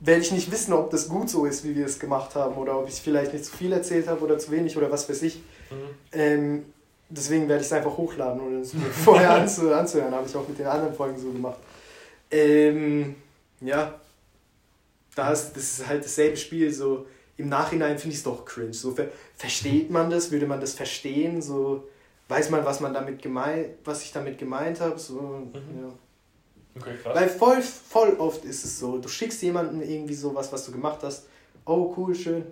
werde 0.00 0.20
ich 0.20 0.30
nicht 0.32 0.52
wissen, 0.52 0.74
ob 0.74 0.90
das 0.90 1.08
gut 1.08 1.30
so 1.30 1.46
ist, 1.46 1.64
wie 1.64 1.74
wir 1.74 1.86
es 1.86 1.98
gemacht 1.98 2.34
haben, 2.34 2.56
oder 2.56 2.78
ob 2.78 2.88
ich 2.88 2.94
vielleicht 2.94 3.32
nicht 3.32 3.46
zu 3.46 3.56
viel 3.56 3.72
erzählt 3.72 4.08
habe 4.08 4.22
oder 4.24 4.38
zu 4.38 4.50
wenig 4.50 4.76
oder 4.76 4.90
was 4.90 5.08
weiß 5.08 5.22
ich. 5.22 5.42
Ähm, 6.12 6.66
deswegen 7.08 7.48
werde 7.48 7.60
ich 7.60 7.66
es 7.66 7.72
einfach 7.72 7.96
hochladen 7.96 8.40
und 8.40 8.60
es 8.60 8.74
mir 8.74 8.82
vorher 9.04 9.30
anzu, 9.30 9.72
anzuhören. 9.72 10.14
Habe 10.14 10.26
ich 10.28 10.36
auch 10.36 10.46
mit 10.46 10.58
den 10.58 10.66
anderen 10.66 10.94
Folgen 10.94 11.18
so 11.18 11.30
gemacht. 11.30 11.58
Ähm, 12.30 13.16
ja, 13.60 13.94
da 15.14 15.32
ist, 15.32 15.52
das 15.54 15.78
ist 15.78 15.86
halt 15.86 16.04
dasselbe 16.04 16.36
Spiel. 16.36 16.72
So 16.72 17.06
im 17.36 17.48
Nachhinein 17.48 17.98
finde 17.98 18.12
ich 18.12 18.18
es 18.18 18.24
doch 18.24 18.44
cringe. 18.44 18.74
So 18.74 18.92
ver 18.92 19.08
versteht 19.36 19.90
man 19.90 20.10
das? 20.10 20.30
Würde 20.30 20.46
man 20.46 20.60
das 20.60 20.74
verstehen? 20.74 21.42
So 21.42 21.88
weiß 22.28 22.50
man, 22.50 22.64
was 22.64 22.80
man 22.80 22.94
damit 22.94 23.20
gemeint, 23.22 23.70
was 23.84 24.02
ich 24.02 24.12
damit 24.12 24.38
gemeint 24.38 24.80
habe? 24.80 24.98
So, 24.98 25.48
ja. 25.52 25.92
Okay, 26.76 26.96
krass. 27.02 27.14
Weil 27.14 27.28
voll, 27.28 27.62
voll 27.62 28.14
oft 28.18 28.44
ist 28.44 28.64
es 28.64 28.78
so, 28.78 28.98
du 28.98 29.08
schickst 29.08 29.42
jemandem 29.42 29.82
irgendwie 29.82 30.14
sowas, 30.14 30.52
was 30.52 30.64
du 30.66 30.72
gemacht 30.72 31.00
hast. 31.02 31.26
Oh, 31.64 31.94
cool, 31.96 32.14
schön. 32.14 32.44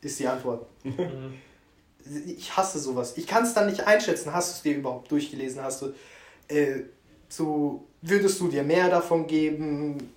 Ist 0.00 0.18
die 0.18 0.26
Antwort. 0.26 0.66
Mhm. 0.84 1.34
Ich 2.26 2.56
hasse 2.56 2.80
sowas. 2.80 3.16
Ich 3.16 3.28
kann 3.28 3.44
es 3.44 3.54
dann 3.54 3.66
nicht 3.66 3.86
einschätzen. 3.86 4.32
Hast 4.32 4.50
du 4.50 4.56
es 4.56 4.62
dir 4.62 4.78
überhaupt 4.80 5.08
durchgelesen? 5.12 5.62
Hast 5.62 5.82
du, 5.82 5.94
äh, 6.48 6.80
so, 7.28 7.86
würdest 8.00 8.40
du 8.40 8.48
dir 8.48 8.64
mehr 8.64 8.88
davon 8.88 9.24
geben? 9.28 10.12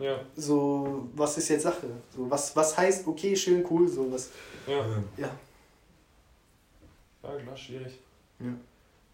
Ja, 0.00 0.20
So, 0.36 1.08
was 1.14 1.36
ist 1.38 1.48
jetzt 1.48 1.62
Sache? 1.62 1.86
So, 2.14 2.30
was, 2.30 2.54
was 2.54 2.76
heißt, 2.76 3.06
okay, 3.06 3.34
schön, 3.36 3.64
cool, 3.70 3.88
so 3.88 4.10
was. 4.12 4.30
ja. 4.66 4.84
Ja. 5.16 5.30
Ja, 7.22 7.36
klar, 7.36 7.56
schwierig. 7.56 7.98
Ja. 8.38 8.46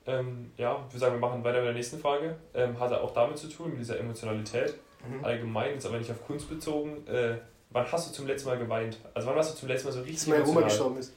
Ähm, 0.07 0.51
ja, 0.59 0.77
ich 0.87 0.93
würde 0.93 0.99
sagen, 0.99 1.15
wir 1.15 1.21
machen 1.21 1.43
weiter 1.43 1.59
mit 1.59 1.67
der 1.69 1.73
nächsten 1.75 1.99
Frage. 1.99 2.37
Ähm, 2.53 2.79
hat 2.79 2.93
auch 2.93 3.15
damit 3.15 3.39
zu 3.39 3.49
tun, 3.49 3.71
mit 3.71 3.81
dieser 3.81 3.99
Emotionalität. 3.99 4.75
Mhm. 5.09 5.25
Allgemein, 5.25 5.73
jetzt 5.75 5.87
aber 5.87 5.99
nicht 5.99 6.11
auf 6.11 6.25
Kunst 6.27 6.49
bezogen. 6.51 7.07
Äh, 7.07 7.39
wann 7.71 7.91
hast 7.91 8.11
du 8.11 8.13
zum 8.15 8.27
letzten 8.27 8.49
Mal 8.51 8.59
geweint? 8.59 8.99
Also 9.15 9.29
wann 9.29 9.37
warst 9.37 9.55
du 9.55 9.59
zum 9.59 9.69
letzten 9.69 9.89
Mal 9.89 9.93
so 9.93 10.01
richtig 10.01 10.19
Dass 10.19 10.27
meine 10.29 10.47
Oma 10.47 10.61
gestorben 10.61 10.99
ist. 10.99 11.13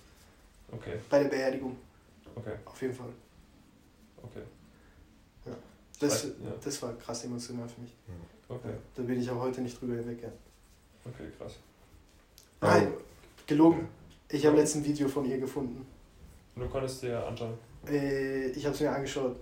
Okay, 0.72 0.94
Bei 1.10 1.20
der 1.24 1.30
Beerdigung. 1.30 1.76
okay, 2.36 2.54
Auf 2.66 2.82
jeden 2.82 2.94
Fall. 2.94 3.10
okay. 4.24 4.42
Das, 6.00 6.24
Ja. 6.26 6.30
das 6.64 6.82
war 6.84 6.94
krass 6.94 7.24
emotional 7.26 7.68
für 7.68 7.82
mich. 7.82 7.92
Okay, 8.50 8.74
Da 8.96 9.04
bin 9.04 9.20
ich 9.20 9.30
auch 9.30 9.42
heute 9.42 9.62
nicht 9.62 9.80
drüber 9.80 9.96
hinweg. 9.96 10.22
Ja. 10.24 10.30
okay, 11.06 11.28
krass. 11.38 11.56
Nein, 12.62 12.94
gelogen. 13.46 13.88
Ich 14.30 14.46
habe 14.46 14.56
Ja. 14.56 14.62
letztens 14.62 14.86
ein 14.86 14.90
Video 14.90 15.08
von 15.08 15.26
ihr 15.26 15.38
gefunden. 15.38 15.86
Und 16.56 16.62
du 16.64 16.70
konntest 16.70 17.04
dir 17.04 17.26
anschauen. 17.26 17.58
Äh, 17.88 18.48
ich 18.50 18.66
habe 18.66 18.74
es 18.76 18.82
mir 18.82 18.92
angeschaut. 18.92 19.36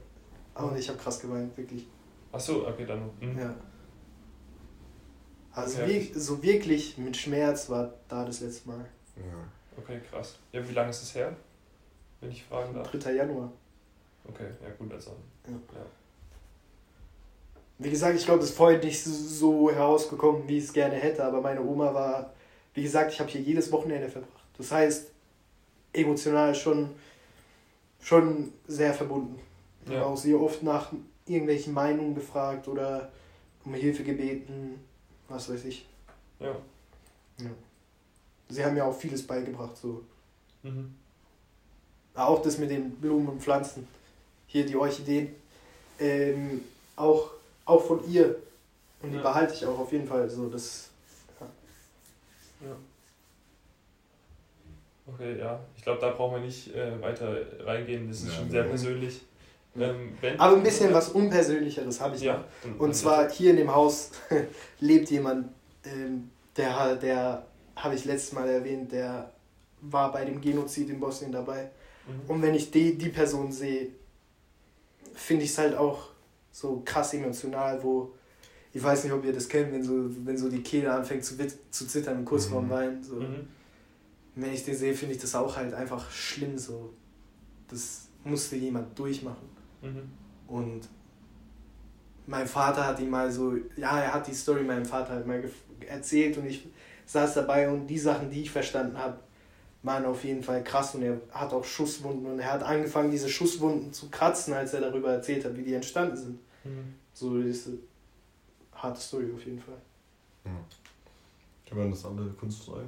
Und 0.56 0.78
ich 0.78 0.88
habe 0.90 0.98
krass 0.98 1.20
geweint, 1.20 1.56
wirklich. 1.58 1.88
Achso, 2.32 2.68
okay, 2.68 2.86
dann. 2.86 3.10
Mhm. 3.20 3.38
Ja. 3.40 3.56
Also 5.52 5.82
Ja. 5.82 5.88
wir, 5.88 6.20
so 6.20 6.42
wirklich 6.44 6.98
mit 6.98 7.16
Schmerz 7.16 7.70
war 7.70 7.94
da 8.10 8.26
das 8.26 8.42
letzte 8.42 8.68
Mal. 8.70 8.86
Ja. 9.16 9.24
Okay, 9.78 10.02
krass. 10.10 10.38
Ja, 10.52 10.68
wie 10.68 10.74
lange 10.74 10.90
ist 10.90 11.02
es 11.04 11.16
her? 11.16 11.36
Wenn 12.22 12.32
ich 12.32 12.44
fragen 12.44 12.74
darf. 12.74 12.90
3. 12.92 13.14
Januar. 13.14 13.52
Okay, 14.28 14.50
ja 14.62 14.70
gut, 14.78 14.92
also. 14.94 15.12
Wie 17.78 17.90
gesagt, 17.90 18.16
ich 18.18 18.26
glaube, 18.26 18.40
das 18.40 18.50
ist 18.52 18.58
vorhin 18.58 18.80
nicht 18.80 19.04
so 19.04 19.70
herausgekommen, 19.70 20.48
wie 20.48 20.58
ich 20.58 20.66
es 20.66 20.74
gerne 20.74 20.96
hätte, 20.96 21.24
aber 21.26 21.42
meine 21.42 21.62
Oma 21.62 21.94
war, 21.94 22.34
wie 22.74 22.84
gesagt, 22.84 23.12
ich 23.12 23.20
habe 23.20 23.30
hier 23.30 23.42
jedes 23.42 23.72
Wochenende 23.72 24.08
verbracht. 24.08 24.32
Das 24.58 24.72
heißt, 24.72 25.08
emotional 25.94 26.56
schon, 26.56 26.92
schon 28.02 28.54
sehr 28.68 28.94
verbunden. 28.94 29.40
Ich 29.86 29.92
Ja. 29.92 30.00
habe 30.00 30.08
auch 30.08 30.18
sehr 30.18 30.40
oft 30.40 30.64
nach 30.64 30.92
irgendwelchen 31.26 31.74
Meinungen 31.74 32.16
gefragt 32.16 32.68
oder 32.68 33.12
um 33.66 33.74
Hilfe 33.74 34.04
gebeten, 34.04 34.80
was 35.28 35.50
weiß 35.50 35.66
ich. 35.66 35.86
Ja. 36.40 36.56
Sie 38.48 38.64
haben 38.64 38.76
mir 38.76 38.86
auch 38.86 38.96
vieles 38.96 39.26
beigebracht, 39.26 39.76
so. 39.76 40.04
Mhm. 40.64 40.94
Auch 42.14 42.42
das 42.42 42.58
mit 42.58 42.70
den 42.70 42.92
Blumen 42.92 43.28
und 43.28 43.42
Pflanzen. 43.42 43.88
Hier 44.48 44.66
die 44.66 44.76
Orchideen. 44.76 45.36
Ähm, 46.00 46.62
auch, 46.96 47.32
auch 47.66 47.84
von 47.84 48.08
ihr. 48.10 48.36
Und 49.02 49.12
die 49.12 49.18
Ja. 49.18 49.24
behalte 49.24 49.54
ich 49.54 49.66
auch 49.66 49.80
auf 49.80 49.92
jeden 49.92 50.08
Fall. 50.08 50.30
So, 50.30 50.48
das, 50.50 50.90
Okay, 55.08 55.38
ja. 55.38 55.60
Ich 55.78 55.84
glaube, 55.84 56.02
da 56.02 56.10
brauchen 56.12 56.36
wir 56.36 56.42
nicht 56.42 56.74
äh, 56.76 57.00
weiter 57.02 57.38
reingehen. 57.66 58.08
Das 58.08 58.22
ist 58.22 58.30
Ja, 58.30 58.34
schon 58.34 58.50
sehr 58.50 58.64
persönlich. 58.64 59.22
Ähm, 59.78 60.18
wenn, 60.22 60.40
aber 60.40 60.56
ein 60.56 60.64
bisschen 60.64 60.94
was 60.94 61.10
Unpersönlicheres 61.10 62.00
habe 62.00 62.16
ich 62.16 62.22
noch. 62.22 62.28
Ja. 62.34 62.46
Und 62.80 62.96
zwar 62.96 63.30
hier 63.30 63.52
in 63.52 63.58
dem 63.58 63.74
Haus 63.76 64.12
lebt 64.80 65.10
jemand, 65.12 65.50
ähm, 65.84 66.32
der, 66.56 66.96
der 66.96 67.46
habe 67.76 67.94
ich 67.96 68.06
letztes 68.06 68.32
Mal 68.32 68.48
erwähnt, 68.50 68.92
der 68.92 69.32
war 69.82 70.12
bei 70.12 70.24
dem 70.26 70.40
Genozid 70.42 70.90
in 70.90 71.00
Bosnien 71.00 71.32
dabei. 71.32 71.70
Mhm. 72.08 72.30
Und 72.30 72.42
wenn 72.42 72.56
ich 72.56 72.72
die, 72.72 72.98
die 72.98 73.10
Person 73.10 73.52
sehe, 73.52 73.90
finde 75.14 75.44
ich 75.44 75.52
es 75.52 75.58
halt 75.58 75.76
auch 75.76 76.10
so 76.56 76.82
krass 76.86 77.14
emotional, 77.14 77.84
wo 77.84 78.14
ich 78.72 78.82
weiß 78.82 79.04
nicht, 79.04 79.12
ob 79.12 79.26
ihr 79.26 79.34
das 79.34 79.50
kennt, 79.50 79.74
wenn 79.74 79.84
so, 79.84 80.10
wenn 80.26 80.38
so 80.38 80.50
die 80.50 80.64
Kehle 80.64 80.90
anfängt 80.94 81.24
zu, 81.26 81.36
zu 81.70 81.86
zittern, 81.86 82.24
kurz 82.24 82.46
Mhm. 82.48 82.52
vorm 82.52 82.70
Weinen. 82.70 83.04
So. 83.04 83.16
Mhm. 83.16 83.48
Wenn 84.36 84.54
ich 84.54 84.64
den 84.64 84.76
sehe, 84.76 84.94
finde 84.94 85.16
ich 85.16 85.22
das 85.22 85.36
auch 85.36 85.56
halt 85.58 85.74
einfach 85.74 86.10
schlimm. 86.10 86.58
So. 86.58 86.94
Das 87.68 88.08
musste 88.24 88.56
jemand 88.56 88.98
durchmachen. 88.98 89.50
Mhm. 89.82 90.04
Und 90.48 90.88
mein 92.26 92.48
Vater 92.48 92.88
hat 92.88 93.00
ihm 93.02 93.10
mal 93.10 93.30
so, 93.30 93.56
ja, 93.76 94.00
er 94.00 94.14
hat 94.14 94.28
die 94.28 94.34
Story 94.34 94.64
meinem 94.64 94.86
Vater 94.86 95.14
halt 95.14 95.28
mal 95.28 95.44
erzählt 95.88 96.38
und 96.38 96.46
ich 96.46 96.68
saß 97.06 97.34
dabei 97.34 97.70
und 97.70 97.86
die 97.88 98.00
Sachen, 98.00 98.30
die 98.30 98.42
ich 98.44 98.52
verstanden 98.52 98.98
habe, 98.98 99.20
waren 99.84 100.06
auf 100.06 100.24
jeden 100.24 100.42
Fall 100.42 100.64
krass 100.64 100.96
und 100.96 101.04
er 101.04 101.20
hat 101.32 101.54
auch 101.54 101.64
Schusswunden 101.64 102.26
und 102.26 102.40
er 102.40 102.54
hat 102.54 102.64
angefangen, 102.64 103.12
diese 103.12 103.30
Schusswunden 103.30 103.94
zu 103.94 104.10
kratzen, 104.10 104.54
als 104.54 104.74
er 104.74 104.82
darüber 104.82 105.12
erzählt 105.14 105.46
hat, 105.46 105.56
wie 105.56 105.64
die 105.64 105.74
entstanden 105.76 106.18
sind. 106.18 106.40
Mhm. 106.66 106.96
So 107.14 107.38
ist 107.38 107.68
eine 107.68 107.78
harte 108.74 109.00
Story 109.00 109.28
auf 109.34 109.44
jeden 109.46 109.60
Fall. 109.60 109.76
Waren 111.72 111.92
das 111.92 112.06
alle 112.06 112.30
kunstfrei? 112.40 112.82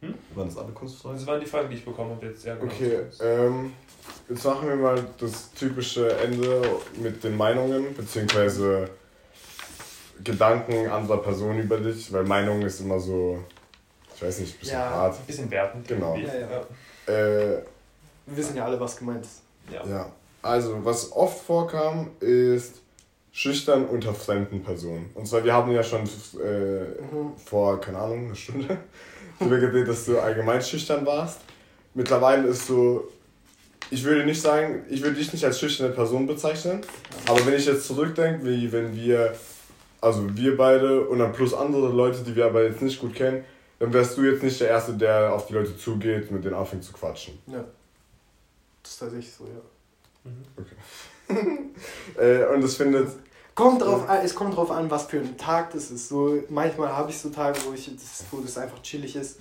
Hm? 0.00 0.14
Waren 0.34 0.48
das 0.48 0.56
alle 0.56 0.72
kunstfrei? 0.72 1.12
Das 1.12 1.26
waren 1.26 1.40
die 1.40 1.46
Fragen, 1.46 1.70
die 1.70 1.76
ich 1.76 1.84
bekommen 1.84 2.10
habe 2.16 2.26
jetzt. 2.26 2.44
Ja, 2.44 2.54
genau. 2.56 2.72
Okay, 2.72 3.00
ähm, 3.20 3.72
jetzt 4.28 4.44
machen 4.44 4.68
wir 4.68 4.76
mal 4.76 5.06
das 5.18 5.52
typische 5.52 6.16
Ende 6.18 6.62
mit 7.00 7.22
den 7.22 7.36
Meinungen, 7.36 7.94
beziehungsweise 7.94 8.90
Gedanken 10.24 10.88
anderer 10.88 11.18
Personen 11.22 11.60
über 11.60 11.78
dich, 11.78 12.12
weil 12.12 12.24
Meinung 12.24 12.62
ist 12.62 12.80
immer 12.80 12.98
so, 12.98 13.44
ich 14.14 14.22
weiß 14.22 14.40
nicht, 14.40 14.54
ein 14.56 14.60
bisschen 14.60 14.78
Ja. 14.78 14.90
hart. 14.90 15.18
Ein 15.20 15.26
bisschen 15.26 15.50
wertend. 15.50 15.86
Genau. 15.86 16.16
Ja, 16.16 16.34
ja. 16.34 17.12
Äh, 17.12 17.62
Wir 18.26 18.36
wissen 18.36 18.56
ja 18.56 18.64
alle, 18.64 18.80
was 18.80 18.96
gemeint 18.96 19.24
ist. 19.24 19.42
Ja. 19.72 19.84
ja, 19.86 20.12
also 20.42 20.84
was 20.84 21.12
oft 21.12 21.40
vorkam, 21.44 22.10
ist 22.20 22.80
schüchtern 23.36 23.84
unter 23.84 24.14
fremden 24.14 24.62
Personen. 24.62 25.10
Und 25.12 25.28
zwar, 25.28 25.44
wir 25.44 25.52
haben 25.52 25.70
ja 25.70 25.82
schon 25.82 26.04
äh, 26.42 26.84
Mhm. 27.02 27.36
vor, 27.36 27.78
keine 27.78 27.98
Ahnung, 27.98 28.26
eine 28.28 28.34
Stunde 28.34 28.78
darüber 29.38 29.58
geredet, 29.58 29.88
dass 29.88 30.06
du 30.06 30.18
allgemein 30.18 30.62
schüchtern 30.62 31.04
warst. 31.04 31.40
Mittlerweile 31.92 32.48
ist 32.48 32.66
so, 32.66 33.06
ich 33.90 34.02
würde 34.04 34.24
nicht 34.24 34.40
sagen, 34.40 34.86
ich 34.88 35.02
würde 35.02 35.16
dich 35.16 35.30
nicht 35.34 35.44
als 35.44 35.60
schüchterne 35.60 35.90
Person 35.92 36.26
bezeichnen, 36.26 36.80
aber 37.28 37.44
wenn 37.44 37.52
ich 37.52 37.66
jetzt 37.66 37.86
zurückdenke, 37.86 38.46
wie 38.46 38.72
wenn 38.72 38.96
wir, 38.96 39.34
also 40.00 40.34
wir 40.34 40.56
beide 40.56 41.06
und 41.06 41.18
dann 41.18 41.32
plus 41.34 41.52
andere 41.52 41.88
Leute, 41.92 42.22
die 42.22 42.34
wir 42.34 42.46
aber 42.46 42.64
jetzt 42.64 42.80
nicht 42.80 42.98
gut 42.98 43.14
kennen, 43.14 43.44
dann 43.78 43.92
wärst 43.92 44.16
du 44.16 44.24
jetzt 44.24 44.42
nicht 44.42 44.58
der 44.62 44.68
Erste, 44.70 44.94
der 44.94 45.34
auf 45.34 45.46
die 45.46 45.52
Leute 45.52 45.76
zugeht, 45.76 46.30
mit 46.30 46.42
denen 46.42 46.54
anfängt 46.54 46.84
zu 46.84 46.94
quatschen. 46.94 47.38
Ja. 47.48 47.62
Das 48.82 48.92
ist 48.92 48.98
tatsächlich 48.98 49.30
so, 49.30 49.44
ja. 49.44 49.60
Mhm. 50.24 50.66
Äh, 52.18 52.44
und 52.54 52.62
das 52.62 52.76
findet, 52.76 53.08
Kommt 53.56 53.80
drauf 53.80 54.06
an, 54.08 54.18
es 54.22 54.34
kommt 54.34 54.54
drauf 54.54 54.70
an, 54.70 54.90
was 54.90 55.04
für 55.06 55.18
ein 55.18 55.36
Tag 55.38 55.72
das 55.72 55.90
ist. 55.90 56.08
So, 56.10 56.42
manchmal 56.50 56.90
habe 56.94 57.10
ich 57.10 57.18
so 57.18 57.30
Tage, 57.30 57.58
wo, 57.66 57.72
ich, 57.72 57.90
das, 57.96 58.22
wo 58.30 58.40
das 58.40 58.58
einfach 58.58 58.80
chillig 58.82 59.16
ist 59.16 59.38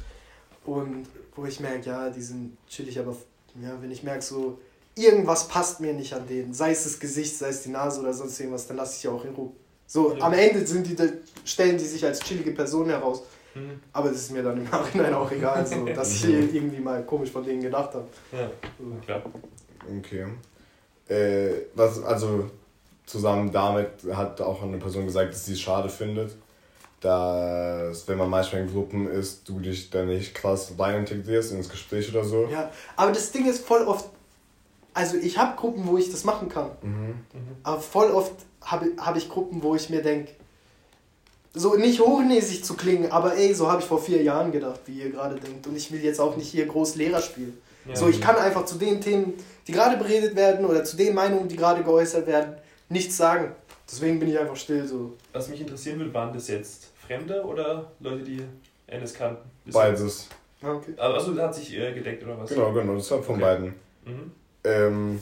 und 0.65 1.05
wo 1.35 1.45
ich 1.45 1.59
merke, 1.59 1.89
ja, 1.89 2.09
die 2.09 2.21
sind 2.21 2.57
chillig, 2.67 2.97
aber 2.97 3.13
ja, 3.61 3.77
wenn 3.81 3.91
ich 3.91 4.03
merke, 4.03 4.21
so 4.21 4.57
irgendwas 4.95 5.49
passt 5.49 5.81
mir 5.81 5.93
nicht 5.93 6.13
an 6.13 6.25
denen, 6.27 6.53
sei 6.53 6.71
es 6.71 6.85
das 6.85 6.97
Gesicht, 6.97 7.37
sei 7.37 7.49
es 7.49 7.63
die 7.63 7.69
Nase 7.69 7.99
oder 7.99 8.13
sonst 8.13 8.39
irgendwas, 8.39 8.65
dann 8.67 8.77
lasse 8.77 8.95
ich 8.95 9.03
ja 9.03 9.11
auch 9.11 9.25
in 9.25 9.33
Ruhe. 9.35 9.51
So, 9.85 10.15
Ja. 10.15 10.23
am 10.25 10.33
Ende 10.33 10.65
sind 10.65 10.87
die, 10.87 10.95
stellen 11.43 11.77
die 11.77 11.83
sich 11.83 12.03
als 12.05 12.21
chillige 12.21 12.51
Person 12.51 12.87
heraus. 12.87 13.21
Mhm. 13.53 13.81
Aber 13.91 14.09
das 14.09 14.17
ist 14.21 14.31
mir 14.31 14.43
dann 14.43 14.57
im 14.57 14.63
Nachhinein 14.63 15.13
auch 15.13 15.29
egal, 15.29 15.67
so, 15.67 15.85
dass 15.93 16.13
ich 16.13 16.25
irgendwie 16.29 16.79
mal 16.79 17.03
komisch 17.03 17.31
von 17.31 17.43
denen 17.43 17.61
gedacht 17.61 17.93
habe. 17.93 18.07
Ja, 18.31 18.49
klar. 19.05 19.21
Okay. 19.99 20.25
Äh, 21.07 21.65
was, 21.75 22.01
also 22.01 22.49
zusammen 23.06 23.52
damit 23.52 23.90
hat 24.14 24.41
auch 24.41 24.64
eine 24.64 24.77
Person 24.77 25.06
gesagt, 25.06 25.34
dass 25.34 25.45
sie 25.45 25.53
es 25.53 25.61
schade 25.61 25.90
findet, 25.90 26.36
dass 27.02 28.07
wenn 28.07 28.18
man 28.18 28.30
manchmal 28.30 28.64
in 28.64 28.72
Gruppen 28.72 29.07
ist, 29.10 29.48
du 29.48 29.60
dich 29.60 29.90
dann 29.90 30.07
nicht 30.07 30.34
krass 30.34 30.73
rein 30.77 30.99
integrierst 30.99 31.52
ins 31.52 31.69
Gespräch 31.69 32.10
oder 32.10 32.23
so. 32.23 32.48
Ja, 32.52 32.72
aber 32.95 33.11
das 33.11 33.32
Ding 33.32 33.48
ist 33.48 33.65
voll 33.65 33.84
oft, 33.84 34.10
also 34.94 35.18
ich 35.18 35.38
habe 35.38 35.56
Gruppen, 35.56 35.86
wo 35.86 35.98
ich 35.98 36.10
das 36.10 36.23
machen 36.23 36.49
kann. 36.49 36.72
Mhm. 36.82 37.15
Aber 37.64 37.80
voll 37.80 38.11
oft 38.11 38.34
habe 38.61 38.88
hab 38.98 39.15
ich 39.15 39.30
Gruppen, 39.30 39.61
wo 39.61 39.76
ich 39.76 39.90
mir 39.90 40.02
denke, 40.02 40.32
so 41.53 41.76
nicht 41.76 42.02
hochnäsig 42.02 42.65
zu 42.65 42.73
klingen, 42.73 43.11
aber 43.11 43.36
ey, 43.36 43.53
so 43.53 43.72
habe 43.72 43.82
ich 43.82 43.88
vor 43.88 44.02
vier 44.02 44.22
Jahren 44.22 44.52
gedacht, 44.52 44.82
wie 44.86 44.99
ihr 44.99 45.11
gerade 45.11 45.36
denkt. 45.36 45.65
Und 45.68 45.76
ich 45.76 45.91
will 45.91 46.03
jetzt 46.03 46.19
auch 46.19 46.36
nicht 46.36 46.49
hier 46.49 46.65
groß 46.65 46.95
Lehrer 46.95 47.22
spielen. 47.22 47.57
Ja. 47.88 47.95
So, 47.95 48.10
ich 48.10 48.19
kann 48.19 48.36
einfach 48.36 48.65
zu 48.65 48.76
den 48.77 48.99
Themen, 48.99 49.34
die 49.68 49.72
gerade 49.72 49.95
beredet 49.95 50.36
werden 50.36 50.65
oder 50.65 50.84
zu 50.84 50.98
den 50.98 51.14
Meinungen, 51.14 51.48
die 51.48 51.56
gerade 51.56 51.84
geäußert 51.84 52.27
werden, 52.27 52.56
nichts 52.89 53.17
sagen. 53.17 53.51
Deswegen 53.89 54.19
bin 54.19 54.29
ich 54.29 54.39
einfach 54.39 54.55
still 54.55 54.85
so. 54.87 55.13
Was 55.33 55.47
mich 55.49 55.61
interessieren 55.61 55.99
würde, 55.99 56.13
waren 56.13 56.33
das 56.33 56.47
jetzt 56.47 56.91
Fremde 57.05 57.43
oder 57.43 57.91
Leute, 57.99 58.23
die 58.23 58.41
NS 58.87 59.13
kannten? 59.13 59.49
Beides. 59.71 60.27
Ah, 60.61 60.71
okay. 60.73 60.93
Aber 60.97 61.13
also 61.15 61.39
hat 61.39 61.53
sich 61.53 61.77
äh, 61.77 61.93
gedeckt 61.93 62.23
oder 62.23 62.39
was? 62.39 62.49
Genau, 62.49 62.71
genau, 62.73 62.95
das 62.95 63.09
war 63.11 63.21
von 63.21 63.35
Okay. 63.35 63.43
beiden. 63.43 63.65
Mhm. 64.05 64.31
Ähm, 64.63 65.21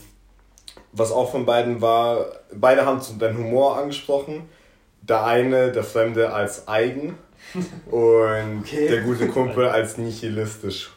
was 0.94 1.12
auch 1.12 1.30
von 1.32 1.46
beiden 1.46 1.82
war, 1.82 2.26
beide 2.54 2.86
haben 2.86 3.02
zu 3.02 3.14
deinen 3.14 3.38
Humor 3.38 3.78
angesprochen. 3.78 4.48
Der 5.02 5.26
eine, 5.26 5.72
der 5.74 5.84
Fremde, 5.84 6.32
als 6.32 6.68
eigen 6.68 7.18
und 7.92 8.60
Okay. 8.62 8.88
der 8.88 9.02
gute 9.02 9.28
Kumpel 9.28 9.66
als 9.70 9.98
nihilistisch. 9.98 10.92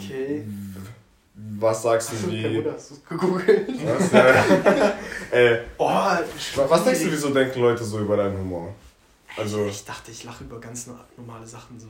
Okay. 0.00 0.44
Was 1.58 1.82
sagst 1.82 2.12
du, 2.12 2.30
wie. 2.30 2.56
Wunder, 2.56 2.72
hast 2.74 2.90
du 2.90 2.94
gegoogelt? 3.08 3.68
Was, 3.84 4.12
äh, 5.32 5.58
Oh, 5.78 5.88
was 6.68 6.84
denkst 6.84 7.02
du, 7.04 7.12
wieso 7.12 7.30
denken 7.30 7.60
Leute 7.60 7.84
so 7.84 7.98
über 8.00 8.16
deinen 8.16 8.38
Humor? 8.38 8.74
Also, 9.36 9.66
Ich 9.66 9.84
dachte, 9.84 10.10
ich 10.10 10.24
lache 10.24 10.44
über 10.44 10.58
ganz 10.60 10.86
no- 10.86 10.94
normale 11.16 11.46
Sachen 11.46 11.78
so. 11.78 11.88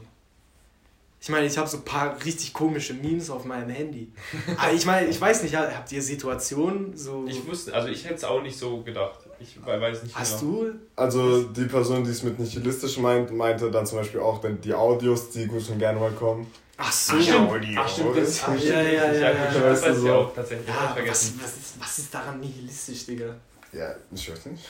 Ich 1.21 1.29
meine, 1.31 1.47
ich 1.47 1.57
habe 1.59 1.69
so 1.69 1.79
ein 1.79 1.85
paar 1.85 2.17
richtig 2.25 2.53
komische 2.53 2.95
Memes 2.95 3.31
auf 3.31 3.45
meinem 3.45 3.71
Handy. 3.71 4.13
Aber 4.59 4.73
ich 4.73 4.85
meine, 4.87 5.09
ich 5.09 5.21
weiß 5.21 5.43
nicht, 5.43 5.53
ja, 5.53 5.69
habt 5.75 5.91
ihr 5.91 6.03
Situationen 6.03 6.97
so. 6.97 7.25
Ich 7.27 7.45
wusste, 7.47 7.75
also 7.75 7.89
ich 7.89 8.05
hätte 8.05 8.15
es 8.15 8.25
auch 8.25 8.43
nicht 8.43 8.57
so 8.59 8.83
gedacht. 8.83 9.21
Ich 9.41 9.57
we- 9.65 9.81
weiß 9.81 10.03
nicht 10.03 10.15
hast 10.15 10.41
genau. 10.41 10.53
du? 10.65 10.73
also 10.97 11.43
die 11.45 11.65
Person, 11.65 12.05
die 12.05 12.11
es 12.11 12.23
mit 12.23 12.39
nihilistisch 12.39 12.99
meint, 12.99 13.33
meinte 13.33 13.71
dann 13.71 13.87
zum 13.87 13.99
Beispiel 13.99 14.21
auch 14.21 14.41
dann 14.41 14.61
die 14.61 14.73
Audios, 14.75 15.31
die 15.31 15.47
gut 15.47 15.69
und 15.71 15.79
gerne 15.79 15.99
mal 15.99 16.13
kommen. 16.13 16.47
Ach 16.79 16.93
so. 16.93 17.15
Ach, 17.17 17.23
stimmt. 17.23 17.51
Audio. 17.51 17.81
Ach, 17.81 17.89
stimmt, 17.89 18.17
das 18.19 18.43
Ach, 18.43 18.49
stimmt. 18.59 18.65
ja, 18.65 18.81
ja, 18.83 18.91
ja, 18.91 19.13
ja, 19.13 19.31
ja. 19.31 19.45
Das 19.45 19.63
Weißt 19.63 19.85
du 19.85 19.89
weiß 19.91 19.97
ich 19.97 20.03
so. 20.03 20.15
auch 20.15 20.35
tatsächlich. 20.35 20.69
Ja, 20.69 20.75
hab 20.75 20.99
ich 20.99 21.11
was, 21.11 21.29
vergessen. 21.29 21.41
was, 21.43 21.57
ist, 21.57 21.81
was 21.81 21.99
ist 21.99 22.15
daran 22.15 22.41
nihilistisch, 22.41 23.07
Digga? 23.07 23.35
Ja, 23.73 23.95
ich 24.13 24.31
weiß 24.31 24.47
nicht. 24.47 24.65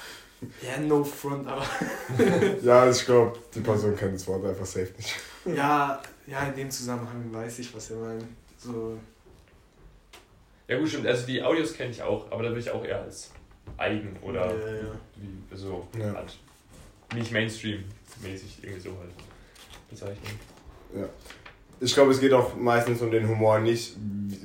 Ja, 0.62 0.78
no 0.81 1.03
front, 1.03 1.47
aber. 1.49 1.65
Ja, 2.62 2.89
ich 2.91 3.05
glaube, 3.05 3.39
die 3.55 3.61
Person 3.61 3.97
kennt 3.97 4.15
das 4.15 4.27
Wort 4.27 4.45
einfach 4.45 4.66
safe 4.66 4.93
nicht. 4.97 5.15
Ja, 5.47 6.01
ja, 6.27 6.43
in 6.49 6.55
dem 6.55 6.70
Zusammenhang 6.70 7.33
weiß 7.33 7.59
ich, 7.61 7.74
was 7.74 7.91
er 7.91 7.97
meint. 7.97 8.24
So. 8.59 8.99
Ja 10.69 10.78
gut, 10.78 10.89
stimmt. 10.89 11.07
Also 11.07 11.27
die 11.27 11.43
Audios 11.43 11.73
kenne 11.73 11.91
ich 11.91 12.03
auch, 12.03 12.31
aber 12.31 12.43
da 12.43 12.49
würde 12.51 12.61
ich 12.61 12.70
auch 12.70 12.85
eher 12.85 13.01
als 13.03 13.31
eigen 13.78 14.16
oder 14.23 14.47
Ja, 14.55 14.74
ja. 14.77 14.83
wie 15.16 15.57
so 15.57 15.87
Ja. 15.99 16.12
halt 16.15 16.37
nicht 17.15 17.33
Mainstream-mäßig 17.33 18.59
irgendwie 18.62 18.81
so 18.81 18.91
halt 18.99 19.11
bezeichnen. 19.89 20.39
Ich 21.81 21.93
glaube, 21.94 22.12
es 22.12 22.20
geht 22.20 22.32
auch 22.32 22.57
meistens 22.57 23.01
um 23.03 23.11
den 23.11 23.28
Humor, 23.28 23.59
nicht, 23.59 23.97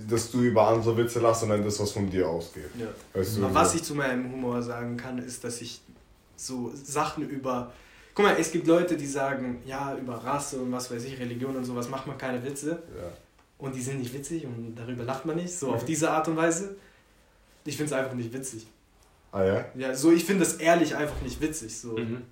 dass 0.09 0.31
du 0.31 0.41
über 0.41 0.67
andere 0.67 0.95
Witze 0.97 1.19
lachst, 1.19 1.41
sondern 1.41 1.63
das, 1.63 1.79
was 1.79 1.91
von 1.91 2.09
dir 2.09 2.27
ausgeht. 2.27 2.69
ja. 2.77 2.87
Weißt 3.13 3.37
du, 3.37 3.53
was 3.53 3.75
ich 3.75 3.83
zu 3.83 3.95
meinem 3.95 4.31
Humor 4.31 4.61
sagen 4.61 4.97
kann, 4.97 5.17
ist, 5.17 5.43
dass 5.43 5.61
ich 5.61 5.81
so 6.35 6.71
Sachen 6.75 7.29
über. 7.29 7.71
Guck 8.13 8.25
mal, 8.25 8.35
es 8.37 8.51
gibt 8.51 8.67
Leute, 8.67 8.97
die 8.97 9.05
sagen, 9.05 9.61
ja, 9.65 9.95
über 9.95 10.15
Rasse 10.15 10.59
und 10.59 10.71
was 10.73 10.91
weiß 10.91 11.05
ich, 11.05 11.17
Religion 11.19 11.55
und 11.55 11.63
sowas 11.63 11.87
macht 11.89 12.05
man 12.07 12.17
keine 12.17 12.43
Witze. 12.43 12.81
ja. 12.97 13.09
Und 13.57 13.75
die 13.75 13.81
sind 13.81 13.99
nicht 13.99 14.11
witzig 14.11 14.43
und 14.43 14.73
darüber 14.75 15.03
lacht 15.03 15.23
man 15.25 15.35
nicht. 15.35 15.53
So 15.55 15.67
Mhm. 15.67 15.73
auf 15.75 15.85
diese 15.85 16.09
Art 16.09 16.27
und 16.27 16.35
Weise. 16.35 16.75
Ich 17.63 17.77
finde 17.77 17.93
es 17.93 17.99
einfach 17.99 18.15
nicht 18.15 18.33
witzig. 18.33 18.65
Ah 19.31 19.43
ja? 19.43 19.65
Ja, 19.75 19.93
so 19.93 20.11
ich 20.11 20.25
finde 20.25 20.43
es 20.43 20.55
ehrlich 20.55 20.95
einfach 20.95 21.21
nicht 21.21 21.39
witzig. 21.39 21.77
So, 21.79 21.89
Mhm. 21.95 22.23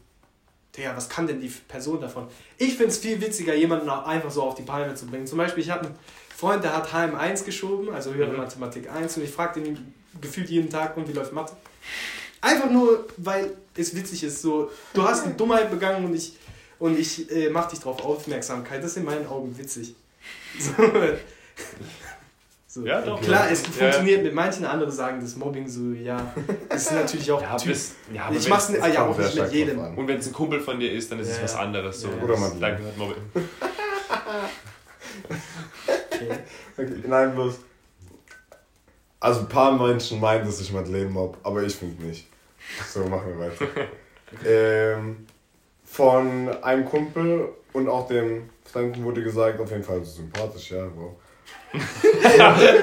Digga, 0.75 0.95
was 0.95 1.09
kann 1.09 1.27
denn 1.27 1.41
die 1.41 1.51
Person 1.67 1.99
davon? 1.99 2.27
Ich 2.57 2.75
finde 2.75 2.87
es 2.87 2.97
viel 2.99 3.19
witziger, 3.21 3.55
jemanden 3.55 3.89
einfach 3.89 4.31
so 4.31 4.43
auf 4.43 4.55
die 4.55 4.61
Palme 4.61 4.93
zu 4.95 5.07
bringen. 5.07 5.25
Zum 5.25 5.37
Beispiel, 5.37 5.63
ich 5.63 5.69
habe 5.71 5.87
einen 5.87 5.95
Freund, 6.35 6.63
der 6.63 6.75
hat 6.75 6.93
HM1 6.93 7.43
geschoben, 7.43 7.93
also 7.93 8.13
höhere 8.13 8.31
Mhm. 8.31 8.37
Mathematik 8.37 8.89
1, 8.89 9.17
und 9.17 9.23
ich 9.23 9.31
frage 9.31 9.59
ihn 9.59 9.93
gefühlt 10.21 10.49
jeden 10.49 10.69
Tag, 10.69 10.95
und 10.95 11.07
wie 11.07 11.13
läuft 11.13 11.33
Mathe? 11.33 11.53
Einfach 12.41 12.69
nur, 12.69 13.07
weil 13.17 13.51
es 13.75 13.95
witzig 13.95 14.23
ist. 14.23 14.41
So, 14.41 14.71
du 14.93 15.03
hast 15.03 15.25
eine 15.25 15.33
Dummheit 15.33 15.69
begangen 15.69 16.05
und 16.05 16.15
ich, 16.15 16.37
und 16.77 16.97
ich 16.97 17.29
äh, 17.31 17.49
mach 17.49 17.67
dich 17.67 17.79
darauf 17.79 18.03
Aufmerksamkeit. 18.05 18.81
Das 18.81 18.91
ist 18.91 18.97
in 18.97 19.05
meinen 19.05 19.27
Augen 19.27 19.57
witzig. 19.57 19.95
So. 20.57 20.71
So. 22.71 22.85
Ja, 22.85 23.01
doch. 23.01 23.19
Klar, 23.19 23.49
es 23.49 23.63
Ja. 23.63 23.71
funktioniert 23.71 24.21
mit 24.21 24.31
manchen, 24.31 24.63
andere 24.63 24.91
sagen 24.91 25.19
das 25.19 25.35
Mobbing 25.35 25.67
so, 25.67 25.91
ja. 25.91 26.31
Das 26.69 26.83
ist 26.83 26.91
natürlich 26.91 27.31
auch 27.31 27.41
Ja, 27.41 27.57
Typ. 27.57 27.69
bis, 27.71 27.95
ja, 28.13 28.25
aber 28.25 28.35
Ich 28.35 28.47
mach's 28.47 28.69
Es 28.69 28.79
ah, 28.79 28.87
ja 28.87 29.07
auch 29.07 29.17
nicht 29.17 29.35
mit 29.35 29.51
jedem. 29.51 29.97
Und 29.97 30.07
wenn 30.07 30.19
es 30.19 30.27
ein 30.27 30.33
Kumpel 30.33 30.59
von 30.59 30.79
dir 30.79 30.91
ist, 30.93 31.11
dann 31.11 31.19
ist 31.19 31.29
es 31.29 31.37
Ja, 31.37 31.43
was 31.45 31.53
ja. 31.53 31.59
anderes. 31.61 31.99
So. 32.01 32.09
Oder 32.09 32.37
man- 32.37 32.59
Dann 32.59 32.77
gehört 32.77 32.95
Mobbing. 32.97 33.23
Okay. 36.11 36.39
Okay, 36.77 37.03
nein, 37.07 37.33
bloß. 37.33 37.55
Also, 39.21 39.39
ein 39.41 39.47
paar 39.49 39.71
Menschen 39.71 40.19
meinen, 40.19 40.45
dass 40.45 40.59
ich 40.61 40.71
Madeleine 40.71 41.09
mob, 41.09 41.37
aber 41.43 41.63
ich 41.63 41.75
finde 41.75 42.03
nicht. 42.05 42.27
So, 42.87 43.05
machen 43.05 43.37
wir 43.37 43.47
weiter. 43.49 43.65
ähm, 44.45 45.25
von 45.85 46.49
einem 46.61 46.85
Kumpel 46.85 47.49
und 47.73 47.87
auch 47.87 48.07
dem 48.07 48.49
Fremden 48.65 49.03
wurde 49.03 49.23
gesagt, 49.23 49.59
auf 49.59 49.71
jeden 49.71 49.83
Fall 49.83 50.03
so 50.03 50.11
sympathisch, 50.17 50.71
ja, 50.71 50.85
wow. 50.95 51.13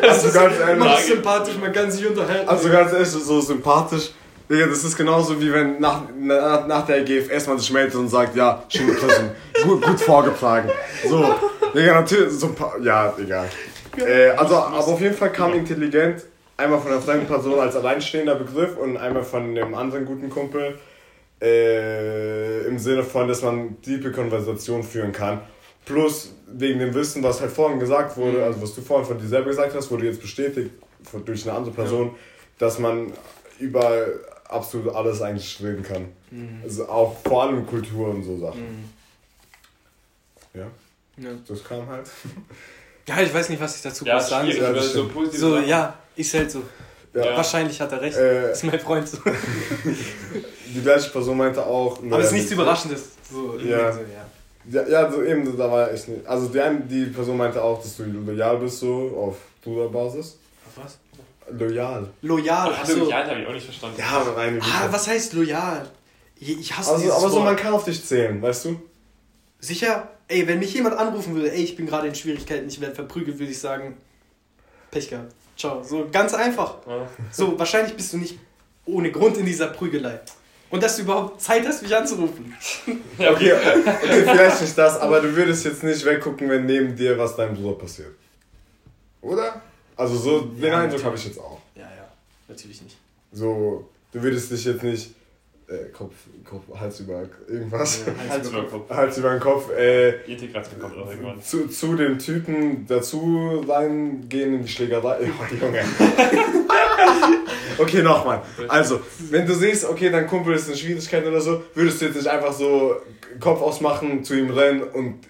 Also, 0.02 0.32
ganz 0.32 0.58
Man 0.58 0.80
ehrlich, 0.80 0.98
ist 0.98 1.06
sympathisch, 1.08 1.54
man 1.60 1.72
kann 1.72 1.90
sich 1.90 2.06
unterhalten. 2.06 2.48
also 2.48 2.68
ganz 2.70 2.92
ehrlich, 2.92 3.08
so 3.08 3.40
sympathisch. 3.40 4.10
Digga, 4.48 4.66
das 4.66 4.84
ist 4.84 4.96
genauso 4.96 5.40
wie 5.40 5.52
wenn 5.52 5.80
nach, 5.80 6.02
nach, 6.16 6.66
nach 6.68 6.86
der 6.86 7.02
GFS 7.02 7.48
man 7.48 7.58
sich 7.58 7.72
meldet 7.72 7.96
und 7.96 8.08
sagt, 8.08 8.36
ja, 8.36 8.62
schöne 8.68 8.94
Klassen, 8.94 9.30
gut, 9.64 9.82
gut 9.82 10.00
vorgetragen. 10.00 10.70
So, 11.08 11.34
Digga, 11.74 12.00
natürlich, 12.00 12.32
so 12.32 12.46
ein 12.46 12.54
paar, 12.54 12.78
ja, 12.80 13.12
egal. 13.18 13.48
Äh, 13.96 14.30
also, 14.30 14.54
aber 14.56 14.78
auf 14.86 15.00
jeden 15.00 15.16
Fall 15.16 15.32
kam 15.32 15.52
intelligent, 15.54 16.22
einmal 16.56 16.78
von 16.78 16.92
der 16.92 17.00
fremden 17.00 17.26
Person 17.26 17.58
als 17.58 17.74
alleinstehender 17.74 18.36
Begriff 18.36 18.76
und 18.76 18.96
einmal 18.96 19.24
von 19.24 19.54
dem 19.54 19.74
anderen 19.74 20.04
guten 20.04 20.30
Kumpel 20.30 20.78
äh, 21.42 22.66
im 22.66 22.78
Sinne 22.78 23.02
von, 23.02 23.26
dass 23.26 23.42
man 23.42 23.80
tiefe 23.82 24.12
Konversation 24.12 24.82
führen 24.82 25.12
kann. 25.12 25.40
Plus 25.86 26.32
wegen 26.48 26.78
dem 26.80 26.92
Wissen, 26.94 27.22
was 27.22 27.40
halt 27.40 27.50
vorhin 27.52 27.78
gesagt 27.80 28.16
wurde, 28.16 28.44
also 28.44 28.60
was 28.60 28.74
du 28.74 28.82
vorhin 28.82 29.06
von 29.06 29.18
dir 29.18 29.26
selber 29.28 29.48
gesagt 29.50 29.74
hast, 29.74 29.90
wurde 29.90 30.04
jetzt 30.06 30.20
bestätigt 30.20 30.70
von- 31.04 31.24
durch 31.24 31.46
eine 31.48 31.56
andere 31.56 31.72
Person, 31.74 32.14
dass 32.58 32.78
man 32.78 33.12
über 33.60 34.04
absolut 34.48 34.94
alles 34.94 35.22
eigentlich 35.22 35.58
reden 35.62 35.82
kann. 35.82 36.06
Mhm. 36.30 36.60
Also 36.64 36.88
auch 36.88 37.16
vor 37.24 37.44
allem 37.44 37.64
Kultur 37.66 38.08
und 38.10 38.22
so 38.24 38.36
Sachen. 38.38 38.60
Mhm. 38.60 38.84
Ja, 40.54 40.66
Ja. 41.18 41.30
das 41.46 41.62
kam 41.64 41.86
halt. 41.88 42.06
ja, 43.08 43.20
ich 43.20 43.32
weiß 43.32 43.48
nicht, 43.48 43.60
was 43.60 43.76
ich 43.76 43.82
dazu 43.82 44.04
Ja, 44.04 44.18
sagen 44.20 44.48
Ja, 44.48 44.54
soll. 44.66 44.74
das 44.74 44.84
so 44.86 44.90
stimmt. 44.90 45.14
positive 45.14 45.40
So, 45.40 45.58
ja, 45.58 45.94
ist 46.16 46.34
halt 46.34 46.50
so. 46.50 46.62
Ja. 47.14 47.36
Wahrscheinlich 47.36 47.80
hat 47.80 47.92
er 47.92 48.00
recht. 48.02 48.16
Äh, 48.16 48.52
ist 48.52 48.64
mein 48.64 48.78
Freund 48.80 49.08
so. 49.08 49.18
die 50.74 50.82
gleiche 50.82 51.10
Person 51.10 51.36
meinte 51.36 51.64
auch. 51.64 51.98
Aber 52.02 52.18
es 52.18 52.26
ist 52.26 52.32
nichts 52.32 52.50
Überraschendes. 52.50 53.04
So, 53.30 53.56
Ja. 53.58 53.92
so, 53.92 54.00
ja. 54.00 54.26
Ja, 54.70 54.86
ja, 54.88 55.10
so 55.10 55.22
eben, 55.22 55.56
da 55.56 55.70
war 55.70 55.92
echt 55.92 56.08
nicht. 56.08 56.26
Also 56.26 56.48
die, 56.48 56.60
eine, 56.60 56.80
die 56.80 57.06
Person 57.06 57.36
meinte 57.36 57.62
auch, 57.62 57.80
dass 57.80 57.96
du 57.96 58.04
loyal 58.04 58.56
bist, 58.58 58.80
so 58.80 59.16
auf 59.16 59.36
Bruderbasis. 59.62 60.38
Auf 60.66 60.84
was? 60.84 60.98
Loyal. 61.56 62.08
Loyal. 62.22 62.72
Ach, 62.74 62.80
Achso. 62.82 62.96
loyal 62.98 63.30
habe 63.30 63.40
ich 63.40 63.46
auch 63.46 63.52
nicht 63.52 63.64
verstanden. 63.64 63.96
Ja, 63.98 64.18
rein 64.36 64.60
Ah, 64.60 64.88
was 64.90 65.06
heißt 65.06 65.32
loyal? 65.34 65.88
Ich 66.38 66.58
ich 66.58 66.76
hasse 66.76 66.92
Also, 66.94 67.12
aber 67.12 67.28
so, 67.30 67.36
Wort. 67.36 67.44
man 67.44 67.56
kann 67.56 67.72
auf 67.72 67.84
dich 67.84 68.04
zählen, 68.04 68.42
weißt 68.42 68.64
du? 68.66 68.80
Sicher? 69.60 70.10
Ey, 70.28 70.46
wenn 70.48 70.58
mich 70.58 70.74
jemand 70.74 70.96
anrufen 70.96 71.34
würde, 71.36 71.52
ey, 71.52 71.62
ich 71.62 71.76
bin 71.76 71.86
gerade 71.86 72.08
in 72.08 72.14
Schwierigkeiten, 72.16 72.66
ich 72.68 72.80
werde 72.80 72.94
verprügelt, 72.96 73.38
würde 73.38 73.52
ich 73.52 73.60
sagen, 73.60 73.96
Pech 74.90 75.08
gehabt. 75.08 75.32
Ciao. 75.56 75.82
So 75.84 76.08
ganz 76.10 76.34
einfach. 76.34 76.78
Ja. 76.86 77.06
So, 77.30 77.56
wahrscheinlich 77.58 77.94
bist 77.96 78.12
du 78.12 78.18
nicht 78.18 78.38
ohne 78.84 79.10
Grund 79.12 79.36
in 79.36 79.46
dieser 79.46 79.68
Prügelei. 79.68 80.20
Und 80.70 80.82
dass 80.82 80.96
du 80.96 81.02
überhaupt 81.02 81.40
Zeit 81.40 81.66
hast, 81.66 81.82
mich 81.82 81.94
anzurufen. 81.94 82.54
Ja, 83.18 83.30
Okay, 83.32 83.52
okay, 83.52 84.22
vielleicht 84.24 84.60
nicht 84.60 84.76
das, 84.76 84.98
aber 85.00 85.20
du 85.20 85.34
würdest 85.34 85.64
jetzt 85.64 85.82
nicht 85.82 86.04
weggucken, 86.04 86.48
wenn 86.50 86.66
neben 86.66 86.94
dir 86.96 87.16
was 87.18 87.34
deinem 87.36 87.54
Bruder 87.54 87.78
passiert. 87.78 88.14
Oder? 89.22 89.62
Also 89.96 90.16
so, 90.16 90.40
den 90.40 90.64
Ja, 90.64 90.80
Eindruck 90.80 91.02
habe 91.04 91.16
ich 91.16 91.24
jetzt 91.24 91.38
auch. 91.38 91.58
Ja, 91.74 91.82
ja, 91.84 92.06
natürlich 92.48 92.82
nicht. 92.82 92.96
So, 93.32 93.88
du 94.12 94.22
würdest 94.22 94.50
dich 94.50 94.64
jetzt 94.66 94.82
nicht 94.82 95.14
äh, 95.68 95.90
Kopf, 95.92 96.12
Kopf, 96.44 96.62
Hals 96.78 97.00
über 97.00 97.26
irgendwas. 97.48 98.02
Ja, 98.06 98.12
Hals 98.34 98.48
über 98.50 98.62
Kopf. 98.64 98.90
Hals 98.90 99.18
über 99.18 99.30
den 99.30 99.40
Kopf. 99.40 99.70
Äh, 99.70 100.12
kommt 100.80 100.94
auch 101.02 101.10
irgendwann. 101.10 101.42
zu, 101.42 101.68
zu 101.68 101.96
den 101.96 102.18
Typen 102.18 102.86
dazu 102.86 103.64
sein, 103.66 104.28
gehen 104.28 104.54
in 104.56 104.62
die 104.62 104.68
Schlägerei. 104.68 105.18
Oh, 105.40 105.54
Junge. 105.54 105.80
okay, 107.78 108.02
nochmal. 108.02 108.42
Also, 108.68 109.00
wenn 109.30 109.46
du 109.46 109.54
siehst, 109.54 109.84
okay, 109.84 110.10
dein 110.10 110.26
Kumpel 110.26 110.54
ist 110.54 110.68
in 110.68 110.76
Schwierigkeiten 110.76 111.28
oder 111.28 111.40
so, 111.40 111.62
würdest 111.74 112.00
du 112.00 112.06
jetzt 112.06 112.16
nicht 112.16 112.28
einfach 112.28 112.52
so 112.52 112.96
Kopf 113.40 113.60
ausmachen, 113.60 114.24
zu 114.24 114.34
ihm 114.34 114.50
rennen 114.50 114.82
und 114.82 115.20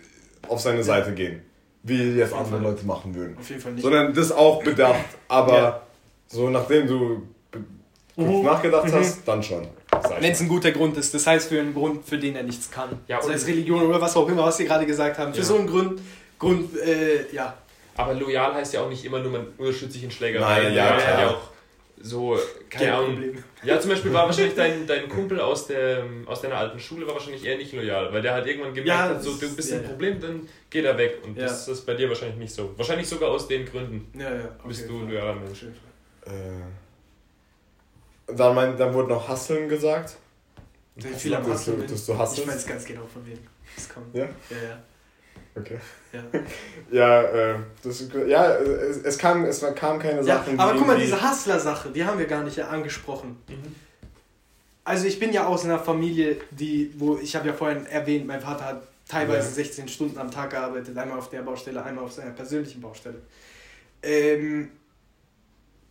auf 0.48 0.60
seine 0.60 0.82
Seite 0.84 1.12
gehen. 1.12 1.42
Wie 1.82 2.12
jetzt 2.14 2.32
andere 2.32 2.58
Leute 2.60 2.84
machen 2.86 3.14
würden. 3.14 3.36
Auf 3.38 3.48
jeden 3.48 3.60
Fall 3.60 3.72
nicht. 3.72 3.82
Sondern 3.82 4.12
das 4.12 4.32
auch 4.32 4.62
bedacht. 4.62 5.04
Aber 5.28 5.52
Ja. 5.56 5.82
so 6.26 6.50
nachdem 6.50 6.86
du 6.88 7.22
be- 7.52 7.64
kurz 8.16 8.44
nachgedacht 8.44 8.92
hast, 8.92 9.26
dann 9.26 9.42
schon. 9.42 9.66
Wenn 10.20 10.32
es 10.32 10.40
ein 10.40 10.48
guter 10.48 10.72
Grund 10.72 10.96
ist, 10.96 11.14
das 11.14 11.26
heißt 11.26 11.48
für 11.48 11.60
einen 11.60 11.72
Grund, 11.74 12.04
für 12.04 12.18
den 12.18 12.34
er 12.36 12.42
nichts 12.42 12.70
kann. 12.70 12.88
Ja, 13.06 13.22
Sei 13.22 13.34
es 13.34 13.46
Religion 13.46 13.82
oder 13.82 14.00
was 14.00 14.16
auch 14.16 14.28
immer, 14.28 14.42
was 14.44 14.56
Sie 14.56 14.64
gerade 14.66 14.84
gesagt 14.84 15.16
haben. 15.18 15.32
Für 15.32 15.38
Ja. 15.40 15.44
so 15.44 15.56
einen 15.58 15.66
Grund, 15.68 16.00
Grund 16.38 16.76
äh, 16.78 17.32
ja. 17.32 17.54
Aber 17.96 18.12
loyal 18.14 18.52
heißt 18.54 18.74
ja 18.74 18.82
auch 18.82 18.90
nicht 18.90 19.04
immer 19.04 19.20
nur, 19.20 19.32
man 19.32 19.46
unterstützt 19.56 19.94
sich 19.94 20.04
in 20.04 20.10
Schlägereien. 20.10 20.64
Nein, 20.64 20.74
ja, 20.74 20.84
hat 20.90 20.98
klar. 20.98 21.20
ja 21.20 21.28
auch 21.30 21.38
so, 22.00 22.38
keine 22.70 22.94
Ahnung. 22.94 23.14
Problem. 23.14 23.44
Ja, 23.62 23.80
zum 23.80 23.90
Beispiel 23.90 24.12
war 24.12 24.26
wahrscheinlich 24.26 24.54
dein, 24.54 24.86
dein 24.86 25.08
Kumpel 25.08 25.40
aus, 25.40 25.66
der, 25.66 26.04
aus 26.26 26.42
deiner 26.42 26.56
alten 26.58 26.78
Schule 26.78 27.06
war 27.06 27.14
wahrscheinlich 27.14 27.44
eher 27.44 27.56
nicht 27.56 27.72
loyal, 27.72 28.12
weil 28.12 28.22
der 28.22 28.34
hat 28.34 28.46
irgendwann 28.46 28.74
gemerkt, 28.74 28.88
Ja, 28.88 29.08
hat, 29.14 29.22
so, 29.22 29.34
du 29.36 29.46
ist- 29.46 29.56
bist 29.56 29.70
ja, 29.70 29.78
ein 29.78 29.82
ja. 29.82 29.88
Problem, 29.88 30.20
dann 30.20 30.48
geht 30.70 30.84
er 30.84 30.96
weg. 30.98 31.18
Und 31.24 31.36
Ja. 31.36 31.44
das 31.44 31.66
ist 31.68 31.86
bei 31.86 31.94
dir 31.94 32.08
wahrscheinlich 32.08 32.36
nicht 32.38 32.54
so. 32.54 32.72
Wahrscheinlich 32.76 33.08
sogar 33.08 33.30
aus 33.30 33.48
den 33.48 33.64
Gründen 33.66 34.06
Ja, 34.18 34.34
ja. 34.34 34.48
bist 34.66 34.82
okay. 34.84 34.88
du 34.92 34.98
ein 35.00 35.08
loyaler 35.10 35.34
Mensch. 35.36 35.62
Äh, 35.64 36.30
dann, 38.34 38.54
mein, 38.54 38.76
dann 38.76 38.92
wurde 38.92 39.08
noch 39.08 39.28
Hasseln 39.28 39.68
gesagt. 39.68 40.16
Viele 41.16 41.36
am 41.38 41.44
du- 41.44 41.52
Hasseln. 41.52 41.86
dass 41.86 42.06
du 42.06 42.16
hasselst? 42.18 42.42
Ich 42.48 42.54
weiß 42.54 42.66
ganz 42.66 42.84
genau 42.84 43.06
von 43.06 43.24
wem 43.26 43.38
es 43.76 43.88
kommt. 43.88 44.14
Ja? 44.14 44.24
Ja, 44.24 44.28
ja. 44.68 44.82
Okay. 45.56 45.78
ja. 46.12 46.22
Ja, 46.88 47.22
äh, 47.22 47.58
das, 47.82 48.04
ja 48.28 48.54
es, 48.54 48.98
es, 48.98 49.18
kam, 49.18 49.44
es 49.44 49.60
kam 49.74 49.98
keine 49.98 50.18
ja 50.18 50.22
Sachen. 50.22 50.58
aber 50.58 50.78
guck 50.78 50.86
mal, 50.86 50.96
diese 50.96 51.20
Hustler-Sache, 51.20 51.90
die 51.90 52.04
haben 52.04 52.16
wir 52.18 52.26
gar 52.26 52.44
nicht 52.44 52.60
angesprochen. 52.62 53.36
Mhm. 53.48 53.74
Also 54.84 55.06
ich 55.06 55.18
bin 55.18 55.32
ja 55.32 55.46
aus 55.46 55.64
einer 55.64 55.80
Familie, 55.80 56.36
die, 56.52 56.94
wo, 56.96 57.16
ich 57.18 57.34
habe 57.34 57.48
ja 57.48 57.52
vorhin 57.54 57.86
erwähnt, 57.86 58.24
mein 58.24 58.40
Vater 58.40 58.64
hat 58.64 58.82
teilweise 59.08 59.48
Ja. 59.48 59.54
16 59.54 59.88
Stunden 59.88 60.18
am 60.18 60.30
Tag 60.30 60.50
gearbeitet, 60.50 60.96
einmal 60.96 61.18
auf 61.18 61.28
der 61.28 61.42
Baustelle, 61.42 61.82
einmal 61.82 62.04
auf 62.04 62.12
seiner 62.12 62.30
persönlichen 62.30 62.80
Baustelle. 62.80 63.20
Ähm, 64.02 64.70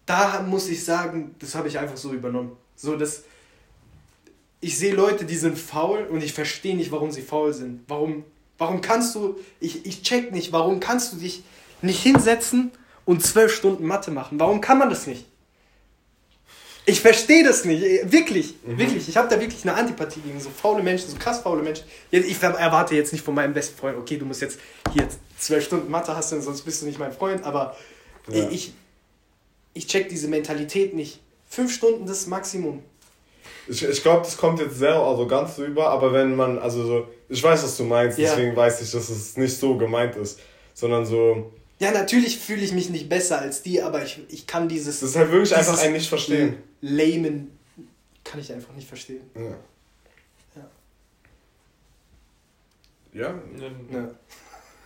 da 0.06 0.42
muss 0.48 0.70
ich 0.70 0.84
sagen, 0.86 1.36
das 1.40 1.56
habe 1.56 1.68
ich 1.68 1.78
einfach 1.78 1.98
so 1.98 2.14
übernommen. 2.14 2.56
So, 2.78 2.96
dass 2.96 3.24
ich 4.62 4.78
sehe 4.78 4.96
Leute, 4.96 5.26
die 5.26 5.36
sind 5.36 5.58
faul 5.58 6.06
und 6.06 6.24
ich 6.24 6.34
verstehe 6.34 6.76
nicht, 6.76 6.92
warum 6.92 7.12
sie 7.12 7.22
faul 7.22 7.54
sind. 7.54 7.82
Warum, 7.88 8.24
warum 8.58 8.82
kannst 8.82 9.16
du, 9.16 9.38
ich, 9.60 9.86
ich 9.86 10.02
check 10.04 10.32
nicht, 10.32 10.52
warum 10.52 10.80
kannst 10.80 11.14
du 11.14 11.18
dich 11.18 11.44
nicht 11.82 12.02
hinsetzen 12.02 12.72
und 13.06 13.26
zwölf 13.26 13.54
Stunden 13.54 13.86
Mathe 13.86 14.12
machen? 14.12 14.40
Warum 14.40 14.62
kann 14.62 14.78
man 14.78 14.90
das 14.90 15.08
nicht? 15.08 15.26
Ich 16.88 17.02
verstehe 17.02 17.44
das 17.44 17.66
nicht, 17.66 17.82
eh, 17.84 18.12
wirklich, 18.12 18.54
wirklich. 18.64 19.10
Ich 19.10 19.18
habe 19.18 19.28
da 19.28 19.42
wirklich 19.42 19.64
eine 19.64 19.74
Antipathie 19.74 20.20
gegen 20.20 20.40
so 20.40 20.50
faule 20.52 20.84
Menschen, 20.84 21.10
so 21.10 21.18
krass 21.18 21.40
faule 21.40 21.64
Menschen. 21.64 21.84
Ich 22.12 22.42
erwarte 22.44 22.96
jetzt 22.96 23.12
nicht 23.12 23.26
von 23.26 23.34
meinem 23.34 23.54
besten 23.56 23.76
Freund, 23.76 23.98
okay, 23.98 24.18
du 24.18 24.26
musst 24.26 24.42
jetzt 24.42 24.60
hier 24.94 25.08
zwölf 25.38 25.66
Stunden 25.66 25.90
Mathe 25.90 26.16
hast, 26.16 26.30
sonst 26.30 26.62
bist 26.62 26.82
du 26.82 26.86
nicht 26.86 27.00
mein 27.00 27.12
Freund, 27.12 27.44
aber 27.44 27.76
Ja. 28.32 28.50
ich, 28.50 28.74
ich 29.74 29.88
check 29.88 30.10
diese 30.10 30.28
Mentalität 30.28 30.94
nicht. 30.94 31.20
Fünf 31.50 31.74
Stunden 31.74 32.06
das 32.06 32.28
Maximum. 32.28 32.84
Ich, 33.68 33.84
ich 33.84 34.02
glaube, 34.04 34.22
das 34.24 34.38
kommt 34.38 34.60
jetzt 34.60 34.78
sehr 34.78 34.94
arrogant 34.96 35.58
rüber, 35.58 35.90
aber 35.90 36.14
wenn 36.14 36.36
man, 36.36 36.60
also 36.60 36.86
so, 36.86 37.08
ich 37.30 37.42
weiß, 37.44 37.64
was 37.64 37.78
du 37.78 37.84
meinst, 37.84 38.18
Ja. 38.18 38.30
deswegen 38.30 38.56
weiß 38.56 38.82
ich, 38.82 38.92
dass 38.92 39.10
es 39.10 39.38
nicht 39.38 39.58
so 39.58 39.78
gemeint 39.78 40.16
ist, 40.16 40.40
sondern 40.74 41.06
so, 41.06 41.52
Ja, 41.80 41.92
natürlich 41.92 42.38
fühle 42.40 42.62
ich 42.62 42.72
mich 42.72 42.90
nicht 42.90 43.10
besser 43.10 43.40
als 43.40 43.62
die, 43.62 43.82
aber 43.82 44.04
ich, 44.04 44.20
ich 44.30 44.48
kann 44.48 44.68
dieses. 44.70 45.00
das 45.02 45.10
ist 45.10 45.16
halt 45.16 45.32
wirklich 45.32 45.56
einfach 45.56 45.78
ein 45.82 45.94
nicht 45.94 46.08
verstehen. 46.08 46.58
Lamen 46.82 47.58
kann 48.24 48.40
ich 48.40 48.52
einfach 48.54 48.74
nicht 48.74 48.88
verstehen. 48.88 49.22
Ja. 49.36 49.58
Ja. 53.14 53.34
Ja, 53.60 53.70
Ja. 53.92 54.10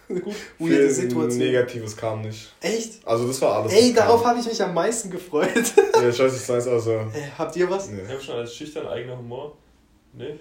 Gut. 0.09 0.35
Weirde 0.59 0.89
Situation. 0.91 1.37
Negatives 1.37 1.95
kam 1.95 2.21
nicht. 2.23 2.51
Echt? 2.61 3.05
Also 3.05 3.27
das 3.27 3.39
war 3.41 3.57
alles. 3.61 3.73
Ey, 3.73 3.89
was 3.89 3.95
darauf 3.95 4.25
habe 4.25 4.39
ich 4.39 4.45
mich 4.47 4.61
am 4.63 4.73
meisten 4.73 5.11
gefreut. 5.11 5.51
Ja, 5.93 6.09
ich 6.09 6.17
weiß, 6.19 6.45
du 6.47 6.51
meinst, 6.51 6.67
also. 6.67 6.91
Äh, 7.13 7.29
Habt 7.37 7.55
ihr 7.55 7.69
was? 7.69 7.89
Nee. 7.89 8.01
Ich 8.03 8.09
habe 8.09 8.21
schon 8.21 8.35
als 8.35 8.55
schüchtern 8.55 8.87
eigener 8.87 9.17
Humor. 9.17 9.55
Nee. 10.13 10.35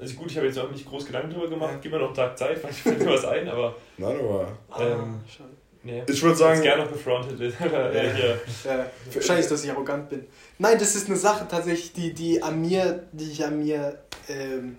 Also 0.00 0.14
gut, 0.14 0.30
ich 0.30 0.36
habe 0.36 0.46
jetzt 0.46 0.58
auch 0.58 0.70
nicht 0.70 0.88
groß 0.88 1.04
Gedanken 1.04 1.30
drüber 1.30 1.48
gemacht. 1.48 1.72
Ja. 1.72 1.78
Gib 1.82 1.92
mir 1.92 1.98
noch 1.98 2.06
einen 2.06 2.14
Tag 2.14 2.38
Zeit, 2.38 2.58
vielleicht 2.58 2.78
fällt 2.78 3.00
mir 3.00 3.12
was 3.12 3.24
ein, 3.24 3.48
aber 3.48 3.76
Nein, 3.98 4.16
aber. 4.18 4.48
Ähm, 4.78 5.20
schade. 5.28 5.50
nee. 5.82 6.02
Ich 6.08 6.22
würde 6.22 6.36
sagen, 6.36 6.62
gerne 6.62 6.84
noch 6.84 6.92
gefrontet. 6.92 7.54
aber, 7.60 7.92
äh, 7.94 8.14
hier. 8.14 8.40
Ja, 8.64 8.86
wahrscheinlich, 9.12 9.46
dass 9.46 9.62
ich 9.62 9.70
arrogant 9.70 10.08
bin. 10.08 10.26
Nein, 10.58 10.78
das 10.78 10.94
ist 10.94 11.08
eine 11.08 11.18
Sache 11.18 11.46
tatsächlich, 11.48 11.92
die, 11.92 12.14
die 12.14 12.42
an 12.42 12.60
mir, 12.62 13.04
die 13.12 13.30
ich 13.30 13.44
an 13.44 13.58
mir 13.58 13.98
ähm, 14.28 14.78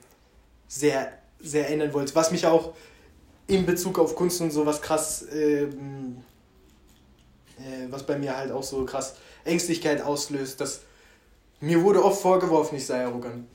sehr, 0.67 1.11
sehr 1.39 1.69
ändern 1.69 1.93
wollte. 1.93 2.15
Was 2.15 2.31
mich 2.31 2.47
auch 2.47 2.73
in 3.45 3.65
Bezug 3.65 3.99
auf 3.99 4.15
Kunst 4.15 4.41
und 4.41 4.49
sowas 4.49 4.81
krass, 4.81 5.27
ähm, 5.31 6.23
äh, 7.59 7.91
was 7.91 8.05
bei 8.05 8.17
mir 8.17 8.35
halt 8.35 8.51
auch 8.51 8.63
so 8.63 8.85
krass 8.85 9.17
Ängstlichkeit 9.43 10.01
auslöst, 10.01 10.61
dass 10.61 10.81
mir 11.59 11.83
wurde 11.83 12.03
oft 12.03 12.21
vorgeworfen, 12.21 12.77
ich 12.77 12.85
sei 12.87 13.05
arrogant. 13.05 13.45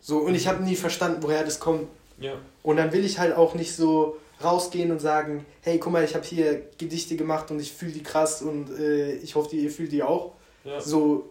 So, 0.00 0.18
und 0.18 0.34
ich 0.34 0.46
habe 0.48 0.62
nie 0.62 0.76
verstanden, 0.76 1.22
woher 1.22 1.44
das 1.44 1.60
kommt. 1.60 1.88
Ja. 2.18 2.34
Und 2.62 2.76
dann 2.76 2.92
will 2.92 3.04
ich 3.04 3.18
halt 3.18 3.34
auch 3.36 3.54
nicht 3.54 3.74
so 3.74 4.16
rausgehen 4.42 4.90
und 4.90 5.00
sagen, 5.00 5.44
hey, 5.62 5.78
guck 5.78 5.92
mal, 5.92 6.04
ich 6.04 6.14
habe 6.14 6.24
hier 6.24 6.62
Gedichte 6.78 7.16
gemacht 7.16 7.50
und 7.50 7.60
ich 7.60 7.72
fühle 7.72 7.92
die 7.92 8.02
krass 8.02 8.40
und 8.42 8.70
äh, 8.78 9.12
ich 9.16 9.34
hoffe, 9.34 9.54
ihr 9.56 9.70
fühlt 9.70 9.92
die 9.92 10.02
auch. 10.02 10.32
Ja. 10.64 10.80
So 10.80 11.28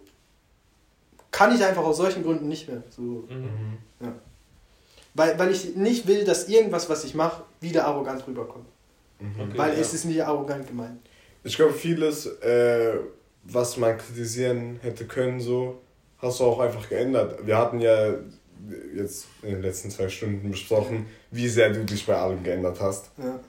kann 1.32 1.56
ich 1.56 1.64
einfach 1.64 1.84
aus 1.84 1.98
solchen 1.98 2.24
Gründen 2.24 2.48
nicht 2.48 2.68
mehr. 2.68 2.84
So, 2.90 3.02
Mhm. 3.30 3.78
weil, 5.14 5.38
weil 5.40 5.52
ich 5.52 5.76
nicht 5.76 6.08
will, 6.08 6.24
dass 6.24 6.48
irgendwas, 6.48 6.90
was 6.90 7.04
ich 7.04 7.14
mache, 7.16 7.44
wieder 7.62 7.86
arrogant 7.86 8.26
rüberkommt. 8.28 8.66
Okay, 9.20 9.58
weil 9.58 9.74
ja. 9.74 9.80
es 9.80 9.94
ist 9.94 10.06
nicht 10.06 10.24
arrogant 10.24 10.68
gemeint. 10.68 11.00
ich 11.44 11.56
glaube, 11.56 11.74
vieles, 11.74 12.26
äh, 12.42 12.94
was 13.44 13.78
man 13.78 13.98
kritisieren 13.98 14.80
hätte 14.82 15.06
können, 15.06 15.40
so, 15.40 15.80
hast 16.20 16.40
du 16.40 16.46
auch 16.46 16.60
einfach 16.60 16.88
geändert. 16.88 17.46
Wir 17.46 17.58
hatten 17.58 17.80
ja 17.80 18.14
jetzt 18.96 19.28
in 19.42 19.52
den 19.52 19.62
letzten 19.62 19.90
zwei 19.92 20.10
Stunden 20.10 20.52
besprochen, 20.52 21.06
wie 21.32 21.48
sehr 21.48 21.72
du 21.72 21.84
dich 21.86 22.06
bei 22.06 22.16
allem 22.16 22.44
geändert 22.44 22.80
hast. 22.82 23.12
Ja, 23.18 23.40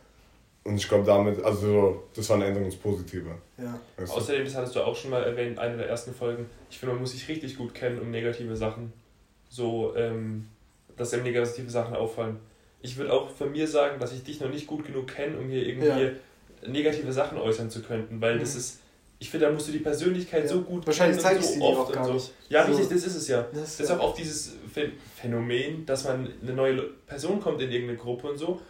Und 0.64 0.76
ich 0.76 0.88
glaube, 0.88 1.04
damit, 1.04 1.42
also, 1.42 2.04
das 2.14 2.28
war 2.28 2.36
eine 2.36 2.46
Änderung 2.46 2.66
ins 2.66 2.76
Positive. 2.76 3.30
ja. 3.58 3.80
Weißt 3.96 4.12
du? 4.12 4.16
Außerdem, 4.16 4.44
das 4.44 4.54
hattest 4.54 4.76
du 4.76 4.80
auch 4.80 4.94
schon 4.96 5.10
mal 5.10 5.22
erwähnt, 5.24 5.58
eine 5.58 5.76
der 5.78 5.88
ersten 5.88 6.14
Folgen. 6.14 6.46
Ich 6.70 6.78
finde, 6.78 6.94
man 6.94 7.02
muss 7.02 7.12
sich 7.12 7.26
richtig 7.28 7.56
gut 7.56 7.74
kennen, 7.74 7.98
um 7.98 8.10
negative 8.10 8.54
Sachen 8.56 8.92
so, 9.48 9.94
ähm, 9.96 10.46
dass 10.96 11.12
einem 11.12 11.24
negative 11.24 11.70
Sachen 11.70 11.94
auffallen. 11.96 12.36
Ich 12.82 12.96
würde 12.96 13.12
auch 13.12 13.30
von 13.30 13.50
mir 13.52 13.66
sagen, 13.66 13.98
dass 14.00 14.12
ich 14.12 14.22
dich 14.22 14.40
noch 14.40 14.48
nicht 14.50 14.66
gut 14.66 14.84
genug 14.86 15.08
kenne, 15.08 15.36
um 15.38 15.48
hier 15.48 15.66
irgendwie 15.66 15.86
Ja. 15.88 16.10
negative 16.66 17.12
Sachen 17.12 17.36
äußern 17.38 17.68
zu 17.70 17.82
können, 17.82 18.06
weil 18.20 18.38
das 18.38 18.52
Mhm. 18.54 18.58
ist, 18.60 18.80
ich 19.22 19.30
finde, 19.30 19.46
da 19.46 19.52
musst 19.52 19.68
du 19.68 19.72
die 19.72 19.78
Persönlichkeit 19.78 20.42
Ja. 20.44 20.48
so 20.48 20.62
gut 20.62 20.84
Wahrscheinlich 20.86 21.18
kennen 21.22 21.36
zeige 21.36 21.40
ich 21.40 21.46
so 21.46 21.52
sie 21.54 21.60
oft 21.60 21.78
auch 21.78 21.86
und 21.88 21.94
gar 21.94 22.04
so. 22.06 22.12
nicht. 22.14 22.32
Ja, 22.48 22.64
So. 22.66 22.72
richtig, 22.72 22.88
das 22.88 23.06
ist 23.06 23.14
es 23.16 23.28
ja. 23.28 23.42
Das, 23.52 23.60
Das 23.76 23.80
ist 23.80 23.90
auch 23.92 24.00
oft 24.00 24.18
dieses 24.18 24.56
Phän- 24.74 24.92
Phänomen, 25.14 25.86
dass 25.86 26.04
man 26.04 26.28
eine 26.42 26.52
neue 26.52 26.82
Person 27.06 27.40
kommt 27.40 27.60
in 27.62 27.70
irgendeine 27.70 27.98
Gruppe 27.98 28.28
und 28.28 28.38
so 28.38 28.60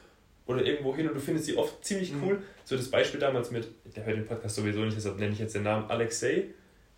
oder 0.46 0.64
irgendwo 0.66 0.94
hin 0.94 1.08
und 1.08 1.14
du 1.14 1.20
findest 1.20 1.46
sie 1.46 1.56
oft 1.56 1.82
ziemlich 1.84 2.12
Mhm. 2.12 2.22
cool. 2.24 2.42
So 2.64 2.76
das 2.76 2.88
Beispiel 2.90 3.20
damals 3.20 3.50
mit, 3.50 3.68
der 3.96 4.04
hört 4.04 4.16
den 4.16 4.26
Podcast 4.26 4.56
sowieso 4.56 4.80
nicht, 4.80 4.96
deshalb 4.96 5.18
nenne 5.18 5.32
ich 5.32 5.38
jetzt 5.38 5.54
den 5.54 5.62
Namen 5.62 5.88
Alexei. 5.88 6.46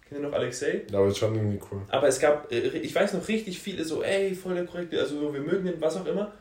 Kennt 0.09 0.21
ihr 0.23 0.29
noch 0.29 0.35
Alexei? 0.35 0.83
Ja, 0.91 0.99
aber 0.99 1.09
ist 1.09 1.19
schon 1.19 1.35
irgendwie 1.35 1.61
cool. 1.71 1.83
Aber 1.89 2.09
es 2.09 2.19
gab, 2.21 2.51
äh, 2.53 2.59
ich 2.79 2.95
weiß 2.95 3.13
noch 3.15 3.29
richtig 3.29 3.61
viele 3.61 3.85
so, 3.85 4.03
ey, 4.03 4.35
voll 4.35 4.55
der 4.55 4.65
korrekte, 4.67 4.99
also 5.01 5.33
wir 5.33 5.41
mögen 5.41 5.65
den, 5.67 5.81
was 5.81 5.97
auch 5.97 6.07
immer. 6.07 6.33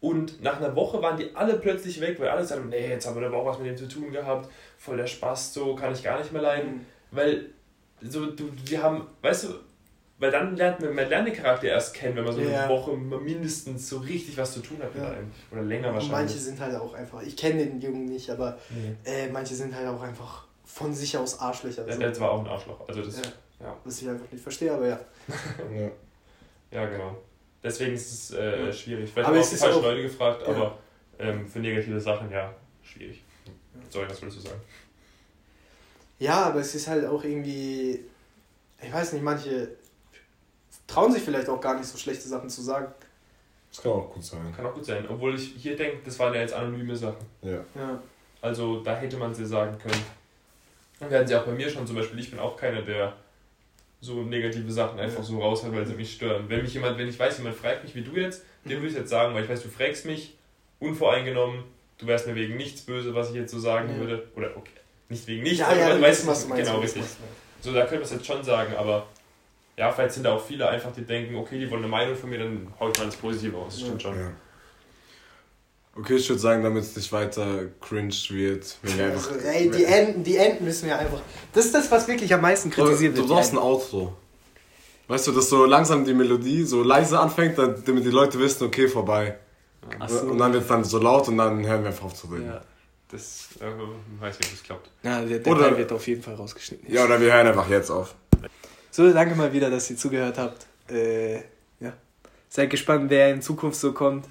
Und 0.00 0.42
nach 0.42 0.56
einer 0.58 0.74
Woche 0.74 1.02
waren 1.02 1.16
die 1.18 1.34
alle 1.36 1.54
plötzlich 1.58 2.00
weg, 2.00 2.18
weil 2.18 2.28
alle 2.28 2.44
sagen, 2.44 2.68
nee, 2.70 2.88
jetzt 2.88 3.06
haben 3.06 3.20
wir 3.20 3.26
aber 3.26 3.36
auch 3.38 3.46
was 3.46 3.58
mit 3.58 3.66
dem 3.68 3.76
zu 3.76 3.86
tun 3.86 4.10
gehabt, 4.10 4.48
voll 4.78 4.96
der 4.96 5.06
Spaß, 5.06 5.52
so 5.52 5.74
kann 5.74 5.92
ich 5.92 6.02
gar 6.02 6.18
nicht 6.18 6.32
mehr 6.32 6.40
leiden. 6.42 6.72
Mhm. 6.72 6.86
Weil 7.10 7.46
so, 8.00 8.26
du, 8.30 8.50
wir 8.64 8.82
haben, 8.82 9.06
weißt 9.20 9.44
du, 9.44 9.48
weil 10.18 10.30
dann 10.30 10.56
lernt 10.56 10.80
man, 10.80 10.94
man 10.94 11.08
lernt 11.08 11.28
den 11.28 11.34
Charakter 11.34 11.66
erst 11.68 11.92
kennen, 11.94 12.16
wenn 12.16 12.24
man 12.24 12.32
so 12.34 12.40
Ja. 12.40 12.60
eine 12.64 12.68
Woche 12.72 12.96
mindestens 12.96 13.88
so 13.90 13.98
richtig 13.98 14.36
was 14.38 14.52
zu 14.54 14.60
tun 14.60 14.78
hat 14.82 14.94
mit 14.94 15.02
Ja. 15.04 15.10
einem. 15.10 15.30
Oder 15.50 15.62
länger 15.62 15.88
Und 15.88 15.94
wahrscheinlich. 15.94 16.12
manche 16.18 16.38
sind 16.38 16.60
halt 16.60 16.76
auch 16.76 16.94
einfach, 16.94 17.20
ich 17.22 17.36
kenne 17.36 17.64
den 17.66 17.80
Jungen 17.80 18.06
nicht, 18.06 18.30
aber 18.30 18.56
Nee. 18.70 18.94
äh, 19.04 19.28
manche 19.28 19.54
sind 19.54 19.74
halt 19.74 19.86
auch 19.86 20.00
einfach 20.00 20.44
von 20.64 20.94
sich 20.94 21.16
aus 21.18 21.40
Arschlöcher. 21.40 21.84
Der, 21.84 21.94
So. 21.94 22.00
der 22.00 22.20
war 22.20 22.30
auch 22.32 22.40
ein 22.40 22.46
Arschloch. 22.46 22.88
Also 22.88 23.02
das, 23.02 23.16
Ja. 23.18 23.66
ja. 23.66 23.76
Was 23.84 24.00
ich 24.00 24.08
einfach 24.08 24.30
nicht 24.32 24.42
verstehe, 24.42 24.72
aber 24.72 24.88
ja. 24.88 25.00
Ja. 25.74 25.90
Ja, 26.72 26.86
genau. 26.86 27.16
Deswegen 27.62 27.92
ist 27.94 28.10
es 28.12 28.30
äh, 28.38 28.66
Ja. 28.66 28.72
schwierig. 28.72 29.10
Vielleicht 29.12 29.28
Aber 29.28 29.38
auch 29.38 29.46
die 29.48 29.54
ist 29.54 29.60
falschen 29.62 29.78
auch- 29.78 29.82
Leute 29.82 30.02
gefragt, 30.02 30.42
Ja. 30.42 30.48
aber 30.54 30.78
ähm, 31.18 31.46
für 31.46 31.58
negative 31.58 32.00
Sachen, 32.00 32.30
ja, 32.30 32.54
schwierig. 32.82 33.22
Sorry, 33.90 34.08
was 34.08 34.20
würdest 34.22 34.38
du 34.38 34.48
sagen? 34.48 34.60
Ja, 36.18 36.44
aber 36.46 36.60
es 36.60 36.74
ist 36.74 36.86
halt 36.88 37.04
auch 37.06 37.22
irgendwie, 37.24 38.04
ich 38.82 38.92
weiß 38.92 39.12
nicht, 39.14 39.22
manche 39.22 39.68
trauen 40.86 41.12
sich 41.12 41.22
vielleicht 41.22 41.48
auch 41.48 41.60
gar 41.60 41.74
nicht 41.76 41.86
so 41.86 41.96
schlechte 41.98 42.28
Sachen 42.28 42.48
zu 42.50 42.62
sagen. 42.62 42.92
Das 43.70 43.82
kann 43.82 43.92
auch 43.92 44.12
gut 44.12 44.24
sein. 44.24 44.52
Kann 44.56 44.66
auch 44.66 44.74
gut 44.74 44.84
sein. 44.84 45.06
Obwohl 45.08 45.34
ich 45.36 45.54
hier 45.56 45.76
denke, 45.76 45.98
das 46.04 46.18
waren 46.18 46.34
ja 46.34 46.40
jetzt 46.40 46.52
anonyme 46.54 46.96
Sachen. 46.96 47.24
Ja. 47.42 47.64
Ja. 47.74 48.02
Also 48.42 48.80
da 48.82 48.96
hätte 48.96 49.16
man 49.16 49.34
sie 49.34 49.46
sagen 49.46 49.78
können. 49.78 50.02
Und 50.98 51.10
werden 51.10 51.26
sie 51.26 51.34
auch 51.36 51.44
bei 51.44 51.52
mir 51.52 51.70
schon 51.70 51.86
zum 51.86 51.96
Beispiel, 51.96 52.18
ich 52.18 52.30
bin 52.30 52.38
auch 52.38 52.56
keiner, 52.56 52.82
der 52.82 53.14
so 54.00 54.22
negative 54.22 54.70
Sachen 54.72 54.98
einfach 54.98 55.22
so 55.22 55.38
raushaut, 55.40 55.74
weil 55.74 55.86
sie 55.86 55.94
mich 55.94 56.14
stören. 56.14 56.44
Wenn 56.48 56.62
mich 56.62 56.72
jemand, 56.74 56.98
wenn 56.98 57.08
ich 57.08 57.18
weiß, 57.18 57.38
jemand 57.38 57.56
fragt 57.56 57.84
mich 57.84 57.94
wie 57.94 58.02
du 58.02 58.16
jetzt, 58.16 58.44
dem 58.64 58.78
würde 58.78 58.88
ich 58.88 58.94
jetzt 58.94 59.10
sagen, 59.10 59.34
weil 59.34 59.44
ich 59.44 59.50
weiß, 59.50 59.62
du 59.62 59.68
fragst 59.68 60.06
mich 60.06 60.36
unvoreingenommen, 60.78 61.64
du 61.98 62.06
wärst 62.06 62.26
mir 62.26 62.34
wegen 62.34 62.56
nichts 62.56 62.80
böse, 62.82 63.14
was 63.14 63.28
ich 63.30 63.36
jetzt 63.36 63.52
so 63.52 63.58
sagen 63.58 63.90
Ja. 63.90 63.96
würde. 63.96 64.28
Oder 64.36 64.56
okay, 64.56 64.70
nicht 65.08 65.26
wegen 65.26 65.42
nichts, 65.42 65.58
Ja, 65.58 65.66
aber 65.68 65.76
ja, 65.76 66.00
weißt, 66.00 66.20
wissen, 66.20 66.28
was 66.28 66.42
du 66.44 66.48
meinst. 66.48 66.66
Genau, 66.66 66.80
richtig. 66.80 67.02
So, 67.60 67.72
da 67.74 67.84
können 67.84 68.00
wir 68.00 68.04
es 68.06 68.12
jetzt 68.12 68.26
schon 68.26 68.42
sagen, 68.42 68.74
aber 68.74 69.06
ja, 69.76 69.92
vielleicht 69.92 70.14
sind 70.14 70.24
da 70.24 70.32
auch 70.34 70.42
viele 70.44 70.68
einfach, 70.68 70.92
die 70.92 71.02
denken, 71.02 71.34
okay, 71.36 71.58
die 71.58 71.70
wollen 71.70 71.82
eine 71.82 71.90
Meinung 71.90 72.16
von 72.16 72.30
mir, 72.30 72.38
dann 72.38 72.72
hau 72.80 72.88
ich 72.90 72.98
mal 72.98 73.04
das 73.04 73.16
Positive 73.16 73.56
aus. 73.56 73.74
Das 73.74 73.82
stimmt 73.82 74.02
schon. 74.02 74.14
Okay, 75.96 76.14
ich 76.16 76.28
würde 76.28 76.40
sagen, 76.40 76.62
damit 76.62 76.84
es 76.84 76.94
nicht 76.96 77.10
weiter 77.12 77.66
cringe 77.80 78.14
wird, 78.30 78.76
wenn 78.82 78.96
wir 78.98 79.04
einfach. 79.06 79.30
Ey, 79.44 79.70
die 79.70 79.84
Enden, 79.84 80.22
die 80.24 80.36
Enden 80.36 80.64
müssen 80.64 80.86
wir 80.86 80.98
einfach. 80.98 81.20
Das 81.52 81.64
ist 81.66 81.74
das, 81.74 81.90
was 81.90 82.06
wirklich 82.06 82.32
am 82.32 82.40
meisten 82.40 82.70
kritisiert 82.70 83.14
du 83.16 83.22
wird. 83.22 83.28
brauchst 83.28 83.52
die 83.52 83.56
ein 83.56 83.62
Outro. 83.62 84.16
Weißt 85.08 85.26
du, 85.26 85.32
dass 85.32 85.48
so 85.48 85.64
langsam 85.64 86.04
die 86.04 86.14
Melodie 86.14 86.62
so 86.62 86.84
leise 86.84 87.18
anfängt, 87.18 87.58
damit 87.58 88.04
die 88.04 88.10
Leute 88.10 88.38
wissen, 88.38 88.64
okay, 88.64 88.86
vorbei. 88.86 89.36
Ach 89.98 90.08
so. 90.08 90.20
Und 90.20 90.38
dann 90.38 90.52
wird 90.52 90.62
es 90.62 90.68
dann 90.68 90.84
so 90.84 90.98
laut 90.98 91.26
und 91.26 91.36
dann 91.38 91.66
hören 91.66 91.82
wir 91.82 91.88
einfach 91.88 92.04
auf 92.04 92.14
zu 92.14 92.28
reden. 92.28 92.46
Ja, 92.46 92.60
Das 93.10 93.48
äh, 93.60 93.64
weiß 94.22 94.38
nicht, 94.38 94.48
ob 94.48 94.56
das 94.56 94.62
klappt. 94.62 94.90
ja 95.02 95.20
der, 95.24 95.40
der 95.40 95.52
Oder- 95.52 95.68
Teil 95.70 95.78
wird 95.78 95.90
auf 95.92 96.06
jeden 96.06 96.22
Fall 96.22 96.34
rausgeschnitten. 96.34 96.92
Ja, 96.94 97.04
oder 97.04 97.20
wir 97.20 97.32
hören 97.32 97.48
einfach 97.48 97.68
jetzt 97.68 97.90
auf. 97.90 98.14
So, 98.92 99.12
danke 99.12 99.34
mal 99.34 99.52
wieder, 99.52 99.68
dass 99.70 99.90
ihr 99.90 99.96
zugehört 99.96 100.38
habt. 100.38 100.66
Äh, 100.88 101.36
ja. 101.80 101.92
Seid 102.48 102.70
gespannt, 102.70 103.10
wer 103.10 103.32
in 103.32 103.42
Zukunft 103.42 103.80
so 103.80 103.92
kommt. 103.92 104.26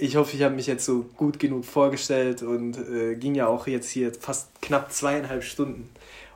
Ich 0.00 0.14
hoffe, 0.16 0.36
ich 0.36 0.42
habe 0.42 0.54
mich 0.54 0.68
jetzt 0.68 0.84
so 0.84 1.06
gut 1.16 1.40
genug 1.40 1.64
vorgestellt 1.64 2.42
und 2.42 2.78
äh, 2.78 3.16
ging 3.16 3.34
ja 3.34 3.48
auch 3.48 3.66
jetzt 3.66 3.90
hier 3.90 4.12
fast 4.14 4.48
knapp 4.62 4.92
zweieinhalb 4.92 5.42
Stunden. 5.42 5.90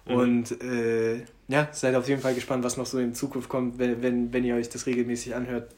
Mhm. 0.07 0.15
Und 0.15 0.62
äh, 0.62 1.23
ja, 1.49 1.68
seid 1.70 1.94
auf 1.94 2.08
jeden 2.08 2.20
Fall 2.20 2.34
gespannt, 2.34 2.65
was 2.65 2.76
noch 2.76 2.86
so 2.86 2.99
in 2.99 3.15
Zukunft 3.15 3.49
kommt. 3.49 3.78
Wenn, 3.78 4.02
wenn, 4.02 4.32
wenn 4.32 4.44
ihr 4.44 4.57
euch 4.57 4.68
das 4.68 4.86
regelmäßig 4.86 5.34
anhört, 5.34 5.70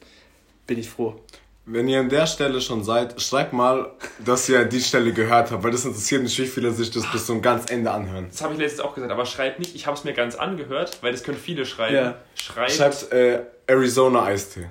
bin 0.65 0.79
ich 0.79 0.89
froh. 0.89 1.19
Wenn 1.67 1.87
ihr 1.87 1.99
an 1.99 2.09
der 2.09 2.27
Stelle 2.27 2.61
schon 2.61 2.83
seid, 2.83 3.19
schreibt 3.19 3.51
mal, 3.51 3.91
dass 4.23 4.47
ihr 4.49 4.65
die 4.65 4.81
Stelle 4.81 5.13
gehört 5.13 5.49
habt, 5.49 5.63
weil 5.63 5.71
das 5.71 5.83
interessiert 5.83 6.21
mich, 6.21 6.37
wie 6.37 6.45
viele 6.45 6.71
sich 6.71 6.91
das 6.91 7.11
bis 7.11 7.25
zum 7.25 7.41
ganz 7.41 7.71
Ende 7.71 7.89
anhören. 7.89 8.27
Das 8.29 8.43
habe 8.43 8.53
ich 8.53 8.59
letztens 8.59 8.81
auch 8.81 8.93
gesagt, 8.93 9.11
aber 9.11 9.25
schreibt 9.25 9.57
nicht, 9.57 9.73
ich 9.73 9.87
habe 9.87 9.97
es 9.97 10.03
mir 10.03 10.13
ganz 10.13 10.35
angehört, 10.35 10.99
weil 11.01 11.11
das 11.11 11.23
können 11.23 11.39
viele 11.39 11.65
schreiben. 11.65 11.95
Ja. 11.95 12.15
Schreibt, 12.35 12.71
Schreibt 12.71 13.11
äh, 13.11 13.41
Arizona 13.65 14.25
Eistee. 14.25 14.67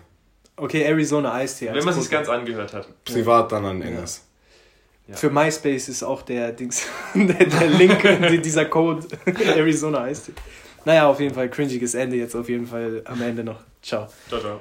Okay, 0.57 0.85
Arizona 0.85 1.33
als 1.33 1.61
wenn 1.61 1.85
man 1.85 1.89
es 1.89 1.97
Code. 1.97 2.09
ganz 2.11 2.29
angehört 2.29 2.73
hat. 2.75 3.05
Privat 3.05 3.51
dann 3.53 3.65
an 3.65 3.83
Enes. 3.83 4.25
Ja. 5.09 5.17
Für 5.17 5.29
MySpace 5.31 5.89
ist 5.89 6.03
auch 6.03 6.23
der, 6.23 6.53
Dings, 6.53 6.87
der, 7.15 7.45
der 7.47 7.67
Link, 7.69 8.01
die- 8.31 8.41
dieser 8.41 8.65
Code 8.67 9.07
Arizona 9.27 10.03
Eistee. 10.03 10.33
Naja, 10.87 11.07
auf 11.09 11.19
jeden 11.21 11.35
Fall 11.35 11.51
cringiges 11.51 11.95
Ende 11.95 12.17
jetzt 12.17 12.35
auf 12.35 12.49
jeden 12.49 12.67
Fall 12.67 13.03
am 13.05 13.21
Ende 13.21 13.43
noch. 13.45 13.61
Ciao. 13.83 14.07
Ciao, 14.29 14.41
ciao. 14.41 14.61